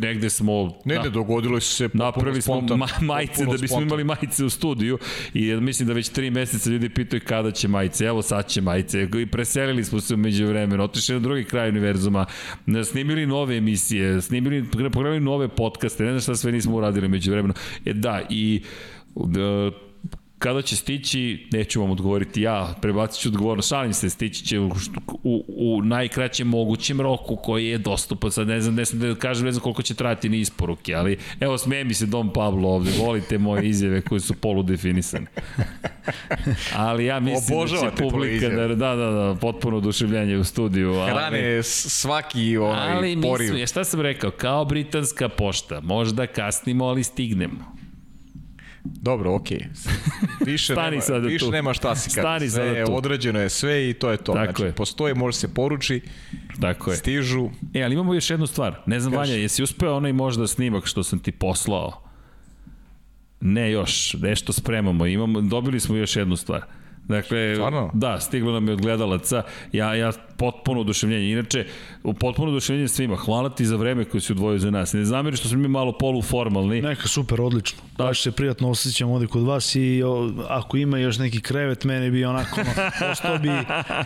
negde 0.01 0.29
smo... 0.29 0.79
Ne, 0.85 0.95
na, 0.95 1.01
ne, 1.01 1.09
dogodilo 1.09 1.59
se 1.59 1.89
Napravili 1.93 2.41
smo 2.41 2.61
ma, 2.61 2.87
majice 3.01 3.45
da 3.45 3.51
bismo 3.51 3.67
spontan. 3.67 3.87
imali 3.87 4.03
majice 4.03 4.45
u 4.45 4.49
studiju 4.49 4.97
i 5.33 5.55
mislim 5.55 5.87
da 5.87 5.93
već 5.93 6.09
tri 6.09 6.31
meseca 6.31 6.69
ljudi 6.69 6.89
pitaju 6.89 7.21
kada 7.25 7.51
će 7.51 7.67
majice. 7.67 8.05
Evo 8.05 8.21
sad 8.21 8.47
će 8.47 8.61
majice. 8.61 9.07
I 9.21 9.25
preselili 9.25 9.83
smo 9.83 10.01
se 10.01 10.13
umeđu 10.13 10.47
vremena, 10.47 10.83
otišli 10.83 11.15
na 11.15 11.19
drugi 11.19 11.43
kraj 11.43 11.69
univerzuma, 11.69 12.25
snimili 12.85 13.25
nove 13.25 13.57
emisije, 13.57 14.21
snimili, 14.21 14.65
pogledali 14.71 15.19
nove 15.19 15.47
podcaste, 15.47 16.03
ne 16.03 16.09
znam 16.09 16.21
šta 16.21 16.35
sve 16.35 16.51
nismo 16.51 16.75
uradili 16.75 17.07
među 17.07 17.31
vremena. 17.31 17.53
E 17.85 17.93
da, 17.93 18.21
i 18.29 18.61
Kada 20.39 20.61
će 20.61 20.75
stići, 20.75 21.47
neću 21.51 21.81
vam 21.81 21.91
odgovoriti 21.91 22.41
ja, 22.41 22.75
prebacit 22.81 23.21
ću 23.21 23.29
odgovorno, 23.29 23.63
šalim 23.63 23.93
se, 23.93 24.09
stići 24.09 24.45
će 24.45 24.59
u, 24.59 24.71
u, 25.23 25.45
u 25.47 25.81
najkraćem 25.81 26.47
mogućem 26.47 27.01
roku 27.01 27.35
koji 27.35 27.67
je 27.67 27.77
dostupan, 27.77 28.31
sad 28.31 28.47
ne 28.47 28.61
znam, 28.61 28.75
ne 28.75 28.85
znam 28.85 29.01
da 29.01 29.19
kažem, 29.19 29.45
ne 29.45 29.51
znam 29.51 29.63
koliko 29.63 29.81
će 29.81 29.93
trajati 29.93 30.29
ni 30.29 30.39
isporuke, 30.39 30.93
ali 30.95 31.17
evo 31.39 31.57
smije 31.57 31.83
mi 31.83 31.93
se 31.93 32.05
Dom 32.05 32.33
Pablo 32.33 32.69
ovde, 32.69 32.91
volite 32.99 33.37
moje 33.37 33.67
izjave 33.69 34.01
koje 34.01 34.19
su 34.19 34.33
poludefinisane. 34.33 35.25
Ali 36.75 37.05
ja 37.05 37.19
mislim 37.19 37.59
da 37.59 37.67
će 37.67 37.95
publika, 37.97 38.49
da, 38.49 38.67
da, 38.67 38.95
da, 38.95 38.95
da, 38.95 39.35
potpuno 39.41 39.77
oduševljanje 39.77 40.37
u 40.37 40.43
studiju. 40.43 40.93
Hrane 40.93 41.53
ali, 41.53 41.63
svaki 41.63 42.57
onaj 42.57 42.97
ali 42.97 43.21
poriv. 43.21 43.51
Ali 43.51 43.67
šta 43.67 43.83
sam 43.83 44.01
rekao, 44.01 44.31
kao 44.31 44.65
britanska 44.65 45.29
pošta, 45.29 45.81
možda 45.81 46.27
kasnimo, 46.27 46.85
ali 46.85 47.03
stignemo. 47.03 47.78
Dobro, 49.01 49.35
okej. 49.35 49.57
Okay. 49.57 50.45
Više, 50.51 50.73
Stani 50.73 50.89
nema, 50.89 51.01
sada 51.01 51.27
više 51.27 51.45
tu. 51.45 51.51
nema 51.51 51.73
šta 51.73 51.95
si 51.95 52.09
kad. 52.09 52.21
Stani 52.21 52.49
sve 52.49 52.73
sada 52.73 52.85
tu. 52.85 52.95
Određeno 52.95 53.39
je 53.39 53.49
sve 53.49 53.89
i 53.89 53.93
to 53.93 54.11
je 54.11 54.17
to. 54.17 54.33
Tako 54.33 54.45
znači, 54.45 54.63
je. 54.63 54.71
postoje, 54.71 55.13
može 55.13 55.37
se 55.37 55.53
poruči, 55.53 56.01
Tako 56.61 56.91
je. 56.91 56.97
stižu. 56.97 57.49
E, 57.73 57.83
ali 57.83 57.93
imamo 57.93 58.13
još 58.13 58.29
jednu 58.29 58.47
stvar. 58.47 58.81
Ne 58.85 58.99
znam, 58.99 59.13
Kaži. 59.13 59.31
Vanja, 59.31 59.41
jesi 59.41 59.63
uspeo 59.63 59.95
onaj 59.95 60.13
možda 60.13 60.47
snimak 60.47 60.85
što 60.85 61.03
sam 61.03 61.19
ti 61.19 61.31
poslao? 61.31 62.03
Ne 63.41 63.71
još, 63.71 64.13
nešto 64.13 64.53
spremamo. 64.53 65.05
Imamo, 65.05 65.41
dobili 65.41 65.79
smo 65.79 65.95
još 65.95 66.15
jednu 66.15 66.35
stvar. 66.35 66.61
Dakle, 67.03 67.55
Stvarno? 67.55 67.91
da, 67.93 68.19
stiglo 68.19 68.51
nam 68.51 68.67
je 68.67 68.73
od 68.73 68.81
gledalaca. 68.81 69.43
Ja, 69.71 69.95
ja 69.95 70.11
potpuno 70.39 70.81
oduševljenje. 70.81 71.31
Inače, 71.31 71.65
u 72.03 72.13
potpuno 72.13 72.51
oduševljenje 72.51 72.87
svima. 72.87 73.15
Hvala 73.15 73.49
ti 73.49 73.65
za 73.65 73.75
vreme 73.75 74.05
koje 74.05 74.21
si 74.21 74.31
odvojio 74.31 74.59
za 74.59 74.71
nas. 74.71 74.93
Ne 74.93 75.05
zameri 75.05 75.37
što 75.37 75.47
smo 75.47 75.57
mi 75.57 75.67
malo 75.67 75.91
poluformalni. 75.97 76.81
Neka, 76.81 77.07
super, 77.07 77.41
odlično. 77.41 77.79
Da. 77.97 78.03
Baš 78.03 78.21
se 78.23 78.31
prijatno 78.31 78.69
osjećam 78.69 79.09
ovde 79.09 79.27
kod 79.27 79.43
vas 79.43 79.75
i 79.75 80.03
o, 80.03 80.31
ako 80.49 80.77
ima 80.77 80.97
još 80.97 81.17
neki 81.17 81.41
krevet, 81.41 81.83
mene 81.83 82.11
bi 82.11 82.25
onako, 82.25 82.61
ono, 82.61 83.11
ostao 83.11 83.37
bi 83.37 83.49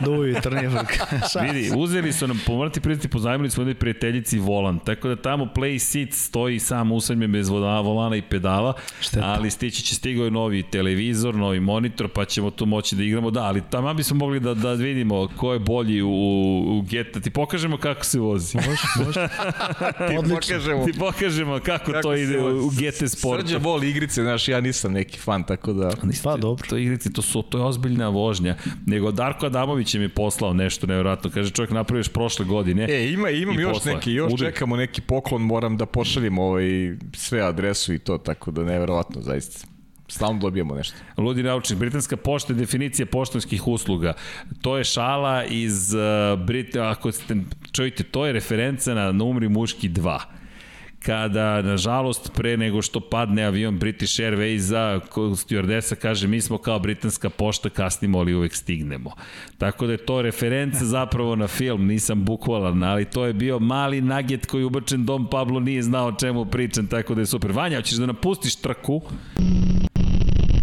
do 0.06 0.12
uvi 0.12 0.36
trnjevrk. 0.42 1.00
Vidi, 1.44 1.72
uzeli 1.78 2.14
su 2.14 2.28
nam, 2.28 2.42
pomorati 2.46 2.82
prijatelji, 2.82 3.10
pozajmili 3.10 3.50
smo 3.50 3.62
ovde 3.64 3.74
prijateljici 3.74 4.40
volan, 4.40 4.80
tako 4.80 5.08
da 5.08 5.16
tamo 5.16 5.46
play 5.56 5.80
seat 5.80 6.12
stoji 6.12 6.60
sam 6.60 6.92
usamljen 6.92 7.32
bez 7.32 7.50
voda, 7.50 7.80
volana 7.80 8.16
i 8.16 8.22
pedala, 8.22 8.74
Šteta. 9.02 9.26
ali 9.26 9.52
stići 9.52 9.84
će 9.84 9.96
stigao 9.96 10.30
novi 10.30 10.64
televizor, 10.64 11.36
novi 11.36 11.60
monitor, 11.60 12.08
pa 12.08 12.26
ćemo 12.26 12.52
tu 12.52 12.66
moći 12.66 12.96
da 12.96 13.04
igramo, 13.04 13.32
da, 13.32 13.44
ali 13.44 13.62
tamo 13.70 13.94
bismo 13.94 14.18
mogli 14.18 14.40
da, 14.40 14.54
da 14.54 14.74
vidimo 14.74 15.28
ko 15.38 15.54
je 15.54 15.60
bolji 15.60 16.02
u 16.02 16.23
u, 16.24 16.82
Geta, 16.90 17.20
ti 17.20 17.30
pokažemo 17.30 17.78
kako 17.78 18.06
se 18.06 18.20
vozi. 18.20 18.58
Može, 18.58 19.06
može. 19.06 19.28
ti, 20.10 20.30
pokažemo, 20.30 20.86
ti 20.86 20.94
pokažemo 21.00 21.60
kako, 21.60 21.92
kako 21.92 22.02
to 22.02 22.16
ide 22.16 22.40
u, 22.40 22.66
u 22.66 22.70
GT 22.70 23.12
Sportu. 23.12 23.48
Srđe 23.48 23.58
voli 23.58 23.90
igrice, 23.90 24.22
znaš, 24.22 24.48
ja 24.48 24.62
nisam 24.62 24.94
neki 24.94 25.20
fan, 25.20 25.44
tako 25.44 25.74
da... 25.74 25.92
Pa, 26.24 26.38
dobro. 26.38 26.68
To 26.70 26.78
igrice, 26.78 27.14
to, 27.14 27.22
su, 27.22 27.42
to 27.42 27.58
je 27.58 27.64
ozbiljna 27.64 28.10
vožnja. 28.10 28.56
Nego 28.86 29.12
Darko 29.12 29.46
Adamović 29.46 29.94
je 29.94 30.00
mi 30.00 30.10
poslao 30.10 30.54
nešto 30.54 30.88
nevjerojatno. 30.88 31.30
Kaže, 31.34 31.52
čovjek 31.52 31.72
napraviš 31.72 32.08
prošle 32.08 32.46
godine. 32.46 32.88
E, 32.90 33.10
ima, 33.10 33.30
imam 33.30 33.60
još 33.60 33.74
posla. 33.74 33.94
neki, 33.94 34.12
još 34.12 34.34
Ude. 34.34 34.46
čekamo 34.46 34.76
neki 34.76 35.02
poklon, 35.02 35.42
moram 35.42 35.78
da 35.78 35.86
pošaljem 35.86 36.40
ovaj, 36.40 36.96
sve 37.14 37.42
adresu 37.42 37.94
i 37.94 38.00
to, 38.00 38.18
tako 38.18 38.52
da 38.52 38.64
nevjerojatno, 38.64 39.22
zaista. 39.22 39.73
Stalno 40.08 40.40
dobijamo 40.40 40.76
nešto. 40.76 40.98
Ludi 41.18 41.44
naučnik, 41.44 41.80
britanska 41.80 42.18
pošta 42.18 42.54
je 42.54 42.58
definicija 42.58 43.06
poštanskih 43.06 43.68
usluga. 43.68 44.14
To 44.62 44.78
je 44.78 44.84
šala 44.84 45.44
iz 45.46 45.94
uh, 45.94 46.40
Brit... 46.46 46.76
Ako 46.76 47.12
ste, 47.12 47.36
čujte, 47.72 48.04
to 48.04 48.26
je 48.26 48.34
referenca 48.34 48.94
na 48.94 49.12
Numri 49.12 49.50
muški 49.50 49.90
2 49.90 50.20
kada, 51.06 51.62
nažalost, 51.62 52.32
pre 52.34 52.58
nego 52.58 52.82
što 52.82 53.00
padne 53.00 53.44
avion 53.44 53.80
British 53.80 54.20
Airways 54.20 54.58
za 54.58 55.00
stewardesa 55.16 55.96
kaže 55.96 56.28
mi 56.28 56.42
smo 56.42 56.58
kao 56.58 56.80
britanska 56.80 57.30
pošta, 57.30 57.70
kasnimo, 57.70 58.20
ali 58.20 58.34
uvek 58.34 58.56
stignemo. 58.56 59.12
Tako 59.58 59.86
da 59.86 59.92
je 59.92 60.06
to 60.06 60.22
referenca 60.22 60.86
zapravo 60.86 61.36
na 61.36 61.48
film, 61.48 61.88
nisam 61.88 62.26
bukvalan, 62.26 62.84
ali 62.84 63.06
to 63.06 63.26
je 63.26 63.34
bio 63.34 63.60
mali 63.60 64.02
nugget 64.02 64.46
koji 64.46 64.64
ubačen 64.64 65.06
Dom 65.06 65.30
Pablo 65.30 65.60
nije 65.60 65.84
znao 65.84 66.08
o 66.08 66.16
čemu 66.20 66.46
pričam, 66.46 66.88
tako 66.88 67.16
da 67.16 67.22
je 67.22 67.26
super. 67.26 67.52
Vanja, 67.52 67.78
hoćeš 67.78 67.98
da 67.98 68.06
napustiš 68.06 68.56
trku? 68.56 69.02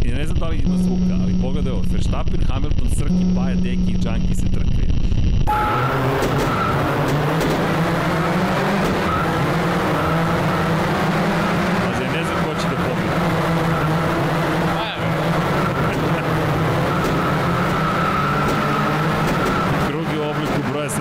I 0.05 0.09
ne 0.09 0.27
znam 0.27 0.39
da 0.39 0.49
li 0.49 0.57
ima 0.57 0.77
zvuka, 0.77 1.15
ali 1.23 1.35
pogledaj 1.43 1.73
ovo, 1.73 1.83
Verstappen, 1.93 2.41
Hamilton, 2.49 2.89
Srki, 2.97 3.25
Paja, 3.37 3.55
Deki 3.55 3.93
i 3.93 3.99
Džanki 3.99 4.35
se 4.35 4.47
trkaju. 4.47 4.91
Pazi, 11.85 12.05
ne 12.17 12.23
znam 12.25 12.39
ko 12.45 12.55
će 12.61 12.69
da 12.71 12.77
pobedi. 12.77 13.11
Krug 19.89 20.07
je 20.15 20.21
u 20.21 20.31
obliku 20.31 20.61
broja 20.73 20.89
76. 20.89 21.01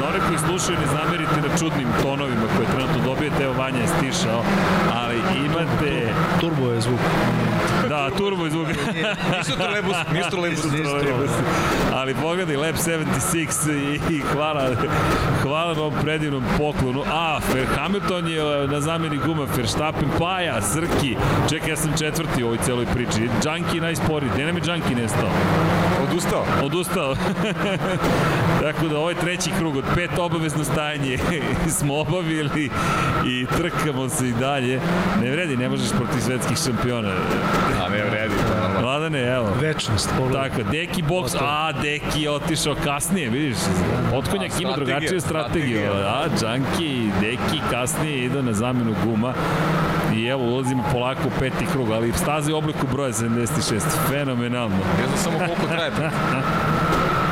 Za 0.00 0.08
one 0.08 0.18
slušaju, 0.46 0.78
ne 0.78 0.86
zamerite 0.86 1.48
na 1.48 1.56
čudnim 1.58 1.88
tonovima 2.02 2.46
koje 2.56 2.68
trenutno 2.68 3.04
dobijete, 3.04 3.44
evo 3.44 3.54
Vanja 3.58 3.78
je 3.78 3.88
stišao, 3.88 4.42
ali 4.94 5.16
imate... 5.46 6.12
Turbo 6.40 6.70
je 6.70 6.80
zvuk. 6.80 7.00
Da, 7.98 8.10
turbo 8.16 8.46
iz 8.46 8.54
uga. 8.54 8.68
nisu 9.38 9.56
trolebus, 9.56 9.96
nisu 10.14 10.30
trolebus. 10.30 10.64
Nisu 10.64 10.84
trolebus. 10.84 11.30
Ali 11.94 12.14
pogledaj, 12.14 12.56
Lab 12.56 12.74
76 12.74 13.72
i, 13.72 14.14
i 14.14 14.20
hvala, 14.32 14.70
hvala 15.42 15.74
na 15.74 15.80
ovom 15.80 15.94
predivnom 16.02 16.44
poklonu. 16.58 17.02
A, 17.06 17.40
Fer, 17.52 17.66
Hamilton 17.76 18.28
je 18.28 18.66
na 18.68 18.80
zamjeni 18.80 19.18
guma, 19.26 19.46
Verstappen, 19.56 20.08
Paja, 20.18 20.62
Srki. 20.62 21.16
Čekaj, 21.50 21.70
ja 21.70 21.76
sam 21.76 21.92
četvrti 21.98 22.42
u 22.42 22.46
ovoj 22.46 22.58
celoj 22.64 22.86
priči. 22.86 23.28
Junkie 23.44 23.80
najsporiji. 23.80 24.30
Gde 24.34 24.46
nam 24.46 24.56
je 24.56 24.62
Junkie 24.66 24.96
nestao? 24.96 25.30
Odustao. 26.10 26.44
Odustao. 26.62 27.14
Tako 28.62 28.88
da 28.88 28.98
ovaj 28.98 29.14
treći 29.14 29.50
krug 29.58 29.76
od 29.76 29.84
pet 29.94 30.10
obavezno 30.18 30.64
stajanje 30.64 31.18
smo 31.78 31.98
obavili 32.00 32.70
i 33.26 33.46
trkamo 33.56 34.08
se 34.08 34.28
i 34.28 34.32
dalje. 34.32 34.80
Ne 35.22 35.30
vredi, 35.30 35.56
ne 35.56 35.68
možeš 35.68 35.90
protiv 35.90 36.20
svetskih 36.20 36.58
šampiona. 36.64 37.12
A 37.84 37.88
ne 37.88 38.04
vredi. 38.04 38.34
Vladane, 38.82 39.22
evo. 39.36 39.48
Večnost. 39.60 40.10
Pogledaj. 40.18 40.50
Tako, 40.50 40.62
Deki 40.62 41.02
box, 41.02 41.36
a 41.40 41.72
Deki 41.72 42.22
je 42.22 42.30
otišao 42.30 42.74
kasnije, 42.84 43.30
vidiš. 43.30 43.56
Otkonjak 44.14 44.60
ima 44.60 44.72
drugačiju 44.72 45.20
strategiju. 45.20 45.92
A, 45.92 46.24
Džanki, 46.40 47.10
Deki 47.20 47.60
kasnije 47.70 48.24
ide 48.24 48.42
na 48.42 48.52
zamenu 48.52 48.94
guma. 49.04 49.34
I 50.14 50.26
evo, 50.26 50.44
ulazimo 50.44 50.84
polako 50.92 51.20
u 51.26 51.38
peti 51.38 51.66
krug, 51.72 51.90
ali 51.90 52.12
stazi 52.12 52.52
u 52.52 52.56
obliku 52.56 52.86
broja 52.92 53.12
76. 53.12 53.80
Fenomenalno. 54.08 54.76
Ne 54.76 55.06
znam 55.06 55.18
samo 55.18 55.38
koliko 55.38 55.66
traje. 55.66 55.90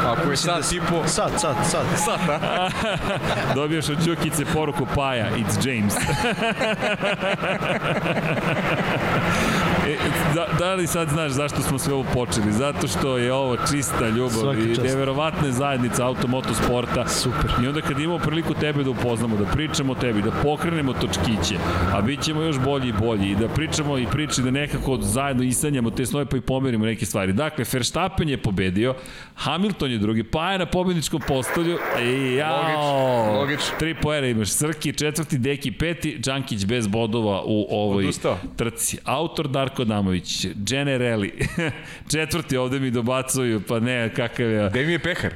Ako 0.06 0.30
je 0.30 0.36
sad 0.36 0.68
tipo... 0.68 1.02
Sad, 1.06 1.30
sad, 1.40 1.56
sad. 1.70 1.84
Sad, 2.04 2.20
a? 2.30 2.68
Dobiješ 3.54 3.88
od 3.88 4.04
Ćukice 4.04 4.44
poruku 4.54 4.86
Paja, 4.94 5.26
it's 5.36 5.68
James. 5.68 5.94
e, 9.92 9.96
da, 10.34 10.46
da 10.58 10.74
li 10.74 10.86
sad 10.86 11.08
znaš 11.08 11.32
zašto 11.32 11.60
smo 11.62 11.78
sve 11.78 11.94
ovo 11.94 12.04
počeli? 12.14 12.52
Zato 12.52 12.86
što 12.86 13.18
je 13.18 13.32
ovo 13.32 13.56
čista 13.70 14.08
ljubav 14.08 14.30
Svaki 14.30 14.60
i 14.60 14.76
neverovatna 14.82 15.50
zajednica 15.50 16.06
automoto 16.06 16.54
sporta. 16.54 17.08
Super. 17.08 17.50
I 17.64 17.66
onda 17.66 17.80
kad 17.80 18.00
imamo 18.00 18.18
priliku 18.18 18.54
tebe 18.54 18.84
da 18.84 18.90
upoznamo, 18.90 19.36
da 19.36 19.44
pričamo 19.44 19.92
o 19.92 19.96
tebi, 19.96 20.22
da 20.22 20.30
pokrenemo 20.42 20.92
točkiće, 20.92 21.54
a 21.92 22.00
bit 22.00 22.22
ćemo 22.22 22.42
još 22.42 22.58
bolji 22.58 22.88
i 22.88 22.92
bolji 22.92 23.30
i 23.30 23.36
da 23.36 23.48
pričamo 23.48 23.98
i 23.98 24.06
priči 24.06 24.42
da 24.42 24.50
nekako 24.50 24.98
zajedno 25.00 25.42
isanjamo 25.42 25.90
te 25.90 26.06
snove 26.06 26.24
pa 26.24 26.36
i 26.36 26.40
pomerimo 26.40 26.84
neke 26.86 27.06
stvari. 27.06 27.32
Dakle, 27.32 27.64
Verstappen 27.72 28.28
je 28.28 28.36
pobedio, 28.36 28.94
Hamilton 29.34 29.90
je 29.90 29.98
drugi, 29.98 30.22
pa 30.24 30.52
je 30.52 30.58
na 30.58 30.66
pobedničkom 30.66 31.20
postolju 31.28 31.78
i 32.02 32.34
jao, 32.34 32.62
logično, 32.62 33.38
logično. 33.40 33.78
tri 33.78 33.94
poena 33.94 34.26
imaš, 34.26 34.48
Srki 34.48 34.92
četvrti, 34.92 35.38
Deki 35.38 35.72
peti, 35.72 36.18
Đankić 36.18 36.64
bez 36.64 36.86
bodova 36.86 37.42
u 37.44 37.66
ovoj 37.70 38.04
Odustao. 38.04 38.38
trci. 38.56 38.98
Autor 39.04 39.48
Darko 39.76 39.84
Damović, 39.84 40.46
Generali, 40.54 41.32
četvrti 42.12 42.56
ovde 42.56 42.80
mi 42.80 42.90
dobacuju, 42.90 43.60
pa 43.60 43.80
ne, 43.80 44.14
kakav 44.14 44.50
je... 44.50 44.70
Gde 44.70 44.86
mi 44.86 44.92
je 44.92 44.98
pehar? 44.98 45.34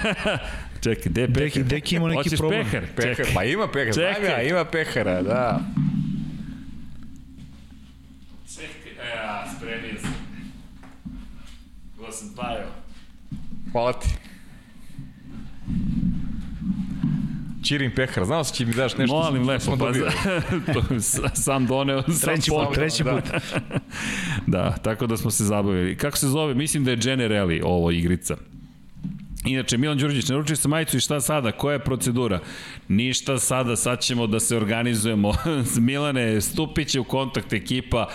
Čekaj, 0.82 1.12
gde 1.12 1.20
je 1.20 1.32
pehar? 1.32 1.62
Deki 1.62 1.96
ima 1.96 2.08
neki 2.08 2.16
Hoćeš 2.16 2.38
problem. 2.38 2.64
pehar? 2.64 2.84
pehar? 2.96 3.16
Čekaj. 3.16 3.34
Pa 3.34 3.44
ima 3.44 3.68
pehar, 3.68 3.94
Čekaj. 3.94 4.30
ja, 4.30 4.42
ima 4.42 4.64
pehara, 4.64 5.22
da. 5.22 5.60
Čekaj, 8.54 8.92
e, 8.92 9.16
ja, 9.16 9.44
spremio 9.56 10.00
sam. 10.00 10.14
Go 11.96 12.12
sam 12.12 12.34
pajao. 12.36 12.70
Hvala 13.72 13.92
ti. 13.92 14.08
Čirin 17.64 17.90
pehar, 17.96 18.24
znao 18.24 18.44
si 18.44 18.54
će 18.54 18.66
mi 18.66 18.74
daš 18.74 18.96
nešto. 18.96 19.16
Molim 19.16 19.48
lepo, 19.48 19.76
pa 19.76 19.92
to 20.74 21.00
sam 21.34 21.66
doneo. 21.66 22.02
Treći 22.02 22.42
sam 22.42 22.66
put, 22.66 22.74
treći 22.74 23.04
put. 23.04 23.24
da, 24.46 24.76
tako 24.76 25.06
da 25.06 25.16
smo 25.16 25.30
se 25.30 25.44
zabavili. 25.44 25.96
Kako 25.96 26.16
se 26.16 26.28
zove? 26.28 26.54
Mislim 26.54 26.84
da 26.84 26.90
je 26.90 26.96
Generali 26.96 27.60
ovo 27.64 27.90
igrica. 27.90 28.36
Inače, 29.44 29.78
Milan 29.78 29.98
Đurđić, 29.98 30.28
naručio 30.28 30.56
sam 30.56 30.70
majicu 30.70 30.96
i 30.96 31.00
šta 31.00 31.20
sada? 31.20 31.52
Koja 31.52 31.72
je 31.72 31.78
procedura? 31.78 32.40
Ništa 32.88 33.38
sada, 33.38 33.76
sad 33.76 34.00
ćemo 34.00 34.26
da 34.26 34.40
se 34.40 34.56
organizujemo. 34.56 35.32
Milane, 35.80 36.40
stupit 36.40 36.88
će 36.88 37.00
u 37.00 37.04
kontakt 37.04 37.52
ekipa 37.52 38.08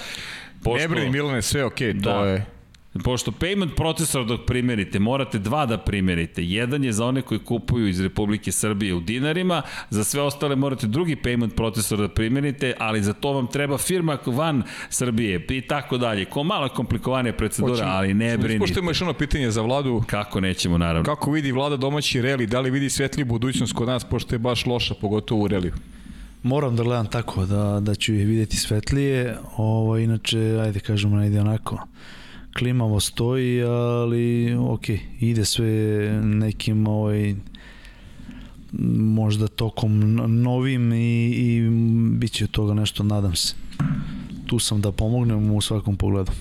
Pošto... 0.64 0.82
Ne 0.82 0.88
brini 0.88 1.10
Milane, 1.10 1.42
sve 1.42 1.66
okej, 1.66 1.94
okay, 1.94 2.04
to 2.04 2.10
Da. 2.10 2.26
je... 2.26 2.46
Pošto 2.94 3.32
payment 3.32 3.76
procesor 3.76 4.26
dok 4.26 4.46
primerite, 4.46 5.00
morate 5.00 5.40
dva 5.40 5.66
da 5.66 5.78
primerite. 5.78 6.44
Jedan 6.44 6.84
je 6.84 6.92
za 6.92 7.06
one 7.06 7.22
koji 7.22 7.40
kupuju 7.40 7.88
iz 7.88 8.02
Republike 8.02 8.52
Srbije 8.52 8.94
u 8.94 9.00
dinarima, 9.00 9.62
za 9.90 10.04
sve 10.04 10.22
ostale 10.22 10.56
morate 10.56 10.88
drugi 10.88 11.16
payment 11.16 11.50
procesor 11.50 12.00
da 12.00 12.08
primerite, 12.08 12.74
ali 12.80 13.04
za 13.04 13.14
to 13.14 13.32
vam 13.32 13.48
treba 13.48 13.78
firma 13.78 14.18
van 14.26 14.64
Srbije 14.90 15.46
i 15.50 15.62
tako 15.62 15.98
dalje. 15.98 16.26
Ko 16.26 16.44
mala 16.44 16.70
komplikovanija 16.70 17.34
procedura, 17.34 17.74
Hoćemo- 17.74 17.90
ali 17.90 18.14
ne 18.14 18.38
brinite. 18.38 18.60
Pošto 18.60 18.80
ima 18.80 18.90
još 18.90 19.02
ono 19.02 19.14
pitanje 19.14 19.52
za 19.52 19.62
vladu, 19.62 20.04
Kako 20.08 20.40
nećemo, 20.40 20.78
naravno. 20.78 21.04
kako 21.06 21.32
vidi 21.32 21.52
vlada 21.52 21.78
domaći 21.78 22.22
reli, 22.22 22.48
da 22.48 22.60
li 22.60 22.72
vidi 22.72 22.90
svetliju 22.90 23.26
budućnost 23.26 23.74
kod 23.74 23.88
nas, 23.88 24.04
pošto 24.04 24.36
je 24.36 24.40
baš 24.40 24.66
loša, 24.66 24.94
pogotovo 24.94 25.44
u 25.44 25.48
reliju. 25.48 25.74
Moram 26.44 26.76
da 26.76 26.84
gledam 26.84 27.06
tako, 27.08 27.46
da, 27.46 27.80
da 27.80 27.96
ću 27.96 28.14
je 28.14 28.26
videti 28.26 28.58
svetlije, 28.58 29.38
ovo, 29.58 29.98
inače, 29.98 30.40
ajde 30.40 30.80
kažemo, 30.80 31.18
ne 31.18 31.28
ide 31.28 31.42
onako 31.42 31.78
klimavo 32.58 33.00
stoji, 33.00 33.64
ali 33.64 34.54
ok, 34.60 34.84
ide 35.20 35.46
sve 35.46 35.72
nekim 36.24 36.88
ovaj, 36.88 37.36
možda 38.98 39.48
tokom 39.48 40.14
no- 40.16 40.28
novim 40.28 40.94
i, 40.94 41.26
i 41.26 41.70
bit 42.18 42.32
će 42.32 42.48
toga 42.48 42.74
nešto, 42.74 43.04
nadam 43.04 43.36
se. 43.36 43.56
Tu 44.46 44.60
sam 44.60 44.82
da 44.82 44.92
pomognem 44.92 45.52
u 45.52 45.62
svakom 45.62 45.98
pogledu. 45.98 46.32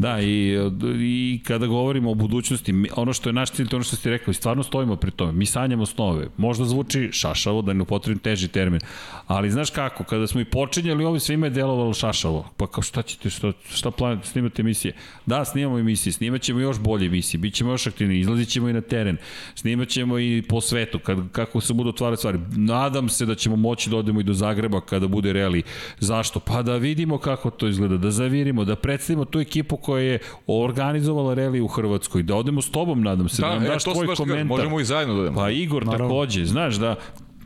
Da, 0.00 0.20
i, 0.20 0.56
i 1.00 1.40
kada 1.44 1.66
govorimo 1.66 2.10
o 2.10 2.14
budućnosti, 2.14 2.74
ono 2.96 3.12
što 3.12 3.28
je 3.28 3.32
naš 3.32 3.50
cilj, 3.50 3.68
to 3.68 3.76
ono 3.76 3.84
što 3.84 3.96
ste 3.96 4.10
rekli, 4.10 4.34
stvarno 4.34 4.62
stojimo 4.62 4.96
pri 4.96 5.10
tome. 5.10 5.32
Mi 5.32 5.46
sanjamo 5.46 5.86
snove. 5.86 6.28
Možda 6.36 6.64
zvuči 6.64 7.08
šašavo, 7.12 7.62
da 7.62 7.72
ne 7.72 7.82
upotrebim 7.82 8.18
teži 8.18 8.48
termin, 8.48 8.80
ali 9.26 9.50
znaš 9.50 9.70
kako, 9.70 10.04
kada 10.04 10.26
smo 10.26 10.40
i 10.40 10.44
počinjali 10.44 11.04
ovo, 11.04 11.18
svima 11.18 11.46
je 11.46 11.50
delovalo 11.50 11.94
šašavo. 11.94 12.48
Pa 12.56 12.66
kao 12.66 12.82
šta 12.82 13.02
ćete, 13.02 13.30
šta, 13.30 13.52
šta 13.72 13.90
planete, 13.90 14.28
snimate 14.28 14.62
emisije? 14.62 14.94
Da, 15.26 15.44
snimamo 15.44 15.78
emisije, 15.78 16.12
snimat 16.12 16.42
ćemo 16.42 16.60
još 16.60 16.78
bolje 16.78 17.06
emisije, 17.06 17.38
bit 17.38 17.54
ćemo 17.54 17.70
još 17.70 17.86
aktivni, 17.86 18.18
izlazit 18.18 18.48
ćemo 18.48 18.68
i 18.68 18.72
na 18.72 18.80
teren, 18.80 19.16
snimat 19.54 19.88
ćemo 19.88 20.18
i 20.18 20.42
po 20.48 20.60
svetu, 20.60 20.98
kad, 20.98 21.18
kako 21.32 21.60
se 21.60 21.74
budu 21.74 21.88
otvarati 21.88 22.20
stvari. 22.20 22.38
Nadam 22.56 23.08
se 23.08 23.26
da 23.26 23.34
ćemo 23.34 23.56
moći 23.56 23.90
da 23.90 23.96
odemo 23.96 24.20
i 24.20 24.24
do 24.24 24.32
Zagreba 24.32 24.80
kada 24.80 25.08
bude 25.08 25.32
reli. 25.32 25.62
Zašto? 25.98 26.40
Pa 26.40 26.62
da 26.62 26.76
vidimo 26.76 27.18
kako 27.18 27.50
to 27.50 27.68
izgleda, 27.68 27.96
da 27.96 28.10
zavirimo, 28.10 28.64
da 28.64 28.76
predstavimo 28.76 29.24
tu 29.24 29.40
ekipu 29.40 29.76
koja 29.90 30.02
je 30.02 30.18
organizovala 30.46 31.34
reli 31.34 31.60
u 31.60 31.66
Hrvatskoj, 31.66 32.22
da 32.22 32.36
odemo 32.36 32.62
s 32.62 32.70
tobom, 32.70 33.02
nadam 33.02 33.28
se, 33.28 33.42
da, 33.42 33.48
da 33.48 33.54
nam 33.54 33.64
e, 33.64 33.68
daš 33.68 33.84
tvoj 33.84 34.06
komentar. 34.16 34.46
Možemo 34.46 34.80
i 34.80 34.84
zajedno 34.84 35.14
da 35.14 35.20
odemo. 35.20 35.36
Pa 35.36 35.50
Igor 35.50 35.86
Naravno. 35.86 36.08
takođe, 36.08 36.44
znaš 36.44 36.76
da 36.76 36.94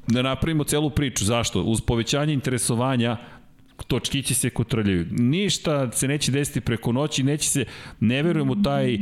da 0.06 0.23
napravimo 0.23 0.64
celu 0.64 0.90
priču. 0.90 1.24
Zašto? 1.24 1.62
Uz 1.62 1.81
povećanje 1.81 2.32
interesovanja 2.32 3.16
točkići 3.86 4.34
se 4.34 4.50
kotrljaju. 4.50 5.06
Ništa 5.10 5.92
se 5.92 6.08
neće 6.08 6.32
desiti 6.32 6.60
preko 6.60 6.92
noći, 6.92 7.22
neće 7.22 7.48
se, 7.48 7.64
ne 8.00 8.22
verujem 8.22 8.50
u 8.50 8.62
taj 8.62 8.94
uh, 8.94 9.00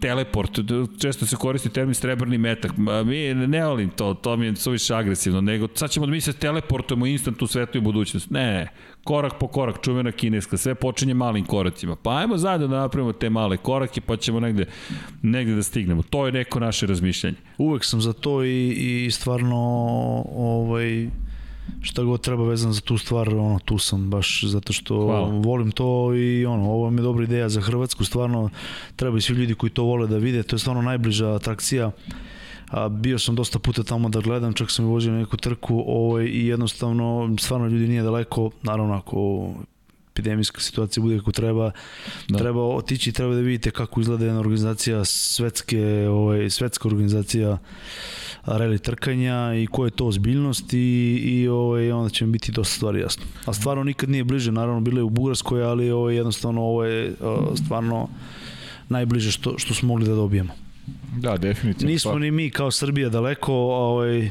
teleport, 0.00 0.58
često 1.00 1.26
se 1.26 1.36
koristi 1.36 1.68
termin 1.68 1.94
srebrni 1.94 2.38
metak, 2.38 2.72
mi 3.04 3.34
ne 3.34 3.64
volim 3.64 3.90
to, 3.90 4.14
to 4.14 4.36
mi 4.36 4.46
je 4.46 4.56
suviše 4.56 4.94
agresivno, 4.94 5.40
nego 5.40 5.68
sad 5.74 5.90
ćemo 5.90 6.06
da 6.06 6.12
mi 6.12 6.20
se 6.20 6.32
teleportujemo 6.32 7.06
instant 7.06 7.42
u 7.42 7.46
svetu 7.46 7.78
i 7.78 7.80
budućnost. 7.80 8.30
Ne, 8.30 8.68
korak 9.04 9.38
po 9.40 9.48
korak, 9.48 9.76
čuvena 9.82 10.12
kineska, 10.12 10.56
sve 10.56 10.74
počinje 10.74 11.14
malim 11.14 11.44
koracima. 11.44 11.96
Pa 11.96 12.16
ajmo 12.16 12.36
zajedno 12.36 12.66
da 12.66 12.76
napravimo 12.76 13.12
te 13.12 13.30
male 13.30 13.56
korake, 13.56 14.00
pa 14.00 14.16
ćemo 14.16 14.40
negde, 14.40 14.66
negde 15.22 15.54
da 15.54 15.62
stignemo. 15.62 16.02
To 16.02 16.26
je 16.26 16.32
neko 16.32 16.60
naše 16.60 16.86
razmišljanje. 16.86 17.36
Uvek 17.58 17.84
sam 17.84 18.00
za 18.00 18.12
to 18.12 18.44
i, 18.44 18.68
i 19.06 19.10
stvarno 19.10 19.56
ovaj, 20.34 21.08
šta 21.82 22.02
god 22.02 22.20
treba 22.20 22.44
vezan 22.44 22.72
za 22.72 22.80
tu 22.80 22.98
stvar, 22.98 23.28
ono, 23.28 23.58
tu 23.64 23.78
sam 23.78 24.10
baš 24.10 24.44
zato 24.44 24.72
što 24.72 25.04
Hvala. 25.04 25.28
volim 25.28 25.70
to 25.70 26.14
i 26.14 26.46
ono, 26.46 26.64
ovo 26.70 26.90
mi 26.90 26.98
je 27.00 27.02
dobra 27.02 27.24
ideja 27.24 27.48
za 27.48 27.60
Hrvatsku, 27.60 28.04
stvarno 28.04 28.50
treba 28.96 29.18
i 29.18 29.20
svi 29.20 29.34
ljudi 29.34 29.54
koji 29.54 29.70
to 29.70 29.82
vole 29.82 30.06
da 30.06 30.16
vide, 30.16 30.42
to 30.42 30.56
je 30.56 30.60
stvarno 30.60 30.82
najbliža 30.82 31.34
atrakcija. 31.34 31.90
A, 32.70 32.88
bio 32.88 33.18
sam 33.18 33.34
dosta 33.34 33.58
puta 33.58 33.82
tamo 33.82 34.08
da 34.08 34.20
gledam, 34.20 34.52
čak 34.52 34.70
sam 34.70 34.84
i 34.84 34.88
vozio 34.88 35.12
neku 35.12 35.36
trku 35.36 35.84
ovaj, 35.86 36.24
i 36.24 36.46
jednostavno, 36.46 37.36
stvarno 37.40 37.66
ljudi 37.66 37.88
nije 37.88 38.02
daleko, 38.02 38.50
naravno 38.62 38.94
ako 38.94 39.48
epidemijska 40.18 40.60
situacija 40.60 41.02
bude 41.02 41.18
kako 41.18 41.32
treba, 41.32 41.70
Da. 42.28 42.38
treba 42.38 42.62
otići, 42.62 43.12
treba 43.12 43.34
da 43.34 43.40
vidite 43.40 43.70
kako 43.70 44.00
izgleda 44.00 44.24
jedna 44.24 44.40
organizacija 44.40 45.04
svetske, 45.04 46.08
ovaj, 46.08 46.50
svetska 46.50 46.88
organizacija 46.88 47.58
reli 48.46 48.78
trkanja 48.78 49.54
i 49.54 49.66
koja 49.66 49.86
je 49.86 49.90
to 49.90 50.06
ozbiljnost 50.06 50.72
i, 50.72 51.20
i 51.24 51.48
ovaj, 51.48 51.92
onda 51.92 52.10
će 52.10 52.26
mi 52.26 52.32
biti 52.32 52.52
dosta 52.52 52.74
stvari 52.74 53.00
jasno. 53.00 53.24
A 53.46 53.52
stvarno 53.52 53.84
nikad 53.84 54.08
nije 54.08 54.24
bliže, 54.24 54.52
naravno 54.52 54.80
bilo 54.80 54.98
je 54.98 55.02
u 55.02 55.10
Bugarskoj, 55.10 55.62
ali 55.62 55.90
ovaj, 55.90 56.16
jednostavno 56.16 56.62
ovo 56.62 56.84
je 56.84 57.08
uh, 57.20 57.58
stvarno 57.64 58.08
najbliže 58.88 59.30
što, 59.30 59.58
što 59.58 59.74
smo 59.74 59.88
mogli 59.88 60.06
da 60.06 60.14
dobijemo. 60.14 60.52
Da, 61.16 61.36
definitivno. 61.36 61.92
Nismo 61.92 62.18
ni 62.18 62.30
mi 62.30 62.50
kao 62.50 62.70
Srbija 62.70 63.08
daleko, 63.08 63.54
ovaj, 63.54 64.30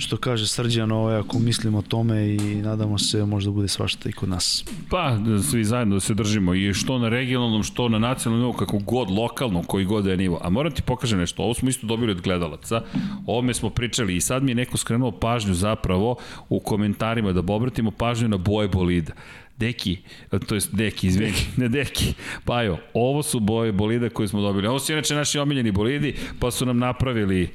što 0.00 0.16
kaže 0.16 0.46
Srđan, 0.46 0.92
ovaj, 0.92 1.16
ako 1.16 1.38
mislimo 1.38 1.78
o 1.78 1.82
tome 1.82 2.34
i 2.34 2.62
nadamo 2.62 2.98
se 2.98 3.24
možda 3.24 3.50
bude 3.50 3.68
svašta 3.68 4.08
i 4.08 4.12
kod 4.12 4.28
nas. 4.28 4.64
Pa, 4.90 5.10
da 5.10 5.42
svi 5.42 5.64
zajedno 5.64 5.96
da 5.96 6.00
se 6.00 6.14
držimo 6.14 6.54
i 6.54 6.74
što 6.74 6.98
na 6.98 7.08
regionalnom, 7.08 7.62
što 7.62 7.88
na 7.88 7.98
nacionalnom 7.98 8.46
nivou, 8.46 8.58
kako 8.58 8.78
god, 8.78 9.10
lokalno, 9.10 9.62
koji 9.62 9.84
god 9.84 10.06
je 10.06 10.16
nivo. 10.16 10.40
A 10.42 10.50
moram 10.50 10.72
ti 10.72 10.82
pokažem 10.82 11.18
nešto, 11.18 11.42
ovo 11.42 11.54
smo 11.54 11.68
isto 11.68 11.86
dobili 11.86 12.12
od 12.12 12.20
gledalaca, 12.20 12.82
o 13.26 13.32
ovome 13.32 13.54
smo 13.54 13.70
pričali 13.70 14.16
i 14.16 14.20
sad 14.20 14.42
mi 14.42 14.50
je 14.50 14.54
neko 14.54 14.76
skrenuo 14.76 15.10
pažnju 15.10 15.54
zapravo 15.54 16.16
u 16.48 16.60
komentarima 16.60 17.32
da 17.32 17.52
obratimo 17.54 17.90
pažnju 17.90 18.28
na 18.28 18.36
boje 18.36 18.68
bolida. 18.68 19.12
Deki, 19.56 19.98
to 20.46 20.54
jest 20.54 20.74
Deki, 20.74 21.06
izvini, 21.06 21.32
ne 21.56 21.68
Deki, 21.68 22.14
Pajo, 22.44 22.78
ovo 22.94 23.22
su 23.22 23.40
boje 23.40 23.72
bolida 23.72 24.08
koje 24.08 24.28
smo 24.28 24.40
dobili. 24.40 24.68
Ovo 24.68 24.78
su 24.78 24.92
inače 24.92 25.14
naši 25.14 25.38
omiljeni 25.38 25.72
bolidi, 25.72 26.14
pa 26.38 26.50
su 26.50 26.66
nam 26.66 26.78
napravili, 26.78 27.48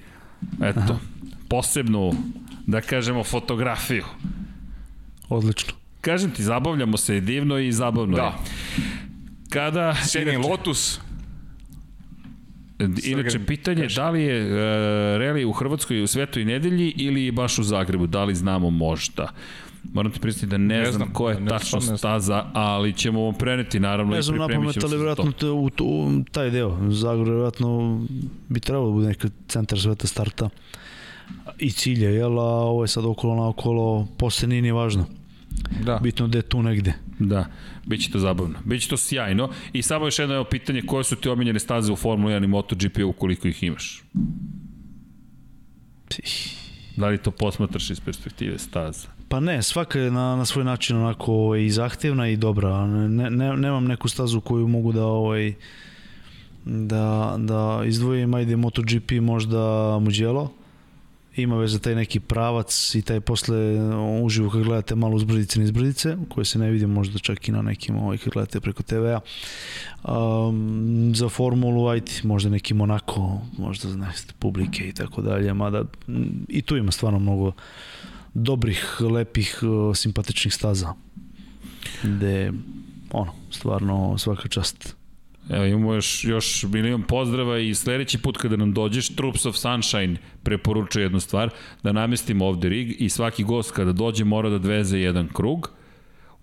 eto, 0.61 0.99
posebnu, 1.49 2.11
da 2.67 2.81
kažemo, 2.81 3.23
fotografiju. 3.23 4.03
Odlično. 5.29 5.73
Kažem 6.01 6.31
ti, 6.31 6.43
zabavljamo 6.43 6.97
se 6.97 7.19
divno 7.19 7.57
i 7.59 7.71
zabavno 7.71 8.15
Da. 8.15 8.23
je. 8.23 8.31
Kada, 9.49 9.95
inače, 10.15 10.37
Lotus, 10.39 10.99
inače, 12.79 13.29
Srgen, 13.29 13.45
pitanje 13.45 13.87
da 13.87 14.09
li 14.09 14.23
je 14.23 14.43
uh, 14.43 14.51
reli 15.17 15.45
u 15.45 15.51
Hrvatskoj 15.51 16.03
u 16.03 16.07
Svetoj 16.07 16.45
nedelji 16.45 16.93
ili 16.97 17.31
baš 17.31 17.59
u 17.59 17.63
Zagrebu, 17.63 18.07
da 18.07 18.23
li 18.23 18.35
znamo 18.35 18.69
možda. 18.69 19.31
Moram 19.93 20.11
ti 20.11 20.19
pristiti 20.19 20.47
da 20.47 20.57
ne, 20.57 20.77
Ne 20.77 20.85
znam, 20.85 20.93
znam, 20.93 21.13
koja 21.13 21.33
je 21.33 21.41
ne, 21.41 21.49
tačno 21.49 21.75
ne 21.75 21.85
znam. 21.85 21.97
staza, 21.97 22.45
ali 22.53 22.93
ćemo 22.93 23.21
vam 23.21 23.33
preneti 23.33 23.79
naravno 23.79 24.13
Ne 24.13 24.19
i 24.19 24.21
znam 24.21 24.37
pripremit 24.37 24.73
ćemo 24.73 24.87
se 24.89 24.97
za 24.97 25.15
to. 25.15 25.31
te, 25.31 25.45
u, 25.45 25.69
u 25.81 26.23
taj 26.31 26.49
deo. 26.49 26.91
Zagor 26.91 27.27
vjerojatno 27.27 28.01
bi 28.49 28.59
trebalo 28.59 28.87
da 28.87 28.93
bude 28.93 29.07
neki 29.07 29.27
centar 29.47 29.79
sveta 29.79 30.07
starta 30.07 30.49
i 31.59 31.71
cilja, 31.71 32.09
jel? 32.09 32.39
A 32.39 32.43
ovo 32.43 32.83
je 32.83 32.87
sad 32.87 33.05
okolo 33.05 33.35
na 33.35 33.47
okolo, 33.47 34.07
posle 34.17 34.47
nije 34.47 34.61
ni 34.61 34.71
važno. 34.71 35.05
da. 35.83 35.99
Bitno 36.03 36.27
da 36.27 36.37
je 36.37 36.41
tu 36.41 36.63
negde. 36.63 36.93
Da, 37.19 37.45
bit 37.85 38.03
će 38.03 38.11
to 38.11 38.19
zabavno. 38.19 38.59
Biće 38.65 38.89
to 38.89 38.97
sjajno. 38.97 39.49
I 39.73 39.81
samo 39.81 40.05
još 40.05 40.19
jedno 40.19 40.43
pitanje, 40.43 40.81
koje 40.81 41.03
su 41.03 41.15
ti 41.15 41.29
omiljene 41.29 41.59
staze 41.59 41.91
u 41.91 41.95
Formula 41.95 42.33
1 42.33 42.43
i 42.43 42.47
MotoGP 42.47 42.97
ukoliko 43.05 43.47
ih 43.47 43.63
imaš? 43.63 44.03
Da 46.97 47.07
li 47.07 47.17
to 47.17 47.31
posmatraš 47.31 47.89
iz 47.89 47.99
perspektive 47.99 48.59
staza? 48.59 49.07
Pa 49.29 49.39
ne, 49.39 49.63
svaka 49.63 49.99
je 49.99 50.11
na, 50.11 50.35
na 50.35 50.45
svoj 50.45 50.65
način 50.65 50.97
onako 50.97 51.33
ovaj, 51.33 51.63
i 51.63 51.69
zahtevna 51.69 52.27
i 52.27 52.37
dobra. 52.37 52.87
Ne, 52.87 53.29
ne, 53.29 53.57
nemam 53.57 53.85
neku 53.85 54.07
stazu 54.07 54.41
koju 54.41 54.67
mogu 54.67 54.91
da 54.91 55.05
ovaj, 55.05 55.53
da, 56.65 57.35
da 57.37 57.81
izdvojim, 57.85 58.33
ajde 58.33 58.55
MotoGP 58.55 59.11
možda 59.21 59.59
Mugello, 59.99 60.51
ima 61.35 61.57
već 61.57 61.71
za 61.71 61.79
taj 61.79 61.95
neki 61.95 62.19
pravac 62.19 62.95
i 62.95 63.01
taj 63.01 63.19
posle 63.19 63.57
uživo 64.23 64.49
kad 64.49 64.63
gledate 64.63 64.95
malo 64.95 65.15
uzbrdice 65.15 65.59
nizbrdice, 65.59 66.17
koje 66.29 66.45
se 66.45 66.59
ne 66.59 66.69
vidi 66.69 66.87
možda 66.87 67.19
čak 67.19 67.47
i 67.47 67.51
na 67.51 67.61
nekim 67.61 67.95
ovaj, 67.97 68.17
kad 68.17 68.33
gledate 68.33 68.59
preko 68.59 68.83
TV-a. 68.83 69.19
Um, 70.13 71.11
za 71.15 71.29
formulu, 71.29 71.87
ajde, 71.87 72.11
možda 72.23 72.49
neki 72.49 72.73
Monako, 72.73 73.41
možda 73.57 73.89
za 73.89 74.07
publike 74.39 74.89
i 74.89 74.93
tako 74.93 75.21
dalje, 75.21 75.53
mada 75.53 75.83
i 76.47 76.61
tu 76.61 76.77
ima 76.77 76.91
stvarno 76.91 77.19
mnogo 77.19 77.51
dobrih, 78.33 79.01
lepih, 79.01 79.59
uh, 79.63 79.95
simpatičnih 79.95 80.53
staza. 80.53 80.93
Gde, 82.03 82.51
ono, 83.11 83.31
stvarno 83.51 84.17
svaka 84.17 84.47
čast. 84.47 84.95
Evo 85.49 85.65
imamo 85.65 85.93
još, 85.93 86.23
još 86.23 86.63
milion 86.63 87.03
pozdrava 87.03 87.59
i 87.59 87.75
sledeći 87.75 88.17
put 88.17 88.37
kada 88.37 88.55
nam 88.55 88.73
dođeš, 88.73 89.15
Troops 89.15 89.45
of 89.45 89.55
Sunshine 89.55 90.15
preporučuje 90.43 91.03
jednu 91.03 91.19
stvar, 91.19 91.49
da 91.83 91.91
namestimo 91.91 92.45
ovde 92.45 92.69
rig 92.69 92.95
i 92.99 93.09
svaki 93.09 93.43
gost 93.43 93.71
kada 93.71 93.91
dođe 93.91 94.23
mora 94.23 94.49
da 94.49 94.57
dveze 94.57 94.99
jedan 94.99 95.27
krug 95.33 95.71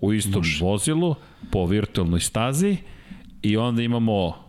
u 0.00 0.12
istom 0.12 0.40
Može. 0.40 0.64
vozilu 0.64 1.14
po 1.50 1.66
virtualnoj 1.66 2.20
stazi 2.20 2.76
i 3.42 3.56
onda 3.56 3.82
imamo 3.82 4.42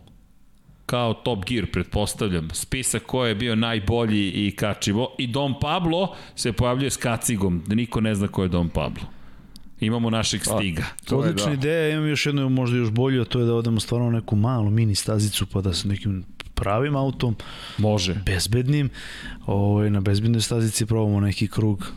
kao 0.85 1.13
Top 1.13 1.45
Gear, 1.45 1.65
pretpostavljam, 1.71 2.49
spisak 2.53 3.03
ko 3.03 3.25
je 3.25 3.35
bio 3.35 3.55
najbolji 3.55 4.29
i 4.29 4.51
kačivo 4.51 5.15
i 5.17 5.27
Dom 5.27 5.55
Pablo 5.61 6.15
se 6.35 6.53
pojavljuje 6.53 6.89
s 6.89 6.97
kacigom, 6.97 7.63
da 7.67 7.75
niko 7.75 8.01
ne 8.01 8.15
zna 8.15 8.27
ko 8.27 8.43
je 8.43 8.49
Dom 8.49 8.69
Pablo. 8.69 9.03
Imamo 9.83 10.09
našeg 10.09 10.41
stiga. 10.41 10.83
To 11.05 11.15
je, 11.15 11.29
Odlična 11.29 11.47
da. 11.47 11.53
ideja, 11.53 11.93
imam 11.93 12.07
još 12.07 12.25
jednu 12.25 12.49
možda 12.49 12.77
još 12.77 12.89
bolju, 12.89 13.21
a 13.21 13.25
to 13.25 13.39
je 13.39 13.45
da 13.45 13.53
odemo 13.53 13.79
stvarno 13.79 14.11
neku 14.11 14.35
malu 14.35 14.69
mini 14.69 14.95
stazicu 14.95 15.45
pa 15.45 15.61
da 15.61 15.73
se 15.73 15.87
nekim 15.87 16.23
pravim 16.55 16.95
autom, 16.95 17.35
Može. 17.77 18.15
bezbednim, 18.25 18.89
ovaj, 19.45 19.89
na 19.89 20.01
bezbednoj 20.01 20.41
stazici 20.41 20.85
probamo 20.85 21.19
neki 21.19 21.47
krug. 21.47 21.87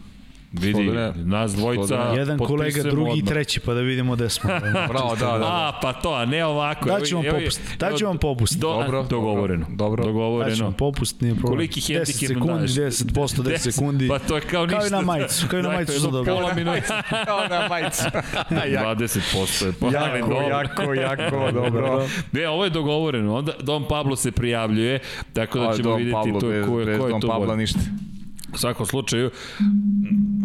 Vidi, 0.60 0.82
Što 0.84 0.92
da 0.92 1.12
nas 1.16 1.54
dvojica 1.54 1.86
Što 1.86 1.96
da 1.96 2.12
Jedan 2.18 2.38
kolega, 2.38 2.82
drugi 2.82 3.10
i 3.10 3.12
odmah. 3.12 3.28
treći, 3.28 3.60
pa 3.60 3.74
da 3.74 3.80
vidimo 3.80 4.14
gde 4.14 4.28
smo. 4.28 4.50
Bravo, 4.92 5.16
da, 5.16 5.26
da. 5.26 5.38
da. 5.38 5.44
A, 5.46 5.78
pa 5.82 5.92
to, 5.92 6.12
a 6.14 6.24
ne 6.24 6.44
ovako. 6.44 6.88
Daću 6.88 7.16
vam 7.16 7.24
popust, 7.30 7.60
daću 7.78 8.06
vam 8.06 8.18
popust. 8.18 8.58
Do, 8.58 8.68
Dobro, 8.68 9.02
dogovoreno. 9.02 9.66
dobro. 9.68 9.96
Daću 9.96 10.06
Dogovoreno. 10.12 10.64
vam 10.64 10.72
popust, 10.72 11.20
nije 11.20 11.34
problem. 11.34 11.52
Koliki 11.52 11.80
10 11.80 11.86
hendikep 11.86 12.30
nam 12.30 12.68
sekundi, 12.68 12.80
daš? 12.80 12.96
10%, 12.96 13.42
10 13.42 13.58
sekundi. 13.72 14.08
Pa 14.08 14.18
to 14.18 14.34
je 14.36 14.40
kao 14.40 14.66
ništa. 14.66 14.78
Kao 14.78 14.86
i 14.86 14.90
na 14.90 15.00
majicu, 15.00 15.46
kao 15.48 15.58
i 15.58 15.62
na 15.62 15.68
majicu 15.68 15.92
su 16.00 16.10
dobili. 16.10 16.36
Pola 16.36 16.54
minuta. 16.54 17.02
Kao 17.26 17.48
na 17.48 17.68
majicu. 17.68 18.02
jako, 18.74 19.02
20% 19.02 19.66
je 19.66 19.72
pa, 19.80 19.86
jako, 19.86 20.28
dobro. 20.28 20.48
jako, 20.48 20.94
jako, 20.94 21.52
dobro. 21.52 22.06
Ne, 22.32 22.48
ovo 22.48 22.64
je 22.64 22.70
dogovoreno. 22.70 23.36
Onda 23.36 23.52
Don 23.62 23.84
Pablo 23.88 24.16
se 24.16 24.32
prijavljuje, 24.32 24.98
tako 25.32 25.58
da 25.58 25.76
ćemo 25.76 25.96
vidjeti 25.96 26.32
to, 26.32 26.40
ko 26.40 26.50
je, 26.80 26.86
bez 26.86 26.98
je 27.00 27.08
Don 27.08 27.20
to 27.20 27.28
Pabla 27.28 27.56
ništa. 27.56 27.80
U 28.56 28.58
svakom 28.58 28.86
slučaju, 28.86 29.30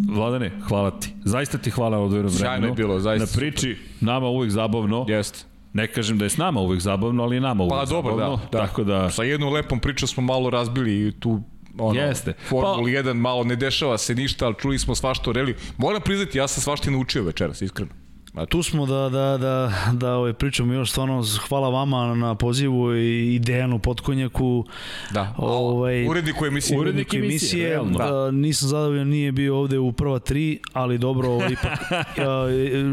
Vladane, 0.10 0.52
hvala 0.62 0.92
ti. 0.92 1.14
Zaista 1.24 1.58
ti 1.58 1.70
hvala 1.72 1.98
od 1.98 2.12
vremenu. 2.12 2.30
Sjajno 2.32 2.68
je 2.68 2.74
bilo, 2.74 3.00
zaista 3.00 3.26
Na 3.26 3.40
priči, 3.40 3.78
nama 4.02 4.28
uvek 4.28 4.52
zabavno. 4.52 5.06
Jeste. 5.08 5.40
Ne 5.74 5.88
kažem 5.88 6.18
da 6.18 6.26
je 6.26 6.30
s 6.30 6.38
nama 6.38 6.60
uvek 6.60 6.80
zabavno, 6.80 7.24
ali 7.24 7.36
je 7.36 7.42
nama 7.42 7.64
uvek 7.64 7.72
Pa 7.72 7.86
dobro, 7.86 8.12
zabavno. 8.12 8.38
da, 8.38 8.44
da. 8.52 8.68
Tako 8.68 8.84
da, 8.84 9.10
Sa 9.10 9.24
jednom 9.24 9.54
lepom 9.54 9.80
pričom 9.80 10.08
smo 10.08 10.24
malo 10.24 10.50
razbili 10.50 11.08
i 11.08 11.12
tu 11.12 11.42
ono, 11.78 12.00
Jeste. 12.00 12.34
Formula 12.50 12.76
Pa- 12.76 12.82
1, 12.82 13.14
malo 13.14 13.44
ne 13.44 13.56
dešava 13.56 13.98
se 13.98 14.16
ništa, 14.16 14.46
ali 14.46 14.56
čuli 14.60 14.80
smo 14.80 14.96
svašta 14.96 15.30
o 15.30 15.34
reli. 15.34 15.56
Moram 15.78 16.02
priznati, 16.02 16.38
ja 16.38 16.48
sam 16.48 16.62
svašta 16.62 16.90
i 16.90 16.94
naučio 16.94 17.24
večeras, 17.24 17.62
iskreno. 17.62 17.92
A 18.34 18.46
tu 18.46 18.64
smo 18.64 18.86
da, 18.86 19.10
da, 19.10 19.38
da, 19.38 19.72
da 19.94 20.14
ovaj, 20.16 20.34
pričamo 20.34 20.74
još 20.74 20.92
stvarno 20.92 21.24
hvala 21.50 21.70
vama 21.70 22.16
na 22.16 22.36
pozivu 22.36 22.96
i 22.96 23.40
Dejanu 23.40 23.80
Potkonjaku. 23.80 24.66
Da. 25.12 25.34
Ovaj, 25.38 26.08
Uredniku 26.08 26.46
emisije. 26.46 26.78
Ured- 26.78 26.82
Urednik 26.82 27.14
emisije, 27.14 27.70
realno. 27.70 27.98
Da. 27.98 28.32
nisam 28.32 28.70
zadovoljan, 28.70 29.08
nije 29.08 29.32
bio 29.32 29.58
ovde 29.58 29.80
u 29.80 29.92
prva 29.92 30.20
tri, 30.20 30.60
ali 30.74 30.98
dobro, 30.98 31.30
ovaj, 31.30 31.52
ipak 31.52 31.80
ja, 32.18 32.50
e, 32.50 32.84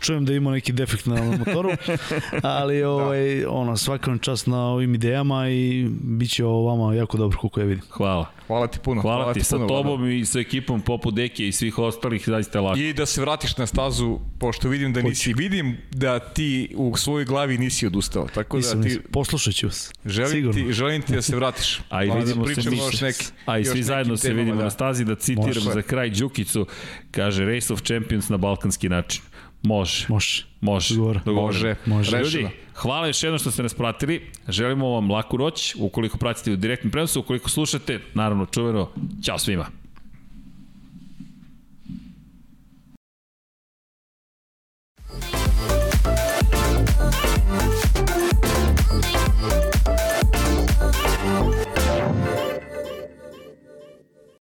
čujem 0.00 0.24
da 0.24 0.32
ima 0.32 0.50
neki 0.50 0.72
defekt 0.72 1.06
na 1.06 1.22
motoru, 1.38 1.70
ali 2.42 2.82
ovaj, 2.82 3.44
ono, 3.44 3.76
svaka 3.76 4.10
vam 4.10 4.18
čast 4.18 4.46
na 4.46 4.66
ovim 4.66 4.94
idejama 4.94 5.48
i 5.48 5.86
bit 5.90 6.30
će 6.30 6.44
ovo 6.44 6.62
vama 6.66 6.94
jako 6.94 7.16
dobro 7.16 7.38
koliko 7.38 7.60
ja 7.60 7.66
vidim. 7.66 7.84
hvala. 7.90 8.26
Hvala 8.50 8.66
ti 8.66 8.78
puno. 8.80 9.02
Hvala, 9.02 9.32
ti, 9.32 9.42
sa 9.42 9.56
puno, 9.56 9.68
tobom 9.68 10.10
i 10.10 10.24
sa 10.24 10.40
ekipom 10.40 10.80
poput 10.82 11.14
Deke 11.14 11.48
i 11.48 11.52
svih 11.52 11.78
ostalih, 11.80 12.22
zaista 12.26 12.60
lako. 12.60 12.78
I 12.78 12.92
da 12.92 13.06
se 13.06 13.20
vratiš 13.20 13.56
na 13.56 13.66
stazu, 13.66 14.18
pošto 14.38 14.68
vidim 14.68 14.92
da 14.92 15.02
nisi, 15.02 15.34
vidim 15.34 15.76
da 15.92 16.18
ti 16.20 16.48
u 16.76 16.96
svojoj 16.96 17.24
glavi 17.24 17.58
nisi 17.58 17.86
odustao. 17.86 18.26
Tako 18.28 18.56
Nisam, 18.56 18.76
da 18.76 18.82
ti 18.82 18.88
nisam. 18.88 19.02
Poslušat 19.12 19.54
ću 19.54 19.66
vas. 19.66 19.92
želim, 20.06 20.30
Sigurno. 20.30 20.52
ti, 20.62 20.72
želim 20.72 21.02
ti 21.02 21.12
da 21.12 21.22
se 21.22 21.36
vratiš. 21.36 21.80
A 21.90 22.04
i 22.04 22.08
Pa 22.08 22.14
da 22.14 22.20
vidimo 22.20 22.46
se 22.46 22.70
mi. 22.70 22.76
još 22.76 23.00
neki- 23.00 23.24
A 23.46 23.58
i 23.58 23.64
svi 23.64 23.82
zajedno 23.82 24.16
se 24.16 24.32
vidimo 24.32 24.56
da. 24.56 24.64
na 24.64 24.70
stazi 24.70 25.04
da 25.04 25.14
citiram 25.14 25.46
Može. 25.46 25.60
za 25.62 25.82
kraj 25.82 26.10
Đukicu, 26.10 26.66
kaže 27.10 27.44
Race 27.44 27.72
of 27.72 27.82
Champions 27.82 28.28
na 28.28 28.36
balkanski 28.36 28.88
način. 28.88 29.22
Može. 29.62 30.06
Može. 30.08 30.44
Može. 30.60 30.94
Dogovor. 31.24 31.52
Može. 31.52 31.74
Može. 31.86 32.10
Ljudi, 32.10 32.24
Rešeno. 32.24 32.50
hvala 32.74 33.06
još 33.06 33.22
jednom 33.22 33.38
što 33.38 33.50
ste 33.50 33.62
nas 33.62 33.74
pratili. 33.74 34.22
Želimo 34.48 34.88
vam 34.88 35.10
laku 35.10 35.38
noć, 35.38 35.74
ukoliko 35.78 36.18
pratite 36.18 36.52
u 36.52 36.56
direktnom 36.56 36.90
prenosu, 36.90 37.20
ukoliko 37.20 37.50
slušate, 37.50 38.00
naravno 38.14 38.46
čuveno, 38.46 38.88
ćao 39.24 39.38
svima. 39.38 39.66